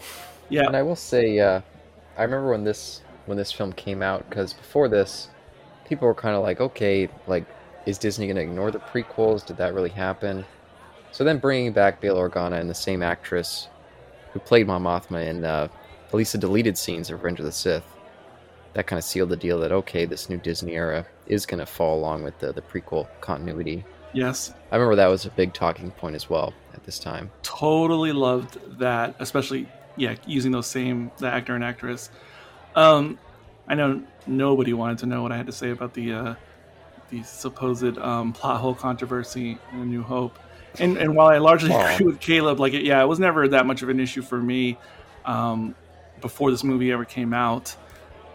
Yeah, 0.49 0.65
And 0.65 0.77
I 0.77 0.83
will 0.83 0.95
say, 0.95 1.39
uh, 1.39 1.59
I 2.17 2.23
remember 2.23 2.51
when 2.51 2.63
this 2.63 3.01
when 3.27 3.37
this 3.37 3.51
film 3.51 3.71
came 3.73 4.01
out 4.01 4.27
because 4.29 4.53
before 4.53 4.87
this, 4.89 5.29
people 5.87 6.07
were 6.07 6.15
kind 6.15 6.35
of 6.35 6.41
like, 6.41 6.59
okay, 6.59 7.07
like, 7.27 7.45
is 7.85 7.97
Disney 7.97 8.25
going 8.25 8.37
to 8.37 8.41
ignore 8.41 8.71
the 8.71 8.79
prequels? 8.79 9.45
Did 9.45 9.57
that 9.57 9.73
really 9.73 9.89
happen? 9.89 10.43
So 11.11 11.23
then 11.23 11.37
bringing 11.37 11.71
back 11.71 12.01
Bail 12.01 12.17
Organa 12.17 12.59
and 12.59 12.69
the 12.69 12.75
same 12.75 13.01
actress 13.03 13.69
who 14.33 14.39
played 14.39 14.67
Mon 14.67 14.83
Mothma 14.83 15.25
in 15.25 15.45
uh, 15.45 15.67
at 16.07 16.13
least 16.13 16.33
the 16.33 16.37
deleted 16.37 16.77
scenes 16.77 17.09
of 17.09 17.21
Revenge 17.21 17.39
of 17.39 17.45
the 17.45 17.51
Sith, 17.51 17.85
that 18.73 18.87
kind 18.87 18.97
of 18.97 19.03
sealed 19.03 19.29
the 19.29 19.37
deal 19.37 19.59
that 19.59 19.71
okay, 19.71 20.05
this 20.05 20.29
new 20.29 20.37
Disney 20.37 20.73
era 20.73 21.05
is 21.27 21.45
going 21.45 21.59
to 21.59 21.65
fall 21.65 21.97
along 21.97 22.23
with 22.23 22.37
the 22.39 22.51
the 22.53 22.61
prequel 22.61 23.07
continuity. 23.21 23.83
yes. 24.13 24.53
I 24.71 24.75
remember 24.75 24.95
that 24.95 25.07
was 25.07 25.25
a 25.25 25.29
big 25.31 25.53
talking 25.53 25.91
point 25.91 26.15
as 26.15 26.29
well 26.29 26.53
at 26.73 26.83
this 26.83 26.99
time. 26.99 27.31
totally 27.41 28.11
loved 28.11 28.59
that 28.77 29.15
especially 29.19 29.67
yeah 29.95 30.15
using 30.27 30.51
those 30.51 30.67
same 30.67 31.09
the 31.17 31.27
actor 31.27 31.55
and 31.55 31.63
actress 31.63 32.09
um 32.75 33.17
i 33.67 33.75
know 33.75 34.01
nobody 34.25 34.73
wanted 34.73 34.97
to 34.97 35.05
know 35.05 35.21
what 35.21 35.31
i 35.31 35.37
had 35.37 35.45
to 35.45 35.51
say 35.51 35.71
about 35.71 35.93
the 35.93 36.13
uh 36.13 36.35
the 37.09 37.23
supposed 37.23 37.97
um 37.97 38.33
plot 38.33 38.59
hole 38.59 38.75
controversy 38.75 39.57
in 39.71 39.81
A 39.81 39.85
new 39.85 40.03
hope. 40.03 40.37
And 40.79 40.97
and 40.97 41.15
while 41.15 41.27
i 41.27 41.37
largely 41.37 41.71
Aw. 41.71 41.95
agree 41.95 42.05
with 42.05 42.19
caleb 42.19 42.59
like 42.59 42.73
yeah 42.73 43.01
it 43.01 43.07
was 43.07 43.19
never 43.19 43.47
that 43.49 43.65
much 43.65 43.81
of 43.81 43.89
an 43.89 43.99
issue 43.99 44.21
for 44.21 44.41
me 44.41 44.77
um 45.25 45.75
before 46.21 46.51
this 46.51 46.63
movie 46.63 46.91
ever 46.91 47.05
came 47.05 47.31
out. 47.33 47.75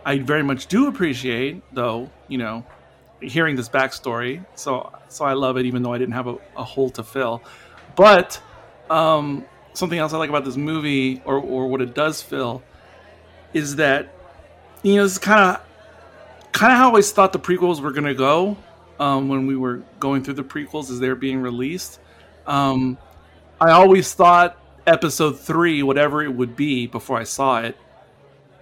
I 0.04 0.18
very 0.18 0.42
much 0.42 0.66
do 0.66 0.88
appreciate 0.88 1.62
though 1.72 2.10
you 2.28 2.38
know 2.38 2.64
hearing 3.20 3.54
this 3.54 3.68
backstory 3.68 4.44
so 4.56 4.92
so 5.08 5.24
i 5.24 5.32
love 5.32 5.56
it 5.56 5.66
even 5.66 5.82
though 5.82 5.92
i 5.92 5.98
didn't 5.98 6.14
have 6.14 6.26
a, 6.26 6.36
a 6.56 6.64
hole 6.64 6.90
to 6.90 7.02
fill. 7.04 7.42
But 7.94 8.40
um, 8.90 9.44
something 9.74 9.98
else 9.98 10.12
I 10.12 10.18
like 10.18 10.28
about 10.28 10.44
this 10.44 10.56
movie, 10.56 11.22
or, 11.24 11.36
or 11.36 11.66
what 11.66 11.80
it 11.80 11.94
does 11.94 12.22
fill, 12.22 12.62
is 13.52 13.76
that 13.76 14.14
you 14.82 14.96
know 14.96 15.02
this 15.04 15.12
is 15.12 15.18
kind 15.18 15.40
of 15.40 15.62
kind 16.52 16.72
of 16.72 16.78
how 16.78 16.84
I 16.84 16.88
always 16.88 17.10
thought 17.12 17.32
the 17.32 17.38
prequels 17.38 17.80
were 17.80 17.92
gonna 17.92 18.14
go 18.14 18.56
um, 18.98 19.28
when 19.28 19.46
we 19.46 19.56
were 19.56 19.82
going 20.00 20.22
through 20.22 20.34
the 20.34 20.44
prequels 20.44 20.90
as 20.90 21.00
they 21.00 21.08
were 21.08 21.14
being 21.14 21.40
released. 21.40 21.98
Um, 22.46 22.98
I 23.60 23.70
always 23.70 24.12
thought 24.12 24.58
episode 24.86 25.38
three, 25.38 25.82
whatever 25.82 26.22
it 26.22 26.32
would 26.32 26.56
be, 26.56 26.86
before 26.86 27.18
I 27.18 27.24
saw 27.24 27.60
it. 27.60 27.76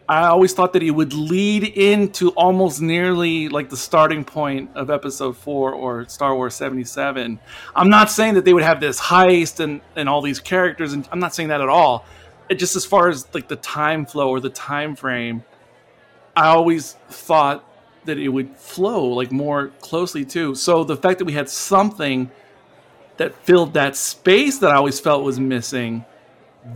I 0.09 0.27
always 0.27 0.53
thought 0.53 0.73
that 0.73 0.83
it 0.83 0.91
would 0.91 1.13
lead 1.13 1.63
into 1.63 2.31
almost 2.31 2.83
nearly 2.83 3.49
like 3.49 3.71
the 3.71 3.77
starting 3.77 4.25
point 4.25 4.71
of 4.75 4.91
episode 4.91 5.37
four 5.37 5.73
or 5.73 6.09
Star 6.09 6.35
Wars 6.35 6.55
77. 6.55 7.39
I'm 7.77 7.91
not 7.91 8.11
saying 8.11 8.35
that 8.35 8.45
they 8.45 8.53
would 8.53 8.65
have 8.65 8.81
this 8.81 9.01
heist 9.01 9.61
and, 9.61 9.81
and 9.95 10.09
all 10.09 10.21
these 10.21 10.41
characters, 10.41 10.95
and 10.95 11.09
I'm 11.13 11.21
not 11.21 11.33
saying 11.33 11.51
that 11.51 11.61
at 11.61 11.69
all. 11.69 12.05
It 12.49 12.57
just 12.57 12.75
as 12.75 12.85
far 12.85 13.09
as 13.09 13.33
like 13.33 13.47
the 13.47 13.55
time 13.55 14.05
flow 14.05 14.31
or 14.31 14.41
the 14.41 14.51
time 14.51 14.97
frame, 14.97 15.45
I 16.41 16.47
always 16.47 16.95
thought 17.11 17.63
that 18.07 18.17
it 18.17 18.31
would 18.31 18.57
flow 18.57 19.05
like 19.09 19.31
more 19.31 19.69
closely 19.83 20.25
too. 20.25 20.55
So 20.55 20.85
the 20.85 20.97
fact 20.97 21.19
that 21.19 21.27
we 21.27 21.35
had 21.35 21.51
something 21.51 22.31
that 23.19 23.35
filled 23.45 23.75
that 23.75 23.95
space 23.95 24.57
that 24.61 24.71
I 24.71 24.77
always 24.77 24.99
felt 24.99 25.23
was 25.23 25.39
missing, 25.39 26.03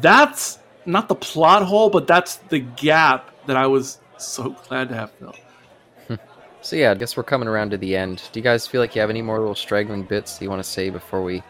that's 0.03 0.59
not 0.85 1.09
the 1.09 1.15
plot 1.15 1.63
hole, 1.63 1.89
but 1.89 2.07
that's 2.07 2.37
the 2.37 2.59
gap 2.59 3.31
that 3.47 3.57
I 3.57 3.67
was 3.67 4.01
so 4.19 4.51
glad 4.69 4.91
to 4.91 4.95
have 4.97 5.11
filled. 5.13 5.39
So 6.61 6.77
yeah, 6.77 6.93
I 6.93 6.95
guess 6.95 7.15
we're 7.15 7.25
coming 7.25 7.47
around 7.47 7.73
to 7.73 7.77
the 7.77 7.95
end. 7.95 8.23
Do 8.33 8.41
you 8.41 8.45
guys 8.45 8.67
feel 8.67 8.81
like 8.81 8.95
you 8.95 9.01
have 9.03 9.11
any 9.11 9.21
more 9.21 9.39
little 9.39 9.55
straggling 9.55 10.03
bits 10.03 10.39
that 10.39 10.45
you 10.45 10.49
want 10.49 10.63
to 10.63 10.69
say 10.69 10.89
before 10.89 11.23
we 11.23 11.43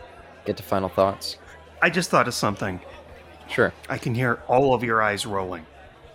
get 0.44 0.56
to 0.56 0.64
final 0.64 0.88
thoughts? 0.88 1.38
I 1.80 1.88
just 1.88 2.10
thought 2.10 2.26
of 2.26 2.34
something. 2.34 2.80
Sure. 3.48 3.72
I 3.88 3.96
can 3.96 4.12
hear 4.12 4.42
all 4.48 4.74
of 4.74 4.82
your 4.82 5.02
eyes 5.02 5.24
rolling. 5.24 5.66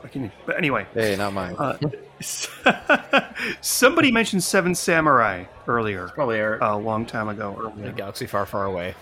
I 0.04 0.08
can, 0.08 0.32
but 0.46 0.58
anyway, 0.58 0.86
Hey, 0.94 1.16
not 1.18 1.34
mine. 1.34 1.56
uh, 1.58 1.78
somebody 3.62 4.12
mentioned 4.12 4.44
Seven 4.44 4.74
Samurai 4.76 5.46
earlier, 5.68 6.08
Probably 6.10 6.38
Eric. 6.38 6.62
a 6.62 6.78
long 6.78 7.06
time 7.06 7.30
ago. 7.30 7.74
In 7.78 7.86
a 7.86 7.92
galaxy 7.92 8.26
far, 8.26 8.46
far 8.46 8.66
away. 8.66 8.96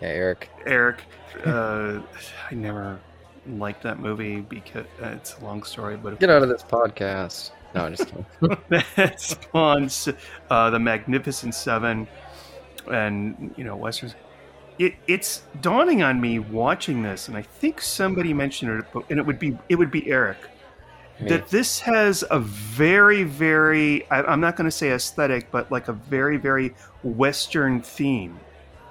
yeah, 0.00 0.08
Eric. 0.08 0.50
Eric, 0.66 1.02
uh, 1.44 2.00
I 2.50 2.54
never 2.54 2.98
liked 3.46 3.82
that 3.82 3.98
movie 3.98 4.40
because 4.40 4.86
uh, 5.02 5.08
it's 5.08 5.36
a 5.38 5.44
long 5.44 5.62
story, 5.62 5.96
but 5.96 6.18
Get 6.18 6.30
out 6.30 6.42
of 6.42 6.48
this 6.48 6.62
podcast. 6.62 7.50
No, 7.74 7.84
I'm 7.86 7.94
just 7.94 8.08
kidding. 8.08 8.26
that's 8.96 9.36
on 9.52 9.88
uh, 10.50 10.70
the 10.70 10.78
Magnificent 10.78 11.54
Seven, 11.54 12.06
and 12.90 13.52
you 13.56 13.64
know 13.64 13.76
westerns. 13.76 14.14
It, 14.78 14.94
it's 15.06 15.42
dawning 15.60 16.02
on 16.02 16.20
me 16.20 16.38
watching 16.40 17.02
this, 17.02 17.28
and 17.28 17.36
I 17.36 17.42
think 17.42 17.80
somebody 17.80 18.34
mentioned 18.34 18.70
it, 18.94 19.04
and 19.10 19.18
it 19.20 19.26
would 19.26 19.38
be 19.38 19.56
it 19.68 19.76
would 19.76 19.90
be 19.92 20.10
Eric 20.10 20.38
Me. 21.20 21.28
that 21.28 21.48
this 21.48 21.78
has 21.80 22.24
a 22.30 22.40
very 22.40 23.22
very 23.22 24.04
I, 24.10 24.22
I'm 24.24 24.40
not 24.40 24.56
going 24.56 24.64
to 24.64 24.72
say 24.72 24.90
aesthetic, 24.90 25.50
but 25.52 25.70
like 25.70 25.86
a 25.88 25.92
very 25.92 26.36
very 26.38 26.74
Western 27.04 27.82
theme 27.82 28.38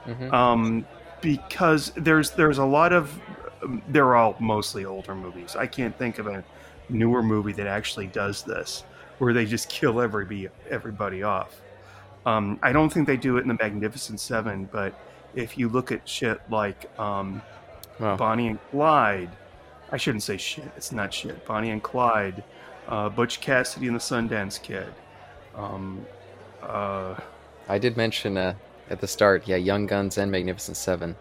Mhm. 0.05 0.31
um, 0.33 0.85
because 1.21 1.91
there's 1.97 2.31
there's 2.31 2.57
a 2.59 2.65
lot 2.65 2.93
of 2.93 3.19
they're 3.89 4.15
all 4.15 4.35
mostly 4.39 4.85
older 4.85 5.15
movies. 5.15 5.55
I 5.57 5.67
can't 5.67 5.97
think 5.97 6.17
of 6.19 6.27
a 6.27 6.43
newer 6.89 7.23
movie 7.23 7.53
that 7.53 7.67
actually 7.67 8.07
does 8.07 8.43
this, 8.43 8.83
where 9.19 9.33
they 9.33 9.45
just 9.45 9.67
kill 9.69 9.99
everybody 10.01 10.47
everybody 10.69 11.23
off. 11.23 11.59
Um, 12.25 12.57
I 12.63 12.71
don't 12.71 12.89
think 12.91 13.05
they 13.07 13.17
do 13.17 13.35
it 13.37 13.41
in 13.41 13.47
the 13.49 13.53
Magnificent 13.59 14.19
Seven, 14.21 14.69
but 14.71 14.93
if 15.35 15.57
you 15.57 15.69
look 15.69 15.91
at 15.91 16.07
shit 16.07 16.39
like 16.49 16.89
um, 16.99 17.41
Well, 17.99 18.17
Bonnie 18.17 18.47
and 18.47 18.59
Clyde, 18.71 19.29
I 19.91 19.97
shouldn't 19.97 20.23
say 20.23 20.37
shit. 20.37 20.69
It's 20.75 20.91
not 20.91 21.13
shit. 21.13 21.45
Bonnie 21.45 21.71
and 21.71 21.81
Clyde, 21.81 22.43
uh, 22.87 23.09
Butch 23.09 23.41
Cassidy 23.41 23.87
and 23.87 23.95
the 23.95 23.99
Sundance 23.99 24.61
Kid. 24.61 24.93
Um, 25.55 26.05
uh, 26.61 27.15
I 27.69 27.77
did 27.77 27.97
mention 27.97 28.37
uh, 28.37 28.55
at 28.89 29.01
the 29.01 29.07
start. 29.07 29.47
Yeah, 29.47 29.57
Young 29.57 29.85
Guns 29.85 30.17
and 30.17 30.31
Magnificent 30.31 30.77
Seven. 30.77 31.15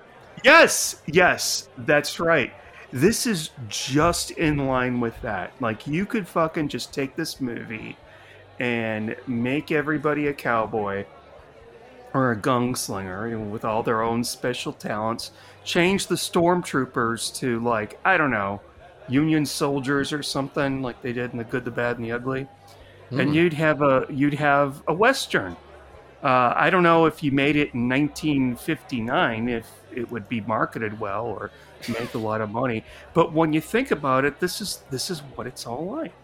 Yes, 0.45 1.03
yes, 1.07 1.69
that's 1.79 2.19
right. 2.19 2.53
This 2.93 3.27
is 3.27 3.51
just 3.69 4.33
in 4.33 4.67
line 4.67 5.01
with 5.01 5.21
that. 5.23 5.53
Like 5.61 5.87
you 5.87 6.05
could 6.05 6.27
fucking 6.27 6.69
just 6.69 6.93
take 6.93 7.17
this 7.17 7.41
movie 7.41 7.97
and 8.59 9.17
make 9.27 9.71
everybody 9.71 10.29
a 10.29 10.33
cowboy 10.33 11.05
or 12.15 12.33
a 12.33 12.41
gunslinger 12.41 13.31
you 13.31 13.39
know, 13.39 13.45
with 13.47 13.65
all 13.65 13.83
their 13.83 14.03
own 14.03 14.25
special 14.25 14.73
talents. 14.73 15.33
Change 15.65 16.07
the 16.09 16.15
stormtroopers 16.17 17.35
to 17.37 17.61
like 17.61 18.01
I 18.05 18.17
don't 18.17 18.31
know, 18.31 18.65
Union 19.07 19.47
soldiers 19.47 20.13
or 20.13 20.23
something 20.23 20.83
like 20.83 21.01
they 21.03 21.13
did 21.13 21.33
in 21.33 21.39
the 21.39 21.45
Good, 21.45 21.65
the 21.65 21.71
Bad, 21.71 21.97
and 21.99 22.05
the 22.05 22.13
Ugly, 22.13 22.49
and 23.17 23.33
Hmm. 23.33 23.35
you'd 23.35 23.55
have 23.55 23.83
a 23.83 24.07
you'd 24.11 24.35
have 24.35 24.83
a 24.89 24.95
western. 24.95 25.59
Uh, 26.23 26.55
I 26.57 26.71
don't 26.71 26.85
know 26.85 27.07
if 27.07 27.23
you 27.23 27.33
made 27.33 27.57
it 27.57 27.75
in 27.75 27.89
1959 27.89 29.49
if 29.49 29.85
it 29.91 30.11
would 30.11 30.29
be 30.29 30.41
marketed 30.43 30.99
well 30.99 31.27
or 31.27 31.53
make 31.87 32.15
a 32.15 32.19
lot 32.19 32.41
of 32.41 32.51
money. 32.51 32.87
But 33.15 33.33
when 33.35 33.53
you 33.53 33.61
think 33.61 33.91
about 33.91 34.25
it, 34.25 34.41
this 34.41 34.61
is 34.61 34.85
this 34.91 35.11
is 35.11 35.23
what 35.35 35.47
it's 35.47 35.67
all 35.67 35.87
like. 35.91 36.17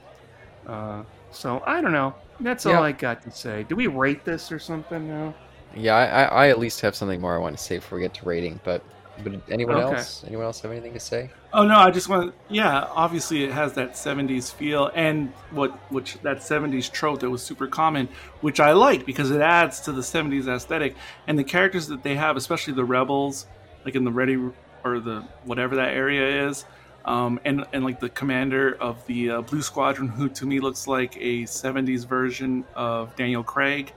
Uh, 0.66 1.04
so 1.30 1.62
I 1.66 1.80
don't 1.80 1.92
know. 1.92 2.16
That's 2.40 2.66
all 2.66 2.82
I 2.82 2.92
got 2.92 3.22
to 3.22 3.30
say. 3.32 3.64
Do 3.64 3.76
we 3.76 3.86
rate 3.88 4.24
this 4.24 4.52
or 4.52 4.58
something 4.58 5.06
now? 5.08 5.36
Yeah, 5.74 5.94
I, 5.96 6.04
I, 6.06 6.24
I 6.46 6.48
at 6.50 6.58
least 6.58 6.80
have 6.82 6.96
something 6.96 7.20
more 7.20 7.34
I 7.36 7.38
want 7.38 7.56
to 7.56 7.62
say 7.62 7.76
before 7.78 7.98
we 7.98 8.02
get 8.04 8.14
to 8.14 8.26
rating. 8.26 8.60
But 8.64 8.84
but 9.16 9.32
anyone 9.48 9.78
Okay. 9.78 9.78
else? 9.78 10.24
Anyone 10.26 10.44
else 10.46 10.60
have 10.62 10.70
anything 10.70 10.94
to 10.94 11.00
say? 11.00 11.34
Oh 11.52 11.64
no, 11.66 11.76
I 11.76 11.90
just 11.90 12.08
want 12.10 12.34
yeah, 12.48 12.84
obviously 12.90 13.42
it 13.44 13.52
has 13.52 13.72
that 13.74 13.96
70s 13.96 14.50
feel 14.50 14.90
and 14.94 15.34
what 15.48 15.80
which 15.88 16.20
that 16.22 16.42
70s 16.42 16.90
trope 16.90 17.20
that 17.20 17.30
was 17.30 17.44
super 17.46 17.68
common, 17.68 18.10
which 18.40 18.60
I 18.60 18.72
like 18.72 19.06
because 19.06 19.30
it 19.30 19.40
adds 19.40 19.80
to 19.82 19.92
the 19.92 20.02
70s 20.02 20.46
aesthetic 20.46 20.98
and 21.26 21.38
the 21.38 21.44
characters 21.44 21.86
that 21.88 22.02
they 22.02 22.16
have, 22.16 22.36
especially 22.36 22.74
the 22.74 22.84
rebels, 22.84 23.46
like 23.84 23.94
in 23.94 24.04
the 24.04 24.12
ready 24.12 24.36
or 24.84 25.00
the 25.00 25.26
whatever 25.42 25.76
that 25.76 25.94
area 25.94 26.48
is. 26.48 26.66
Um, 27.04 27.40
and, 27.46 27.64
and 27.72 27.84
like 27.84 28.00
the 28.00 28.10
commander 28.10 28.76
of 28.82 29.02
the 29.06 29.30
uh, 29.30 29.40
Blue 29.42 29.62
Squadron, 29.62 30.08
who 30.08 30.28
to 30.30 30.44
me 30.46 30.60
looks 30.60 30.86
like 30.86 31.16
a 31.18 31.46
70s 31.46 32.04
version 32.04 32.66
of 32.74 33.14
Daniel 33.16 33.42
Craig, 33.44 33.94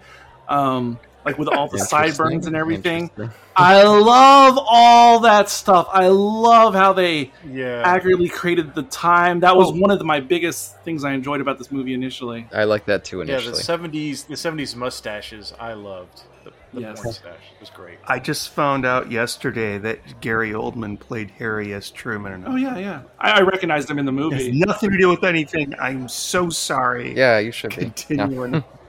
um, 0.47 1.01
like 1.25 1.37
with 1.37 1.47
all 1.47 1.67
the 1.67 1.79
sideburns 1.79 2.47
and 2.47 2.55
everything. 2.55 3.09
I 3.55 3.83
love 3.83 4.57
all 4.57 5.19
that 5.19 5.49
stuff. 5.49 5.87
I 5.91 6.07
love 6.07 6.73
how 6.73 6.93
they 6.93 7.31
Yeah. 7.47 7.83
accurately 7.85 8.29
created 8.29 8.73
the 8.73 8.83
time. 8.83 9.39
That 9.41 9.55
was 9.55 9.67
Oh. 9.69 9.75
one 9.75 9.91
of 9.91 9.99
the, 9.99 10.05
my 10.05 10.19
biggest 10.19 10.79
things 10.83 11.03
I 11.03 11.11
enjoyed 11.13 11.41
about 11.41 11.57
this 11.57 11.71
movie 11.71 11.93
initially. 11.93 12.47
I 12.53 12.63
like 12.63 12.85
that 12.85 13.03
too 13.03 13.17
yeah, 13.17 13.23
initially. 13.23 13.51
the 13.57 13.63
seventies, 13.63 14.23
the 14.23 14.37
seventies 14.37 14.75
mustaches, 14.75 15.53
I 15.59 15.73
loved. 15.73 16.21
The, 16.43 16.51
the 16.73 16.81
Yes. 16.81 17.03
mustache 17.03 17.51
was 17.59 17.69
great. 17.69 17.99
I 18.07 18.17
just 18.17 18.49
found 18.49 18.85
out 18.85 19.11
yesterday 19.11 19.77
that 19.79 20.21
Gary 20.21 20.51
Oldman 20.53 20.97
played 20.99 21.31
Harry 21.37 21.73
S. 21.73 21.91
Truman. 21.91 22.33
And 22.33 22.47
Oh 22.47 22.55
yeah, 22.55 22.77
yeah. 22.77 23.01
I, 23.19 23.31
I 23.31 23.41
recognized 23.41 23.89
him 23.91 23.99
in 23.99 24.05
the 24.05 24.13
It 24.13 24.31
has 24.33 24.45
movie. 24.45 24.59
nothing 24.59 24.89
to 24.91 24.97
do 24.97 25.09
with 25.09 25.23
anything. 25.23 25.75
I'm 25.79 26.07
so 26.07 26.49
sorry. 26.49 27.15
yeah, 27.15 27.37
you 27.37 27.51
should 27.51 27.71
be. 27.71 27.75
Continuing. 27.83 28.53
yeah, 28.53 28.61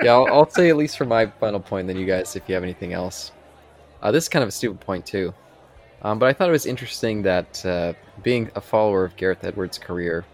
I'll, 0.00 0.26
I'll 0.26 0.50
say 0.50 0.68
at 0.68 0.76
least 0.76 0.96
for 0.98 1.04
my 1.04 1.26
final 1.26 1.60
point, 1.60 1.86
then 1.86 1.96
you 1.96 2.06
guys, 2.06 2.36
if 2.36 2.48
you 2.48 2.54
have 2.54 2.64
anything 2.64 2.92
else. 2.92 3.32
Uh, 4.02 4.10
this 4.10 4.24
is 4.24 4.28
kind 4.28 4.42
of 4.42 4.48
a 4.48 4.52
stupid 4.52 4.80
point 4.80 5.06
too, 5.06 5.32
um, 6.02 6.18
but 6.18 6.26
I 6.28 6.32
thought 6.32 6.48
it 6.48 6.52
was 6.52 6.66
interesting 6.66 7.22
that 7.22 7.64
uh, 7.64 7.94
being 8.22 8.50
a 8.54 8.60
follower 8.60 9.04
of 9.04 9.16
Gareth 9.16 9.44
Edwards' 9.44 9.78
career, 9.78 10.24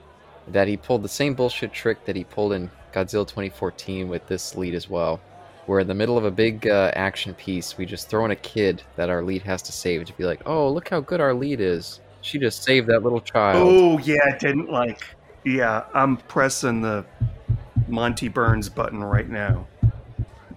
that 0.49 0.69
he 0.69 0.77
pulled 0.77 1.03
the 1.03 1.09
same 1.09 1.35
bullshit 1.35 1.73
trick 1.73 2.05
that 2.05 2.17
he 2.17 2.25
pulled 2.25 2.53
in 2.53 2.71
Godzilla 2.93 3.27
2014 3.27 4.09
with 4.09 4.27
this 4.27 4.57
lead 4.57 4.75
as 4.75 4.91
well, 4.91 5.21
where 5.67 5.81
in 5.81 5.87
the 5.87 5.95
middle 5.95 6.19
of 6.19 6.25
a 6.25 6.31
big 6.31 6.67
uh, 6.67 6.91
action 6.95 7.35
piece, 7.35 7.79
we 7.79 7.87
just 7.87 8.09
throw 8.09 8.25
in 8.25 8.33
a 8.33 8.37
kid 8.37 8.83
that 8.97 9.09
our 9.09 9.23
lead 9.23 9.43
has 9.43 9.63
to 9.63 9.73
save 9.73 10.05
to 10.07 10.13
be 10.15 10.25
like, 10.25 10.43
oh, 10.47 10.69
look 10.69 10.89
how 10.89 11.01
good 11.01 11.21
our 11.21 11.35
lead 11.35 11.61
is. 11.61 12.01
She 12.21 12.39
just 12.39 12.63
saved 12.63 12.89
that 12.89 13.03
little 13.03 13.21
child. 13.21 13.67
Oh 13.69 13.99
yeah, 13.99 14.21
I 14.27 14.37
didn't 14.39 14.71
like. 14.71 15.03
Yeah, 15.45 15.85
I'm 15.93 16.17
pressing 16.17 16.83
the 16.83 17.05
Monty 17.93 18.29
Burns 18.29 18.69
button 18.69 19.05
right 19.05 19.29
now. 19.29 19.67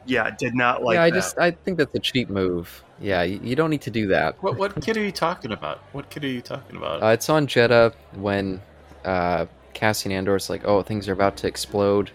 Yeah, 0.07 0.31
did 0.31 0.55
not 0.55 0.83
like 0.83 0.95
yeah, 0.95 1.03
I 1.03 1.09
that. 1.09 1.15
just 1.15 1.37
I 1.37 1.51
think 1.51 1.77
that's 1.77 1.93
a 1.93 1.99
cheap 1.99 2.29
move. 2.29 2.83
Yeah, 2.99 3.23
you, 3.23 3.39
you 3.43 3.55
don't 3.55 3.69
need 3.69 3.81
to 3.81 3.91
do 3.91 4.07
that. 4.07 4.41
What 4.41 4.57
what 4.57 4.81
kid 4.81 4.97
are 4.97 5.03
you 5.03 5.11
talking 5.11 5.51
about? 5.51 5.79
What 5.91 6.09
kid 6.09 6.23
are 6.23 6.29
you 6.29 6.41
talking 6.41 6.77
about? 6.77 7.03
Uh, 7.03 7.07
it's 7.07 7.29
on 7.29 7.45
Jedha 7.45 7.93
when 8.13 8.61
uh, 9.03 9.47
Cassian 9.73 10.11
Andor's 10.11 10.49
like, 10.49 10.65
"Oh, 10.65 10.81
things 10.81 11.09
are 11.09 11.13
about 11.13 11.37
to 11.37 11.47
explode," 11.47 12.11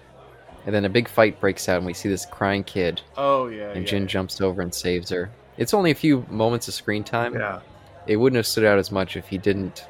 and 0.64 0.74
then 0.74 0.84
a 0.84 0.88
big 0.88 1.08
fight 1.08 1.38
breaks 1.40 1.68
out, 1.68 1.76
and 1.78 1.86
we 1.86 1.92
see 1.92 2.08
this 2.08 2.24
crying 2.24 2.64
kid, 2.64 3.02
oh 3.16 3.48
yeah, 3.48 3.70
and 3.72 3.84
yeah. 3.84 3.98
Jyn 3.98 4.06
jumps 4.06 4.40
over 4.40 4.62
and 4.62 4.74
saves 4.74 5.10
her. 5.10 5.30
It's 5.58 5.74
only 5.74 5.90
a 5.90 5.96
few 5.96 6.24
moments 6.30 6.66
of 6.68 6.74
screen 6.74 7.04
time. 7.04 7.34
yeah. 7.34 7.60
It 8.06 8.16
wouldn't 8.16 8.38
have 8.38 8.46
stood 8.46 8.64
out 8.64 8.78
as 8.78 8.90
much 8.90 9.16
if 9.16 9.28
he 9.28 9.36
didn't 9.36 9.86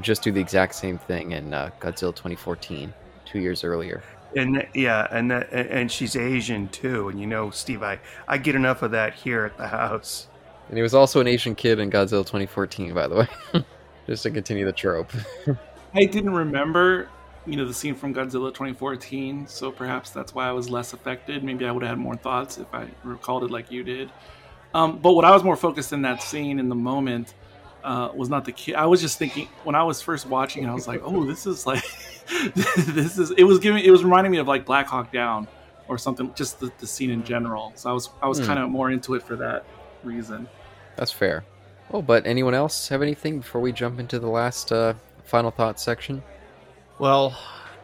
just 0.00 0.22
do 0.22 0.30
the 0.30 0.40
exact 0.40 0.76
same 0.76 0.98
thing 0.98 1.32
in 1.32 1.52
uh, 1.52 1.70
Godzilla 1.80 2.14
2014, 2.14 2.94
two 3.26 3.40
years 3.40 3.64
earlier. 3.64 4.02
And 4.36 4.66
yeah, 4.74 5.06
and 5.10 5.30
that, 5.30 5.48
and- 5.52 5.68
and 5.68 5.92
she's 5.92 6.14
Asian 6.16 6.68
too. 6.68 7.08
And 7.08 7.20
you 7.20 7.26
know, 7.26 7.50
Steve, 7.50 7.82
I 7.82 7.98
I 8.28 8.38
get 8.38 8.54
enough 8.54 8.82
of 8.82 8.90
that 8.92 9.14
here 9.14 9.44
at 9.44 9.56
the 9.56 9.66
house. 9.66 10.28
And 10.68 10.76
he 10.78 10.82
was 10.82 10.94
also 10.94 11.20
an 11.20 11.26
Asian 11.26 11.56
kid 11.56 11.80
in 11.80 11.90
Godzilla 11.90 12.24
2014, 12.24 12.94
by 12.94 13.08
the 13.08 13.16
way, 13.16 13.64
just 14.06 14.22
to 14.22 14.30
continue 14.30 14.64
the 14.64 14.72
trope. 14.72 15.10
I 15.94 16.04
didn't 16.04 16.32
remember, 16.32 17.08
you 17.44 17.56
know, 17.56 17.64
the 17.64 17.74
scene 17.74 17.96
from 17.96 18.14
Godzilla 18.14 18.50
2014, 18.54 19.48
so 19.48 19.72
perhaps 19.72 20.10
that's 20.10 20.32
why 20.32 20.48
I 20.48 20.52
was 20.52 20.70
less 20.70 20.92
affected. 20.92 21.42
Maybe 21.42 21.66
I 21.66 21.72
would 21.72 21.82
have 21.82 21.90
had 21.90 21.98
more 21.98 22.14
thoughts 22.14 22.58
if 22.58 22.72
I 22.72 22.86
recalled 23.02 23.42
it 23.42 23.50
like 23.50 23.72
you 23.72 23.82
did. 23.82 24.10
Um, 24.72 24.98
but 24.98 25.14
what 25.14 25.24
I 25.24 25.32
was 25.32 25.42
more 25.42 25.56
focused 25.56 25.92
in 25.92 26.02
that 26.02 26.22
scene 26.22 26.60
in 26.60 26.68
the 26.68 26.76
moment 26.76 27.34
uh, 27.82 28.10
was 28.14 28.28
not 28.28 28.44
the 28.44 28.52
kid. 28.52 28.76
I 28.76 28.86
was 28.86 29.00
just 29.00 29.18
thinking 29.18 29.48
when 29.64 29.74
I 29.74 29.82
was 29.82 30.00
first 30.00 30.26
watching, 30.26 30.62
it, 30.62 30.68
I 30.68 30.74
was 30.74 30.86
like, 30.86 31.00
"Oh, 31.04 31.24
this 31.24 31.46
is 31.46 31.66
like, 31.66 31.82
this 32.54 33.18
is." 33.18 33.30
It 33.32 33.44
was 33.44 33.58
giving, 33.58 33.84
it 33.84 33.90
was 33.90 34.04
reminding 34.04 34.32
me 34.32 34.38
of 34.38 34.46
like 34.48 34.64
Black 34.64 34.86
Hawk 34.86 35.12
Down 35.12 35.48
or 35.88 35.98
something. 35.98 36.32
Just 36.34 36.60
the, 36.60 36.70
the 36.78 36.86
scene 36.86 37.10
in 37.10 37.24
general. 37.24 37.72
So 37.76 37.90
I 37.90 37.92
was, 37.92 38.10
I 38.22 38.28
was 38.28 38.38
Hmm. 38.38 38.46
kind 38.46 38.58
of 38.60 38.70
more 38.70 38.90
into 38.90 39.14
it 39.14 39.22
for 39.22 39.36
that 39.36 39.64
reason. 40.02 40.48
That's 40.96 41.12
fair. 41.12 41.44
Oh, 41.92 42.02
but 42.02 42.26
anyone 42.26 42.54
else 42.54 42.88
have 42.88 43.02
anything 43.02 43.38
before 43.38 43.60
we 43.60 43.72
jump 43.72 43.98
into 43.98 44.18
the 44.18 44.28
last 44.28 44.70
uh, 44.70 44.94
final 45.24 45.50
thoughts 45.50 45.82
section? 45.82 46.22
Well, 46.98 47.36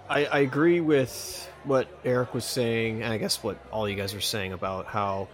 I, 0.08 0.26
I 0.26 0.38
agree 0.40 0.80
with 0.80 1.50
what 1.64 1.88
Eric 2.04 2.32
was 2.34 2.44
saying, 2.44 3.02
and 3.02 3.12
I 3.12 3.18
guess 3.18 3.42
what 3.42 3.58
all 3.72 3.88
you 3.88 3.96
guys 3.96 4.14
are 4.14 4.20
saying 4.20 4.52
about 4.52 4.86
how 4.86 5.26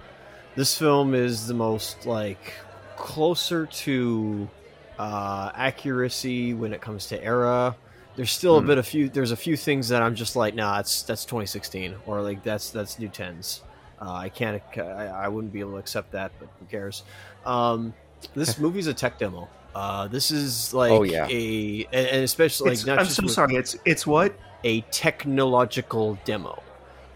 this 0.55 0.79
film 0.79 1.15
is 1.15 1.47
the 1.47 1.55
most 1.55 2.07
like 2.07 2.55
closer 2.97 3.67
to 3.67 4.49
uh, 4.99 5.51
accuracy 5.55 6.55
when 6.55 6.73
it 6.73 6.81
comes 6.81 7.07
to 7.09 7.23
era. 7.23 7.77
There's 8.17 8.31
still 8.31 8.59
Hmm. 8.59 8.65
a 8.65 8.69
bit 8.69 8.79
of 8.79 8.87
few. 8.87 9.09
There's 9.09 9.31
a 9.31 9.37
few 9.37 9.57
things 9.57 9.89
that 9.89 10.03
I'm 10.03 10.15
just 10.15 10.37
like, 10.37 10.55
nah, 10.55 10.77
that's 10.77 11.03
that's 11.03 11.25
2016, 11.25 11.95
or 12.07 12.21
like 12.23 12.43
that's 12.43 12.71
that's 12.71 12.99
new 12.99 13.09
tens. 13.09 13.63
Uh, 14.01 14.13
I 14.13 14.29
can't. 14.29 14.61
I, 14.77 15.07
I 15.07 15.29
wouldn't 15.29 15.53
be 15.53 15.61
able 15.61 15.73
to 15.73 15.77
accept 15.79 16.13
that, 16.13 16.33
but 16.39 16.49
who 16.61 16.67
cares? 16.67 17.05
Um, 17.47 17.95
this 18.35 18.59
movie's 18.65 18.87
a 18.87 18.95
tech 18.95 19.19
demo. 19.19 19.49
Uh, 19.75 20.07
this 20.09 20.31
is 20.31 20.75
like 20.75 20.93
Oh, 20.93 21.03
yeah. 21.03 21.27
a 21.31 21.87
and, 21.93 22.07
and 22.09 22.25
especially 22.25 22.71
like 22.71 22.73
It's- 22.81 22.87
not 22.87 22.99
I'm 22.99 23.05
just 23.07 23.17
so 23.17 23.23
with- 23.23 23.33
sorry. 23.33 23.55
It's 23.57 23.77
it's 23.85 24.07
what? 24.07 24.35
a 24.65 24.81
technological 24.93 26.17
demo 26.25 26.63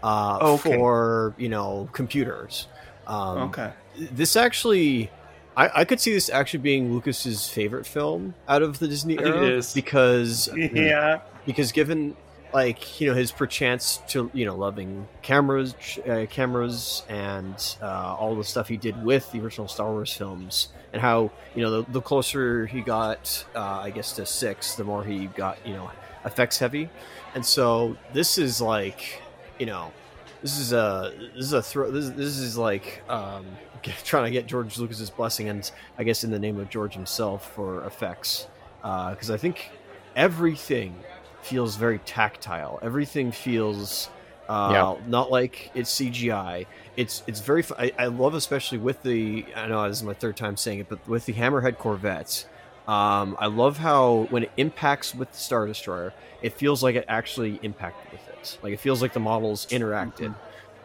uh, 0.03 0.37
Okay. 0.41 0.75
for 0.75 1.33
you 1.37 1.49
know 1.49 1.87
computers. 1.93 2.67
Um, 3.05 3.37
okay. 3.49 3.71
This 3.97 4.35
actually, 4.35 5.09
I, 5.57 5.81
I 5.81 5.85
could 5.85 5.99
see 5.99 6.13
this 6.13 6.29
actually 6.29 6.59
being 6.59 6.93
Lucas's 6.93 7.49
favorite 7.49 7.85
film 7.85 8.35
out 8.47 8.61
of 8.61 8.79
the 8.79 8.87
Disney 8.87 9.17
era 9.19 9.43
it 9.43 9.51
is. 9.53 9.73
because 9.73 10.49
Yeah. 10.55 11.21
because 11.45 11.71
given 11.73 12.15
like 12.53 13.01
you 13.01 13.07
know 13.09 13.13
his 13.13 13.31
perchance 13.31 13.99
to 14.07 14.31
you 14.33 14.45
know 14.45 14.55
loving 14.55 15.07
cameras 15.21 15.75
uh, 16.07 16.25
cameras 16.29 17.03
and 17.09 17.75
uh, 17.81 18.15
all 18.17 18.35
the 18.35 18.43
stuff 18.43 18.67
he 18.69 18.77
did 18.77 19.03
with 19.03 19.29
the 19.33 19.41
original 19.41 19.67
Star 19.67 19.91
Wars 19.91 20.13
films 20.13 20.69
and 20.93 21.01
how 21.01 21.29
you 21.55 21.61
know 21.61 21.81
the, 21.81 21.91
the 21.91 22.01
closer 22.01 22.65
he 22.67 22.79
got 22.81 23.43
uh, 23.55 23.59
I 23.83 23.89
guess 23.89 24.13
to 24.13 24.25
six 24.25 24.75
the 24.75 24.85
more 24.85 25.03
he 25.03 25.25
got 25.27 25.57
you 25.65 25.73
know 25.73 25.91
effects 26.23 26.57
heavy 26.59 26.89
and 27.35 27.45
so 27.45 27.97
this 28.13 28.37
is 28.37 28.61
like 28.61 29.21
you 29.59 29.65
know 29.65 29.91
this 30.41 30.57
is 30.57 30.71
a 30.71 31.13
this 31.35 31.45
is 31.45 31.53
a 31.53 31.61
throw 31.61 31.91
this, 31.91 32.09
this 32.11 32.37
is 32.37 32.57
like 32.57 33.03
um, 33.09 33.45
trying 34.03 34.25
to 34.25 34.31
get 34.31 34.47
George 34.47 34.77
Lucas's 34.77 35.09
blessing 35.09 35.49
and 35.49 35.69
I 35.97 36.03
guess 36.03 36.23
in 36.23 36.31
the 36.31 36.39
name 36.39 36.59
of 36.59 36.69
George 36.69 36.93
himself 36.93 37.53
for 37.53 37.83
effects 37.85 38.47
because 38.81 39.29
I 39.29 39.37
think 39.37 39.69
everything 40.15 40.95
feels 41.41 41.75
very 41.75 41.99
tactile. 41.99 42.79
Everything 42.81 43.31
feels 43.31 44.09
uh, 44.49 44.69
Yeah. 44.71 44.95
not 45.07 45.29
like 45.31 45.71
it's 45.73 45.93
CGI. 45.93 46.65
It's 46.95 47.23
it's 47.27 47.39
very. 47.41 47.63
I, 47.77 47.91
I 47.99 48.05
love 48.07 48.33
especially 48.33 48.77
with 48.77 49.03
the. 49.03 49.45
I 49.55 49.67
know 49.67 49.87
this 49.87 49.97
is 49.97 50.03
my 50.03 50.13
third 50.13 50.37
time 50.37 50.57
saying 50.57 50.79
it, 50.79 50.89
but 50.89 51.05
with 51.07 51.25
the 51.25 51.33
Hammerhead 51.33 51.77
Corvettes, 51.77 52.45
um, 52.87 53.35
I 53.39 53.47
love 53.47 53.77
how 53.77 54.27
when 54.29 54.43
it 54.43 54.51
impacts 54.57 55.13
with 55.13 55.31
the 55.31 55.37
Star 55.37 55.67
Destroyer, 55.67 56.13
it 56.41 56.53
feels 56.53 56.81
like 56.81 56.95
it 56.95 57.05
actually 57.09 57.59
impacted 57.61 58.11
with 58.11 58.27
it. 58.29 58.57
Like 58.63 58.73
it 58.73 58.79
feels 58.79 59.01
like 59.01 59.13
the 59.13 59.19
models 59.19 59.65
interacted 59.67 60.33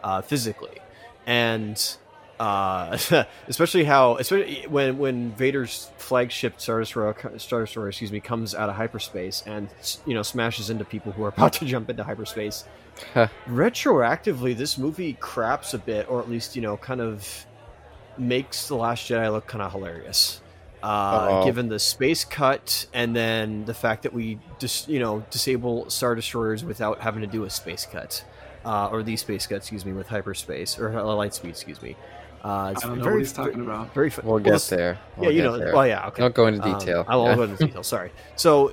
uh, 0.03 0.21
physically, 0.21 0.77
and 1.25 1.97
uh, 2.39 2.97
especially 3.47 3.83
how, 3.83 4.17
especially 4.17 4.65
when 4.67 4.97
when 4.97 5.31
Vader's 5.31 5.91
flagship 5.97 6.59
Star 6.59 6.79
Destroyer, 6.79 7.15
Star 7.37 7.61
Destroyer, 7.61 7.89
excuse 7.89 8.11
me, 8.11 8.19
comes 8.19 8.55
out 8.55 8.69
of 8.69 8.75
hyperspace 8.75 9.43
and 9.45 9.69
you 10.05 10.13
know 10.13 10.23
smashes 10.23 10.69
into 10.69 10.85
people 10.85 11.11
who 11.11 11.23
are 11.23 11.29
about 11.29 11.53
to 11.53 11.65
jump 11.65 11.89
into 11.89 12.03
hyperspace. 12.03 12.65
Huh. 13.13 13.27
Retroactively, 13.47 14.55
this 14.55 14.77
movie 14.77 15.13
craps 15.19 15.73
a 15.73 15.79
bit, 15.79 16.09
or 16.09 16.19
at 16.19 16.29
least 16.29 16.55
you 16.55 16.61
know, 16.61 16.77
kind 16.77 17.01
of 17.01 17.45
makes 18.17 18.67
the 18.67 18.75
Last 18.75 19.09
Jedi 19.09 19.31
look 19.31 19.47
kind 19.47 19.61
of 19.61 19.71
hilarious. 19.71 20.41
Uh, 20.83 21.45
given 21.45 21.69
the 21.69 21.79
space 21.79 22.25
cut 22.25 22.87
and 22.93 23.15
then 23.15 23.63
the 23.63 23.73
fact 23.73 24.03
that 24.03 24.11
we 24.11 24.37
just 24.59 24.89
you 24.89 24.99
know 24.99 25.23
disable 25.31 25.89
star 25.89 26.13
destroyers 26.13 26.61
without 26.61 26.99
having 26.99 27.21
to 27.21 27.27
do 27.27 27.45
a 27.45 27.49
space 27.49 27.87
cut 27.89 28.25
uh, 28.65 28.89
or 28.91 29.01
the 29.01 29.15
space 29.15 29.47
cut 29.47 29.55
excuse 29.55 29.85
me 29.85 29.93
with 29.93 30.09
hyperspace 30.09 30.77
or 30.77 30.89
uh, 30.89 31.01
light 31.01 31.33
speed 31.33 31.51
excuse 31.51 31.81
me 31.81 31.95
uh, 32.43 32.73
it's 32.75 32.83
I 32.83 32.87
don't 32.89 32.97
know 32.97 33.03
very 33.03 33.15
what 33.15 33.19
he's 33.19 33.33
talking 33.33 33.61
about. 33.61 33.93
very 33.93 34.09
fun. 34.09 34.25
We'll 34.25 34.35
well, 34.35 34.43
get 34.43 34.51
this- 34.53 34.69
there. 34.69 34.99
yeah 35.17 35.21
We'll 35.21 35.31
you 35.31 35.43
know 35.43 35.57
there. 35.57 35.73
well 35.73 35.87
yeah 35.87 36.07
okay 36.07 36.21
Don't 36.21 36.35
go 36.35 36.47
into 36.47 36.63
um, 36.63 36.77
detail. 36.79 37.05
I 37.07 37.15
won't 37.15 37.37
go 37.37 37.43
into 37.49 37.65
detail. 37.65 37.83
Sorry. 37.83 38.11
So 38.35 38.71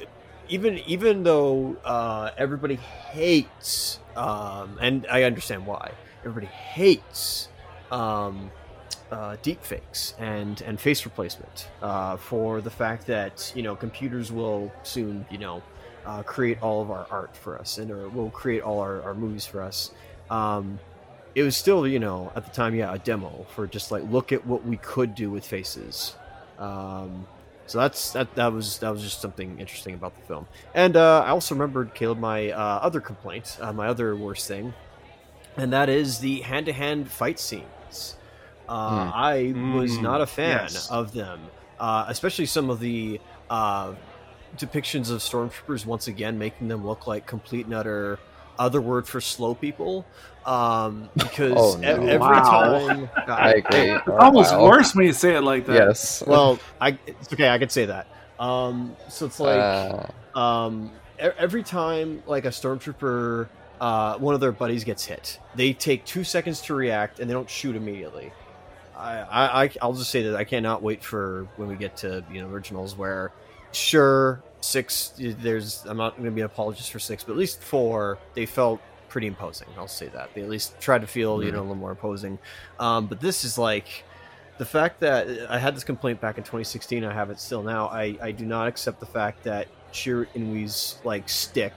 even 0.49 0.79
even 0.79 1.23
though 1.23 1.77
uh, 1.85 2.31
everybody 2.37 2.75
hates, 2.77 4.01
um, 4.17 4.79
and 4.81 5.07
I 5.11 5.23
understand 5.23 5.67
why, 5.67 5.93
everybody 6.21 6.47
hates 6.47 7.49
um, 7.93 8.51
uh, 9.13 9.37
deep 9.43 9.63
fakes 9.63 10.15
and 10.19 10.61
and 10.63 10.81
face 10.81 11.05
replacement 11.05 11.69
uh, 11.83 12.17
for 12.17 12.61
the 12.61 12.71
fact 12.71 13.07
that 13.07 13.53
you 13.55 13.63
know 13.63 13.77
computers 13.77 14.33
will 14.33 14.73
soon 14.83 15.25
you 15.31 15.39
know 15.39 15.63
uh, 16.07 16.23
create 16.25 16.61
all 16.63 16.83
of 16.83 16.91
our 16.91 17.07
art 17.11 17.37
for 17.37 17.59
us 17.59 17.79
and 17.79 17.91
or 17.91 18.09
will 18.09 18.31
create 18.31 18.63
all 18.63 18.81
our, 18.81 19.03
our 19.03 19.15
movies 19.15 19.47
for 19.47 19.61
us. 19.63 19.93
Um, 20.31 20.79
it 21.35 21.43
was 21.43 21.57
still 21.57 21.87
you 21.87 21.99
know 21.99 22.33
at 22.35 22.45
the 22.45 22.51
time 22.51 22.75
yeah 22.75 22.93
a 22.93 22.99
demo 22.99 23.47
for 23.55 23.67
just 23.67 23.91
like 23.91 24.03
look 24.05 24.33
at 24.33 24.47
what 24.47 24.65
we 24.65 24.77
could 24.79 25.15
do 25.15 25.31
with 25.31 25.47
faces. 25.47 26.17
Um, 26.59 27.27
so 27.67 27.79
that's 27.79 28.13
that. 28.13 28.35
That 28.35 28.53
was 28.53 28.79
that 28.79 28.91
was 28.91 29.03
just 29.03 29.21
something 29.21 29.61
interesting 29.61 29.95
about 29.95 30.15
the 30.17 30.23
film. 30.27 30.47
And 30.75 30.97
uh, 30.97 31.21
I 31.25 31.29
also 31.31 31.55
remembered 31.55 31.95
Caleb 31.95 32.19
my 32.19 32.51
uh, 32.51 32.59
other 32.83 33.01
complaint, 33.01 33.57
uh, 33.61 33.73
my 33.73 33.87
other 33.89 34.17
worst 34.17 34.49
thing, 34.49 34.75
and 35.57 35.73
that 35.73 35.89
is 35.89 36.19
the 36.19 36.41
hand-to-hand 36.41 37.11
fight 37.11 37.39
scenes. 37.39 38.17
Uh, 38.69 39.07
Hmm. 39.09 39.11
I 39.15 39.55
was 39.73 39.99
Mm, 39.99 40.03
not 40.03 40.21
a 40.21 40.27
fan 40.27 40.75
yes. 40.75 40.89
of 40.91 41.13
them, 41.13 41.51
uh, 41.79 42.05
especially 42.09 42.47
some 42.47 42.71
of 42.71 42.81
the 42.81 43.21
uh, 43.49 43.95
depictions 44.57 45.11
of 45.11 45.21
stormtroopers. 45.21 45.87
Once 45.87 46.09
again, 46.09 46.39
making 46.39 46.69
them 46.69 46.85
look 46.87 47.07
like 47.07 47.27
complete 47.27 47.67
and 47.67 47.75
utter 47.75 48.19
other 48.59 48.81
word 48.81 49.07
for 49.09 49.21
slow 49.21 49.55
people. 49.55 50.05
Um, 50.45 51.11
because 51.15 51.55
Oh, 51.57 51.77
no. 51.77 51.89
every 52.07 52.19
Wow. 52.19 52.41
time 52.41 53.11
I 53.29 53.51
agree. 53.55 53.93
It's 53.93 54.09
almost 54.09 54.53
Wow. 54.53 54.65
worse 54.65 54.95
when 54.95 55.07
you 55.07 55.13
say 55.13 55.35
it 55.37 55.43
like 55.43 55.67
that. 55.67 55.87
Yes. 55.89 56.23
well, 56.27 56.59
I 56.81 56.99
it's 57.07 57.33
okay. 57.33 57.49
I 57.49 57.59
could 57.59 57.71
say 57.73 57.87
that. 57.87 58.07
Um, 58.39 58.97
so 59.09 59.27
it's 59.27 59.39
like 59.39 59.61
Uh, 59.61 60.39
um, 60.39 60.91
e- 61.23 61.29
every 61.39 61.63
time 61.63 62.23
like 62.27 62.47
a 62.47 62.49
stormtrooper, 62.49 63.49
uh, 63.81 64.17
one 64.19 64.35
of 64.35 64.41
their 64.41 64.53
buddies 64.53 64.85
gets 64.85 65.05
hit, 65.05 65.39
they 65.57 65.73
take 65.75 66.05
two 66.07 66.25
seconds 66.25 66.63
to 66.63 66.75
react 66.75 67.21
and 67.21 67.29
they 67.29 67.35
don't 67.35 67.51
shoot 67.51 67.77
immediately. 67.77 68.33
I, 68.97 69.19
I, 69.19 69.65
I 69.65 69.71
I'll 69.83 69.93
just 69.93 70.11
say 70.11 70.23
that 70.23 70.37
I 70.37 70.45
cannot 70.45 70.83
wait 70.83 71.05
for 71.05 71.47
when 71.57 71.69
we 71.69 71.77
get 71.77 71.97
to 71.99 72.25
you 72.33 72.43
know 72.43 72.49
originals 72.49 72.97
where, 72.97 73.33
sure 73.73 74.43
six 74.63 75.13
there's 75.19 75.85
I'm 75.87 75.97
not 75.97 76.13
going 76.17 76.25
to 76.27 76.31
be 76.31 76.41
an 76.43 76.47
apologist 76.47 76.91
for 76.93 76.99
six, 76.99 77.25
but 77.25 77.33
at 77.33 77.39
least 77.39 77.63
four 77.63 78.19
they 78.35 78.47
felt 78.47 78.81
pretty 79.11 79.27
imposing. 79.27 79.69
I'll 79.77 79.87
say 79.89 80.09
that 80.09 80.31
they 80.35 80.41
at 80.43 80.49
least 80.49 80.81
tried 80.81 81.03
to 81.03 81.07
feel 81.07 81.43
you 81.43 81.51
Mhm. 81.51 81.55
know 81.55 81.59
a 81.61 81.63
little 81.63 81.75
more 81.77 81.91
imposing. 81.91 82.39
Um, 82.79 83.07
but 83.07 83.21
this 83.21 83.45
is 83.45 83.59
like 83.59 84.05
the 84.59 84.65
fact 84.65 85.01
that 85.01 85.27
I 85.51 85.59
had 85.59 85.77
this 85.77 85.85
complaint 85.85 86.21
back 86.21 86.39
in 86.39 86.45
2016, 86.45 87.05
I 87.05 87.13
have 87.13 87.29
it 87.31 87.39
still 87.41 87.63
now. 87.63 87.89
I, 87.89 88.17
I 88.23 88.31
do 88.33 88.45
not 88.47 88.69
accept 88.69 89.01
the 89.01 89.07
fact 89.07 89.45
that 89.45 89.69
Chirrut 89.93 90.29
Îmwe's 90.37 90.97
like 91.05 91.29
stick 91.29 91.75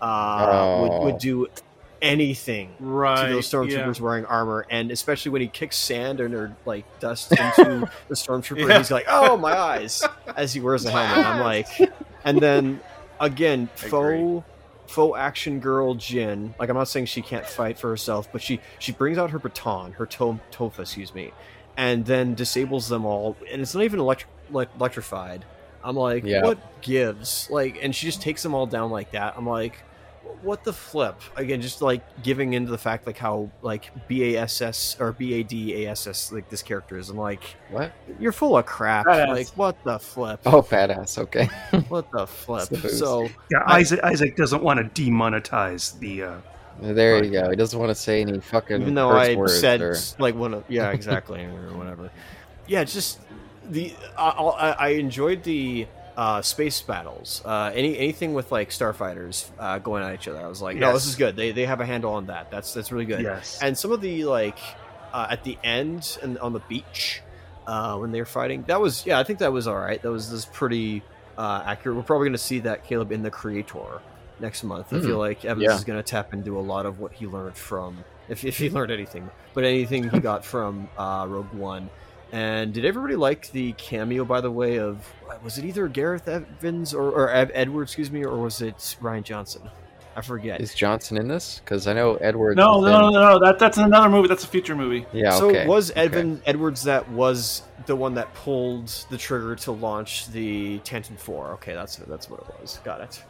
uh, 0.00 0.46
Oh. 0.50 0.82
would, 0.82 1.04
would 1.12 1.18
do 1.18 1.46
anything 2.00 2.74
Right. 2.80 3.28
to 3.28 3.32
those 3.34 3.52
yeah. 3.52 3.58
stormtroopers 3.60 4.00
wearing 4.00 4.24
armor, 4.26 4.66
and 4.70 4.90
especially 4.90 5.30
when 5.30 5.40
he 5.40 5.48
kicks 5.48 5.76
sand 5.76 6.20
and 6.20 6.34
or 6.34 6.56
like 6.66 6.84
dust 7.00 7.30
into 7.32 7.88
the 8.08 8.14
stormtrooper, 8.14 8.68
Yeah. 8.68 8.78
he's 8.78 8.90
like, 8.90 9.06
"Oh 9.08 9.36
my 9.36 9.56
eyes!" 9.56 10.02
as 10.36 10.52
he 10.52 10.60
wears 10.60 10.82
the 10.82 10.90
helmet. 10.90 11.24
I'm 11.24 11.40
like, 11.40 11.68
and 12.24 12.40
then 12.40 12.80
again, 13.20 13.68
I 13.84 13.88
faux 13.88 14.44
faux 14.92 15.18
action 15.18 15.58
girl 15.60 15.94
Jyn. 15.94 16.54
Like 16.58 16.68
I'm 16.68 16.76
not 16.76 16.88
saying 16.88 17.06
she 17.06 17.22
can't 17.22 17.46
fight 17.46 17.78
for 17.78 17.88
herself, 17.88 18.30
but 18.32 18.42
she 18.42 18.60
she 18.78 18.92
brings 18.92 19.18
out 19.18 19.30
her 19.30 19.38
baton, 19.38 19.92
her 19.92 20.06
to- 20.06 20.40
tofa, 20.50 20.80
excuse 20.82 21.14
me, 21.14 21.32
and 21.76 22.04
then 22.04 22.34
disables 22.34 22.88
them 22.88 23.04
all, 23.04 23.36
and 23.50 23.60
it's 23.62 23.74
not 23.74 23.84
even 23.84 24.00
electric 24.00 24.30
like 24.50 24.68
electrified. 24.78 25.44
I'm 25.84 25.96
like, 25.96 26.24
Yeah. 26.24 26.42
what 26.44 26.80
gives? 26.82 27.48
Like, 27.50 27.78
and 27.82 27.94
she 27.94 28.06
just 28.06 28.22
takes 28.22 28.42
them 28.42 28.54
all 28.54 28.66
down 28.66 28.90
like 28.90 29.10
that. 29.12 29.34
I'm 29.36 29.46
like, 29.48 29.78
what 30.42 30.64
the 30.64 30.72
flip? 30.72 31.20
Again, 31.36 31.60
just 31.60 31.82
like 31.82 32.02
giving 32.22 32.54
into 32.54 32.70
the 32.70 32.78
fact 32.78 33.06
like 33.06 33.18
how 33.18 33.50
like 33.62 33.90
BASS 34.08 34.96
or 35.00 35.12
BADASS 35.12 36.32
like 36.32 36.48
this 36.48 36.62
character 36.62 36.96
is. 36.98 37.10
I'm 37.10 37.16
like, 37.16 37.42
what? 37.70 37.92
you're 38.18 38.32
full 38.32 38.56
of 38.56 38.66
crap. 38.66 39.06
Badass. 39.06 39.28
Like, 39.28 39.48
what 39.50 39.76
the 39.84 39.98
flip? 39.98 40.40
Oh, 40.46 40.62
badass. 40.62 41.18
Okay. 41.18 41.48
What 41.88 42.10
the 42.12 42.26
flip? 42.26 42.68
So 42.90 43.24
Yeah, 43.50 43.58
I- 43.66 43.78
Isaac 43.78 44.00
Isaac 44.02 44.36
doesn't 44.36 44.62
want 44.62 44.94
to 44.94 45.02
demonetize 45.02 45.98
the. 45.98 46.22
Uh, 46.22 46.34
There 46.80 47.14
Right. 47.14 47.24
you 47.24 47.30
go. 47.30 47.50
He 47.50 47.56
doesn't 47.56 47.78
want 47.78 47.90
to 47.90 47.94
say 47.94 48.22
any 48.22 48.40
fucking. 48.40 48.80
even 48.82 48.94
though 48.94 49.10
curse 49.10 49.28
I 49.28 49.34
words 49.34 49.60
said 49.60 49.80
or- 49.80 49.96
like 50.18 50.34
one 50.34 50.54
of 50.54 50.64
yeah 50.68 50.90
exactly 50.98 51.44
or 51.44 51.76
whatever. 51.76 52.10
Yeah, 52.66 52.84
just 52.84 53.20
the 53.70 53.92
I, 54.16 54.28
I, 54.30 54.70
I 54.70 54.88
enjoyed 54.88 55.42
the 55.42 55.86
uh, 56.16 56.42
space 56.42 56.80
battles. 56.82 57.42
Uh, 57.44 57.70
any 57.74 57.96
anything 57.98 58.34
with 58.34 58.52
like 58.52 58.70
starfighters 58.70 59.50
uh, 59.58 59.78
going 59.78 60.02
at 60.02 60.14
each 60.14 60.28
other. 60.28 60.40
I 60.40 60.46
was 60.48 60.60
like, 60.62 60.76
no, 60.76 60.92
this 60.92 61.06
is 61.06 61.16
good. 61.16 61.36
They 61.36 61.52
they 61.52 61.66
have 61.66 61.80
a 61.80 61.86
handle 61.86 62.12
on 62.14 62.26
that. 62.26 62.50
That's 62.50 62.74
that's 62.74 62.92
really 62.92 63.06
good. 63.06 63.22
yes. 63.22 63.58
And 63.62 63.76
some 63.76 63.92
of 63.92 64.00
the 64.00 64.24
like 64.24 64.58
uh, 65.12 65.26
at 65.30 65.44
the 65.44 65.58
end 65.64 66.18
and 66.22 66.38
on 66.38 66.52
the 66.52 66.60
beach 66.60 67.22
uh, 67.66 67.96
when 67.98 68.12
they're 68.12 68.24
fighting, 68.26 68.64
that 68.66 68.80
was 68.80 69.06
yeah, 69.06 69.18
I 69.18 69.24
think 69.24 69.38
that 69.40 69.52
was 69.52 69.66
all 69.66 69.78
right. 69.78 70.00
That 70.02 70.10
was 70.10 70.30
this 70.30 70.44
pretty 70.44 71.02
uh, 71.38 71.62
accurate. 71.64 71.96
We're 71.96 72.02
probably 72.02 72.26
going 72.26 72.32
to 72.34 72.38
see 72.38 72.58
that 72.60 72.84
Caleb 72.84 73.10
in 73.12 73.22
the 73.22 73.30
Creator 73.30 74.00
next 74.40 74.64
month. 74.64 74.92
I 74.92 74.98
Hmm. 74.98 75.06
feel 75.06 75.18
like 75.18 75.44
Evans 75.44 75.62
Yeah. 75.64 75.76
is 75.76 75.84
going 75.84 75.98
to 75.98 76.02
tap 76.02 76.34
into 76.34 76.58
a 76.58 76.60
lot 76.60 76.84
of 76.86 76.98
what 77.00 77.12
he 77.12 77.26
learned 77.26 77.56
from 77.56 78.04
if 78.28 78.44
if 78.44 78.58
he 78.58 78.68
learned 78.70 78.90
anything, 78.92 79.30
but 79.54 79.64
anything 79.64 80.10
he 80.10 80.18
got 80.20 80.44
from 80.44 80.88
uh, 80.98 81.24
Rogue 81.28 81.52
One. 81.54 81.88
And 82.32 82.72
did 82.72 82.86
everybody 82.86 83.14
like 83.14 83.50
the 83.52 83.72
cameo, 83.74 84.24
by 84.24 84.40
the 84.40 84.50
way, 84.50 84.78
of 84.78 85.06
was 85.44 85.58
it 85.58 85.64
either 85.66 85.86
Gareth 85.86 86.26
Evans 86.28 86.94
or, 86.94 87.10
or 87.10 87.30
Ed- 87.30 87.50
Edward, 87.54 87.82
excuse 87.82 88.10
me, 88.10 88.24
or 88.24 88.38
was 88.38 88.62
it 88.62 88.76
Rian 89.02 89.22
Johnson? 89.22 89.62
I 90.16 90.20
forget. 90.20 90.60
Is 90.60 90.74
Johnson 90.74 91.16
in 91.16 91.28
this? 91.28 91.60
Because 91.64 91.86
I 91.86 91.92
know 91.94 92.16
Edwards. 92.16 92.56
No, 92.56 92.78
was 92.78 92.90
no, 92.90 93.00
no, 93.00 93.06
in- 93.08 93.12
no, 93.14 93.30
no. 93.32 93.38
That 93.38 93.58
that's 93.58 93.78
another 93.78 94.08
movie. 94.08 94.28
That's 94.28 94.44
a 94.44 94.48
future 94.48 94.74
movie. 94.74 95.06
Yeah. 95.12 95.30
so 95.30 95.50
okay. 95.50 95.66
was 95.66 95.90
okay. 95.94 96.36
Edwards 96.46 96.82
that 96.84 97.08
was 97.10 97.62
the 97.86 97.96
one 97.96 98.14
that 98.14 98.32
pulled 98.34 98.88
the 99.10 99.16
trigger 99.18 99.54
to 99.56 99.72
launch 99.72 100.28
the 100.28 100.78
Tantive 100.80 101.18
Four? 101.18 101.52
Okay, 101.52 101.74
that's 101.74 101.96
that's 101.96 102.28
what 102.30 102.40
it 102.40 102.60
was. 102.60 102.78
Got 102.84 103.00
it. 103.02 103.22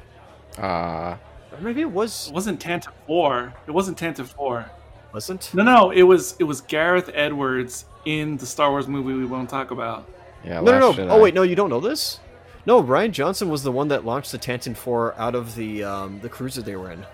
Uh, 0.58 1.16
Or 1.52 1.60
maybe 1.60 1.80
it 1.80 1.90
was 1.90 2.28
It 2.28 2.34
wasn't 2.34 2.60
Tantive 2.60 2.92
Four. 3.06 3.52
It 3.66 3.70
wasn't 3.70 3.98
Tantive 3.98 4.26
Four. 4.26 4.66
wasn't. 5.12 5.52
No, 5.54 5.62
no. 5.62 5.90
It 5.90 6.02
was 6.02 6.36
it 6.38 6.44
was 6.44 6.60
Gareth 6.62 7.10
Edwards 7.14 7.84
in 8.04 8.36
the 8.36 8.46
Star 8.46 8.70
Wars 8.70 8.88
movie 8.88 9.12
we 9.14 9.24
won't 9.24 9.48
talk 9.50 9.70
about. 9.70 10.08
yeah. 10.44 10.60
No, 10.60 10.78
no, 10.78 10.92
no. 10.92 11.08
Oh 11.10 11.20
wait, 11.22 11.34
no, 11.34 11.42
you 11.42 11.54
don't 11.56 11.70
know 11.70 11.80
this. 11.80 12.20
No, 12.64 12.82
Rian 12.82 13.10
Johnson 13.10 13.48
was 13.48 13.62
the 13.64 13.72
one 13.72 13.88
that 13.88 14.04
launched 14.04 14.30
the 14.32 14.38
Tantive 14.38 14.76
Four 14.76 15.14
out 15.18 15.34
of 15.34 15.54
the 15.56 15.82
um, 15.84 16.20
the 16.20 16.28
cruiser 16.28 16.62
they 16.62 16.76
were 16.76 16.92
in. 16.92 17.04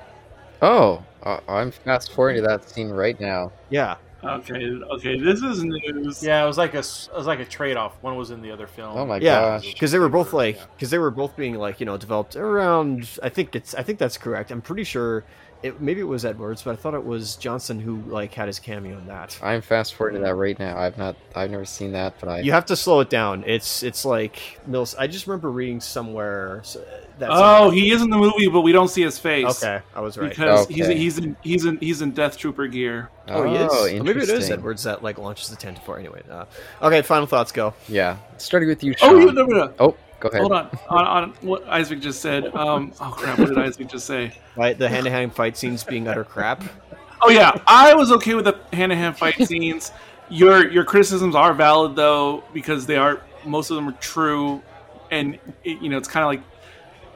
Oh, 0.61 1.05
uh, 1.23 1.41
I'm 1.49 1.71
fast 1.71 2.13
forwarding 2.13 2.43
to 2.43 2.49
that 2.49 2.69
scene 2.69 2.91
right 2.91 3.19
now. 3.21 3.53
Yeah, 3.71 3.97
Okay, 4.25 4.55
okay. 4.95 5.19
This 5.21 5.41
is 5.43 5.63
news. 5.63 6.21
Yeah, 6.23 6.43
it 6.43 6.47
was 6.49 6.59
like 6.59 6.75
a 6.75 6.79
s- 6.79 7.09
it 7.13 7.17
was 7.17 7.27
like 7.29 7.39
a 7.39 7.45
trade 7.45 7.77
off. 7.77 7.97
One 8.03 8.17
was 8.17 8.33
in 8.33 8.43
the 8.43 8.51
other 8.51 8.67
film. 8.67 8.97
Oh 8.99 9.07
my 9.07 9.19
yeah, 9.19 9.41
gosh. 9.61 9.73
because 9.73 9.93
they 9.93 10.01
were 10.01 10.09
both 10.09 10.33
like 10.33 10.59
because 10.75 10.91
they 10.91 10.99
were 10.99 11.13
both 11.13 11.37
being 11.37 11.55
like 11.55 11.79
you 11.79 11.87
know 11.87 11.97
developed 11.97 12.35
around. 12.35 13.09
I 13.23 13.29
think 13.29 13.55
it's 13.55 13.75
I 13.77 13.83
think 13.85 14.01
that's 14.01 14.19
correct. 14.19 14.51
I'm 14.51 14.61
pretty 14.61 14.83
sure 14.85 15.23
it 15.63 15.81
maybe 15.81 16.01
it 16.01 16.05
was 16.05 16.25
Edwards, 16.25 16.63
but 16.63 16.73
I 16.73 16.77
thought 16.77 16.95
it 16.95 17.05
was 17.05 17.35
Johnson 17.37 17.81
who 17.81 18.01
like 18.03 18.33
had 18.33 18.47
his 18.47 18.59
cameo 18.61 18.97
in 18.99 19.07
that. 19.09 19.39
I'm 19.43 19.61
fast 19.61 19.95
forwarding 19.95 20.21
to 20.21 20.27
that 20.27 20.35
right 20.35 20.59
now. 20.59 20.79
I've 20.79 20.97
not. 20.97 21.17
I've 21.35 21.51
never 21.51 21.65
seen 21.65 21.93
that, 21.93 22.15
but 22.21 22.29
I. 22.29 22.41
You 22.41 22.53
have 22.53 22.67
to 22.67 22.77
slow 22.77 23.01
it 23.01 23.11
down. 23.11 23.43
It's 23.47 23.83
it's 23.83 24.05
like 24.05 24.61
Mills. 24.67 24.95
I 24.97 25.07
just 25.09 25.27
remember 25.27 25.51
reading 25.51 25.81
somewhere 25.81 26.63
that. 27.19 27.31
Oh, 27.33 27.71
he 27.71 27.91
is 27.91 28.03
in 28.03 28.11
the 28.11 28.17
movie, 28.19 28.49
but 28.49 28.61
we 28.61 28.71
don't 28.73 28.89
see 28.89 29.03
his 29.03 29.19
face. 29.19 29.63
okay, 29.63 29.83
I 29.95 30.01
was 30.01 30.17
right. 30.17 30.31
Because 30.31 30.67
he's 30.69 30.87
Okay. 30.87 30.97
he's 30.97 31.19
in 31.19 31.37
he's 31.43 31.65
in 31.65 31.79
he's 31.79 32.03
in 32.03 32.13
Death 32.13 32.37
Trooper 32.39 32.67
gear. 32.69 33.11
Oh, 33.29 33.43
he 33.43 33.55
is. 33.57 33.69
Oh, 33.73 33.89
Oh, 33.89 34.03
maybe 34.05 34.21
it 34.23 34.29
is. 34.29 34.51
Edwards 34.51 34.85
that 34.85 35.03
like 35.03 35.19
launches 35.19 35.49
the 35.51 35.57
Tantive 35.57 35.83
Four. 35.83 35.99
Anyway, 35.99 36.23
uh, 36.31 36.45
okay. 36.83 37.03
Final 37.03 37.27
thoughts. 37.27 37.51
Go. 37.53 37.75
Yeah. 37.89 38.19
Starting 38.37 38.69
with 38.69 38.85
you, 38.85 38.95
Sean. 38.97 39.11
Oh, 39.15 39.19
you 39.19 39.33
no, 39.33 39.45
no, 39.45 39.57
no. 39.67 39.75
Oh, 39.81 39.97
go 40.21 40.29
ahead. 40.29 40.41
Hold 40.41 40.53
on. 40.53 40.71
on, 40.89 41.07
on 41.07 41.31
what 41.41 41.67
Isaac 41.69 42.01
just 42.01 42.21
said. 42.21 42.55
Um, 42.55 42.93
oh 43.01 43.11
crap! 43.11 43.39
What 43.39 43.49
did 43.49 43.59
Isaac 43.59 43.89
just 43.89 44.07
say? 44.07 44.33
Right, 44.57 44.77
the 44.79 44.89
hand 44.89 45.05
to 45.05 45.11
hand 45.11 45.35
fight 45.35 45.57
scenes 45.57 45.85
being 45.85 46.09
utter 46.09 46.25
crap. 46.25 46.65
Oh 47.21 47.31
yeah, 47.31 47.61
I 47.67 47.95
was 47.95 48.13
okay 48.13 48.35
with 48.35 48.45
the 48.45 48.59
hand-to-hand 48.73 49.17
fight 49.17 49.37
scenes. 49.47 49.93
your 50.31 50.71
your 50.71 50.85
criticisms 50.85 51.35
are 51.35 51.53
valid 51.55 51.97
though 51.97 52.45
because 52.53 52.87
they 52.87 52.97
are 52.97 53.21
most 53.45 53.71
of 53.71 53.77
them 53.77 53.89
are 53.89 53.99
true, 54.01 54.63
and 55.11 55.39
it, 55.65 55.81
you 55.81 55.89
know 55.89 55.97
it's 55.97 56.09
kind 56.09 56.25
of 56.25 56.29
like 56.29 56.43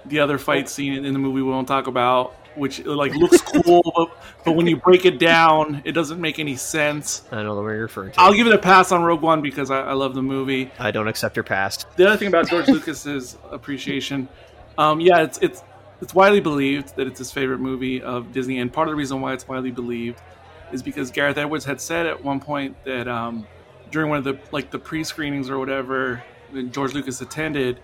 the 0.07 0.19
other 0.19 0.39
fight 0.39 0.69
scene 0.69 1.05
in 1.05 1.13
the 1.13 1.19
movie 1.19 1.43
we 1.43 1.51
won't 1.51 1.69
talk 1.69 1.87
about, 1.87 2.35
which 2.57 2.85
like 2.85 3.15
looks 3.15 3.41
cool, 3.41 3.83
but, 3.97 4.45
but 4.45 4.53
when 4.53 4.67
you 4.67 4.77
break 4.77 5.05
it 5.05 5.19
down, 5.19 5.83
it 5.85 5.93
doesn't 5.93 6.21
make 6.21 6.39
any 6.39 6.57
sense. 6.57 7.23
I 7.31 7.43
know 7.43 7.55
the 7.55 7.63
one 7.63 7.73
you're 7.73 7.83
referring 7.83 8.13
to. 8.13 8.21
I'll 8.21 8.35
give 8.35 8.47
it 8.47 8.53
a 8.53 8.59
pass 8.59 8.93
on 8.93 9.03
Rogue 9.03 9.23
One 9.23 9.43
because 9.43 9.71
I, 9.71 9.81
I 9.83 9.93
love 9.93 10.15
the 10.15 10.23
movie. 10.23 10.71
I 10.79 10.91
don't 10.91 11.09
accept 11.09 11.37
your 11.37 11.45
past. 11.45 11.87
The 11.97 12.07
other 12.07 12.17
thing 12.17 12.29
about 12.29 12.49
George 12.49 12.69
Lucas's 12.69 13.37
appreciation, 13.51 14.29
um, 14.79 15.01
yeah, 15.01 15.23
it's 15.23 15.39
it's 15.39 15.63
it's 16.01 16.15
widely 16.15 16.41
believed 16.41 16.97
that 16.97 17.07
it's 17.07 17.19
his 17.19 17.31
favorite 17.31 17.61
movie 17.61 18.03
of 18.03 18.33
Disney, 18.33 18.59
and 18.59 18.73
part 18.73 18.89
of 18.89 18.93
the 18.93 18.97
reason 18.97 19.21
why 19.21 19.33
it's 19.33 19.47
widely 19.47 19.71
believed 19.71 20.21
is 20.73 20.83
because 20.83 21.11
Gareth 21.11 21.39
Edwards 21.39 21.65
had 21.65 21.81
said 21.81 22.07
at 22.07 22.25
one 22.25 22.41
point 22.41 22.77
that 22.85 23.07
um, 23.07 23.47
during 23.91 24.09
one 24.09 24.19
of 24.19 24.25
the 24.25 24.39
like 24.51 24.71
the 24.71 24.79
pre-screenings 24.79 25.49
or 25.51 25.59
whatever 25.59 26.23
that 26.53 26.73
George 26.73 26.95
Lucas 26.95 27.21
attended, 27.21 27.79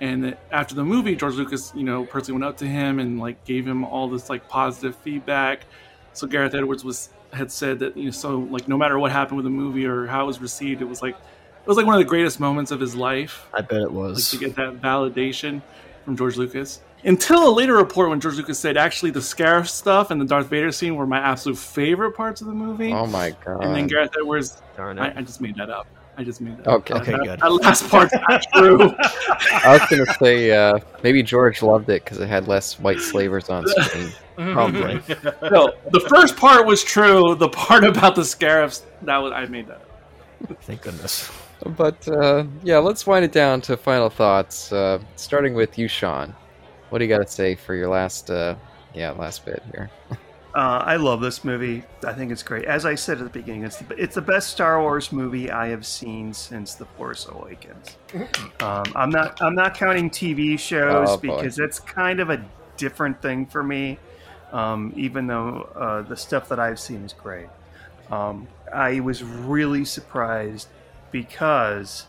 and 0.00 0.36
after 0.52 0.74
the 0.74 0.84
movie, 0.84 1.16
George 1.16 1.34
Lucas, 1.34 1.72
you 1.74 1.82
know, 1.82 2.04
personally 2.04 2.40
went 2.40 2.48
up 2.52 2.56
to 2.58 2.66
him 2.66 2.98
and 3.00 3.18
like 3.18 3.44
gave 3.44 3.66
him 3.66 3.84
all 3.84 4.08
this 4.08 4.30
like 4.30 4.48
positive 4.48 4.94
feedback. 4.96 5.66
So 6.12 6.26
Gareth 6.26 6.54
Edwards 6.54 6.84
was 6.84 7.10
had 7.32 7.50
said 7.52 7.78
that 7.80 7.96
you 7.96 8.06
know, 8.06 8.10
so 8.10 8.38
like 8.50 8.68
no 8.68 8.76
matter 8.76 8.98
what 8.98 9.12
happened 9.12 9.36
with 9.36 9.44
the 9.44 9.50
movie 9.50 9.86
or 9.86 10.06
how 10.06 10.24
it 10.24 10.26
was 10.26 10.40
received, 10.40 10.82
it 10.82 10.86
was 10.86 11.02
like 11.02 11.14
it 11.14 11.66
was 11.66 11.76
like 11.76 11.86
one 11.86 11.94
of 11.94 11.98
the 12.00 12.04
greatest 12.04 12.40
moments 12.40 12.70
of 12.70 12.80
his 12.80 12.94
life 12.94 13.46
I 13.52 13.60
bet 13.60 13.82
it 13.82 13.82
like 13.86 13.92
was. 13.92 14.30
to 14.30 14.38
get 14.38 14.54
that 14.56 14.80
validation 14.80 15.60
from 16.04 16.16
George 16.16 16.36
Lucas. 16.36 16.80
Until 17.04 17.48
a 17.48 17.52
later 17.52 17.76
report 17.76 18.08
when 18.10 18.20
George 18.20 18.36
Lucas 18.36 18.58
said 18.58 18.76
actually 18.76 19.10
the 19.12 19.20
Scarif 19.20 19.68
stuff 19.68 20.10
and 20.10 20.20
the 20.20 20.24
Darth 20.24 20.48
Vader 20.48 20.72
scene 20.72 20.96
were 20.96 21.06
my 21.06 21.18
absolute 21.18 21.58
favorite 21.58 22.12
parts 22.12 22.40
of 22.40 22.46
the 22.46 22.54
movie. 22.54 22.92
Oh 22.92 23.06
my 23.06 23.30
god. 23.44 23.64
and 23.64 23.74
then 23.74 23.86
Gareth 23.86 24.10
Edwards, 24.18 24.60
Darn 24.76 24.98
I, 24.98 25.08
it. 25.08 25.16
I 25.16 25.22
just 25.22 25.40
made 25.40 25.56
that 25.56 25.70
up. 25.70 25.86
I 26.18 26.24
just 26.24 26.40
made 26.40 26.58
that. 26.58 26.66
Okay. 26.66 26.94
Okay, 26.94 27.12
that, 27.12 27.24
good. 27.24 27.40
That 27.40 27.52
last 27.52 27.88
part's 27.88 28.12
not 28.12 28.44
true. 28.52 28.92
I 29.00 29.78
was 29.80 29.88
gonna 29.88 30.14
say 30.14 30.50
uh, 30.50 30.80
maybe 31.04 31.22
George 31.22 31.62
loved 31.62 31.88
it 31.90 32.02
because 32.02 32.18
it 32.18 32.26
had 32.26 32.48
less 32.48 32.80
white 32.80 32.98
slavers 32.98 33.48
on 33.48 33.64
screen. 33.84 34.12
Probably. 34.34 34.94
no, 35.50 35.72
the 35.92 36.04
first 36.08 36.36
part 36.36 36.66
was 36.66 36.82
true. 36.82 37.36
The 37.36 37.48
part 37.50 37.84
about 37.84 38.16
the 38.16 38.24
scarabs 38.24 38.84
that 39.02 39.16
was 39.18 39.32
I 39.32 39.46
made 39.46 39.68
that. 39.68 39.82
Thank 40.62 40.82
goodness. 40.82 41.30
But 41.76 42.06
uh, 42.08 42.46
yeah, 42.64 42.78
let's 42.78 43.06
wind 43.06 43.24
it 43.24 43.32
down 43.32 43.60
to 43.62 43.76
final 43.76 44.10
thoughts. 44.10 44.72
Uh, 44.72 44.98
starting 45.14 45.54
with 45.54 45.78
you, 45.78 45.86
Sean. 45.86 46.34
What 46.90 46.98
do 46.98 47.04
you 47.04 47.08
got 47.08 47.24
to 47.24 47.32
say 47.32 47.54
for 47.54 47.76
your 47.76 47.88
last, 47.88 48.28
uh, 48.30 48.56
yeah, 48.92 49.10
last 49.12 49.44
bit 49.44 49.62
here? 49.72 49.90
Uh, 50.58 50.82
I 50.84 50.96
love 50.96 51.20
this 51.20 51.44
movie. 51.44 51.84
I 52.04 52.12
think 52.12 52.32
it's 52.32 52.42
great. 52.42 52.64
As 52.64 52.84
I 52.84 52.96
said 52.96 53.18
at 53.18 53.24
the 53.24 53.30
beginning, 53.30 53.62
it's 53.62 53.76
the, 53.76 53.94
it's 53.94 54.16
the 54.16 54.20
best 54.20 54.50
Star 54.50 54.80
Wars 54.80 55.12
movie 55.12 55.52
I 55.52 55.68
have 55.68 55.86
seen 55.86 56.34
since 56.34 56.74
The 56.74 56.84
Force 56.84 57.28
Awakens. 57.28 57.96
Um, 58.58 58.82
I'm 58.96 59.10
not 59.10 59.40
I'm 59.40 59.54
not 59.54 59.76
counting 59.76 60.10
TV 60.10 60.58
shows 60.58 61.10
Oh, 61.10 61.16
because 61.16 61.60
it's 61.60 61.78
kind 61.78 62.18
of 62.18 62.30
a 62.30 62.44
different 62.76 63.22
thing 63.22 63.46
for 63.46 63.62
me. 63.62 64.00
Um, 64.50 64.92
even 64.96 65.28
though 65.28 65.70
uh, 65.76 66.02
the 66.02 66.16
stuff 66.16 66.48
that 66.48 66.58
I've 66.58 66.80
seen 66.80 67.04
is 67.04 67.12
great, 67.12 67.46
um, 68.10 68.48
I 68.74 68.98
was 68.98 69.22
really 69.22 69.84
surprised 69.84 70.66
because 71.12 72.06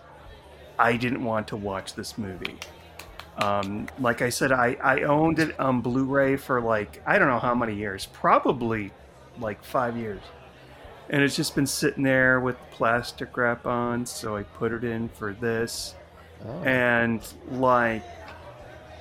I 0.79 0.97
didn't 0.97 1.23
want 1.23 1.47
to 1.49 1.55
watch 1.55 1.93
this 1.93 2.17
movie. 2.17 2.57
Um, 3.39 3.87
like 3.99 4.21
I 4.21 4.29
said, 4.29 4.51
I, 4.51 4.75
I 4.83 5.03
owned 5.03 5.39
it 5.39 5.57
on 5.59 5.81
Blu-ray 5.81 6.35
for 6.35 6.61
like 6.61 7.01
I 7.05 7.17
don't 7.17 7.29
know 7.29 7.39
how 7.39 7.55
many 7.55 7.73
years, 7.73 8.05
probably 8.07 8.91
like 9.39 9.63
five 9.63 9.95
years, 9.95 10.21
and 11.09 11.21
it's 11.23 11.35
just 11.35 11.55
been 11.55 11.67
sitting 11.67 12.03
there 12.03 12.41
with 12.41 12.57
plastic 12.71 13.35
wrap 13.37 13.65
on. 13.65 14.05
So 14.05 14.35
I 14.35 14.43
put 14.43 14.73
it 14.73 14.83
in 14.83 15.07
for 15.09 15.33
this, 15.33 15.95
Oh, 16.45 16.63
and 16.63 17.21
like 17.51 18.03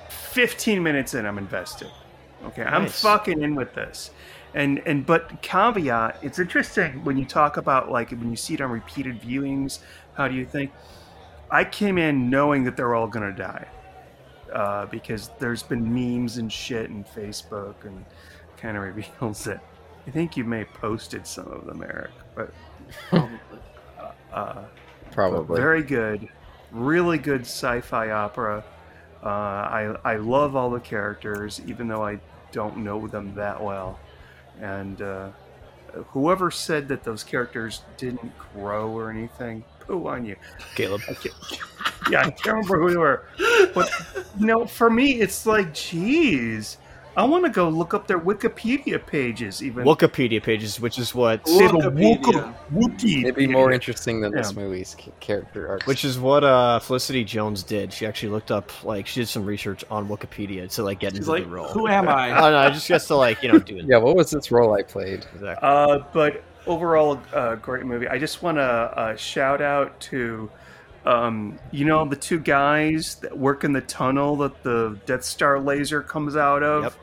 15 0.09 0.81
minutes 0.81 1.13
in, 1.13 1.25
I'm 1.25 1.37
invested. 1.37 1.91
Okay, 2.45 2.63
I'm 2.63 2.87
fucking 2.87 3.41
in 3.41 3.55
with 3.55 3.73
this. 3.73 4.11
And 4.53 4.81
and 4.85 5.05
but 5.05 5.41
caveat, 5.41 6.19
it's 6.21 6.39
interesting 6.39 7.03
when 7.03 7.17
you 7.17 7.25
talk 7.25 7.57
about 7.57 7.91
like 7.91 8.11
when 8.11 8.29
you 8.29 8.37
see 8.37 8.53
it 8.53 8.61
on 8.61 8.71
repeated 8.71 9.21
viewings. 9.21 9.79
How 10.13 10.29
do 10.29 10.35
you 10.35 10.45
think? 10.45 10.71
I 11.51 11.65
came 11.65 11.97
in 11.97 12.29
knowing 12.29 12.63
that 12.63 12.77
they're 12.77 12.95
all 12.95 13.07
gonna 13.07 13.33
die 13.33 13.67
uh, 14.53 14.85
because 14.87 15.29
there's 15.39 15.63
been 15.63 15.93
memes 15.93 16.37
and 16.37 16.51
shit 16.51 16.89
and 16.89 17.05
Facebook 17.05 17.75
and 17.83 18.05
kind 18.57 18.77
of 18.77 18.83
reveals 18.95 19.47
it. 19.47 19.59
I 20.07 20.11
think 20.11 20.37
you 20.37 20.43
may 20.43 20.59
have 20.59 20.73
posted 20.73 21.27
some 21.27 21.47
of 21.47 21.65
them, 21.65 21.83
Eric, 21.83 22.11
but 22.35 22.53
uh, 24.33 24.63
probably. 25.11 25.59
very 25.59 25.83
good, 25.83 26.29
really 26.71 27.17
good 27.17 27.41
sci-fi 27.41 28.09
opera. 28.11 28.63
Uh, 29.21 29.27
I 29.27 29.95
I 30.05 30.15
love 30.15 30.55
all 30.55 30.69
the 30.69 30.79
characters, 30.79 31.61
even 31.67 31.87
though 31.87 32.03
I 32.03 32.19
don't 32.51 32.77
know 32.77 33.07
them 33.07 33.35
that 33.35 33.61
well. 33.61 33.99
And 34.59 35.01
uh, 35.01 35.29
whoever 36.07 36.51
said 36.51 36.87
that 36.87 37.03
those 37.03 37.23
characters 37.23 37.81
didn't 37.97 38.31
grow 38.53 38.89
or 38.89 39.09
anything, 39.09 39.63
poo 39.89 40.07
on 40.07 40.25
you. 40.25 40.35
Caleb. 40.75 41.01
Yeah, 42.09 42.21
I 42.21 42.29
can't 42.31 42.45
remember 42.47 42.79
who 42.79 42.89
they 42.91 42.97
were, 42.97 43.25
but 43.73 43.89
no, 44.39 44.65
for 44.65 44.89
me, 44.89 45.13
it's 45.21 45.45
like, 45.45 45.73
geez, 45.73 46.77
I 47.17 47.23
want 47.25 47.43
to 47.45 47.51
go 47.51 47.67
look 47.69 47.93
up 47.93 48.07
their 48.07 48.19
Wikipedia 48.19 49.05
pages. 49.05 49.61
Even 49.61 49.83
Wikipedia 49.85 50.41
pages, 50.41 50.79
which 50.79 50.97
is 50.97 51.13
what, 51.13 51.43
They 51.45 51.57
have 51.63 51.71
Wikipedia. 51.71 52.53
Wookie- 52.73 53.23
It'd 53.23 53.35
be 53.35 53.47
more 53.47 53.71
interesting 53.71 54.21
than 54.21 54.31
this 54.31 54.55
movie's 54.55 54.95
character 55.19 55.67
arc. 55.67 55.83
which 55.87 56.05
is 56.05 56.17
what 56.19 56.43
uh, 56.43 56.79
Felicity 56.79 57.23
Jones 57.23 57.63
did. 57.63 57.91
She 57.91 58.05
actually 58.05 58.29
looked 58.29 58.51
up, 58.51 58.71
like, 58.85 59.05
she 59.07 59.19
did 59.21 59.27
some 59.27 59.45
research 59.45 59.83
on 59.91 60.07
Wikipedia 60.07 60.71
to 60.75 60.83
like 60.83 60.99
get 60.99 61.11
She's 61.11 61.19
into 61.19 61.31
like, 61.31 61.43
the 61.43 61.49
role. 61.49 61.67
who 61.67 61.87
am 61.87 62.07
I? 62.07 62.31
Oh 62.31 62.51
no, 62.51 62.69
just 62.69 62.87
guess 62.87 63.07
to 63.07 63.15
like 63.15 63.43
you 63.43 63.51
know 63.51 63.59
do 63.59 63.77
it. 63.77 63.85
yeah, 63.85 63.97
what 63.97 64.15
was 64.15 64.31
this 64.31 64.51
role 64.51 64.73
I 64.73 64.83
played? 64.83 65.25
Exactly. 65.35 65.57
Uh, 65.67 65.99
but 66.13 66.43
overall, 66.69 67.19
uh, 67.33 67.55
great 67.55 67.85
movie. 67.85 68.07
I 68.07 68.17
just 68.17 68.41
want 68.43 68.57
to 68.57 68.61
uh, 68.63 69.15
shout 69.15 69.61
out 69.61 69.99
to, 70.01 70.49
um, 71.05 71.59
you 71.71 71.83
know, 71.85 72.05
the 72.07 72.15
two 72.15 72.39
guys 72.39 73.15
that 73.15 73.37
work 73.37 73.63
in 73.63 73.73
the 73.73 73.81
tunnel 73.81 74.35
that 74.37 74.63
the 74.63 74.97
Death 75.05 75.23
Star 75.23 75.59
laser 75.59 76.01
comes 76.01 76.35
out 76.37 76.63
of. 76.63 76.83
Yep. 76.83 76.93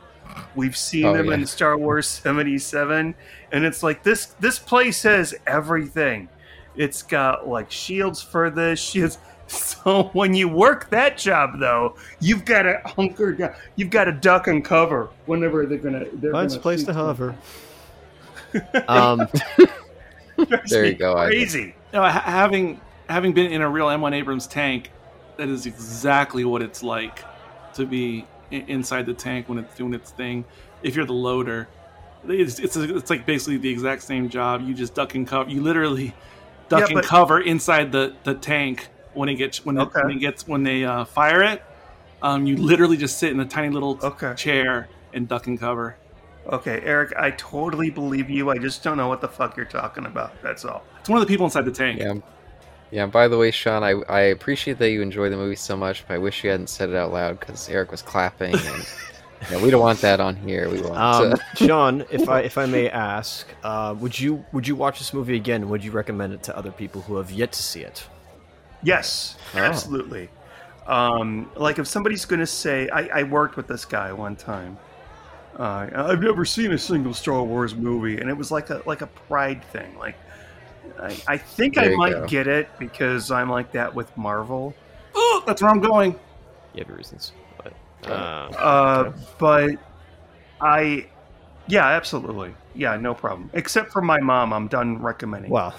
We've 0.55 0.77
seen 0.77 1.05
Oh, 1.05 1.13
them 1.13 1.27
yeah. 1.27 1.33
in 1.35 1.45
Star 1.45 1.77
Wars 1.77 2.07
'77, 2.07 3.13
and 3.51 3.65
it's 3.65 3.83
like 3.83 4.03
this. 4.03 4.27
This 4.39 4.59
place 4.59 5.03
has 5.03 5.35
everything. 5.45 6.29
It's 6.75 7.01
got 7.03 7.47
like 7.47 7.69
shields 7.71 8.21
for 8.21 8.49
this, 8.49 8.79
shields. 8.79 9.19
So 9.49 10.09
when 10.11 10.33
you 10.33 10.49
work 10.49 10.89
that 10.89 11.17
job, 11.17 11.57
though, 11.57 11.95
you've 12.19 12.43
got 12.43 12.63
to 12.63 12.81
hunker 12.85 13.31
down. 13.31 13.55
You've 13.77 13.89
got 13.89 14.03
to 14.03 14.11
duck 14.11 14.47
and 14.47 14.61
cover 14.63 15.07
whenever 15.25 15.65
they're 15.65 15.77
gonna. 15.77 16.03
They're 16.11 16.33
Finds 16.33 16.55
a 16.55 16.57
gonna 16.57 16.63
place 16.63 16.79
to 16.81 16.87
something. 16.87 17.01
hover. 17.05 17.35
Um, 18.87 19.27
There 20.69 20.85
you 20.85 20.93
go, 20.93 21.15
Crazy. 21.15 21.75
No, 21.93 22.01
ha- 22.03 22.09
having 22.21 22.79
having 23.09 23.33
been 23.33 23.51
in 23.51 23.61
a 23.61 23.69
real 23.69 23.87
M1 23.87 24.13
Abrams 24.13 24.45
tank, 24.47 24.91
that 25.37 25.47
is 25.49 25.65
exactly 25.65 26.45
what 26.45 26.61
it's 26.61 26.83
like 26.83 27.23
to 27.73 27.85
be 27.85 28.25
i- 28.51 28.63
inside 28.67 29.05
the 29.05 29.13
tank 29.13 29.49
when 29.49 29.57
it's 29.57 29.75
doing 29.75 29.93
its 29.93 30.11
thing. 30.11 30.45
If 30.83 30.95
you're 30.95 31.05
the 31.05 31.13
loader, 31.13 31.67
it's 32.27 32.59
it's, 32.59 32.75
it's 32.77 33.09
like 33.09 33.25
basically 33.25 33.57
the 33.57 33.69
exact 33.69 34.03
same 34.03 34.29
job. 34.29 34.61
You 34.67 34.73
just 34.75 34.93
duck 34.93 35.15
and 35.15 35.27
cover. 35.27 35.49
You 35.49 35.61
literally 35.61 36.13
duck 36.69 36.81
Yeah, 36.81 36.85
and 36.87 36.93
but- 36.95 37.05
cover 37.05 37.39
inside 37.41 37.91
the, 37.91 38.13
the 38.23 38.35
tank 38.35 38.89
when 39.15 39.29
it 39.29 39.35
gets 39.35 39.65
when, 39.65 39.79
Okay. 39.79 39.99
it, 39.99 40.05
when 40.05 40.15
it 40.17 40.19
gets 40.19 40.47
when 40.47 40.61
they 40.63 40.85
uh, 40.85 41.05
fire 41.05 41.41
it. 41.41 41.63
Um, 42.21 42.45
you 42.45 42.57
literally 42.57 42.97
just 42.97 43.17
sit 43.19 43.31
in 43.31 43.39
a 43.39 43.45
tiny 43.45 43.69
little 43.69 43.99
Okay. 44.03 44.33
chair 44.35 44.87
and 45.13 45.27
duck 45.27 45.47
and 45.47 45.59
cover. 45.59 45.95
Okay, 46.49 46.81
Eric, 46.83 47.13
I 47.17 47.31
totally 47.31 47.89
believe 47.89 48.29
you. 48.29 48.49
I 48.49 48.57
just 48.57 48.81
don't 48.83 48.97
know 48.97 49.07
what 49.09 49.21
the 49.21 49.27
fuck 49.27 49.57
you're 49.57 49.65
talking 49.65 50.05
about. 50.05 50.31
That's 50.41 50.63
all. 50.63 50.83
It's 50.99 51.09
one 51.09 51.21
of 51.21 51.27
the 51.27 51.31
people 51.31 51.45
inside 51.45 51.65
the 51.65 51.71
tank. 51.71 51.99
Yeah. 51.99 52.15
Yeah, 52.89 53.05
by 53.05 53.27
the 53.27 53.37
way, 53.37 53.51
Sean, 53.51 53.83
I, 53.83 53.91
I 54.07 54.21
appreciate 54.21 54.77
that 54.79 54.91
you 54.91 55.01
enjoy 55.01 55.29
the 55.29 55.35
movie 55.35 55.57
so 55.57 55.75
much, 55.75 56.05
but 56.07 56.13
I 56.13 56.17
wish 56.19 56.43
you 56.45 56.49
hadn't 56.51 56.67
said 56.67 56.89
it 56.89 56.95
out 56.95 57.11
loud 57.11 57.37
because 57.37 57.67
Eric 57.67 57.91
was 57.91 58.01
clapping, 58.01 58.55
and 58.55 58.87
yeah, 59.51 59.61
we 59.61 59.69
don't 59.69 59.81
want 59.81 59.99
that 59.99 60.21
on 60.21 60.37
here. 60.37 60.69
We 60.69 60.81
want 60.81 60.95
um, 60.97 61.31
to, 61.31 61.41
Sean, 61.67 62.05
if 62.09 62.29
I 62.29 62.41
if 62.41 62.57
I 62.57 62.65
may 62.65 62.89
ask, 62.89 63.45
uh, 63.61 63.93
would 63.99 64.17
you 64.17 64.45
would 64.53 64.65
you 64.65 64.77
watch 64.77 64.99
this 64.99 65.13
movie 65.13 65.35
again? 65.35 65.67
Would 65.67 65.83
you 65.83 65.91
recommend 65.91 66.31
it 66.31 66.43
to 66.43 66.57
other 66.57 66.71
people 66.71 67.01
who 67.01 67.17
have 67.17 67.29
yet 67.29 67.51
to 67.51 67.61
see 67.61 67.81
it? 67.81 68.07
Yes, 68.83 69.35
Oh. 69.53 69.59
absolutely. 69.59 70.29
Um, 70.85 71.51
like 71.57 71.79
if 71.79 71.87
somebody's 71.87 72.23
going 72.23 72.39
to 72.39 72.47
say, 72.47 72.87
I, 72.87 73.19
I 73.19 73.23
worked 73.23 73.57
with 73.57 73.67
this 73.67 73.83
guy 73.83 74.13
one 74.13 74.37
time. 74.37 74.77
Uh, 75.57 75.89
I've 75.95 76.21
never 76.21 76.45
seen 76.45 76.71
a 76.73 76.77
single 76.77 77.13
Star 77.13 77.41
Wars 77.43 77.73
movie, 77.75 78.19
and 78.19 78.29
it 78.29 78.37
was 78.37 78.51
like 78.51 78.69
a 78.69 78.81
like 78.85 79.01
a 79.01 79.07
pride 79.07 79.63
thing. 79.65 79.97
Like, 79.97 80.15
I, 81.01 81.17
I 81.27 81.37
think 81.37 81.75
There 81.75 81.91
I 81.91 81.95
might 81.95 82.11
go. 82.13 82.27
get 82.27 82.47
it 82.47 82.69
because 82.77 83.31
I'm 83.31 83.49
like 83.49 83.71
that 83.71 83.93
with 83.93 84.15
Marvel. 84.15 84.75
Oh, 85.15 85.43
that's 85.47 85.61
where 85.61 85.71
I'm 85.71 85.79
going. 85.81 86.11
You 86.73 86.81
have 86.81 86.87
your 86.87 86.97
reasons, 86.97 87.31
but 87.63 87.73
Oh. 88.05 88.11
uh, 88.11 88.13
Uh, 88.57 89.13
but 89.39 89.71
I, 90.61 91.07
yeah, 91.67 91.87
absolutely. 91.87 92.53
Yeah, 92.75 92.95
no 92.97 93.15
problem. 93.15 93.49
Except 93.53 93.91
for 93.91 94.03
my 94.03 94.19
mom, 94.19 94.53
I'm 94.53 94.67
done 94.67 95.01
recommending. 95.01 95.49
Wow. 95.49 95.73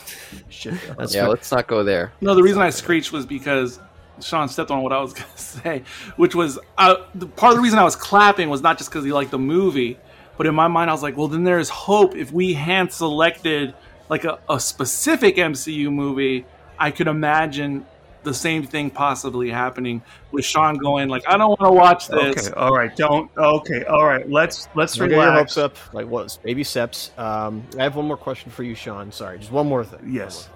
shit. 0.49 0.75
Yeah, 0.99 1.07
fair. 1.07 1.29
let's 1.29 1.53
not 1.53 1.69
go 1.69 1.85
there. 1.85 2.13
No, 2.21 2.35
the 2.35 2.43
reason 2.43 2.61
I 2.61 2.71
screeched 2.71 3.13
was 3.13 3.25
because 3.27 3.79
Sean 4.21 4.49
stepped 4.49 4.71
on 4.71 4.83
what 4.83 4.93
I 4.93 5.01
was 5.01 5.13
going 5.15 5.31
to 5.31 5.43
say, 5.43 5.83
which 6.17 6.35
was 6.35 6.59
uh, 6.77 6.97
the, 7.15 7.27
part 7.27 7.53
of 7.53 7.57
the 7.57 7.63
reason 7.63 7.79
I 7.79 7.85
was 7.85 7.97
clapping 7.97 8.49
was 8.49 8.63
not 8.63 8.79
just 8.79 8.91
because 8.91 9.05
he 9.05 9.13
liked 9.13 9.31
the 9.31 9.39
movie, 9.39 9.99
but 10.37 10.47
in 10.47 10.55
my 10.55 10.69
mind 10.69 10.91
I 10.91 10.93
was 10.93 11.03
like, 11.03 11.17
well, 11.17 11.29
then 11.29 11.45
there's 11.45 11.69
hope 11.69 12.15
if 12.15 12.33
we 12.33 12.55
hand 12.55 12.93
selected 12.93 13.75
like 14.09 14.25
a, 14.25 14.39
a 14.49 14.59
specific 14.61 15.37
MCU 15.37 15.93
movie. 15.93 16.47
I 16.81 16.93
could 16.93 17.09
imagine 17.09 17.85
the 18.23 18.35
same 18.35 18.65
thing 18.65 18.91
possibly 18.91 19.51
happening 19.51 20.03
with 20.31 20.45
Sean 20.45 20.77
going 20.77 21.09
like, 21.09 21.29
I 21.29 21.37
don't 21.37 21.51
want 21.51 21.61
to 21.61 21.73
watch 21.73 22.09
this. 22.09 22.49
Okay, 22.49 22.55
all 22.55 22.75
right. 22.75 22.95
Don't. 22.95 23.31
Okay, 23.37 23.85
all 23.85 24.05
right. 24.05 24.29
Let's 24.29 24.69
let's 24.75 24.95
Don't 24.95 25.09
get 25.09 25.17
your 25.17 25.33
hopes 25.33 25.57
up. 25.57 25.77
Like 25.93 26.07
what? 26.07 26.39
Baby 26.43 26.65
steps. 26.65 27.11
Um, 27.17 27.67
I 27.79 27.83
have 27.83 27.97
one 27.97 28.07
more 28.07 28.17
question 28.17 28.51
for 28.51 28.63
you, 28.63 28.75
Sean. 28.75 29.11
Sorry, 29.13 29.39
just 29.39 29.53
one 29.53 29.67
more 29.67 29.85
thing. 29.85 30.01
One 30.01 30.13
Yes. 30.13 30.49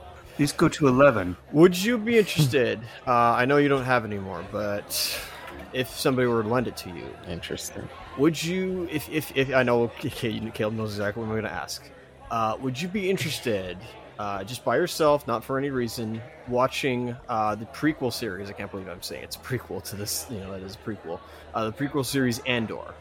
These 0.42 0.50
go 0.50 0.68
to 0.70 0.88
eleven. 0.88 1.36
Would 1.52 1.80
you 1.80 1.96
be 1.96 2.18
interested? 2.18 2.80
uh, 3.06 3.12
I 3.12 3.44
know 3.44 3.58
you 3.58 3.68
don't 3.68 3.84
have 3.84 4.04
any 4.04 4.18
more, 4.18 4.44
but 4.50 4.90
if 5.72 5.88
somebody 5.88 6.26
were 6.26 6.42
to 6.42 6.48
lend 6.48 6.66
it 6.66 6.76
to 6.78 6.90
you, 6.90 7.06
Interesting. 7.28 7.88
would 8.18 8.42
you? 8.42 8.88
If 8.90 9.08
if, 9.08 9.36
if 9.36 9.54
I 9.54 9.62
know 9.62 9.86
Caleb 10.00 10.74
knows 10.74 10.94
exactly 10.94 11.20
what 11.20 11.28
I'm 11.28 11.34
going 11.34 11.44
to 11.44 11.52
ask. 11.52 11.88
Uh, 12.28 12.56
would 12.60 12.82
you 12.82 12.88
be 12.88 13.08
interested, 13.08 13.78
uh, 14.18 14.42
just 14.42 14.64
by 14.64 14.74
yourself, 14.74 15.28
not 15.28 15.44
for 15.44 15.58
any 15.58 15.70
reason, 15.70 16.20
watching 16.48 17.16
uh, 17.28 17.54
the 17.54 17.66
prequel 17.66 18.12
series? 18.12 18.50
I 18.50 18.52
can't 18.52 18.68
believe 18.68 18.88
I'm 18.88 19.00
saying 19.00 19.22
it's 19.22 19.36
a 19.36 19.38
prequel 19.48 19.80
to 19.90 19.94
this. 19.94 20.26
You 20.28 20.40
know, 20.40 20.50
that 20.50 20.62
is 20.64 20.74
a 20.74 20.78
prequel. 20.78 21.20
Uh, 21.54 21.70
the 21.70 21.72
prequel 21.72 22.04
series 22.04 22.40
Andor. 22.40 22.94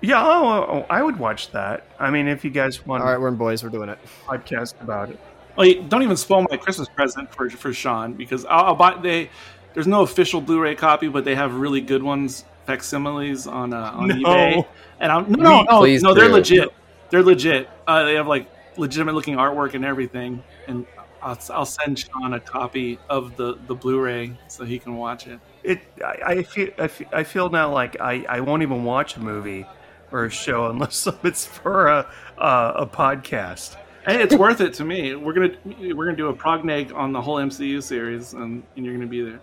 Yeah. 0.00 0.22
Oh, 0.24 0.46
oh, 0.46 0.66
oh, 0.68 0.86
I 0.88 1.02
would 1.02 1.18
watch 1.18 1.50
that. 1.50 1.88
I 1.98 2.10
mean, 2.10 2.28
if 2.28 2.44
you 2.44 2.50
guys 2.50 2.86
want 2.86 3.02
All 3.02 3.10
right, 3.10 3.18
we're 3.20 3.26
in 3.26 3.36
boys. 3.36 3.64
We're 3.64 3.70
doing 3.70 3.88
it. 3.88 3.98
a 4.28 4.36
podcast 4.36 4.80
about 4.80 5.10
it. 5.10 5.18
Wait, 5.56 5.88
don't 5.88 6.02
even 6.02 6.16
spoil 6.16 6.44
my 6.50 6.56
Christmas 6.56 6.88
present 6.88 7.32
for 7.34 7.48
for 7.50 7.72
Sean 7.72 8.14
because 8.14 8.44
I'll, 8.46 8.66
I'll 8.66 8.74
buy 8.74 8.98
they. 9.00 9.30
There's 9.72 9.86
no 9.86 10.02
official 10.02 10.40
Blu-ray 10.40 10.76
copy, 10.76 11.08
but 11.08 11.24
they 11.24 11.34
have 11.34 11.54
really 11.54 11.80
good 11.80 12.02
ones, 12.02 12.44
facsimiles 12.66 13.46
on 13.46 13.72
uh, 13.72 13.90
on 13.94 14.08
No. 14.08 14.14
eBay. 14.14 14.66
And 15.00 15.12
I'm 15.12 15.30
no, 15.30 15.42
no, 15.42 15.62
no, 15.62 15.78
Please 15.80 16.02
no 16.02 16.14
they're 16.14 16.28
legit. 16.28 16.72
They're 17.10 17.22
legit. 17.22 17.68
Uh, 17.86 18.04
they 18.04 18.14
have 18.14 18.26
like 18.26 18.48
legitimate 18.76 19.14
looking 19.14 19.36
artwork 19.36 19.74
and 19.74 19.84
everything. 19.84 20.42
And 20.66 20.86
I'll, 21.22 21.38
I'll 21.52 21.66
send 21.66 21.98
Sean 21.98 22.34
a 22.34 22.40
copy 22.40 22.98
of 23.08 23.36
the 23.36 23.58
the 23.66 23.74
Blu-ray 23.74 24.36
so 24.48 24.64
he 24.64 24.78
can 24.78 24.96
watch 24.96 25.26
it. 25.26 25.40
It. 25.62 25.80
I, 26.04 26.16
I 26.26 26.42
feel. 26.42 26.70
I 26.78 26.88
feel, 26.88 27.08
I 27.12 27.24
feel 27.24 27.50
now 27.50 27.72
like 27.72 28.00
I, 28.00 28.24
I 28.28 28.40
won't 28.40 28.62
even 28.62 28.84
watch 28.84 29.16
a 29.16 29.20
movie 29.20 29.66
or 30.12 30.24
a 30.24 30.30
show 30.30 30.66
unless 30.70 31.08
it's 31.24 31.46
for 31.46 31.88
a 31.88 32.10
a, 32.38 32.72
a 32.76 32.86
podcast. 32.86 33.76
And 34.06 34.20
it's 34.20 34.34
worth 34.34 34.60
it 34.60 34.74
to 34.74 34.84
me. 34.84 35.14
We're 35.14 35.32
gonna 35.32 35.54
we're 35.94 36.04
gonna 36.04 36.16
do 36.16 36.28
a 36.28 36.34
progneg 36.34 36.94
on 36.94 37.12
the 37.12 37.20
whole 37.20 37.36
MCU 37.36 37.82
series, 37.82 38.34
and, 38.34 38.62
and 38.76 38.84
you're 38.84 38.94
gonna 38.94 39.06
be 39.06 39.22
there. 39.22 39.40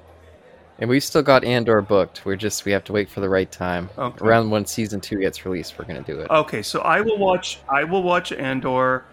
And 0.79 0.89
we've 0.89 1.03
still 1.03 1.21
got 1.21 1.43
Andor 1.43 1.81
booked. 1.81 2.25
We're 2.25 2.35
just 2.35 2.65
we 2.65 2.71
have 2.71 2.83
to 2.85 2.93
wait 2.93 3.09
for 3.09 3.21
the 3.21 3.29
right 3.29 3.51
time. 3.51 3.89
Okay. 3.97 4.25
Around 4.25 4.49
when 4.49 4.65
season 4.65 5.01
two 5.01 5.19
gets 5.19 5.45
released, 5.45 5.77
we're 5.77 5.85
gonna 5.85 6.01
do 6.01 6.19
it. 6.19 6.29
Okay, 6.29 6.61
so 6.61 6.81
I 6.81 7.01
will 7.01 7.17
watch. 7.17 7.59
I 7.69 7.83
will 7.83 8.03
watch 8.03 8.31
Andor. 8.31 9.05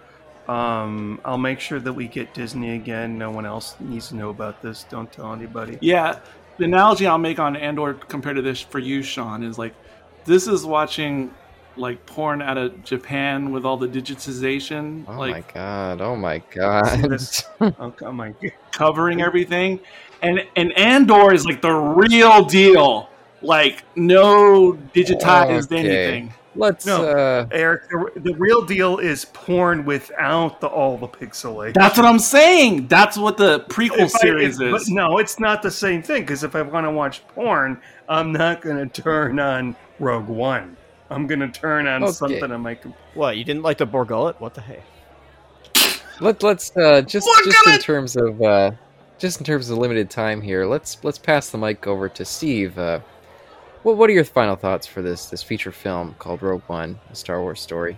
Um, 0.49 1.21
I'll 1.27 1.37
make 1.39 1.61
sure 1.61 1.79
that 1.79 1.93
we 1.93 2.09
get 2.09 2.33
Disney 2.33 2.75
again. 2.75 3.19
No 3.19 3.31
one 3.31 3.45
else 3.45 3.77
needs 3.81 4.09
to 4.09 4.17
know 4.17 4.31
about 4.31 4.63
this. 4.63 4.85
Don't 4.85 5.13
tell 5.13 5.33
anybody. 5.35 5.77
Yeah, 5.83 6.21
the 6.57 6.65
analogy 6.65 7.07
I'll 7.07 7.19
make 7.19 7.39
on 7.39 7.55
Andor 7.55 7.95
compared 7.95 8.37
to 8.37 8.43
this 8.43 8.61
for 8.61 8.79
you, 8.79 9.03
Sean, 9.03 9.43
is 9.43 9.59
like 9.59 9.75
this 10.25 10.47
is 10.47 10.65
watching 10.65 11.31
like 11.79 12.05
porn 12.07 12.43
out 12.43 12.59
of 12.59 12.85
Japan 12.85 13.53
with 13.53 13.65
all 13.65 13.77
the 13.77 13.89
digitization, 13.89 15.05
oh 15.09 15.19
like 15.19 15.33
my 15.33 15.53
god! 15.55 16.01
Oh 16.01 16.17
my 16.17 16.39
god! 16.55 17.21
Oh, 17.61 17.95
oh 18.03 18.13
my 18.13 18.31
god. 18.31 18.53
covering 18.73 19.23
everything, 19.23 19.81
and 20.23 20.41
and 20.57 20.73
Andor 20.79 21.33
is 21.33 21.45
like 21.47 21.63
the 21.63 21.73
real 21.73 22.45
deal, 22.45 23.09
like 23.43 23.85
no 23.97 24.73
digitized 24.95 25.67
Okay. 25.73 25.79
anything. 25.79 26.35
Let's. 26.57 26.87
No. 26.87 27.05
uh 27.05 27.47
Eric, 27.53 27.89
the, 27.91 28.11
the 28.21 28.35
real 28.35 28.63
deal 28.63 28.99
is 28.99 29.27
porn 29.27 29.85
without 29.85 30.61
the 30.61 30.67
all 30.67 30.97
the 30.97 31.07
pixelation. 31.07 31.75
That's 31.75 31.97
what 31.97 32.07
I'm 32.07 32.19
saying. 32.19 32.89
That's 32.89 33.17
what 33.17 33.37
the 33.37 33.61
prequel 33.69 34.07
If 34.07 34.17
I- 34.17 34.19
series 34.21 34.61
if- 34.61 34.71
but 34.73 34.81
is. 34.83 34.89
no, 34.91 35.19
it's 35.19 35.39
not 35.39 35.63
the 35.63 35.71
same 35.71 36.03
thing. 36.03 36.23
Because 36.23 36.43
if 36.43 36.57
I 36.57 36.63
want 36.63 36.85
to 36.87 36.91
watch 36.91 37.25
porn, 37.29 37.81
I'm 38.09 38.33
not 38.33 38.61
going 38.63 38.89
to 38.89 39.03
turn 39.03 39.39
on 39.39 39.77
Rogue 40.01 40.27
One. 40.27 40.77
I'm 41.11 41.27
going 41.27 41.41
to 41.41 41.49
turn 41.49 41.87
on 41.87 42.03
Okay. 42.03 42.13
something 42.13 42.53
on 42.53 42.61
my. 42.61 42.75
com- 42.75 42.95
What? 43.15 43.37
You 43.37 43.45
didn't 43.45 43.63
like 43.63 43.79
the 43.79 43.87
Bor 43.87 44.05
Gullet? 44.05 44.41
What 44.41 44.55
the 44.55 44.61
hey? 44.61 44.83
Let 46.21 46.43
let's 46.43 46.77
uh, 46.77 47.01
just 47.03 47.27
Look 47.27 47.45
just 47.45 47.67
in 47.69 47.79
terms 47.79 48.17
of 48.17 48.43
uh, 48.43 48.73
just 49.19 49.39
in 49.39 49.45
terms 49.45 49.71
of 49.71 49.79
limited 49.79 50.11
time 50.11 50.41
here. 50.43 50.67
Let's 50.67 51.03
let's 51.05 51.19
pass 51.19 51.51
the 51.51 51.59
mic 51.59 51.87
over 51.87 52.09
to 52.09 52.25
Steve. 52.25 52.77
Uh, 52.79 53.01
what 53.85 53.97
what 53.97 54.11
are 54.11 54.13
your 54.13 54.25
final 54.25 54.57
thoughts 54.57 54.87
for 54.87 55.01
this 55.01 55.27
this 55.27 55.43
feature 55.43 55.71
film 55.73 56.15
called 56.19 56.43
Rogue 56.43 56.63
One: 56.67 56.99
A 57.11 57.15
Star 57.15 57.41
Wars 57.41 57.61
Story? 57.61 57.97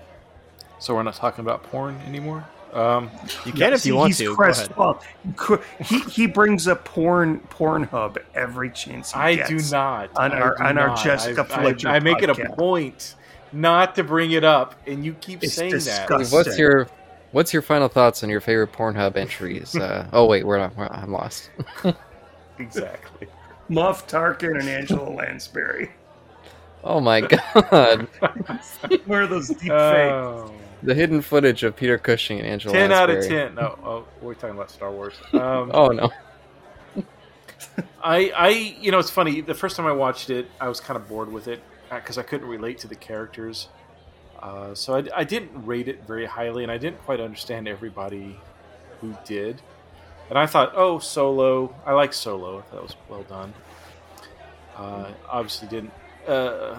So 0.79 0.95
we're 0.95 1.03
not 1.03 1.15
talking 1.15 1.43
about 1.45 1.63
porn 1.65 1.97
anymore. 2.07 2.47
Um, 2.73 3.11
You 3.45 3.53
can 3.53 3.73
if 3.73 3.85
you 3.85 3.97
want 3.97 4.11
he's 4.11 4.19
to. 4.19 4.37
Go 4.37 4.43
ahead. 4.45 5.65
he 5.85 6.01
he 6.01 6.27
brings 6.27 6.69
up 6.69 6.85
porn 6.85 7.41
Pornhub 7.51 8.19
every 8.35 8.71
chance 8.71 9.13
he 9.13 9.19
I 9.19 9.35
gets. 9.37 9.49
do 9.49 9.59
not. 9.77 10.11
On 10.17 10.33
I 10.33 10.41
our- 10.41 10.57
do 10.57 10.63
on 10.65 10.79
our 10.79 10.89
not. 10.89 11.03
Jessica 11.05 11.41
I, 11.43 11.45
Fletcher 11.63 11.89
I, 11.89 11.97
I 11.97 12.01
make 12.01 12.23
it 12.23 12.31
a 12.31 12.35
point 12.55 13.17
not 13.53 13.97
to 13.97 14.05
bring 14.05 14.31
it 14.31 14.45
up, 14.45 14.77
and 14.87 15.05
you 15.05 15.15
keep 15.15 15.43
It's 15.43 15.55
saying 15.55 15.73
disgusting. 15.73 16.37
What's 16.37 16.57
your 16.59 16.87
what's 17.33 17.53
your 17.53 17.63
final 17.63 17.89
thoughts 17.89 18.23
on 18.23 18.31
your 18.31 18.41
favorite 18.41 18.73
Pornhub 18.73 19.17
entries? 19.17 19.75
Uh, 19.75 20.07
oh 20.13 20.27
wait, 20.27 20.47
we're 20.47 20.59
not. 20.59 20.77
We're, 20.77 20.87
I'm 20.87 21.11
lost. 21.13 21.51
Exactly. 22.59 23.27
Muff 23.71 24.07
Tarkin 24.07 24.59
and 24.61 24.69
Angela 24.69 25.09
Lansbury? 25.09 25.91
Oh 26.85 27.01
my 27.01 27.21
god! 27.71 28.07
Where 29.07 29.23
are 29.23 29.27
those 29.27 29.49
deep 29.49 29.59
fakes? 29.61 29.71
Oh. 29.73 30.53
The 30.83 30.94
hidden 30.94 31.23
footage 31.23 31.62
of 31.62 31.76
Peter 31.76 31.99
Cushing 31.99 32.39
and 32.39 32.49
Angela. 32.49 32.75
ten 32.75 32.92
out 32.92 33.10
of 33.10 33.26
ten. 33.26 33.55
No, 33.55 33.78
oh, 33.84 34.05
we're 34.20 34.34
talking 34.34 34.57
about 34.57 34.70
Star 34.70 34.91
Wars. 34.91 35.15
Um, 35.33 35.70
Oh 35.73 35.89
no! 35.89 36.10
I, 38.02 38.33
I, 38.34 38.49
you 38.81 38.91
know, 38.91 38.99
it's 38.99 39.10
funny. 39.10 39.41
The 39.41 39.55
first 39.55 39.76
time 39.76 39.86
I 39.86 39.92
watched 39.92 40.31
it, 40.31 40.50
I 40.60 40.68
was 40.68 40.81
kind 40.81 40.97
of 40.97 41.09
bored 41.09 41.31
with 41.31 41.49
it 41.49 41.62
because 41.91 42.18
I 42.18 42.23
couldn't 42.23 42.49
relate 42.49 42.78
to 42.81 42.89
the 42.89 42.94
characters. 42.94 43.68
Uh, 44.41 44.75
so 44.75 44.97
I, 44.97 45.05
I 45.15 45.25
didn't 45.25 45.67
rate 45.67 45.89
it 45.89 46.05
very 46.07 46.25
highly, 46.25 46.62
and 46.62 46.73
I 46.73 46.78
didn't 46.78 47.02
quite 47.05 47.20
understand 47.20 47.68
everybody 47.68 48.39
who 49.00 49.15
did. 49.25 49.60
And 50.31 50.39
I 50.39 50.47
thought, 50.47 50.73
oh, 50.76 50.99
Solo. 50.99 51.75
I 51.84 51.92
like 51.92 52.12
Solo. 52.12 52.65
That 52.73 52.83
was 52.83 52.97
well 53.09 53.25
done. 53.25 53.52
Uh, 54.76 55.10
obviously, 55.28 55.68
didn't. 55.68 55.92
Uh, 56.26 56.31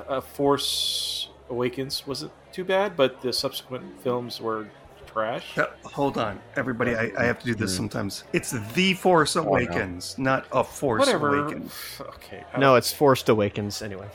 uh, 0.07 0.21
Force 0.21 1.29
Awakens 1.51 2.07
wasn't 2.07 2.31
too 2.51 2.63
bad, 2.63 2.95
but 2.97 3.21
the 3.21 3.31
subsequent 3.33 4.01
films 4.01 4.39
were 4.41 4.67
trash. 5.05 5.57
Uh, 5.57 5.67
hold 5.83 6.17
on, 6.17 6.39
everybody. 6.55 6.95
I, 6.95 7.11
I 7.17 7.25
have 7.25 7.39
to 7.39 7.45
do 7.45 7.53
this 7.55 7.71
Hmm. 7.71 7.77
sometimes. 7.83 8.23
It's 8.33 8.51
The 8.73 8.93
Force 8.95 9.35
no. 9.35 9.43
Awakens, 9.43 10.17
not 10.17 10.45
A 10.53 10.63
Force 10.63 10.99
Whatever. 10.99 11.43
Awakens. 11.43 11.73
Okay. 11.99 12.43
I 12.53 12.59
No, 12.59 12.75
it's 12.75 12.91
Forced 12.93 13.27
Awakens 13.29 13.81
anyway. 13.81 14.07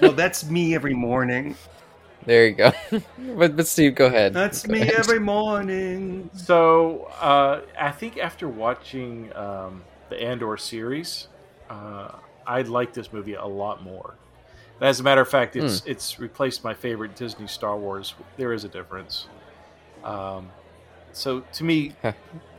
No, 0.00 0.10
that's 0.10 0.48
me 0.48 0.74
every 0.74 0.94
morning. 0.94 1.54
There 2.24 2.46
you 2.46 2.54
go. 2.54 2.72
but 3.36 3.56
but 3.56 3.66
Steve, 3.66 3.94
go 3.94 4.06
ahead. 4.06 4.32
That's 4.32 4.62
Go 4.64 4.72
me 4.72 4.80
ahead. 4.80 4.94
every 4.94 5.18
morning. 5.20 6.30
So 6.34 7.10
uh, 7.20 7.60
I 7.78 7.90
think 7.90 8.16
after 8.18 8.48
watching 8.48 9.34
um, 9.36 9.82
the 10.08 10.20
Andor 10.22 10.56
series, 10.56 11.28
uh, 11.68 12.12
I 12.46 12.62
like 12.62 12.92
this 12.94 13.12
movie 13.12 13.34
a 13.34 13.44
lot 13.44 13.82
more. 13.82 14.14
As 14.82 14.98
a 15.00 15.02
matter 15.02 15.20
of 15.20 15.28
fact, 15.28 15.54
it's 15.56 15.82
it's 15.86 16.18
replaced 16.18 16.64
my 16.64 16.74
favorite 16.74 17.14
Disney 17.14 17.46
Star 17.46 17.76
Wars. 17.78 18.14
There 18.36 18.52
is 18.52 18.64
a 18.64 18.68
difference. 18.68 19.28
Um, 20.02 20.50
so 21.12 21.40
to 21.52 21.64
me, 21.64 21.92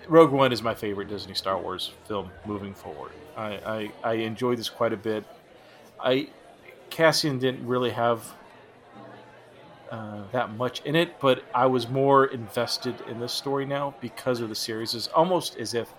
Rogue 0.08 0.32
One 0.32 0.54
is 0.54 0.62
my 0.62 0.74
favorite 0.74 1.10
Disney 1.10 1.34
Star 1.34 1.58
Wars 1.58 1.92
film 2.08 2.32
moving 2.46 2.74
forward. 2.74 3.12
I, 3.36 3.52
I, 3.66 3.92
I 4.04 4.14
enjoy 4.14 4.56
this 4.56 4.70
quite 4.70 4.94
a 4.94 4.98
bit. 4.98 5.26
I 6.00 6.30
Cassian 6.90 7.40
didn't 7.40 7.68
really 7.68 7.90
have 7.90 8.32
uh, 9.92 10.22
that 10.32 10.52
much 10.56 10.82
in 10.86 10.96
it, 10.96 11.20
but 11.20 11.44
I 11.54 11.66
was 11.66 11.90
more 11.90 12.26
invested 12.26 12.96
in 13.10 13.20
this 13.20 13.34
story 13.34 13.66
now 13.66 13.96
because 14.02 14.40
of 14.40 14.50
the 14.50 14.56
series. 14.56 14.94
It's 14.94 15.08
almost 15.08 15.58
as 15.58 15.74
if 15.74 15.94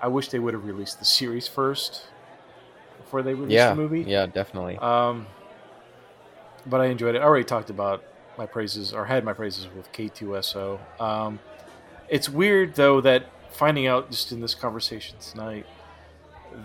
I 0.00 0.08
wish 0.08 0.28
they 0.28 0.38
would 0.38 0.54
have 0.54 0.64
released 0.64 0.98
the 0.98 1.04
series 1.04 1.46
first 1.46 2.06
before 2.98 3.22
they 3.22 3.34
released 3.34 3.52
Yeah, 3.52 3.70
the 3.70 3.76
movie. 3.76 4.02
yeah, 4.02 4.26
definitely. 4.26 4.78
Um, 4.78 5.26
but 6.66 6.80
I 6.80 6.86
enjoyed 6.86 7.14
it. 7.14 7.18
I 7.20 7.24
already 7.24 7.44
talked 7.44 7.70
about 7.70 8.02
my 8.36 8.46
praises, 8.46 8.92
or 8.92 9.04
had 9.04 9.24
my 9.24 9.32
praises 9.32 9.66
with 9.76 9.90
K2SO. 9.92 10.78
Um, 11.00 11.38
it's 12.08 12.28
weird 12.28 12.74
though 12.74 13.00
that 13.02 13.24
finding 13.52 13.86
out 13.86 14.10
just 14.10 14.30
in 14.32 14.40
this 14.40 14.54
conversation 14.54 15.16
tonight 15.18 15.66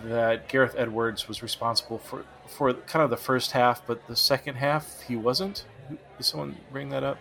that 0.06 0.48
Gareth 0.48 0.76
Edwards 0.78 1.28
was 1.28 1.42
responsible 1.44 1.98
for 1.98 2.26
for 2.48 2.74
kind 2.74 3.04
of 3.04 3.10
the 3.10 3.18
first 3.18 3.52
half, 3.52 3.86
but 3.86 4.06
the 4.08 4.16
second 4.16 4.56
half 4.56 5.02
he 5.02 5.16
wasn't. 5.16 5.66
Did 5.90 6.26
someone 6.26 6.56
bring 6.72 6.90
that 6.90 7.04
up? 7.04 7.18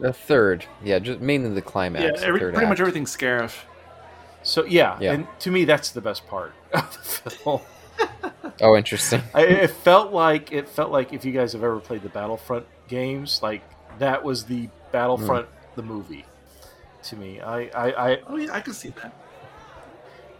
The 0.00 0.12
third, 0.12 0.64
yeah, 0.82 0.98
just 0.98 1.20
mainly 1.20 1.50
the 1.50 1.62
climax. 1.62 2.20
Yeah, 2.20 2.26
every, 2.26 2.40
third 2.40 2.54
pretty 2.54 2.66
much 2.68 2.74
act. 2.74 2.80
everything's 2.80 3.16
Scarif. 3.16 3.62
So 4.42 4.64
yeah, 4.64 4.96
Yeah. 5.00 5.12
and 5.14 5.26
to 5.40 5.50
me 5.50 5.64
that's 5.64 5.90
the 5.90 6.00
best 6.00 6.26
part 6.28 6.52
of 6.72 7.22
the 7.24 7.30
film. 7.30 7.60
Oh, 8.60 8.76
interesting. 8.76 9.22
I, 9.34 9.42
it 9.42 9.70
felt 9.70 10.12
like 10.12 10.52
it 10.52 10.68
felt 10.68 10.90
like 10.90 11.12
if 11.12 11.24
you 11.24 11.32
guys 11.32 11.52
have 11.52 11.62
ever 11.62 11.78
played 11.80 12.02
the 12.02 12.08
Battlefront 12.08 12.66
games, 12.88 13.40
like 13.42 13.62
that 13.98 14.24
was 14.24 14.44
the 14.44 14.68
Battlefront 14.92 15.48
the 15.76 15.82
movie. 15.82 16.24
To 17.04 17.16
me, 17.16 17.40
I, 17.40 17.60
I, 17.68 18.12
I 18.12 18.20
Oh 18.26 18.36
yeah, 18.36 18.52
I 18.52 18.60
can 18.60 18.74
see 18.74 18.90
that. 18.90 19.14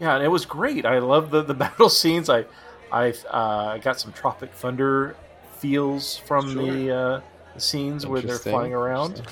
yeah, 0.01 0.17
and 0.17 0.25
it 0.25 0.29
was 0.29 0.45
great. 0.45 0.85
I 0.85 0.99
love 0.99 1.31
the, 1.31 1.43
the 1.43 1.55
battle 1.65 1.89
scenes. 1.89 2.29
I 2.29 2.45
I 2.91 3.15
uh, 3.31 3.79
got 3.79 4.01
some 4.01 4.13
Tropic 4.13 4.53
Thunder 4.53 5.15
feels 5.59 6.17
from 6.17 6.55
the, 6.55 6.91
uh, 6.95 7.21
the 7.55 7.61
scenes 7.61 8.07
where 8.07 8.21
they're 8.21 8.39
flying 8.39 8.73
around. 8.73 9.23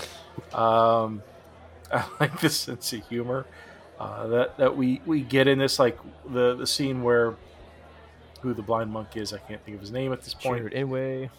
Um, 0.53 1.23
I 1.93 2.05
like 2.21 2.41
the 2.41 2.51
sense 2.51 2.93
of 2.93 3.07
humor 3.09 3.47
uh, 3.99 4.27
that 4.29 4.57
that 4.59 4.77
we, 4.77 5.01
we 5.07 5.21
get 5.23 5.49
in 5.49 5.59
this, 5.59 5.79
like 5.79 5.99
the 6.29 6.55
the 6.55 6.67
scene 6.67 7.03
where 7.03 7.37
who 8.43 8.55
the 8.55 8.63
blind 8.63 8.91
monk 8.91 9.17
is. 9.17 9.33
I 9.33 9.39
can't 9.39 9.63
think 9.65 9.75
of 9.77 9.81
his 9.81 9.91
name 9.93 10.13
at 10.13 10.23
this 10.23 10.35
point. 10.35 10.65
Chirrut 10.65 10.75
Îmwe. 10.77 11.31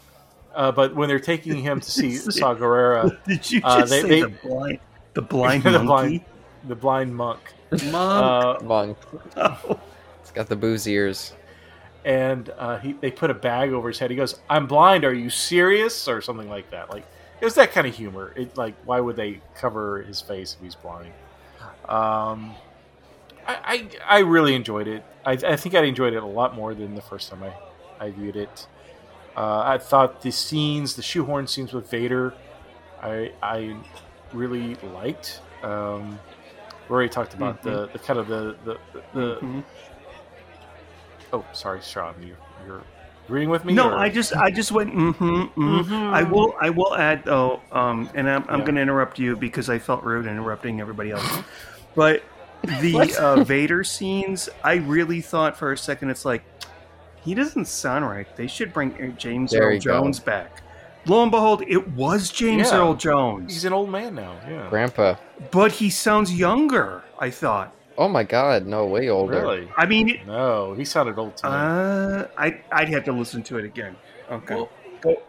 Uh, 0.56 0.72
but 0.72 0.96
when 0.96 1.08
they're 1.08 1.20
taking 1.20 1.58
him 1.62 1.80
to 1.80 1.92
see 1.92 2.16
Saw 2.16 2.56
Gerrera, 2.56 3.18
Did 3.28 3.50
you 3.52 3.62
Uh, 3.64 3.80
just 3.80 3.90
they- 3.92 4.02
say 4.02 4.08
they- 4.08 4.22
the 4.22 4.30
blind, 4.44 4.80
the 5.14 5.22
blind 5.22 5.64
The 5.66 5.72
monkey? 5.72 5.86
blind- 5.86 6.26
the 6.68 6.76
blind 6.76 7.16
monk, 7.16 7.40
Mom, 7.92 8.24
uh, 8.24 8.60
Monk. 8.64 8.98
Oh, 9.38 9.80
It's 10.22 10.32
got 10.32 10.48
the 10.48 10.56
booze 10.56 10.88
ears. 10.88 11.34
and 12.04 12.50
uh, 12.58 12.78
he 12.80 12.94
they 12.94 13.12
put 13.12 13.30
a 13.30 13.34
bag 13.34 13.72
over 13.72 13.88
his 13.90 14.00
head. 14.00 14.10
He 14.10 14.18
goes, 14.18 14.40
"I'm 14.50 14.66
blind. 14.68 15.06
Are 15.06 15.14
you 15.14 15.30
serious?" 15.30 16.08
or 16.08 16.22
something 16.22 16.50
like 16.50 16.70
that. 16.72 16.90
Like 16.92 17.06
it 17.40 17.46
was 17.46 17.54
that 17.56 17.72
kind 17.72 17.86
of 17.88 17.96
humor. 17.96 18.34
It 18.36 18.58
like 18.58 18.74
why 18.86 19.00
would 19.00 19.16
they 19.16 19.40
cover 19.56 20.02
his 20.02 20.20
face 20.22 20.56
if 20.58 20.64
he's 20.64 20.76
blind? 20.76 21.14
Um, 21.88 22.54
I, 23.48 23.58
I 24.08 24.18
I 24.18 24.20
really 24.20 24.56
enjoyed 24.56 24.88
it. 24.88 25.04
I, 25.26 25.32
I 25.34 25.56
think 25.56 25.76
I 25.76 25.84
enjoyed 25.84 26.14
it 26.14 26.24
a 26.24 26.26
lot 26.26 26.56
more 26.56 26.74
than 26.74 26.96
the 26.96 27.02
first 27.02 27.30
time 27.30 27.44
I 27.44 27.54
I 28.06 28.12
viewed 28.12 28.36
it. 28.36 28.68
Uh, 29.36 29.60
I 29.66 29.78
thought 29.78 30.22
the 30.22 30.32
scenes, 30.32 30.96
the 30.96 31.02
shoehorn 31.04 31.48
scenes 31.48 31.72
with 31.74 31.90
Vader, 31.90 32.34
I 33.02 33.32
I 33.42 33.76
really 34.34 34.76
liked. 34.94 35.42
Um, 35.64 36.20
we 36.90 36.94
already 36.94 37.10
talked 37.10 37.34
about 37.34 37.62
the, 37.64 37.88
the 37.88 38.00
kind 38.00 38.20
of 38.20 38.28
the 38.28 38.56
the, 38.66 38.78
the 39.14 39.36
Mhm. 39.42 39.64
oh 41.34 41.46
sorry 41.54 41.82
Sean 41.82 42.16
you 42.22 42.36
you're 42.66 42.82
agreeing 43.26 43.50
with 43.50 43.66
me 43.66 43.74
No, 43.74 43.92
or- 43.92 43.98
I 43.98 44.10
just 44.10 44.36
I 44.36 44.50
just 44.52 44.72
went. 44.72 44.94
Mm-hmm, 44.94 45.62
mm 45.62 46.14
I 46.14 46.24
will 46.24 46.56
I 46.62 46.70
will 46.70 46.96
add 46.96 47.24
though, 47.26 47.62
um, 47.72 48.10
and 48.16 48.30
I'm, 48.30 48.44
I'm 48.50 48.60
Yeah. 48.60 48.66
going 48.66 48.76
to 48.76 48.82
interrupt 48.82 49.20
you 49.20 49.36
because 49.36 49.70
I 49.70 49.80
felt 49.80 50.04
rude 50.04 50.26
interrupting 50.26 50.80
everybody 50.82 51.12
else. 51.12 51.40
But 51.96 52.24
the 52.64 53.16
uh, 53.20 53.44
Vader 53.44 53.84
scenes, 53.84 54.50
I 54.64 54.76
really 54.76 55.22
thought 55.22 55.58
for 55.58 55.72
a 55.72 55.78
second, 55.78 56.10
it's 56.10 56.26
like 56.26 56.44
he 57.24 57.34
doesn't 57.34 57.66
sound 57.66 58.06
right. 58.06 58.28
They 58.36 58.48
should 58.48 58.74
bring 58.74 59.16
James 59.18 59.52
There 59.52 59.64
Earl 59.64 59.74
you 59.74 59.80
go. 59.82 60.02
Jones 60.02 60.20
back. 60.20 60.64
Lo 61.06 61.22
and 61.22 61.32
behold, 61.32 61.64
it 61.68 61.88
was 61.92 62.30
James 62.30 62.70
Yeah. 62.72 62.80
Earl 62.80 62.94
Jones, 62.96 63.54
he's 63.54 63.64
an 63.66 63.72
old 63.74 63.90
man 63.90 64.14
now 64.16 64.36
yeah 64.50 64.68
Grandpa. 64.70 65.16
but 65.52 65.72
he 65.72 65.90
sounds 65.90 66.34
younger. 66.34 67.04
I 67.20 67.30
thought. 67.30 67.74
Oh 67.98 68.08
my 68.10 68.24
God, 68.24 68.66
no, 68.68 68.86
way 68.86 69.10
older. 69.10 69.34
really 69.42 69.70
I 69.78 69.86
mean, 69.86 70.10
it, 70.10 70.28
no 70.28 70.74
he 70.74 70.84
sounded 70.86 71.18
old 71.18 71.36
to 71.38 71.48
me 71.50 71.56
uh, 71.56 72.28
I 72.38 72.60
I'd 72.72 72.90
have 72.90 73.06
to 73.06 73.12
listen 73.14 73.42
to 73.44 73.58
it 73.58 73.66
again. 73.66 73.96
Okay, 74.32 74.56
Well- 74.56 74.70
go 75.04 75.22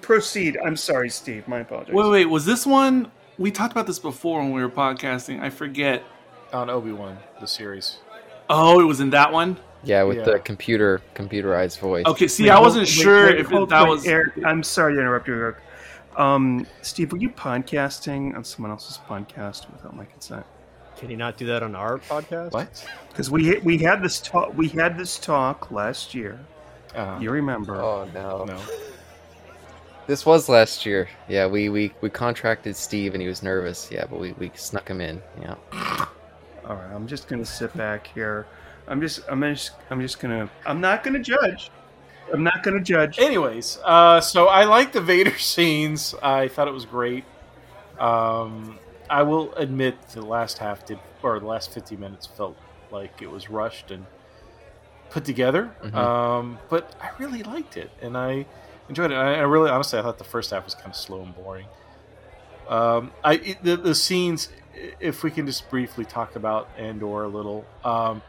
proceed. 0.00 0.58
I'm 0.64 0.76
sorry, 0.76 1.08
Steve. 1.08 1.46
My 1.46 1.60
apologies. 1.60 1.94
wait, 1.94 2.10
wait, 2.10 2.24
was 2.26 2.44
this 2.44 2.66
one? 2.66 3.10
We 3.38 3.50
talked 3.52 3.70
about 3.72 3.86
this 3.86 3.98
before 4.00 4.40
when 4.40 4.50
we 4.52 4.60
were 4.62 4.68
podcasting. 4.70 5.40
I 5.40 5.50
forget. 5.50 6.02
On 6.52 6.70
Obi 6.70 6.92
Wan 6.92 7.18
the 7.40 7.46
series 7.46 7.98
Oh, 8.48 8.78
it 8.80 8.84
was 8.84 9.00
in 9.00 9.10
that 9.10 9.32
one. 9.32 9.56
Yeah, 9.82 10.04
with 10.04 10.18
Yeah. 10.18 10.24
the 10.24 10.38
computer 10.38 11.00
computerized 11.14 11.78
voice. 11.80 12.06
Okay, 12.06 12.28
see, 12.28 12.44
Wait, 12.44 12.50
I 12.50 12.60
wasn't 12.60 12.82
wait, 12.82 12.88
sure 12.88 13.26
wait, 13.26 13.40
if 13.40 13.50
it, 13.52 13.68
that 13.68 13.86
was. 13.88 14.06
Eric. 14.06 14.34
I'm 14.44 14.62
sorry 14.62 14.94
to 14.94 15.00
interrupt 15.00 15.26
you, 15.28 15.34
Eric. 15.34 15.56
Um, 16.16 16.66
Steve, 16.82 17.10
were 17.12 17.18
you 17.18 17.28
podcasting 17.30 18.36
on 18.36 18.44
someone 18.44 18.70
else's 18.70 18.98
podcast 19.08 19.70
without 19.72 19.94
my 19.96 20.04
consent? 20.04 20.46
Can 20.96 21.10
you 21.10 21.16
not 21.16 21.36
do 21.36 21.46
that 21.46 21.62
on 21.62 21.74
our 21.74 21.98
podcast? 21.98 22.52
what 22.52 22.86
Because 23.08 23.30
we 23.30 23.58
we 23.58 23.78
had 23.78 24.00
this 24.02 24.20
talk 24.20 24.56
we 24.56 24.68
had 24.68 24.96
this 24.96 25.18
talk 25.18 25.70
last 25.72 26.14
year. 26.14 26.38
uh, 26.94 27.18
You 27.20 27.30
remember? 27.32 27.76
Oh 27.82 28.08
no. 28.14 28.44
no 28.44 28.58
This 30.06 30.24
was 30.24 30.48
last 30.48 30.86
year. 30.86 31.08
Yeah, 31.28 31.48
we, 31.48 31.68
we, 31.68 31.92
we 32.00 32.10
contracted 32.10 32.76
Steve 32.76 33.14
and 33.14 33.20
he 33.20 33.26
was 33.28 33.42
nervous. 33.42 33.90
Yeah, 33.90 34.06
but 34.08 34.20
we, 34.20 34.32
we 34.34 34.52
snuck 34.54 34.88
him 34.88 35.00
in. 35.00 35.20
Yeah. 35.42 36.06
All 36.66 36.74
right, 36.76 36.92
I'm 36.92 37.06
just 37.06 37.28
gonna 37.28 37.44
sit 37.44 37.76
back 37.76 38.06
here. 38.08 38.46
I'm 38.88 39.00
just 39.00 39.20
I'm 39.28 39.40
just 39.42 39.72
I'm 39.90 40.00
just 40.00 40.18
gonna 40.20 40.48
I'm 40.64 40.80
not 40.80 41.02
gonna 41.04 41.18
judge. 41.20 41.70
I'm 42.32 42.42
not 42.42 42.62
gonna 42.64 42.80
judge. 42.80 43.18
anyways 43.20 43.78
uh, 43.84 44.20
so 44.20 44.48
I 44.48 44.64
like 44.64 44.90
the 44.92 45.00
Vader 45.00 45.36
scenes 45.38 46.12
I 46.22 46.48
thought 46.48 46.66
it 46.66 46.74
was 46.74 46.84
great 46.84 47.24
um, 48.00 48.78
I 49.08 49.22
will 49.22 49.52
admit 49.54 49.94
the 50.08 50.22
last 50.22 50.58
half 50.58 50.84
did 50.84 50.98
or 51.22 51.38
the 51.38 51.46
last 51.46 51.72
50 51.72 51.96
minutes 51.96 52.26
felt 52.26 52.56
like 52.90 53.22
it 53.22 53.30
was 53.30 53.48
rushed 53.48 53.90
and 53.92 54.06
put 55.10 55.24
together 55.24 55.70
Mhm. 55.84 55.94
um, 55.94 56.58
but 56.68 56.94
I 57.00 57.10
really 57.18 57.44
liked 57.44 57.76
it 57.76 57.90
and 58.02 58.16
I 58.16 58.46
enjoyed 58.88 59.12
it 59.12 59.14
I, 59.14 59.36
I 59.36 59.42
really 59.42 59.70
honestly 59.70 59.98
I 59.98 60.02
thought 60.02 60.18
the 60.18 60.24
first 60.24 60.50
half 60.50 60.64
was 60.64 60.74
kind 60.74 60.88
of 60.88 60.96
slow 60.96 61.22
and 61.22 61.32
boring 61.34 61.66
um, 62.68 63.12
I 63.22 63.34
it, 63.34 63.62
the, 63.62 63.76
the 63.76 63.94
scenes 63.94 64.48
i- 64.52 64.65
if 65.00 65.22
we 65.22 65.30
can 65.30 65.46
just 65.46 65.68
briefly 65.70 66.04
talk 66.04 66.36
about 66.36 66.68
Andor 66.76 67.24
a 67.24 67.28
little 67.28 67.64
um, 67.84 68.22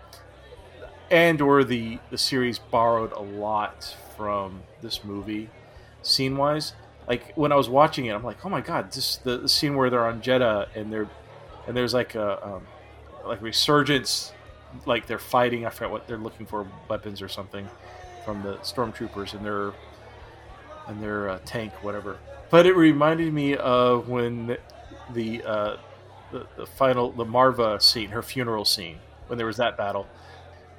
Andor 1.12 1.64
the 1.64 2.00
the 2.10 2.18
series 2.18 2.60
borrowed 2.60 3.12
a 3.12 3.22
lot 3.22 3.96
from 4.16 4.62
this 4.82 5.04
movie 5.04 5.50
scene 6.02 6.38
wise 6.38 6.74
like 7.08 7.34
when 7.36 7.52
I 7.52 7.56
was 7.56 7.70
watching 7.70 8.06
it 8.06 8.14
I'm 8.14 8.24
like 8.24 8.46
oh 8.46 8.50
my 8.50 8.62
god 8.62 8.92
this 8.92 9.18
the, 9.18 9.38
the 9.38 9.50
scene 9.50 9.76
where 9.76 9.90
they're 9.90 10.06
on 10.06 10.22
Jedha 10.22 10.68
and 10.76 10.92
they're 10.92 11.10
and 11.68 11.76
there's 11.76 11.94
like 11.94 12.16
a 12.16 12.46
um, 12.46 12.68
like 13.26 13.42
resurgence 13.42 14.32
like 14.86 15.08
they're 15.08 15.20
fighting 15.20 15.66
I 15.66 15.70
forget 15.70 15.92
what 15.92 16.08
they're 16.08 16.18
looking 16.18 16.46
for 16.46 16.68
weapons 16.90 17.22
or 17.22 17.28
something 17.28 17.68
from 18.28 18.44
the 18.44 18.56
stormtroopers 18.58 19.34
and 19.34 19.46
their 19.46 19.74
and 20.88 21.02
their 21.02 21.30
uh, 21.30 21.40
tank 21.46 21.72
whatever. 21.84 22.18
But 22.50 22.66
it 22.66 22.76
reminded 22.76 23.34
me 23.34 23.56
of 23.56 24.10
when 24.10 24.58
the 25.14 25.44
uh, 25.44 25.78
the, 26.32 26.46
the 26.58 26.66
final 26.66 27.12
the 27.12 27.26
Maarva 27.26 27.82
scene 27.82 28.10
her 28.10 28.22
funeral 28.22 28.66
scene 28.66 29.00
when 29.28 29.38
there 29.38 29.48
was 29.48 29.58
that 29.58 29.78
battle 29.78 30.08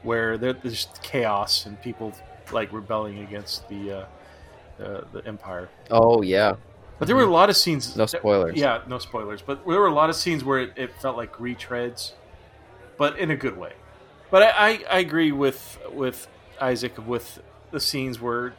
where 0.02 0.38
there, 0.38 0.52
there's 0.52 0.88
chaos 1.02 1.66
and 1.66 1.80
people 1.82 2.12
like 2.52 2.72
rebelling 2.72 3.18
against 3.20 3.68
the 3.68 3.92
uh, 3.92 4.06
the, 4.78 5.04
the 5.12 5.26
empire. 5.26 5.68
Oh 5.90 6.22
yeah. 6.22 6.54
but 6.98 7.06
there 7.06 7.16
were 7.16 7.22
a 7.22 7.30
lot 7.30 7.50
of 7.50 7.56
scenes 7.56 7.96
No 7.96 8.06
spoilers. 8.06 8.56
yeah 8.56 8.82
no 8.86 8.98
spoilers. 8.98 9.42
But 9.42 9.66
there 9.66 9.80
were 9.80 9.86
a 9.88 9.94
lot 9.94 10.10
of 10.10 10.16
scenes 10.16 10.44
where 10.44 10.60
it, 10.60 10.72
it 10.76 10.90
felt 11.00 11.16
like 11.16 11.32
retreads 11.34 12.12
but 12.96 13.18
in 13.18 13.30
a 13.30 13.36
good 13.36 13.56
way. 13.56 13.72
But 14.30 14.42
I, 14.42 14.50
I, 14.50 14.84
I 14.90 14.98
agree 14.98 15.32
with 15.32 15.78
with 15.92 16.28
Isaac 16.60 16.94
with 17.06 17.40
the 17.70 17.80
scenes 17.80 18.20
where 18.20 18.54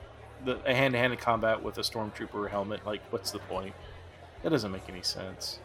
the 0.45 0.59
a 0.65 0.73
hand-to-hand 0.73 1.17
combat 1.19 1.61
with 1.61 1.77
a 1.77 1.81
stormtrooper 1.81 2.49
helmet 2.49 2.85
like 2.85 3.01
what's 3.11 3.31
the 3.31 3.39
point? 3.39 3.73
That 4.43 4.49
doesn't 4.49 4.71
make 4.71 4.87
any 4.89 5.01
sense 5.01 5.59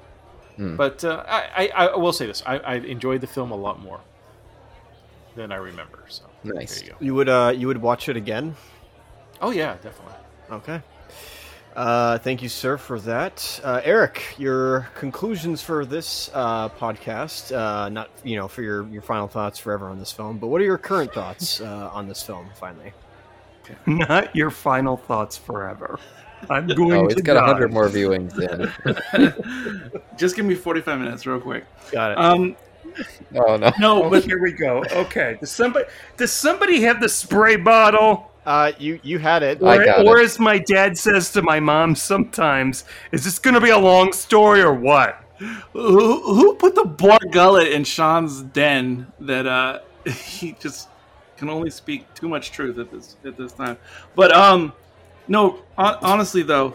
Hmm. 0.56 0.76
but 0.76 1.04
uh, 1.04 1.24
I, 1.26 1.68
I, 1.74 1.86
I 1.88 1.96
will 1.96 2.12
say 2.12 2.26
this 2.26 2.42
I, 2.46 2.58
I 2.58 2.74
enjoyed 2.76 3.20
the 3.20 3.26
film 3.26 3.50
a 3.50 3.56
lot 3.56 3.80
more 3.80 4.00
than 5.34 5.50
I 5.52 5.56
remember 5.56 6.04
so 6.08 6.24
Nice. 6.44 6.82
you 6.82 6.94
You 7.00 7.14
would 7.14 7.28
uh 7.28 7.52
you 7.56 7.66
would 7.66 7.80
watch 7.82 8.08
it 8.08 8.16
again? 8.16 8.54
oh 9.40 9.50
yeah 9.50 9.74
definitely 9.82 10.14
Okay. 10.50 10.82
Uh, 11.74 12.18
thank 12.18 12.40
you, 12.40 12.48
sir, 12.48 12.76
for 12.76 13.00
that. 13.00 13.60
Uh, 13.64 13.80
Eric, 13.82 14.22
your 14.38 14.88
conclusions 14.94 15.60
for 15.60 15.84
this 15.84 16.30
uh, 16.32 16.68
podcast, 16.68 17.50
uh, 17.52 17.88
not 17.88 18.10
you 18.22 18.36
know 18.36 18.46
for 18.46 18.62
your, 18.62 18.86
your 18.90 19.02
final 19.02 19.26
thoughts 19.26 19.58
forever 19.58 19.88
on 19.88 19.98
this 19.98 20.12
film, 20.12 20.38
but 20.38 20.46
what 20.46 20.60
are 20.60 20.64
your 20.64 20.78
current 20.78 21.12
thoughts 21.12 21.60
uh, 21.60 21.90
on 21.92 22.06
this 22.06 22.22
film? 22.22 22.48
Finally, 22.54 22.92
Not 23.86 24.36
your 24.36 24.50
final 24.50 24.96
thoughts 24.96 25.36
forever. 25.36 25.98
I'm 26.50 26.66
going 26.66 26.92
Oh, 26.92 27.06
to 27.08 27.12
it's 27.12 27.22
got 27.22 27.34
die. 27.34 27.40
a 27.40 27.44
hundred 27.46 27.72
more 27.72 27.88
viewings 27.88 28.38
in. 29.88 30.02
Just 30.16 30.36
give 30.36 30.44
me 30.46 30.54
45 30.54 30.98
minutes, 30.98 31.26
real 31.26 31.40
quick. 31.40 31.64
got 31.90 32.12
it. 32.12 32.18
Um, 32.18 32.56
Oh 33.34 33.56
no. 33.56 33.72
no, 33.80 34.04
Oh, 34.04 34.10
but 34.10 34.24
here 34.24 34.40
we 34.40 34.52
go. 34.52 34.84
Okay. 34.92 35.36
Does 35.40 35.50
somebody 35.50 35.86
does 36.16 36.32
somebody 36.32 36.82
have 36.82 37.00
the 37.00 37.08
spray 37.08 37.56
bottle? 37.56 38.30
Uh, 38.46 38.70
you 38.78 39.00
you 39.02 39.18
had 39.18 39.42
it. 39.42 39.60
I 39.62 39.76
Or, 39.78 39.84
got 39.84 40.06
or 40.06 40.20
it. 40.20 40.24
as 40.24 40.38
my 40.38 40.58
dad 40.58 40.96
says 40.96 41.32
to 41.32 41.42
my 41.42 41.58
mom 41.58 41.96
sometimes, 41.96 42.84
is 43.10 43.24
this 43.24 43.38
going 43.38 43.54
to 43.54 43.60
be 43.60 43.70
a 43.70 43.78
long 43.78 44.12
story 44.12 44.62
or 44.62 44.72
what? 44.74 45.20
who, 45.72 46.20
who 46.34 46.54
put 46.54 46.76
the 46.76 46.84
Bor 46.84 47.18
Gullet 47.32 47.68
in 47.72 47.82
Sean's 47.82 48.42
den 48.42 49.08
that 49.20 49.46
uh, 49.46 49.80
he 50.08 50.52
just 50.60 50.88
can 51.36 51.50
only 51.50 51.70
speak 51.70 52.12
too 52.14 52.28
much 52.28 52.52
truth 52.52 52.78
at 52.78 52.92
this 52.92 53.16
at 53.24 53.36
this 53.36 53.52
time? 53.52 53.76
But 54.14 54.32
um, 54.32 54.72
no, 55.28 55.60
hon- 55.76 55.98
honestly 56.02 56.42
though, 56.42 56.74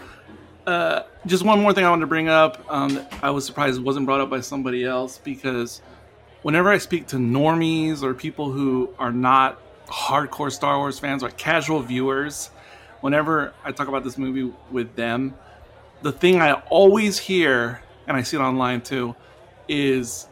uh, 0.65 1.03
just 1.25 1.43
one 1.43 1.61
more 1.61 1.73
thing 1.73 1.85
I 1.85 1.89
wanted 1.89 2.01
to 2.01 2.07
bring 2.07 2.29
up. 2.29 2.63
Um, 2.69 3.05
I 3.21 3.29
was 3.31 3.45
surprised 3.45 3.79
it 3.79 3.83
wasn't 3.83 4.05
brought 4.05 4.21
up 4.21 4.29
by 4.29 4.41
somebody 4.41 4.85
else 4.85 5.17
because 5.17 5.81
whenever 6.41 6.69
I 6.69 6.77
speak 6.77 7.07
to 7.07 7.17
normies 7.17 8.03
or 8.03 8.13
people 8.13 8.51
who 8.51 8.93
are 8.99 9.11
not 9.11 9.59
hardcore 9.87 10.51
Star 10.51 10.77
Wars 10.77 10.99
fans, 10.99 11.23
like 11.23 11.37
casual 11.37 11.81
viewers, 11.81 12.51
whenever 13.01 13.53
I 13.63 13.71
talk 13.71 13.87
about 13.87 14.03
this 14.03 14.17
movie 14.17 14.53
with 14.71 14.95
them, 14.95 15.33
the 16.01 16.11
thing 16.11 16.41
I 16.41 16.53
always 16.69 17.17
hear, 17.17 17.81
and 18.07 18.15
I 18.15 18.21
see 18.21 18.37
it 18.37 18.41
online 18.41 18.81
too, 18.81 19.15
is 19.67 20.27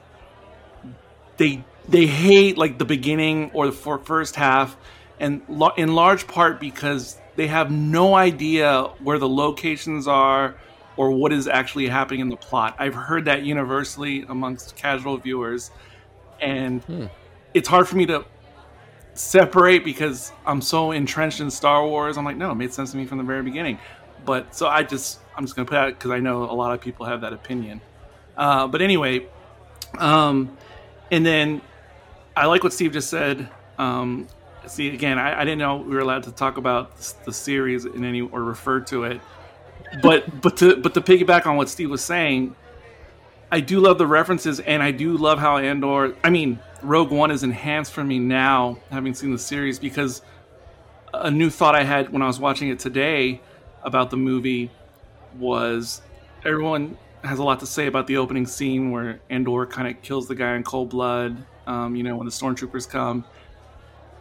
they 1.37 1.63
they 1.87 2.05
hate 2.05 2.57
like 2.57 2.77
the 2.77 2.85
beginning 2.85 3.51
or 3.53 3.65
the 3.65 3.71
first 3.71 4.35
half, 4.35 4.77
and 5.19 5.41
in 5.77 5.93
large 5.93 6.27
part 6.27 6.59
because 6.59 7.17
they 7.37 7.47
have 7.47 7.71
no 7.71 8.15
idea 8.15 8.81
where 8.99 9.19
the 9.19 9.29
locations 9.29 10.07
are 10.07 10.55
or 10.97 11.11
what 11.11 11.31
is 11.31 11.47
actually 11.47 11.87
happening 11.87 12.19
in 12.19 12.29
the 12.29 12.35
plot. 12.35 12.75
I've 12.79 12.95
heard 12.95 13.25
that 13.25 13.43
universally 13.43 14.25
amongst 14.27 14.75
casual 14.75 15.17
viewers, 15.17 15.69
and 16.41 17.09
it's 17.53 17.69
hard 17.69 17.87
for 17.87 17.95
me 17.95 18.07
to 18.07 18.25
separate 19.13 19.85
because 19.85 20.31
I'm 20.45 20.61
so 20.61 20.91
entrenched 20.91 21.39
in 21.39 21.51
Star 21.51 21.85
Wars. 21.87 22.17
I'm 22.17 22.25
like, 22.25 22.37
no, 22.37 22.51
it 22.51 22.55
made 22.55 22.73
sense 22.73 22.91
to 22.91 22.97
me 22.97 23.05
from 23.05 23.19
the 23.19 23.23
very 23.23 23.43
beginning. 23.43 23.77
But 24.25 24.55
so 24.55 24.67
I 24.67 24.81
just 24.81 25.19
I'm 25.35 25.45
just 25.45 25.55
gonna 25.55 25.67
put 25.67 25.77
out 25.77 25.93
because 25.93 26.09
I 26.09 26.19
know 26.19 26.43
a 26.43 26.53
lot 26.53 26.73
of 26.73 26.81
people 26.81 27.05
have 27.05 27.21
that 27.21 27.33
opinion. 27.33 27.79
Uh, 28.35 28.67
but 28.67 28.81
anyway, 28.81 29.27
um, 29.99 30.57
and 31.11 31.23
then 31.23 31.61
I 32.35 32.47
like 32.47 32.63
what 32.63 32.73
Steve 32.73 32.93
just 32.93 33.11
said. 33.11 33.47
Um, 33.77 34.27
see, 34.67 34.93
again, 34.93 35.17
I, 35.17 35.41
I 35.41 35.45
didn't 35.45 35.59
know 35.59 35.77
we 35.77 35.95
were 35.95 36.01
allowed 36.01 36.23
to 36.23 36.31
talk 36.31 36.57
about 36.57 36.97
the 37.25 37.33
series 37.33 37.85
in 37.85 38.03
any 38.03 38.21
or 38.21 38.43
refer 38.43 38.79
to 38.81 39.03
it. 39.05 39.21
But 40.01 40.41
but 40.41 40.57
to 40.57 40.75
but 40.77 40.93
to 40.93 41.01
piggyback 41.01 41.45
on 41.45 41.55
what 41.55 41.69
Steve 41.69 41.89
was 41.89 42.03
saying, 42.03 42.55
I 43.51 43.61
do 43.61 43.79
love 43.79 43.97
the 43.97 44.07
references, 44.07 44.59
and 44.59 44.83
I 44.83 44.91
do 44.91 45.17
love 45.17 45.39
how 45.39 45.57
Andor. 45.57 46.15
I 46.23 46.29
mean, 46.29 46.59
Rogue 46.81 47.11
One 47.11 47.31
is 47.31 47.43
enhanced 47.43 47.93
for 47.93 48.03
me 48.03 48.19
now, 48.19 48.79
having 48.89 49.13
seen 49.13 49.31
the 49.31 49.39
series, 49.39 49.79
because 49.79 50.21
a 51.13 51.31
new 51.31 51.49
thought 51.49 51.75
I 51.75 51.83
had 51.83 52.11
when 52.11 52.21
I 52.21 52.27
was 52.27 52.39
watching 52.39 52.69
it 52.69 52.79
today 52.79 53.41
about 53.83 54.09
the 54.09 54.17
movie 54.17 54.69
was 55.37 56.01
everyone 56.45 56.97
has 57.23 57.39
a 57.39 57.43
lot 57.43 57.59
to 57.61 57.65
say 57.65 57.87
about 57.87 58.07
the 58.07 58.17
opening 58.17 58.45
scene 58.45 58.91
where 58.91 59.19
Andor 59.29 59.65
kind 59.65 59.87
of 59.87 60.01
kills 60.01 60.27
the 60.27 60.35
guy 60.35 60.55
in 60.55 60.63
cold 60.63 60.89
blood. 60.89 61.37
Um, 61.65 61.95
you 61.95 62.03
know, 62.03 62.15
when 62.15 62.25
the 62.25 62.31
stormtroopers 62.31 62.89
come, 62.89 63.25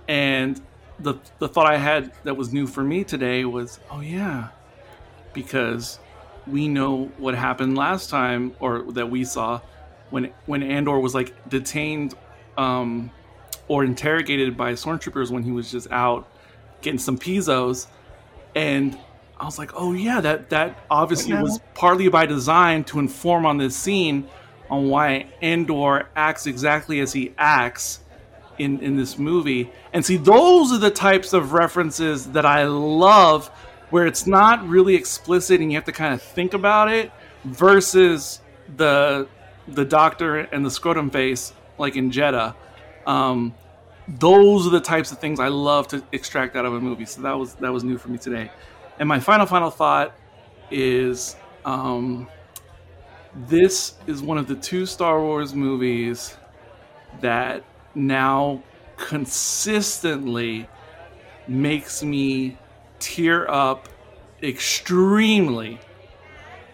and 0.08 0.60
the 0.98 1.14
the 1.38 1.48
thought 1.48 1.66
I 1.66 1.76
had 1.76 2.12
that 2.24 2.36
was 2.36 2.52
new 2.52 2.66
for 2.66 2.82
me 2.82 3.04
today 3.04 3.44
was, 3.44 3.78
oh 3.90 4.00
yeah, 4.00 4.48
because 5.32 5.98
we 6.46 6.68
know 6.68 7.06
what 7.18 7.34
happened 7.34 7.76
last 7.76 8.08
time, 8.10 8.54
or 8.60 8.82
that 8.92 9.10
we 9.10 9.24
saw 9.24 9.60
when 10.10 10.32
when 10.46 10.62
Andor 10.62 10.98
was 10.98 11.14
like 11.14 11.34
detained 11.48 12.14
um, 12.56 13.10
or 13.68 13.84
interrogated 13.84 14.56
by 14.56 14.72
stormtroopers 14.72 15.30
when 15.30 15.42
he 15.42 15.52
was 15.52 15.70
just 15.70 15.90
out 15.90 16.28
getting 16.80 16.98
some 16.98 17.18
pizzos, 17.18 17.86
and 18.54 18.98
I 19.38 19.44
was 19.44 19.58
like, 19.58 19.72
oh 19.74 19.92
yeah, 19.92 20.20
that 20.20 20.50
that 20.50 20.84
obviously 20.90 21.32
now? 21.32 21.42
was 21.42 21.60
partly 21.74 22.08
by 22.08 22.26
design 22.26 22.84
to 22.84 22.98
inform 22.98 23.44
on 23.44 23.58
this 23.58 23.76
scene 23.76 24.28
on 24.70 24.88
why 24.88 25.26
Andor 25.42 26.08
acts 26.16 26.46
exactly 26.46 27.00
as 27.00 27.12
he 27.12 27.34
acts 27.38 28.00
in 28.58 28.80
in 28.80 28.96
this 28.96 29.18
movie. 29.18 29.70
And 29.92 30.04
see, 30.04 30.16
those 30.16 30.72
are 30.72 30.78
the 30.78 30.90
types 30.90 31.32
of 31.32 31.52
references 31.52 32.26
that 32.32 32.46
I 32.46 32.64
love, 32.64 33.48
where 33.90 34.06
it's 34.06 34.26
not 34.26 34.66
really 34.66 34.94
explicit 34.94 35.60
and 35.60 35.70
you 35.70 35.76
have 35.76 35.84
to 35.86 35.92
kind 35.92 36.14
of 36.14 36.22
think 36.22 36.54
about 36.54 36.90
it, 36.90 37.10
versus 37.44 38.40
the 38.76 39.28
the 39.68 39.84
doctor 39.84 40.38
and 40.38 40.64
the 40.64 40.70
scrotum 40.70 41.10
face 41.10 41.52
like 41.78 41.96
in 41.96 42.10
Jedha. 42.10 42.54
Um, 43.06 43.54
those 44.08 44.66
are 44.66 44.70
the 44.70 44.80
types 44.80 45.12
of 45.12 45.18
things 45.18 45.40
I 45.40 45.48
love 45.48 45.88
to 45.88 46.02
extract 46.12 46.56
out 46.56 46.64
of 46.64 46.74
a 46.74 46.80
movie. 46.80 47.04
So 47.04 47.22
that 47.22 47.38
was 47.38 47.54
that 47.54 47.72
was 47.72 47.84
new 47.84 47.98
for 47.98 48.08
me 48.08 48.18
today. 48.18 48.50
And 48.98 49.08
my 49.08 49.20
final 49.20 49.46
final 49.46 49.70
thought 49.70 50.14
is 50.70 51.36
um, 51.64 52.28
this 53.34 53.94
is 54.06 54.22
one 54.22 54.38
of 54.38 54.46
the 54.46 54.54
two 54.54 54.86
Star 54.86 55.20
Wars 55.20 55.54
movies 55.54 56.36
that 57.20 57.64
now 57.96 58.62
consistently 58.96 60.68
makes 61.48 62.02
me 62.02 62.56
tear 62.98 63.50
up 63.50 63.88
extremely 64.42 65.78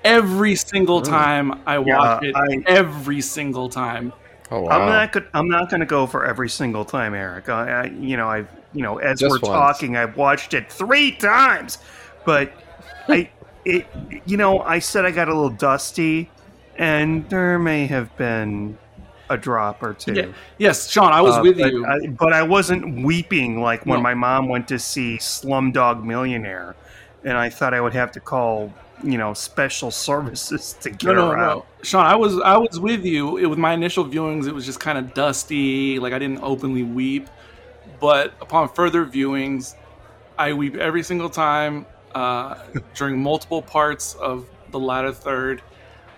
every 0.05 0.57
single 0.57 1.01
time 1.01 1.62
I 1.67 1.78
watch 1.78 2.25
it. 2.25 2.34
I- 2.36 2.62
every 2.67 3.20
single 3.20 3.68
time. 3.68 4.12
Oh 4.51 4.60
wow. 4.62 4.81
I'm 4.81 4.89
not. 4.89 5.12
Go- 5.12 5.26
I'm 5.33 5.49
not 5.49 5.70
going 5.70 5.81
to 5.81 5.86
go 5.86 6.07
for 6.07 6.26
every 6.26 6.51
single 6.51 6.84
time, 6.84 7.15
Eric. 7.15 7.49
I, 7.49 7.70
I 7.70 7.84
you 7.86 8.18
know, 8.18 8.28
I've, 8.28 8.49
you 8.75 8.83
know, 8.83 8.99
as 8.99 9.20
Just 9.20 9.31
we're 9.31 9.49
once. 9.49 9.78
talking, 9.78 9.97
I've 9.97 10.17
watched 10.17 10.52
it 10.52 10.70
three 10.70 11.12
times, 11.12 11.78
but 12.26 12.52
I, 13.09 13.31
it, 13.65 13.86
you 14.26 14.36
know, 14.36 14.60
I 14.60 14.78
said 14.78 15.07
I 15.07 15.10
got 15.10 15.28
a 15.28 15.34
little 15.34 15.49
dusty, 15.49 16.31
and 16.76 17.26
there 17.31 17.59
may 17.59 17.86
have 17.86 18.15
been 18.18 18.76
a 19.31 19.36
drop 19.36 19.83
or 19.83 19.94
two. 19.94 20.15
Yeah. 20.15 20.26
Yes, 20.59 20.91
Sean, 20.91 21.12
I 21.12 21.20
was 21.23 21.36
Uh, 21.39 21.42
with 21.42 21.59
but 21.59 21.73
you. 21.73 21.86
I, 21.86 22.07
but 22.09 22.33
I 22.33 22.42
wasn't 22.42 23.05
weeping 23.05 23.60
like 23.60 23.86
when 23.86 23.99
No. 23.99 24.02
my 24.02 24.15
mom 24.15 24.49
went 24.49 24.68
to 24.68 24.78
see 24.78 25.17
Slumdog 25.18 26.02
Millionaire, 26.05 26.75
and 27.25 27.36
I 27.39 27.49
thought 27.49 27.73
I 27.75 27.81
would 27.81 27.94
have 27.94 28.12
to 28.12 28.20
call, 28.20 28.73
you 29.02 29.17
know, 29.18 29.33
special 29.33 29.91
services 30.09 30.75
to 30.81 30.91
get 30.91 31.05
no, 31.05 31.15
no, 31.15 31.31
her 31.31 31.36
no, 31.36 31.42
out. 31.42 31.67
Sean. 31.83 32.05
I 32.07 32.17
was 32.17 32.39
I 32.41 32.57
was 32.57 32.78
with 32.81 33.05
you. 33.05 33.39
It, 33.39 33.47
with 33.47 33.59
my 33.59 33.73
initial 33.73 34.05
viewings, 34.05 34.47
it 34.47 34.55
was 34.55 34.67
just 34.67 34.81
kind 34.81 34.99
of 34.99 35.15
dusty. 35.15 35.99
Like 35.99 36.12
I 36.12 36.18
didn't 36.18 36.41
openly 36.42 36.83
weep, 36.83 37.28
but 38.01 38.34
upon 38.41 38.68
further 38.68 39.07
viewings, 39.07 39.75
I 40.39 40.52
weep 40.52 40.76
every 40.76 41.02
single 41.02 41.31
time 41.31 41.86
uh, 42.15 42.57
during 42.94 43.23
multiple 43.23 43.62
parts 43.62 44.15
of 44.15 44.47
the 44.73 44.78
latter 44.78 45.12
third, 45.12 45.62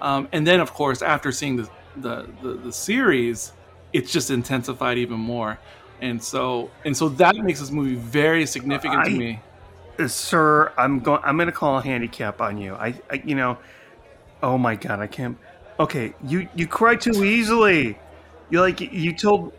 um, 0.00 0.28
and 0.32 0.46
then 0.46 0.60
of 0.60 0.72
course 0.72 1.02
after 1.02 1.30
seeing 1.32 1.56
the, 1.56 1.68
the 1.96 2.28
the 2.42 2.54
the 2.54 2.72
series, 2.72 3.52
it's 3.92 4.12
just 4.12 4.30
intensified 4.30 4.98
even 4.98 5.18
more. 5.18 5.58
And 6.00 6.22
so 6.22 6.70
and 6.84 6.96
so 6.96 7.08
that 7.10 7.36
makes 7.36 7.60
this 7.60 7.70
movie 7.70 7.94
very 7.94 8.46
significant 8.46 9.04
to 9.04 9.10
me. 9.10 9.40
Uh, 9.98 10.08
sir, 10.08 10.72
I'm 10.76 11.00
going. 11.00 11.20
I'm 11.24 11.36
going 11.36 11.46
to 11.46 11.52
call 11.52 11.78
a 11.78 11.82
handicap 11.82 12.40
on 12.40 12.58
you. 12.58 12.74
I, 12.74 12.94
I, 13.10 13.22
you 13.24 13.36
know, 13.36 13.58
oh 14.42 14.58
my 14.58 14.74
god, 14.74 15.00
I 15.00 15.06
can't. 15.06 15.38
Okay, 15.78 16.14
you 16.26 16.48
you 16.54 16.66
cry 16.66 16.96
too 16.96 17.24
easily. 17.24 17.98
You 18.50 18.60
like 18.60 18.80
you 18.80 19.14
told 19.14 19.52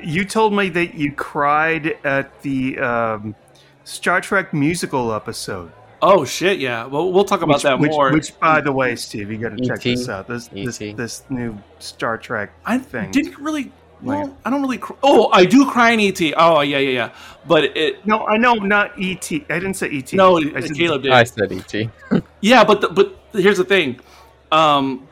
you 0.00 0.24
told 0.24 0.54
me 0.54 0.68
that 0.70 0.94
you 0.94 1.12
cried 1.12 1.98
at 2.04 2.40
the 2.42 2.78
um, 2.78 3.34
Star 3.84 4.20
Trek 4.20 4.54
musical 4.54 5.12
episode. 5.12 5.72
Oh 6.00 6.24
shit, 6.24 6.58
yeah. 6.60 6.86
Well, 6.86 7.12
we'll 7.12 7.24
talk 7.24 7.42
about 7.42 7.54
which, 7.56 7.62
that 7.64 7.78
which, 7.78 7.90
more. 7.90 8.12
which, 8.12 8.38
by 8.38 8.60
the 8.60 8.70
way, 8.72 8.94
Steve, 8.94 9.30
you 9.30 9.38
got 9.38 9.56
to 9.56 9.64
check 9.66 9.82
this 9.82 10.08
out. 10.08 10.28
This 10.28 10.46
this 10.48 10.80
E.T.. 10.80 10.94
this 10.94 11.24
new 11.28 11.58
Star 11.80 12.16
Trek 12.16 12.52
I 12.64 12.78
thing. 12.78 13.10
didn't 13.10 13.38
really. 13.38 13.72
Well, 14.00 14.26
Like- 14.28 14.36
I 14.44 14.50
don't 14.50 14.62
really. 14.62 14.78
Cr- 14.78 14.92
oh, 15.02 15.28
I 15.32 15.44
do 15.44 15.68
cry 15.68 15.90
in 15.90 15.98
ET. 16.00 16.20
Oh, 16.36 16.60
yeah, 16.60 16.78
yeah, 16.78 16.90
yeah. 16.90 17.12
But 17.48 17.76
it. 17.76 18.06
no, 18.06 18.24
I 18.28 18.36
know 18.36 18.54
not 18.54 18.92
ET. 18.96 19.28
I 19.32 19.38
didn't 19.58 19.74
say 19.74 19.88
ET. 19.90 20.12
No, 20.12 20.38
I 20.38 20.60
said- 20.60 20.76
Caleb 20.76 21.02
did. 21.02 21.12
I 21.12 21.24
said 21.24 21.50
ET. 21.52 21.90
Yeah, 22.40 22.62
but 22.62 22.80
the, 22.80 22.88
but 22.88 23.16
here's 23.32 23.58
the 23.58 23.64
thing. 23.64 23.98
Um, 24.52 25.08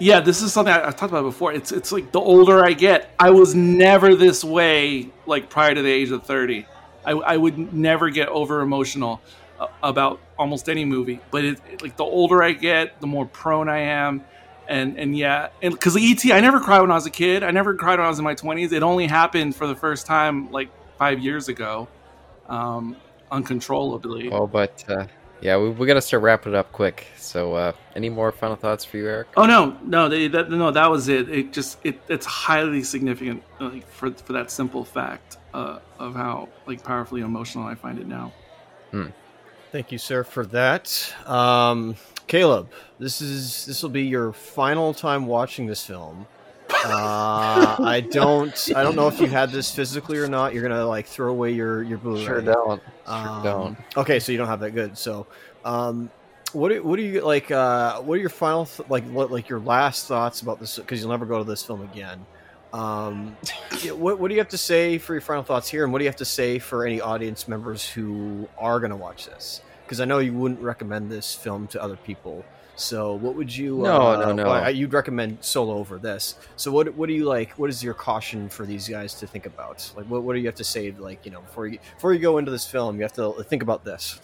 yeah, 0.00 0.18
this 0.18 0.42
is 0.42 0.52
something 0.52 0.74
I, 0.74 0.88
I've 0.88 0.96
talked 0.96 1.12
about 1.12 1.22
before. 1.22 1.52
It's 1.52 1.70
it's 1.70 1.92
like 1.92 2.10
the 2.10 2.18
older 2.20 2.64
I 2.64 2.72
get, 2.72 3.10
I 3.20 3.30
was 3.30 3.54
never 3.54 4.16
this 4.16 4.42
way. 4.42 5.08
Like 5.26 5.48
prior 5.48 5.74
to 5.76 5.80
the 5.80 5.90
age 5.90 6.10
of 6.10 6.24
thirty, 6.24 6.66
I, 7.04 7.12
I 7.12 7.36
would 7.36 7.72
never 7.72 8.10
get 8.10 8.28
over 8.28 8.60
emotional 8.60 9.20
about 9.82 10.20
almost 10.38 10.68
any 10.68 10.84
movie. 10.84 11.20
But 11.30 11.44
it, 11.44 11.60
it- 11.70 11.82
like 11.82 11.96
the 11.96 12.04
older 12.04 12.42
I 12.42 12.52
get, 12.52 13.00
the 13.00 13.06
more 13.06 13.26
prone 13.26 13.68
I 13.68 13.78
am. 13.78 14.24
And 14.68 14.98
and 14.98 15.16
yeah, 15.16 15.48
and 15.62 15.72
because 15.72 15.94
the 15.94 16.04
ET, 16.04 16.24
I 16.32 16.40
never 16.40 16.58
cried 16.58 16.80
when 16.80 16.90
I 16.90 16.94
was 16.94 17.06
a 17.06 17.10
kid. 17.10 17.44
I 17.44 17.52
never 17.52 17.74
cried 17.74 17.98
when 17.98 18.06
I 18.06 18.08
was 18.08 18.18
in 18.18 18.24
my 18.24 18.34
twenties. 18.34 18.72
It 18.72 18.82
only 18.82 19.06
happened 19.06 19.54
for 19.54 19.68
the 19.68 19.76
first 19.76 20.06
time 20.06 20.50
like 20.50 20.68
five 20.98 21.20
years 21.20 21.48
ago, 21.48 21.86
um, 22.48 22.96
uncontrollably. 23.30 24.28
Oh, 24.32 24.48
but 24.48 24.84
uh, 24.88 25.06
yeah, 25.40 25.56
we, 25.56 25.70
we 25.70 25.86
got 25.86 25.94
to 25.94 26.00
start 26.00 26.24
wrapping 26.24 26.52
it 26.52 26.56
up 26.56 26.72
quick. 26.72 27.06
So, 27.16 27.54
uh, 27.54 27.72
any 27.94 28.08
more 28.08 28.32
final 28.32 28.56
thoughts 28.56 28.84
for 28.84 28.96
you, 28.96 29.06
Eric? 29.06 29.28
Oh 29.36 29.46
no, 29.46 29.76
no, 29.84 30.08
they, 30.08 30.26
that, 30.28 30.50
no, 30.50 30.72
that 30.72 30.90
was 30.90 31.06
it. 31.08 31.28
It 31.28 31.52
just 31.52 31.78
it, 31.84 32.00
it's 32.08 32.26
highly 32.26 32.82
significant, 32.82 33.44
like 33.60 33.86
for 33.86 34.10
for 34.10 34.32
that 34.32 34.50
simple 34.50 34.84
fact 34.84 35.36
uh, 35.54 35.78
of 36.00 36.16
how 36.16 36.48
like 36.66 36.82
powerfully 36.82 37.20
emotional 37.20 37.66
I 37.66 37.76
find 37.76 38.00
it 38.00 38.08
now. 38.08 38.32
Thank 39.76 39.92
you, 39.92 39.98
sir, 39.98 40.24
for 40.24 40.46
that. 40.46 41.14
Um, 41.26 41.96
Caleb, 42.26 42.70
this 42.98 43.20
is 43.20 43.66
this 43.66 43.82
will 43.82 43.90
be 43.90 44.04
your 44.04 44.32
final 44.32 44.94
time 44.94 45.26
watching 45.26 45.66
this 45.66 45.84
film. 45.84 46.26
Uh, 46.70 47.76
I 47.78 48.00
don't 48.10 48.70
I 48.74 48.82
don't 48.82 48.96
know 48.96 49.06
if 49.06 49.20
you 49.20 49.26
had 49.26 49.50
this 49.50 49.70
physically 49.70 50.16
or 50.16 50.28
not. 50.28 50.54
You're 50.54 50.66
gonna 50.66 50.86
like 50.86 51.04
throw 51.04 51.30
away 51.30 51.52
your 51.52 51.82
your 51.82 51.98
Blu-ray. 51.98 52.24
Sure 52.24 52.40
don't. 52.40 52.80
Sure 52.80 53.04
Um, 53.04 53.42
don't. 53.44 53.76
Okay, 53.98 54.18
so 54.18 54.32
you 54.32 54.38
don't 54.38 54.48
have 54.48 54.60
that 54.60 54.70
good. 54.70 54.96
So, 54.96 55.26
um, 55.62 56.10
What 56.54 56.70
do, 56.70 56.82
what 56.82 56.96
do 56.96 57.02
you 57.02 57.20
like? 57.20 57.50
Uh, 57.50 58.00
what 58.00 58.14
are 58.14 58.20
your 58.20 58.30
final 58.30 58.64
th- 58.64 58.88
like? 58.88 59.04
What 59.10 59.30
like 59.30 59.50
your 59.50 59.60
last 59.60 60.06
thoughts 60.06 60.40
about 60.40 60.58
this? 60.58 60.78
Because 60.78 61.02
you'll 61.02 61.10
never 61.10 61.26
go 61.26 61.36
to 61.36 61.44
this 61.44 61.62
film 61.62 61.82
again. 61.82 62.24
Um, 62.72 63.36
what 63.92 64.18
what 64.18 64.28
do 64.28 64.34
you 64.34 64.40
have 64.40 64.48
to 64.48 64.58
say 64.58 64.96
for 64.96 65.12
your 65.12 65.20
final 65.20 65.42
thoughts 65.42 65.68
here, 65.68 65.84
and 65.84 65.92
what 65.92 65.98
do 65.98 66.04
you 66.04 66.08
have 66.08 66.16
to 66.16 66.24
say 66.24 66.58
for 66.58 66.86
any 66.86 67.02
audience 67.02 67.46
members 67.46 67.86
who 67.86 68.48
are 68.58 68.80
going 68.80 68.90
to 68.90 68.96
watch 68.96 69.26
this? 69.26 69.60
Because 69.86 70.00
I 70.00 70.04
know 70.04 70.18
you 70.18 70.32
wouldn't 70.32 70.60
recommend 70.60 71.10
this 71.10 71.34
film 71.34 71.68
to 71.68 71.82
other 71.82 71.96
people. 71.96 72.44
So 72.74 73.14
what 73.14 73.36
would 73.36 73.54
you? 73.56 73.78
No, 73.78 74.02
uh, 74.02 74.16
no, 74.18 74.32
no. 74.32 74.44
well, 74.44 74.70
you'd 74.70 74.92
recommend 74.92 75.38
Solo 75.40 75.74
over 75.78 75.96
this. 75.96 76.34
So 76.56 76.70
what 76.70 76.94
what 76.94 77.08
do 77.08 77.14
you 77.14 77.24
like? 77.24 77.52
What 77.52 77.70
is 77.70 77.82
your 77.82 77.94
caution 77.94 78.50
for 78.50 78.66
these 78.66 78.86
guys 78.86 79.14
to 79.14 79.26
think 79.26 79.46
about? 79.46 79.90
Like 79.96 80.06
what 80.06 80.22
what 80.22 80.34
do 80.34 80.40
you 80.40 80.46
have 80.46 80.56
to 80.56 80.64
say? 80.64 80.90
Like 80.90 81.24
you 81.24 81.30
know 81.30 81.40
before 81.40 81.68
you 81.68 81.78
before 81.94 82.12
you 82.12 82.18
go 82.18 82.36
into 82.36 82.50
this 82.50 82.66
film, 82.66 82.96
you 82.96 83.02
have 83.02 83.14
to 83.14 83.32
think 83.44 83.62
about 83.62 83.84
this. 83.84 84.20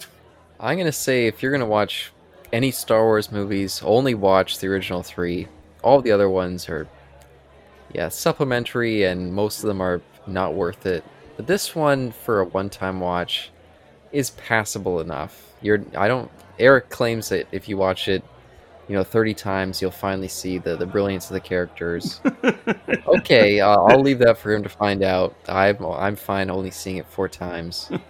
I'm 0.59 0.77
gonna 0.77 0.91
say 0.91 1.25
if 1.25 1.41
you're 1.41 1.51
gonna 1.51 1.65
watch 1.65 2.11
any 2.53 2.69
Star 2.69 3.03
Wars 3.03 3.31
movies, 3.31 3.81
only 3.83 4.13
watch 4.13 4.59
the 4.59 4.67
original 4.67 5.01
three. 5.01 5.47
All 5.83 6.01
the 6.01 6.11
other 6.11 6.29
ones 6.29 6.69
are, 6.69 6.87
yeah, 7.91 8.09
supplementary, 8.09 9.03
and 9.03 9.33
most 9.33 9.63
of 9.63 9.67
them 9.67 9.81
are 9.81 10.01
not 10.27 10.53
worth 10.53 10.85
it. 10.85 11.03
But 11.35 11.47
this 11.47 11.75
one, 11.75 12.11
for 12.11 12.41
a 12.41 12.45
one-time 12.45 12.99
watch, 12.99 13.49
is 14.11 14.29
passable 14.31 14.99
enough. 14.99 15.52
You're, 15.63 15.83
I 15.97 16.07
don't. 16.07 16.29
Eric 16.59 16.89
claims 16.89 17.29
that 17.29 17.47
if 17.51 17.67
you 17.67 17.77
watch 17.77 18.07
it, 18.07 18.23
you 18.87 18.95
know, 18.95 19.03
30 19.03 19.33
times, 19.33 19.81
you'll 19.81 19.89
finally 19.89 20.27
see 20.27 20.59
the 20.59 20.75
the 20.75 20.85
brilliance 20.85 21.29
of 21.29 21.33
the 21.33 21.39
characters. 21.39 22.21
okay, 23.07 23.59
uh, 23.59 23.75
I'll 23.75 24.01
leave 24.01 24.19
that 24.19 24.37
for 24.37 24.53
him 24.53 24.61
to 24.61 24.69
find 24.69 25.03
out. 25.03 25.35
I'm 25.47 25.83
I'm 25.83 26.15
fine 26.15 26.51
only 26.51 26.69
seeing 26.69 26.97
it 26.97 27.07
four 27.07 27.27
times. 27.27 27.89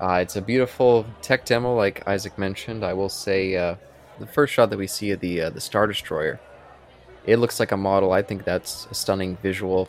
Uh, 0.00 0.20
it's 0.22 0.36
a 0.36 0.40
beautiful 0.40 1.04
tech 1.22 1.44
demo, 1.44 1.74
like 1.74 2.06
Isaac 2.06 2.38
mentioned. 2.38 2.84
I 2.84 2.92
will 2.92 3.08
say, 3.08 3.56
uh, 3.56 3.74
the 4.20 4.26
first 4.26 4.52
shot 4.52 4.70
that 4.70 4.78
we 4.78 4.86
see 4.86 5.10
of 5.10 5.20
the 5.20 5.42
uh, 5.42 5.50
the 5.50 5.60
Star 5.60 5.86
Destroyer, 5.86 6.38
it 7.26 7.38
looks 7.38 7.58
like 7.58 7.72
a 7.72 7.76
model. 7.76 8.12
I 8.12 8.22
think 8.22 8.44
that's 8.44 8.86
a 8.90 8.94
stunning 8.94 9.36
visual, 9.42 9.88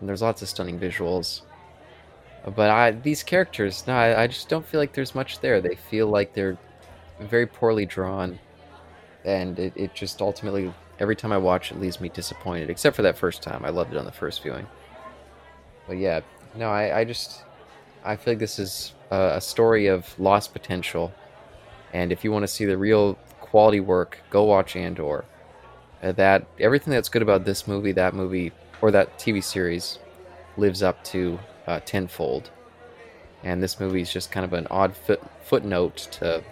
and 0.00 0.08
there's 0.08 0.22
lots 0.22 0.40
of 0.40 0.48
stunning 0.48 0.80
visuals. 0.80 1.42
But 2.54 2.70
I, 2.70 2.92
these 2.92 3.24
characters, 3.24 3.84
no, 3.88 3.94
I, 3.94 4.22
I 4.22 4.26
just 4.28 4.48
don't 4.48 4.64
feel 4.64 4.78
like 4.78 4.92
there's 4.92 5.14
much 5.14 5.40
there. 5.40 5.60
They 5.60 5.74
feel 5.74 6.06
like 6.06 6.32
they're 6.32 6.56
very 7.18 7.46
poorly 7.46 7.86
drawn, 7.86 8.38
and 9.24 9.58
it, 9.58 9.72
it 9.74 9.94
just 9.94 10.22
ultimately, 10.22 10.72
every 11.00 11.16
time 11.16 11.32
I 11.32 11.38
watch 11.38 11.72
it, 11.72 11.80
leaves 11.80 12.00
me 12.00 12.08
disappointed. 12.08 12.70
Except 12.70 12.94
for 12.94 13.02
that 13.02 13.18
first 13.18 13.42
time, 13.42 13.64
I 13.64 13.70
loved 13.70 13.92
it 13.92 13.98
on 13.98 14.04
the 14.04 14.12
first 14.12 14.42
viewing. 14.44 14.66
But 15.88 15.98
yeah, 15.98 16.20
no, 16.54 16.70
I, 16.70 17.00
I 17.00 17.04
just, 17.04 17.42
I 18.04 18.14
feel 18.14 18.34
like 18.34 18.38
this 18.38 18.60
is 18.60 18.94
a, 19.10 19.32
a 19.34 19.40
story 19.40 19.88
of 19.88 20.16
lost 20.18 20.52
potential, 20.52 21.12
and 21.92 22.12
if 22.12 22.22
you 22.22 22.30
want 22.30 22.44
to 22.44 22.48
see 22.48 22.64
the 22.64 22.78
real 22.78 23.14
quality 23.40 23.80
work, 23.80 24.18
go 24.30 24.44
watch 24.44 24.76
Andor. 24.76 25.24
Uh, 26.02 26.12
that 26.12 26.46
everything 26.60 26.92
that's 26.92 27.08
good 27.08 27.22
about 27.22 27.44
this 27.44 27.66
movie, 27.66 27.90
that 27.90 28.14
movie, 28.14 28.52
or 28.82 28.92
that 28.92 29.18
TV 29.18 29.42
series, 29.42 29.98
lives 30.56 30.82
up 30.82 31.02
to 31.02 31.38
uh, 31.66 31.80
tenfold. 31.84 32.50
And 33.42 33.62
this 33.62 33.78
movie 33.78 34.00
is 34.00 34.12
just 34.12 34.30
kind 34.30 34.44
of 34.44 34.52
an 34.52 34.66
odd 34.70 34.96
foot, 34.96 35.22
footnote 35.44 36.08
to. 36.12 36.42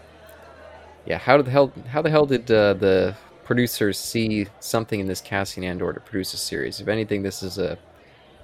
Yeah, 1.06 1.18
how 1.18 1.42
the 1.42 1.50
hell 1.50 1.72
how 1.88 2.02
the 2.02 2.10
hell 2.10 2.26
did 2.26 2.50
uh, 2.50 2.74
the 2.74 3.16
producers 3.44 3.98
see 3.98 4.46
something 4.60 5.00
in 5.00 5.06
this 5.06 5.20
Cassian 5.20 5.64
Andor 5.64 5.92
to 5.92 6.00
produce 6.00 6.32
a 6.34 6.38
series? 6.38 6.80
If 6.80 6.88
anything, 6.88 7.22
this 7.22 7.42
is 7.42 7.58
a 7.58 7.78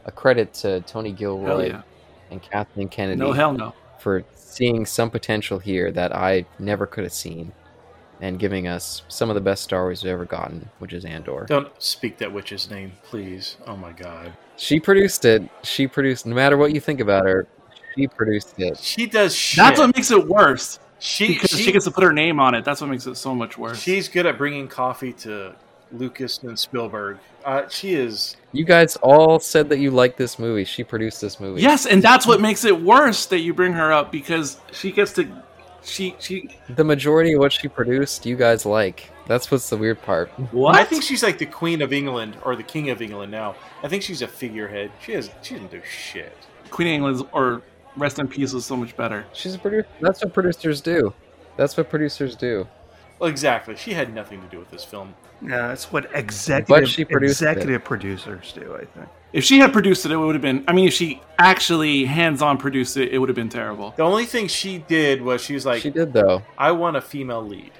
a 0.05 0.11
credit 0.11 0.53
to 0.55 0.81
Tony 0.83 1.13
Gilroy 1.13 1.69
yeah. 1.69 1.83
and 2.31 2.43
Kathleen 2.43 2.89
Kennedy 2.89 3.19
No, 3.19 3.33
hell 3.33 3.53
no. 3.53 3.75
for 3.99 4.25
seeing 4.35 4.87
some 4.87 5.11
potential 5.11 5.59
here 5.59 5.93
that 5.93 6.15
I 6.15 6.47
never 6.59 6.87
could 6.87 7.05
have 7.05 7.13
seen, 7.13 7.53
and 8.21 8.39
giving 8.39 8.67
us 8.67 9.03
some 9.09 9.31
of 9.31 9.35
the 9.35 9.41
best 9.41 9.63
Star 9.63 9.83
Wars 9.83 10.03
we've 10.03 10.13
ever 10.13 10.25
gotten, 10.25 10.69
which 10.79 10.93
is 10.93 11.05
Andor. 11.05 11.47
Don't 11.49 11.71
speak 11.79 12.19
that 12.19 12.33
witch's 12.33 12.71
name, 12.71 12.93
please. 13.05 13.57
Oh 13.67 13.77
my 13.77 13.93
god. 13.93 14.33
She 14.61 14.79
produced 14.79 15.25
it. 15.25 15.43
She 15.63 15.87
produced. 15.87 16.27
No 16.27 16.35
matter 16.35 16.59
what 16.59 16.75
you 16.75 16.81
think 16.81 17.01
about 17.01 17.25
her, 17.25 17.47
she 17.97 18.07
produced 18.07 18.55
it. 18.59 18.77
She 18.77 19.07
does 19.07 19.35
shit. 19.35 19.57
That's 19.57 19.81
what 19.81 19.97
makes 19.97 20.11
it 20.11 20.29
worse. 20.29 20.79
she, 20.99 21.29
Because 21.29 21.49
she, 21.49 21.63
she 21.63 21.73
gets 21.73 21.87
to 21.87 21.91
put 21.91 22.05
her 22.05 22.13
name 22.13 22.39
on 22.39 22.55
it. 22.55 22.63
That's 22.63 22.83
what 22.83 22.91
makes 22.91 23.07
it 23.07 23.15
so 23.17 23.35
much 23.35 23.57
worse. 23.57 23.81
she's 23.81 24.07
good 24.07 24.27
at 24.27 24.37
bringing 24.37 24.69
coffee 24.69 25.15
to 25.15 25.57
Lucas 25.93 26.43
and 26.43 26.59
Spielberg. 26.59 27.17
Uh, 27.43 27.67
she 27.71 27.95
is. 27.95 28.37
You 28.53 28.65
guys 28.65 28.97
all 28.97 29.39
said 29.41 29.71
that 29.71 29.79
you 29.79 29.91
liked 29.91 30.19
this 30.19 30.39
movie. 30.39 30.65
She 30.65 30.85
produced 30.85 31.23
this 31.23 31.41
movie. 31.41 31.63
Yes, 31.63 31.87
and 31.87 32.03
that's 32.03 32.27
what 32.27 32.43
makes 32.43 32.67
it 32.67 32.83
worse 32.83 33.25
that 33.27 33.39
you 33.39 33.55
bring 33.55 33.73
her 33.73 33.91
up 33.91 34.13
because 34.13 34.61
she 34.73 34.93
gets 34.93 35.15
to 35.15 35.27
she 35.83 36.15
she 36.19 36.49
The 36.69 36.85
majority 36.85 37.33
of 37.33 37.41
what 37.41 37.53
she 37.53 37.69
produced, 37.69 38.27
you 38.27 38.37
guys 38.37 38.67
like. 38.67 39.11
That's 39.27 39.51
what's 39.51 39.71
the 39.71 39.77
weird 39.77 40.03
part. 40.03 40.29
what? 40.53 40.75
I 40.75 40.85
think 40.85 41.03
she's 41.03 41.23
like 41.23 41.39
the 41.39 41.47
Queen 41.47 41.83
of 41.83 41.93
England 41.93 42.37
or 42.43 42.57
the 42.57 42.63
King 42.63 42.91
of 42.91 43.01
England 43.01 43.31
now. 43.31 43.55
I 43.83 43.89
think 43.89 44.03
she's 44.03 44.23
a 44.23 44.29
figurehead. 44.29 44.91
She 45.01 45.13
has. 45.13 45.31
She 45.43 45.55
doesn't 45.55 45.71
do 45.71 45.81
shit. 45.89 46.37
Queen 46.71 46.89
of 46.89 46.95
England's 46.95 47.23
or 47.33 47.63
Rest 47.97 48.19
in 48.19 48.29
Peace 48.29 48.53
was 48.53 48.65
so 48.65 48.77
much 48.77 48.97
better. 48.97 49.25
She's 49.33 49.55
a 49.55 49.59
producer. 49.59 49.89
That's 50.01 50.23
what 50.23 50.33
producers 50.33 50.81
do. 50.81 51.13
That's 51.57 51.77
what 51.77 51.91
producers 51.91 52.37
do. 52.37 52.67
Well, 53.19 53.29
exactly. 53.29 53.77
She 53.77 53.93
had 53.93 54.15
nothing 54.15 54.41
to 54.41 54.49
do 54.49 54.59
with 54.59 54.71
this 54.71 54.85
film. 54.85 55.15
Yeah, 55.43 55.69
that's 55.69 55.93
what 55.93 56.09
executive 56.15 56.89
she 56.89 57.05
produced 57.05 57.43
it. 57.43 57.49
executive 57.49 57.85
producers 57.85 58.53
do. 58.53 58.75
I 58.75 58.85
think. 58.85 59.09
If 59.33 59.45
she 59.45 59.59
had 59.59 59.73
produced 59.73 60.05
it, 60.07 60.13
it 60.13 60.17
would 60.17 60.35
have 60.35 60.43
been. 60.43 60.65
I 60.67 60.73
mean, 60.73 60.89
if 60.89 60.95
she 60.95 61.23
actually 61.39 62.05
hands-on 62.05 62.59
produced 62.59 62.97
it, 62.97 63.13
it 63.13 63.19
would 63.19 63.29
have 63.29 63.37
been 63.37 63.49
terrible. 63.49 63.95
The 63.97 64.03
only 64.03 64.27
thing 64.27 64.49
she 64.49 64.79
did 64.79 65.23
was 65.23 65.41
she 65.41 65.55
was 65.55 65.65
like, 65.65 65.83
She 65.83 65.91
did 65.91 66.13
though. 66.13 66.43
"I 66.59 66.73
want 66.73 66.97
a 66.97 67.01
female 67.01 67.43
lead." 67.47 67.71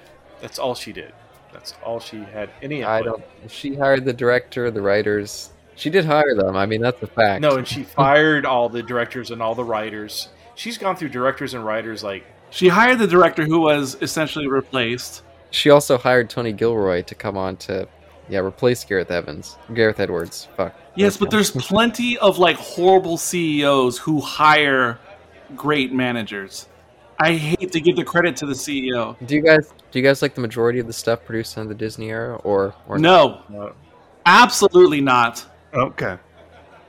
That's 0.41 0.59
all 0.59 0.75
she 0.75 0.93
did. 0.93 1.13
That's 1.53 1.75
all 1.85 1.99
she 1.99 2.19
had 2.19 2.51
any. 2.63 2.81
Input. 2.81 2.91
I 2.91 3.03
don't. 3.03 3.23
She 3.49 3.75
hired 3.75 4.05
the 4.05 4.13
director, 4.13 4.71
the 4.71 4.81
writers. 4.81 5.51
She 5.75 5.91
did 5.91 6.05
hire 6.05 6.35
them. 6.35 6.57
I 6.57 6.67
mean, 6.67 6.81
that's 6.81 7.03
a 7.03 7.07
fact. 7.07 7.41
No, 7.41 7.57
and 7.57 7.67
she 7.67 7.83
fired 7.83 8.47
all 8.47 8.69
the 8.69 8.83
directors 8.83 9.31
and 9.31 9.43
all 9.43 9.55
the 9.55 9.65
writers. 9.65 10.29
She's 10.55 10.77
gone 10.79 10.95
through 10.95 11.09
directors 11.09 11.55
and 11.55 11.65
writers 11.65 12.05
like 12.05 12.25
She 12.51 12.69
hired 12.69 12.99
the 12.99 13.07
director 13.07 13.45
who 13.45 13.61
was 13.61 13.97
essentially 14.03 14.47
replaced. 14.47 15.23
She 15.51 15.71
also 15.71 15.97
hired 15.99 16.31
Tony 16.31 16.53
Gilroy 16.53 17.03
to 17.03 17.15
come 17.15 17.37
on 17.37 17.57
to, 17.57 17.89
yeah, 18.29 18.41
replace 18.41 18.85
Gareth 18.85 19.11
Evans, 19.11 19.57
Gareth 19.75 19.99
Edwards. 19.99 20.49
Fuck. 20.57 20.75
Yes, 20.97 21.17
but 21.17 21.31
there's 21.31 21.51
plenty 21.51 22.19
of 22.19 22.39
like 22.39 22.57
horrible 22.57 23.17
CEOs 23.17 23.99
who 23.99 24.21
hire 24.21 24.99
great 25.57 25.93
managers. 25.93 26.69
I 27.19 27.35
hate 27.35 27.73
to 27.73 27.81
give 27.81 27.97
the 27.97 28.05
credit 28.05 28.37
to 28.37 28.47
the 28.47 28.55
CEO. 28.55 29.17
Do 29.27 29.35
you 29.35 29.43
guys 29.43 29.73
do 29.91 29.99
you 29.99 30.05
guys 30.05 30.23
like 30.23 30.35
the 30.35 30.41
majority 30.41 30.79
of 30.79 30.87
the 30.87 30.93
stuff 30.93 31.25
produced 31.25 31.59
on 31.59 31.69
the 31.69 31.75
Disney 31.75 32.11
era, 32.11 32.37
or 32.37 32.75
or 32.89 32.99
No, 32.99 33.43
no, 33.49 33.73
absolutely 34.27 35.01
not. 35.01 35.45
Okay. 35.75 36.17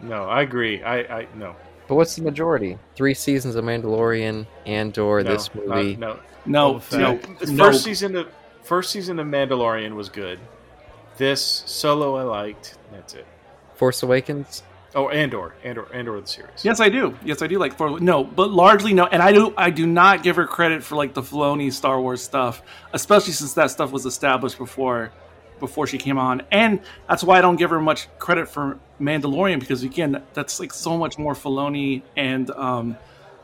no. 0.02 0.24
I 0.24 0.42
agree. 0.42 0.82
I, 0.84 1.00
I 1.20 1.28
no. 1.36 1.56
But 1.88 1.96
what's 1.96 2.16
the 2.16 2.24
majority? 2.24 2.78
Three 2.96 3.14
seasons 3.14 3.56
of 3.56 3.66
Mandalorian, 3.66 4.48
Andor, 4.66 5.22
no, 5.22 5.32
this 5.32 5.54
not- 5.54 5.68
movie. 5.68 5.96
no. 5.98 6.20
No, 6.46 6.74
no, 6.74 6.80
Fett. 6.80 7.50
No. 7.50 7.66
first 7.66 7.84
season 7.84 8.16
of 8.16 8.28
first 8.64 8.92
season 8.92 9.20
of 9.20 9.28
Mandalorian 9.28 9.94
was 9.96 10.10
good. 10.10 10.40
This 11.18 11.64
solo 11.66 12.16
I 12.16 12.24
liked. 12.24 12.78
That's 12.92 13.14
it. 13.14 13.28
Force 13.82 14.04
Awakens. 14.04 14.62
Oh, 14.94 15.10
Andor, 15.10 15.56
Andor, 15.64 15.92
Andor 15.92 16.22
the 16.22 16.28
series. 16.28 16.64
Yes, 16.64 16.80
I 16.80 16.88
do. 16.88 17.18
Yes, 17.26 17.42
I 17.42 17.48
do 17.48 17.58
like 17.58 17.78
Thor. 17.78 18.00
No, 18.00 18.24
but 18.24 18.52
largely 18.52 18.94
no. 18.94 19.08
And 19.08 19.24
I 19.24 19.32
do. 19.32 19.56
I 19.58 19.72
do 19.72 19.88
not 19.88 20.22
give 20.22 20.36
her 20.36 20.46
credit 20.46 20.84
for 20.84 20.96
like 20.96 21.16
the 21.16 21.24
Filoni 21.24 21.74
Star 21.74 22.00
Wars 22.00 22.22
stuff, 22.22 22.62
especially 22.94 23.34
since 23.34 23.54
that 23.54 23.72
stuff 23.72 23.92
was 23.92 24.06
established 24.06 24.60
before, 24.60 25.12
before 25.60 25.88
she 25.88 25.98
came 25.98 26.20
on. 26.20 26.44
And 26.52 26.82
that's 27.10 27.24
why 27.24 27.40
I 27.40 27.42
don't 27.42 27.56
give 27.56 27.72
her 27.72 27.80
much 27.82 28.08
credit 28.20 28.48
for 28.48 28.78
Mandalorian 29.00 29.60
because 29.60 29.82
again, 29.82 30.22
that's 30.36 30.60
like 30.60 30.72
so 30.72 30.96
much 30.96 31.18
more 31.18 31.34
Filoni 31.34 32.04
and 32.16 32.52
um, 32.52 32.96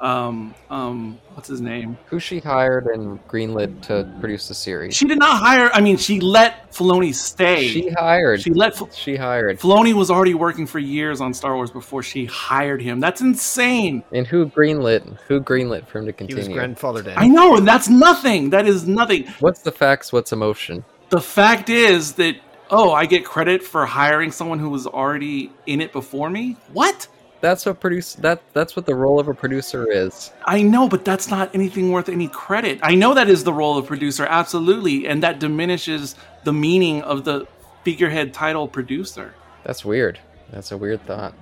um, 0.01 0.53
um, 0.69 1.19
what's 1.34 1.48
his 1.48 1.61
name? 1.61 1.98
Who 2.08 2.19
she 2.19 2.40
hired 2.40 2.88
and 2.88 3.26
greenlit 3.27 3.82
to 3.84 4.11
produce 4.19 4.48
the 4.48 4.53
series? 4.53 4.95
She 4.95 5.06
did 5.06 5.19
not 5.19 5.40
hire. 5.40 5.69
I 5.74 5.82
mean, 5.82 5.98
she 5.98 6.19
let 6.19 6.72
Filoni 6.72 7.14
stay. 7.14 7.67
She 7.67 7.90
hired. 7.90 8.42
She 8.42 8.51
let 8.51 8.77
Fil- 8.77 8.90
She 8.92 9.16
hired. 9.16 9.59
Filoni 9.59 9.93
was 9.93 10.11
already 10.11 10.34
working 10.34 10.67
for 10.67 10.80
years 10.80 11.22
on 11.22 11.34
Star 11.34 11.56
Wars 11.56 11.72
before 11.72 12.03
she 12.03 12.26
hired 12.26 12.82
him. 12.82 13.00
That's 13.00 13.22
insane. 13.22 14.03
And 14.11 14.27
who 14.27 14.45
greenlit? 14.48 15.19
Who 15.27 15.42
greenlit 15.42 15.88
for 15.88 16.00
him 16.00 16.06
to 16.06 16.14
continue? 16.14 16.43
He 16.43 16.50
was 16.50 16.58
continue? 16.58 16.76
grandfathered 16.76 17.11
in. 17.11 17.17
I 17.17 17.27
know, 17.27 17.58
and 17.58 17.67
that's 17.67 17.90
nothing. 17.90 18.50
That 18.50 18.67
is 18.67 18.88
nothing. 18.88 19.27
What's 19.40 19.61
the 19.61 19.72
facts? 19.72 20.14
What's 20.14 20.32
emotion? 20.32 20.84
The 21.09 21.22
fact 21.22 21.69
is 21.69 22.14
that 22.14 22.35
oh, 22.69 22.92
I 22.93 23.06
get 23.06 23.26
credit 23.26 23.64
for 23.64 23.85
hiring 23.85 24.32
someone 24.32 24.59
who 24.59 24.69
was 24.69 24.88
already 24.88 25.51
in 25.66 25.82
it 25.82 25.92
before 25.92 26.30
me. 26.30 26.58
What? 26.74 27.08
That's 27.48 27.66
what 27.66 27.80
produce. 27.80 28.16
That 28.16 28.42
that's 28.51 28.76
what 28.76 28.85
the 28.85 28.93
role 28.93 29.22
of 29.22 29.30
a 29.30 29.34
producer 29.34 29.90
is. 29.90 30.34
I 30.43 30.61
know, 30.61 30.90
but 30.90 31.06
that's 31.06 31.30
not 31.30 31.56
anything 31.56 31.93
worth 31.93 32.09
any 32.09 32.27
credit. 32.27 32.77
I 32.84 32.93
know 32.93 33.14
that 33.14 33.30
is 33.30 33.45
the 33.45 33.53
role 33.53 33.77
of 33.77 33.88
producer, 33.88 34.26
absolutely, 34.26 35.08
and 35.08 35.24
that 35.24 35.40
diminishes 35.40 36.16
the 36.43 36.51
meaning 36.51 37.03
of 37.03 37.24
the 37.24 37.48
figurehead 37.85 38.34
title 38.34 38.67
producer. 38.67 39.34
That's 39.64 39.85
weird. 39.85 40.19
That's 40.51 40.74
a 40.74 40.77
weird 40.77 41.06
thought. 41.06 41.34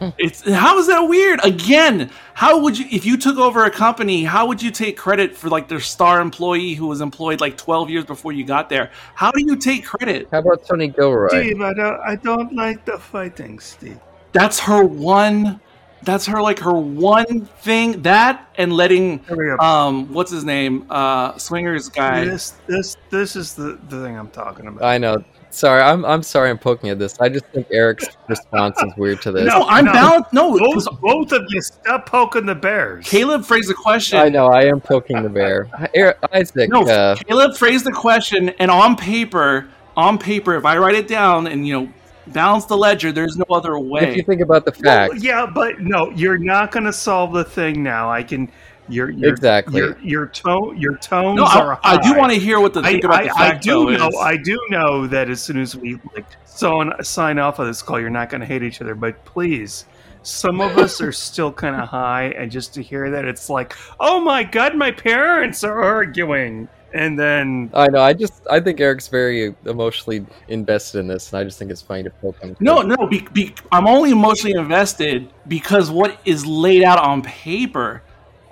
it's 0.18 0.46
how 0.46 0.78
is 0.78 0.86
that 0.88 1.00
weird? 1.00 1.42
Again, 1.42 2.10
how 2.34 2.60
would 2.60 2.78
you 2.78 2.84
if 2.90 3.06
you 3.06 3.16
took 3.16 3.38
over 3.38 3.64
a 3.64 3.70
company? 3.70 4.22
How 4.22 4.46
would 4.46 4.60
you 4.60 4.70
take 4.70 4.98
credit 4.98 5.34
for 5.34 5.48
like 5.48 5.68
their 5.68 5.80
star 5.80 6.20
employee 6.20 6.74
who 6.74 6.88
was 6.88 7.00
employed 7.00 7.40
like 7.40 7.56
twelve 7.56 7.88
years 7.88 8.04
before 8.04 8.32
you 8.32 8.44
got 8.44 8.68
there? 8.68 8.90
How 9.14 9.30
do 9.30 9.42
you 9.42 9.56
take 9.56 9.86
credit? 9.86 10.28
How 10.30 10.40
about 10.40 10.66
Tony 10.66 10.88
Gilroy? 10.88 11.28
Steve, 11.28 11.62
I 11.62 11.72
don't, 11.72 12.00
I 12.00 12.16
don't 12.16 12.52
like 12.52 12.84
the 12.84 12.98
fighting, 12.98 13.58
Steve. 13.60 13.98
That's 14.34 14.58
her 14.60 14.84
one. 14.84 15.60
That's 16.02 16.26
her 16.26 16.42
like 16.42 16.58
her 16.58 16.74
one 16.74 17.46
thing. 17.62 18.02
That 18.02 18.46
and 18.58 18.74
letting 18.74 19.20
Here 19.20 19.36
we 19.36 19.44
go. 19.46 19.64
um 19.64 20.12
what's 20.12 20.30
his 20.30 20.44
name 20.44 20.84
uh 20.90 21.38
swingers 21.38 21.88
guy. 21.88 22.26
this, 22.26 22.50
this, 22.66 22.96
this 23.10 23.36
is 23.36 23.54
the, 23.54 23.78
the 23.88 24.02
thing 24.02 24.18
I'm 24.18 24.28
talking 24.28 24.66
about. 24.66 24.84
I 24.84 24.98
know. 24.98 25.16
Sorry, 25.48 25.80
I'm 25.80 26.04
I'm 26.04 26.22
sorry 26.24 26.50
I'm 26.50 26.58
poking 26.58 26.90
at 26.90 26.98
this. 26.98 27.14
I 27.20 27.28
just 27.30 27.46
think 27.54 27.68
Eric's 27.70 28.08
response 28.28 28.76
is 28.82 28.92
weird 28.98 29.22
to 29.22 29.30
this. 29.32 29.46
No, 29.46 29.64
I'm 29.68 29.84
No. 29.86 29.92
balanced. 29.92 30.32
No, 30.32 30.58
'cause 30.58 30.88
both, 31.00 31.00
both 31.00 31.32
of 31.32 31.42
you 31.48 31.62
stop 31.62 32.06
poking 32.06 32.44
the 32.44 32.56
bears. 32.56 33.06
Caleb 33.08 33.44
phrased 33.44 33.70
the 33.70 33.74
question. 33.74 34.18
I 34.18 34.28
know 34.28 34.48
I 34.48 34.64
am 34.64 34.80
poking 34.80 35.22
the 35.22 35.28
bear. 35.30 35.68
Eric, 35.94 36.18
Isaac, 36.32 36.68
No, 36.70 36.82
uh, 36.82 37.14
Caleb 37.14 37.56
phrased 37.56 37.86
the 37.86 37.92
question, 37.92 38.48
and 38.58 38.68
on 38.70 38.96
paper, 38.96 39.68
on 39.96 40.18
paper, 40.18 40.56
if 40.56 40.64
I 40.66 40.76
write 40.76 40.96
it 40.96 41.06
down 41.06 41.46
and 41.46 41.66
you 41.66 41.80
know 41.80 41.88
balance 42.28 42.64
the 42.66 42.76
ledger, 42.76 43.12
there's 43.12 43.36
no 43.36 43.44
other 43.50 43.78
way. 43.78 44.10
if 44.10 44.16
you 44.16 44.22
think 44.22 44.40
about 44.40 44.64
the 44.64 44.74
Well, 44.82 45.16
yeah, 45.16 45.46
but 45.46 45.80
no, 45.80 46.10
you're 46.10 46.38
not 46.38 46.70
going 46.72 46.84
to 46.84 46.92
solve 46.92 47.32
the 47.32 47.44
thing 47.44 47.82
now. 47.82 48.10
I 48.10 48.22
can. 48.22 48.50
Your, 48.86 49.08
your 49.10 49.30
Exactly. 49.30 49.78
Your 49.80 49.98
your 50.00 50.26
tone 50.26 50.76
your 50.78 50.98
tones 50.98 51.38
No, 51.38 51.46
are. 51.46 51.80
I, 51.82 51.96
I 51.96 52.02
do 52.02 52.18
want 52.18 52.32
to 52.34 52.38
hear 52.38 52.60
what 52.60 52.74
the 52.74 52.80
I, 52.80 52.92
think 52.92 53.04
about 53.04 53.20
I, 53.20 53.24
the 53.24 53.30
I 53.34 53.50
fact 53.50 53.62
do 53.64 53.70
though 53.70 53.96
know. 53.96 54.08
is. 54.08 54.16
I 54.20 54.36
do 54.36 54.58
know 54.68 55.06
that 55.06 55.30
as 55.30 55.42
soon 55.42 55.58
as 55.58 55.74
we 55.74 55.98
like 56.14 56.26
so 56.44 56.92
sign 57.00 57.38
off 57.38 57.58
of 57.58 57.66
this 57.66 57.80
call, 57.80 57.98
you're 57.98 58.10
not 58.10 58.28
going 58.28 58.42
to 58.42 58.46
hate 58.46 58.62
each 58.62 58.82
other. 58.82 58.94
But 58.94 59.24
please, 59.24 59.86
some 60.22 60.60
of 60.60 60.76
us 60.76 61.00
are 61.00 61.12
still 61.12 61.50
kind 61.50 61.76
of 61.76 61.88
high, 61.88 62.24
and 62.36 62.50
just 62.50 62.74
to 62.74 62.82
hear 62.82 63.10
that, 63.10 63.24
it's 63.24 63.48
like, 63.48 63.74
oh 64.00 64.20
my 64.20 64.42
god, 64.44 64.76
my 64.76 64.90
parents 64.90 65.64
are 65.64 65.82
arguing, 65.82 66.68
and 66.94 67.18
then 67.18 67.70
I 67.74 67.88
know. 67.88 68.00
I 68.00 68.12
just 68.12 68.46
I 68.48 68.60
think 68.60 68.80
Eric's 68.80 69.08
very 69.08 69.54
emotionally 69.66 70.24
invested 70.48 71.00
in 71.00 71.08
this, 71.08 71.32
and 71.32 71.40
I 71.40 71.44
just 71.44 71.58
think 71.58 71.70
it's 71.70 71.82
funny 71.82 72.04
to 72.04 72.10
poke 72.10 72.40
him. 72.40 72.56
no, 72.60 72.82
no, 72.82 73.06
be, 73.08 73.26
be, 73.32 73.54
I'm 73.72 73.86
only 73.86 74.10
emotionally 74.10 74.56
invested 74.56 75.28
because 75.48 75.90
what 75.90 76.18
is 76.24 76.46
laid 76.46 76.84
out 76.84 77.00
on 77.00 77.22
paper, 77.22 78.02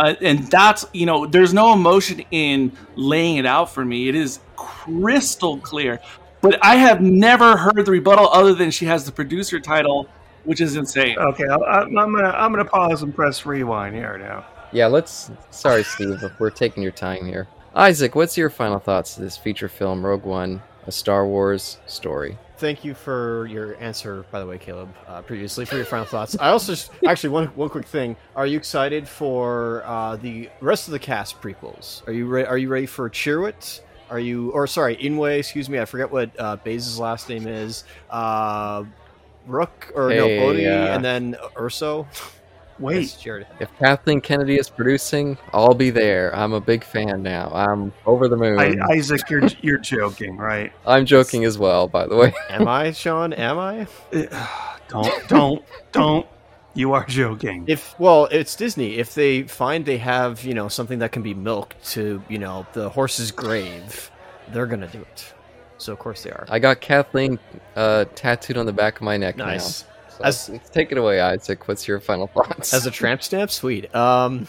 uh, 0.01 0.15
and 0.21 0.41
that's 0.51 0.85
you 0.93 1.07
know, 1.07 1.25
there's 1.25 1.55
no 1.55 1.73
emotion 1.73 2.25
in 2.33 2.77
laying 2.97 3.37
it 3.37 3.47
out 3.47 3.73
for 3.73 3.85
me. 3.85 4.09
It 4.09 4.17
is 4.17 4.41
crystal 4.57 5.59
clear. 5.59 6.01
But 6.41 6.59
I 6.65 6.75
have 6.75 7.01
never 7.01 7.57
heard 7.57 7.87
the 7.87 7.93
rebuttal 7.93 8.29
other 8.31 8.53
than 8.53 8.73
she 8.73 8.85
has 8.87 9.07
the 9.07 9.13
producer 9.13 9.61
title, 9.61 10.09
which 10.43 10.61
is 10.61 10.75
insane. 10.75 11.17
okay, 11.17 11.47
I, 11.47 11.55
I'm 11.55 11.95
gonna 11.95 12.31
I'm 12.31 12.51
gonna 12.51 12.65
pause 12.65 13.05
and 13.05 13.15
press 13.15 13.47
rewind 13.47 13.95
here 13.95 14.19
now. 14.19 14.45
Yeah, 14.73 14.89
let's. 14.89 15.31
Sorry, 15.51 15.85
Steve, 15.85 16.21
if 16.25 16.41
we're 16.41 16.51
taking 16.51 16.83
your 16.83 16.93
time 16.93 17.25
here. 17.25 17.47
Isaac, 17.75 18.15
what's 18.15 18.37
your 18.37 18.51
final 18.51 18.79
thoughts 18.79 19.15
to 19.15 19.23
this 19.23 19.37
feature 19.37 19.69
film, 19.69 20.05
Rogue 20.05 20.25
One, 20.25 20.63
a 20.87 20.93
Star 20.93 21.27
Wars 21.27 21.79
story? 21.87 22.37
Thank 22.59 22.85
you 22.85 22.95
for 22.95 23.47
your 23.47 23.77
answer, 23.81 24.25
by 24.31 24.41
the 24.41 24.47
way, 24.47 24.59
Caleb. 24.59 24.95
Uh, 25.09 25.23
previously 25.23 25.65
for 25.65 25.77
your 25.77 25.87
final 25.87 26.05
thoughts. 26.05 26.37
I 26.39 26.51
also 26.51 26.73
just, 26.75 26.93
actually 27.07 27.31
one 27.31 27.47
one 27.49 27.71
quick 27.71 27.87
thing. 27.87 28.15
Are 28.37 28.47
you 28.47 28.57
excited 28.59 29.09
for 29.09 29.83
uh, 29.87 30.17
the 30.17 30.51
rest 30.61 30.87
of 30.87 30.93
the 30.93 30.99
cast 30.99 31.41
prequels? 31.41 32.07
Are 32.07 32.13
you 32.13 32.27
re- 32.27 32.45
are 32.45 32.59
you 32.59 32.69
ready 32.69 32.87
for 32.87 33.09
Chirrut? 33.09 33.81
Are 34.11 34.21
you 34.21 34.51
or 34.51 34.67
sorry, 34.67 34.97
Îmwe? 34.97 35.39
Excuse 35.39 35.69
me, 35.69 35.81
I 35.81 35.87
forget 35.87 36.13
what 36.13 36.31
uh, 36.39 36.57
Baze's 36.57 37.01
last 37.01 37.29
name 37.29 37.47
is. 37.47 37.85
Uh, 38.11 38.85
Rook 39.47 39.91
or 39.97 40.11
no 40.11 40.29
Bodhi, 40.29 40.69
uh, 40.69 40.95
and 40.95 41.05
then 41.05 41.37
Erso. 41.57 42.07
Wait, 42.83 43.01
Yes, 43.03 43.17
Jared. 43.21 43.47
If 43.61 43.71
Kathleen 43.79 44.21
Kennedy 44.21 44.57
is 44.59 44.69
producing, 44.69 45.39
I'll 45.55 45.75
be 45.75 45.91
there. 45.91 46.35
I'm 46.35 46.53
a 46.53 46.61
big 46.61 46.83
fan 46.85 47.23
now. 47.23 47.51
I'm 47.55 47.93
over 48.05 48.29
the 48.29 48.37
moon. 48.37 48.59
I, 48.59 48.75
Isaac, 48.93 49.23
you're 49.31 49.47
you're 49.63 49.79
joking, 49.79 50.37
right? 50.37 50.73
I'm 50.87 51.07
joking 51.07 51.45
as 51.45 51.57
well, 51.59 51.87
by 51.89 52.07
the 52.07 52.17
way. 52.17 52.35
Am 52.51 52.67
I 52.67 52.91
Sean? 52.93 53.33
Am 53.33 53.59
I? 53.59 53.87
Don't 54.89 55.29
don't 55.29 55.65
don't. 55.93 56.27
You 56.75 56.93
are 56.95 57.05
joking. 57.07 57.65
If 57.69 57.99
well, 58.01 58.27
it's 58.31 58.57
Disney. 58.57 58.97
If 58.97 59.15
they 59.15 59.43
find 59.43 59.85
they 59.85 59.99
have 59.99 60.43
you 60.43 60.55
know 60.55 60.69
something 60.69 60.99
that 61.01 61.13
can 61.13 61.23
be 61.23 61.35
milked 61.35 61.83
to 61.93 62.23
you 62.29 62.39
know 62.39 62.67
the 62.73 62.89
horse's 62.89 63.31
grave, 63.31 64.11
they're 64.53 64.67
gonna 64.67 64.89
do 64.89 65.01
it. 65.01 65.33
So 65.79 65.93
of 65.93 65.99
course 65.99 66.23
they 66.23 66.31
are. 66.31 66.47
I 66.49 66.59
got 66.59 66.81
Kathleen 66.81 67.39
uh, 67.77 68.07
tattooed 68.15 68.57
on 68.57 68.67
the 68.67 68.73
back 68.73 68.97
of 68.97 69.03
my 69.03 69.17
neck 69.17 69.37
Nice. 69.37 69.83
now. 69.83 69.89
So 70.31 70.55
As- 70.55 70.71
take 70.71 70.93
it 70.93 70.99
away, 70.99 71.21
Isaac. 71.21 71.67
What's 71.69 71.87
your 71.89 72.01
final 72.01 72.27
thoughts? 72.27 72.73
As 72.73 72.87
a 72.87 72.91
tramp 72.91 73.23
stamp, 73.23 73.51
sweet. 73.51 73.95
Um. 73.95 74.47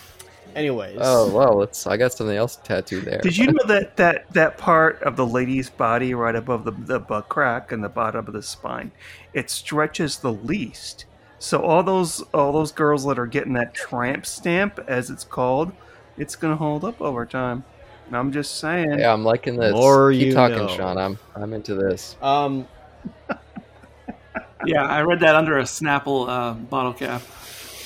Anyways. 0.56 1.00
oh 1.02 1.36
well, 1.36 1.58
let's. 1.58 1.88
I 1.88 1.98
got 1.98 2.14
something 2.14 2.36
else 2.36 2.58
tattooed 2.64 3.06
there. 3.06 3.20
Did 3.22 3.36
you 3.36 3.48
know 3.48 3.64
that 3.66 3.98
that 3.98 4.32
that 4.34 4.58
part 4.60 5.02
of 5.02 5.16
the 5.16 5.26
lady's 5.26 5.70
body 5.70 6.14
right 6.14 6.36
above 6.36 6.64
the, 6.64 6.72
the 6.72 7.00
butt 7.00 7.28
crack 7.28 7.72
and 7.72 7.84
the 7.84 7.90
bottom 7.90 8.28
of 8.28 8.34
the 8.34 8.44
spine, 8.44 8.92
it 9.34 9.50
stretches 9.50 10.18
the 10.20 10.32
least. 10.32 11.06
So 11.40 11.62
all 11.62 11.82
those 11.82 12.22
all 12.34 12.52
those 12.52 12.72
girls 12.72 13.04
that 13.06 13.18
are 13.18 13.26
getting 13.26 13.54
that 13.54 13.74
tramp 13.74 14.28
stamp, 14.28 14.80
as 14.88 15.10
it's 15.10 15.24
called, 15.24 15.72
it's 16.18 16.36
gonna 16.36 16.56
hold 16.56 16.86
up 16.86 17.02
over 17.02 17.26
time. 17.26 17.64
And 18.08 18.16
I'm 18.16 18.32
just 18.32 18.60
saying. 18.60 19.00
Yeah, 19.00 19.12
I'm 19.12 19.24
liking 19.24 19.56
this. 19.56 19.74
More 19.74 20.12
Keep 20.12 20.28
you 20.28 20.34
talking, 20.34 20.58
know. 20.58 20.68
Sean. 20.68 20.98
I'm 21.00 21.18
I'm 21.36 21.54
into 21.54 21.74
this. 21.74 22.16
Um. 22.22 22.68
Yeah, 24.66 24.84
I 24.86 25.02
read 25.02 25.20
that 25.22 25.36
under 25.36 25.58
a 25.60 25.64
Snapple 25.64 26.28
uh, 26.30 26.54
bottle 26.54 26.94
cap. 26.94 27.22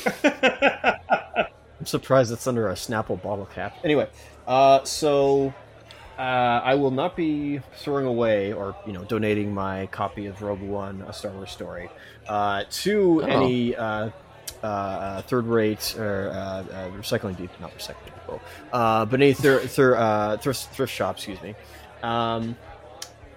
I'm 1.79 1.85
surprised 1.85 2.31
it's 2.31 2.47
under 2.47 2.69
a 2.69 2.73
Snapple 2.73 3.21
bottle 3.21 3.45
cap. 3.45 3.77
Anyway, 3.83 4.09
uh, 4.47 4.83
so 4.83 5.53
uh, 6.17 6.21
I 6.21 6.75
will 6.75 6.91
not 6.91 7.15
be 7.15 7.59
throwing 7.77 8.05
away 8.05 8.53
or 8.53 8.75
you 8.85 8.93
know 8.93 9.03
donating 9.03 9.53
my 9.53 9.87
copy 9.87 10.25
of 10.27 10.41
Rogue 10.41 10.61
One: 10.61 11.01
A 11.07 11.13
Star 11.13 11.31
Wars 11.31 11.51
Story 11.51 11.89
uh, 12.27 12.63
to 12.69 13.21
Oh. 13.23 13.25
any 13.27 13.75
uh, 13.75 14.09
uh, 14.63 15.21
third-rate 15.23 15.95
or 15.97 16.29
uh, 16.29 16.35
uh, 16.35 16.63
recycling 16.91 17.37
depot, 17.37 17.53
not 17.61 17.77
recycling 17.77 18.05
depot, 18.05 18.41
uh, 18.73 19.05
but 19.05 19.21
any 19.21 19.33
thir- 19.33 19.59
thir- 19.67 19.95
uh, 19.95 20.37
thrift 20.37 20.69
thrift 20.73 20.93
shop. 20.93 21.15
Excuse 21.17 21.41
me. 21.41 21.53
Um, 22.01 22.55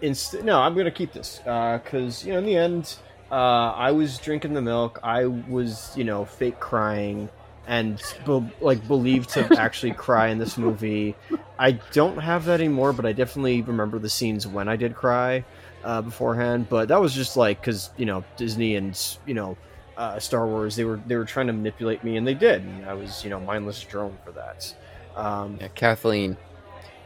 inst- 0.01 0.43
no, 0.45 0.61
I'm 0.61 0.75
gonna 0.75 0.91
keep 0.91 1.13
this 1.13 1.39
because 1.45 2.25
you 2.25 2.33
know 2.33 2.39
in 2.39 2.47
the 2.47 2.57
end. 2.57 2.97
Uh, 3.31 3.35
I 3.77 3.93
was 3.93 4.19
drinking 4.19 4.55
the 4.55 4.63
milk. 4.63 4.99
I 5.03 5.27
was, 5.27 5.93
you 5.97 6.05
know, 6.05 6.25
fake 6.25 6.59
crying 6.59 7.29
and 7.67 8.03
be- 8.27 8.51
like 8.61 8.87
believed 8.89 9.31
to 9.31 9.49
actually 9.59 9.93
cry 9.93 10.29
in 10.29 10.39
this 10.39 10.59
movie. 10.59 11.15
I 11.59 11.73
don't 11.93 12.19
have 12.19 12.47
that 12.47 12.61
anymore, 12.61 12.93
but 12.93 13.07
I 13.07 13.13
definitely 13.13 13.63
remember 13.63 13.99
the 13.99 14.09
scenes 14.09 14.47
when 14.47 14.69
I 14.69 14.77
did 14.77 14.97
cry 14.97 15.45
uh, 15.85 16.03
beforehand. 16.03 16.69
But 16.69 16.89
that 16.89 17.01
was 17.01 17.15
just 17.15 17.37
like 17.37 17.61
because 17.61 17.91
you 17.97 18.07
know 18.07 18.25
Disney 18.37 18.77
and 18.77 18.99
you 19.27 19.35
know 19.35 19.57
uh, 19.97 20.19
Star 20.19 20.47
Wars 20.47 20.75
they 20.75 20.85
were 20.85 21.01
they 21.07 21.17
were 21.17 21.25
trying 21.25 21.47
to 21.47 21.53
manipulate 21.53 22.03
me, 22.03 22.17
and 22.17 22.27
they 22.27 22.35
did. 22.35 22.63
And 22.63 22.85
I 22.87 22.95
was 22.95 23.23
you 23.23 23.31
know 23.31 23.39
mindless 23.39 23.81
drone 23.83 24.17
for 24.25 24.33
that. 24.33 24.75
Um, 25.15 25.59
Yeah, 25.61 25.69
Kathleen. 25.69 26.37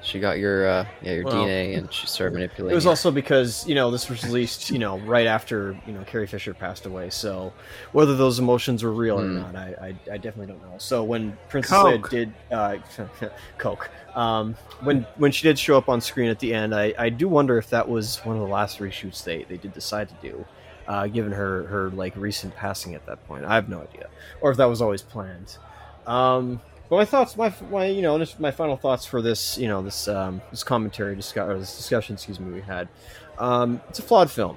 She 0.05 0.21
got 0.21 0.39
your 0.39 0.67
uh, 0.69 0.87
yeah 1.01 1.13
your 1.15 1.25
Well, 1.25 1.27
DNA, 1.27 1.77
and 1.77 1.93
she 1.93 2.07
started 2.07 2.35
manipulating. 2.35 2.71
It 2.71 2.75
was 2.75 2.87
it. 2.87 2.87
also 2.87 3.11
because 3.11 3.65
you 3.67 3.75
know 3.75 3.91
this 3.91 4.09
was 4.09 4.25
released 4.25 4.71
you 4.71 4.79
know 4.79 4.99
right 5.01 5.27
after 5.27 5.79
you 5.85 5.93
know 5.93 6.05
Carrie 6.05 6.27
Fisher 6.27 6.55
passed 6.55 6.87
away. 6.87 7.11
So 7.11 7.55
whether 7.93 8.17
those 8.17 8.39
emotions 8.39 8.83
were 8.83 8.95
real 8.95 9.21
or 9.21 9.29
Hmm. 9.29 9.31
not, 9.31 9.57
I, 9.57 9.75
I, 9.81 9.89
I 10.15 10.19
definitely 10.19 10.47
don't 10.47 10.63
know. 10.63 10.79
So 10.79 11.05
when 11.05 11.39
Princess 11.49 11.81
Coke. 11.81 12.07
Leia 12.07 12.09
did 12.09 12.37
uh, 12.51 12.79
Coke, 13.59 13.91
um, 14.15 14.57
when 14.81 15.07
when 15.17 15.33
she 15.33 15.47
did 15.47 15.59
show 15.59 15.77
up 15.79 15.89
on 15.89 16.01
screen 16.01 16.31
at 16.31 16.39
the 16.39 16.55
end, 16.55 16.75
I, 16.75 16.95
I 16.99 17.11
do 17.11 17.29
wonder 17.29 17.59
if 17.59 17.69
that 17.71 17.89
was 17.89 18.25
one 18.25 18.37
of 18.37 18.41
the 18.41 18.49
last 18.49 18.79
reshoots 18.79 19.25
they, 19.25 19.45
they 19.45 19.59
did 19.59 19.73
decide 19.73 20.09
to 20.11 20.17
do, 20.17 20.49
uh, 20.87 21.07
given 21.09 21.33
her 21.33 21.67
her 21.69 21.91
like 21.93 22.17
recent 22.17 22.55
passing 22.55 22.95
at 22.95 23.05
that 23.07 23.25
point. 23.25 23.45
I 23.45 23.57
have 23.57 23.69
no 23.69 23.83
idea, 23.83 24.09
or 24.41 24.51
if 24.51 24.57
that 24.59 24.67
was 24.67 24.81
always 24.83 25.03
planned. 25.03 25.59
Um, 26.07 26.63
but 26.95 26.99
my 26.99 27.05
thoughts, 27.07 27.37
my 27.37 27.53
my 27.71 27.87
you 27.87 28.03
know, 28.03 28.17
just 28.19 28.39
my 28.39 28.53
final 28.53 28.77
thoughts 28.77 29.05
for 29.05 29.21
this, 29.21 29.59
you 29.59 29.67
know, 29.67 29.83
this 29.83 30.07
um, 30.07 30.41
this 30.53 30.63
commentary 30.63 31.17
discuss 31.17 31.49
this 31.59 31.77
discussion, 31.77 32.15
excuse 32.15 32.39
me, 32.39 32.53
we 32.53 32.61
had. 32.61 32.89
Um, 33.37 33.81
it's 33.89 33.99
a 33.99 34.03
flawed 34.03 34.31
film, 34.31 34.57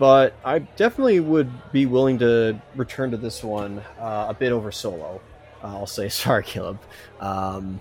but 0.00 0.34
I 0.44 0.58
definitely 0.58 1.20
would 1.20 1.70
be 1.70 1.86
willing 1.86 2.18
to 2.18 2.60
return 2.74 3.12
to 3.12 3.16
this 3.16 3.44
one 3.44 3.78
uh, 4.00 4.26
a 4.30 4.34
bit 4.34 4.50
over 4.50 4.72
Solo. 4.72 5.20
Uh, 5.62 5.66
I'll 5.68 5.86
say 5.86 6.08
sorry, 6.24 6.42
Caleb. 6.42 6.80
Um, 7.20 7.80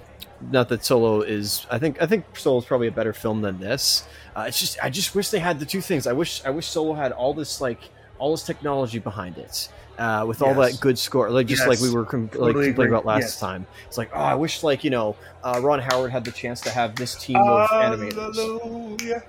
not 0.52 0.70
that 0.70 0.86
Solo 0.86 1.22
is. 1.22 1.66
I 1.72 1.80
think 1.80 2.00
I 2.00 2.06
think 2.06 2.26
Solo 2.38 2.60
is 2.60 2.66
probably 2.66 2.90
a 2.90 2.92
better 2.92 3.14
film 3.14 3.42
than 3.42 3.60
this. 3.60 4.08
Uh, 4.36 4.46
it's 4.48 4.60
just 4.60 4.78
I 4.84 4.92
just 4.92 5.16
wish 5.16 5.30
they 5.30 5.40
had 5.40 5.60
the 5.60 5.66
two 5.66 5.82
things. 5.82 6.06
I 6.06 6.14
wish 6.14 6.46
I 6.46 6.52
wish 6.52 6.68
Solo 6.68 6.94
had 6.94 7.12
all 7.12 7.34
this 7.34 7.60
like 7.60 7.80
all 8.20 8.30
this 8.30 8.44
technology 8.44 9.00
behind 9.00 9.40
it. 9.40 9.68
Uh, 9.98 10.26
with 10.28 10.42
all 10.42 10.56
Yes. 10.56 10.72
that 10.74 10.82
good 10.82 10.98
score, 10.98 11.30
like 11.30 11.46
just 11.46 11.68
like 11.68 11.80
we 11.80 11.92
were 11.92 12.04
com- 12.04 12.24
like 12.24 12.32
Totally 12.32 12.54
complaining 12.54 12.74
agree. 12.74 12.88
about 12.88 13.06
last 13.06 13.22
Yes. 13.22 13.40
time. 13.40 13.68
It's 13.88 13.98
like, 13.98 14.10
oh, 14.14 14.20
I 14.20 14.34
wish 14.34 14.64
like 14.64 14.84
you 14.84 14.90
know 14.90 15.16
uh, 15.44 15.60
Ron 15.64 15.80
Howard 15.80 16.10
had 16.10 16.26
the 16.26 16.32
chance 16.32 16.62
to 16.62 16.72
have 16.72 16.96
this 16.96 17.14
team 17.16 17.38
of 17.38 17.70
animators. 17.70 19.22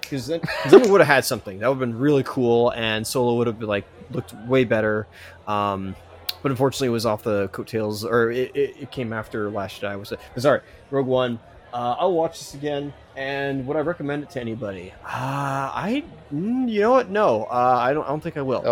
Because 0.00 0.26
then, 0.26 0.40
'cause 0.40 0.70
then 0.72 0.82
we 0.82 0.90
would 0.90 1.00
have 1.00 1.06
had 1.08 1.24
something 1.24 1.60
that 1.60 1.68
would 1.68 1.74
have 1.74 1.80
been 1.80 1.98
really 1.98 2.24
cool, 2.24 2.70
and 2.70 3.06
Solo 3.06 3.36
would 3.36 3.46
have 3.46 3.58
been 3.60 3.68
like 3.68 3.84
looked 4.10 4.34
way 4.46 4.64
better. 4.64 5.06
Um, 5.46 5.94
but 6.42 6.50
unfortunately, 6.50 6.88
it 6.88 6.90
was 6.90 7.06
off 7.06 7.22
the 7.22 7.46
coattails, 7.48 8.04
or 8.04 8.30
it, 8.32 8.50
it, 8.56 8.74
it 8.80 8.90
came 8.90 9.12
after 9.12 9.50
Last 9.50 9.80
Jedi. 9.80 9.96
Was 9.98 10.10
it? 10.12 10.18
Sorry, 10.36 10.60
Rogue 10.90 11.06
One. 11.06 11.38
Uh, 11.72 11.96
I'll 11.98 12.12
watch 12.12 12.38
this 12.38 12.52
again, 12.54 12.92
and 13.16 13.66
would 13.66 13.78
I 13.78 13.80
recommend 13.80 14.22
it 14.22 14.30
to 14.30 14.40
anybody? 14.40 14.92
Uh, 15.04 15.08
I, 15.72 16.04
mm, 16.32 16.68
you 16.68 16.80
know 16.82 16.90
what? 16.90 17.08
No, 17.08 17.44
uh, 17.44 17.78
I 17.80 17.94
don't. 17.94 18.04
I 18.04 18.08
don't 18.08 18.22
think 18.22 18.36
I 18.36 18.42
will 18.42 18.62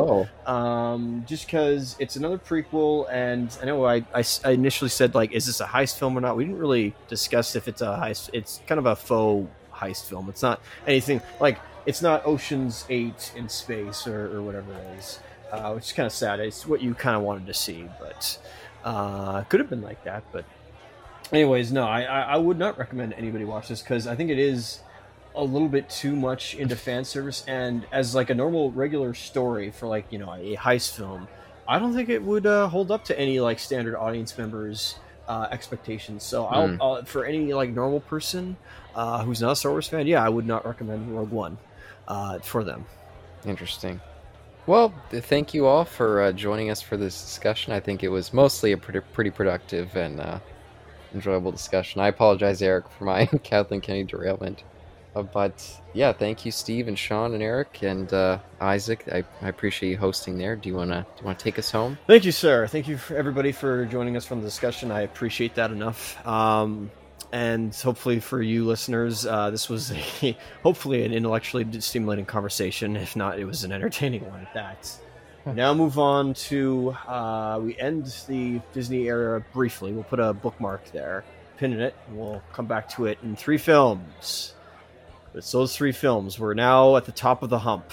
Oh, 0.46 0.52
um, 0.52 1.24
just 1.26 1.46
because 1.46 1.96
it's 1.98 2.16
another 2.16 2.36
prequel, 2.36 3.06
and 3.10 3.56
I 3.62 3.64
know 3.64 3.86
I, 3.86 4.04
I 4.14 4.50
initially 4.50 4.90
said 4.90 5.14
like, 5.14 5.32
is 5.32 5.46
this 5.46 5.60
a 5.60 5.66
heist 5.66 5.98
film 5.98 6.16
or 6.16 6.20
not? 6.20 6.36
We 6.36 6.44
didn't 6.44 6.58
really 6.58 6.94
discuss 7.08 7.56
if 7.56 7.68
it's 7.68 7.80
a 7.80 7.98
heist. 8.02 8.28
It's 8.34 8.60
kind 8.66 8.78
of 8.78 8.84
a 8.84 8.96
faux 8.96 9.48
heist 9.72 10.04
film. 10.04 10.28
It's 10.28 10.42
not 10.42 10.60
anything 10.86 11.22
like 11.40 11.58
it's 11.86 12.02
not 12.02 12.26
Ocean's 12.26 12.84
Eight 12.90 13.32
in 13.34 13.48
space 13.48 14.06
or, 14.06 14.36
or 14.36 14.42
whatever 14.42 14.72
it 14.72 14.98
is, 14.98 15.20
uh, 15.50 15.72
which 15.72 15.86
is 15.86 15.92
kind 15.92 16.06
of 16.06 16.12
sad. 16.12 16.38
It's 16.38 16.66
what 16.66 16.82
you 16.82 16.92
kind 16.94 17.16
of 17.16 17.22
wanted 17.22 17.46
to 17.46 17.54
see, 17.54 17.88
but 17.98 18.38
uh, 18.84 19.42
could 19.44 19.60
have 19.60 19.70
been 19.70 19.80
like 19.82 20.04
that. 20.04 20.22
But 20.32 20.44
anyways, 21.32 21.72
no, 21.72 21.84
I 21.86 22.02
I, 22.02 22.36
would 22.36 22.58
not 22.58 22.78
recommend 22.78 23.14
anybody 23.14 23.44
watch 23.44 23.68
this 23.68 23.82
because 23.82 24.06
I 24.06 24.14
think 24.14 24.30
it 24.30 24.38
is 24.38 24.80
a 25.34 25.44
little 25.44 25.68
bit 25.68 25.88
too 25.88 26.16
much 26.16 26.54
into 26.56 26.74
fan 26.74 27.04
service 27.04 27.44
and 27.46 27.86
as 27.92 28.14
like 28.14 28.30
a 28.30 28.34
normal 28.34 28.72
regular 28.72 29.14
story 29.14 29.70
for 29.70 29.86
like 29.86 30.04
you 30.10 30.18
know 30.18 30.32
a 30.34 30.56
heist 30.56 30.96
film 30.96 31.28
i 31.68 31.78
don't 31.78 31.94
think 31.94 32.08
it 32.08 32.20
would 32.20 32.46
uh, 32.46 32.66
hold 32.68 32.90
up 32.90 33.04
to 33.04 33.16
any 33.18 33.38
like 33.38 33.58
standard 33.58 33.96
audience 33.96 34.36
members 34.36 34.96
uh, 35.28 35.46
expectations 35.52 36.24
so 36.24 36.46
I'll, 36.46 36.68
Hmm. 36.68 36.82
I'll 36.82 37.04
for 37.04 37.24
any 37.24 37.54
like 37.54 37.70
normal 37.70 38.00
person 38.00 38.56
uh, 38.96 39.22
who's 39.22 39.40
not 39.40 39.52
a 39.52 39.56
star 39.56 39.70
wars 39.70 39.86
fan 39.86 40.06
yeah 40.08 40.24
i 40.24 40.28
would 40.28 40.46
not 40.46 40.66
recommend 40.66 41.14
rogue 41.16 41.30
one 41.30 41.58
uh, 42.08 42.40
for 42.40 42.64
them 42.64 42.84
interesting. 43.46 44.00
Well, 44.66 44.92
thank 45.10 45.54
you 45.54 45.66
all 45.66 45.84
for 45.84 46.22
uh, 46.22 46.32
joining 46.32 46.70
us 46.70 46.80
for 46.80 46.96
this 46.96 47.22
discussion. 47.22 47.72
I 47.72 47.80
think 47.80 48.04
it 48.04 48.08
was 48.08 48.32
mostly 48.32 48.72
a 48.72 48.76
pretty, 48.76 49.00
pretty 49.12 49.30
productive 49.30 49.96
and 49.96 50.20
uh, 50.20 50.38
enjoyable 51.14 51.52
discussion. 51.52 52.00
I 52.00 52.08
apologize, 52.08 52.62
Eric, 52.62 52.88
for 52.90 53.04
my 53.04 53.26
Kathleen 53.42 53.80
Kennedy 53.80 54.04
derailment. 54.04 54.62
Uh, 55.14 55.22
but 55.22 55.80
yeah, 55.92 56.12
thank 56.12 56.46
you, 56.46 56.52
Steve 56.52 56.86
and 56.86 56.98
Sean 56.98 57.34
and 57.34 57.42
Eric 57.42 57.82
and 57.82 58.12
uh, 58.12 58.38
Isaac. 58.60 59.04
I, 59.10 59.24
I 59.42 59.48
appreciate 59.48 59.90
you 59.90 59.96
hosting 59.96 60.38
there. 60.38 60.54
Do 60.54 60.68
you 60.68 60.76
wanna 60.76 61.04
do 61.16 61.20
you 61.20 61.26
wanna 61.26 61.38
take 61.38 61.58
us 61.58 61.70
home? 61.70 61.98
Thank 62.06 62.24
you, 62.24 62.32
sir. 62.32 62.66
Thank 62.68 62.86
you, 62.86 62.96
for 62.96 63.16
everybody, 63.16 63.50
for 63.52 63.84
joining 63.86 64.16
us 64.16 64.24
from 64.24 64.40
the 64.40 64.46
discussion. 64.46 64.92
I 64.92 65.02
appreciate 65.02 65.56
that 65.56 65.72
enough. 65.72 66.24
Um, 66.26 66.90
and 67.32 67.74
hopefully, 67.74 68.20
for 68.20 68.40
you 68.40 68.64
listeners, 68.66 69.26
uh, 69.26 69.50
this 69.50 69.68
was 69.68 69.92
a, 69.92 70.36
hopefully 70.62 71.04
an 71.04 71.12
intellectually 71.12 71.80
stimulating 71.80 72.24
conversation. 72.26 72.96
If 72.96 73.16
not, 73.16 73.38
it 73.38 73.44
was 73.44 73.64
an 73.64 73.72
entertaining 73.72 74.28
one 74.28 74.40
at 74.40 74.54
that. 74.54 74.96
Now 75.54 75.72
move 75.72 75.98
on 75.98 76.34
to 76.34 76.90
uh, 77.08 77.58
we 77.62 77.78
end 77.78 78.14
the 78.28 78.60
Disney 78.72 79.08
era 79.08 79.42
briefly. 79.52 79.92
We'll 79.92 80.04
put 80.04 80.20
a 80.20 80.34
bookmark 80.34 80.92
there, 80.92 81.24
pin 81.56 81.72
in 81.72 81.80
it, 81.80 81.94
and 82.08 82.18
we'll 82.18 82.42
come 82.52 82.66
back 82.66 82.88
to 82.90 83.06
it 83.06 83.18
in 83.22 83.36
three 83.36 83.58
films. 83.58 84.54
It's 85.34 85.50
those 85.50 85.74
three 85.76 85.92
films. 85.92 86.38
We're 86.38 86.54
now 86.54 86.96
at 86.96 87.04
the 87.04 87.12
top 87.12 87.42
of 87.42 87.50
the 87.50 87.58
hump. 87.58 87.90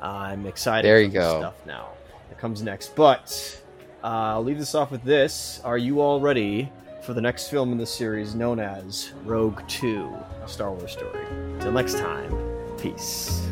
I'm 0.00 0.46
excited. 0.46 0.86
There 0.86 1.00
you 1.00 1.08
for 1.08 1.12
this 1.12 1.22
go. 1.22 1.40
Stuff 1.40 1.66
now 1.66 1.88
that 2.28 2.38
comes 2.38 2.62
next, 2.62 2.94
but 2.94 3.60
uh, 4.02 4.06
I'll 4.06 4.44
leave 4.44 4.58
this 4.58 4.74
off 4.74 4.90
with 4.90 5.02
this. 5.02 5.60
Are 5.64 5.78
you 5.78 6.00
all 6.00 6.20
ready 6.20 6.70
for 7.02 7.14
the 7.14 7.20
next 7.20 7.48
film 7.48 7.72
in 7.72 7.78
the 7.78 7.86
series, 7.86 8.34
known 8.34 8.60
as 8.60 9.12
Rogue 9.24 9.66
Two: 9.66 10.14
A 10.42 10.48
Star 10.48 10.70
Wars 10.70 10.92
Story? 10.92 11.24
Till 11.60 11.72
next 11.72 11.98
time, 11.98 12.36
peace. 12.78 13.48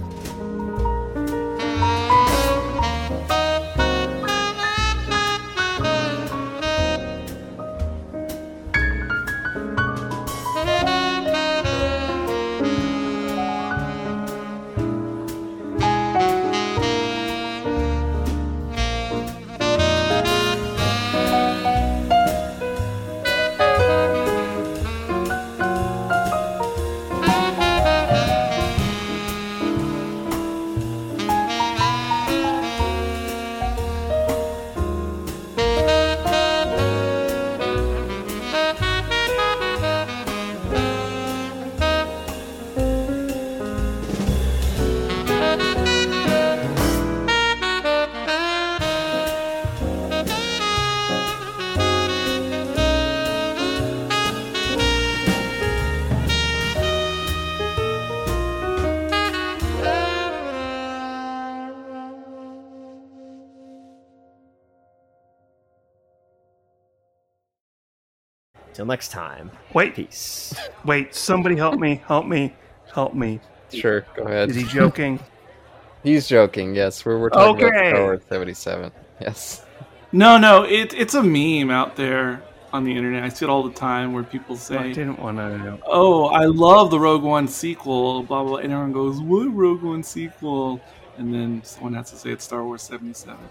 Till 68.83 68.89
next 68.89 69.12
time, 69.12 69.49
Wait, 69.75 69.94
peace. 69.94 70.52
wait, 70.85 71.15
somebody 71.15 71.55
help 71.55 71.78
me, 71.78 72.02
help 72.09 72.27
me, 72.27 72.52
help 72.93 73.15
me. 73.15 73.39
Sure, 73.73 74.05
go 74.17 74.25
ahead. 74.25 74.51
Is 74.51 74.57
he 74.57 74.65
joking? 74.65 75.20
He's 76.02 76.27
joking. 76.27 76.75
Yes, 76.75 77.05
we're 77.05 77.17
we're 77.20 77.31
talking 77.31 77.65
Okay. 77.65 77.91
about 77.91 77.91
Star 77.91 78.02
Wars 78.02 78.20
seventy 78.28 78.55
seven. 78.55 78.91
Yes. 79.20 79.65
No, 80.11 80.36
no, 80.36 80.65
it, 80.65 80.94
it's 80.94 81.15
a 81.15 81.23
meme 81.23 81.70
out 81.70 81.94
there 81.94 82.43
on 82.73 82.83
the 82.83 82.91
internet. 82.97 83.23
I 83.23 83.28
see 83.28 83.47
it 83.47 83.49
all 83.49 83.62
the 83.62 83.73
time 83.73 84.15
where 84.15 84.25
people 84.25 84.57
say, 84.57 84.75
I 84.77 84.83
say, 84.83 84.94
didn't 84.94 85.20
want 85.20 85.39
to. 85.39 85.78
"Oh, 85.86 86.25
I 86.25 86.47
love 86.47 86.91
the 86.91 86.99
Rogue 86.99 87.23
One 87.23 87.47
sequel," 87.47 88.25
blah 88.25 88.43
blah, 88.43 88.57
and 88.57 88.73
everyone 88.73 88.91
goes, 88.93 89.20
"What 89.20 89.44
Rogue 89.55 89.85
One 89.85 90.02
sequel?" 90.02 90.81
And 91.19 91.33
then 91.33 91.62
someone 91.62 91.94
has 91.94 92.11
to 92.11 92.17
say 92.17 92.31
it's 92.31 92.43
Star 92.43 92.65
Wars 92.65 92.83
seventy 92.83 93.15
seven. 93.15 93.49